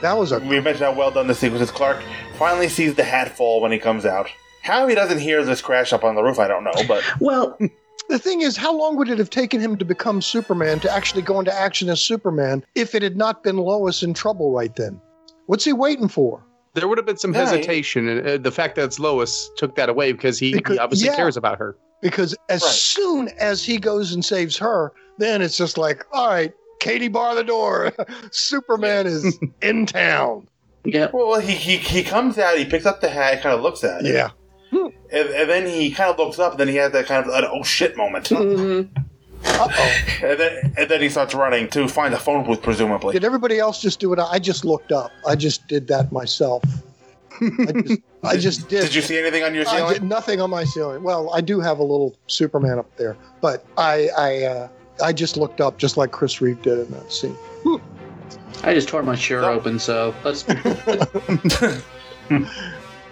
That 0.00 0.16
was 0.18 0.32
a 0.32 0.38
we 0.40 0.60
mentioned 0.60 0.78
how 0.86 0.92
well 0.94 1.10
done 1.10 1.26
the 1.28 1.34
sequence 1.34 1.62
is. 1.62 1.70
Clark 1.70 2.02
finally 2.38 2.68
sees 2.68 2.94
the 2.94 3.04
hat 3.04 3.28
fall 3.36 3.60
when 3.60 3.72
he 3.72 3.78
comes 3.78 4.04
out. 4.04 4.28
How 4.62 4.86
he 4.86 4.94
doesn't 4.94 5.18
hear 5.18 5.44
this 5.44 5.60
crash 5.60 5.92
up 5.92 6.04
on 6.04 6.14
the 6.14 6.22
roof, 6.22 6.38
I 6.38 6.46
don't 6.48 6.62
know. 6.64 6.72
But 6.86 7.02
Well, 7.20 7.58
The 8.08 8.18
thing 8.18 8.42
is, 8.42 8.56
how 8.56 8.76
long 8.76 8.96
would 8.96 9.08
it 9.08 9.18
have 9.18 9.30
taken 9.30 9.60
him 9.60 9.76
to 9.78 9.84
become 9.84 10.20
Superman 10.20 10.80
to 10.80 10.90
actually 10.92 11.22
go 11.22 11.38
into 11.38 11.54
action 11.54 11.88
as 11.88 12.00
Superman 12.00 12.64
if 12.74 12.94
it 12.96 13.02
had 13.02 13.16
not 13.16 13.42
been 13.44 13.56
Lois 13.56 14.02
in 14.02 14.12
trouble 14.12 14.52
right 14.52 14.74
then? 14.74 15.00
What's 15.46 15.64
he 15.64 15.72
waiting 15.72 16.08
for? 16.08 16.44
There 16.74 16.88
would 16.88 16.96
have 16.98 17.06
been 17.06 17.18
some 17.18 17.34
Yeah, 17.34 17.40
he- 17.50 17.56
hesitation, 17.56 18.08
and 18.08 18.26
uh, 18.26 18.36
the 18.38 18.50
fact 18.52 18.76
that 18.76 18.84
it's 18.84 18.98
Lois 18.98 19.50
took 19.56 19.74
that 19.76 19.88
away 19.88 20.12
because 20.12 20.38
he, 20.38 20.52
Because- 20.54 20.76
he 20.76 20.78
obviously 20.80 21.08
yeah. 21.08 21.16
cares 21.16 21.36
about 21.36 21.58
her. 21.58 21.76
Because 22.00 22.34
as 22.48 22.62
soon 22.64 23.28
as 23.38 23.62
he 23.64 23.78
goes 23.78 24.12
and 24.12 24.24
saves 24.24 24.56
her, 24.58 24.92
then 25.18 25.40
it's 25.42 25.56
just 25.56 25.78
like, 25.78 26.04
all 26.12 26.28
right, 26.28 26.52
Katie, 26.80 27.06
bar 27.08 27.34
the 27.36 27.44
door. 27.44 27.92
Superman 28.32 29.06
is 29.06 29.38
in 29.62 29.86
town. 29.86 30.48
Yeah. 30.84 31.10
well, 31.12 31.38
he, 31.38 31.52
he 31.54 31.76
he 31.76 32.02
comes 32.02 32.38
out, 32.38 32.58
he 32.58 32.64
picks 32.64 32.86
up 32.86 33.00
the 33.00 33.08
hat, 33.08 33.40
kind 33.40 33.54
of 33.54 33.60
looks 33.62 33.84
at 33.84 34.04
it, 34.04 34.12
Yeah. 34.12 34.30
and, 34.72 34.92
and 35.12 35.48
then 35.48 35.64
he 35.68 35.92
kind 35.92 36.10
of 36.10 36.18
looks 36.18 36.40
up, 36.40 36.52
and 36.52 36.60
then 36.60 36.66
he 36.66 36.74
has 36.76 36.90
that 36.90 37.06
kind 37.06 37.24
of 37.24 37.32
an 37.32 37.44
oh 37.48 37.62
shit 37.62 37.96
moment, 37.96 38.30
Mm-hmm. 38.30 39.00
Uh 39.44 39.68
oh. 39.70 40.02
and 40.22 40.38
then 40.40 40.72
and 40.76 40.88
then 40.90 41.00
he 41.00 41.08
starts 41.08 41.34
running 41.34 41.68
to 41.70 41.88
find 41.88 42.12
the 42.12 42.18
phone 42.18 42.44
booth, 42.44 42.62
presumably. 42.62 43.12
Did 43.12 43.24
everybody 43.24 43.58
else 43.58 43.80
just 43.80 44.00
do 44.00 44.12
it? 44.12 44.18
I 44.18 44.38
just 44.38 44.64
looked 44.64 44.92
up. 44.92 45.10
I 45.26 45.34
just 45.36 45.66
did 45.68 45.88
that 45.88 46.12
myself. 46.12 46.62
I 47.40 47.72
just, 47.84 48.00
I 48.22 48.36
just 48.36 48.68
did. 48.68 48.82
Did 48.82 48.94
you 48.94 49.02
see 49.02 49.18
anything 49.18 49.42
on 49.42 49.54
your 49.54 49.66
I 49.68 49.76
ceiling? 49.76 49.92
did 49.94 50.02
nothing 50.04 50.40
on 50.40 50.50
my 50.50 50.64
ceiling. 50.64 51.02
Well, 51.02 51.32
I 51.34 51.40
do 51.40 51.60
have 51.60 51.78
a 51.78 51.82
little 51.82 52.16
Superman 52.28 52.78
up 52.78 52.96
there, 52.96 53.16
but 53.40 53.64
I 53.76 54.08
I 54.16 54.42
uh, 54.44 54.68
I 55.02 55.12
just 55.12 55.36
looked 55.36 55.60
up 55.60 55.78
just 55.78 55.96
like 55.96 56.12
Chris 56.12 56.40
Reeve 56.40 56.60
did 56.62 56.78
in 56.78 56.90
that 56.92 57.12
scene. 57.12 57.36
I 58.62 58.74
just 58.74 58.88
tore 58.88 59.02
my 59.02 59.16
shirt 59.16 59.44
open, 59.44 59.78
so 59.78 60.14
let's. 60.24 60.44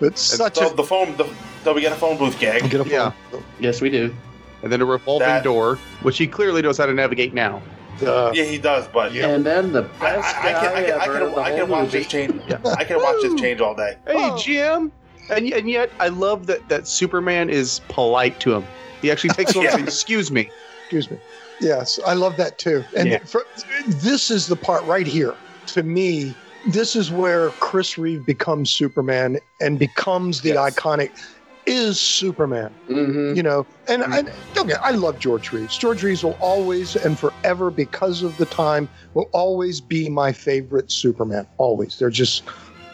It's 0.03 0.23
such 0.23 0.55
so 0.57 0.71
a 0.71 0.75
the 0.75 0.83
phone, 0.83 1.15
the, 1.19 1.29
so 1.63 1.75
we 1.75 1.83
get 1.83 1.93
a 1.93 1.97
phone 1.97 2.17
booth 2.17 2.39
gag. 2.39 2.71
get 2.71 2.81
a 2.81 2.85
phone. 2.85 2.91
Yeah. 2.93 3.13
yes, 3.59 3.81
we 3.83 3.91
do. 3.91 4.15
And 4.63 4.71
then 4.73 4.81
a 4.81 4.85
revolving 4.85 5.27
That- 5.29 5.45
door, 5.45 5.77
which 6.03 6.19
he 6.19 6.27
clearly 6.27 6.63
knows 6.63 6.79
how 6.79 6.87
to 6.87 6.93
navigate 6.95 7.33
now. 7.35 7.63
Uh, 8.05 8.31
Yeah, 8.35 8.45
he 8.45 8.57
does, 8.59 8.87
but 8.89 9.13
yeah. 9.13 9.29
And 9.29 9.45
then 9.45 9.73
the 9.73 9.83
best 9.83 10.35
I, 10.37 10.49
I 10.49 10.53
can, 10.53 10.73
I 10.73 10.81
guy 10.81 10.85
can, 10.87 11.01
I 11.01 11.07
can, 11.07 11.39
I 11.39 11.57
can 11.57 11.69
watch 11.69 11.91
this 11.91 12.07
change. 12.07 12.41
I 12.77 12.85
can 12.85 12.97
watch 13.03 13.17
this 13.23 13.39
change 13.41 13.61
all 13.61 13.75
day. 13.75 13.97
Hey, 14.07 14.15
Oh. 14.17 14.37
Jim. 14.39 14.93
And, 15.31 15.47
and 15.53 15.69
yet, 15.71 15.91
I 16.01 16.09
love 16.09 16.47
that, 16.47 16.69
that 16.71 16.89
Superman 16.89 17.51
is 17.51 17.81
polite 17.89 18.41
to 18.41 18.55
him. 18.55 18.65
He 19.03 19.11
actually 19.11 19.31
takes 19.31 19.51
over 19.57 19.65
Yeah. 19.65 19.75
and 19.77 19.81
says, 19.85 19.95
Excuse 19.95 20.31
me. 20.31 20.51
Excuse 20.83 21.11
me. 21.11 21.19
Yes, 21.61 22.01
I 22.07 22.15
love 22.15 22.37
that 22.39 22.59
too. 22.59 22.83
And 22.97 23.09
Yeah. 23.11 23.19
for, 23.19 23.45
this 23.87 24.31
is 24.31 24.47
the 24.47 24.57
part 24.57 24.83
right 24.87 25.07
here. 25.07 25.35
To 25.69 25.83
me, 25.83 26.35
this 26.69 26.97
is 26.97 27.11
where 27.11 27.51
Chris 27.61 27.99
Reeve 27.99 28.25
becomes 28.25 28.71
Superman 28.71 29.39
and 29.61 29.79
becomes 29.79 30.41
the 30.41 30.51
Yes. 30.55 30.75
iconic 30.75 31.11
is 31.67 32.01
Superman. 32.01 32.73
Mhm. 32.89 33.37
You 33.37 33.43
know, 33.43 33.67
and, 33.89 34.03
and 34.03 34.31
don't 34.55 34.67
get 34.67 34.81
I 34.83 34.91
love 34.91 35.19
George 35.19 35.53
Reeves. 35.53 35.77
George 35.79 36.03
Reeves 36.03 36.25
will 36.25 36.37
always 36.41 36.97
and 36.97 37.19
forever, 37.19 37.71
because 37.71 38.23
of 38.23 38.37
the 38.39 38.47
time, 38.47 38.89
will 39.15 39.29
always 39.33 39.81
be 39.81 40.09
my 40.09 40.33
favorite 40.33 40.91
Superman. 40.91 41.47
Always. 41.59 41.99
They're 41.99 42.11
just 42.11 42.43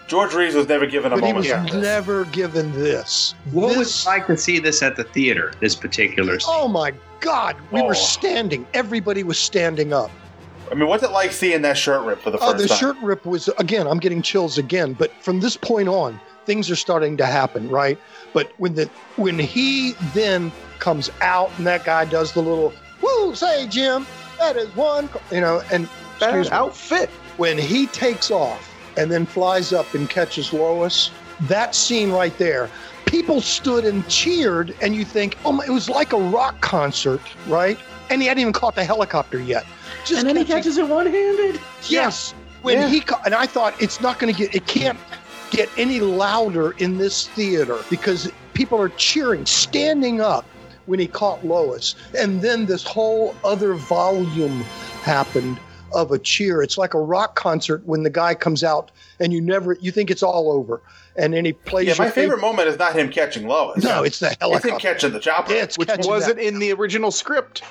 George 0.08 0.34
Reeves 0.34 0.54
was 0.54 0.68
never 0.68 0.86
given 0.86 1.12
a 1.12 1.16
but 1.16 1.24
he 1.26 1.32
was 1.32 1.48
like 1.50 1.64
this. 1.72 1.74
never 1.82 2.24
given 2.26 2.72
this. 2.72 3.34
What 3.50 3.68
was 3.76 3.88
This- 3.88 4.04
it 4.04 4.08
like 4.08 4.26
to 4.28 4.36
see 4.36 4.58
this 4.60 4.82
at 4.82 4.94
the 4.96 5.02
theater? 5.04 5.52
This 5.60 5.74
particular 5.74 6.38
scene? 6.38 6.54
Oh 6.56 6.68
my 6.68 6.92
God! 7.20 7.56
We 7.72 7.80
Oh. 7.80 7.86
were 7.86 7.94
standing. 7.94 8.66
Everybody 8.74 9.22
was 9.24 9.38
standing 9.38 9.92
up. 9.92 10.10
I 10.70 10.74
mean, 10.74 10.88
what's 10.88 11.02
it 11.04 11.10
like 11.12 11.32
seeing 11.32 11.62
that 11.62 11.76
shirt 11.78 12.02
rip 12.04 12.20
for 12.20 12.30
the 12.30 12.38
Oh, 12.38 12.50
first 12.52 12.62
the 12.62 12.68
time? 12.68 12.78
shirt 12.78 12.96
rip 13.02 13.24
was 13.24 13.48
again. 13.58 13.86
I'm 13.86 13.98
getting 13.98 14.20
chills 14.22 14.58
again. 14.58 14.92
But 14.94 15.12
from 15.22 15.40
this 15.40 15.56
point 15.56 15.88
on, 15.88 16.20
things 16.44 16.70
are 16.70 16.76
starting 16.76 17.16
to 17.16 17.26
happen, 17.26 17.68
right? 17.68 17.98
But 18.36 18.52
when 18.58 18.74
the 18.74 18.90
when 19.16 19.38
he 19.38 19.92
then 20.12 20.52
comes 20.78 21.10
out 21.22 21.50
and 21.56 21.66
that 21.66 21.86
guy 21.86 22.04
does 22.04 22.34
the 22.34 22.42
little 22.42 22.70
woo, 23.00 23.34
say 23.34 23.66
Jim, 23.66 24.06
that 24.38 24.56
is 24.56 24.68
one, 24.76 25.08
you 25.32 25.40
know, 25.40 25.62
and 25.72 25.88
excuse 26.18 26.50
Bad 26.50 26.56
outfit. 26.58 27.08
when 27.38 27.56
he 27.56 27.86
takes 27.86 28.30
off 28.30 28.74
and 28.98 29.10
then 29.10 29.24
flies 29.24 29.72
up 29.72 29.94
and 29.94 30.10
catches 30.10 30.52
Lois, 30.52 31.10
that 31.48 31.74
scene 31.74 32.10
right 32.10 32.36
there, 32.36 32.68
people 33.06 33.40
stood 33.40 33.86
and 33.86 34.06
cheered, 34.06 34.74
and 34.82 34.94
you 34.94 35.06
think, 35.06 35.38
oh 35.46 35.52
my, 35.52 35.64
it 35.64 35.70
was 35.70 35.88
like 35.88 36.12
a 36.12 36.18
rock 36.18 36.60
concert, 36.60 37.22
right? 37.46 37.78
And 38.10 38.20
he 38.20 38.28
hadn't 38.28 38.42
even 38.42 38.52
caught 38.52 38.74
the 38.74 38.84
helicopter 38.84 39.40
yet. 39.40 39.64
Just 40.04 40.20
And 40.20 40.28
then 40.28 40.36
he 40.36 40.44
catches 40.44 40.76
it 40.76 40.86
one 40.86 41.06
handed. 41.06 41.58
Yes. 41.88 42.34
When 42.60 42.80
Yeah. 42.80 42.88
he 42.90 43.00
ca- 43.00 43.22
and 43.24 43.34
I 43.34 43.46
thought 43.46 43.80
it's 43.80 43.98
not 44.02 44.18
going 44.18 44.30
to 44.34 44.38
get 44.38 44.54
it 44.54 44.66
can't 44.66 44.98
get 45.50 45.68
any 45.76 46.00
louder 46.00 46.72
in 46.78 46.98
this 46.98 47.28
theater 47.28 47.78
because 47.90 48.30
people 48.54 48.80
are 48.80 48.88
cheering, 48.90 49.46
standing 49.46 50.20
up 50.20 50.44
when 50.86 50.98
he 51.00 51.06
caught 51.06 51.44
Lois, 51.44 51.94
and 52.16 52.42
then 52.42 52.66
this 52.66 52.84
whole 52.84 53.34
other 53.44 53.74
volume 53.74 54.60
happened 55.02 55.58
of 55.94 56.12
a 56.12 56.18
cheer. 56.18 56.62
It's 56.62 56.76
like 56.78 56.94
a 56.94 57.00
rock 57.00 57.34
concert 57.36 57.82
when 57.86 58.02
the 58.02 58.10
guy 58.10 58.34
comes 58.34 58.62
out 58.62 58.90
and 59.20 59.32
you 59.32 59.40
never 59.40 59.74
you 59.80 59.90
think 59.90 60.10
it's 60.10 60.22
all 60.22 60.50
over, 60.52 60.80
and 61.16 61.32
then 61.34 61.44
he 61.44 61.52
plays. 61.52 61.88
Yeah, 61.88 61.94
my 61.98 62.04
your 62.06 62.12
favorite 62.12 62.40
moment 62.40 62.68
is 62.68 62.78
not 62.78 62.94
him 62.94 63.10
catching 63.10 63.46
Lois. 63.48 63.82
No, 63.82 64.02
it's 64.02 64.18
the 64.20 64.26
It's 64.26 64.34
him 64.36 64.48
helicopter. 64.50 64.78
catching 64.78 65.12
the 65.12 65.20
chopper. 65.20 65.52
Yeah, 65.54 65.62
it's 65.62 65.78
Which 65.78 65.88
catching 65.88 66.06
wasn't 66.10 66.36
that. 66.36 66.46
in 66.46 66.58
the 66.58 66.72
original 66.72 67.10
script. 67.10 67.62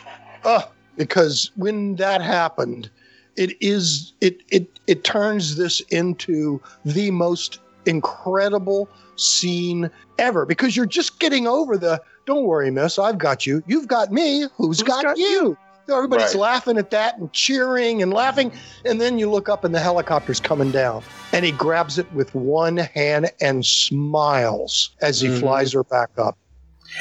Uh, 0.44 0.62
because 0.98 1.52
when 1.56 1.96
that 1.98 2.22
happened, 2.22 2.90
it 3.36 3.56
is 3.62 4.14
it 4.22 4.42
it 4.50 4.68
it 4.88 5.04
turns 5.04 5.56
this 5.56 5.80
into 5.90 6.62
the 6.84 7.12
most 7.12 7.60
incredible 7.86 8.90
scene 9.16 9.90
ever. 10.18 10.46
Because 10.46 10.76
you're 10.76 10.86
just 10.86 11.20
getting 11.20 11.48
over 11.48 11.78
the 11.78 12.02
don't 12.26 12.44
worry 12.46 12.72
miss 12.72 12.98
i've 12.98 13.18
got 13.18 13.46
you. 13.46 13.64
You've 13.68 13.88
got 13.88 14.12
me. 14.12 14.46
Who's 14.58 14.82
got, 14.82 15.04
got 15.04 15.18
you? 15.18 15.58
So 15.88 15.96
everybody's 15.96 16.34
Right. 16.34 16.42
laughing 16.42 16.78
at 16.80 16.90
that 16.90 17.20
and 17.20 17.32
cheering 17.32 18.02
and 18.02 18.12
laughing. 18.12 18.52
And 18.86 19.00
then 19.00 19.20
you 19.20 19.30
look 19.30 19.48
up 19.50 19.64
and 19.64 19.76
the 19.76 19.80
helicopter's 19.80 20.40
coming 20.40 20.72
down. 20.72 21.04
And 21.32 21.46
he 21.46 21.52
grabs 21.52 22.00
it 22.00 22.12
with 22.14 22.34
one 22.34 22.78
hand 22.78 23.32
and 23.40 23.64
smiles 23.64 24.90
as 25.02 25.22
he 25.22 25.28
Mhm. 25.28 25.40
flies 25.42 25.74
her 25.74 25.84
back 25.84 26.10
up. 26.18 26.38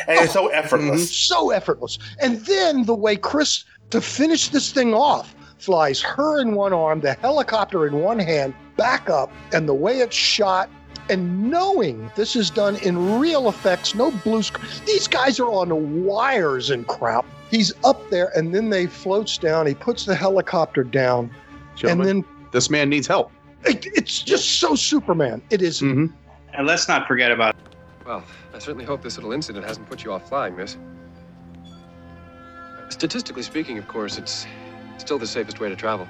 And 0.06 0.18
it's 0.20 0.32
so 0.34 0.48
effortless. 0.48 1.10
so 1.16 1.50
effortless. 1.50 1.98
And 2.20 2.44
then 2.44 2.84
the 2.84 2.94
way 2.94 3.16
Chris, 3.16 3.64
to 3.90 4.00
finish 4.02 4.48
this 4.48 4.70
thing 4.72 4.92
off, 4.92 5.34
flies 5.58 6.02
her 6.02 6.38
in 6.40 6.54
one 6.54 6.74
arm, 6.74 7.00
the 7.00 7.14
helicopter 7.14 7.86
in 7.86 8.02
one 8.02 8.18
hand, 8.18 8.52
back 8.76 9.08
up, 9.08 9.32
and 9.52 9.68
the 9.68 9.74
way 9.74 9.98
it's 9.98 10.16
shot, 10.16 10.68
and 11.10 11.50
knowing 11.50 12.10
this 12.16 12.34
is 12.34 12.50
done 12.50 12.76
in 12.76 13.18
real 13.18 13.48
effects, 13.48 13.94
no 13.94 14.10
blue 14.10 14.42
screen. 14.42 14.70
These 14.86 15.08
guys 15.08 15.38
are 15.38 15.48
on 15.48 16.04
wires 16.04 16.70
and 16.70 16.86
crap. 16.86 17.26
He's 17.50 17.72
up 17.84 18.08
there, 18.10 18.30
and 18.36 18.54
then 18.54 18.70
they 18.70 18.86
floats 18.86 19.38
down. 19.38 19.66
He 19.66 19.74
puts 19.74 20.06
the 20.06 20.14
helicopter 20.14 20.82
down, 20.82 21.30
Gentlemen, 21.76 22.08
and 22.08 22.24
then 22.24 22.48
this 22.52 22.70
man 22.70 22.88
needs 22.88 23.06
help. 23.06 23.30
it, 23.64 23.86
it's 23.94 24.22
just 24.22 24.58
so 24.60 24.74
Superman. 24.74 25.42
It 25.50 25.62
is. 25.62 25.80
Mm-hmm. 25.80 26.06
And 26.54 26.66
let's 26.66 26.88
not 26.88 27.06
forget 27.06 27.32
about 27.32 27.56
Well, 28.06 28.22
I 28.52 28.58
certainly 28.58 28.84
hope 28.84 29.02
this 29.02 29.16
little 29.16 29.32
incident 29.32 29.66
hasn't 29.66 29.88
put 29.88 30.04
you 30.04 30.12
off 30.12 30.28
flying, 30.28 30.56
miss. 30.56 30.76
Statistically 32.90 33.42
speaking, 33.42 33.78
of 33.78 33.88
course, 33.88 34.18
it's 34.18 34.46
still 34.98 35.18
the 35.18 35.26
safest 35.26 35.58
way 35.58 35.68
to 35.68 35.76
travel. 35.76 36.06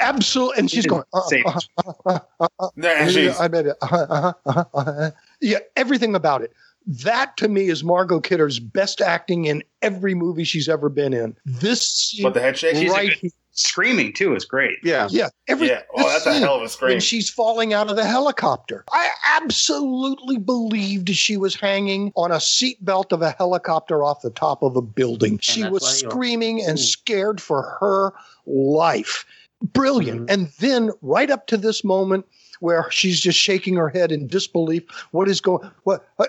Absolutely, 0.00 0.58
and 0.58 0.70
she's 0.70 0.86
going. 0.86 1.04
Uh, 1.12 1.20
Safe. 1.22 1.44
uh, 1.46 1.58
uh, 1.84 1.92
uh, 2.06 2.18
uh, 2.40 2.48
uh, 2.58 2.68
There 2.76 3.08
she 3.10 3.26
is. 3.26 3.38
I 3.38 3.48
bet 3.48 3.66
it. 3.66 3.76
Uh, 3.82 3.86
uh, 4.08 4.32
uh, 4.46 4.64
uh, 4.74 4.80
uh. 4.80 5.10
Yeah, 5.40 5.58
everything 5.76 6.14
about 6.14 6.42
it. 6.42 6.52
That 6.86 7.36
to 7.36 7.48
me 7.48 7.68
is 7.68 7.84
Margot 7.84 8.20
Kidder's 8.20 8.58
best 8.58 9.00
acting 9.00 9.44
in 9.44 9.62
every 9.82 10.14
movie 10.14 10.44
she's 10.44 10.68
ever 10.68 10.88
been 10.88 11.12
in. 11.12 11.36
This 11.44 11.86
scene, 11.86 12.24
What, 12.24 12.34
the 12.34 12.40
head 12.40 12.58
shake? 12.58 12.76
She's 12.76 12.90
right 12.90 13.20
good- 13.20 13.32
screaming 13.52 14.12
too 14.12 14.34
is 14.34 14.44
great. 14.44 14.78
Yeah. 14.82 15.08
Yeah, 15.10 15.28
every 15.46 15.68
Yeah. 15.68 15.82
Oh, 15.94 16.02
this 16.02 16.24
that's 16.24 16.38
a 16.38 16.40
hell 16.40 16.56
of 16.56 16.62
a 16.62 16.68
scream. 16.68 16.92
When 16.92 17.00
she's 17.00 17.28
falling 17.28 17.74
out 17.74 17.90
of 17.90 17.96
the 17.96 18.04
helicopter, 18.04 18.84
I 18.92 19.10
absolutely 19.36 20.38
believed 20.38 21.10
she 21.10 21.36
was 21.36 21.54
hanging 21.54 22.12
on 22.16 22.30
a 22.32 22.36
seatbelt 22.36 23.12
of 23.12 23.22
a 23.22 23.32
helicopter 23.32 24.02
off 24.02 24.22
the 24.22 24.30
top 24.30 24.62
of 24.62 24.76
a 24.76 24.82
building. 24.82 25.38
She 25.42 25.64
was 25.68 25.86
screaming 25.86 26.62
and 26.62 26.78
scared 26.78 27.40
for 27.40 27.62
her 27.80 28.12
life. 28.46 29.26
Brilliant. 29.62 30.22
Mm-hmm. 30.22 30.30
And 30.30 30.48
then 30.58 30.90
right 31.02 31.30
up 31.30 31.46
to 31.48 31.56
this 31.56 31.84
moment 31.84 32.26
where 32.60 32.90
she's 32.90 33.20
just 33.20 33.38
shaking 33.38 33.76
her 33.76 33.88
head 33.88 34.12
in 34.12 34.26
disbelief. 34.26 34.84
What 35.10 35.28
is 35.28 35.40
going? 35.40 35.70
What? 35.84 36.08
Uh, 36.18 36.26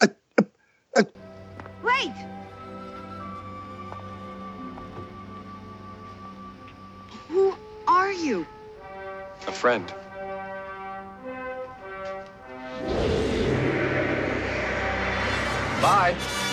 uh, 0.00 1.02
Wait! 1.82 2.12
Who 7.28 7.54
are 7.86 8.12
you? 8.12 8.46
A 9.46 9.52
friend. 9.52 9.92
Bye. 15.80 16.43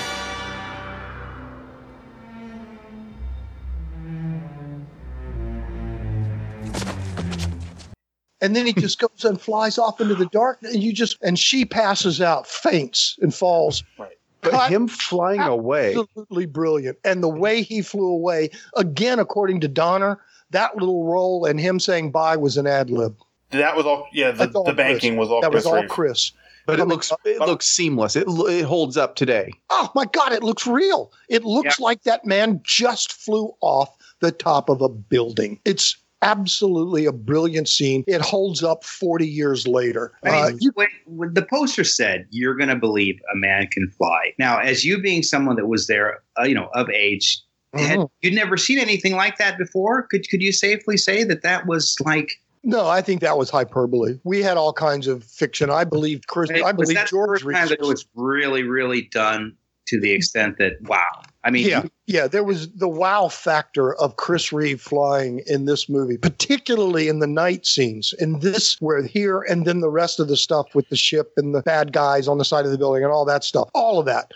And 8.41 8.55
then 8.55 8.65
he 8.65 8.73
just 8.73 8.99
goes 8.99 9.23
and 9.23 9.39
flies 9.39 9.77
off 9.77 10.01
into 10.01 10.15
the 10.15 10.25
darkness, 10.27 10.73
and 10.73 10.83
you 10.83 10.91
just 10.93 11.17
and 11.21 11.37
she 11.37 11.65
passes 11.65 12.21
out, 12.21 12.47
faints, 12.47 13.17
and 13.21 13.33
falls. 13.33 13.83
Right. 13.97 14.17
But 14.41 14.51
Cut. 14.51 14.71
him 14.71 14.87
flying 14.87 15.39
away. 15.41 15.95
Absolutely 15.95 16.47
brilliant. 16.47 16.97
And 17.03 17.21
the 17.21 17.29
way 17.29 17.61
he 17.61 17.83
flew 17.83 18.07
away, 18.09 18.49
again, 18.75 19.19
according 19.19 19.59
to 19.61 19.67
Donner, 19.67 20.19
that 20.49 20.75
little 20.77 21.05
role 21.05 21.45
and 21.45 21.59
him 21.59 21.79
saying 21.79 22.09
bye 22.11 22.37
was 22.37 22.57
an 22.57 22.65
ad 22.65 22.89
lib. 22.89 23.15
That 23.51 23.75
was 23.77 23.85
all. 23.85 24.07
Yeah, 24.11 24.31
the, 24.31 24.49
all 24.51 24.63
the 24.63 24.73
banking 24.73 25.11
Chris. 25.15 25.19
was 25.19 25.29
all. 25.29 25.41
That 25.41 25.51
Chris 25.51 25.65
was 25.65 25.73
all 25.73 25.87
Chris. 25.87 26.31
But 26.65 26.79
it 26.79 26.85
looks 26.85 27.11
up- 27.11 27.19
it 27.25 27.39
looks 27.39 27.67
seamless. 27.67 28.15
It 28.15 28.25
it 28.27 28.63
holds 28.65 28.97
up 28.97 29.15
today. 29.15 29.51
Oh 29.69 29.91
my 29.93 30.05
God, 30.05 30.31
it 30.31 30.41
looks 30.43 30.65
real. 30.65 31.11
It 31.29 31.43
looks 31.43 31.79
like 31.79 32.03
that 32.03 32.25
man 32.25 32.61
just 32.63 33.13
flew 33.13 33.53
off 33.61 33.89
the 34.21 34.31
top 34.31 34.69
of 34.69 34.81
a 34.81 34.89
building. 34.89 35.59
It's 35.65 35.95
absolutely 36.21 37.05
a 37.05 37.11
brilliant 37.11 37.67
scene. 37.67 38.03
It 38.07 38.21
holds 38.21 38.63
up 38.63 38.83
40 38.83 39.27
years 39.27 39.67
later. 39.67 40.13
I 40.23 40.29
Uh, 40.29 40.49
mean, 40.51 40.71
when, 40.75 40.87
when 41.05 41.33
the 41.33 41.41
poster 41.45 41.83
said 41.83 42.25
you're 42.29 42.55
going 42.55 42.69
to 42.69 42.75
believe 42.75 43.19
a 43.33 43.35
man 43.37 43.67
can 43.67 43.89
fly. 43.89 44.33
Now, 44.39 44.59
as 44.59 44.85
you 44.85 45.01
being 45.01 45.23
someone 45.23 45.55
that 45.55 45.67
was 45.67 45.87
there, 45.87 46.19
uh, 46.39 46.43
you 46.43 46.55
know, 46.55 46.69
of 46.73 46.89
age, 46.89 47.41
had 47.73 47.99
Mhm. 47.99 48.09
you'd 48.21 48.33
never 48.33 48.57
seen 48.57 48.79
anything 48.79 49.15
like 49.15 49.37
that 49.37 49.57
before? 49.57 50.03
Could 50.11 50.29
could 50.29 50.41
you 50.41 50.51
safely 50.51 50.97
say 50.97 51.23
that 51.23 51.41
that 51.43 51.67
was 51.67 51.95
like? 52.05 52.29
no, 52.63 52.87
I 52.87 53.01
think 53.01 53.21
that 53.21 53.37
was 53.39 53.49
hyperbole. 53.49 54.19
We 54.23 54.43
had 54.43 54.55
all 54.55 54.71
kinds 54.73 55.07
of 55.07 55.23
fiction. 55.23 55.69
I 55.71 55.83
believed 55.83 56.27
Chris. 56.27 56.51
I 56.51 56.71
believe 56.73 56.97
George 57.07 57.41
time 57.41 57.69
that 57.69 57.71
it 57.71 57.81
was 57.81 58.05
really, 58.13 58.61
really 58.63 59.03
done 59.03 59.55
to 59.87 59.99
the 59.99 60.11
extent 60.11 60.57
that 60.57 60.81
wow? 60.83 61.23
I 61.43 61.49
mean, 61.49 61.67
yeah, 61.67 61.83
yeah. 62.05 62.27
There 62.27 62.43
was 62.43 62.71
the 62.71 62.87
wow 62.87 63.27
factor 63.27 63.95
of 63.95 64.17
Chris 64.17 64.53
Reeve 64.53 64.81
flying 64.81 65.41
in 65.47 65.65
this 65.65 65.89
movie, 65.89 66.17
particularly 66.17 67.07
in 67.07 67.19
the 67.19 67.27
night 67.27 67.65
scenes. 67.65 68.13
In 68.19 68.39
this, 68.39 68.79
where 68.79 69.03
here 69.03 69.41
and 69.41 69.65
then 69.65 69.79
the 69.79 69.89
rest 69.89 70.19
of 70.19 70.27
the 70.27 70.37
stuff 70.37 70.75
with 70.75 70.87
the 70.89 70.95
ship 70.95 71.33
and 71.37 71.55
the 71.55 71.61
bad 71.63 71.93
guys 71.93 72.27
on 72.27 72.37
the 72.37 72.45
side 72.45 72.65
of 72.65 72.71
the 72.71 72.77
building 72.77 73.03
and 73.03 73.11
all 73.11 73.25
that 73.25 73.43
stuff, 73.43 73.69
all 73.73 73.99
of 73.99 74.05
that 74.05 74.31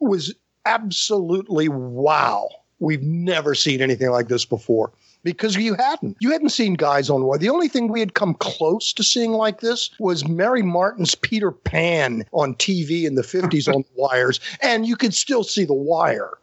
was 0.00 0.34
absolutely 0.66 1.68
wow. 1.68 2.48
We've 2.78 3.02
never 3.02 3.54
seen 3.54 3.80
anything 3.80 4.10
like 4.10 4.28
this 4.28 4.44
before 4.44 4.92
because 5.22 5.56
you 5.56 5.74
hadn't. 5.74 6.16
You 6.20 6.30
hadn't 6.30 6.50
seen 6.50 6.74
guys 6.74 7.10
on 7.10 7.24
wire. 7.24 7.38
The 7.38 7.48
only 7.50 7.68
thing 7.68 7.88
we 7.88 8.00
had 8.00 8.14
come 8.14 8.34
close 8.34 8.92
to 8.94 9.04
seeing 9.04 9.32
like 9.32 9.60
this 9.60 9.90
was 9.98 10.26
Mary 10.28 10.62
Martin's 10.62 11.14
Peter 11.14 11.50
Pan 11.50 12.24
on 12.32 12.54
TV 12.54 13.04
in 13.04 13.14
the 13.14 13.22
50s 13.22 13.72
on 13.72 13.82
the 13.82 13.88
wires, 13.94 14.40
and 14.62 14.86
you 14.86 14.96
could 14.96 15.14
still 15.14 15.44
see 15.44 15.64
the 15.64 15.74
wire. 15.74 16.38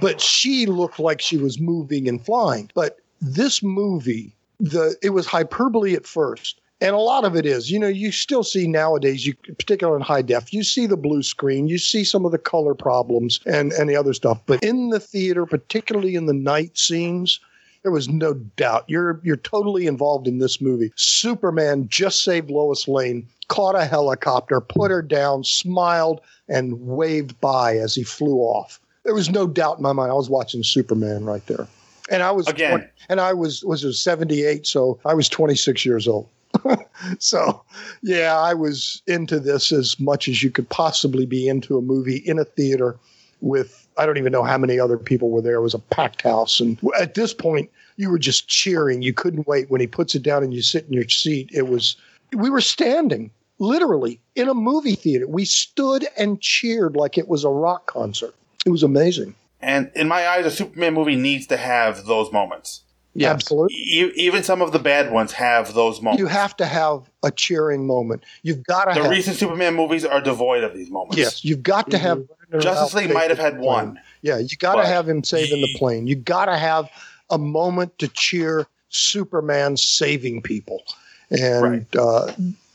But 0.00 0.20
she 0.20 0.66
looked 0.66 0.98
like 0.98 1.20
she 1.20 1.36
was 1.36 1.60
moving 1.60 2.08
and 2.08 2.24
flying. 2.24 2.70
But 2.74 2.98
this 3.20 3.62
movie, 3.62 4.34
the 4.58 4.96
it 5.02 5.10
was 5.10 5.26
hyperbole 5.26 5.94
at 5.94 6.06
first. 6.06 6.60
And 6.78 6.94
a 6.94 6.98
lot 6.98 7.24
of 7.24 7.34
it 7.34 7.46
is, 7.46 7.70
you 7.70 7.78
know, 7.78 7.88
you 7.88 8.12
still 8.12 8.42
see 8.42 8.68
nowadays, 8.68 9.26
you 9.26 9.34
particularly 9.56 9.96
in 9.96 10.02
high 10.02 10.20
def, 10.20 10.52
you 10.52 10.62
see 10.62 10.86
the 10.86 10.96
blue 10.96 11.22
screen, 11.22 11.68
you 11.68 11.78
see 11.78 12.04
some 12.04 12.26
of 12.26 12.32
the 12.32 12.38
color 12.38 12.74
problems 12.74 13.40
and, 13.46 13.72
and 13.72 13.88
the 13.88 13.96
other 13.96 14.12
stuff. 14.12 14.42
But 14.44 14.62
in 14.62 14.90
the 14.90 15.00
theater, 15.00 15.46
particularly 15.46 16.16
in 16.16 16.26
the 16.26 16.34
night 16.34 16.76
scenes, 16.76 17.40
there 17.86 17.92
was 17.92 18.08
no 18.08 18.34
doubt 18.34 18.84
you're 18.88 19.20
you're 19.22 19.36
totally 19.36 19.86
involved 19.86 20.26
in 20.26 20.38
this 20.38 20.60
movie. 20.60 20.90
Superman 20.96 21.86
just 21.88 22.24
saved 22.24 22.50
Lois 22.50 22.88
Lane, 22.88 23.28
caught 23.46 23.76
a 23.76 23.84
helicopter, 23.84 24.60
put 24.60 24.90
her 24.90 25.02
down, 25.02 25.44
smiled, 25.44 26.20
and 26.48 26.80
waved 26.80 27.40
by 27.40 27.76
as 27.76 27.94
he 27.94 28.02
flew 28.02 28.38
off. 28.38 28.80
There 29.04 29.14
was 29.14 29.30
no 29.30 29.46
doubt 29.46 29.76
in 29.76 29.84
my 29.84 29.92
mind. 29.92 30.10
I 30.10 30.16
was 30.16 30.28
watching 30.28 30.64
Superman 30.64 31.26
right 31.26 31.46
there, 31.46 31.68
and 32.10 32.24
I 32.24 32.32
was 32.32 32.48
Again. 32.48 32.70
20 32.70 32.86
and 33.08 33.20
I 33.20 33.32
was 33.32 33.64
was 33.64 33.84
it 33.84 33.92
78, 33.92 34.66
so 34.66 34.98
I 35.04 35.14
was 35.14 35.28
26 35.28 35.86
years 35.86 36.08
old. 36.08 36.28
so, 37.20 37.62
yeah, 38.02 38.36
I 38.36 38.52
was 38.52 39.00
into 39.06 39.38
this 39.38 39.70
as 39.70 40.00
much 40.00 40.26
as 40.26 40.42
you 40.42 40.50
could 40.50 40.68
possibly 40.70 41.24
be 41.24 41.46
into 41.46 41.78
a 41.78 41.82
movie 41.82 42.16
in 42.16 42.40
a 42.40 42.44
theater 42.44 42.96
with 43.40 43.85
I 43.98 44.06
don't 44.06 44.18
even 44.18 44.32
know 44.32 44.42
how 44.42 44.58
many 44.58 44.78
other 44.78 44.98
people 44.98 45.30
were 45.30 45.42
there. 45.42 45.56
It 45.56 45.62
was 45.62 45.74
a 45.74 45.78
packed 45.78 46.22
house, 46.22 46.60
and 46.60 46.78
at 46.98 47.14
this 47.14 47.32
point, 47.32 47.70
you 47.96 48.10
were 48.10 48.18
just 48.18 48.48
cheering. 48.48 49.02
You 49.02 49.12
couldn't 49.12 49.46
wait 49.46 49.70
when 49.70 49.80
he 49.80 49.86
puts 49.86 50.14
it 50.14 50.22
down 50.22 50.42
and 50.42 50.52
you 50.52 50.62
sit 50.62 50.86
in 50.86 50.92
your 50.92 51.08
seat. 51.08 51.50
It 51.52 51.68
was 51.68 51.96
we 52.32 52.50
were 52.50 52.60
standing 52.60 53.30
literally 53.58 54.20
in 54.34 54.48
a 54.48 54.54
movie 54.54 54.94
theater. 54.94 55.26
We 55.26 55.44
stood 55.44 56.06
and 56.16 56.40
cheered 56.40 56.96
like 56.96 57.16
it 57.16 57.28
was 57.28 57.44
a 57.44 57.48
rock 57.48 57.86
concert. 57.86 58.34
It 58.64 58.70
was 58.70 58.82
amazing. 58.82 59.34
And 59.60 59.90
in 59.94 60.08
my 60.08 60.28
eyes, 60.28 60.44
a 60.44 60.50
Superman 60.50 60.94
movie 60.94 61.16
needs 61.16 61.46
to 61.46 61.56
have 61.56 62.04
those 62.04 62.30
moments. 62.32 62.82
Yeah, 63.18 63.30
absolutely. 63.30 63.76
E- 63.76 64.12
even 64.16 64.42
some 64.42 64.60
of 64.60 64.72
the 64.72 64.78
bad 64.78 65.10
ones 65.10 65.32
have 65.32 65.74
those 65.74 66.02
moments. 66.02 66.20
You 66.20 66.26
have 66.26 66.56
to 66.58 66.66
have 66.66 67.08
a 67.22 67.30
cheering 67.30 67.86
moment. 67.86 68.22
You've 68.42 68.62
got 68.64 68.84
to 68.86 68.94
the 68.94 69.02
have 69.02 69.10
recent 69.10 69.36
Superman 69.38 69.74
movies 69.74 70.04
are 70.04 70.20
devoid 70.20 70.64
of 70.64 70.74
these 70.74 70.90
moments. 70.90 71.16
Yes, 71.16 71.44
you've 71.44 71.62
got 71.62 71.90
to 71.90 71.98
have 71.98 72.22
Justice 72.60 72.94
League 72.94 73.12
might 73.12 73.30
have 73.30 73.38
had 73.38 73.58
one. 73.58 73.98
Yeah, 74.22 74.38
you 74.38 74.56
got 74.58 74.76
to 74.76 74.86
have 74.86 75.08
him 75.08 75.24
saving 75.24 75.60
the 75.60 75.74
plane. 75.78 76.06
You 76.06 76.16
got 76.16 76.46
to 76.46 76.56
have 76.56 76.90
a 77.30 77.38
moment 77.38 77.98
to 77.98 78.08
cheer 78.08 78.66
Superman 78.88 79.76
saving 79.76 80.42
people. 80.42 80.82
And 81.30 81.86
uh, 81.98 82.32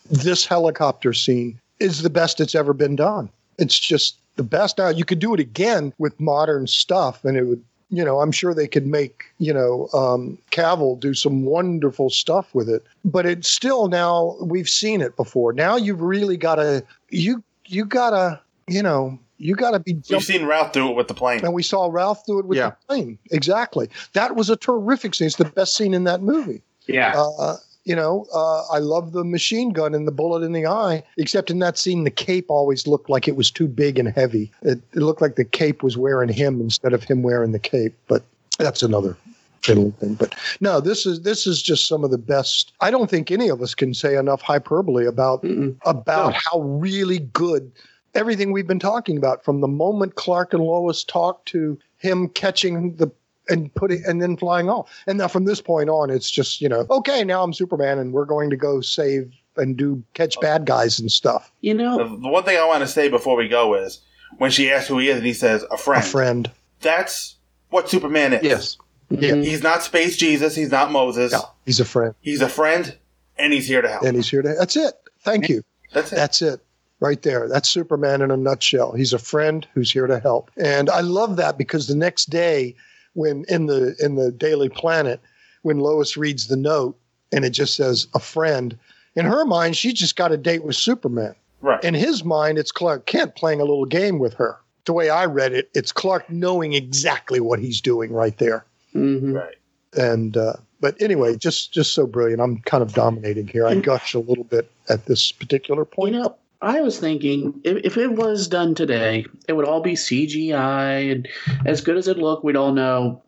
this 0.09 0.45
helicopter 0.45 1.13
scene 1.13 1.59
is 1.79 2.01
the 2.01 2.09
best 2.09 2.41
it's 2.41 2.55
ever 2.55 2.73
been 2.73 2.95
done. 2.95 3.29
It's 3.57 3.79
just 3.79 4.17
the 4.35 4.43
best. 4.43 4.77
Now, 4.77 4.89
you 4.89 5.05
could 5.05 5.19
do 5.19 5.33
it 5.33 5.39
again 5.39 5.93
with 5.97 6.19
modern 6.19 6.67
stuff, 6.67 7.23
and 7.23 7.37
it 7.37 7.43
would, 7.43 7.63
you 7.91 8.05
know, 8.05 8.21
I'm 8.21 8.31
sure 8.31 8.53
they 8.53 8.67
could 8.67 8.87
make, 8.87 9.25
you 9.37 9.53
know, 9.53 9.89
um, 9.93 10.37
Cavill 10.51 10.99
do 10.99 11.13
some 11.13 11.43
wonderful 11.43 12.09
stuff 12.09 12.55
with 12.55 12.69
it. 12.69 12.83
But 13.03 13.25
it's 13.25 13.49
still 13.49 13.89
now, 13.89 14.37
we've 14.41 14.69
seen 14.69 15.01
it 15.01 15.15
before. 15.17 15.51
Now 15.51 15.75
you've 15.75 16.01
really 16.01 16.37
got 16.37 16.55
to, 16.55 16.83
you, 17.09 17.43
you 17.65 17.83
got 17.85 18.11
to, 18.11 18.39
you 18.67 18.81
know, 18.81 19.19
you 19.37 19.55
got 19.55 19.71
to 19.71 19.79
be 19.79 20.01
We've 20.09 20.23
seen 20.23 20.45
Ralph 20.45 20.71
do 20.71 20.89
it 20.89 20.95
with 20.95 21.07
the 21.09 21.13
plane. 21.13 21.43
and 21.43 21.53
we 21.53 21.63
saw 21.63 21.89
Ralph 21.91 22.25
do 22.25 22.39
it 22.39 22.45
with 22.45 22.57
the 22.59 22.75
plane. 22.87 23.17
Exactly. 23.31 23.89
That 24.13 24.35
was 24.35 24.49
a 24.49 24.55
terrific 24.55 25.15
scene. 25.15 25.27
It's 25.27 25.35
the 25.35 25.45
best 25.45 25.75
scene 25.75 25.93
in 25.93 26.05
that 26.05 26.21
movie. 26.21 26.61
Yeah. 26.87 27.13
Uh, 27.15 27.57
you 27.83 27.95
know, 27.95 28.25
uh, 28.33 28.63
I 28.71 28.77
love 28.77 29.11
the 29.11 29.23
machine 29.23 29.71
gun 29.71 29.95
and 29.95 30.07
the 30.07 30.11
bullet 30.11 30.43
in 30.43 30.51
the 30.51 30.67
eye, 30.67 31.03
except 31.17 31.49
in 31.49 31.59
that 31.59 31.77
scene, 31.77 32.03
the 32.03 32.11
cape 32.11 32.45
always 32.49 32.85
looked 32.85 33.09
like 33.09 33.27
it 33.27 33.35
was 33.35 33.49
too 33.49 33.67
big 33.67 33.97
and 33.97 34.09
heavy. 34.09 34.51
It, 34.61 34.81
it 34.93 34.99
looked 34.99 35.21
like 35.21 35.35
the 35.35 35.45
cape 35.45 35.81
was 35.81 35.97
wearing 35.97 36.29
him 36.29 36.61
instead 36.61 36.93
of 36.93 37.03
him 37.03 37.23
wearing 37.23 37.51
the 37.51 37.59
cape. 37.59 37.95
But 38.07 38.23
that's 38.59 38.83
another 38.83 39.17
fiddly 39.61 39.95
thing. 39.95 40.15
But 40.15 40.35
no, 40.59 40.79
this 40.79 41.05
is 41.05 41.21
this 41.21 41.47
is 41.47 41.61
just 41.61 41.87
some 41.87 42.03
of 42.03 42.11
the 42.11 42.17
best. 42.17 42.71
I 42.81 42.91
don't 42.91 43.09
think 43.09 43.31
any 43.31 43.49
of 43.49 43.61
us 43.61 43.73
can 43.73 43.93
say 43.93 44.15
enough 44.15 44.41
hyperbole 44.41 45.05
about 45.05 45.43
about 45.85 46.33
how 46.33 46.61
really 46.61 47.19
good 47.19 47.71
everything 48.13 48.51
we've 48.51 48.67
been 48.67 48.79
talking 48.79 49.17
about 49.17 49.43
from 49.43 49.61
the 49.61 49.67
moment 49.67 50.15
Clark 50.15 50.53
and 50.53 50.63
Lois 50.63 51.03
talk 51.03 51.45
to 51.45 51.79
him 51.97 52.27
catching 52.29 52.95
the 52.95 53.09
and 53.49 53.73
putting 53.75 54.03
and 54.05 54.21
then 54.21 54.37
flying 54.37 54.69
off. 54.69 54.89
And 55.07 55.17
now 55.17 55.27
from 55.27 55.45
this 55.45 55.61
point 55.61 55.89
on, 55.89 56.09
it's 56.09 56.29
just 56.31 56.61
you 56.61 56.69
know, 56.69 56.85
okay, 56.89 57.23
now 57.23 57.43
I'm 57.43 57.53
Superman, 57.53 57.99
and 57.99 58.13
we're 58.13 58.25
going 58.25 58.49
to 58.49 58.55
go 58.57 58.81
save 58.81 59.31
and 59.57 59.75
do 59.75 60.01
catch 60.13 60.39
bad 60.39 60.65
guys 60.65 60.99
and 60.99 61.11
stuff. 61.11 61.51
You 61.61 61.73
know, 61.73 61.97
The, 61.97 62.17
the 62.21 62.29
one 62.29 62.43
thing 62.43 62.57
I 62.57 62.65
want 62.65 62.81
to 62.81 62.87
say 62.87 63.09
before 63.09 63.35
we 63.35 63.47
go 63.49 63.73
is 63.75 63.99
when 64.37 64.49
she 64.51 64.71
asks 64.71 64.87
who 64.87 64.97
he 64.99 65.09
is 65.09 65.17
and 65.17 65.25
he 65.25 65.33
says 65.33 65.63
a 65.71 65.77
friend. 65.77 66.03
A 66.03 66.07
friend. 66.07 66.51
That's 66.79 67.35
what 67.69 67.89
Superman 67.89 68.33
is. 68.33 68.43
Yes. 68.43 68.77
Yeah. 69.09 69.35
He's 69.35 69.61
not 69.61 69.83
Space 69.83 70.15
Jesus. 70.15 70.55
He's 70.55 70.71
not 70.71 70.89
Moses. 70.91 71.33
No, 71.33 71.41
He's 71.65 71.81
a 71.81 71.85
friend, 71.85 72.15
He's 72.21 72.41
a 72.41 72.47
friend, 72.47 72.95
and 73.37 73.51
he's 73.51 73.67
here 73.67 73.81
to 73.81 73.89
help. 73.89 74.03
and 74.03 74.15
he's 74.15 74.29
here 74.29 74.41
to. 74.41 74.55
That's 74.57 74.77
it. 74.77 74.93
Thank 75.19 75.49
you. 75.49 75.63
That's 75.93 76.13
it. 76.13 76.15
That's 76.15 76.41
it. 76.41 76.61
Right 77.01 77.21
there. 77.21 77.49
That's 77.49 77.67
Superman 77.69 78.21
in 78.21 78.31
a 78.31 78.37
nutshell. 78.37 78.93
He's 78.93 79.11
a 79.11 79.19
friend 79.19 79.67
who's 79.73 79.91
here 79.91 80.07
to 80.07 80.19
help. 80.19 80.49
And 80.55 80.89
I 80.89 81.01
love 81.01 81.35
that 81.37 81.57
because 81.57 81.87
the 81.87 81.95
next 81.95 82.29
day 82.29 82.75
when 83.13 83.45
in 83.47 83.65
the 83.65 83.95
in 83.99 84.15
the 84.15 84.31
Daily 84.31 84.69
Planet, 84.69 85.19
when 85.61 85.79
Lois 85.79 86.17
reads 86.17 86.47
the 86.47 86.57
note 86.57 86.97
and 87.31 87.45
it 87.45 87.51
just 87.51 87.75
says 87.75 88.07
a 88.13 88.19
friend, 88.19 88.77
in 89.15 89.25
her 89.25 89.45
mind, 89.45 89.77
she 89.77 89.93
just 89.93 90.15
got 90.15 90.31
a 90.31 90.37
date 90.37 90.63
with 90.63 90.75
Superman. 90.75 91.35
Right. 91.61 91.83
In 91.83 91.93
his 91.93 92.23
mind, 92.23 92.57
it's 92.57 92.71
Clark 92.71 93.05
Kent 93.05 93.35
playing 93.35 93.61
a 93.61 93.65
little 93.65 93.85
game 93.85 94.19
with 94.19 94.33
her. 94.35 94.57
The 94.85 94.93
way 94.93 95.09
I 95.09 95.25
read 95.25 95.53
it, 95.53 95.69
it's 95.75 95.91
Clark 95.91 96.29
knowing 96.29 96.73
exactly 96.73 97.39
what 97.39 97.59
he's 97.59 97.81
doing 97.81 98.11
right 98.11 98.35
there. 98.37 98.65
Mm-hmm. 98.95 99.33
Right. 99.33 99.55
And 99.93 100.35
uh, 100.37 100.53
but 100.79 100.99
anyway, 101.01 101.37
just 101.37 101.71
just 101.71 101.93
so 101.93 102.07
brilliant. 102.07 102.41
I'm 102.41 102.59
kind 102.61 102.81
of 102.81 102.93
dominating 102.93 103.47
here. 103.47 103.67
I 103.67 103.75
gush 103.75 104.13
a 104.13 104.19
little 104.19 104.43
bit 104.43 104.71
at 104.89 105.05
this 105.05 105.31
particular 105.31 105.85
point. 105.85 106.15
You 106.15 106.21
know, 106.21 106.35
I 106.61 106.81
was 106.81 106.99
thinking 106.99 107.59
if, 107.63 107.77
if 107.83 107.97
it 107.97 108.11
was 108.11 108.47
done 108.47 108.75
today, 108.75 109.25
it 109.47 109.53
would 109.53 109.65
all 109.65 109.81
be 109.81 109.93
CGI, 109.93 111.11
and 111.11 111.27
as 111.65 111.81
good 111.81 111.97
as 111.97 112.07
it 112.07 112.17
looked, 112.17 112.43
we'd 112.43 112.55
all 112.55 112.71
know 112.71 113.23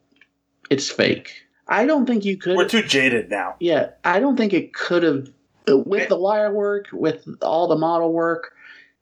it's 0.70 0.90
fake. 0.90 1.44
I 1.68 1.86
don't 1.86 2.06
think 2.06 2.26
you 2.26 2.38
could. 2.38 2.58
We're 2.58 2.68
too 2.68 2.84
jaded 2.84 3.30
now. 3.30 3.56
Yeah, 3.60 3.90
I 4.04 4.20
don't 4.20 4.38
think 4.38 4.54
it 4.54 4.74
could 4.74 5.04
have 5.04 5.30
uh, 5.70 5.78
with 5.78 6.10
the 6.10 6.18
wire 6.18 6.54
work, 6.54 6.88
with 6.92 7.26
all 7.42 7.68
the 7.68 7.78
model 7.78 8.12
work. 8.12 8.54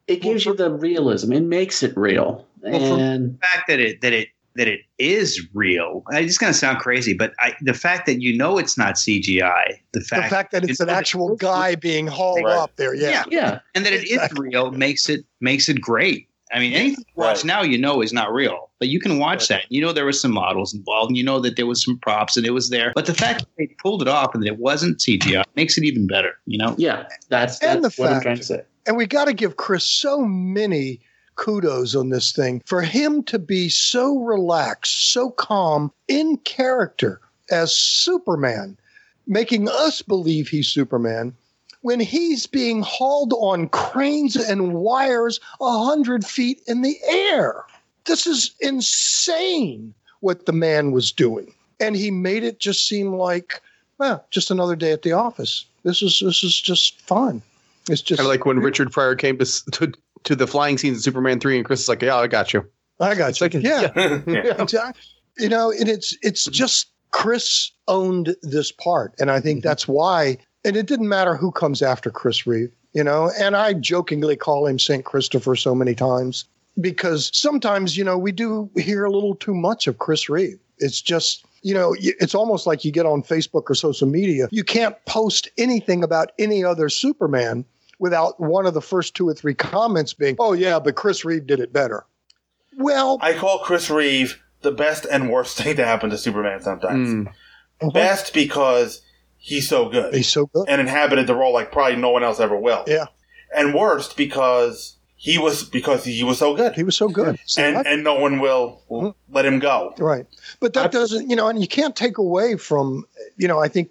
It 0.08 0.22
gives 0.22 0.46
you 0.46 0.56
the 0.56 0.72
realism. 0.72 1.32
It 1.34 1.44
makes 1.44 1.84
it 1.84 1.96
real. 1.98 2.46
Well, 2.62 3.00
and 3.00 3.34
the 3.34 3.38
fact 3.40 3.68
that 3.68 3.80
it 3.80 4.02
that 4.02 4.14
it 4.14 4.30
that 4.56 4.68
it 4.68 4.82
is 4.98 5.48
real, 5.54 6.04
it's 6.12 6.38
going 6.38 6.52
to 6.52 6.58
sound 6.58 6.80
crazy, 6.80 7.14
but 7.14 7.34
I, 7.40 7.54
the 7.62 7.74
fact 7.74 8.06
that 8.08 8.22
you 8.22 8.36
know 8.38 8.58
it's 8.58 8.78
not 8.78 8.96
CGI, 8.96 9.78
the 9.94 10.00
The 10.00 10.06
fact 10.06 10.30
fact 10.30 10.52
that 10.52 10.64
it's 10.70 10.80
an 10.80 10.88
know 10.88 10.94
actual 10.94 11.36
guy 11.36 11.76
being 11.76 12.08
hauled 12.08 12.44
Right. 12.44 12.58
up 12.58 12.76
there, 12.76 12.94
yeah, 12.94 13.10
yeah, 13.10 13.24
yeah, 13.32 13.60
and 13.76 13.86
that 13.86 13.94
it 13.94 14.10
is 14.10 14.22
real 14.38 14.72
makes 14.72 15.10
it 15.10 15.26
makes 15.40 15.70
it 15.70 15.80
great. 15.80 16.28
I 16.54 16.60
mean, 16.60 16.74
anything 16.74 17.06
you 17.08 17.14
watch 17.24 17.46
now, 17.46 17.62
you 17.62 17.78
know, 17.78 18.02
is 18.02 18.12
not 18.12 18.34
real, 18.34 18.72
but 18.78 18.90
you 18.90 19.00
can 19.00 19.20
watch 19.20 19.48
that. 19.48 19.64
You 19.70 19.80
know, 19.80 19.94
there 19.94 20.06
was 20.06 20.20
some 20.22 20.32
models 20.34 20.74
involved, 20.74 21.10
and 21.12 21.16
you 21.18 21.24
know 21.24 21.40
that 21.40 21.56
there 21.56 21.66
was 21.66 21.82
some 21.82 21.98
props, 22.00 22.36
and 22.36 22.46
it 22.46 22.52
was 22.52 22.70
there. 22.70 22.92
But 22.94 23.06
the 23.06 23.14
fact 23.14 23.40
that 23.40 23.48
they 23.58 23.68
pulled 23.82 24.02
it 24.02 24.10
off 24.10 24.34
and 24.34 24.44
that 24.44 24.48
it 24.48 24.60
wasn't 24.60 25.00
CGI 25.00 25.44
makes 25.56 25.78
it 25.78 25.86
even 25.86 26.08
better. 26.08 26.34
You 26.46 26.58
know? 26.58 26.76
Yeah, 26.78 27.08
that's 27.30 27.58
and 27.64 27.78
the 27.82 27.88
that's 27.88 27.98
what 27.98 28.08
I'm 28.10 28.14
fact, 28.16 28.24
trying 28.24 28.36
to 28.38 28.44
say. 28.44 28.62
and 28.86 28.98
we 28.98 29.06
got 29.06 29.26
to 29.26 29.34
give 29.34 29.56
Chris 29.56 29.86
so 29.86 30.26
many 30.26 31.00
kudos 31.42 31.96
on 31.96 32.10
this 32.10 32.32
thing 32.32 32.62
for 32.66 32.84
him 32.84 33.24
to 33.24 33.40
be 33.40 33.68
so 33.68 34.20
relaxed, 34.20 35.12
so 35.12 35.32
calm 35.32 35.92
in 36.08 36.38
character 36.38 37.20
as 37.50 37.76
Superman, 37.76 38.78
making 39.26 39.68
us 39.68 40.04
believe 40.04 40.48
he's 40.48 40.68
Superman 40.68 41.36
when 41.82 42.00
he's 42.00 42.46
being 42.46 42.84
hauled 42.84 43.34
on 43.34 43.68
cranes 43.70 44.36
and 44.36 44.76
wires 44.76 45.40
a 45.60 45.84
hundred 45.84 46.24
feet 46.24 46.62
in 46.68 46.84
the 46.84 46.96
air. 47.08 47.64
This 48.06 48.28
is 48.28 48.52
insane 48.60 49.96
what 50.20 50.46
the 50.46 50.54
man 50.54 50.92
was 50.92 51.12
doing. 51.12 51.52
And 51.80 51.96
he 51.96 52.12
made 52.12 52.44
it 52.44 52.60
just 52.60 52.88
seem 52.88 53.14
like, 53.14 53.60
well, 53.98 54.24
just 54.30 54.52
another 54.52 54.76
day 54.76 54.92
at 54.92 55.02
the 55.02 55.14
office. 55.14 55.66
This 55.82 56.04
is 56.04 56.22
this 56.24 56.44
is 56.44 56.60
just 56.62 57.02
fun. 57.02 57.42
It's 57.90 58.02
just 58.04 58.20
Kind 58.20 58.28
of 58.28 58.32
like 58.32 58.46
when 58.46 58.60
Richard 58.60 58.92
Pryor 58.92 59.16
came 59.16 59.40
to, 59.40 59.72
to 59.72 59.92
to 60.24 60.36
the 60.36 60.48
flying 60.48 60.78
scenes 60.78 60.98
in 60.98 61.02
Superman 61.02 61.40
three, 61.40 61.58
and 61.58 61.66
Chris 61.66 61.82
is 61.82 61.90
like, 61.90 62.02
"Yeah, 62.02 62.18
I 62.18 62.28
got 62.28 62.54
you." 62.54 62.66
I 63.00 63.16
got 63.16 63.40
you. 63.40 63.46
like- 63.46 63.54
yeah. 63.56 63.92
Yeah. 64.28 64.56
Exactly. 64.60 65.02
You 65.38 65.50
know, 65.50 65.72
and 65.72 65.88
it's 65.88 66.16
it's 66.22 66.46
just 66.46 66.92
Chris 67.12 67.72
owned 67.88 68.36
this 68.42 68.72
part, 68.72 69.14
and 69.20 69.32
I 69.32 69.40
think 69.40 69.60
mm-hmm. 69.60 69.68
that's 69.68 69.88
why. 69.88 70.38
And 70.64 70.76
it 70.76 70.86
didn't 70.86 71.10
matter 71.10 71.36
who 71.36 71.52
comes 71.52 71.82
after 71.82 72.12
Chris 72.12 72.46
Reeve, 72.46 72.72
you 72.94 73.04
know. 73.04 73.32
And 73.40 73.56
I 73.56 73.74
jokingly 73.74 74.36
call 74.36 74.68
him 74.68 74.78
Saint 74.78 75.06
Christopher 75.06 75.56
so 75.56 75.74
many 75.74 75.96
times 75.96 76.46
because 76.80 77.32
sometimes, 77.34 77.98
you 77.98 78.04
know, 78.04 78.18
we 78.18 78.32
do 78.32 78.70
hear 78.76 79.06
a 79.06 79.12
little 79.12 79.36
too 79.36 79.56
much 79.56 79.88
of 79.88 79.98
Chris 79.98 80.30
Reeve. 80.30 80.60
It's 80.78 81.02
just. 81.02 81.46
You 81.64 81.76
know, 81.76 81.96
it's 82.00 82.34
almost 82.34 82.66
like 82.66 82.84
you 82.84 82.92
get 82.92 83.06
on 83.06 83.22
Facebook 83.22 83.70
or 83.70 83.76
social 83.76 84.08
media. 84.08 84.48
You 84.50 84.64
can't 84.64 84.96
post 85.06 85.48
anything 85.60 86.04
about 86.04 86.32
any 86.40 86.64
other 86.64 86.90
Superman 86.90 87.66
without 88.02 88.38
one 88.40 88.66
of 88.66 88.74
the 88.74 88.82
first 88.82 89.16
two 89.16 89.30
or 89.30 89.34
three 89.34 89.54
comments 89.54 90.14
being, 90.14 90.36
"Oh 90.40 90.52
yeah, 90.52 90.80
but 90.80 90.96
Chris 90.96 91.24
Reeve 91.24 91.48
did 91.48 91.62
it 91.62 91.72
better." 91.72 92.06
Well, 92.78 93.18
I 93.22 93.34
call 93.34 93.60
Chris 93.60 93.90
Reeve 93.90 94.42
the 94.62 94.72
best 94.72 95.06
and 95.10 95.30
worst 95.32 95.58
thing 95.62 95.78
to 95.78 95.86
happen 95.86 96.10
to 96.10 96.18
Superman 96.18 96.62
sometimes. 96.62 97.28
Mhm. 97.82 97.94
Best 97.94 98.34
because 98.34 99.02
he's 99.38 99.68
so 99.68 99.90
good. 99.90 100.14
He's 100.14 100.28
so 100.30 100.46
good. 100.48 100.66
And 100.68 100.80
inhabited 100.82 101.26
the 101.28 101.36
role 101.36 101.54
like 101.54 101.72
probably 101.72 101.96
no 101.96 102.10
one 102.10 102.24
else 102.24 102.40
ever 102.40 102.56
will. 102.58 102.84
Yeah. 102.88 103.06
And 103.56 103.74
worst 103.74 104.16
because 104.18 104.98
he 105.16 105.38
was 105.40 105.64
because 105.64 106.04
he 106.04 106.24
was 106.24 106.38
so 106.38 106.56
good. 106.56 106.74
He 106.76 106.84
was 106.84 106.96
so 106.96 107.08
good. 107.10 107.40
See, 107.46 107.62
and 107.64 107.78
I- 107.78 107.82
and 107.86 108.04
no 108.04 108.20
one 108.20 108.40
will, 108.40 108.84
will 108.88 109.16
let 109.32 109.46
him 109.46 109.58
go. 109.60 109.94
Right. 109.98 110.26
But 110.60 110.74
that 110.74 110.92
doesn't, 110.92 111.30
you 111.30 111.36
know, 111.36 111.48
and 111.48 111.60
you 111.60 111.68
can't 111.68 111.96
take 111.96 112.18
away 112.20 112.56
from, 112.56 113.06
you 113.38 113.48
know, 113.48 113.60
I 113.60 113.68
think 113.68 113.90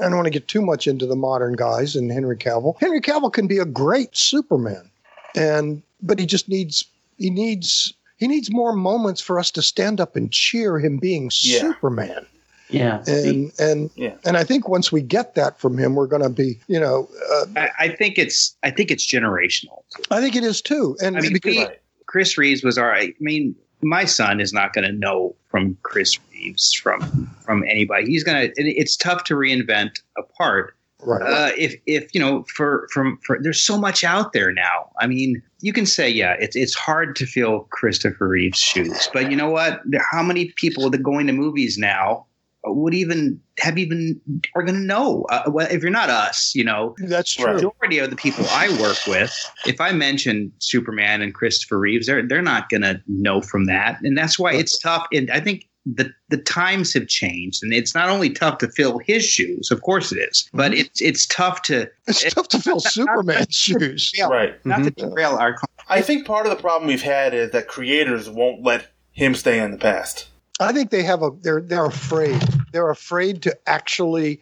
I 0.00 0.04
don't 0.04 0.16
want 0.16 0.26
to 0.26 0.30
get 0.30 0.48
too 0.48 0.62
much 0.62 0.86
into 0.86 1.06
the 1.06 1.16
modern 1.16 1.54
guys 1.54 1.94
and 1.96 2.10
Henry 2.10 2.36
Cavill. 2.36 2.78
Henry 2.80 3.00
Cavill 3.00 3.32
can 3.32 3.46
be 3.46 3.58
a 3.58 3.64
great 3.64 4.16
Superman. 4.16 4.90
And 5.36 5.82
but 6.02 6.18
he 6.18 6.26
just 6.26 6.48
needs 6.48 6.84
he 7.18 7.30
needs 7.30 7.92
he 8.16 8.26
needs 8.26 8.50
more 8.50 8.74
moments 8.74 9.20
for 9.20 9.38
us 9.38 9.50
to 9.52 9.62
stand 9.62 10.00
up 10.00 10.16
and 10.16 10.30
cheer 10.32 10.78
him 10.78 10.98
being 10.98 11.30
Yeah. 11.42 11.60
Superman. 11.60 12.26
Yeah. 12.68 13.02
And 13.06 13.52
and 13.58 13.90
Yeah. 13.96 14.14
and 14.24 14.36
I 14.36 14.44
think 14.44 14.68
once 14.68 14.90
we 14.92 15.02
get 15.02 15.34
that 15.34 15.58
from 15.60 15.76
him, 15.78 15.94
we're 15.94 16.06
going 16.06 16.22
to 16.22 16.30
be, 16.30 16.58
you 16.68 16.78
know, 16.80 17.08
uh, 17.32 17.46
I, 17.56 17.70
I 17.78 17.88
think 17.88 18.18
it's 18.18 18.56
I 18.62 18.70
think 18.70 18.90
it's 18.90 19.06
generational. 19.06 19.82
I 20.10 20.20
think 20.20 20.36
it 20.36 20.44
is 20.44 20.60
too. 20.62 20.96
And 21.02 21.16
I 21.16 21.20
mean, 21.20 21.32
because 21.32 21.56
we, 21.56 21.66
Chris 22.06 22.36
Reeves 22.38 22.62
was 22.62 22.78
all 22.78 22.86
right. 22.86 23.14
I 23.18 23.22
mean, 23.22 23.54
my 23.82 24.04
son 24.04 24.40
is 24.40 24.52
not 24.52 24.72
going 24.72 24.86
to 24.86 24.92
know 24.92 25.34
from 25.48 25.76
Chris 25.82 26.18
Reeves 26.32 26.72
from 26.72 27.30
from 27.44 27.64
anybody. 27.68 28.06
He's 28.06 28.24
going 28.24 28.50
to. 28.50 28.52
It's 28.56 28.96
tough 28.96 29.24
to 29.24 29.34
reinvent 29.34 30.00
a 30.16 30.22
part. 30.22 30.76
right. 31.00 31.22
Uh, 31.22 31.52
if 31.56 31.74
if 31.86 32.14
you 32.14 32.20
know 32.20 32.44
for 32.54 32.88
from 32.92 33.18
for 33.24 33.38
there's 33.40 33.60
so 33.60 33.78
much 33.78 34.04
out 34.04 34.32
there 34.32 34.52
now. 34.52 34.90
I 35.00 35.06
mean, 35.06 35.42
you 35.60 35.72
can 35.72 35.86
say 35.86 36.08
yeah, 36.08 36.36
it's 36.38 36.56
it's 36.56 36.74
hard 36.74 37.16
to 37.16 37.26
fill 37.26 37.60
Christopher 37.70 38.28
Reeve's 38.28 38.58
shoes, 38.58 39.08
but 39.12 39.30
you 39.30 39.36
know 39.36 39.50
what? 39.50 39.80
How 40.10 40.22
many 40.22 40.52
people 40.56 40.90
that 40.90 41.02
going 41.02 41.26
to 41.26 41.32
movies 41.32 41.78
now 41.78 42.26
would 42.64 42.94
even 42.94 43.40
have 43.58 43.78
even 43.78 44.20
are 44.54 44.62
going 44.62 44.74
to 44.74 44.80
know? 44.80 45.24
Uh, 45.30 45.44
well, 45.48 45.66
if 45.70 45.82
you're 45.82 45.90
not 45.90 46.10
us, 46.10 46.54
you 46.54 46.64
know, 46.64 46.94
that's 46.98 47.36
the 47.36 47.44
true. 47.44 47.54
majority 47.54 47.98
of 47.98 48.10
the 48.10 48.16
people 48.16 48.44
I 48.50 48.68
work 48.80 48.98
with, 49.06 49.34
if 49.66 49.80
I 49.80 49.92
mention 49.92 50.52
Superman 50.58 51.22
and 51.22 51.34
Christopher 51.34 51.78
Reeves, 51.78 52.06
they're 52.06 52.26
they're 52.26 52.42
not 52.42 52.68
going 52.68 52.82
to 52.82 53.00
know 53.06 53.40
from 53.40 53.66
that, 53.66 53.98
and 54.02 54.16
that's 54.16 54.38
why 54.38 54.52
it's 54.52 54.78
tough. 54.78 55.06
And 55.12 55.30
I 55.30 55.40
think 55.40 55.68
the 55.86 56.12
the 56.28 56.36
times 56.36 56.92
have 56.94 57.08
changed, 57.08 57.62
and 57.62 57.72
it's 57.72 57.94
not 57.94 58.08
only 58.08 58.30
tough 58.30 58.58
to 58.58 58.68
fill 58.68 58.98
his 58.98 59.24
shoes, 59.24 59.70
of 59.70 59.82
course 59.82 60.12
it 60.12 60.18
is, 60.18 60.48
but 60.52 60.74
it's 60.74 61.00
it's 61.00 61.26
tough 61.26 61.62
to 61.62 61.90
It's 62.06 62.34
tough 62.34 62.48
to 62.48 62.58
fill 62.58 62.80
Superman's 62.80 63.54
shoes. 63.54 64.12
Right. 64.20 64.54
not 64.66 64.84
to 64.84 64.90
derail 64.90 65.36
our. 65.36 65.56
I 65.88 66.02
think 66.02 66.26
part 66.26 66.46
of 66.46 66.50
the 66.50 66.60
problem 66.60 66.88
we've 66.88 67.02
had 67.02 67.34
is 67.34 67.50
that 67.52 67.68
creators 67.68 68.28
won't 68.28 68.62
let 68.62 68.88
him 69.12 69.34
stay 69.34 69.58
in 69.58 69.70
the 69.70 69.78
past. 69.78 70.29
I 70.60 70.72
think 70.72 70.90
they 70.90 71.02
have 71.02 71.22
a 71.22 71.30
they're 71.40 71.60
they're 71.60 71.86
afraid. 71.86 72.40
They're 72.72 72.90
afraid 72.90 73.42
to 73.42 73.58
actually 73.68 74.40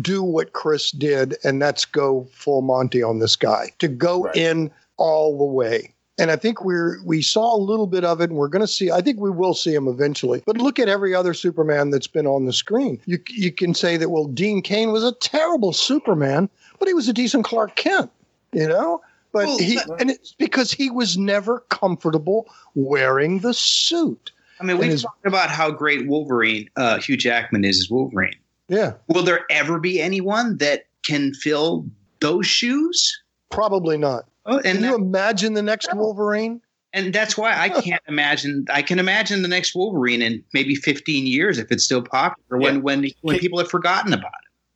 do 0.00 0.22
what 0.22 0.52
Chris 0.52 0.90
did, 0.90 1.36
and 1.44 1.60
that's 1.60 1.84
go 1.84 2.28
full 2.32 2.62
Monty 2.62 3.02
on 3.02 3.18
this 3.18 3.36
guy. 3.36 3.72
To 3.78 3.88
go 3.88 4.30
in 4.32 4.70
all 4.96 5.38
the 5.38 5.44
way. 5.44 5.94
And 6.18 6.30
I 6.30 6.36
think 6.36 6.62
we're 6.64 7.02
we 7.04 7.22
saw 7.22 7.56
a 7.56 7.58
little 7.58 7.86
bit 7.86 8.04
of 8.04 8.20
it, 8.20 8.28
and 8.30 8.38
we're 8.38 8.48
going 8.48 8.60
to 8.60 8.68
see. 8.68 8.90
I 8.90 9.00
think 9.00 9.18
we 9.20 9.30
will 9.30 9.54
see 9.54 9.74
him 9.74 9.88
eventually. 9.88 10.42
But 10.44 10.58
look 10.58 10.78
at 10.78 10.88
every 10.88 11.14
other 11.14 11.32
Superman 11.32 11.90
that's 11.90 12.06
been 12.06 12.26
on 12.26 12.44
the 12.44 12.52
screen. 12.52 13.00
You 13.06 13.18
you 13.30 13.50
can 13.50 13.72
say 13.72 13.96
that 13.96 14.10
well, 14.10 14.26
Dean 14.26 14.60
Cain 14.60 14.92
was 14.92 15.02
a 15.02 15.12
terrible 15.12 15.72
Superman, 15.72 16.50
but 16.78 16.88
he 16.88 16.94
was 16.94 17.08
a 17.08 17.12
decent 17.14 17.44
Clark 17.44 17.76
Kent. 17.76 18.10
You 18.52 18.68
know, 18.68 19.00
but 19.32 19.46
Well, 19.46 19.58
he 19.58 19.78
but- 19.86 20.00
and 20.00 20.10
it's 20.10 20.34
because 20.34 20.72
he 20.72 20.90
was 20.90 21.16
never 21.16 21.60
comfortable 21.70 22.48
wearing 22.74 23.38
the 23.38 23.54
suit. 23.54 24.32
I 24.60 24.64
mean, 24.64 24.70
And 24.72 24.80
we 24.80 24.86
his- 24.86 25.02
talked 25.02 25.26
about 25.26 25.50
how 25.50 25.70
great 25.70 26.06
Wolverine, 26.06 26.68
uh, 26.76 26.98
Hugh 27.00 27.16
Jackman 27.16 27.64
is 27.64 27.78
as 27.78 27.90
Wolverine. 27.90 28.34
Yeah. 28.68 28.92
Will 29.08 29.22
there 29.24 29.44
ever 29.50 29.78
be 29.80 30.00
anyone 30.00 30.58
that 30.58 30.84
can 31.04 31.32
fill 31.34 31.86
those 32.20 32.46
shoes? 32.46 33.20
Probably 33.50 33.96
not. 33.96 34.26
Oh, 34.46 34.56
and 34.58 34.78
Can 34.78 34.82
you 34.84 34.94
imagine 34.94 35.54
the 35.54 35.62
next 35.62 35.88
Wolverine? 35.94 36.60
And 36.92 37.12
that's 37.12 37.36
why 37.36 37.56
I 37.58 37.68
can't 37.68 38.02
imagine. 38.08 38.64
I 38.72 38.82
can 38.82 38.98
imagine 38.98 39.42
the 39.42 39.48
next 39.48 39.74
Wolverine 39.76 40.22
in 40.22 40.42
maybe 40.52 40.74
15 40.74 41.26
years 41.26 41.56
if 41.58 41.70
it's 41.70 41.84
still 41.84 42.02
popular. 42.02 42.58
When 42.58 42.74
Yeah. 42.76 42.80
when 42.80 43.10
when 43.22 43.38
people 43.38 43.58
have 43.58 43.70
forgotten 43.70 44.12
about 44.12 44.32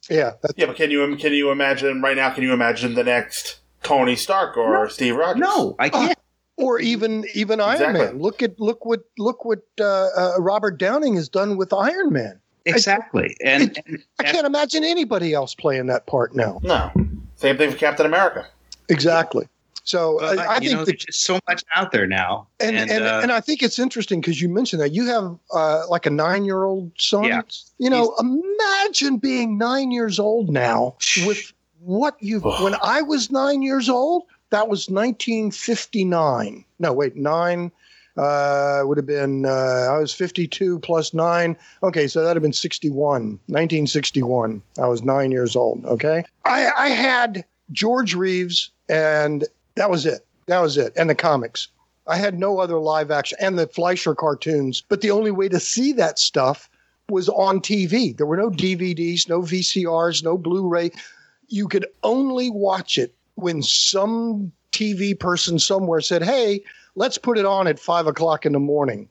it. 0.09 0.15
Yeah, 0.15 0.33
yeah, 0.57 0.67
but 0.67 0.77
can 0.77 0.91
you 0.91 1.17
can 1.17 1.33
you 1.33 1.51
imagine 1.51 2.03
right 2.03 2.17
now? 2.17 2.31
Can 2.31 2.43
you 2.45 2.53
imagine 2.53 2.95
the 2.95 3.03
next 3.05 3.59
Tony 3.83 4.15
Stark 4.17 4.57
or 4.57 4.89
Steve 4.91 5.17
Rogers? 5.17 5.41
No, 5.41 5.75
I 5.79 5.89
can't. 5.89 6.19
Or 6.57 6.79
even 6.81 7.25
even 7.35 7.61
Iron 7.61 7.93
Man. 7.93 8.19
Look 8.19 8.43
at 8.43 8.59
look 8.61 8.85
what 8.85 9.05
look 9.19 9.45
what 9.45 9.63
uh, 9.81 9.85
uh, 9.85 10.33
Robert 10.39 10.79
Downing 10.79 11.17
has 11.17 11.29
done 11.29 11.57
with 11.57 11.73
Iron 11.73 12.13
Man. 12.13 12.41
Exactly, 12.67 13.37
and, 13.45 13.79
I 14.19 14.23
can't 14.23 14.47
imagine 14.47 14.85
anybody 14.85 15.35
else 15.35 15.55
playing 15.55 15.87
that 15.89 16.07
part 16.07 16.35
now. 16.35 16.61
No, 16.63 16.91
same 17.37 17.59
thing 17.59 17.71
for 17.71 17.77
Captain 17.77 18.07
America. 18.07 18.47
Exactly. 18.89 19.49
So 19.85 20.17
But, 20.19 20.39
I, 20.39 20.45
I 20.45 20.55
you 20.57 20.61
think 20.61 20.73
know, 20.73 20.79
the, 20.79 20.93
there's 20.93 21.05
just 21.05 21.25
so 21.25 21.39
much 21.47 21.63
out 21.77 21.93
there 21.93 22.07
now, 22.07 22.49
and 22.59 22.75
and, 22.75 22.91
and, 22.91 23.31
uh, 23.31 23.35
I 23.35 23.41
think 23.41 23.63
it's 23.63 23.79
interesting 23.79 24.23
because 24.23 24.41
you 24.41 24.49
mentioned 24.49 24.81
that 24.81 24.93
you 24.93 25.07
have 25.07 25.37
uh, 25.53 25.83
like 25.91 26.07
a 26.07 26.11
nine 26.11 26.47
year 26.47 26.65
old 26.65 26.91
son. 26.99 27.25
Yeah. 27.25 27.43
You 27.77 27.91
know, 27.91 28.15
imagine 28.19 29.19
being 29.19 29.59
nine 29.59 29.91
years 29.91 30.19
old 30.19 30.49
now 30.49 30.97
with 31.27 31.53
what 31.81 32.17
you. 32.21 32.41
when 32.41 32.77
I 32.83 33.03
was 33.03 33.31
nine 33.31 33.61
years 33.61 33.91
old, 33.91 34.25
that 34.55 34.69
was 34.69 34.89
1959. 34.89 36.65
No, 36.79 36.93
wait, 36.93 37.17
nine. 37.17 37.73
Uh, 38.17 38.83
would 38.85 38.97
have 38.97 39.07
been 39.07 39.45
uh, 39.45 39.49
I 39.91 39.99
was 39.99 40.15
52 40.15 40.79
plus 40.79 41.13
nine. 41.13 41.57
Okay, 41.83 42.07
so 42.07 42.21
that'd 42.23 42.37
have 42.37 42.43
been 42.43 42.53
61. 42.53 43.41
1961. 43.49 44.63
I 44.79 44.87
was 44.87 45.03
nine 45.03 45.33
years 45.33 45.57
old. 45.57 45.85
Okay, 45.85 46.25
I, 46.45 46.71
I 46.79 46.89
had 46.91 47.45
George 47.73 48.15
Reeves, 48.15 48.71
and 48.89 49.45
that 49.75 49.91
was 49.91 50.07
it. 50.07 50.25
That 50.47 50.61
was 50.61 50.77
it, 50.77 50.93
and 50.97 51.11
the 51.11 51.17
comics. 51.17 51.67
I 52.07 52.17
had 52.17 52.39
no 52.39 52.61
other 52.61 52.79
live 52.79 53.11
action 53.11 53.39
and 53.41 53.59
the 53.59 53.67
Fleischer 53.67 54.15
cartoons, 54.15 54.85
but 54.89 55.01
the 55.01 55.11
only 55.11 55.33
way 55.33 55.49
to 55.49 55.59
see 55.59 55.93
that 55.95 56.21
stuff 56.21 56.71
was 57.09 57.29
on 57.31 57.61
TV. 57.61 58.17
There 58.17 58.27
were 58.27 58.37
no 58.37 58.51
DVDs, 58.51 59.29
no 59.29 59.41
VCRs, 59.41 60.23
no 60.23 60.39
Blu-ray. 60.39 60.93
You 61.49 61.67
could 61.67 61.87
only 62.05 62.51
watch 62.51 62.99
it 62.99 63.15
when 63.37 63.63
some 63.63 64.53
TV 64.73 65.19
person 65.19 65.59
somewhere 65.59 66.01
said, 66.01 66.23
"Hey, 66.23 66.63
let's 66.95 67.19
put 67.19 67.39
it 67.39 67.45
on 67.45 67.67
at 67.67 67.79
five 67.79 68.07
o'clock 68.07 68.45
in 68.45 68.53
the 68.53 68.61
morning." 68.61 69.09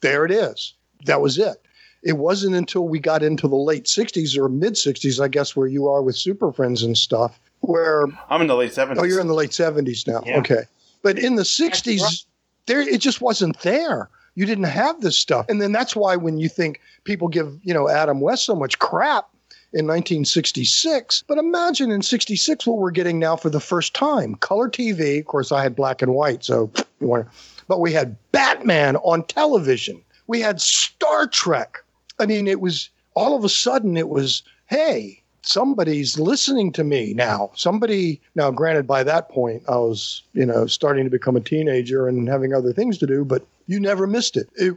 There 0.00 0.24
it 0.24 0.30
is. 0.30 0.74
That 1.06 1.20
was 1.20 1.38
it. 1.38 1.62
It 2.02 2.18
wasn't 2.18 2.54
until 2.54 2.86
we 2.86 2.98
got 2.98 3.22
into 3.22 3.48
the 3.48 3.56
late 3.56 3.84
'60s 3.84 4.36
or 4.36 4.48
mid 4.48 4.74
'60s, 4.74 5.20
I 5.20 5.28
guess, 5.28 5.56
where 5.56 5.66
you 5.66 5.88
are 5.88 6.02
with 6.02 6.16
Super 6.16 6.52
Friends 6.52 6.82
and 6.82 6.96
stuff, 6.96 7.40
where 7.60 8.06
I'm 8.30 8.40
in 8.40 8.46
the 8.46 8.56
late 8.56 8.72
seventies. 8.72 9.02
Oh, 9.02 9.06
you're 9.06 9.20
in 9.20 9.26
the 9.26 9.34
late 9.34 9.54
seventies 9.54 10.06
now. 10.06 10.22
Yeah. 10.24 10.38
Okay, 10.38 10.62
but 11.02 11.18
in 11.18 11.36
the 11.36 11.42
'60s, 11.42 12.24
there 12.66 12.80
it 12.80 13.00
just 13.00 13.20
wasn't 13.20 13.58
there. 13.60 14.08
You 14.34 14.44
didn't 14.44 14.64
have 14.64 15.00
this 15.00 15.18
stuff, 15.18 15.46
and 15.48 15.62
then 15.62 15.72
that's 15.72 15.96
why 15.96 16.14
when 16.16 16.38
you 16.38 16.48
think 16.48 16.80
people 17.04 17.28
give 17.28 17.58
you 17.62 17.72
know 17.72 17.88
Adam 17.88 18.20
West 18.20 18.44
so 18.44 18.54
much 18.54 18.78
crap 18.78 19.28
in 19.76 19.86
1966, 19.86 21.24
but 21.26 21.38
imagine 21.38 21.90
in 21.90 22.02
'66 22.02 22.66
what 22.66 22.78
we're 22.78 22.90
getting 22.90 23.18
now 23.18 23.36
for 23.36 23.50
the 23.50 23.60
first 23.60 23.94
time: 23.94 24.34
color 24.36 24.68
TV. 24.68 25.20
Of 25.20 25.26
course, 25.26 25.52
I 25.52 25.62
had 25.62 25.76
black 25.76 26.02
and 26.02 26.14
white, 26.14 26.44
so 26.44 26.70
you 27.00 27.08
want, 27.08 27.28
but 27.68 27.80
we 27.80 27.92
had 27.92 28.16
Batman 28.32 28.96
on 28.96 29.24
television. 29.24 30.02
We 30.26 30.40
had 30.40 30.60
Star 30.60 31.26
Trek. 31.26 31.78
I 32.18 32.26
mean, 32.26 32.48
it 32.48 32.60
was 32.60 32.88
all 33.14 33.36
of 33.36 33.44
a 33.44 33.48
sudden 33.48 33.96
it 33.96 34.08
was 34.08 34.42
hey 34.66 35.22
somebody's 35.42 36.18
listening 36.18 36.72
to 36.72 36.84
me 36.84 37.14
now. 37.14 37.50
Somebody 37.54 38.20
now, 38.34 38.50
granted, 38.50 38.86
by 38.86 39.04
that 39.04 39.28
point 39.28 39.62
I 39.68 39.76
was, 39.76 40.22
you 40.32 40.44
know, 40.44 40.66
starting 40.66 41.04
to 41.04 41.10
become 41.10 41.36
a 41.36 41.40
teenager 41.40 42.08
and 42.08 42.28
having 42.28 42.52
other 42.52 42.72
things 42.72 42.98
to 42.98 43.06
do, 43.06 43.24
but 43.24 43.46
you 43.66 43.80
never 43.80 44.06
missed 44.06 44.36
it. 44.36 44.48
It 44.56 44.74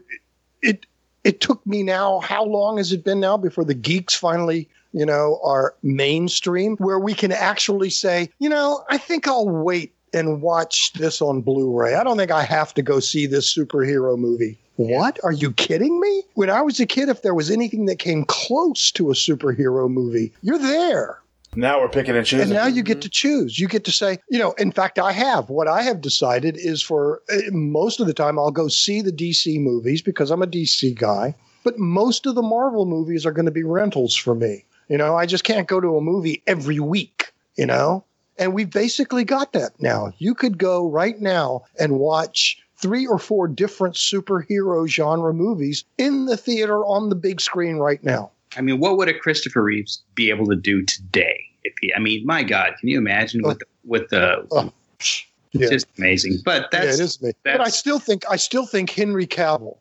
it 0.61 0.85
it 1.23 1.41
took 1.41 1.65
me 1.65 1.83
now. 1.83 2.19
How 2.19 2.43
long 2.43 2.77
has 2.77 2.91
it 2.91 3.03
been 3.03 3.19
now 3.19 3.37
before 3.37 3.65
the 3.65 3.73
geeks 3.73 4.15
finally, 4.15 4.69
you 4.93 5.05
know, 5.05 5.39
are 5.43 5.75
mainstream, 5.83 6.75
where 6.77 6.99
we 6.99 7.13
can 7.13 7.31
actually 7.31 7.89
say, 7.89 8.29
you 8.39 8.49
know, 8.49 8.83
I 8.89 8.97
think 8.97 9.27
I'll 9.27 9.47
wait 9.47 9.93
and 10.13 10.41
watch 10.41 10.93
this 10.93 11.21
on 11.21 11.41
Blu-ray. 11.41 11.93
I 11.93 12.03
don't 12.03 12.17
think 12.17 12.31
I 12.31 12.43
have 12.43 12.73
to 12.73 12.81
go 12.81 12.99
see 12.99 13.27
this 13.27 13.55
superhero 13.55 14.17
movie. 14.17 14.57
What? 14.77 15.19
Are 15.23 15.31
you 15.31 15.51
kidding 15.51 15.99
me? 15.99 16.23
When 16.35 16.49
I 16.49 16.61
was 16.61 16.79
a 16.79 16.85
kid, 16.85 17.09
if 17.09 17.21
there 17.21 17.35
was 17.35 17.51
anything 17.51 17.85
that 17.85 17.99
came 17.99 18.23
close 18.25 18.91
to 18.93 19.11
a 19.11 19.13
superhero 19.13 19.89
movie, 19.89 20.31
you're 20.41 20.57
there. 20.57 21.19
Now 21.55 21.81
we're 21.81 21.89
picking 21.89 22.15
and 22.15 22.26
choosing. 22.26 22.43
And 22.43 22.53
now 22.53 22.67
you 22.67 22.84
get 22.84 23.01
to 23.01 23.09
choose. 23.09 23.57
You 23.57 23.67
get 23.67 23.84
to 23.85 23.91
say, 23.91 24.19
you 24.30 24.38
know, 24.38 24.51
in 24.53 24.71
fact, 24.71 24.99
I 24.99 25.11
have. 25.11 25.49
What 25.49 25.67
I 25.67 25.81
have 25.81 25.99
decided 25.99 26.57
is 26.57 26.81
for 26.81 27.21
uh, 27.31 27.38
most 27.51 27.99
of 27.99 28.07
the 28.07 28.13
time, 28.13 28.38
I'll 28.38 28.51
go 28.51 28.67
see 28.67 29.01
the 29.01 29.11
DC 29.11 29.59
movies 29.59 30.01
because 30.01 30.30
I'm 30.30 30.43
a 30.43 30.47
DC 30.47 30.95
guy. 30.95 31.35
But 31.63 31.80
most 31.80 32.26
of 32.26 32.35
the 32.35 32.41
Marvel 32.41 32.85
movies 32.85 33.26
are 33.26 33.31
going 33.31 33.45
to 33.45 33.51
be 33.51 33.63
rentals 33.63 34.15
for 34.15 34.35
me. 34.35 34.65
You 34.88 34.97
know, 34.97 35.15
I 35.15 35.26
just 35.26 35.43
can't 35.43 35.67
go 35.67 35.81
to 35.81 35.97
a 35.97 36.01
movie 36.01 36.41
every 36.47 36.80
week, 36.80 37.31
you 37.55 37.65
know? 37.65 38.03
And 38.38 38.53
we've 38.53 38.71
basically 38.71 39.26
got 39.26 39.51
that 39.53 39.71
now. 39.80 40.13
You 40.17 40.34
could 40.34 40.57
go 40.57 40.89
right 40.89 41.19
now 41.19 41.64
and 41.77 41.99
watch 41.99 42.57
three 42.77 43.06
or 43.06 43.19
four 43.19 43.48
different 43.48 43.95
superhero 43.95 44.88
genre 44.88 45.33
movies 45.33 45.83
in 45.98 46.25
the 46.25 46.38
theater 46.38 46.85
on 46.85 47.09
the 47.09 47.15
big 47.15 47.41
screen 47.41 47.77
right 47.77 48.01
now. 48.03 48.32
I 48.58 48.61
mean, 48.61 48.80
what 48.80 48.98
would 48.98 49.08
a 49.10 49.14
Christopher 49.14 49.64
Reeves 49.64 50.02
be 50.16 50.30
able 50.30 50.48
to 50.48 50.56
do 50.56 50.84
today? 50.84 51.45
If 51.64 51.74
he, 51.82 51.94
I 51.94 52.00
mean, 52.00 52.26
my 52.26 52.44
God, 52.44 52.74
can 52.80 52.90
you 52.90 52.98
imagine 52.98 53.42
with 53.44 53.60
the, 53.60 53.66
with 53.86 54.10
the? 54.10 54.48
Oh. 54.52 54.58
Oh. 54.58 54.74
it's 55.00 55.26
yeah. 55.52 55.69
just 55.69 55.88
amazing. 55.98 56.38
But 56.44 56.72
that's 56.72 56.86
yeah, 56.86 56.94
it 56.94 57.00
is 57.00 57.18
amazing. 57.22 57.36
But 57.44 57.61
I 57.61 57.69
still 57.69 58.00
think 58.00 58.24
I 58.30 58.36
still 58.36 58.66
think 58.66 58.90
Henry 58.90 59.28
Cavill 59.28 59.78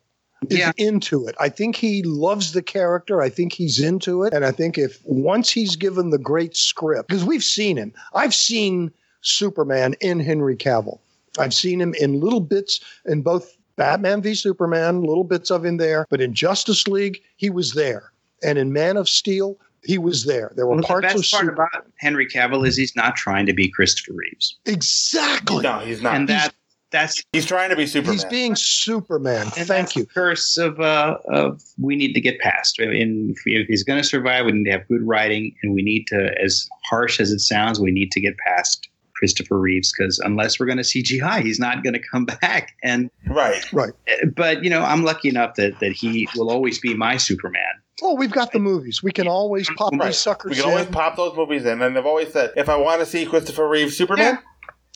is 0.49 0.57
Yeah. 0.57 0.71
into 0.77 1.27
it. 1.27 1.35
I 1.39 1.49
think 1.49 1.75
he 1.75 2.03
loves 2.03 2.53
the 2.53 2.61
character. 2.61 3.21
I 3.21 3.29
think 3.29 3.53
he's 3.53 3.79
into 3.79 4.23
it, 4.23 4.33
and 4.33 4.45
I 4.45 4.51
think 4.51 4.77
if 4.77 4.99
once 5.05 5.49
he's 5.51 5.75
given 5.75 6.09
the 6.09 6.17
great 6.17 6.55
script, 6.55 7.09
because 7.09 7.23
we've 7.23 7.43
seen 7.43 7.77
him, 7.77 7.93
I've 8.13 8.33
seen 8.35 8.91
Superman 9.21 9.95
in 10.01 10.19
Henry 10.19 10.55
Cavill. 10.55 10.99
I've 11.37 11.53
seen 11.53 11.79
him 11.79 11.93
in 11.99 12.19
little 12.19 12.39
bits 12.39 12.81
in 13.05 13.21
both 13.21 13.55
Batman 13.75 14.21
v 14.21 14.33
Superman, 14.33 15.03
little 15.03 15.23
bits 15.23 15.51
of 15.51 15.63
him 15.65 15.77
there, 15.77 16.05
but 16.09 16.21
in 16.21 16.33
Justice 16.33 16.87
League 16.87 17.21
he 17.37 17.49
was 17.49 17.73
there, 17.73 18.11
and 18.43 18.57
in 18.57 18.73
Man 18.73 18.97
of 18.97 19.07
Steel 19.09 19.57
he 19.85 19.97
was 19.97 20.25
there. 20.25 20.51
There 20.57 20.65
were 20.65 20.71
Well, 20.73 20.81
the 20.81 20.87
parts 20.87 21.13
best 21.13 21.15
of 21.25 21.31
part 21.31 21.45
Super- 21.45 21.53
about 21.53 21.87
Henry 21.99 22.27
Cavill 22.27 22.67
is 22.67 22.75
he's 22.75 22.95
not 22.97 23.15
trying 23.15 23.45
to 23.45 23.53
be 23.53 23.69
Christopher 23.69 24.11
Reeves. 24.13 24.57
exactly. 24.65 25.61
No, 25.63 25.79
he's 25.79 26.01
not. 26.01 26.15
And 26.15 26.27
that 26.29 26.53
that's 26.91 27.21
he's 27.33 27.45
trying 27.45 27.69
to 27.69 27.75
be 27.75 27.85
Superman. 27.85 28.13
He's 28.13 28.25
being 28.25 28.55
Superman. 28.55 29.43
and 29.43 29.51
Thank 29.53 29.67
that's 29.67 29.95
you. 29.95 30.03
the 30.03 30.09
curse 30.09 30.57
of 30.57 30.79
uh 30.79 31.17
of 31.25 31.61
we 31.79 31.95
need 31.95 32.13
to 32.13 32.21
get 32.21 32.39
past. 32.39 32.79
I 32.81 32.87
mean, 32.87 33.29
if, 33.35 33.41
if 33.45 33.67
he's 33.67 33.83
going 33.83 34.01
to 34.01 34.07
survive, 34.07 34.45
we 34.45 34.51
need 34.53 34.65
to 34.65 34.71
have 34.71 34.87
good 34.87 35.03
writing, 35.07 35.55
and 35.63 35.73
we 35.73 35.81
need 35.81 36.07
to, 36.07 36.33
as 36.43 36.67
harsh 36.89 37.19
as 37.19 37.31
it 37.31 37.39
sounds, 37.39 37.79
we 37.79 37.91
need 37.91 38.11
to 38.13 38.19
get 38.19 38.35
past 38.39 38.87
Christopher 39.15 39.59
Reeves 39.59 39.93
because 39.95 40.17
unless 40.19 40.59
we're 40.59 40.65
going 40.65 40.77
to 40.77 40.83
CGI, 40.83 41.41
he's 41.41 41.59
not 41.59 41.83
going 41.83 41.93
to 41.93 42.01
come 42.11 42.25
back. 42.41 42.75
And 42.83 43.11
right, 43.27 43.71
right. 43.71 43.93
But 44.35 44.63
you 44.63 44.69
know, 44.69 44.81
I'm 44.81 45.03
lucky 45.03 45.29
enough 45.29 45.55
that 45.55 45.79
that 45.81 45.91
he 45.93 46.27
will 46.35 46.49
always 46.49 46.79
be 46.79 46.95
my 46.95 47.17
Superman. 47.17 47.61
Oh, 48.01 48.15
we've 48.15 48.31
got 48.31 48.51
the 48.51 48.59
movies. 48.59 49.01
We 49.03 49.11
can 49.11 49.27
always 49.27 49.69
pop 49.77 49.93
Right. 49.93 50.07
these 50.07 50.17
suckers 50.17 50.51
We 50.51 50.55
can 50.61 50.65
always 50.69 50.85
in. 50.87 50.91
pop 50.93 51.15
those 51.15 51.35
movies 51.35 51.65
in, 51.65 51.81
and 51.81 51.95
they've 51.95 52.05
always 52.05 52.31
said 52.31 52.51
if 52.55 52.69
I 52.69 52.75
want 52.77 52.99
to 53.01 53.05
see 53.05 53.25
Christopher 53.25 53.67
Reeve 53.67 53.91
Superman, 53.93 54.39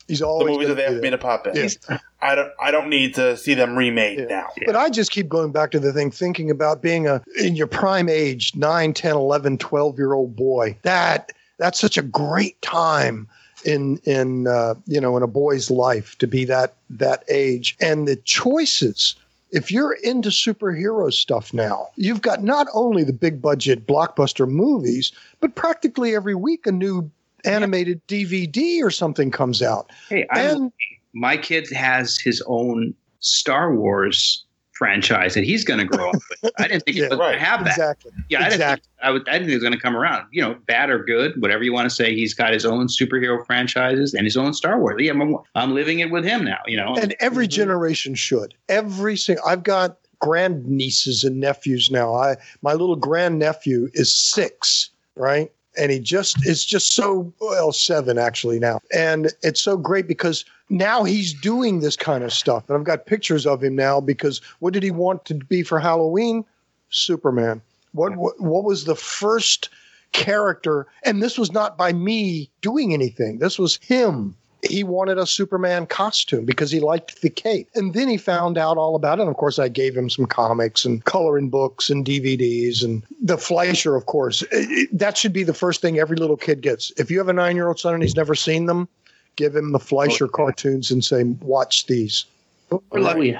He's 0.06 0.18
the 0.18 0.26
movies 0.46 0.68
are 0.68 0.74
there 0.74 0.90
for 0.94 1.00
me 1.00 1.08
to 1.10 1.16
pop 1.18 1.46
in. 1.46 1.56
Yeah. 1.56 1.98
I 2.20 2.34
don't. 2.34 2.52
I 2.60 2.70
don't 2.70 2.90
need 2.90 3.14
to 3.14 3.38
see 3.38 3.54
them 3.54 3.74
remade 3.74 4.28
now. 4.28 4.48
But 4.66 4.76
I 4.76 4.90
just 4.90 5.10
keep 5.10 5.28
going 5.30 5.50
back 5.50 5.70
to 5.70 5.80
the 5.80 5.94
thing, 5.94 6.10
thinking 6.10 6.50
about 6.50 6.82
being 6.82 7.06
a 7.08 7.22
in 7.40 7.56
your 7.56 7.66
prime 7.66 8.10
age, 8.10 8.52
9, 8.54 8.92
10, 8.92 9.14
11, 9.14 9.56
12 9.58 9.98
year 9.98 10.12
old 10.12 10.36
boy. 10.36 10.76
That 10.82 11.32
that's 11.58 11.78
such 11.80 11.96
a 11.96 12.02
great 12.02 12.60
time 12.60 13.28
in 13.64 13.96
in 14.04 14.46
uh, 14.46 14.74
you 14.86 15.00
know 15.00 15.16
in 15.16 15.22
a 15.22 15.26
boy's 15.26 15.70
life 15.70 16.18
to 16.18 16.26
be 16.26 16.44
that 16.44 16.74
that 16.90 17.24
age 17.28 17.74
and 17.80 18.06
the 18.06 18.16
choices 18.16 19.14
if 19.54 19.70
you're 19.70 19.94
into 20.02 20.28
superhero 20.28 21.12
stuff 21.12 21.54
now 21.54 21.88
you've 21.96 22.22
got 22.22 22.42
not 22.42 22.66
only 22.74 23.04
the 23.04 23.12
big 23.12 23.40
budget 23.40 23.86
blockbuster 23.86 24.48
movies 24.48 25.12
but 25.40 25.54
practically 25.54 26.14
every 26.14 26.34
week 26.34 26.66
a 26.66 26.72
new 26.72 27.10
animated 27.44 28.06
dvd 28.06 28.82
or 28.82 28.90
something 28.90 29.30
comes 29.30 29.62
out. 29.62 29.90
Hey, 30.08 30.26
I'm, 30.30 30.72
my 31.14 31.36
kid 31.36 31.70
has 31.70 32.18
his 32.18 32.42
own 32.46 32.94
Star 33.20 33.74
Wars 33.74 34.43
franchise 34.74 35.34
that 35.34 35.44
he's 35.44 35.64
going 35.64 35.78
to 35.78 35.84
grow 35.84 36.10
up 36.10 36.16
with. 36.42 36.52
I 36.58 36.68
didn't 36.68 36.84
think 36.84 36.96
he 36.96 37.02
Yeah, 37.02 37.08
was 37.08 37.18
going 37.18 37.34
to 37.34 37.44
have 37.44 37.64
that. 37.64 37.70
Exactly. 37.70 38.12
Yeah, 38.28 38.40
I 38.40 38.48
didn't, 38.50 38.60
think, 38.60 38.80
I, 39.02 39.10
would, 39.10 39.28
I 39.28 39.32
didn't 39.32 39.46
think 39.46 39.52
it 39.52 39.56
was 39.56 39.62
going 39.62 39.74
to 39.74 39.80
come 39.80 39.96
around. 39.96 40.26
You 40.32 40.42
know, 40.42 40.54
bad 40.66 40.90
or 40.90 41.02
good, 41.02 41.40
whatever 41.40 41.62
you 41.62 41.72
want 41.72 41.88
to 41.88 41.94
say. 41.94 42.14
He's 42.14 42.34
got 42.34 42.52
his 42.52 42.64
own 42.64 42.88
superhero 42.88 43.44
franchises 43.46 44.14
and 44.14 44.24
his 44.24 44.36
own 44.36 44.52
Star 44.52 44.78
Wars. 44.78 44.96
Yeah, 45.00 45.12
I'm, 45.12 45.36
I'm 45.54 45.74
living 45.74 46.00
it 46.00 46.10
with 46.10 46.24
him 46.24 46.44
now. 46.44 46.60
You 46.66 46.76
know, 46.76 46.94
and 46.96 47.14
every 47.20 47.46
mm-hmm. 47.46 47.56
generation 47.56 48.14
should. 48.14 48.54
Every 48.68 49.16
single. 49.16 49.44
I've 49.46 49.62
got 49.62 49.98
grand 50.20 50.66
nieces 50.66 51.24
and 51.24 51.40
nephews 51.40 51.90
now. 51.90 52.14
I 52.14 52.36
my 52.62 52.72
little 52.72 52.96
grand 52.96 53.38
nephew 53.38 53.88
is 53.94 54.14
six, 54.14 54.90
right? 55.16 55.50
and 55.76 55.90
he 55.90 55.98
just 55.98 56.46
is 56.46 56.64
just 56.64 56.92
so 56.92 57.32
well 57.40 57.72
seven 57.72 58.18
actually 58.18 58.58
now 58.58 58.78
and 58.94 59.32
it's 59.42 59.60
so 59.60 59.76
great 59.76 60.06
because 60.06 60.44
now 60.70 61.04
he's 61.04 61.32
doing 61.32 61.80
this 61.80 61.96
kind 61.96 62.24
of 62.24 62.32
stuff 62.32 62.68
and 62.68 62.76
i've 62.78 62.84
got 62.84 63.06
pictures 63.06 63.46
of 63.46 63.62
him 63.62 63.74
now 63.76 64.00
because 64.00 64.40
what 64.60 64.72
did 64.72 64.82
he 64.82 64.90
want 64.90 65.24
to 65.24 65.34
be 65.34 65.62
for 65.62 65.78
halloween 65.78 66.44
superman 66.90 67.60
what 67.92 68.16
what, 68.16 68.40
what 68.40 68.64
was 68.64 68.84
the 68.84 68.94
first 68.94 69.68
character 70.12 70.86
and 71.02 71.22
this 71.22 71.36
was 71.36 71.52
not 71.52 71.76
by 71.76 71.92
me 71.92 72.48
doing 72.60 72.94
anything 72.94 73.38
this 73.38 73.58
was 73.58 73.76
him 73.82 74.34
he 74.68 74.82
wanted 74.84 75.18
a 75.18 75.26
Superman 75.26 75.86
costume 75.86 76.44
because 76.44 76.70
he 76.70 76.80
liked 76.80 77.20
the 77.20 77.30
cape. 77.30 77.68
And 77.74 77.94
then 77.94 78.08
he 78.08 78.16
found 78.16 78.56
out 78.56 78.78
all 78.78 78.94
about 78.96 79.18
it. 79.18 79.22
And 79.22 79.30
of 79.30 79.36
course, 79.36 79.58
I 79.58 79.68
gave 79.68 79.96
him 79.96 80.08
some 80.08 80.26
comics 80.26 80.84
and 80.84 81.04
coloring 81.04 81.50
books 81.50 81.90
and 81.90 82.04
DVDs 82.04 82.82
and 82.82 83.02
the 83.20 83.36
Fleischer, 83.36 83.94
of 83.94 84.06
course. 84.06 84.42
It- 84.42 84.70
it- 84.70 84.98
that 84.98 85.16
should 85.16 85.32
be 85.32 85.42
the 85.44 85.54
first 85.54 85.80
thing 85.80 85.98
every 85.98 86.16
little 86.16 86.36
kid 86.36 86.60
gets. 86.62 86.92
If 86.96 87.10
you 87.10 87.18
have 87.18 87.28
a 87.28 87.32
nine 87.32 87.56
year 87.56 87.68
old 87.68 87.78
son 87.78 87.94
and 87.94 88.02
he's 88.02 88.16
never 88.16 88.34
seen 88.34 88.66
them, 88.66 88.88
give 89.36 89.54
him 89.54 89.72
the 89.72 89.78
Fleischer 89.78 90.28
cartoons 90.28 90.90
and 90.90 91.04
say, 91.04 91.24
watch 91.40 91.86
these. 91.86 92.24
We're 92.70 93.00
lucky. 93.00 93.36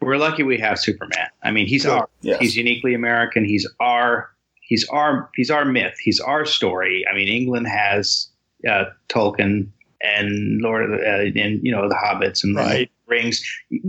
We're 0.00 0.16
lucky 0.16 0.42
we 0.44 0.58
have 0.58 0.78
Superman. 0.78 1.26
I 1.42 1.50
mean, 1.50 1.66
he's 1.66 1.84
Good. 1.84 1.92
our, 1.92 2.08
Yes. 2.20 2.38
he's 2.40 2.56
uniquely 2.56 2.94
American. 2.94 3.44
He's 3.44 3.68
our 3.80 4.30
he's 4.60 4.86
our 4.90 5.28
he's 5.34 5.50
our 5.50 5.64
myth. 5.64 5.96
He's 6.00 6.20
our 6.20 6.44
story. 6.46 7.04
I 7.10 7.14
mean, 7.14 7.28
England 7.28 7.66
has 7.66 8.28
uh, 8.68 8.84
Tolkien 9.08 9.68
and 10.00 10.60
Lord 10.62 10.84
of 10.84 10.90
the, 10.90 11.04
uh, 11.04 11.42
and 11.44 11.60
you 11.64 11.72
know 11.72 11.88
the 11.88 11.96
Hobbits 11.96 12.44
and 12.44 12.54
Right. 12.54 12.88
the 13.08 13.10
Rings. 13.14 13.42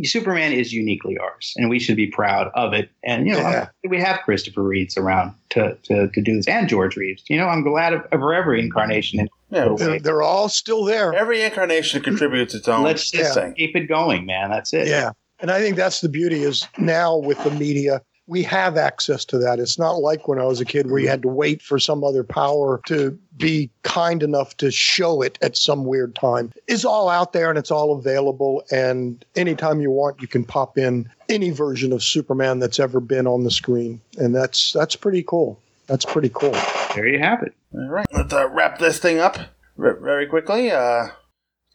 Superman 0.04 0.52
is 0.54 0.74
uniquely 0.74 1.18
ours, 1.20 1.54
and 1.58 1.70
we 1.70 1.78
should 1.80 1.96
be 1.96 2.08
proud 2.08 2.50
of 2.56 2.74
it. 2.74 2.90
And 3.04 3.28
you 3.28 3.34
know, 3.34 3.40
Yeah. 3.42 3.68
we 3.88 4.00
have 4.02 4.20
Christopher 4.26 4.64
Reeves 4.64 4.98
around 4.98 5.36
to, 5.52 5.78
to 5.84 6.08
to 6.10 6.22
do 6.22 6.36
this, 6.38 6.48
and 6.48 6.68
George 6.68 6.96
Reeves. 6.96 7.24
You 7.30 7.38
know, 7.38 7.48
I'm 7.48 7.62
glad 7.64 7.94
of, 7.94 8.02
of 8.12 8.22
every 8.34 8.60
incarnation. 8.60 9.30
In 9.52 9.56
Yeah, 9.58 9.76
They're, 9.78 10.00
they're 10.00 10.22
all 10.22 10.50
still 10.50 10.84
there. 10.84 11.14
Every 11.14 11.42
incarnation 11.42 12.02
contributes 12.02 12.54
its 12.54 12.68
own 12.68 12.84
Let's 12.84 13.10
just 13.10 13.34
thing. 13.34 13.54
keep 13.54 13.76
it 13.76 13.88
going, 13.88 14.26
man. 14.26 14.50
That's 14.50 14.74
it. 14.74 14.88
Yeah. 14.88 15.12
And 15.40 15.52
I 15.52 15.60
think 15.60 15.76
that's 15.78 16.02
the 16.02 16.10
beauty 16.10 16.44
is 16.44 16.68
now 16.78 17.18
with 17.18 17.42
the 17.44 17.52
media, 17.52 18.02
we 18.28 18.44
have 18.44 18.78
access 18.78 19.26
to 19.26 19.40
that. 19.40 19.58
It's 19.58 19.80
not 19.80 19.94
like 19.94 20.28
when 20.28 20.38
I 20.38 20.44
was 20.44 20.62
a 20.62 20.66
kid 20.66 20.92
where 20.92 21.00
you 21.00 21.08
had 21.08 21.24
to 21.24 21.28
wait 21.28 21.64
for 21.64 21.80
some 21.80 22.04
other 22.04 22.24
power 22.24 22.80
to 22.86 23.18
be 23.38 23.72
kind 23.82 24.22
enough 24.22 24.56
to 24.58 24.70
show 24.70 25.24
it 25.24 25.40
at 25.42 25.58
some 25.58 25.86
weird 25.86 26.14
time. 26.14 26.52
It's 26.68 26.86
all 26.86 27.10
out 27.10 27.34
there 27.34 27.50
and 27.50 27.58
it's 27.58 27.72
all 27.72 27.98
available. 27.98 28.64
And 28.72 29.26
anytime 29.36 29.82
you 29.82 29.90
want, 29.90 30.22
you 30.22 30.28
can 30.28 30.44
pop 30.44 30.78
in 30.78 31.10
any 31.28 31.50
version 31.50 31.92
of 31.92 32.04
Superman 32.04 32.60
that's 32.60 32.80
ever 32.80 33.00
been 33.00 33.26
on 33.26 33.46
the 33.46 33.52
screen. 33.52 34.00
And 34.20 34.36
that's 34.36 34.74
that's 34.74 34.96
pretty 34.96 35.24
cool. 35.24 35.60
That's 35.88 36.06
pretty 36.06 36.30
cool. 36.32 36.54
There 36.96 37.08
you 37.08 37.20
have 37.20 37.44
it. 37.44 37.54
All 37.74 37.88
right, 37.88 38.08
let's 38.14 38.34
uh, 38.34 38.50
wrap 38.50 38.80
this 38.80 39.00
thing 39.00 39.20
up 39.20 39.38
r- 39.78 40.00
very 40.02 40.26
quickly. 40.28 40.72
Uh, 40.72 41.08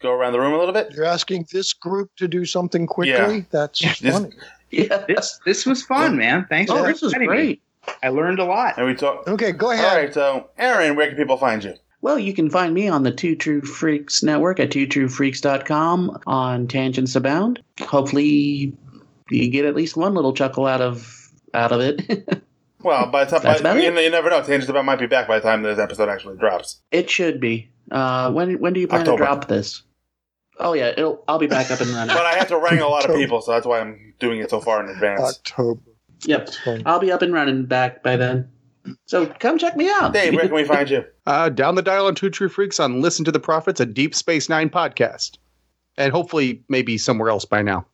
go 0.01 0.13
around 0.13 0.33
the 0.33 0.41
room 0.41 0.55
a 0.55 0.59
little 0.59 0.75
bit. 0.75 0.93
You're 0.93 1.05
asking 1.05 1.47
this 1.53 1.73
group 1.73 2.11
to 2.17 2.27
do 2.29 2.45
something 2.45 2.87
quickly? 2.87 3.37
Yeah. 3.37 3.43
That's 3.51 3.81
This- 4.01 4.13
funny. 4.15 4.31
Yeah. 4.71 5.05
This 5.07 5.39
this 5.47 5.67
was 5.67 5.83
fun, 5.85 6.17
man. 6.17 6.47
Thanks 6.49 6.71
Oh, 6.71 6.79
for 6.79 6.87
this 6.87 7.01
was 7.01 7.13
inviting 7.13 7.31
me. 7.31 7.37
Great. 7.37 7.63
I 8.03 8.09
learned 8.09 8.41
a 8.41 8.45
lot. 8.45 8.75
And 8.77 8.87
we 8.87 8.95
talk. 8.95 9.29
Okay, 9.29 9.53
go 9.53 9.71
ahead. 9.71 9.97
right, 9.97 10.13
so 10.15 10.49
Aaron, 10.59 10.97
where 10.97 11.07
can 11.07 11.17
people 11.17 11.37
find 11.37 11.63
you? 11.63 11.75
Well, 12.01 12.19
you 12.19 12.35
can 12.35 12.51
find 12.51 12.75
me 12.75 12.89
on 12.89 13.03
the 13.05 13.13
Two 13.13 13.37
True 13.37 13.61
Freaks 13.63 14.23
Network 14.23 14.59
at 14.59 14.71
twotruefreaks.com 14.71 16.19
on 16.27 16.67
Tangents 16.67 17.15
Abound. 17.15 17.63
Hopefully, 17.81 18.73
you 19.31 19.49
get 19.51 19.65
at 19.65 19.75
least 19.77 19.97
one 19.97 20.15
little 20.15 20.33
chuckle 20.35 20.67
out 20.67 20.81
of 20.81 21.31
out 21.55 21.71
of 21.73 21.81
it. 21.81 22.43
Well, 22.85 23.07
by 23.07 23.25
the 23.25 23.31
time 23.31 23.41
That's 23.43 23.63
by, 23.63 23.71
about 23.71 23.83
you, 23.83 23.91
it. 23.97 24.05
you 24.05 24.11
never 24.11 24.31
know. 24.31 24.43
Tangents 24.43 24.69
Abound 24.69 24.87
might 24.87 24.99
be 25.01 25.07
back 25.07 25.27
by 25.27 25.39
the 25.39 25.43
time 25.43 25.63
this 25.63 25.79
episode 25.79 26.09
actually 26.09 26.37
drops. 26.37 26.81
it 26.93 27.09
should 27.11 27.41
be. 27.41 27.71
Uh, 27.91 28.31
when 28.31 28.59
when 28.61 28.73
do 28.73 28.81
you 28.81 28.87
plan 28.87 29.01
October. 29.03 29.19
to 29.19 29.25
drop 29.25 29.49
this? 29.49 29.83
Oh 30.59 30.73
yeah, 30.75 30.89
it'll, 30.89 31.25
I'll 31.27 31.39
be 31.39 31.47
back 31.49 31.71
up 31.71 31.81
and 31.81 31.91
running. 31.91 32.15
But 32.15 32.25
I 32.27 32.35
have 32.37 32.49
to 32.49 32.59
wrangle 32.59 32.89
a 32.89 32.91
lot 32.91 33.09
of 33.09 33.17
people, 33.17 33.43
so 33.43 33.51
that's 33.53 33.67
why 33.67 33.81
I'm 33.81 34.15
doing 34.21 34.39
it 34.39 34.51
so 34.51 34.61
far 34.61 34.83
in 34.85 34.89
advance. 34.89 35.21
October. 35.21 35.81
Yep, 36.27 36.51
I'll 36.87 37.01
be 37.01 37.11
up 37.11 37.23
and 37.23 37.33
running 37.33 37.67
back 37.67 38.03
by 38.03 38.17
then. 38.17 38.49
So 39.07 39.27
come 39.27 39.59
check 39.59 39.77
me 39.77 39.89
out. 39.91 40.13
Dave, 40.13 40.35
where 40.35 40.45
can 40.47 40.55
we 40.55 40.65
find 40.65 40.89
you? 40.89 41.05
Uh, 41.27 41.49
down 41.49 41.75
the 41.75 41.83
dial 41.83 42.07
on 42.07 42.15
Two 42.15 42.31
True 42.31 42.49
Freaks 42.49 42.79
on 42.79 43.01
Listen 43.01 43.25
to 43.25 43.33
the 43.33 43.41
Prophets, 43.41 43.81
a 43.81 43.87
Deep 43.87 44.15
Space 44.15 44.49
Nine 44.49 44.71
podcast. 44.71 45.39
And 45.97 46.13
hopefully, 46.13 46.63
maybe 46.69 46.99
somewhere 46.99 47.31
else 47.31 47.45
by 47.45 47.63
now. 47.63 47.87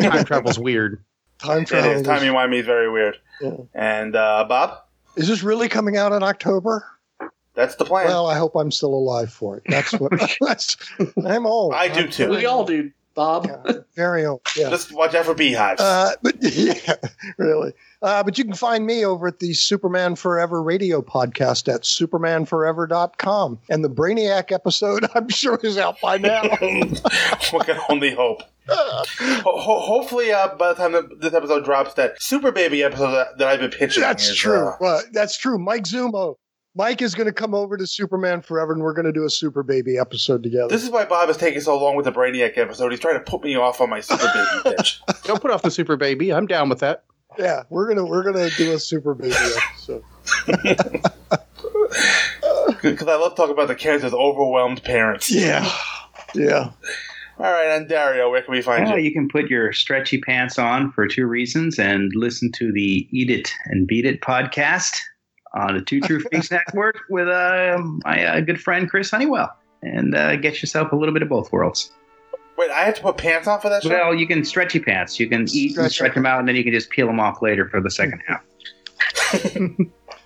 Time 0.00 0.24
travel's 0.26 0.58
weird. 0.58 1.02
Time 1.38 1.62
It 1.62 1.68
travel. 1.68 1.90
is. 1.92 2.02
Timey 2.06 2.28
wimey 2.28 2.56
is 2.60 2.66
very 2.66 2.90
weird. 2.90 3.18
Yeah. 3.40 3.56
And 3.74 4.16
uh, 4.16 4.44
Bob, 4.48 4.78
Is 5.16 5.28
this 5.28 5.42
really 5.42 5.68
coming 5.68 5.96
out 5.96 6.12
in 6.12 6.22
October? 6.22 6.84
that's 7.54 7.74
the 7.76 7.84
plan. 7.84 8.06
Well, 8.06 8.26
I 8.26 8.36
hope 8.36 8.54
I'm 8.54 8.70
still 8.70 8.94
alive 8.94 9.32
for 9.32 9.56
it. 9.58 9.64
That's 9.68 9.92
what. 9.92 10.12
that's. 10.40 10.76
I'm 11.24 11.46
old. 11.46 11.74
I 11.74 11.88
do 11.88 12.00
I'm 12.04 12.10
too. 12.10 12.30
We 12.30 12.46
all 12.46 12.64
do, 12.64 12.90
Bob. 13.14 13.48
very 13.94 14.24
old. 14.26 14.40
Yeah. 14.56 14.70
Just 14.70 14.92
watch 14.92 15.14
out 15.14 15.24
for 15.24 15.34
beehives. 15.34 15.80
Uh, 15.80 16.12
but 16.22 16.36
yeah, 16.40 16.94
really. 17.36 17.72
Uh, 18.00 18.22
but 18.22 18.38
you 18.38 18.44
can 18.44 18.54
find 18.54 18.86
me 18.86 19.04
over 19.04 19.26
at 19.26 19.40
the 19.40 19.52
Superman 19.54 20.14
Forever 20.14 20.62
radio 20.62 21.02
podcast 21.02 21.72
at 21.72 21.82
supermanforever.com. 21.82 23.58
And 23.68 23.84
the 23.84 23.90
Brainiac 23.90 24.52
episode, 24.52 25.06
I'm 25.14 25.28
sure, 25.28 25.58
is 25.62 25.78
out 25.78 25.96
by 26.00 26.18
now. 26.18 26.42
we 26.62 27.60
can 27.64 27.78
only 27.88 28.14
hope. 28.14 28.42
Ho- 28.68 29.02
ho- 29.58 29.80
hopefully, 29.80 30.30
uh, 30.30 30.54
by 30.56 30.68
the 30.68 30.74
time 30.74 30.92
that 30.92 31.20
this 31.22 31.32
episode 31.32 31.64
drops, 31.64 31.94
that 31.94 32.20
Super 32.22 32.52
Baby 32.52 32.82
episode 32.82 33.12
that, 33.12 33.38
that 33.38 33.48
I've 33.48 33.60
been 33.60 33.70
pitching. 33.70 34.02
That's 34.02 34.28
is, 34.28 34.36
true. 34.36 34.68
uh, 34.68 34.76
Well, 34.78 35.02
that's 35.12 35.38
true. 35.38 35.58
Mike 35.58 35.84
Zummo. 35.84 36.34
Mike 36.74 37.00
is 37.00 37.14
going 37.14 37.26
to 37.26 37.32
come 37.32 37.54
over 37.54 37.78
to 37.78 37.86
Superman 37.86 38.42
Forever, 38.42 38.74
and 38.74 38.82
we're 38.82 38.92
going 38.92 39.06
to 39.06 39.12
do 39.12 39.24
a 39.24 39.30
Super 39.30 39.62
Baby 39.62 39.96
episode 39.98 40.42
together. 40.42 40.68
this 40.68 40.84
is 40.84 40.90
why 40.90 41.06
Bob 41.06 41.30
is 41.30 41.38
taking 41.38 41.62
so 41.62 41.78
long 41.82 41.96
with 41.96 42.04
the 42.04 42.12
Brainiac 42.12 42.58
episode. 42.58 42.90
He's 42.92 43.00
trying 43.00 43.14
to 43.14 43.20
put 43.20 43.42
me 43.42 43.56
off 43.56 43.80
on 43.80 43.88
my 43.88 44.00
Super 44.00 44.30
Baby 44.34 44.76
pitch. 44.76 45.00
Don't 45.24 45.40
put 45.40 45.50
off 45.50 45.62
the 45.62 45.70
Super 45.70 45.96
Baby. 45.96 46.30
I'm 46.32 46.46
down 46.46 46.68
with 46.68 46.80
that. 46.80 47.04
Yeah, 47.38 47.62
we're 47.70 47.88
gonna 47.88 48.04
we're 48.04 48.24
gonna 48.24 48.50
do 48.50 48.72
a 48.72 48.78
Super 48.78 49.14
Baby 49.14 49.34
episode. 49.34 50.02
Because 52.82 53.08
I 53.08 53.16
love 53.16 53.34
talking 53.34 53.52
about 53.54 53.68
the 53.68 53.74
character's 53.74 54.14
overwhelmed 54.14 54.82
parents. 54.84 55.30
Yeah, 55.30 55.68
yeah. 56.34 56.70
All 57.38 57.52
right, 57.52 57.76
and 57.76 57.88
Dario, 57.88 58.30
where 58.30 58.42
can 58.42 58.52
we 58.52 58.62
find 58.62 58.86
Yeah, 58.88 58.96
you? 58.96 59.02
you 59.04 59.12
can 59.12 59.28
put 59.28 59.48
your 59.48 59.72
stretchy 59.72 60.20
pants 60.20 60.58
on 60.58 60.90
for 60.92 61.06
two 61.06 61.26
reasons 61.26 61.78
and 61.78 62.10
listen 62.14 62.50
to 62.56 62.72
the 62.72 63.06
Eat 63.10 63.30
It 63.30 63.52
and 63.66 63.86
Beat 63.86 64.04
It 64.06 64.20
podcast 64.20 64.96
on 65.54 65.74
the 65.74 65.80
Two 65.82 66.00
True 66.00 66.20
Freaks 66.20 66.50
Network 66.52 66.98
with 67.10 67.28
uh, 67.28 67.78
my 68.04 68.24
uh, 68.24 68.40
good 68.40 68.60
friend 68.60 68.90
Chris 68.90 69.10
Honeywell 69.10 69.50
and 69.82 70.14
uh, 70.16 70.36
get 70.36 70.60
yourself 70.60 70.90
a 70.92 70.96
little 70.96 71.14
bit 71.14 71.22
of 71.22 71.28
both 71.28 71.52
worlds. 71.52 71.92
Wait, 72.58 72.70
I 72.70 72.80
have 72.82 72.94
to 72.96 73.02
put 73.02 73.16
pants 73.16 73.46
on 73.48 73.60
for 73.60 73.68
that 73.70 73.82
show? 73.84 73.90
Well, 73.90 74.14
you 74.14 74.26
can 74.26 74.44
stretchy 74.44 74.80
pants. 74.80 75.18
You 75.20 75.28
can 75.28 75.46
eat 75.52 75.68
and 75.78 75.90
Stretch 75.90 75.92
stretch 75.92 76.14
them 76.14 76.26
out, 76.26 76.40
and 76.40 76.48
then 76.48 76.56
you 76.56 76.64
can 76.64 76.72
just 76.72 76.90
peel 76.90 77.06
them 77.06 77.20
off 77.20 77.40
later 77.40 77.68
for 77.68 77.80
the 77.80 77.90
second 77.90 78.20
half. 78.26 78.42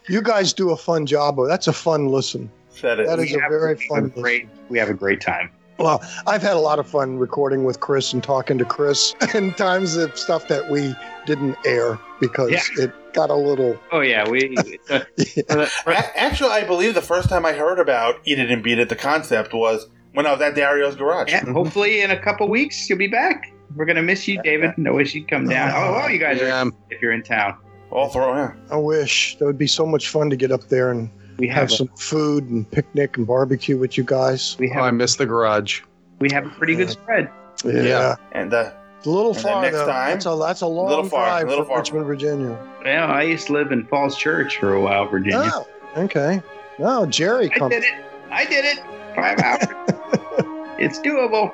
You 0.08 0.20
guys 0.20 0.52
do 0.52 0.70
a 0.70 0.76
fun 0.76 1.06
job. 1.06 1.38
That's 1.46 1.68
a 1.68 1.72
fun 1.72 2.08
listen. 2.08 2.50
That 2.80 2.98
is. 2.98 3.06
That 3.08 3.20
is 3.20 3.32
a 3.34 3.38
very 3.48 3.76
fun 3.88 4.06
a 4.06 4.08
great. 4.08 4.48
We 4.68 4.76
have 4.78 4.88
a 4.88 4.94
great 4.94 5.20
time. 5.20 5.48
Well, 5.78 6.02
I've 6.26 6.42
had 6.42 6.54
a 6.54 6.58
lot 6.60 6.80
of 6.80 6.88
fun 6.88 7.18
recording 7.18 7.62
with 7.64 7.78
Chris 7.78 8.12
and 8.12 8.20
talking 8.22 8.58
to 8.58 8.64
Chris, 8.64 9.14
and 9.34 9.56
times 9.56 9.96
of 9.96 10.18
stuff 10.18 10.48
that 10.48 10.68
we 10.72 10.96
didn't 11.24 11.56
air 11.64 12.00
because 12.20 12.50
Yeah. 12.50 12.84
it 12.86 13.12
got 13.14 13.30
a 13.30 13.34
little. 13.36 13.78
Oh 13.92 14.00
yeah, 14.00 14.28
we. 14.28 14.56
Uh, 14.90 15.00
for 15.16 15.54
the- 15.54 15.66
for- 15.84 15.92
A- 15.92 16.18
Actually, 16.20 16.50
I 16.50 16.64
believe 16.64 16.94
the 16.94 17.00
first 17.02 17.28
time 17.28 17.46
I 17.46 17.52
heard 17.52 17.78
about 17.78 18.16
Eat 18.24 18.40
It 18.40 18.50
and 18.50 18.60
Beat 18.62 18.80
It, 18.80 18.88
the 18.88 18.96
concept 18.96 19.54
was 19.54 19.86
when 20.14 20.26
I 20.26 20.32
was 20.32 20.40
at 20.40 20.54
Dario's 20.54 20.96
garage. 20.96 21.30
yeah, 21.30 21.44
hopefully 21.52 22.02
in 22.02 22.10
a 22.10 22.18
couple 22.18 22.48
weeks 22.48 22.88
you'll 22.88 22.98
be 22.98 23.06
back. 23.08 23.52
We're 23.74 23.86
gonna 23.86 24.02
miss 24.02 24.28
you, 24.28 24.40
David. 24.42 24.76
No 24.76 24.92
wish 24.94 25.14
you'd 25.14 25.28
come 25.28 25.48
down. 25.48 25.70
Oh, 25.74 26.02
oh, 26.04 26.08
you 26.08 26.18
guys 26.18 26.38
Yeah. 26.40 26.62
are 26.64 26.70
if 26.90 27.00
you're 27.00 27.12
in 27.12 27.22
town. 27.22 27.56
All 27.90 28.08
throw, 28.08 28.34
yeah. 28.34 28.52
I 28.70 28.76
wish 28.76 29.36
that 29.38 29.44
would 29.46 29.58
be 29.58 29.66
so 29.66 29.84
much 29.86 30.08
fun 30.08 30.30
to 30.30 30.36
get 30.36 30.50
up 30.52 30.68
there 30.68 30.90
and 30.90 31.10
We 31.38 31.48
have 31.48 31.56
have 31.62 31.68
a, 31.70 31.76
some 31.76 31.88
food 31.96 32.48
and 32.50 32.70
picnic 32.70 33.16
and 33.16 33.26
barbecue 33.26 33.76
with 33.78 33.96
you 33.98 34.04
guys. 34.04 34.56
we 34.58 34.70
Oh, 34.74 34.80
I 34.80 34.90
miss 34.90 35.16
the 35.16 35.26
garage. 35.26 35.80
we 36.18 36.28
have 36.32 36.46
a 36.46 36.50
pretty 36.50 36.74
good 36.76 36.90
spread. 36.90 37.30
Yeah, 37.64 37.82
Yeah. 37.82 38.14
And 38.32 38.52
uh, 38.54 38.70
it's 38.98 39.06
a 39.06 39.10
little 39.10 39.32
And 39.32 39.40
far 39.40 39.62
next 39.62 39.76
though. 39.76 39.86
time- 39.86 40.10
that's 40.12 40.26
a 40.26 40.36
that's 40.40 40.60
a 40.60 40.66
long 40.66 40.88
Little 40.88 41.04
far, 41.04 41.26
drive 41.26 41.48
little 41.48 41.64
from 41.64 41.70
far. 41.70 41.78
Richmond, 41.80 42.06
Virginia. 42.06 42.58
Yeah, 42.84 43.06
I 43.06 43.22
used 43.22 43.46
to 43.48 43.52
live 43.54 43.72
in 43.72 43.86
Falls 43.86 44.16
Church 44.16 44.58
for 44.58 44.74
a 44.74 44.80
while, 44.80 45.06
Virginia. 45.06 45.50
Oh, 45.52 45.66
okay. 45.96 46.42
Oh, 46.78 47.06
Jerry 47.06 47.50
I 47.54 47.58
comes. 47.58 47.74
did 47.74 47.84
it. 47.84 47.92
I 48.30 48.44
did 48.46 48.64
it. 48.64 48.78
Five 49.14 49.38
hours. 49.40 49.66
it's 50.78 50.98
doable. 51.00 51.52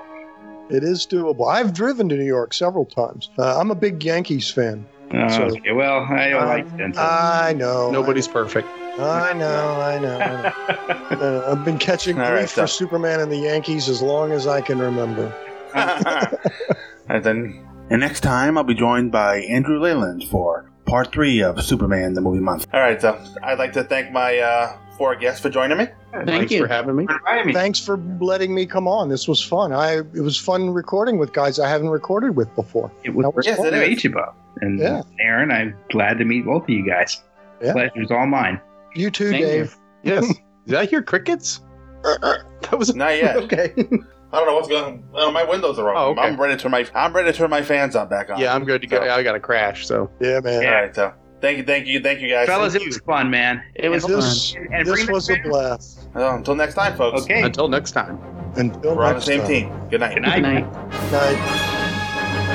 It 0.70 0.84
is 0.84 1.06
doable. 1.06 1.50
I've 1.50 1.72
driven 1.72 2.08
to 2.10 2.16
New 2.16 2.24
York 2.26 2.52
several 2.52 2.84
times. 2.84 3.30
Uh, 3.38 3.58
I'm 3.58 3.70
a 3.70 3.74
big 3.74 4.02
Yankees 4.04 4.50
fan. 4.50 4.86
Oh, 5.14 5.28
So- 5.28 5.42
okay. 5.56 5.72
Well, 5.72 6.00
I 6.10 6.28
don't 6.30 6.42
Uh, 6.42 6.46
like 6.46 6.76
Dental. 6.76 7.02
I 7.02 7.54
know. 7.56 7.90
Nobody's 7.90 8.28
perfect. 8.28 8.68
I 8.98 9.32
know, 9.32 9.80
I 9.80 9.98
know. 9.98 10.18
I 10.18 10.42
know. 10.42 10.94
Uh, 11.18 11.50
I've 11.56 11.64
been 11.64 11.78
catching 11.78 12.20
All 12.20 12.26
grief 12.28 12.40
right, 12.40 12.50
for 12.50 12.66
Superman 12.66 13.18
and 13.20 13.32
the 13.32 13.38
Yankees 13.38 13.88
as 13.88 14.02
long 14.02 14.30
as 14.30 14.46
I 14.46 14.60
can 14.60 14.78
remember. 14.78 15.32
and 15.74 17.24
then, 17.24 17.66
and 17.90 18.00
next 18.00 18.20
time 18.20 18.56
I'll 18.58 18.64
be 18.64 18.74
joined 18.74 19.10
by 19.10 19.38
Andrew 19.38 19.80
Leyland 19.80 20.24
for 20.30 20.70
part 20.84 21.10
three 21.12 21.42
of 21.42 21.62
Superman 21.64 22.12
the 22.14 22.20
Movie 22.20 22.40
Month. 22.40 22.66
All 22.72 22.80
right, 22.80 23.00
so 23.00 23.18
I'd 23.42 23.58
like 23.58 23.72
to 23.72 23.84
thank 23.84 24.12
my 24.12 24.38
uh, 24.38 24.76
for 24.98 25.08
our 25.08 25.16
guest 25.16 25.40
for 25.42 25.48
joining 25.48 25.78
me. 25.78 25.86
Thank 26.12 26.26
Thanks 26.28 26.54
for 26.56 26.66
having 26.66 26.96
me. 26.96 27.06
Thanks 27.52 27.78
for 27.78 27.96
letting 28.20 28.54
me 28.54 28.66
come 28.66 28.86
on. 28.88 29.08
This 29.08 29.26
was 29.28 29.42
fun. 29.42 29.72
I 29.72 29.98
it 29.98 30.20
was 30.20 30.36
fun 30.36 30.70
recording 30.70 31.18
with 31.18 31.32
guys 31.32 31.58
I 31.58 31.68
haven't 31.68 31.88
recorded 31.90 32.36
with 32.36 32.54
before. 32.54 32.90
It 33.04 33.14
was 33.14 33.24
That 33.24 33.34
was 33.34 33.46
great 33.46 33.56
fun. 33.56 33.72
to 33.72 33.88
meet. 33.88 34.14
And 34.60 34.78
Yeah. 34.78 35.02
Aaron, 35.20 35.50
I'm 35.52 35.74
glad 35.90 36.18
to 36.18 36.24
meet 36.24 36.44
both 36.44 36.64
of 36.64 36.70
you 36.70 36.84
guys. 36.84 37.22
Yeah. 37.62 37.72
Pleasure's 37.72 38.10
all 38.10 38.26
mine. 38.26 38.60
You 38.94 39.10
too, 39.10 39.30
Thank 39.30 39.40
you. 39.42 39.46
Dave. 39.46 39.76
Yes. 40.02 40.32
Did 40.66 40.74
I 40.76 40.84
hear 40.84 41.02
crickets? 41.02 41.60
That 42.02 42.78
was 42.78 42.94
Not 42.94 43.16
yet. 43.16 43.36
okay. 43.44 43.72
I 43.76 44.36
don't 44.36 44.46
know 44.46 44.54
what's 44.56 44.68
going. 44.68 45.02
on. 45.14 45.32
my 45.32 45.42
windows 45.44 45.78
are 45.78 45.88
open. 45.88 46.02
Oh, 46.02 46.10
okay. 46.10 46.20
I'm 46.20 46.38
ready 46.38 46.54
to 46.54 46.60
turn 46.60 46.70
my. 46.70 46.86
I'm 46.94 47.14
ready 47.14 47.32
to 47.32 47.36
turn 47.38 47.48
my 47.48 47.62
fans 47.62 47.96
on 47.96 48.08
back 48.08 48.28
on. 48.28 48.38
Yeah, 48.38 48.54
I'm 48.54 48.64
good 48.64 48.82
to 48.82 48.86
go. 48.86 49.00
I 49.00 49.22
got 49.22 49.34
a 49.34 49.40
crash. 49.40 49.86
So 49.86 50.10
Yeah, 50.20 50.40
man. 50.40 50.66
All 50.66 50.72
right, 50.72 50.94
so 50.94 51.14
thank 51.40 51.58
you, 51.58 51.64
thank 51.64 51.86
you, 51.86 52.00
thank 52.00 52.20
you, 52.20 52.28
guys. 52.28 52.46
Fellas, 52.46 52.74
it 52.74 52.84
was 52.84 52.98
fun, 52.98 53.30
man. 53.30 53.62
It 53.74 53.88
was 53.88 54.04
This, 54.04 54.52
fun. 54.52 54.68
And 54.72 54.86
this 54.86 55.08
was 55.08 55.28
back 55.28 55.44
a 55.44 55.48
blast. 55.48 56.08
Well, 56.14 56.36
until 56.36 56.54
next 56.54 56.74
time, 56.74 56.96
folks. 56.96 57.22
Okay. 57.22 57.42
until 57.42 57.68
next 57.68 57.92
time. 57.92 58.18
Until 58.56 58.96
We're 58.96 59.04
on 59.04 59.14
the 59.16 59.20
same 59.20 59.40
time. 59.40 59.48
team. 59.48 59.88
Good 59.90 60.00
night. 60.00 60.14
Good 60.14 60.22
night. 60.22 60.34
Good 60.36 60.42
night. 60.42 61.12
Night. 61.12 62.48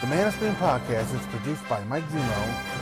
The 0.00 0.06
Man 0.08 0.26
of 0.26 0.34
Screen 0.34 0.54
podcast 0.56 1.14
is 1.14 1.24
produced 1.26 1.66
by 1.68 1.82
Mike 1.84 2.06
Zummo, 2.08 2.42
and 2.74 2.81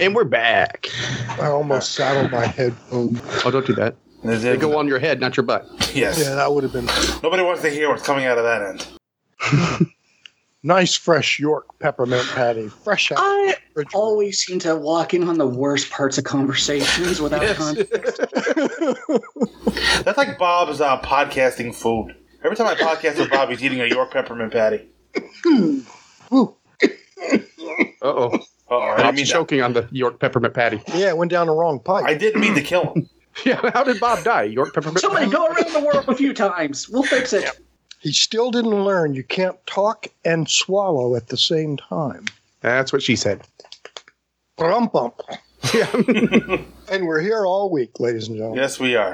And 0.00 0.14
we're 0.14 0.24
back. 0.24 0.88
I 1.40 1.46
almost 1.48 1.92
saddled 1.92 2.30
my 2.30 2.46
headphones. 2.46 3.20
Oh, 3.44 3.50
don't 3.50 3.66
do 3.66 3.74
that. 3.74 3.96
Is 4.24 4.42
They 4.42 4.52
it- 4.52 4.60
go 4.60 4.78
on 4.78 4.86
your 4.88 4.98
head, 4.98 5.20
not 5.20 5.36
your 5.36 5.44
butt. 5.44 5.66
Yes. 5.94 6.18
Yeah, 6.20 6.34
that 6.34 6.52
would 6.52 6.62
have 6.64 6.72
been 6.72 6.86
Nobody 7.22 7.42
wants 7.42 7.62
to 7.62 7.70
hear 7.70 7.88
what's 7.88 8.02
coming 8.04 8.24
out 8.26 8.38
of 8.38 8.44
that 8.44 8.62
end. 9.50 9.88
nice, 10.62 10.96
fresh 10.96 11.38
York 11.38 11.66
peppermint 11.80 12.26
patty. 12.34 12.68
Fresh 12.68 13.12
out. 13.12 13.18
I 13.20 13.54
always 13.94 14.38
seem 14.38 14.58
to 14.60 14.76
walk 14.76 15.14
in 15.14 15.28
on 15.28 15.38
the 15.38 15.46
worst 15.46 15.90
parts 15.90 16.18
of 16.18 16.24
conversations 16.24 17.20
without 17.20 17.56
context. 17.56 18.20
That's 20.04 20.18
like 20.18 20.38
Bob's 20.38 20.80
uh, 20.80 21.00
podcasting 21.00 21.74
food. 21.74 22.14
Every 22.44 22.56
time 22.56 22.66
I 22.68 22.74
podcast 22.74 23.18
with 23.18 23.30
Bob, 23.30 23.50
he's 23.50 23.62
eating 23.64 23.80
a 23.80 23.86
York 23.86 24.12
peppermint 24.12 24.52
patty. 24.52 24.88
Uh 26.30 26.46
oh. 28.02 28.38
Uh-oh, 28.70 28.78
I 28.80 28.96
didn't 28.96 29.04
Bob's 29.06 29.16
mean 29.16 29.26
that. 29.26 29.32
choking 29.32 29.62
on 29.62 29.72
the 29.72 29.88
York 29.90 30.18
peppermint 30.20 30.54
patty. 30.54 30.82
Yeah, 30.88 31.08
it 31.08 31.16
went 31.16 31.30
down 31.30 31.46
the 31.46 31.54
wrong 31.54 31.80
pipe. 31.80 32.04
I 32.04 32.14
didn't 32.14 32.40
mean 32.40 32.54
to 32.54 32.62
kill 32.62 32.92
him. 32.94 33.08
Yeah, 33.44 33.70
how 33.72 33.84
did 33.84 34.00
Bob 34.00 34.24
die? 34.24 34.42
York 34.44 34.74
peppermint 34.74 34.98
Somebody 34.98 35.26
patty? 35.26 35.36
go 35.36 35.46
around 35.46 35.72
the 35.72 35.80
world 35.80 36.08
a 36.08 36.14
few 36.16 36.34
times. 36.34 36.88
We'll 36.88 37.04
fix 37.04 37.32
it. 37.32 37.48
He 38.00 38.10
still 38.10 38.50
didn't 38.50 38.84
learn 38.84 39.14
you 39.14 39.22
can't 39.22 39.56
talk 39.64 40.08
and 40.24 40.50
swallow 40.50 41.14
at 41.14 41.28
the 41.28 41.36
same 41.36 41.76
time. 41.76 42.24
That's 42.62 42.92
what 42.92 43.00
she 43.00 43.14
said. 43.14 43.42
Bump 44.56 44.92
bump. 44.92 45.20
Yeah. 45.74 45.86
And 46.90 47.06
we're 47.06 47.20
here 47.20 47.44
all 47.44 47.70
week, 47.70 48.00
ladies 48.00 48.28
and 48.28 48.36
gentlemen. 48.38 48.58
Yes, 48.58 48.80
we 48.80 48.96
are. 48.96 49.06